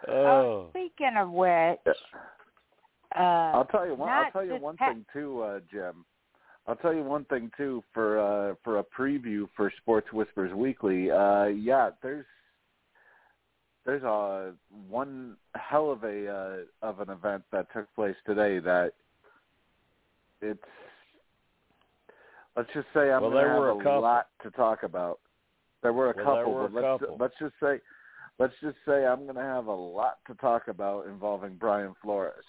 oh, 0.08 0.68
Speaking 0.70 1.16
of 1.16 1.30
which, 1.30 1.78
uh, 3.16 3.18
I'll 3.18 3.64
tell 3.64 3.86
you 3.86 3.94
one. 3.94 4.08
I'll 4.08 4.30
tell 4.30 4.44
you 4.44 4.56
one 4.56 4.76
pa- 4.76 4.90
thing 4.92 5.04
too, 5.12 5.42
uh, 5.42 5.60
Jim. 5.70 6.04
I'll 6.66 6.76
tell 6.76 6.92
you 6.92 7.02
one 7.02 7.24
thing 7.26 7.50
too 7.56 7.82
for 7.94 8.18
uh, 8.20 8.54
for 8.62 8.78
a 8.78 8.84
preview 8.84 9.48
for 9.56 9.72
Sports 9.80 10.12
Whispers 10.12 10.52
Weekly. 10.54 11.10
Uh, 11.10 11.44
yeah, 11.46 11.90
there's 12.02 12.26
there's 13.86 14.02
a 14.02 14.52
one 14.88 15.36
hell 15.54 15.90
of 15.90 16.04
a 16.04 16.28
uh, 16.28 16.86
of 16.86 17.00
an 17.00 17.08
event 17.10 17.42
that 17.52 17.72
took 17.72 17.92
place 17.94 18.16
today 18.26 18.58
that 18.58 18.92
it's 20.42 20.60
let's 22.56 22.68
just 22.74 22.86
say 22.92 23.10
I'm 23.10 23.22
Well, 23.22 23.30
gonna 23.30 23.36
there 23.42 23.48
have 23.48 23.58
were 23.58 23.70
a 23.70 23.74
a 23.74 23.82
couple. 23.82 24.00
lot 24.02 24.26
to 24.42 24.50
talk 24.50 24.82
about. 24.82 25.20
There 25.82 25.92
were 25.92 26.10
a 26.10 26.14
Well, 26.14 26.34
there 26.34 26.44
couple, 26.44 26.52
were 26.54 26.66
a 26.66 26.70
let's 26.70 27.00
couple. 27.00 27.16
let's 27.18 27.34
just 27.40 27.54
say 27.62 27.80
let's 28.38 28.54
just 28.62 28.76
say 28.86 29.06
I'm 29.06 29.24
going 29.24 29.34
to 29.36 29.40
have 29.42 29.66
a 29.66 29.74
lot 29.74 30.18
to 30.26 30.34
talk 30.34 30.68
about 30.68 31.06
involving 31.06 31.54
Brian 31.56 31.94
Flores 32.02 32.44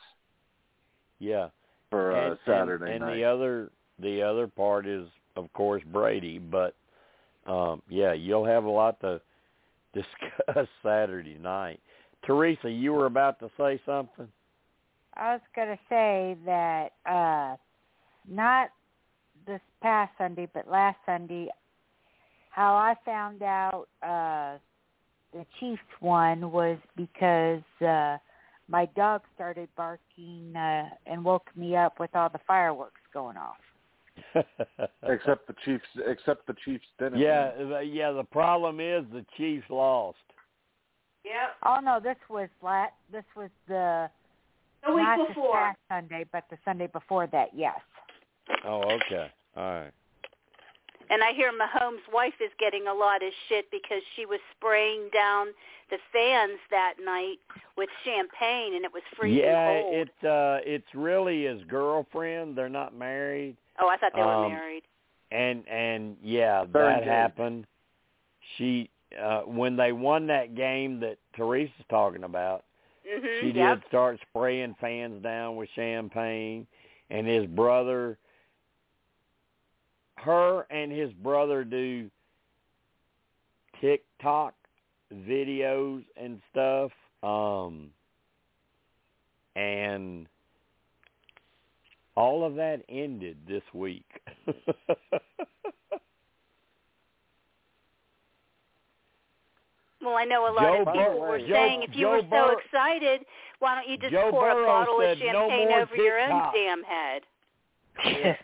yeah. 1.19 1.49
for 1.89 2.15
uh, 2.15 2.31
and, 2.31 2.39
Saturday 2.45 2.85
and, 2.85 2.95
and 2.95 3.05
night. 3.05 3.15
the 3.15 3.23
other 3.23 3.71
the 4.01 4.21
other 4.21 4.47
part 4.47 4.87
is 4.87 5.07
of 5.35 5.51
course 5.53 5.83
Brady, 5.91 6.39
but 6.39 6.75
um 7.45 7.81
yeah, 7.89 8.13
you'll 8.13 8.45
have 8.45 8.63
a 8.63 8.69
lot 8.69 8.99
to 9.01 9.21
discuss 9.93 10.67
Saturday 10.83 11.37
night. 11.41 11.79
Teresa, 12.25 12.69
you 12.69 12.93
were 12.93 13.05
about 13.05 13.39
to 13.39 13.49
say 13.57 13.79
something? 13.85 14.27
I 15.15 15.33
was 15.33 15.41
going 15.55 15.69
to 15.69 15.79
say 15.89 16.37
that 16.45 16.89
uh 17.05 17.55
not 18.29 18.69
this 19.47 19.61
past 19.81 20.11
Sunday, 20.17 20.47
but 20.53 20.69
last 20.69 20.97
Sunday, 21.05 21.47
how 22.51 22.75
I 22.75 22.95
found 23.05 23.41
out 23.41 23.87
uh 24.03 24.57
the 25.33 25.45
Chiefs 25.59 25.81
won 26.01 26.51
was 26.51 26.77
because 26.95 27.61
uh 27.81 28.17
my 28.69 28.85
dog 28.95 29.21
started 29.35 29.67
barking 29.75 30.53
uh, 30.55 30.85
and 31.05 31.23
woke 31.23 31.49
me 31.55 31.75
up 31.75 31.99
with 31.99 32.15
all 32.15 32.29
the 32.29 32.39
fireworks 32.47 33.01
going 33.13 33.35
off. 33.37 33.55
except 35.03 35.47
the 35.47 35.55
Chiefs, 35.65 35.85
except 36.05 36.45
the 36.45 36.55
Chiefs 36.65 36.85
didn't. 36.99 37.19
yeah, 37.19 37.51
the, 37.57 37.79
yeah. 37.79 38.11
The 38.11 38.25
problem 38.25 38.79
is 38.79 39.03
the 39.11 39.25
Chiefs 39.37 39.65
lost. 39.69 40.17
Yep. 41.23 41.33
Oh 41.65 41.77
no, 41.81 41.99
this 42.01 42.17
was 42.29 42.49
la- 42.61 42.87
this 43.11 43.23
was 43.35 43.49
the 43.67 44.09
The 44.85 44.93
week 44.93 45.03
not 45.03 45.27
before. 45.27 45.69
this 45.69 45.97
Sunday, 45.97 46.25
but 46.31 46.43
the 46.49 46.57
Sunday 46.65 46.87
before 46.87 47.27
that. 47.27 47.49
Yes. 47.55 47.79
Oh, 48.65 48.81
okay. 48.81 49.27
All 49.55 49.71
right. 49.71 49.91
And 51.11 51.23
I 51.23 51.33
hear 51.33 51.51
Mahomes' 51.51 52.05
wife 52.13 52.35
is 52.39 52.51
getting 52.59 52.87
a 52.87 52.93
lot 52.93 53.23
of 53.23 53.31
shit 53.47 53.65
because 53.71 54.01
she 54.15 54.25
was 54.25 54.39
spraying 54.55 55.09
down 55.11 55.47
the 55.89 55.97
fans 56.13 56.59
that 56.69 56.93
night 57.03 57.37
with 57.75 57.89
champagne, 58.05 58.75
and 58.75 58.85
it 58.85 58.93
was 58.93 59.01
freezing 59.17 59.43
yeah, 59.43 59.81
cold. 59.81 59.95
it 60.07 60.27
uh 60.27 60.57
it's 60.63 60.85
really 60.93 61.45
his 61.45 61.63
girlfriend. 61.67 62.55
They're 62.55 62.69
not 62.69 62.95
married. 62.95 63.57
oh, 63.81 63.87
I 63.87 63.97
thought 63.97 64.11
they 64.13 64.21
were 64.21 64.27
um, 64.45 64.51
married. 64.51 64.83
And 65.31 65.67
and 65.67 66.15
yeah, 66.23 66.65
They're 66.71 66.83
that 66.83 66.93
engaged. 66.99 67.09
happened. 67.09 67.67
She 68.57 68.91
uh 69.19 69.41
when 69.41 69.75
they 69.75 69.91
won 69.93 70.27
that 70.27 70.53
game 70.55 70.99
that 70.99 71.17
Teresa's 71.35 71.73
talking 71.89 72.23
about, 72.23 72.65
hmm 73.07 73.25
she 73.41 73.47
yep. 73.47 73.79
did 73.79 73.87
start 73.87 74.19
spraying 74.29 74.75
fans 74.79 75.23
down 75.23 75.55
with 75.55 75.69
champagne 75.75 76.67
and 77.09 77.25
his 77.25 77.47
brother 77.47 78.19
her 80.23 80.65
and 80.69 80.91
his 80.91 81.11
brother 81.13 81.63
do 81.63 82.09
TikTok 83.81 84.53
videos 85.13 86.03
and 86.17 86.41
stuff 86.51 86.91
um 87.23 87.89
and 89.55 90.27
all 92.15 92.45
of 92.45 92.55
that 92.55 92.81
ended 92.89 93.37
this 93.47 93.63
week. 93.73 94.05
Well, 100.01 100.15
I 100.15 100.23
know 100.25 100.43
a 100.49 100.53
lot 100.53 100.61
Joe 100.63 100.81
of 100.81 100.87
people 100.93 101.19
Burrow- 101.19 101.29
were 101.31 101.39
Joe- 101.39 101.53
saying 101.53 101.83
if 101.83 101.89
you 101.93 102.05
Joe 102.05 102.11
were 102.11 102.21
so 102.21 102.29
Burrow- 102.29 102.57
excited, 102.57 103.25
why 103.59 103.75
don't 103.75 103.89
you 103.89 103.97
just 103.97 104.11
Joe 104.13 104.31
pour 104.31 104.49
a 104.49 104.65
bottle 104.65 105.01
of 105.01 105.17
"No 105.19 105.25
champagne 105.25 105.67
more 105.69 105.81
over 105.81 105.95
your 105.97 106.19
own 106.19 106.53
damn 106.53 106.83
head 106.83 107.23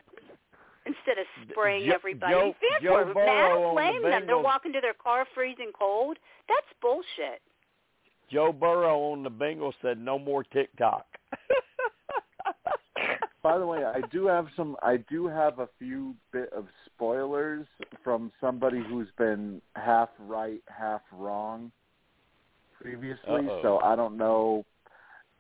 instead 0.85 1.17
of 1.17 1.25
spraying 1.49 1.87
Jo- 1.87 1.95
everybody? 1.95 2.33
Joe- 2.33 2.55
Fans 2.59 2.83
Joe 2.83 3.13
Burrow 3.13 3.25
mad. 3.25 3.51
On 3.51 3.61
don't 3.61 3.75
the 3.75 3.81
blame 3.81 4.01
them. 4.11 4.25
They're 4.27 4.37
walking 4.39 4.73
to 4.73 4.81
their 4.81 4.93
car 4.93 5.25
freezing 5.33 5.71
cold. 5.77 6.17
That's 6.47 6.67
bullshit. 6.81 7.41
Joe 8.31 8.51
Burrow 8.51 9.11
on 9.11 9.23
the 9.23 9.29
Bengals 9.29 9.73
said 9.81 9.99
no 9.99 10.17
more 10.17 10.43
TikTok. 10.43 11.05
By 13.43 13.59
the 13.59 13.67
way, 13.67 13.83
I 13.85 14.01
do 14.11 14.25
have 14.25 14.47
some. 14.57 14.75
I 14.81 14.97
do 14.97 15.27
have 15.27 15.59
a 15.59 15.69
few 15.77 16.15
bit 16.31 16.51
of 16.51 16.65
spoilers 16.87 17.67
from 18.03 18.31
somebody 18.41 18.81
who's 18.89 19.09
been 19.19 19.61
half 19.75 20.09
right, 20.17 20.63
half 20.67 21.01
wrong 21.11 21.71
previously. 22.81 23.19
Uh-oh. 23.47 23.59
So 23.61 23.77
I 23.79 23.95
don't 23.95 24.17
know. 24.17 24.65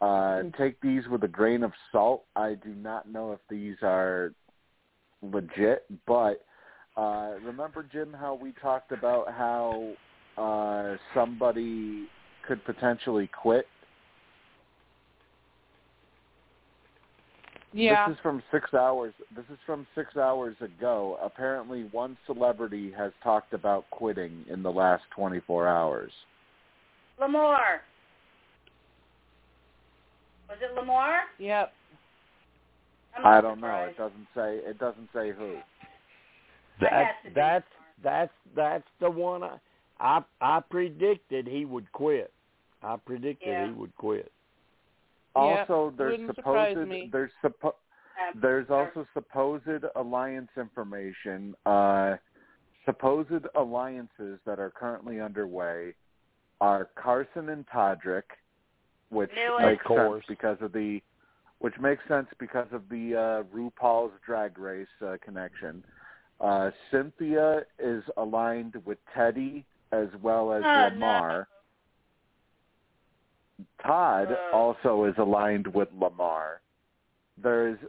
Uh, 0.01 0.43
take 0.55 0.79
these 0.81 1.07
with 1.07 1.23
a 1.23 1.27
grain 1.27 1.63
of 1.63 1.71
salt. 1.91 2.25
I 2.35 2.53
do 2.53 2.75
not 2.75 3.09
know 3.09 3.31
if 3.31 3.39
these 3.49 3.77
are 3.81 4.33
legit, 5.33 5.85
but 6.07 6.41
Uh, 6.97 7.33
remember, 7.43 7.85
Jim, 7.91 8.13
how 8.13 8.35
we 8.35 8.53
talked 8.61 8.91
about 8.93 9.29
how 9.33 9.91
uh, 10.37 10.95
somebody 11.13 12.07
could 12.47 12.63
potentially 12.63 13.29
quit? 13.41 13.67
Yeah. 17.73 18.07
This 18.07 18.15
is 18.15 18.21
from 18.21 18.41
six 18.51 18.73
hours. 18.73 19.13
This 19.35 19.43
is 19.51 19.57
from 19.65 19.85
six 19.93 20.15
hours 20.15 20.55
ago. 20.61 21.19
Apparently, 21.21 21.89
one 21.91 22.17
celebrity 22.25 22.93
has 22.97 23.11
talked 23.21 23.53
about 23.53 23.89
quitting 23.91 24.45
in 24.49 24.63
the 24.63 24.71
last 24.71 25.03
24 25.13 25.67
hours. 25.67 26.11
Lamar. 27.19 27.81
Was 30.47 30.59
it 30.61 30.73
Lamar? 30.73 31.23
Yep. 31.39 31.73
I'm 33.17 33.23
not 33.23 33.33
I 33.33 33.41
don't 33.41 33.61
know. 33.61 33.85
It 33.89 33.97
doesn't 33.97 34.27
say. 34.35 34.59
It 34.63 34.79
doesn't 34.79 35.09
say 35.13 35.31
who. 35.31 35.57
That 36.81 36.91
That's 36.91 37.35
that's 37.35 37.67
that's 38.03 38.33
that's 38.55 38.87
the 38.99 39.09
one 39.09 39.43
I 39.43 39.57
I 39.99 40.23
I 40.41 40.59
predicted 40.69 41.47
he 41.47 41.65
would 41.65 41.91
quit. 41.91 42.31
I 42.83 42.97
predicted 42.97 43.47
Yeah. 43.47 43.67
he 43.67 43.71
would 43.73 43.95
quit. 43.95 44.31
Also, 45.35 45.93
there's 45.97 46.19
supposed 46.35 47.11
there's 47.11 47.31
suppo- 47.43 47.73
Um, 48.17 48.39
there's 48.41 48.69
also 48.69 49.05
supposed 49.13 49.67
alliance 49.95 50.49
information. 50.57 51.55
Uh, 51.65 52.15
supposed 52.85 53.45
alliances 53.55 54.39
that 54.45 54.59
are 54.59 54.69
currently 54.69 55.19
underway 55.19 55.93
are 56.61 56.85
Carson 56.95 57.49
and 57.49 57.67
Todrick, 57.67 58.23
which 59.09 59.31
makes 59.59 59.85
sense 59.87 60.23
because 60.27 60.57
of 60.61 60.71
the 60.71 61.01
which 61.59 61.77
makes 61.79 62.03
sense 62.07 62.27
because 62.39 62.67
of 62.71 62.83
the 62.89 63.15
uh, 63.15 63.55
RuPaul's 63.55 64.13
Drag 64.25 64.57
Race 64.59 64.87
uh, 65.05 65.15
connection. 65.23 65.83
Uh, 66.41 66.71
Cynthia 66.91 67.61
is 67.79 68.03
aligned 68.17 68.75
with 68.85 68.97
Teddi 69.15 69.63
as 69.91 70.07
well 70.21 70.51
as 70.51 70.63
Oh, 70.65 70.89
no. 70.89 70.93
Lamar. 70.95 71.47
Todd 73.81 74.31
Uh. 74.31 74.55
also 74.55 75.05
is 75.05 75.15
aligned 75.17 75.67
with 75.67 75.87
Lamar. 75.97 76.61
There's 77.41 77.79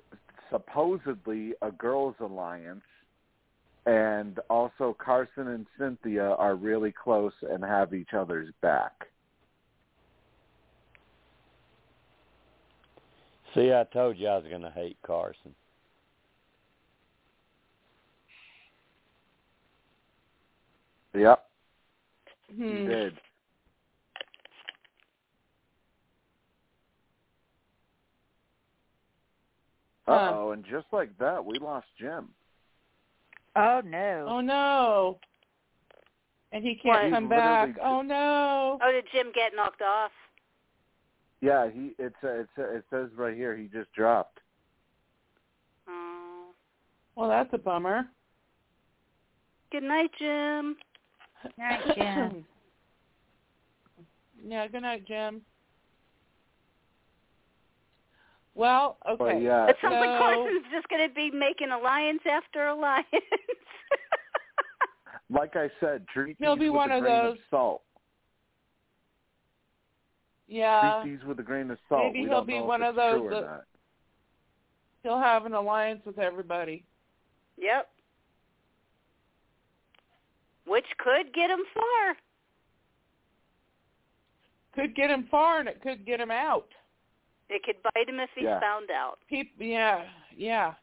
supposedly 0.51 1.55
a 1.63 1.71
girls' 1.73 2.15
alliance, 2.21 2.85
and 3.87 4.39
also 4.49 4.95
Carson 4.99 5.49
and 5.49 5.67
Cynthia 5.79 6.31
are 6.35 6.55
really 6.55 6.93
close 6.93 7.33
and 7.43 7.65
have 7.65 7.95
each 7.95 8.15
other's 8.15 8.53
back. 8.61 9.09
See, 13.57 13.73
I 13.73 13.85
told 13.85 14.19
you 14.19 14.29
I 14.29 14.37
was 14.37 14.45
going 14.49 14.61
to 14.63 14.71
hate 14.71 14.99
Carson. 15.05 15.55
Yep, 21.15 21.43
Hmm. 22.55 22.63
you 22.63 22.87
did. 22.87 23.21
Uh 30.07 30.31
oh, 30.35 30.51
and 30.53 30.65
just 30.65 30.87
like 30.93 31.17
that, 31.19 31.45
we 31.45 31.59
lost 31.59 31.87
Jim. 31.99 32.29
Oh 33.57 33.81
no. 33.85 34.27
Oh 34.29 34.41
no. 34.41 35.19
And 36.53 36.63
he 36.63 36.77
can't 36.77 37.05
He's 37.07 37.13
come 37.13 37.29
back. 37.29 37.69
literally- 37.69 37.91
Oh 37.91 38.03
no. 38.03 38.79
Oh, 38.81 38.93
did 38.93 39.05
Jim 39.13 39.33
get 39.35 39.55
knocked 39.57 39.83
off? 39.83 40.13
Yeah, 41.41 41.69
he 41.71 41.93
it's 41.99 42.15
uh, 42.25 42.41
it's 42.41 42.51
uh, 42.59 42.75
it 42.77 42.85
says 42.91 43.09
right 43.17 43.37
here 43.37 43.57
he 43.57 43.69
just 43.69 43.93
dropped. 43.93 44.39
Oh. 45.89 46.47
Well, 47.15 47.29
that's 47.29 47.51
a 47.53 47.59
bummer. 47.59 48.07
Good 49.71 49.83
night, 49.83 50.11
Jim. 50.19 50.77
Good 51.43 51.53
Night, 51.59 51.81
Jim. 51.97 52.45
yeah, 54.49 54.67
good 54.69 54.83
night, 54.83 55.07
Jim. 55.07 55.43
Well, 58.55 58.97
okay. 59.07 59.17
But 59.19 59.43
yeah, 59.43 59.67
It 59.69 59.77
sounds 59.83 59.95
like 59.95 60.09
so- 60.09 60.19
Carson's 60.19 60.65
just 60.73 60.89
going 60.89 61.07
to 61.07 61.15
be 61.15 61.31
making 61.31 61.71
alliance 61.73 62.23
after 62.31 62.69
alliance. 62.69 63.07
like 65.31 65.57
I 65.57 65.69
said, 65.79 66.07
treat 66.13 66.37
He'll 66.41 66.55
these 66.55 66.61
be 66.65 66.69
with 66.71 66.77
one 66.77 66.91
a 66.93 66.97
of 66.97 67.03
grain 67.03 67.23
those- 67.25 67.33
of 67.35 67.39
salt. 67.51 67.83
Yeah, 70.49 71.01
treat 71.03 71.17
these 71.19 71.25
with 71.27 71.41
a 71.41 71.43
grain 71.43 71.71
of 71.71 71.79
salt. 71.89 72.05
maybe 72.05 72.21
we 72.21 72.27
he'll 72.27 72.39
don't 72.39 72.47
be 72.47 72.61
one 72.61 72.83
of 72.83 72.95
those 72.95 73.29
that- 73.31 73.65
he'll 75.03 75.19
have 75.19 75.45
an 75.47 75.55
alliance 75.55 76.05
with 76.05 76.19
everybody. 76.19 76.85
yep. 77.57 77.91
Which 80.67 80.87
could 80.99 81.33
get 81.33 81.49
him 81.51 81.65
far. 81.75 82.17
Could 84.75 84.95
get 84.95 85.11
him 85.11 85.27
far, 85.31 85.61
and 85.61 85.69
it 85.69 85.81
could 85.81 86.05
get 86.05 86.21
him 86.21 86.31
out. 86.31 86.69
It 87.49 87.63
could 87.63 87.77
bite 87.95 88.09
him 88.09 88.19
if 88.21 88.31
he's 88.35 88.45
Yeah. 88.45 88.59
found 88.61 88.91
out. 88.91 89.21
People, 89.29 89.65
yeah, 89.65 90.09
yeah. 90.37 90.75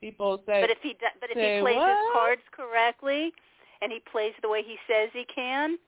People 0.00 0.38
say, 0.46 0.60
But 0.60 0.70
if 0.70 0.80
he 0.82 0.94
do- 0.94 1.06
but 1.20 1.30
if 1.30 1.36
he 1.36 1.60
plays 1.60 1.74
his 1.76 2.12
cards 2.12 2.42
correctly, 2.52 3.34
and 3.80 3.90
he 3.92 3.98
plays 4.00 4.34
the 4.42 4.48
way 4.48 4.62
he 4.62 4.78
says 4.86 5.10
he 5.12 5.24
can, 5.24 5.78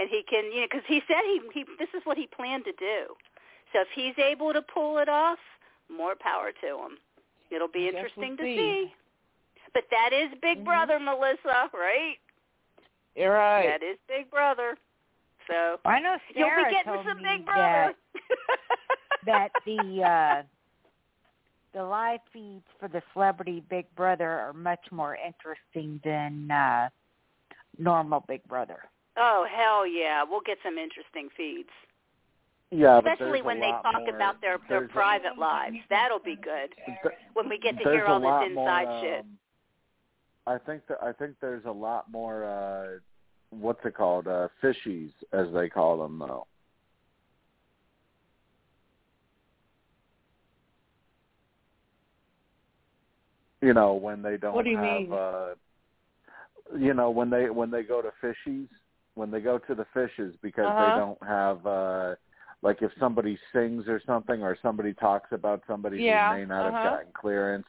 and 0.00 0.08
he 0.08 0.22
can, 0.28 0.50
you 0.50 0.62
know, 0.62 0.66
because 0.70 0.86
he 0.88 1.02
said 1.06 1.20
he 1.24 1.40
he 1.52 1.64
this 1.78 1.90
is 1.94 2.00
what 2.04 2.16
he 2.16 2.26
planned 2.26 2.64
to 2.64 2.72
do. 2.72 3.12
So 3.72 3.82
if 3.82 3.88
he's 3.94 4.16
able 4.18 4.52
to 4.54 4.62
pull 4.62 4.96
it 4.98 5.08
off, 5.08 5.38
more 5.94 6.14
power 6.18 6.50
to 6.62 6.66
him. 6.66 6.96
It'll 7.50 7.68
be 7.68 7.84
I 7.84 7.90
interesting 7.90 8.30
we'll 8.30 8.36
to 8.38 8.44
see. 8.44 8.56
see. 8.56 8.94
But 9.74 9.84
that 9.90 10.10
is 10.12 10.30
Big 10.40 10.58
Mhm. 10.58 10.64
Brother, 10.64 10.98
Melissa, 10.98 11.70
right? 11.74 12.16
you're 13.14 13.32
right. 13.34 13.66
That 13.66 13.82
is 13.82 13.98
Big 14.08 14.30
Brother. 14.30 14.76
So 15.46 15.78
I 15.84 16.00
know 16.00 16.16
you'll 16.34 16.48
Sarah 16.48 16.64
be 16.64 16.70
getting 16.70 16.92
told 16.92 17.06
some 17.06 17.18
me 17.18 17.24
Big 17.24 17.44
Brother. 17.44 17.94
that 17.94 17.94
that 19.26 19.52
the 19.66 20.02
uh 20.02 20.42
the 21.72 21.84
live 21.84 22.20
feeds 22.32 22.64
for 22.78 22.88
the 22.88 23.02
celebrity 23.12 23.62
Big 23.68 23.86
Brother 23.94 24.28
are 24.30 24.52
much 24.52 24.90
more 24.90 25.16
interesting 25.16 26.00
than 26.04 26.50
uh 26.50 26.88
normal 27.78 28.24
Big 28.26 28.42
Brother. 28.44 28.89
Oh 29.16 29.46
hell 29.50 29.86
yeah, 29.86 30.22
we'll 30.28 30.40
get 30.40 30.58
some 30.64 30.78
interesting 30.78 31.28
feeds. 31.36 31.68
Yeah, 32.72 33.00
but 33.02 33.14
Especially 33.14 33.40
a 33.40 33.44
when 33.44 33.58
they 33.60 33.66
lot 33.66 33.82
talk 33.82 34.00
more- 34.06 34.14
about 34.14 34.40
their 34.40 34.58
their 34.68 34.80
there's 34.80 34.90
a- 34.90 34.92
private 34.92 35.38
lives. 35.38 35.76
That'll 35.88 36.20
be 36.20 36.36
good. 36.36 36.74
When 37.34 37.48
we 37.48 37.58
get 37.58 37.76
to 37.78 37.82
hear 37.90 38.06
all 38.06 38.20
this 38.20 38.48
inside 38.50 38.84
more, 38.86 39.00
shit. 39.02 39.20
um, 39.20 39.38
I 40.46 40.58
think 40.58 40.86
that 40.88 40.98
I 41.02 41.12
think 41.12 41.34
there's 41.40 41.64
a 41.64 41.72
lot 41.72 42.10
more. 42.10 42.44
uh 42.44 42.98
What's 43.50 43.84
it 43.84 43.94
called? 43.94 44.28
Uh 44.28 44.46
Fishies, 44.62 45.10
as 45.32 45.52
they 45.52 45.68
call 45.68 45.98
them, 45.98 46.18
though. 46.20 46.46
You 53.60 53.74
know 53.74 53.94
when 53.94 54.22
they 54.22 54.36
don't 54.36 54.54
What 54.54 54.64
do 54.64 54.70
you 54.70 54.78
have. 54.78 54.84
mean? 55.00 55.12
uh 55.12 55.54
You 56.78 56.94
know 56.94 57.10
when 57.10 57.30
they 57.30 57.50
when 57.50 57.70
they 57.70 57.82
go 57.82 58.00
to 58.00 58.10
fishies, 58.22 58.68
when 59.20 59.30
they 59.30 59.40
go 59.40 59.58
to 59.58 59.74
the 59.74 59.86
fishes 59.94 60.34
because 60.42 60.66
Uh-huh. 60.66 60.84
they 60.90 60.98
don't 60.98 61.22
have. 61.22 61.66
uh 61.66 62.14
like 62.62 62.82
if 62.82 62.90
somebody 63.00 63.38
sings 63.54 63.88
or 63.88 64.02
something 64.04 64.42
or 64.42 64.54
somebody 64.60 64.92
talks 64.92 65.30
about 65.32 65.62
somebody 65.66 65.96
Yeah, 65.98 66.28
who 66.28 66.34
may 66.40 66.44
not 66.44 66.66
uh-huh. 66.66 66.72
have 66.72 66.84
gotten 66.84 67.12
clearance 67.14 67.66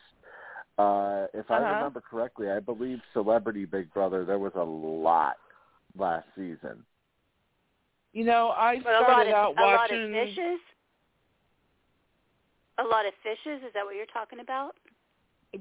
uh 0.78 1.28
if 1.34 1.50
i 1.50 1.60
Uh-huh. 1.60 1.74
remember 1.76 2.02
correctly 2.02 2.50
i 2.52 2.60
believe 2.60 3.00
celebrity 3.14 3.64
big 3.64 3.88
brother 3.94 4.26
there 4.26 4.38
was 4.40 4.52
a 4.56 4.64
lot 4.64 5.38
last 5.98 6.28
season 6.36 6.84
You 8.14 8.26
know, 8.26 8.50
I 8.50 8.80
But 8.84 8.96
a 8.96 9.00
lot 9.00 9.04
started 9.12 9.30
of 9.30 9.36
out 9.36 9.52
a 9.58 9.62
lot 9.62 9.74
of 9.74 9.80
watching. 9.80 10.12
fishes. 10.12 10.60
A 12.80 12.84
lot 12.84 13.06
of 13.06 13.14
fishes. 13.24 13.64
Is 13.66 13.72
that 13.74 13.86
what 13.86 13.96
you're 13.96 14.06
talking 14.20 14.40
about? 14.42 14.76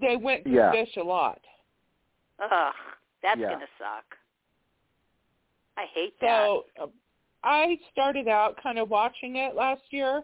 They 0.01 0.17
went 0.17 0.43
to 0.45 0.51
Yeah. 0.51 0.73
fish 0.73 0.97
a 0.97 1.03
lot. 1.03 1.41
Ugh, 2.43 2.75
that's 3.23 3.39
Yeah. 3.41 3.51
gonna 3.53 3.71
suck. 3.79 4.17
I 5.77 5.85
hate 5.95 6.15
that. 6.21 6.47
So 6.47 6.65
uh, 6.81 6.87
I 7.43 7.79
started 7.93 8.29
out 8.29 8.57
kind 8.63 8.79
of 8.79 8.91
watching 8.91 9.37
it 9.37 9.55
last 9.55 9.83
year, 9.91 10.23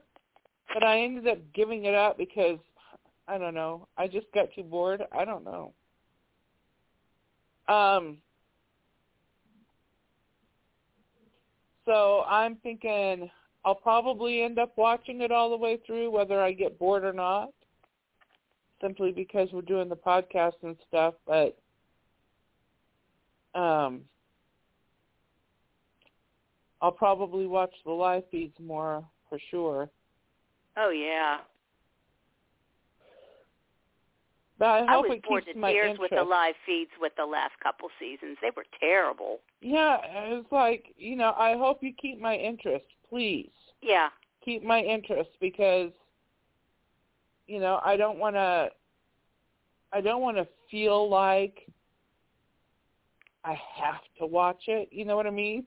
but 0.74 0.82
I 0.82 1.00
ended 1.00 1.28
up 1.28 1.38
giving 1.54 1.84
it 1.86 1.94
up 1.94 2.18
because 2.18 2.58
I 3.28 3.38
don't 3.38 3.54
know. 3.54 3.88
I 3.96 4.06
just 4.06 4.26
got 4.34 4.48
too 4.54 4.62
bored. 4.62 5.02
I 5.12 5.24
don't 5.24 5.44
know. 5.44 5.72
Um. 7.68 8.18
So 11.84 12.24
I'm 12.28 12.56
thinking 12.56 13.30
I'll 13.64 13.74
probably 13.74 14.42
end 14.42 14.58
up 14.60 14.72
watching 14.76 15.22
it 15.22 15.32
all 15.32 15.50
the 15.50 15.56
way 15.56 15.80
through, 15.84 16.10
whether 16.10 16.40
I 16.40 16.52
get 16.52 16.78
bored 16.78 17.04
or 17.04 17.12
not, 17.12 17.50
simply 18.80 19.10
because 19.10 19.48
we're 19.52 19.62
doing 19.62 19.88
the 19.88 19.96
podcast 19.96 20.54
and 20.62 20.76
stuff. 20.86 21.14
But 21.26 21.58
um, 23.58 24.02
I'll 26.80 26.92
probably 26.92 27.46
watch 27.46 27.72
the 27.84 27.92
live 27.92 28.24
feeds 28.30 28.54
more 28.60 29.04
for 29.28 29.38
sure. 29.50 29.88
oh 30.76 30.90
yeah. 30.90 31.38
But 34.58 34.64
I 34.66 34.94
I 34.94 34.96
was 34.96 35.18
bored 35.28 35.44
to 35.44 35.52
tears 35.52 35.90
interest. 35.90 36.00
with 36.00 36.10
the 36.12 36.22
live 36.22 36.54
feeds 36.64 36.90
with 36.98 37.12
the 37.16 37.26
last 37.26 37.52
couple 37.62 37.88
seasons. 37.98 38.38
They 38.40 38.50
were 38.56 38.64
terrible. 38.80 39.40
Yeah, 39.60 39.98
it's 40.04 40.50
like 40.50 40.94
you 40.96 41.16
know. 41.16 41.34
I 41.36 41.56
hope 41.56 41.82
you 41.82 41.92
keep 42.00 42.20
my 42.20 42.34
interest, 42.36 42.86
please. 43.08 43.50
Yeah. 43.82 44.08
Keep 44.44 44.62
my 44.62 44.80
interest 44.80 45.30
because 45.40 45.90
you 47.46 47.60
know 47.60 47.80
I 47.84 47.96
don't 47.96 48.18
want 48.18 48.36
to. 48.36 48.68
I 49.92 50.00
don't 50.00 50.22
want 50.22 50.38
to 50.38 50.46
feel 50.70 51.08
like 51.08 51.70
I 53.44 53.58
have 53.76 54.00
to 54.18 54.26
watch 54.26 54.64
it. 54.68 54.88
You 54.90 55.04
know 55.04 55.16
what 55.16 55.26
I 55.26 55.30
mean? 55.30 55.64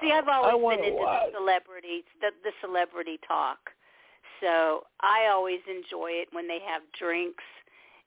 See, 0.00 0.12
I've 0.12 0.28
always 0.28 0.76
been 0.78 0.84
into 0.84 1.02
watch. 1.02 1.32
the 1.32 1.38
celebrities, 1.38 2.04
the 2.20 2.30
the 2.44 2.52
celebrity 2.60 3.18
talk. 3.26 3.58
So 4.40 4.84
I 5.00 5.28
always 5.32 5.60
enjoy 5.68 6.10
it 6.20 6.28
when 6.32 6.46
they 6.46 6.58
have 6.66 6.82
drinks 6.98 7.44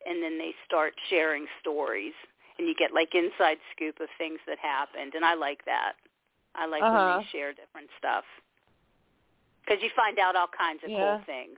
and 0.06 0.22
then 0.22 0.38
they 0.38 0.53
start 0.66 0.93
sharing 1.09 1.48
stories 1.59 2.14
and 2.58 2.68
you 2.68 2.76
get 2.77 2.93
like 2.93 3.16
inside 3.16 3.58
scoop 3.76 4.00
of 4.00 4.08
things 4.18 4.40
that 4.48 4.59
happened 4.59 5.14
and 5.16 5.26
I 5.26 5.34
like 5.34 5.66
that. 5.66 5.93
I 6.56 6.68
like 6.68 6.82
when 6.84 6.92
Uh-huh. 6.93 7.18
they 7.18 7.26
share 7.32 7.51
different 7.53 7.90
stuff. 7.98 8.26
Cuz 9.68 9.82
you 9.82 9.90
find 9.95 10.19
out 10.19 10.35
all 10.35 10.48
kinds 10.48 10.84
of 10.84 10.92
Yeah. 10.92 11.00
cool 11.00 11.19
things. 11.26 11.58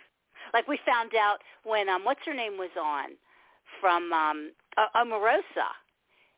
Like 0.53 0.67
we 0.67 0.77
found 0.77 1.15
out 1.15 1.41
when 1.63 1.89
um 1.89 2.03
what's 2.05 2.25
her 2.25 2.33
name 2.33 2.57
was 2.57 2.71
on 2.77 3.17
from 3.81 4.11
um 4.13 4.53
uh, 4.77 4.87
Omarosa 4.95 5.69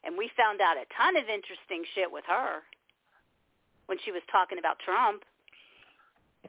and 0.04 0.18
we 0.18 0.28
found 0.36 0.60
out 0.60 0.76
a 0.78 0.86
ton 0.98 1.16
of 1.18 1.30
interesting 1.30 1.86
shit 1.94 2.12
with 2.12 2.26
her 2.26 2.64
when 3.88 3.98
she 4.04 4.12
was 4.12 4.22
talking 4.32 4.58
about 4.60 4.78
Trump. 4.80 5.24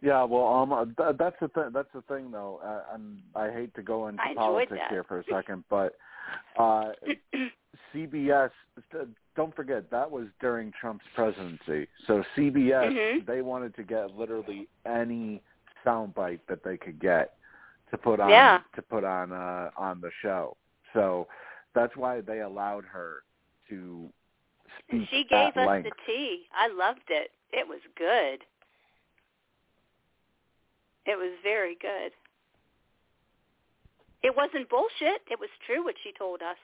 Yeah, 0.03 0.25
well, 0.25 0.47
um, 0.47 0.73
uh, 0.73 0.85
th- 0.87 1.17
that's 1.19 1.37
the 1.41 1.49
thing. 1.49 1.71
That's 1.73 1.89
the 1.95 2.03
thing, 2.03 2.31
though. 2.31 2.61
Uh, 2.65 2.95
and 2.95 3.19
I 3.37 3.51
hate 3.51 3.73
to 3.75 3.83
go 3.83 4.09
into 4.09 4.21
politics 4.35 4.73
that. 4.81 4.91
here 4.91 5.05
for 5.05 5.21
a 5.21 5.25
second, 5.31 5.65
but 5.71 5.95
uh, 6.59 6.91
CBS. 7.95 8.51
Don't 9.37 9.55
forget 9.55 9.91
that 9.91 10.09
was 10.11 10.27
during 10.41 10.73
Trump's 10.81 11.05
presidency. 11.15 11.89
So 12.07 12.23
CBS, 12.37 12.93
Mhm. 12.93 13.27
they 13.27 13.43
wanted 13.43 13.75
to 13.77 13.83
get 13.83 14.17
literally 14.17 14.69
any 14.87 15.43
soundbite 15.85 16.41
that 16.49 16.63
they 16.65 16.77
could 16.77 16.99
get 17.01 17.35
to 17.91 17.99
put 17.99 18.21
on 18.21 18.31
Yeah. 18.31 18.61
to 18.75 18.83
put 18.83 19.05
on 19.05 19.33
uh, 19.33 19.71
on 19.77 20.01
the 20.01 20.11
show. 20.23 20.57
So 20.93 21.27
that's 21.75 21.97
why 21.97 22.21
they 22.21 22.41
allowed 22.41 22.85
her 22.85 23.23
to 23.69 24.09
speak 24.87 25.09
she 25.11 25.25
gave 25.25 25.49
at 25.49 25.59
us 25.59 25.67
length. 25.67 25.89
the 25.89 25.93
tea. 26.07 26.45
I 26.57 26.69
loved 26.69 27.09
it. 27.09 27.31
It 27.53 27.67
was 27.67 27.81
good. 27.97 28.45
It 31.07 31.17
was 31.17 31.33
very 31.43 31.77
good. 31.81 32.13
It 34.23 34.35
wasn't 34.35 34.71
bullshit. 34.71 35.21
It 35.31 35.39
was 35.39 35.51
true 35.67 35.85
what 35.85 35.95
she 36.03 36.13
told 36.19 36.41
us. 36.41 36.57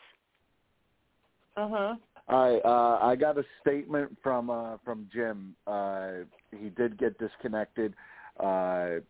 Uh 1.57 1.69
huh. 1.69 1.95
I 2.29 2.61
uh, 2.65 2.99
I 3.03 3.17
got 3.17 3.37
a 3.39 3.45
statement 3.61 4.17
from 4.23 4.51
uh, 4.51 4.77
from 4.85 5.09
Jim. 5.13 5.55
Uh, 5.67 6.25
he 6.59 6.71
did 6.71 6.97
get 6.97 7.19
disconnected. 7.19 7.95
Uh, 8.39 9.01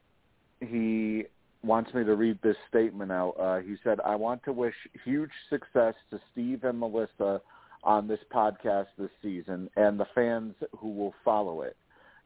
he 0.60 1.24
wants 1.62 1.92
me 1.94 2.02
to 2.04 2.16
read 2.16 2.38
this 2.42 2.56
statement 2.68 3.12
out. 3.12 3.34
Uh, 3.38 3.58
he 3.58 3.76
said, 3.84 4.00
"I 4.04 4.16
want 4.16 4.42
to 4.44 4.52
wish 4.52 4.74
huge 5.04 5.30
success 5.48 5.94
to 6.10 6.18
Steve 6.32 6.64
and 6.64 6.80
Melissa 6.80 7.40
on 7.82 8.06
this 8.06 8.20
podcast 8.32 8.86
this 8.98 9.10
season, 9.22 9.68
and 9.76 9.98
the 9.98 10.06
fans 10.14 10.54
who 10.78 10.90
will 10.90 11.14
follow 11.24 11.62
it. 11.62 11.76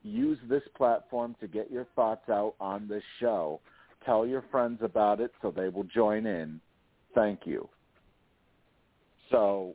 Use 0.02 0.38
this 0.48 0.62
platform 0.76 1.34
to 1.40 1.48
get 1.48 1.70
your 1.70 1.86
thoughts 1.96 2.28
out 2.28 2.54
on 2.60 2.88
this 2.88 3.02
show. 3.20 3.60
Tell 4.04 4.26
your 4.26 4.44
friends 4.50 4.80
about 4.82 5.20
it 5.20 5.32
so 5.40 5.50
they 5.50 5.68
will 5.68 5.84
join 5.84 6.26
in. 6.26 6.60
Thank 7.14 7.40
you." 7.46 7.68
So 9.30 9.74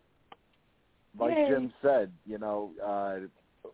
like 1.17 1.35
Yay. 1.35 1.47
Jim 1.49 1.73
said, 1.81 2.11
you 2.25 2.37
know, 2.37 2.71
uh, 2.85 3.69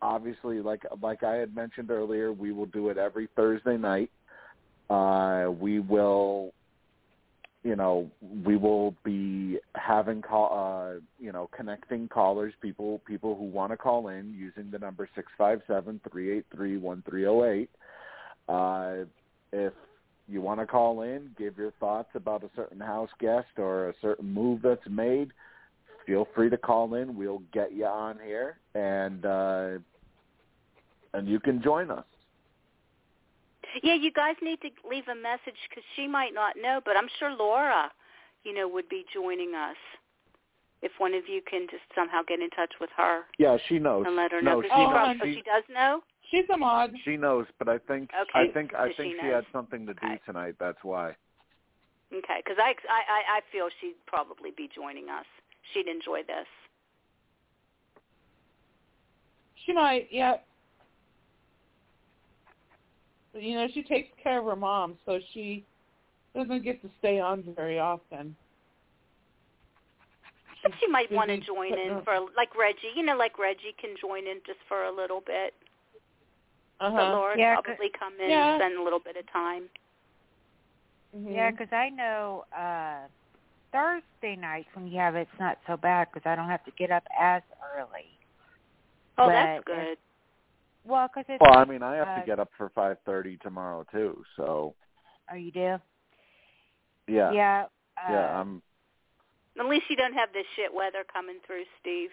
obviously, 0.00 0.60
like 0.60 0.82
like 1.02 1.22
I 1.22 1.34
had 1.34 1.54
mentioned 1.54 1.90
earlier, 1.90 2.32
we 2.32 2.52
will 2.52 2.66
do 2.66 2.88
it 2.88 2.98
every 2.98 3.28
Thursday 3.36 3.76
night. 3.76 4.10
Uh, 4.90 5.50
we 5.50 5.80
will, 5.80 6.52
you 7.64 7.74
know, 7.74 8.10
we 8.44 8.56
will 8.56 8.94
be 9.04 9.58
having 9.74 10.22
call, 10.22 10.52
uh, 10.52 11.00
you 11.18 11.32
know, 11.32 11.48
connecting 11.56 12.08
callers, 12.08 12.52
people 12.60 13.00
people 13.06 13.34
who 13.34 13.44
want 13.44 13.72
to 13.72 13.76
call 13.76 14.08
in 14.08 14.32
using 14.34 14.70
the 14.70 14.78
number 14.78 15.08
six 15.16 15.28
five 15.36 15.60
seven 15.66 16.00
three 16.10 16.36
eight 16.36 16.46
three 16.54 16.76
one 16.76 17.02
three 17.08 17.22
zero 17.22 17.44
eight. 17.44 17.70
Uh, 18.48 19.06
if 19.52 19.72
you 20.28 20.40
want 20.40 20.60
to 20.60 20.66
call 20.66 21.02
in, 21.02 21.30
give 21.38 21.56
your 21.56 21.72
thoughts 21.80 22.10
about 22.14 22.44
a 22.44 22.50
certain 22.54 22.80
house 22.80 23.10
guest 23.18 23.48
or 23.58 23.88
a 23.88 23.94
certain 24.00 24.32
move 24.32 24.60
that's 24.62 24.86
made 24.88 25.32
feel 26.06 26.28
free 26.34 26.50
to 26.50 26.56
call 26.56 26.94
in. 26.94 27.16
We'll 27.16 27.42
get 27.52 27.72
you 27.72 27.86
on 27.86 28.18
here, 28.24 28.58
and 28.74 29.24
uh, 29.24 29.78
and 31.12 31.28
you 31.28 31.40
can 31.40 31.62
join 31.62 31.90
us. 31.90 32.04
Yeah, 33.82 33.94
you 33.94 34.12
guys 34.12 34.36
need 34.42 34.60
to 34.62 34.68
leave 34.88 35.08
a 35.08 35.14
message 35.14 35.58
because 35.68 35.84
she 35.96 36.06
might 36.06 36.34
not 36.34 36.56
know, 36.60 36.80
but 36.84 36.96
I'm 36.96 37.08
sure 37.18 37.34
Laura, 37.34 37.90
you 38.44 38.54
know, 38.54 38.68
would 38.68 38.88
be 38.88 39.04
joining 39.12 39.54
us. 39.54 39.76
If 40.82 40.92
one 40.98 41.14
of 41.14 41.24
you 41.28 41.40
can 41.48 41.66
just 41.70 41.82
somehow 41.94 42.20
get 42.28 42.40
in 42.40 42.50
touch 42.50 42.72
with 42.78 42.90
her 42.96 43.22
Yeah, 43.38 43.56
she 43.68 43.78
knows. 43.78 44.04
and 44.06 44.16
let 44.16 44.32
her 44.32 44.42
know, 44.42 44.60
she 44.62 44.68
Oh, 44.70 44.76
she, 44.76 44.82
knows. 44.84 44.92
probably, 44.92 45.18
so 45.18 45.24
She, 45.26 45.34
she 45.36 45.42
does 45.42 45.64
know. 45.72 46.02
She's 46.30 46.44
a 46.52 46.56
mod. 46.58 46.92
she 47.04 47.16
knows, 47.16 47.46
but 47.58 47.68
I 47.68 47.78
think 47.78 48.10
Okay, 48.12 48.50
I 48.50 48.52
think 48.52 48.74
I 48.74 48.92
think 48.92 49.14
she 49.14 49.18
she, 49.20 49.26
had 49.26 49.44
something 49.52 49.86
to 49.86 49.94
do 49.94 50.06
tonight. 50.26 50.54
That's 50.60 50.78
why. 50.82 51.16
Okay, 52.12 52.42
because 52.44 52.58
I, 52.58 52.74
I 52.88 53.00
I 53.08 53.36
I 53.36 53.40
feel 53.50 53.68
she'd 53.80 53.94
probably 54.06 54.50
be 54.56 54.68
joining 54.74 55.08
us. 55.08 55.26
She'd 55.72 55.86
enjoy 55.88 56.22
this. 56.22 56.46
She 59.64 59.72
might, 59.72 60.08
yeah. 60.10 60.36
But, 63.34 63.42
you 63.42 63.56
know, 63.56 63.66
she 63.74 63.82
takes 63.82 64.08
care 64.22 64.38
of 64.38 64.44
her 64.46 64.54
mom, 64.56 64.96
so 65.04 65.18
she 65.32 65.64
doesn't 66.36 66.62
get 66.62 66.80
to 66.82 66.88
stay 67.00 67.18
on 67.18 67.42
very 67.56 67.80
often. 67.80 68.34
But 70.62 70.72
she 70.80 70.86
might 70.86 71.10
want 71.12 71.28
to 71.28 71.38
join 71.40 71.76
in 71.76 72.00
for 72.04 72.14
like 72.36 72.56
Reggie. 72.56 72.94
You 72.96 73.02
know, 73.02 73.16
like 73.16 73.38
Reggie 73.38 73.74
can 73.78 73.90
join 74.00 74.26
in 74.26 74.38
just 74.46 74.60
for 74.66 74.84
a 74.84 74.90
little 74.90 75.20
bit. 75.20 75.52
Uh-huh. 76.80 76.96
Laura 76.96 77.36
Yeah, 77.36 77.60
probably 77.60 77.90
come 77.90 78.14
in 78.18 78.30
Yeah. 78.30 78.54
and 78.54 78.60
spend 78.62 78.78
a 78.78 78.82
little 78.82 78.98
bit 79.00 79.16
of 79.16 79.26
time. 79.30 79.68
Mhm. 81.14 81.34
Yeah, 81.34 81.50
'cause 81.52 81.72
I 81.72 81.90
know 81.90 82.46
uh 82.52 83.08
Thursday 83.72 84.36
nights 84.36 84.68
when 84.74 84.86
you 84.86 84.98
have 84.98 85.16
it, 85.16 85.28
it's 85.30 85.40
not 85.40 85.58
so 85.66 85.76
bad 85.76 86.10
'cause 86.12 86.22
I 86.24 86.34
don't 86.34 86.48
have 86.48 86.64
to 86.64 86.70
get 86.72 86.90
up 86.90 87.04
as 87.18 87.42
early. 87.76 88.08
Oh, 89.18 89.26
But 89.26 89.32
that's 89.32 89.58
if- 89.58 89.64
good. 89.66 89.98
Well, 90.84 91.08
'cause 91.08 91.24
it's 91.28 91.40
Well, 91.40 91.56
I 91.56 91.64
mean, 91.64 91.82
I 91.82 91.96
have 91.96 92.08
uh, 92.08 92.20
to 92.20 92.26
get 92.26 92.38
up 92.38 92.50
for 92.56 92.68
five 92.70 92.98
thirty 93.06 93.36
tomorrow 93.38 93.84
too. 93.90 94.22
So 94.36 94.74
Oh, 95.30 95.34
you 95.34 95.50
do? 95.50 95.78
yeah, 97.08 97.30
Yeah. 97.32 97.66
Uh, 97.96 98.10
yeah. 98.12 98.40
I'm. 98.40 98.62
At 99.58 99.66
least 99.66 99.88
you 99.88 99.96
don't 99.96 100.12
have 100.14 100.32
this 100.32 100.46
shit 100.56 100.72
weather 100.72 101.04
coming 101.04 101.36
through, 101.46 101.64
Steve. 101.80 102.10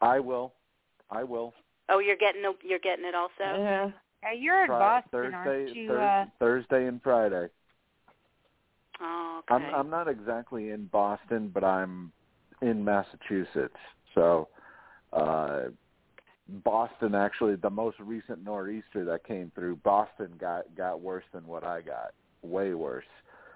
I 0.00 0.18
will. 0.20 0.54
I 1.10 1.22
will. 1.22 1.54
Oh, 1.88 1.98
you're 1.98 2.16
getting 2.16 2.42
the, 2.42 2.54
you're 2.62 2.78
getting 2.78 3.04
it 3.04 3.14
also. 3.14 3.32
Yeah. 3.40 3.90
uh, 4.26 4.32
you're 4.32 4.64
in 4.64 4.68
Boston, 4.70 5.10
Thursday, 5.12 5.36
aren't 5.36 5.76
you? 5.76 5.88
Thurs- 5.88 6.00
Uh, 6.00 6.26
Thursday 6.38 6.86
and 6.86 7.02
Friday. 7.02 7.48
Oh, 9.00 9.42
okay. 9.50 9.54
I'm 9.66 9.74
I'm 9.74 9.90
not 9.90 10.08
exactly 10.08 10.70
in 10.70 10.86
Boston, 10.86 11.48
but 11.48 11.62
I'm 11.64 12.12
in 12.62 12.84
Massachusetts. 12.84 13.76
So 14.14 14.48
uh 15.12 15.64
Boston 16.48 17.14
actually 17.14 17.56
the 17.56 17.70
most 17.70 17.98
recent 18.00 18.44
nor'easter 18.44 19.04
that 19.04 19.24
came 19.24 19.50
through, 19.54 19.76
Boston 19.76 20.30
got 20.38 20.64
got 20.76 21.00
worse 21.00 21.24
than 21.32 21.46
what 21.46 21.64
I 21.64 21.80
got. 21.80 22.12
Way 22.42 22.74
worse. 22.74 23.04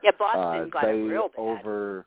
yeah, 0.02 0.12
Boston 0.18 0.41
uh, 0.42 0.65
got 0.67 0.84
they 0.84 0.99
it 0.99 1.02
real 1.02 1.28
bad. 1.28 1.39
over 1.39 2.07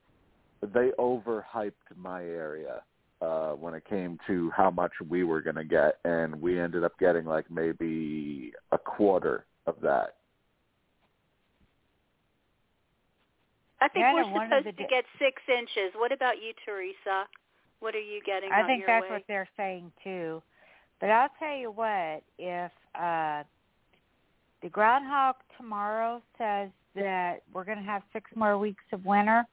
they 0.74 0.92
overhyped 1.00 1.72
my 1.95 2.24
area 2.24 2.82
uh 3.22 3.51
when 3.51 3.74
it 3.74 3.84
came 3.85 4.18
to 4.27 4.51
how 4.56 4.69
much 4.72 4.92
we 5.10 5.24
were 5.24 5.42
going 5.42 5.56
to 5.56 5.64
get 5.64 5.98
and 6.06 6.40
we 6.40 6.60
ended 6.60 6.84
up 6.84 6.98
getting 7.00 7.26
like 7.26 7.50
maybe 7.51 8.51
a 8.72 8.77
quarter 8.77 9.45
of 9.68 9.76
that. 9.82 10.16
I 13.80 13.88
think 13.88 14.03
Yeah, 14.03 14.14
we're 14.14 14.22
know 14.24 14.43
supposed 14.45 14.68
the 14.68 14.72
to 14.72 14.84
di- 14.84 14.90
get 14.90 15.06
six 15.19 15.42
inches. 15.48 15.93
What 15.95 16.11
about 16.11 16.35
you, 16.42 16.53
Teresa? 16.66 17.27
What 17.80 17.95
are 17.95 18.00
you 18.00 18.22
getting? 18.24 18.51
I 18.51 18.66
think 18.68 18.84
that's 18.85 19.03
way? 19.03 19.10
what 19.10 19.24
they're 19.27 19.50
saying 19.58 19.92
too. 20.03 20.42
But 21.02 21.10
I'll 21.10 21.30
tell 21.40 21.56
you 21.58 21.72
what, 21.72 22.22
if 22.38 22.72
uh 22.96 23.44
the 24.62 24.70
groundhog 24.70 25.36
tomorrow 25.58 26.22
says 26.38 26.70
that 26.96 27.42
we're 27.52 27.64
going 27.64 27.80
to 27.80 27.84
have 27.84 28.04
six 28.14 28.30
more 28.36 28.60
weeks 28.60 28.84
of 28.94 29.04
winter, 29.06 29.44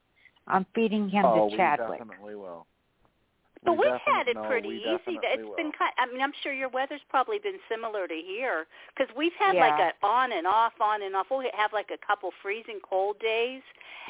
I'm 0.46 0.66
feeding 0.74 1.08
him 1.08 1.24
oh, 1.24 1.48
to 1.48 1.56
Chadwick. 1.56 2.00
we 2.00 2.06
definitely 2.06 2.34
will. 2.34 2.66
But 3.64 3.72
We 3.72 3.78
we've 3.90 4.00
had 4.04 4.28
it 4.28 4.36
pretty 4.46 4.68
easy. 4.68 4.84
definitely 4.84 5.18
It's 5.22 5.48
will. 5.48 5.56
been 5.56 5.72
kind. 5.72 5.90
I 5.98 6.06
mean, 6.12 6.20
I'm 6.20 6.32
sure 6.42 6.52
your 6.52 6.68
weather's 6.68 7.00
probably 7.08 7.38
been 7.38 7.58
similar 7.70 8.06
to 8.06 8.14
here 8.14 8.66
because 8.94 9.12
we've 9.16 9.32
had 9.38 9.54
Yeah. 9.56 9.66
like 9.66 9.80
a 9.80 10.06
on 10.06 10.32
and 10.32 10.46
off, 10.46 10.74
on 10.80 11.02
and 11.02 11.16
off. 11.16 11.26
We'll 11.30 11.42
have 11.56 11.72
like 11.72 11.90
a 11.90 11.98
couple 12.06 12.30
freezing 12.42 12.78
cold 12.88 13.18
days, 13.18 13.62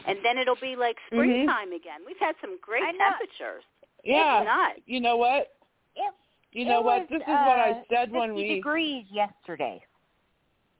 and 0.06 0.18
then 0.24 0.36
it'll 0.36 0.56
be 0.60 0.74
like 0.74 0.98
Mhm. 1.12 1.16
springtime 1.46 1.72
again. 1.72 2.00
We've 2.04 2.18
had 2.18 2.34
some 2.40 2.58
great 2.60 2.82
temperatures. 2.98 3.64
Yeah. 4.02 4.40
It's 4.40 4.46
nuts. 4.46 4.80
You 4.86 5.00
know 5.00 5.16
what? 5.16 5.54
It, 5.96 6.12
You 6.52 6.64
know 6.64 6.80
it 6.80 6.84
what? 6.84 7.08
This 7.10 7.20
is 7.20 7.28
what 7.28 7.58
I 7.58 7.70
uh, 7.72 7.82
said 7.90 8.10
when 8.10 8.34
we. 8.34 8.54
degrees 8.56 9.04
yesterday. 9.10 9.82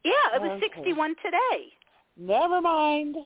Yeah, 0.05 0.13
it 0.37 0.41
was 0.43 0.53
Okay. 0.63 0.73
61 0.75 1.15
today. 1.23 1.73
Never 2.17 2.61
mind. 2.61 3.17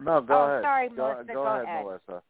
No, 0.00 0.20
go 0.20 0.34
Oh, 0.34 0.44
ahead. 0.44 0.62
sorry, 0.62 0.88
go, 0.88 0.94
Melissa, 0.96 1.24
go 1.24 1.34
go 1.34 1.42
ahead, 1.46 1.64
ahead. 1.64 1.84
Melissa. 1.84 2.22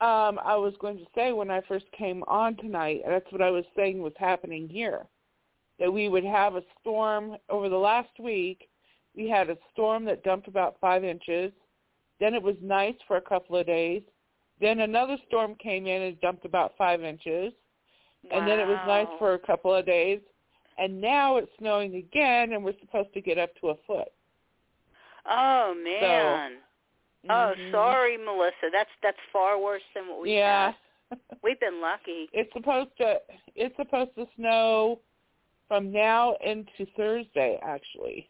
Um, 0.00 0.40
I 0.42 0.56
was 0.56 0.74
going 0.80 0.96
to 0.98 1.06
say 1.14 1.32
when 1.32 1.50
I 1.50 1.60
first 1.62 1.84
came 1.92 2.22
on 2.26 2.56
tonight, 2.56 3.02
that's 3.06 3.30
what 3.32 3.42
I 3.42 3.50
was 3.50 3.64
saying 3.76 4.00
was 4.00 4.14
happening 4.16 4.68
here. 4.68 5.06
That 5.78 5.92
we 5.92 6.08
would 6.08 6.24
have 6.24 6.54
a 6.56 6.62
storm 6.80 7.36
over 7.48 7.68
the 7.68 7.76
last 7.76 8.18
week. 8.18 8.68
We 9.14 9.28
had 9.28 9.50
a 9.50 9.58
storm 9.72 10.04
that 10.06 10.22
dumped 10.22 10.48
about 10.48 10.76
five 10.80 11.04
inches. 11.04 11.52
Then 12.18 12.34
it 12.34 12.42
was 12.42 12.56
nice 12.62 12.94
for 13.06 13.16
a 13.16 13.20
couple 13.20 13.56
of 13.56 13.66
days. 13.66 14.02
Then 14.60 14.80
another 14.80 15.16
storm 15.26 15.54
came 15.56 15.86
in 15.86 16.02
and 16.02 16.20
dumped 16.20 16.44
about 16.44 16.74
five 16.78 17.02
inches. 17.02 17.52
And 18.30 18.46
then 18.46 18.60
it 18.60 18.66
was 18.66 18.78
nice 18.86 19.08
for 19.18 19.34
a 19.34 19.38
couple 19.38 19.74
of 19.74 19.86
days. 19.86 20.20
And 20.78 21.00
now 21.00 21.36
it's 21.36 21.50
snowing 21.58 21.96
again 21.96 22.52
and 22.52 22.64
we're 22.64 22.78
supposed 22.80 23.12
to 23.14 23.20
get 23.20 23.38
up 23.38 23.50
to 23.60 23.70
a 23.70 23.74
foot. 23.86 24.08
Oh 25.28 25.74
man. 25.74 26.58
Oh, 27.28 27.54
Mhm. 27.54 27.70
sorry, 27.70 28.16
Melissa. 28.16 28.70
That's 28.72 28.90
that's 29.02 29.18
far 29.32 29.58
worse 29.58 29.82
than 29.94 30.08
what 30.08 30.20
we 30.20 30.34
Yeah. 30.34 30.72
had. 31.10 31.18
We've 31.42 31.60
been 31.60 31.80
lucky. 31.80 32.28
It's 32.32 32.52
supposed 32.52 32.96
to 32.98 33.20
it's 33.54 33.76
supposed 33.76 34.14
to 34.16 34.26
snow 34.36 35.00
from 35.68 35.92
now 35.92 36.34
into 36.36 36.86
Thursday 36.96 37.58
actually. 37.62 38.28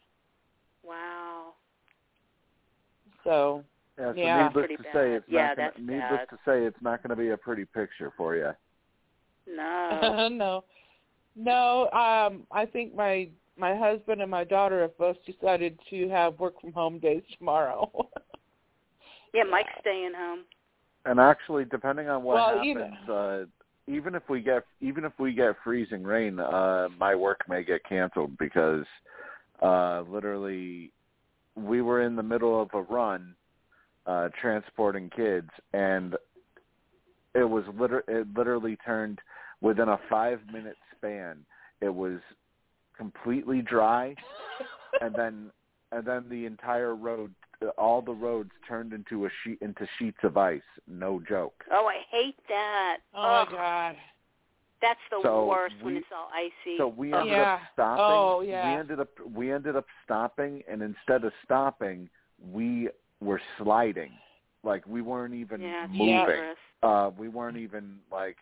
Wow. 0.83 1.53
So 3.23 3.63
Yeah, 3.97 4.13
so 4.13 4.19
Yeah. 4.19 4.47
needless 4.47 4.77
to 4.77 4.83
bad. 4.83 4.93
say, 4.93 5.13
it's 5.13 5.27
Yeah, 5.29 5.47
not 5.47 5.57
gonna, 5.57 5.71
needless 5.79 6.09
bad. 6.09 6.29
to 6.29 6.39
say, 6.45 6.65
it's 6.65 6.81
not 6.81 7.03
going 7.03 7.09
to 7.11 7.15
be 7.15 7.29
a 7.29 7.37
pretty 7.37 7.65
picture 7.65 8.11
for 8.11 8.35
you. 8.35 8.55
No. 9.47 10.27
no. 10.31 10.63
No, 11.35 11.89
um 11.91 12.45
I 12.51 12.65
think 12.65 12.95
my 12.95 13.29
my 13.57 13.75
husband 13.75 14.21
and 14.21 14.31
my 14.31 14.43
daughter 14.43 14.81
have 14.81 14.97
both 14.97 15.17
decided 15.25 15.79
to 15.89 16.09
have 16.09 16.39
work 16.39 16.59
from 16.59 16.73
home 16.73 16.99
days 16.99 17.23
tomorrow. 17.37 17.89
yeah, 19.33 19.43
Mike's 19.43 19.69
staying 19.81 20.13
home. 20.15 20.39
And 21.05 21.19
actually, 21.19 21.65
depending 21.65 22.09
on 22.09 22.23
what 22.23 22.35
Well, 22.35 22.63
you 22.63 22.77
happens, 22.77 23.09
uh, 23.09 23.45
even 23.87 24.15
if 24.15 24.23
we 24.29 24.41
get 24.41 24.63
even 24.81 25.05
if 25.05 25.13
we 25.19 25.33
get 25.33 25.55
freezing 25.63 26.03
rain, 26.03 26.39
uh, 26.39 26.89
my 26.99 27.15
work 27.15 27.41
may 27.47 27.63
get 27.63 27.83
canceled 27.85 28.37
because 28.37 28.85
uh, 29.61 30.03
literally 30.07 30.91
we 31.55 31.81
were 31.81 32.01
in 32.01 32.15
the 32.15 32.23
middle 32.23 32.61
of 32.61 32.69
a 32.73 32.81
run 32.81 33.35
uh, 34.05 34.29
transporting 34.39 35.09
kids, 35.15 35.49
and 35.73 36.15
it 37.33 37.43
was 37.43 37.63
liter- 37.79 38.03
it 38.07 38.27
literally 38.35 38.77
turned 38.85 39.19
within 39.61 39.89
a 39.89 39.99
five 40.09 40.39
minute 40.51 40.77
span. 40.95 41.37
It 41.81 41.93
was 41.93 42.19
completely 42.97 43.61
dry, 43.61 44.15
and 45.01 45.15
then 45.15 45.51
and 45.91 46.05
then 46.05 46.25
the 46.29 46.45
entire 46.45 46.95
road, 46.95 47.33
all 47.77 48.01
the 48.01 48.11
roads 48.13 48.51
turned 48.67 48.93
into 48.93 49.25
a 49.25 49.29
sheet 49.43 49.59
into 49.61 49.87
sheets 49.97 50.19
of 50.23 50.37
ice. 50.37 50.61
No 50.87 51.21
joke. 51.27 51.63
Oh, 51.71 51.87
I 51.87 51.99
hate 52.09 52.37
that. 52.47 52.97
oh 53.15 53.43
Ugh, 53.43 53.51
god. 53.51 53.95
That's 54.81 54.99
the 55.11 55.19
So 55.21 55.45
worst 55.45 55.75
when 55.83 55.97
it's 55.97 56.07
all 56.15 56.29
icy. 56.33 56.77
So 56.77 56.87
we 56.87 57.13
ended 57.13 57.33
Yeah. 57.33 57.53
up 57.53 57.61
stopping. 57.73 58.03
Oh, 58.03 58.41
yeah. 58.41 58.73
We 58.73 58.79
ended 58.79 58.99
up 58.99 59.09
we 59.33 59.51
ended 59.51 59.75
up 59.75 59.85
stopping, 60.03 60.63
and 60.67 60.81
instead 60.81 61.23
of 61.23 61.33
stopping, 61.45 62.09
we 62.51 62.89
were 63.19 63.41
sliding. 63.57 64.11
Like 64.63 64.85
we 64.87 65.01
weren't 65.01 65.33
even 65.33 65.61
yeah, 65.61 65.85
moving. 65.87 66.07
dangerous. 66.07 66.57
Uh, 66.83 67.11
we 67.17 67.27
weren't 67.27 67.57
even 67.57 67.97
like 68.11 68.37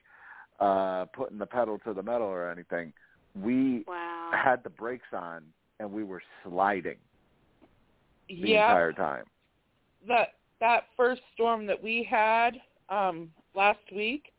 uh, 0.59 1.05
putting 1.13 1.37
the 1.37 1.45
pedal 1.45 1.79
to 1.79 1.93
the 1.93 2.03
metal 2.03 2.27
or 2.27 2.49
anything. 2.49 2.93
We 3.35 3.83
Wow. 3.87 4.31
had 4.33 4.63
the 4.63 4.69
brakes 4.69 5.07
on, 5.13 5.43
and 5.79 5.91
we 5.91 6.03
were 6.03 6.21
sliding 6.43 6.97
the 8.27 8.35
Yeah. 8.35 8.69
entire 8.69 8.93
time. 8.93 9.25
that 10.07 10.35
that 10.59 10.85
first 10.95 11.21
storm 11.33 11.65
that 11.65 11.81
we 11.81 12.03
had 12.03 12.61
um 12.89 13.33
last 13.53 13.79
week 13.93 14.31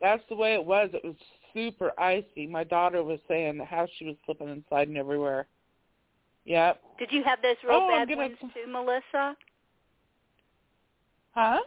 that's 0.00 0.22
the 0.28 0.34
way 0.34 0.54
it 0.54 0.64
was 0.64 0.90
it 0.92 1.04
was 1.04 1.14
super 1.54 1.92
icy 1.98 2.46
my 2.48 2.64
daughter 2.64 3.02
was 3.04 3.20
saying 3.28 3.58
how 3.60 3.86
she 3.96 4.04
was 4.06 4.16
slipping 4.24 4.48
and 4.48 4.64
sliding 4.68 4.96
everywhere 4.96 5.46
yep 6.44 6.80
Did 6.98 7.12
you 7.12 7.22
have 7.24 7.40
those 7.42 7.56
real 7.62 7.80
Oh, 7.82 7.88
bad 7.88 8.08
gonna- 8.08 8.18
winds 8.18 8.40
too, 8.54 8.66
Melissa? 8.66 9.36
huh 11.34 11.60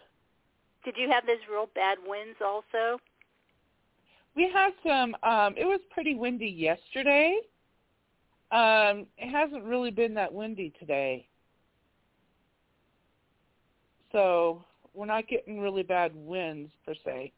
Did 0.84 0.98
you 0.98 1.10
have 1.10 1.26
those 1.26 1.38
real 1.50 1.68
bad 1.76 1.98
winds 2.06 2.38
also? 2.42 3.00
We 4.36 4.50
had 4.54 4.72
some 4.86 5.16
um 5.24 5.54
it 5.58 5.66
was 5.66 5.80
pretty 5.92 6.16
windy 6.16 6.48
yesterday 6.48 7.38
um 8.52 9.06
it 9.18 9.30
hasn't 9.30 9.64
really 9.64 9.92
been 9.92 10.14
that 10.14 10.34
windy 10.34 10.74
today 10.80 11.28
so 14.12 14.64
we're 14.94 15.06
not 15.06 15.28
getting 15.28 15.60
really 15.60 15.84
bad 15.84 16.12
winds 16.16 16.72
per 16.86 16.94
se 17.06 17.32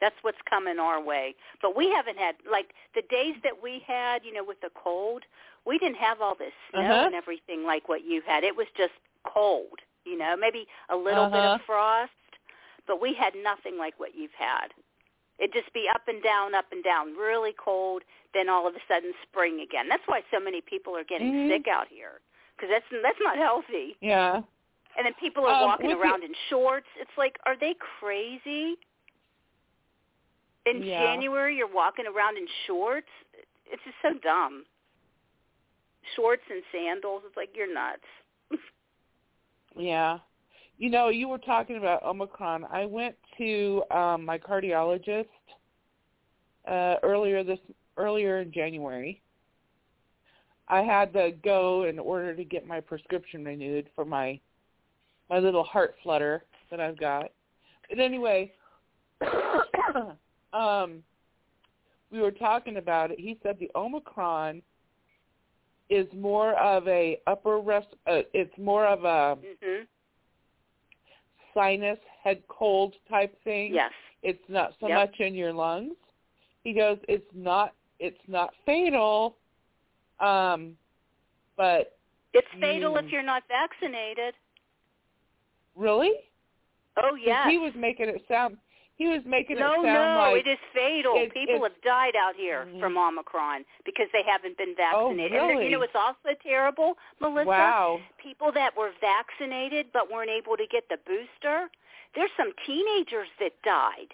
That's 0.00 0.16
what's 0.22 0.38
coming 0.48 0.78
our 0.78 1.02
way. 1.02 1.34
But 1.60 1.76
we 1.76 1.90
haven't 1.94 2.18
had 2.18 2.36
like 2.50 2.70
the 2.94 3.02
days 3.10 3.34
that 3.44 3.62
we 3.62 3.82
had, 3.86 4.24
you 4.24 4.32
know, 4.32 4.44
with 4.44 4.60
the 4.60 4.70
cold. 4.74 5.24
We 5.66 5.78
didn't 5.78 5.96
have 5.98 6.20
all 6.22 6.34
this 6.34 6.52
snow 6.70 6.80
Uh-huh. 6.80 7.06
and 7.06 7.14
everything 7.14 7.64
like 7.64 7.88
what 7.88 8.04
you 8.04 8.22
had. 8.26 8.44
It 8.44 8.56
was 8.56 8.66
just 8.76 8.92
cold, 9.24 9.78
you 10.04 10.16
know, 10.16 10.36
maybe 10.36 10.66
a 10.88 10.96
little 10.96 11.26
bit 11.26 11.44
Uh-huh. 11.44 11.54
of 11.54 11.60
frost, 11.66 12.12
but 12.86 13.00
we 13.00 13.14
had 13.14 13.34
nothing 13.42 13.76
like 13.78 13.94
what 13.98 14.14
you've 14.14 14.34
had. 14.38 14.68
It'd 15.38 15.52
just 15.54 15.72
be 15.72 15.86
up 15.94 16.02
and 16.08 16.22
down, 16.22 16.54
up 16.54 16.66
and 16.70 16.84
down, 16.84 17.14
really 17.16 17.54
cold. 17.56 18.02
Then 18.34 18.48
all 18.48 18.66
of 18.68 18.74
a 18.74 18.80
sudden, 18.86 19.12
spring 19.22 19.60
again. 19.60 19.88
That's 19.88 20.02
why 20.06 20.20
so 20.30 20.38
many 20.38 20.60
people 20.60 20.94
are 20.96 21.04
getting 21.04 21.32
Mhm. 21.32 21.48
sick 21.48 21.66
out 21.68 21.88
here 21.88 22.20
because 22.56 22.68
that's 22.70 22.84
that's 23.02 23.20
not 23.20 23.36
healthy. 23.38 23.96
yeah 24.00 24.42
And 24.96 25.06
then 25.06 25.14
people 25.14 25.46
are 25.46 25.54
Um, 25.54 25.68
walking 25.68 25.86
with 25.86 25.96
the- 25.96 26.02
around 26.02 26.24
in 26.24 26.34
shorts. 26.48 26.88
It's 26.96 27.16
like, 27.16 27.38
are 27.46 27.56
they 27.56 27.74
crazy? 27.74 28.76
In 30.66 30.82
Yeah. 30.82 30.98
January, 31.00 31.56
you're 31.56 31.66
walking 31.68 32.06
around 32.06 32.36
in 32.36 32.46
shorts. 32.66 33.08
It's 33.66 33.82
just 33.84 33.96
so 34.02 34.12
dumb. 34.14 34.66
Shorts 36.16 36.42
and 36.50 36.62
sandals. 36.72 37.22
It's 37.24 37.36
like 37.36 37.56
you're 37.56 37.72
nuts. 37.72 38.04
Yeah. 39.76 40.18
You 40.80 40.88
know, 40.88 41.10
you 41.10 41.28
were 41.28 41.36
talking 41.36 41.76
about 41.76 42.02
Omicron. 42.02 42.64
I 42.72 42.86
went 42.86 43.14
to 43.36 43.82
um 43.90 44.24
my 44.24 44.38
cardiologist 44.38 45.26
uh 46.66 46.94
earlier 47.02 47.44
this 47.44 47.58
earlier 47.98 48.40
in 48.40 48.50
January. 48.50 49.20
I 50.68 50.80
had 50.80 51.12
to 51.12 51.32
go 51.44 51.84
in 51.84 51.98
order 51.98 52.34
to 52.34 52.44
get 52.44 52.66
my 52.66 52.80
prescription 52.80 53.44
renewed 53.44 53.90
for 53.94 54.06
my 54.06 54.40
my 55.28 55.38
little 55.38 55.64
heart 55.64 55.96
flutter 56.02 56.44
that 56.70 56.80
I've 56.80 56.98
got. 56.98 57.26
But 57.90 57.98
anyway, 57.98 58.50
um 60.54 61.02
we 62.10 62.20
were 62.20 62.30
talking 62.30 62.78
about 62.78 63.10
it. 63.10 63.20
He 63.20 63.38
said 63.42 63.58
the 63.60 63.70
Omicron 63.74 64.62
is 65.90 66.06
more 66.14 66.54
of 66.58 66.88
a 66.88 67.20
upper 67.26 67.58
rest 67.58 67.88
uh, 68.06 68.22
it's 68.32 68.56
more 68.56 68.86
of 68.86 69.04
a 69.04 69.36
Mhm. 69.62 69.86
Sinus 71.54 71.98
head 72.22 72.42
cold 72.48 72.94
type 73.08 73.36
thing. 73.44 73.74
Yes. 73.74 73.92
It's 74.22 74.48
not 74.48 74.74
so 74.80 74.88
Yep. 74.88 74.96
much 74.98 75.20
in 75.20 75.34
your 75.34 75.52
lungs. 75.52 75.96
He 76.62 76.72
goes, 76.72 76.98
It's 77.08 77.32
not 77.34 77.74
it's 77.98 78.28
not 78.28 78.54
fatal. 78.64 79.36
Um 80.20 80.76
but 81.56 81.98
It's 82.32 82.48
fatal 82.60 82.96
if 82.96 83.10
you're 83.10 83.22
not 83.22 83.42
vaccinated. 83.48 84.34
really? 85.74 86.12
Oh 86.96 87.14
yeah. 87.14 87.48
He 87.48 87.58
was 87.58 87.72
making 87.74 88.08
it 88.08 88.22
sound 88.28 88.56
he 89.00 89.08
was 89.08 89.22
making 89.24 89.56
no, 89.58 89.72
it 89.80 89.86
sound 89.86 89.86
no, 89.86 90.32
like 90.36 90.44
it 90.46 90.50
is 90.50 90.58
fatal. 90.74 91.14
it- 91.16 91.32
People 91.32 91.62
have 91.62 91.80
died 91.80 92.14
out 92.16 92.36
here 92.36 92.66
Mhm. 92.66 92.80
from 92.80 92.98
Omicron 92.98 93.64
because 93.86 94.08
they 94.12 94.22
haven't 94.22 94.58
been 94.58 94.74
vaccinated. 94.74 95.32
And 95.32 95.48
really? 95.48 95.54
there- 95.54 95.62
you 95.64 95.70
know 95.70 95.80
it's 95.80 95.94
also 95.94 96.34
terrible, 96.42 96.98
Melissa? 97.18 97.48
Wow. 97.48 98.00
People 98.18 98.52
that 98.52 98.76
were 98.76 98.90
vaccinated 99.00 99.90
but 99.92 100.10
weren't 100.10 100.28
able 100.28 100.54
to 100.58 100.66
get 100.66 100.86
the 100.90 100.98
booster. 100.98 101.70
There's 102.14 102.30
some 102.36 102.52
teenagers 102.66 103.28
that 103.38 103.54
died. 103.62 104.12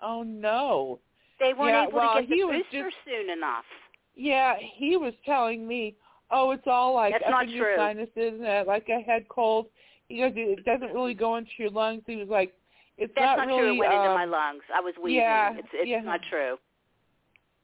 Oh 0.00 0.22
no. 0.22 1.00
They 1.40 1.54
weren't 1.54 1.70
Yeah, 1.74 1.82
able 1.88 1.92
well, 1.98 2.14
to 2.16 2.22
get 2.22 2.36
the 2.36 2.52
booster 2.52 2.90
just- 2.90 3.04
soon 3.04 3.30
enough. 3.30 3.66
Yeah, 4.14 4.56
he 4.58 4.96
was 4.96 5.14
telling 5.24 5.66
me, 5.66 5.96
"Oh, 6.30 6.50
it's 6.52 6.66
all 6.68 6.92
like 6.92 7.12
That's 7.14 7.24
up 7.24 7.30
not 7.30 7.44
in 7.44 7.50
your 7.50 7.66
true. 7.66 7.76
sinuses 7.76 8.34
and 8.40 8.46
uh, 8.46 8.64
like 8.66 8.88
a 8.88 9.00
head 9.00 9.28
cold." 9.28 9.70
He 10.08 10.18
goes, 10.18 10.32
it 10.36 10.64
doesn't 10.64 10.92
really 10.94 11.14
go 11.14 11.36
into 11.36 11.50
your 11.58 11.70
lungs. 11.70 12.02
He 12.06 12.16
was 12.16 12.28
like, 12.28 12.54
it's 12.98 13.12
That's 13.14 13.38
not, 13.38 13.48
not, 13.48 13.56
really. 13.56 13.60
true. 13.60 13.74
It 13.76 13.78
went 13.78 13.92
um, 13.92 14.00
into 14.00 14.14
my 14.14 14.24
lungs. 14.24 14.62
I 14.74 14.80
was 14.80 14.94
wheezing. 15.02 15.20
yeah, 15.20 15.52
it's 15.56 15.68
it's 15.72 15.88
yeah. 15.88 16.00
not 16.00 16.20
true. 16.28 16.58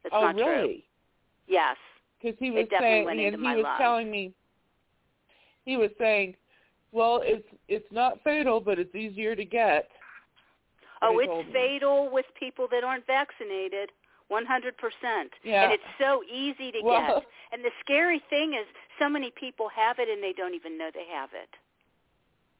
It's 0.04 0.14
oh, 0.16 0.20
not 0.20 0.36
true. 0.36 0.46
really? 0.46 0.84
Yes. 1.48 1.76
Because 2.22 2.38
he 2.38 2.50
was 2.50 2.66
definitely 2.70 2.88
saying, 2.88 3.04
went 3.04 3.20
and 3.20 3.42
he 3.42 3.56
was 3.56 3.64
lungs. 3.64 3.78
telling 3.78 4.10
me, 4.10 4.32
he 5.64 5.76
was 5.76 5.90
saying, 5.98 6.36
well, 6.92 7.20
it's 7.22 7.46
it's 7.68 7.90
not 7.90 8.22
fatal, 8.22 8.60
but 8.60 8.78
it's 8.78 8.94
easier 8.94 9.34
to 9.34 9.44
get. 9.44 9.88
Oh, 11.02 11.18
it's 11.18 11.28
told 11.28 11.46
me. 11.46 11.52
fatal 11.52 12.08
with 12.10 12.26
people 12.38 12.66
that 12.70 12.84
aren't 12.84 13.06
vaccinated. 13.06 13.90
100%. 14.32 14.40
Yeah. 15.44 15.64
And 15.64 15.72
it's 15.74 15.82
so 15.98 16.22
easy 16.24 16.72
to 16.72 16.80
Well- 16.82 17.20
get. 17.20 17.28
And 17.52 17.62
the 17.62 17.70
scary 17.84 18.22
thing 18.30 18.54
is 18.54 18.66
so 18.98 19.08
many 19.08 19.30
people 19.30 19.68
have 19.68 19.98
it 19.98 20.08
and 20.08 20.22
they 20.22 20.32
don't 20.32 20.54
even 20.54 20.78
know 20.78 20.90
they 20.92 21.06
have 21.12 21.30
it. 21.34 21.50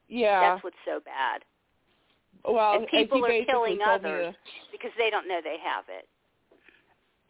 Yeah. 0.07 0.39
That's 0.41 0.63
what's 0.63 0.77
so 0.85 0.99
bad. 0.99 1.41
Well, 2.47 2.75
and 2.77 2.87
people 2.87 3.23
are 3.25 3.45
killing 3.45 3.79
others 3.85 4.35
because 4.71 4.91
they 4.97 5.09
don't 5.09 5.27
know 5.27 5.39
they 5.43 5.57
have 5.63 5.85
it. 5.89 6.07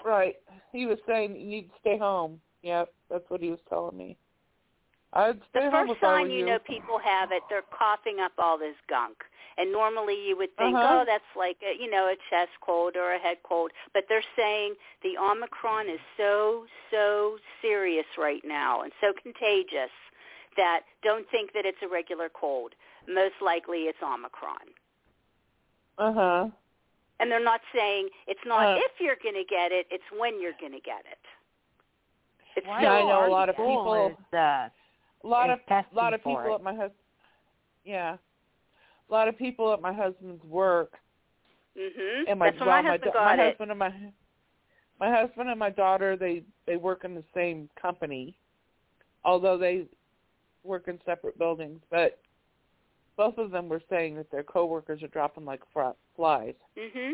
right. 0.04 0.36
He 0.72 0.86
was 0.86 0.98
saying 1.08 1.36
you 1.36 1.46
need 1.48 1.70
to 1.70 1.76
stay 1.82 1.98
home. 1.98 2.40
Yep, 2.64 2.90
that's 3.10 3.30
what 3.30 3.42
he 3.42 3.50
was 3.50 3.60
telling 3.70 3.98
me. 3.98 4.18
I'd 5.14 5.40
stay 5.52 5.66
The 5.66 5.72
home 5.72 5.88
first 5.88 6.02
sign 6.02 6.30
you 6.30 6.40
you 6.40 6.46
know 6.46 6.60
people 6.60 7.00
have 7.04 7.32
it, 7.32 7.44
they're 7.50 7.64
coughing 7.78 8.20
up 8.20 8.34
all 8.38 8.58
this 8.58 8.76
gunk. 8.90 9.18
And 9.58 9.72
normally 9.72 10.16
you 10.28 10.36
would 10.36 10.54
think, 10.58 10.76
Uh-huh. 10.76 11.00
oh, 11.00 11.04
that's 11.08 11.24
like 11.38 11.56
a, 11.64 11.82
you 11.82 11.90
know 11.90 12.08
a 12.08 12.16
chest 12.30 12.52
cold 12.60 12.98
or 12.98 13.14
a 13.14 13.20
head 13.20 13.38
cold. 13.44 13.72
But 13.94 14.04
they're 14.10 14.26
saying 14.36 14.76
the 15.02 15.18
Omicron 15.18 15.88
is 15.88 16.00
so 16.18 16.66
so 16.92 17.38
serious 17.62 18.06
right 18.18 18.44
now 18.44 18.82
and 18.82 18.92
so 19.00 19.14
contagious 19.24 19.94
that 20.58 20.82
don't 21.04 21.30
think 21.32 21.54
that 21.54 21.66
it's 21.66 21.78
a 21.84 21.88
regular 21.88 22.28
cold. 22.30 22.74
Most 23.08 23.36
likely 23.42 23.88
it's 23.88 24.00
Omicron. 24.04 24.68
Uh 25.98 26.14
huh. 26.14 26.48
And 27.20 27.32
they're 27.32 27.44
not 27.44 27.62
saying 27.74 28.10
it's 28.28 28.40
not 28.46 28.66
Uh. 28.66 28.80
if 28.80 28.92
you're 29.00 29.16
going 29.24 29.36
to 29.36 29.46
get 29.50 29.72
it, 29.72 29.88
it's 29.90 30.04
when 30.18 30.42
you're 30.42 30.58
going 30.60 30.74
to 30.74 30.82
get 30.82 31.06
it. 31.10 31.18
It's 32.58 32.68
Why 32.68 32.82
Yeah, 32.84 32.90
so 32.90 32.96
I 32.96 33.02
know 33.10 33.28
a 33.28 33.32
lot 33.32 33.50
of 33.50 33.56
people- 33.56 34.08
is, 34.08 34.34
uh, 34.34 34.70
A 35.24 35.28
lot 35.28 35.50
is 35.50 35.60
of 35.68 35.86
a 35.92 35.96
lot 35.96 36.14
of 36.14 36.20
people 36.24 36.56
at 36.56 36.62
my 36.62 36.74
hus 36.76 36.92
Yeah. 37.84 38.18
A 39.10 39.12
lot 39.14 39.28
of 39.28 39.38
people 39.38 39.72
at 39.74 39.82
my 39.82 39.94
husband's 39.94 40.44
work 40.46 41.00
Mhm. 41.76 42.26
and 42.28 42.40
my 42.40 42.50
That's 42.50 42.60
when 42.60 42.68
well, 42.70 42.84
my 42.84 42.90
husband 42.90 43.14
da- 43.14 43.20
got 43.20 43.26
my 43.26 43.34
it. 43.44 43.48
husband 43.50 43.72
and 43.72 43.80
my 43.80 44.14
my 45.00 45.12
husband 45.12 45.50
and 45.50 45.60
my 45.60 45.70
daughter 45.70 46.16
they 46.16 46.44
they 46.66 46.78
work 46.78 47.04
in 47.04 47.16
the 47.16 47.24
same 47.34 47.70
company, 47.76 48.38
although 49.24 49.58
they 49.58 49.88
work 50.64 50.88
in 50.88 51.00
separate 51.04 51.38
buildings. 51.38 51.82
But 51.90 52.20
both 53.18 53.38
of 53.38 53.52
them 53.52 53.70
were 53.70 53.82
saying 53.90 54.16
that 54.16 54.30
their 54.32 54.44
coworkers 54.44 55.02
are 55.04 55.08
dropping 55.08 55.46
like 55.46 55.62
fr- 55.74 55.96
flies. 56.16 56.56
Mhm. 56.78 57.14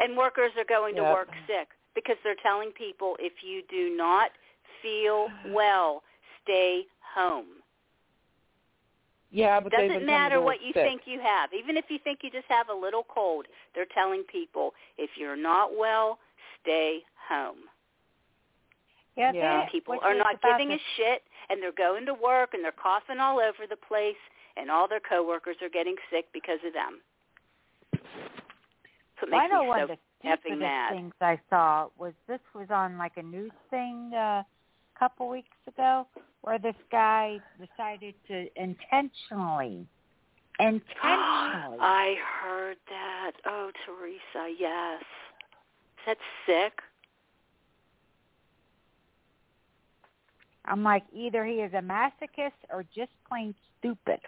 And 0.00 0.16
workers 0.16 0.52
are 0.56 0.64
going 0.64 0.96
to 0.96 1.02
work 1.02 1.28
sick 1.46 1.68
because 1.94 2.16
they're 2.24 2.34
telling 2.42 2.72
people 2.72 3.16
if 3.20 3.42
you 3.42 3.62
do 3.70 3.90
not 3.96 4.30
feel 4.82 5.28
well, 5.48 6.02
stay 6.42 6.86
home. 7.14 7.46
Yeah, 9.30 9.58
but 9.58 9.72
they've 9.72 9.88
Doesn't 9.88 9.98
been 10.02 10.06
matter 10.06 10.40
what 10.40 10.62
you 10.62 10.72
sick. 10.72 10.84
think 10.84 11.02
you 11.06 11.20
have. 11.20 11.52
Even 11.52 11.76
if 11.76 11.86
you 11.90 11.98
think 11.98 12.20
you 12.22 12.30
just 12.30 12.46
have 12.48 12.68
a 12.68 12.74
little 12.74 13.02
cold, 13.02 13.46
they're 13.74 13.86
telling 13.92 14.22
people 14.24 14.74
if 14.96 15.10
you're 15.16 15.36
not 15.36 15.76
well, 15.76 16.20
stay 16.62 17.00
home. 17.28 17.68
yeah, 19.16 19.32
Yeah. 19.32 19.66
People 19.70 19.98
are 20.02 20.14
not 20.14 20.40
giving 20.40 20.68
the 20.68 20.74
a 20.76 20.80
shit 20.96 21.22
and 21.50 21.60
they're 21.62 21.72
going 21.72 22.06
to 22.06 22.14
work 22.14 22.54
and 22.54 22.62
they're 22.64 22.72
coughing 22.72 23.18
all 23.18 23.40
over 23.40 23.66
the 23.68 23.76
place 23.76 24.16
and 24.56 24.70
all 24.70 24.88
their 24.88 25.00
coworkers 25.00 25.56
are 25.62 25.68
getting 25.68 25.96
sick 26.10 26.26
because 26.32 26.58
of 26.66 26.72
them. 26.72 27.00
So 29.20 29.26
Well, 29.30 29.40
I 29.40 29.46
know 29.46 29.64
one 29.64 29.78
so 29.80 29.82
of 29.84 29.88
the 29.90 30.28
effing 30.28 30.38
stupidest 30.38 30.60
mad. 30.60 30.92
things 30.92 31.14
I 31.20 31.40
saw 31.50 31.88
was 31.98 32.12
this 32.26 32.40
was 32.54 32.68
on 32.70 32.98
like 32.98 33.16
a 33.16 33.22
news 33.22 33.52
thing 33.70 34.12
uh, 34.14 34.42
a 34.42 34.46
couple 34.98 35.28
weeks 35.28 35.56
ago 35.68 36.06
where 36.42 36.58
this 36.58 36.74
guy 36.90 37.38
decided 37.58 38.14
to 38.28 38.46
intentionally, 38.60 39.86
intentionally. 40.58 40.88
I 41.02 42.16
heard 42.42 42.76
that. 42.88 43.32
Oh, 43.46 43.70
Teresa, 43.86 44.52
yes. 44.58 45.02
That's 46.06 46.20
sick. 46.46 46.80
I'm 50.66 50.82
like, 50.82 51.04
either 51.12 51.44
he 51.44 51.54
is 51.54 51.72
a 51.74 51.80
masochist 51.82 52.52
or 52.70 52.84
just 52.94 53.10
plain 53.28 53.54
stupid 53.78 54.20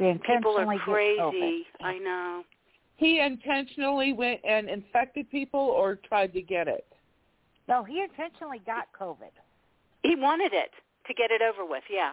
to 0.00 0.18
People 0.26 0.56
are 0.58 0.66
get 0.74 0.82
crazy. 0.82 1.66
I 1.80 1.98
know. 1.98 2.42
He 2.96 3.20
intentionally 3.20 4.12
went 4.12 4.40
and 4.44 4.68
infected 4.68 5.30
people 5.30 5.60
or 5.60 5.96
tried 5.96 6.32
to 6.34 6.42
get 6.42 6.68
it. 6.68 6.86
No, 7.68 7.84
he 7.84 8.00
intentionally 8.02 8.60
got 8.66 8.88
COVID, 8.98 9.30
He 10.02 10.16
wanted 10.16 10.52
it 10.52 10.70
to 11.06 11.14
get 11.14 11.30
it 11.30 11.40
over 11.42 11.64
with. 11.64 11.84
Yeah, 11.88 12.10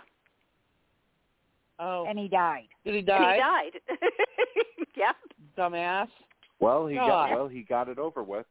Oh, 1.79 2.05
and 2.07 2.17
he 2.17 2.27
died. 2.27 2.67
did 2.85 2.95
he 2.95 3.01
die? 3.01 3.15
and 3.33 3.39
die? 3.39 3.63
he 3.65 3.79
died. 3.95 3.99
yeah. 4.95 5.11
Dumbass. 5.57 6.07
Well, 6.59 6.87
he 6.87 6.95
God. 6.95 7.07
got 7.07 7.31
well, 7.31 7.47
he 7.47 7.61
got 7.63 7.87
it 7.89 7.99
over 7.99 8.23
with. 8.23 8.45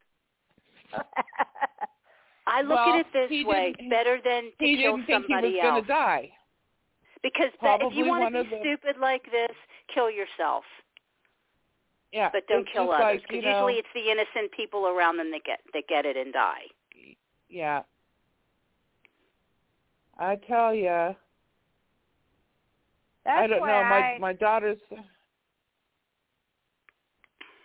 I 2.47 2.63
look 2.63 2.71
Well, 2.71 2.95
at 2.95 3.01
it 3.01 3.07
this 3.13 3.45
way: 3.47 3.73
didn't- 3.77 3.91
better 3.91 4.19
than 4.25 4.45
to 4.45 4.51
He 4.65 4.77
kill 4.77 4.97
didn't 4.99 5.07
think 5.07 5.27
he 5.27 5.35
was 5.35 5.43
somebody 5.43 5.53
going 5.61 5.67
else. 5.77 5.83
to 5.87 5.89
die. 5.93 6.31
Because 7.27 7.51
that, 7.63 7.81
if 7.83 7.93
you 7.95 8.07
want 8.07 8.33
to 8.35 8.41
of 8.41 8.47
be 8.47 8.51
the- 8.57 8.61
stupid 8.61 8.97
like 9.01 9.25
this, 9.33 9.51
kill 9.93 10.11
yourself. 10.11 10.63
Yeah, 12.13 12.31
But 12.33 12.47
don't 12.47 12.67
kill 12.73 12.87
just 12.87 13.01
others. 13.01 13.21
like, 13.21 13.21
you 13.23 13.27
Because 13.41 13.45
know, 13.45 13.51
usually 13.69 13.75
it's 13.75 13.89
the 13.95 14.11
innocent 14.11 14.53
people 14.57 14.87
around 14.87 15.17
them 15.17 15.31
that 15.33 15.43
get 15.45 15.59
that 15.75 15.83
get 15.89 16.07
it 16.07 16.17
and 16.17 16.33
die. 16.33 16.63
yeah. 17.49 17.83
I 20.19 20.37
tell 20.37 20.73
you, 20.75 20.85
That's 23.25 23.43
I 23.43 23.47
don't 23.49 23.61
know. 23.61 23.67
My 23.67 24.15
I, 24.15 24.19
my 24.19 24.33
daughter's 24.33 24.79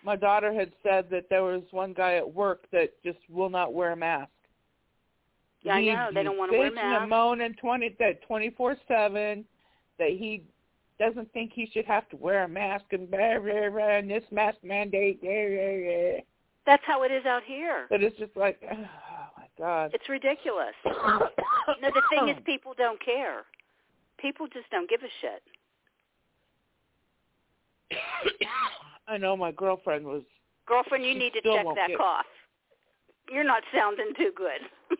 my 0.04 0.16
daughter 0.16 0.52
had 0.52 0.72
said 0.82 1.08
that 1.10 1.26
there 1.30 1.44
was 1.44 1.62
one 1.70 1.92
guy 1.92 2.14
at 2.16 2.34
work 2.34 2.64
that 2.72 2.90
just 3.04 3.18
will 3.30 3.48
not 3.48 3.72
wear 3.72 3.92
a 3.92 3.96
mask. 3.96 4.30
Yeah, 5.62 5.74
I 5.74 5.84
know. 5.84 6.08
They 6.12 6.20
he's 6.20 6.26
don't 6.26 6.36
wanna 6.38 6.52
wear 6.52 6.70
bitching 6.70 6.74
masks. 6.74 6.98
and 7.02 7.10
moaning 7.10 7.54
twenty 7.60 7.94
that 8.00 8.20
twenty 8.26 8.50
four 8.50 8.76
seven 8.88 9.44
that 9.98 10.10
he 10.10 10.42
doesn't 10.98 11.32
think 11.32 11.52
he 11.52 11.66
should 11.72 11.84
have 11.86 12.08
to 12.10 12.16
wear 12.16 12.44
a 12.44 12.48
mask 12.48 12.84
and 12.92 13.10
blah, 13.10 13.38
blah, 13.38 13.70
blah, 13.70 13.96
and 13.96 14.10
this 14.10 14.24
mask 14.30 14.58
mandate. 14.62 15.20
Blah, 15.20 15.30
blah, 15.30 15.76
blah. 15.82 16.20
That's 16.64 16.82
how 16.86 17.02
it 17.02 17.10
is 17.10 17.24
out 17.26 17.42
here. 17.44 17.86
But 17.90 18.02
it's 18.02 18.16
just 18.18 18.36
like, 18.36 18.60
oh 18.70 18.76
my 19.36 19.46
god. 19.58 19.90
It's 19.94 20.08
ridiculous. 20.08 20.74
No, 21.80 21.90
the 21.94 22.02
thing 22.10 22.28
is, 22.28 22.36
people 22.44 22.74
don't 22.76 23.00
care. 23.04 23.44
People 24.18 24.48
just 24.52 24.68
don't 24.72 24.90
give 24.90 25.00
a 25.02 25.10
shit. 25.20 25.42
I 29.08 29.16
know 29.16 29.36
my 29.36 29.52
girlfriend 29.52 30.04
was. 30.04 30.22
Girlfriend, 30.66 31.04
you 31.04 31.14
need 31.16 31.32
to 31.34 31.40
check 31.40 31.64
that 31.76 31.88
get- 31.88 31.98
cough. 31.98 32.26
You're 33.30 33.44
not 33.44 33.62
sounding 33.74 34.12
too 34.16 34.32
good. 34.36 34.98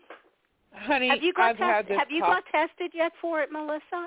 Honey, 0.73 1.09
have 1.09 1.23
you 1.23 1.33
got 1.33 1.51
I've 1.51 1.57
had 1.59 1.89
this 1.89 1.99
Have 1.99 2.11
you 2.12 2.23
cough. 2.23 2.45
got 2.53 2.69
tested 2.69 2.93
yet 2.95 3.12
for 3.21 3.41
it, 3.43 3.51
Melissa? 3.53 4.07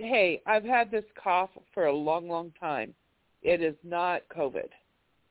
Hey, 0.00 0.40
I've 0.46 0.64
had 0.64 0.90
this 0.90 1.04
cough 1.22 1.50
for 1.74 1.86
a 1.86 1.92
long, 1.94 2.28
long 2.28 2.52
time. 2.58 2.94
It 3.42 3.62
is 3.62 3.74
not 3.84 4.22
COVID. 4.34 4.68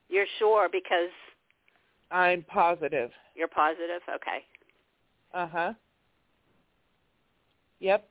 You're 0.09 0.25
sure 0.37 0.69
because 0.71 1.09
I'm 2.11 2.43
positive. 2.43 3.11
you're 3.35 3.47
positive. 3.47 4.01
Okay. 4.15 4.43
Uh 5.33 5.47
huh. 5.47 5.73
Yep. 7.79 8.07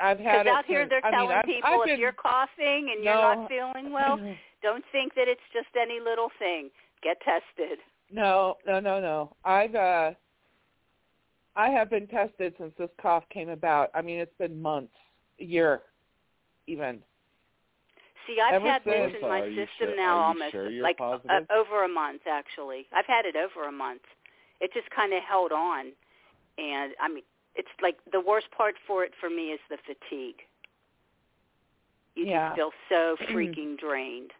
I've 0.00 0.18
had 0.18 0.46
it. 0.46 0.50
out 0.50 0.64
here 0.66 0.86
they're 0.88 1.04
I 1.04 1.10
mean, 1.10 1.20
telling 1.20 1.36
I've- 1.38 1.52
people 1.52 1.70
I've 1.70 1.80
if 1.80 1.86
been- 1.86 2.00
you're 2.00 2.12
coughing 2.12 2.90
and 2.94 3.02
you're 3.04 3.14
not 3.14 3.48
feeling 3.48 3.92
well, 3.92 4.16
don't 4.62 4.84
think 4.92 5.14
that 5.14 5.26
it's 5.28 5.40
just 5.52 5.68
any 5.80 5.98
little 6.00 6.30
thing. 6.38 6.70
Get 7.02 7.18
tested. 7.20 7.78
No, 8.10 8.56
no, 8.66 8.80
no, 8.80 9.00
no. 9.00 9.36
I've 9.44 9.74
uh 9.74 10.12
I 11.56 11.70
have 11.70 11.90
been 11.90 12.06
tested 12.06 12.54
since 12.58 12.72
this 12.78 12.90
cough 13.02 13.24
came 13.30 13.48
about. 13.48 13.90
I 13.94 14.00
mean, 14.02 14.20
it's 14.20 14.36
been 14.38 14.62
months, 14.62 14.94
year, 15.38 15.82
even. 16.66 17.02
See, 18.26 18.38
I've 18.40 18.54
Ever 18.54 18.68
had 18.68 18.84
this 18.84 19.14
in 19.22 19.28
my 19.28 19.40
system 19.48 19.66
sure- 19.78 19.96
now 19.96 20.18
almost 20.18 20.52
sure 20.52 20.70
like? 20.70 21.00
Uh, 21.00 21.18
over 21.50 21.84
a 21.84 21.88
month 21.88 22.22
actually. 22.26 22.86
I've 22.92 23.06
had 23.06 23.24
it 23.24 23.36
over 23.36 23.66
a 23.66 23.72
month. 23.72 24.02
It 24.60 24.72
just 24.74 24.90
kind 24.90 25.12
of 25.14 25.22
held 25.22 25.52
on, 25.52 25.92
and 26.58 26.92
I 27.00 27.08
mean, 27.08 27.22
it's 27.54 27.68
like 27.80 27.96
the 28.12 28.20
worst 28.20 28.50
part 28.50 28.74
for 28.86 29.02
it 29.04 29.12
for 29.20 29.30
me 29.30 29.52
is 29.52 29.60
the 29.70 29.78
fatigue. 29.78 30.42
You 32.16 32.26
Yeah. 32.26 32.48
just 32.48 32.56
feel 32.56 32.72
so 32.88 33.16
freaking 33.28 33.78
drained. 33.78 34.32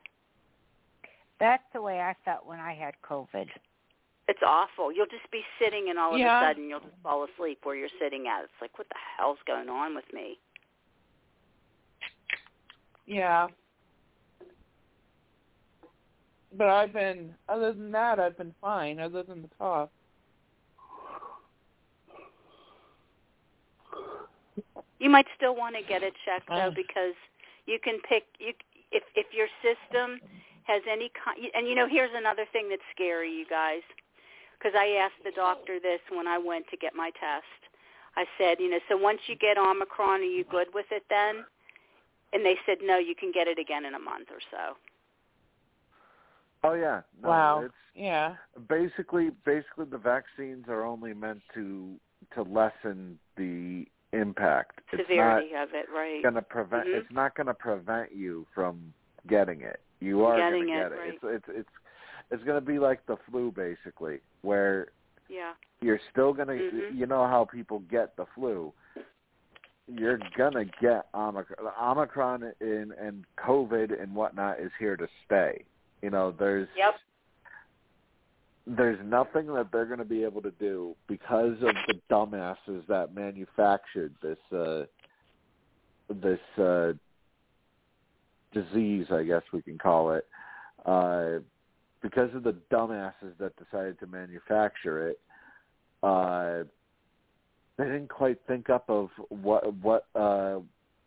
that's 1.38 1.62
the 1.72 1.80
way 1.80 2.00
I 2.00 2.14
felt 2.24 2.44
when 2.46 2.58
I 2.58 2.74
had 2.74 2.94
COVID. 3.02 3.48
It's 4.26 4.42
awful. 4.44 4.92
You'll 4.92 5.06
just 5.06 5.30
be 5.30 5.42
sitting, 5.58 5.88
and 5.88 5.98
all 5.98 6.12
of 6.12 6.18
Yeah. 6.20 6.40
a 6.40 6.48
sudden 6.50 6.68
you'll 6.68 6.80
just 6.80 6.98
fall 7.02 7.24
asleep 7.24 7.60
where 7.62 7.76
you're 7.76 7.88
sitting 8.00 8.26
at. 8.26 8.42
It's 8.44 8.60
like, 8.60 8.76
what 8.76 8.88
the 8.90 8.96
hell's 9.16 9.38
going 9.46 9.68
on 9.70 9.94
with 9.94 10.12
me? 10.12 10.38
Yeah. 13.08 13.48
But 16.56 16.68
I've 16.68 16.92
been, 16.92 17.34
other 17.48 17.72
than 17.72 17.90
that, 17.92 18.20
I've 18.20 18.36
been 18.36 18.54
fine, 18.60 19.00
other 19.00 19.22
than 19.22 19.42
the 19.42 19.48
cough. 19.58 19.88
You 24.98 25.08
might 25.08 25.26
still 25.36 25.56
want 25.56 25.74
to 25.76 25.82
get 25.82 26.02
it 26.02 26.12
checked 26.24 26.48
though, 26.48 26.72
because 26.74 27.14
you 27.66 27.78
can 27.82 27.98
pick 28.08 28.24
you 28.38 28.52
if 28.90 29.04
if 29.14 29.26
your 29.32 29.46
system 29.62 30.18
has 30.64 30.82
any 30.90 31.10
kind. 31.24 31.38
And 31.54 31.68
you 31.68 31.74
know, 31.76 31.86
here's 31.88 32.10
another 32.14 32.44
thing 32.52 32.68
that's 32.68 32.82
scary, 32.94 33.30
you 33.30 33.46
guys, 33.48 33.82
because 34.58 34.72
I 34.76 34.98
asked 35.00 35.22
the 35.24 35.30
doctor 35.30 35.78
this 35.80 36.00
when 36.10 36.26
I 36.26 36.36
went 36.36 36.66
to 36.70 36.76
get 36.76 36.94
my 36.94 37.10
test. 37.10 37.46
I 38.16 38.24
said, 38.36 38.58
you 38.58 38.68
know, 38.68 38.80
so 38.88 38.96
once 38.96 39.20
you 39.28 39.36
get 39.36 39.56
Omicron, 39.56 40.20
are 40.20 40.24
you 40.24 40.44
good 40.44 40.66
with 40.74 40.86
it 40.90 41.04
then? 41.08 41.44
And 42.32 42.44
they 42.44 42.56
said, 42.66 42.78
no, 42.82 42.98
you 42.98 43.14
can 43.14 43.32
get 43.32 43.46
it 43.48 43.58
again 43.58 43.84
in 43.84 43.94
a 43.94 43.98
month 43.98 44.28
or 44.30 44.38
so. 44.50 44.76
Oh 46.64 46.74
yeah. 46.74 47.02
No, 47.22 47.28
wow. 47.28 47.62
It's 47.64 47.74
yeah. 47.94 48.34
basically 48.68 49.30
basically 49.44 49.86
the 49.90 49.98
vaccines 49.98 50.64
are 50.68 50.84
only 50.84 51.14
meant 51.14 51.40
to 51.54 51.94
to 52.34 52.42
lessen 52.42 53.18
the 53.36 53.86
impact. 54.12 54.80
Severity 54.90 55.50
it's 55.52 55.70
of 55.70 55.74
it, 55.74 55.86
right? 55.94 56.22
not 56.22 56.32
going 56.32 56.34
to 56.34 56.42
prevent. 56.42 56.86
Mhm. 56.88 56.94
It's 56.94 57.12
not 57.12 57.34
going 57.36 57.46
to 57.46 57.54
prevent 57.54 58.12
you 58.12 58.46
from 58.54 58.92
getting 59.28 59.60
it. 59.60 59.80
You 60.00 60.24
are 60.24 60.36
Getting 60.38 60.66
going 60.66 60.66
to 60.66 60.72
it, 60.72 60.76
get 60.76 60.92
it. 60.92 60.98
right. 60.98 61.08
It's 61.14 61.46
it's 61.48 61.58
it's 61.58 61.70
it's 62.30 62.42
going 62.44 62.60
to 62.60 62.66
be 62.66 62.78
like 62.78 63.04
the 63.06 63.16
flu 63.30 63.52
basically, 63.52 64.20
where 64.42 64.88
Yeah. 65.28 65.54
you're 65.80 66.00
still 66.10 66.32
going 66.32 66.48
to. 66.48 66.54
Mhm. 66.54 66.96
You 66.96 67.06
know 67.06 67.26
how 67.26 67.44
people 67.44 67.80
get 67.80 68.16
the 68.16 68.26
flu. 68.34 68.72
You're 69.90 70.20
gonna 70.36 70.66
get 70.80 71.06
Omicron. 71.14 71.72
Omicron 71.80 72.52
and 72.60 72.92
and 72.92 73.24
COVID 73.38 74.00
and 74.00 74.14
whatnot 74.14 74.60
is 74.60 74.70
here 74.78 74.96
to 74.96 75.08
stay. 75.24 75.64
You 76.02 76.10
know, 76.10 76.32
there's 76.38 76.68
Yep. 76.76 76.94
there's 78.66 78.98
nothing 79.04 79.46
that 79.54 79.72
they're 79.72 79.86
going 79.86 79.98
to 79.98 80.04
be 80.04 80.22
able 80.24 80.42
to 80.42 80.50
do 80.52 80.94
because 81.06 81.54
of 81.62 81.74
the 81.86 81.94
dumbasses 82.10 82.86
that 82.86 83.14
manufactured 83.14 84.14
this 84.22 84.38
uh 84.52 84.84
this 86.10 86.40
uh 86.58 86.92
disease 88.52 89.06
i 89.10 89.22
guess 89.22 89.42
we 89.52 89.62
can 89.62 89.78
call 89.78 90.12
it 90.12 90.26
uh 90.86 91.38
because 92.02 92.32
of 92.34 92.42
the 92.42 92.54
dumbasses 92.70 93.36
that 93.38 93.52
decided 93.56 93.98
to 93.98 94.06
manufacture 94.06 95.08
it 95.08 95.20
uh 96.02 96.62
they 97.78 97.84
didn't 97.84 98.08
quite 98.08 98.38
think 98.46 98.68
up 98.68 98.84
of 98.90 99.08
what 99.28 99.72
what 99.76 100.06
uh 100.14 100.58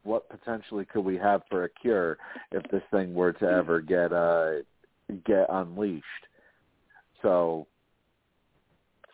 what 0.03 0.27
potentially 0.30 0.85
could 0.85 1.01
we 1.01 1.17
have 1.17 1.41
for 1.50 1.66
a 1.66 1.69
cure 1.69 2.17
if 2.51 2.64
this 2.72 2.82
thing 2.90 3.14
were 3.14 3.33
to 3.33 3.45
ever 3.45 3.82
get 3.82 4.11
uh 4.11 4.53
get 5.25 5.45
unleashed. 5.50 6.06
So 7.22 7.67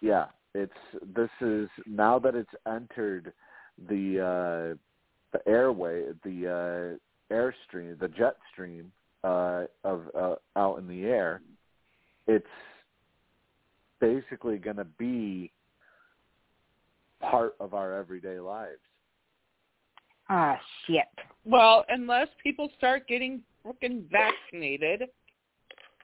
yeah, 0.01 0.25
it's 0.53 0.71
this 1.15 1.29
is 1.41 1.67
now 1.85 2.19
that 2.19 2.35
it's 2.35 2.49
entered 2.67 3.33
the 3.89 4.19
uh 4.21 4.77
the 5.33 5.47
airway 5.47 6.05
the 6.23 6.97
uh 7.31 7.33
airstream, 7.33 7.99
the 7.99 8.07
jet 8.07 8.37
stream 8.53 8.91
uh 9.23 9.63
of 9.83 10.03
uh, 10.15 10.35
out 10.55 10.77
in 10.77 10.87
the 10.87 11.05
air, 11.05 11.41
it's 12.27 12.45
basically 13.99 14.57
going 14.57 14.75
to 14.75 14.85
be 14.85 15.51
part 17.21 17.55
of 17.59 17.73
our 17.73 17.93
everyday 17.93 18.39
lives. 18.39 18.79
Ah, 20.29 20.59
shit. 20.85 21.05
Well, 21.45 21.85
unless 21.89 22.27
people 22.43 22.69
start 22.77 23.07
getting 23.07 23.41
freaking 23.65 24.03
vaccinated. 24.11 25.03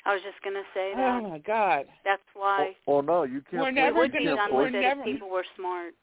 I 0.06 0.14
was 0.14 0.22
just 0.24 0.42
gonna 0.44 0.64
say 0.74 0.92
that. 0.96 1.22
Oh 1.24 1.30
my 1.30 1.40
God. 1.40 1.86
That's 2.04 2.22
why 2.34 2.76
Well, 2.86 3.02
no, 3.02 3.24
you 3.24 3.42
can't. 3.50 3.62
We're 3.64 3.72
never 3.72 3.90
you 3.90 3.96
it 3.96 4.00
would 4.00 4.12
be 4.12 4.18
can't 4.26 4.38
gonna- 4.38 4.50
force- 4.50 4.54
we're 4.54 4.66
understood 4.68 4.82
never- 4.98 5.02
if 5.02 5.06
people 5.16 5.30
were 5.30 5.46
smart. 5.56 5.94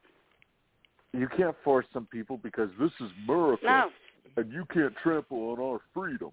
You 1.12 1.28
can't 1.36 1.56
force 1.64 1.86
some 1.92 2.06
people 2.06 2.36
because 2.38 2.70
this 2.78 2.92
is 3.00 3.10
America, 3.28 3.64
No, 3.66 3.90
and 4.36 4.52
you 4.52 4.64
can't 4.66 4.94
trample 5.02 5.50
on 5.50 5.58
our 5.60 5.80
freedoms. 5.92 6.32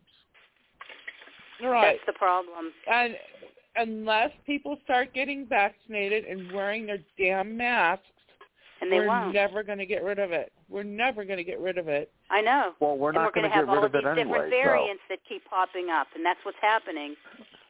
Right. 1.62 1.94
that's 1.96 2.06
the 2.06 2.14
problem. 2.14 2.72
And 2.88 3.18
unless 3.76 4.32
people 4.46 4.78
start 4.84 5.12
getting 5.14 5.46
vaccinated 5.48 6.26
and 6.26 6.52
wearing 6.52 6.86
their 6.86 7.00
damn 7.18 7.58
masks, 7.58 8.06
And 8.82 8.92
they 8.92 9.00
we're 9.00 9.08
won't. 9.08 9.34
never 9.34 9.64
going 9.64 9.80
to 9.80 9.86
get 9.86 10.04
rid 10.04 10.20
of 10.20 10.32
it. 10.32 10.52
We're 10.70 10.84
never 10.84 11.26
going 11.26 11.38
to 11.38 11.44
get 11.44 11.60
rid 11.60 11.78
of 11.78 11.88
it. 11.88 12.12
I 12.30 12.42
know. 12.42 12.74
Well, 12.80 12.98
we're 12.98 13.10
and 13.10 13.16
not 13.16 13.26
we're 13.36 13.42
going 13.42 13.44
going 13.44 13.44
to 13.44 13.50
to 13.50 13.50
get 13.50 13.56
have 13.56 13.68
rid 13.68 13.78
all 13.78 13.86
of 13.86 13.96
it 13.96 13.98
these 13.98 14.04
different 14.04 14.20
anyway. 14.30 14.46
so. 14.46 14.50
variants 14.50 15.04
that 15.10 15.20
keep 15.28 15.44
popping 15.50 15.90
up, 15.90 16.08
and 16.16 16.24
that's 16.26 16.40
what's 16.44 16.58
happening. 16.62 17.16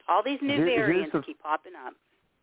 All 0.08 0.22
these 0.22 0.38
new 0.42 0.56
Here- 0.56 0.66
here's 0.66 0.76
variants 0.86 1.12
the- 1.12 1.22
keep 1.22 1.42
popping 1.42 1.72
up. 1.86 1.94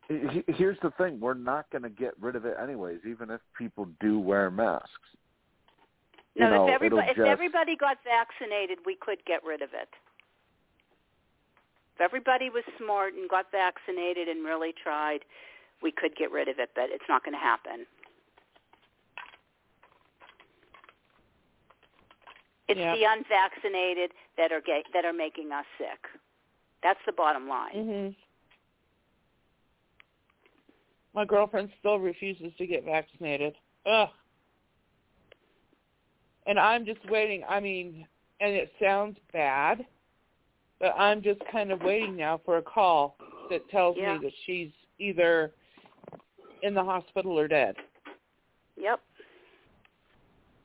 He- 0.08 0.44
Here's 0.54 0.78
the 0.82 0.92
thing: 0.92 1.20
we're 1.20 1.34
not 1.34 1.70
going 1.72 1.82
to 1.84 1.90
get 1.90 2.14
rid 2.20 2.36
of 2.36 2.46
it 2.46 2.56
anyways, 2.62 3.00
even 3.08 3.30
if 3.32 3.42
people 3.58 3.88
do 4.00 4.20
wear 4.20 4.52
masks. 4.52 4.90
No, 6.36 6.46
you 6.48 6.54
know, 6.54 6.68
if 6.68 6.74
everybody 6.76 7.02
it'll 7.02 7.12
if 7.12 7.18
just, 7.18 7.28
everybody 7.28 7.76
got 7.76 7.98
vaccinated, 8.04 8.80
we 8.86 8.96
could 8.96 9.24
get 9.26 9.44
rid 9.44 9.62
of 9.62 9.70
it. 9.74 9.90
If 11.96 12.02
everybody 12.02 12.50
was 12.50 12.64
smart 12.78 13.14
and 13.14 13.30
got 13.30 13.46
vaccinated 13.52 14.28
and 14.28 14.44
really 14.46 14.74
tried, 14.74 15.20
we 15.82 15.92
could 15.92 16.16
get 16.16 16.30
rid 16.32 16.50
of 16.50 16.60
it, 16.60 16.72
but 16.76 16.90
it's 16.92 17.06
not 17.08 17.24
going 17.24 17.34
to 17.34 17.40
happen. 17.40 17.86
It's 22.68 22.80
Yeah. 22.80 22.96
the 22.96 23.04
unvaccinated 23.04 24.12
that 24.38 24.52
are 24.52 24.62
ga- 24.62 24.84
that 24.94 25.06
are 25.06 25.14
making 25.14 25.52
us 25.52 25.66
sick. 25.78 26.08
That's 26.82 27.04
the 27.06 27.12
bottom 27.12 27.48
line. 27.48 27.74
Mhm. 27.74 28.16
My 31.14 31.26
girlfriend 31.26 31.72
still 31.80 32.00
refuses 32.00 32.54
to 32.58 32.68
get 32.68 32.84
vaccinated. 32.84 33.58
Ugh. 33.86 34.10
And 36.46 36.60
I'm 36.60 36.86
just 36.86 37.04
waiting. 37.06 37.44
I 37.46 37.60
mean, 37.60 38.08
and 38.40 38.54
it 38.54 38.74
sounds 38.80 39.18
bad, 39.32 39.86
but 40.80 40.94
I'm 40.98 41.22
just 41.22 41.40
kind 41.46 41.72
of 41.72 41.82
waiting 41.84 42.16
now 42.16 42.38
for 42.40 42.58
a 42.58 42.62
call 42.62 43.18
that 43.50 43.68
tells 43.70 43.96
Yeah. 43.98 44.18
me 44.18 44.20
that 44.26 44.34
she's 44.46 44.72
either 45.00 45.54
in 46.62 46.74
the 46.74 46.84
hospital 46.84 47.38
or 47.40 47.48
dead. 47.48 47.78
Yep, 48.76 49.02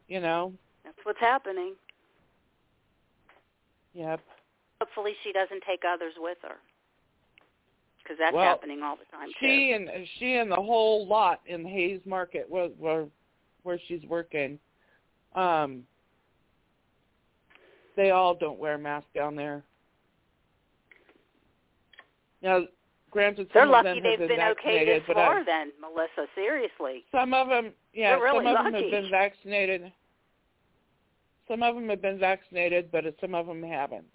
You 0.09 0.20
know? 0.20 0.53
that's 0.83 0.99
what's 1.05 1.20
happening. 1.20 1.77
Yep. 3.94 4.20
Hopefully, 4.81 5.12
she 5.23 5.33
doesn't 5.33 5.62
take 5.67 5.83
others 5.86 6.15
with 6.19 6.39
her, 6.43 6.57
because 8.02 8.17
that's 8.19 8.35
Well, 8.35 8.44
happening 8.44 8.83
all 8.83 8.97
the 8.97 9.05
time 9.15 9.28
too. 9.28 9.47
She 9.47 9.73
and 9.73 9.91
she 10.19 10.36
and 10.36 10.51
the 10.51 10.57
whole 10.57 11.07
lot 11.07 11.41
in 11.47 11.65
Hayes 11.65 12.01
Market 12.07 12.47
where 12.49 12.69
where, 12.69 13.07
where 13.62 13.78
she's 13.89 14.05
working, 14.07 14.59
um, 15.35 15.85
they 17.97 18.10
all 18.10 18.35
don't 18.35 18.59
wear 18.59 18.78
masks 18.78 19.10
down 19.15 19.36
there. 19.36 19.62
Now, 22.43 22.62
granted, 23.10 23.51
They're 23.52 23.65
some 23.65 23.73
lucky 23.73 23.89
of 23.89 23.94
them 23.97 24.02
they've 24.02 24.19
have 24.19 24.28
been, 24.28 24.39
been 24.39 24.47
okay 24.47 24.78
vaccinated, 24.78 25.02
this 25.02 25.07
but 25.09 25.17
far, 25.17 25.39
I, 25.41 25.44
then, 25.44 25.73
Melissa. 25.78 26.27
Seriously. 26.35 27.05
some 27.12 27.35
of 27.35 27.49
them, 27.49 27.73
yeah, 27.93 28.15
really 28.15 28.47
some 28.47 28.57
of 28.57 28.73
them 28.73 28.83
have 28.83 28.91
been 28.91 29.10
vaccinated. 29.10 29.93
Some 31.51 31.65
of 31.65 31.75
them 31.75 31.89
have 31.89 32.01
been 32.01 32.20
vaccinated, 32.20 32.93
but 32.93 33.03
some 33.20 33.35
of 33.35 33.49
them 33.49 33.61
haven't. 33.61 34.15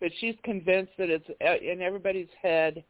But 0.00 0.10
she's 0.20 0.34
convinced 0.44 0.92
that 0.98 1.08
it's 1.08 1.24
uh, 1.42 1.56
in 1.62 1.80
everybody's 1.80 2.28
head 2.42 2.84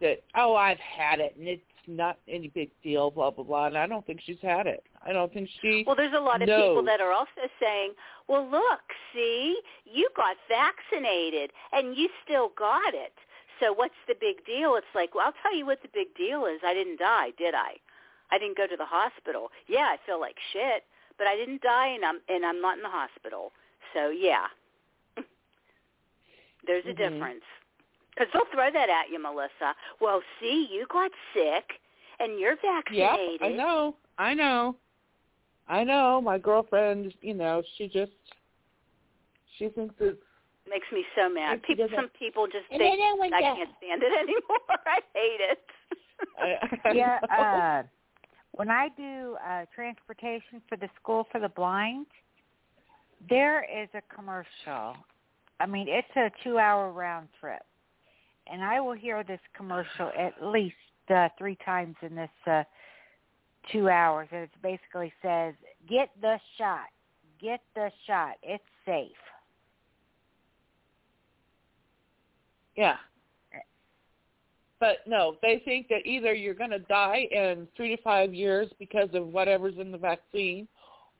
that 0.00 0.22
oh 0.36 0.54
I've 0.54 0.78
had 0.78 1.18
it 1.18 1.34
and 1.36 1.48
it's 1.48 1.62
not 1.88 2.18
any 2.28 2.48
big 2.48 2.70
deal, 2.84 3.10
blah 3.10 3.32
blah 3.32 3.42
blah. 3.42 3.66
And 3.66 3.76
I 3.76 3.88
don't 3.88 4.06
think 4.06 4.20
she's 4.24 4.40
had 4.42 4.68
it. 4.68 4.84
I 5.04 5.12
don't 5.12 5.32
think 5.32 5.48
she. 5.60 5.82
Well, 5.84 5.96
there's 5.96 6.14
a 6.16 6.20
lot 6.20 6.40
of 6.40 6.46
people 6.46 6.84
that 6.84 7.00
are 7.00 7.12
also 7.12 7.48
saying, 7.60 7.92
"Well, 8.28 8.48
look, 8.48 8.80
see, 9.12 9.58
you 9.84 10.08
got 10.16 10.36
vaccinated 10.48 11.50
and 11.72 11.96
you 11.96 12.08
still 12.24 12.52
got 12.56 12.94
it. 12.94 13.14
So 13.58 13.72
what's 13.72 13.94
the 14.06 14.14
big 14.20 14.44
deal?" 14.46 14.76
It's 14.76 14.86
like, 14.94 15.16
"Well, 15.16 15.26
I'll 15.26 15.42
tell 15.42 15.56
you 15.56 15.66
what 15.66 15.82
the 15.82 15.90
big 15.92 16.14
deal 16.14 16.46
is. 16.46 16.60
I 16.64 16.74
didn't 16.74 17.00
die, 17.00 17.30
did 17.36 17.54
I? 17.56 17.74
I 18.32 18.38
didn't 18.38 18.56
go 18.56 18.66
to 18.66 18.76
the 18.76 18.86
hospital. 18.86 19.50
Yeah, 19.68 19.86
I 19.92 19.98
feel 20.06 20.18
like 20.20 20.36
shit, 20.52 20.84
but 21.18 21.26
I 21.26 21.36
didn't 21.36 21.62
die, 21.62 21.88
and 21.88 22.04
I'm 22.04 22.20
and 22.28 22.44
I'm 22.44 22.60
not 22.60 22.76
in 22.78 22.82
the 22.82 22.88
hospital. 22.88 23.52
So 23.94 24.08
yeah, 24.10 24.46
there's 26.66 26.84
a 26.88 26.94
Mhm. 26.94 26.96
difference." 26.96 27.44
Because 28.14 28.28
they'll 28.34 28.44
throw 28.52 28.70
that 28.70 28.90
at 28.90 29.08
you, 29.10 29.18
Melissa. 29.22 29.74
Well, 30.00 30.22
see, 30.38 30.68
you 30.70 30.86
got 30.92 31.10
sick, 31.32 31.80
and 32.20 32.38
you're 32.38 32.56
Yep, 32.56 32.70
vaccinated. 32.92 33.40
I 33.40 33.48
know, 33.56 33.96
I 34.18 34.34
know, 34.34 34.76
I 35.68 35.84
know. 35.84 36.20
My 36.20 36.38
girlfriend, 36.38 37.14
you 37.22 37.34
know, 37.34 37.62
she 37.76 37.88
just 37.88 38.12
she 39.58 39.68
thinks 39.70 39.94
it 40.00 40.18
makes 40.68 40.86
me 40.92 41.04
so 41.16 41.28
mad. 41.28 41.62
People, 41.62 41.88
some 41.96 42.08
people 42.18 42.46
just 42.46 42.68
And 42.70 42.80
think 42.80 43.00
I 43.00 43.36
I 43.36 43.42
can't 43.42 43.70
stand 43.78 44.02
it 44.02 44.12
anymore. 44.22 44.78
I 44.86 45.00
hate 45.14 45.40
it. 45.40 45.58
I, 46.38 46.88
I 46.88 46.92
yeah, 46.92 47.18
know. 47.22 47.42
uh 47.42 47.82
when 48.52 48.70
I 48.70 48.88
do 48.96 49.36
uh 49.46 49.64
transportation 49.74 50.62
for 50.68 50.76
the 50.76 50.88
school 51.00 51.26
for 51.32 51.40
the 51.40 51.48
blind, 51.48 52.06
there 53.28 53.64
is 53.64 53.88
a 53.94 54.14
commercial. 54.14 54.96
I 55.60 55.66
mean, 55.66 55.86
it's 55.88 56.08
a 56.16 56.30
two-hour 56.42 56.90
round 56.90 57.28
trip, 57.40 57.62
and 58.50 58.62
I 58.62 58.80
will 58.80 58.94
hear 58.94 59.22
this 59.22 59.40
commercial 59.56 60.10
at 60.18 60.34
least 60.42 60.74
uh, 61.08 61.28
three 61.38 61.56
times 61.64 61.96
in 62.02 62.14
this 62.14 62.30
uh, 62.46 62.64
two 63.70 63.88
hours, 63.88 64.28
and 64.32 64.42
it 64.42 64.50
basically 64.62 65.12
says, 65.22 65.54
"Get 65.88 66.10
the 66.20 66.38
shot, 66.58 66.88
get 67.40 67.60
the 67.74 67.90
shot. 68.06 68.34
It's 68.42 68.64
safe." 68.84 69.10
Yeah. 72.76 72.96
But 74.82 75.06
no, 75.06 75.36
they 75.42 75.62
think 75.64 75.86
that 75.90 76.04
either 76.04 76.34
you're 76.34 76.54
going 76.58 76.70
to 76.74 76.80
die 76.80 77.28
in 77.30 77.68
three 77.76 77.94
to 77.94 78.02
five 78.02 78.34
years 78.34 78.66
because 78.80 79.08
of 79.14 79.28
whatever's 79.28 79.78
in 79.78 79.92
the 79.92 79.98
vaccine, 79.98 80.66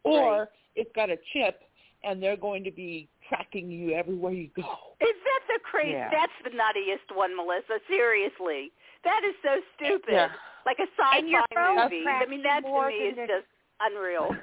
or 0.02 0.40
Right. 0.40 0.48
it's 0.74 0.90
got 0.96 1.10
a 1.10 1.16
chip 1.32 1.60
and 2.02 2.20
they're 2.20 2.36
going 2.36 2.64
to 2.64 2.72
be 2.72 3.06
tracking 3.28 3.70
you 3.70 3.94
everywhere 3.94 4.32
you 4.32 4.48
go. 4.56 4.66
Is 5.00 5.14
that 5.22 5.42
the 5.46 5.60
crazy? 5.62 5.92
Yeah. 5.92 6.10
That's 6.10 6.32
the 6.42 6.50
nuttiest 6.50 7.16
one, 7.16 7.36
Melissa. 7.36 7.78
Seriously, 7.86 8.72
that 9.04 9.20
is 9.22 9.34
so 9.44 9.60
stupid. 9.76 10.10
Yeah. 10.10 10.28
Like 10.66 10.78
a 10.80 10.88
And 11.14 11.28
your 11.28 11.42
sci-fi 11.52 11.54
phone 11.54 11.84
movie. 11.84 12.04
I 12.04 12.26
mean, 12.26 12.42
that 12.42 12.62
to 12.66 12.86
me 12.88 12.94
is 12.94 13.16
just 13.30 13.46
unreal. 13.78 14.34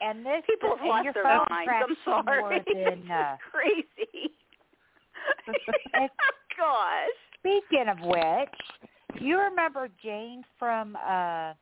And 0.00 0.24
this 0.24 0.40
People 0.48 0.70
have 0.70 0.80
and 0.80 0.88
lost 0.88 1.04
your 1.04 1.12
their 1.12 1.24
phone 1.24 1.44
minds. 1.50 1.70
I'm 1.86 1.96
sorry. 2.06 2.40
more 2.40 2.58
than 2.64 3.10
uh, 3.12 3.36
crazy. 3.52 4.32
It's- 5.48 6.10
Gosh. 6.56 7.20
Speaking 7.42 7.88
of 7.88 7.98
which, 8.00 9.20
you 9.20 9.36
remember 9.38 9.88
Jane 10.02 10.44
from 10.58 10.96
uh 11.04 11.54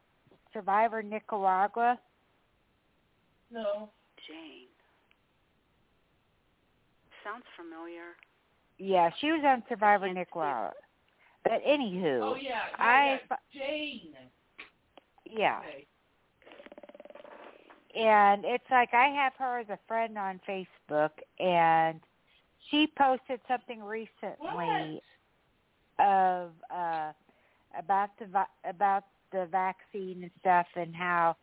Survivor 0.53 1.03
Nicaragua? 1.03 1.99
No. 3.51 3.89
Jane. 4.29 4.67
Sounds 7.25 7.45
familiar. 7.57 8.17
Yeah, 8.79 9.11
she 9.21 9.31
was 9.31 9.43
on 9.45 9.63
Survivor 9.69 10.13
Nicaragua. 10.13 10.73
But 11.45 11.65
anywho, 11.67 12.21
Oh 12.23 12.37
yeah. 12.41 12.61
I 12.79 13.21
Jane. 13.53 14.13
yeah, 15.25 15.61
Okay. 15.61 15.87
and 17.99 18.45
it's 18.45 18.65
like 18.71 18.93
I 18.93 19.07
have 19.09 19.33
her 19.39 19.59
as 19.61 19.69
a 19.71 19.79
friend 19.89 20.19
on 20.19 20.41
Facebook, 20.49 21.11
and 21.39 22.01
she 22.71 22.87
posted 22.99 23.41
something 23.49 23.83
recently 23.83 25.01
of 26.01 26.51
uh 26.75 27.13
about 27.79 28.11
the 28.19 28.27
about 28.69 29.05
the 29.33 29.47
vaccine 29.51 30.23
and 30.23 30.31
stuff, 30.41 30.67
and 30.77 30.95
how 30.95 31.35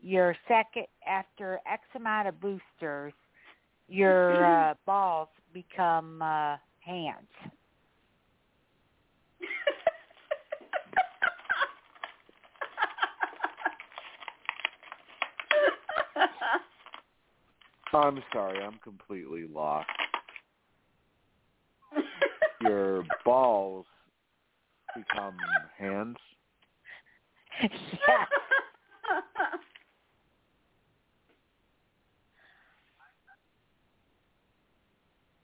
your 0.00 0.36
second 0.48 0.86
after 1.06 1.60
X 1.70 1.82
amount 1.94 2.28
of 2.28 2.40
boosters, 2.40 3.12
your 3.88 4.44
uh, 4.44 4.74
balls 4.84 5.28
become 5.52 6.22
uh, 6.22 6.56
hands. 6.80 7.28
I'm 17.94 18.22
sorry, 18.32 18.58
I'm 18.62 18.78
completely 18.82 19.44
lost. 19.52 19.86
Your 22.62 23.04
balls 23.24 23.86
become 24.94 25.36
hands. 25.78 26.16
yeah. 27.62 28.24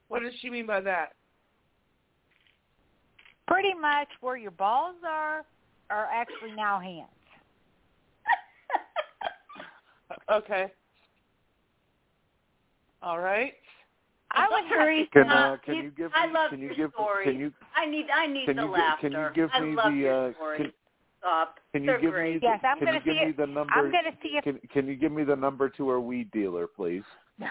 What 0.08 0.22
does 0.22 0.32
she 0.40 0.48
mean 0.50 0.66
by 0.66 0.80
that? 0.80 1.12
Pretty 3.46 3.74
much 3.74 4.08
where 4.20 4.36
your 4.36 4.50
balls 4.50 4.96
are 5.06 5.44
are 5.90 6.08
actually 6.12 6.52
now 6.56 6.80
hands. 6.80 7.08
Okay. 10.30 10.66
All 13.02 13.18
right. 13.18 13.54
I 14.32 14.48
would 14.50 14.64
have 14.68 14.78
Teresa, 14.78 15.08
Can 15.12 15.30
uh, 15.30 15.56
can 15.64 15.74
you- 15.76 15.82
you 15.84 15.90
give 15.90 16.12
I 16.14 16.26
me 16.26 16.32
love 16.34 16.50
can 16.50 16.60
you 16.60 16.66
your 16.68 16.76
give 16.76 16.90
stories. 16.94 17.24
can 17.26 17.38
you 17.40 17.52
I 17.74 17.86
need 17.86 18.06
I 18.12 18.26
need 18.26 18.44
can 18.46 18.56
the 18.56 18.62
you 18.62 18.68
laughter. 18.70 19.08
can 19.08 19.12
you 19.20 19.30
give 19.34 19.50
I 19.54 19.60
me 19.60 19.74
love 19.74 19.92
the 19.92 19.98
your 19.98 20.28
uh 20.28 20.32
stories. 20.34 20.60
can, 20.62 20.72
Stop. 21.20 21.58
can 21.72 21.82
you 21.84 21.90
They're 21.90 22.00
give 22.00 22.12
great. 22.12 22.34
me 22.34 22.40
Yes, 22.42 22.60
I'm 22.64 22.78
gonna 22.84 23.00
see 23.04 23.10
me 23.10 23.30
it. 23.30 23.36
the 23.36 23.46
number 23.46 23.72
I'm 23.74 23.90
gonna 23.92 24.12
see 24.22 24.36
if 24.36 24.44
can 24.44 24.58
can 24.72 24.86
you 24.86 24.96
give 24.96 25.12
me 25.12 25.24
the 25.24 25.36
number 25.36 25.68
to 25.70 25.88
our 25.88 26.00
weed 26.00 26.30
dealer 26.30 26.66
please? 26.66 27.04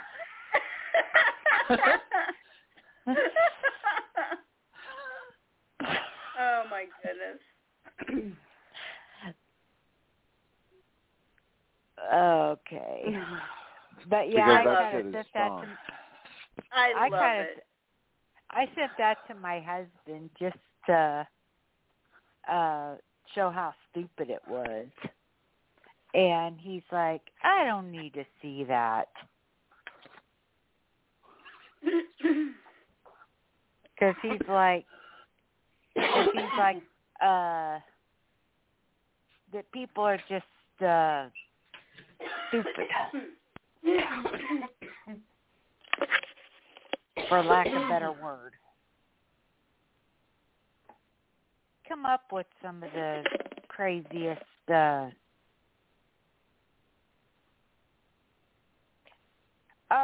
oh 6.40 6.64
my 6.70 6.86
goodness. 7.04 7.40
Okay. 12.14 13.18
But 14.10 14.30
yeah, 14.32 14.46
Because 14.46 14.60
I 14.60 14.64
that 14.64 14.92
kind 14.92 14.94
shit 14.94 15.06
of 15.08 15.16
is 15.16 15.26
that 15.34 15.50
fun. 15.50 15.78
I, 16.72 16.94
I 16.98 17.10
love 17.10 17.20
kind 17.20 17.42
of 17.42 17.48
it. 17.48 17.64
I 18.52 18.66
sent 18.76 18.92
that 18.98 19.18
to 19.28 19.36
my 19.36 19.60
husband 19.60 20.30
just 20.40 20.58
to 20.88 21.28
uh 22.52 22.96
show 23.36 23.50
how 23.50 23.74
stupid 23.92 24.30
it 24.30 24.42
was. 24.48 24.88
And 26.14 26.58
he's 26.60 26.84
like, 26.92 27.22
I 27.44 27.66
don't 27.66 27.92
need 27.92 28.14
to 28.14 28.24
see 28.42 28.64
that. 28.66 29.08
Because 34.00 34.16
he's 34.22 34.48
like, 34.48 34.86
cause 35.96 36.28
he's 36.32 36.44
like, 36.60 36.78
uh, 37.20 37.80
that 39.52 39.72
people 39.74 40.04
are 40.04 40.20
just 40.30 40.46
uh 40.86 41.30
stupid, 42.50 42.88
for 47.28 47.44
lack 47.44 47.68
of 47.68 47.74
a 47.74 47.90
better 47.90 48.12
word. 48.24 48.54
Come 51.88 52.06
up 52.06 52.24
with 52.32 52.48
some 52.62 52.84
of 52.84 52.92
the 52.94 53.24
craziest. 53.68 54.42
uh 54.70 55.10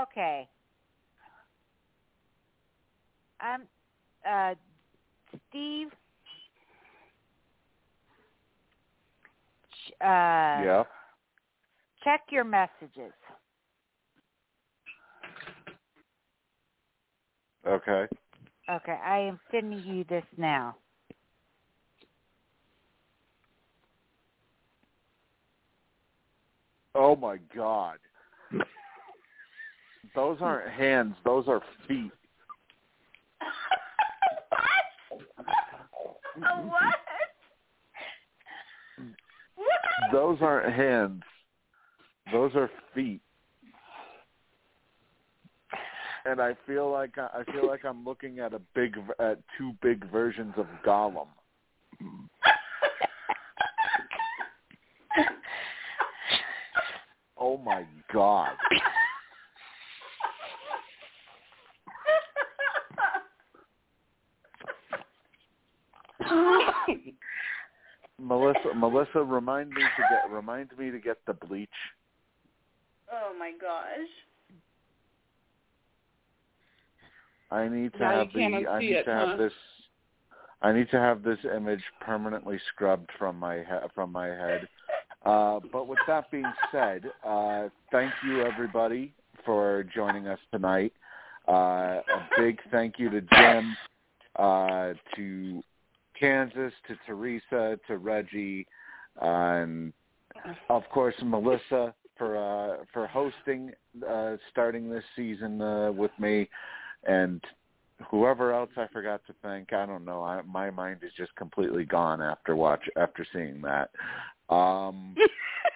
Okay. 0.03 0.47
I'm 3.41 3.63
uh 4.29 4.55
Steve 5.49 5.87
uh 9.99 10.63
yeah. 10.63 10.83
check 12.03 12.21
your 12.31 12.45
messages. 12.45 13.11
Okay. 17.67 18.07
Okay, 18.69 18.97
I 19.05 19.19
am 19.19 19.39
sending 19.51 19.83
you 19.83 20.03
this 20.09 20.23
now. 20.37 20.75
Oh 26.95 27.15
my 27.15 27.37
god. 27.55 27.97
Those 30.15 30.37
aren't 30.41 30.69
hands, 30.71 31.15
those 31.25 31.45
are 31.47 31.61
feet. 31.87 32.11
A 36.37 36.61
what? 36.61 36.95
What? 39.55 40.11
Those 40.11 40.37
aren't 40.41 40.73
hands. 40.73 41.23
Those 42.31 42.51
are 42.55 42.69
feet. 42.95 43.21
And 46.25 46.41
I 46.41 46.55
feel 46.65 46.89
like 46.91 47.17
I 47.17 47.41
I 47.41 47.51
feel 47.51 47.67
like 47.67 47.83
I'm 47.85 48.05
looking 48.05 48.39
at 48.39 48.53
a 48.53 48.61
big 48.73 48.95
v- 48.95 49.13
at 49.19 49.39
two 49.57 49.73
big 49.81 50.09
versions 50.11 50.53
of 50.57 50.67
Gollum. 50.85 51.27
Oh 57.45 57.57
my 57.57 57.83
god. 58.13 58.51
Melissa 68.19 68.73
Melissa 68.75 69.19
remind 69.23 69.69
me 69.71 69.81
to 69.81 70.03
get 70.09 70.31
remind 70.33 70.71
me 70.77 70.89
to 70.91 70.99
get 70.99 71.17
the 71.27 71.33
bleach. 71.33 71.69
oh 73.11 73.33
my 73.37 73.51
gosh. 73.59 74.07
I 77.53 77.67
need 77.67 77.93
to 77.93 77.99
Now 77.99 78.25
have 78.25 78.33
the 78.33 78.43
I 78.67 78.79
need 78.79 78.91
it, 78.91 79.03
to 79.03 79.11
have 79.11 79.27
huh? 79.29 79.37
this 79.37 79.53
I 80.61 80.71
need 80.71 80.89
to 80.91 80.99
have 80.99 81.23
this 81.23 81.39
image 81.55 81.83
permanently 82.01 82.59
scrubbed 82.69 83.09
from 83.19 83.37
my 83.37 83.57
he- 83.59 83.87
from 83.93 84.11
my 84.11 84.27
head. 84.27 84.67
Uh, 85.25 85.59
but 85.71 85.87
with 85.87 85.99
that 86.07 86.29
being 86.31 86.51
said, 86.71 87.03
uh, 87.23 87.69
thank 87.91 88.11
you 88.25 88.43
everybody 88.43 89.13
for 89.45 89.85
joining 89.93 90.27
us 90.27 90.39
tonight. 90.51 90.93
Uh, 91.47 91.51
a 91.51 92.03
big 92.37 92.59
thank 92.71 92.97
you 92.97 93.09
to 93.09 93.21
Jim, 93.21 93.75
uh, 94.37 94.93
to 95.15 95.63
Kansas, 96.19 96.73
to 96.87 96.95
Teresa, 97.05 97.79
to 97.87 97.97
Reggie, 97.97 98.65
uh, 99.21 99.25
and 99.25 99.93
of 100.69 100.83
course 100.89 101.15
Melissa 101.21 101.93
for 102.17 102.37
uh, 102.37 102.77
for 102.93 103.05
hosting, 103.07 103.71
uh, 104.09 104.37
starting 104.49 104.89
this 104.89 105.03
season 105.15 105.61
uh, 105.61 105.91
with 105.91 106.11
me, 106.19 106.49
and 107.07 107.41
whoever 108.09 108.53
else 108.53 108.69
I 108.77 108.87
forgot 108.91 109.21
to 109.27 109.33
thank. 109.41 109.73
I 109.73 109.85
don't 109.85 110.05
know. 110.05 110.23
I, 110.23 110.41
my 110.43 110.69
mind 110.69 110.99
is 111.03 111.11
just 111.17 111.35
completely 111.35 111.85
gone 111.85 112.21
after 112.21 112.55
watch 112.55 112.83
after 112.97 113.25
seeing 113.33 113.61
that. 113.61 113.89
Um, 114.53 115.15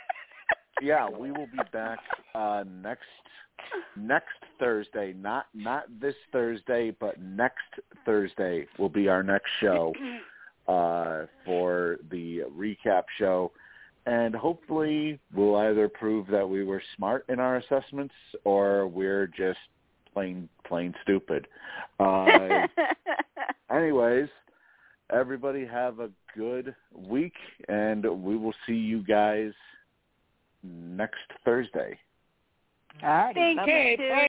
yeah, 0.82 1.10
we 1.10 1.32
will 1.32 1.48
be 1.48 1.60
back 1.72 2.00
uh, 2.36 2.64
next 2.82 3.04
next 3.96 4.36
Thursday. 4.60 5.14
Not 5.14 5.48
not 5.54 5.86
this 6.00 6.16
Thursday, 6.32 6.96
but 7.00 7.20
next 7.22 7.64
Thursday 8.06 8.68
will 8.78 8.90
be 8.90 9.08
our 9.08 9.24
next 9.24 9.50
show 9.60 9.94
uh, 10.68 11.26
for 11.46 11.98
the 12.12 12.44
recap 12.56 13.04
show. 13.18 13.52
And 14.06 14.34
hopefully 14.34 15.20
we'll 15.36 15.58
either 15.58 15.90
prove 15.90 16.28
that 16.28 16.48
we 16.48 16.64
were 16.64 16.82
smart 16.96 17.26
in 17.28 17.42
our 17.42 17.58
assessments 17.58 18.14
or 18.46 18.88
we're 18.88 19.28
just 19.28 19.60
plain 20.18 20.50
plain 20.66 20.94
stupid. 21.04 21.48
Uh, 22.00 22.68
anyways, 23.72 24.30
everybody 25.12 25.66
have 25.66 26.00
a 26.00 26.10
good 26.36 26.76
week, 26.94 27.34
and 27.70 28.06
we 28.24 28.38
will 28.38 28.54
see 28.68 28.76
you 28.76 29.04
guys 29.04 29.52
next 30.64 31.26
Thursday. 31.44 31.98
All 33.02 33.10
right. 33.10 33.34
Thank 33.34 33.60
Okay, 33.62 33.96
you. 34.00 34.10
bye. 34.10 34.28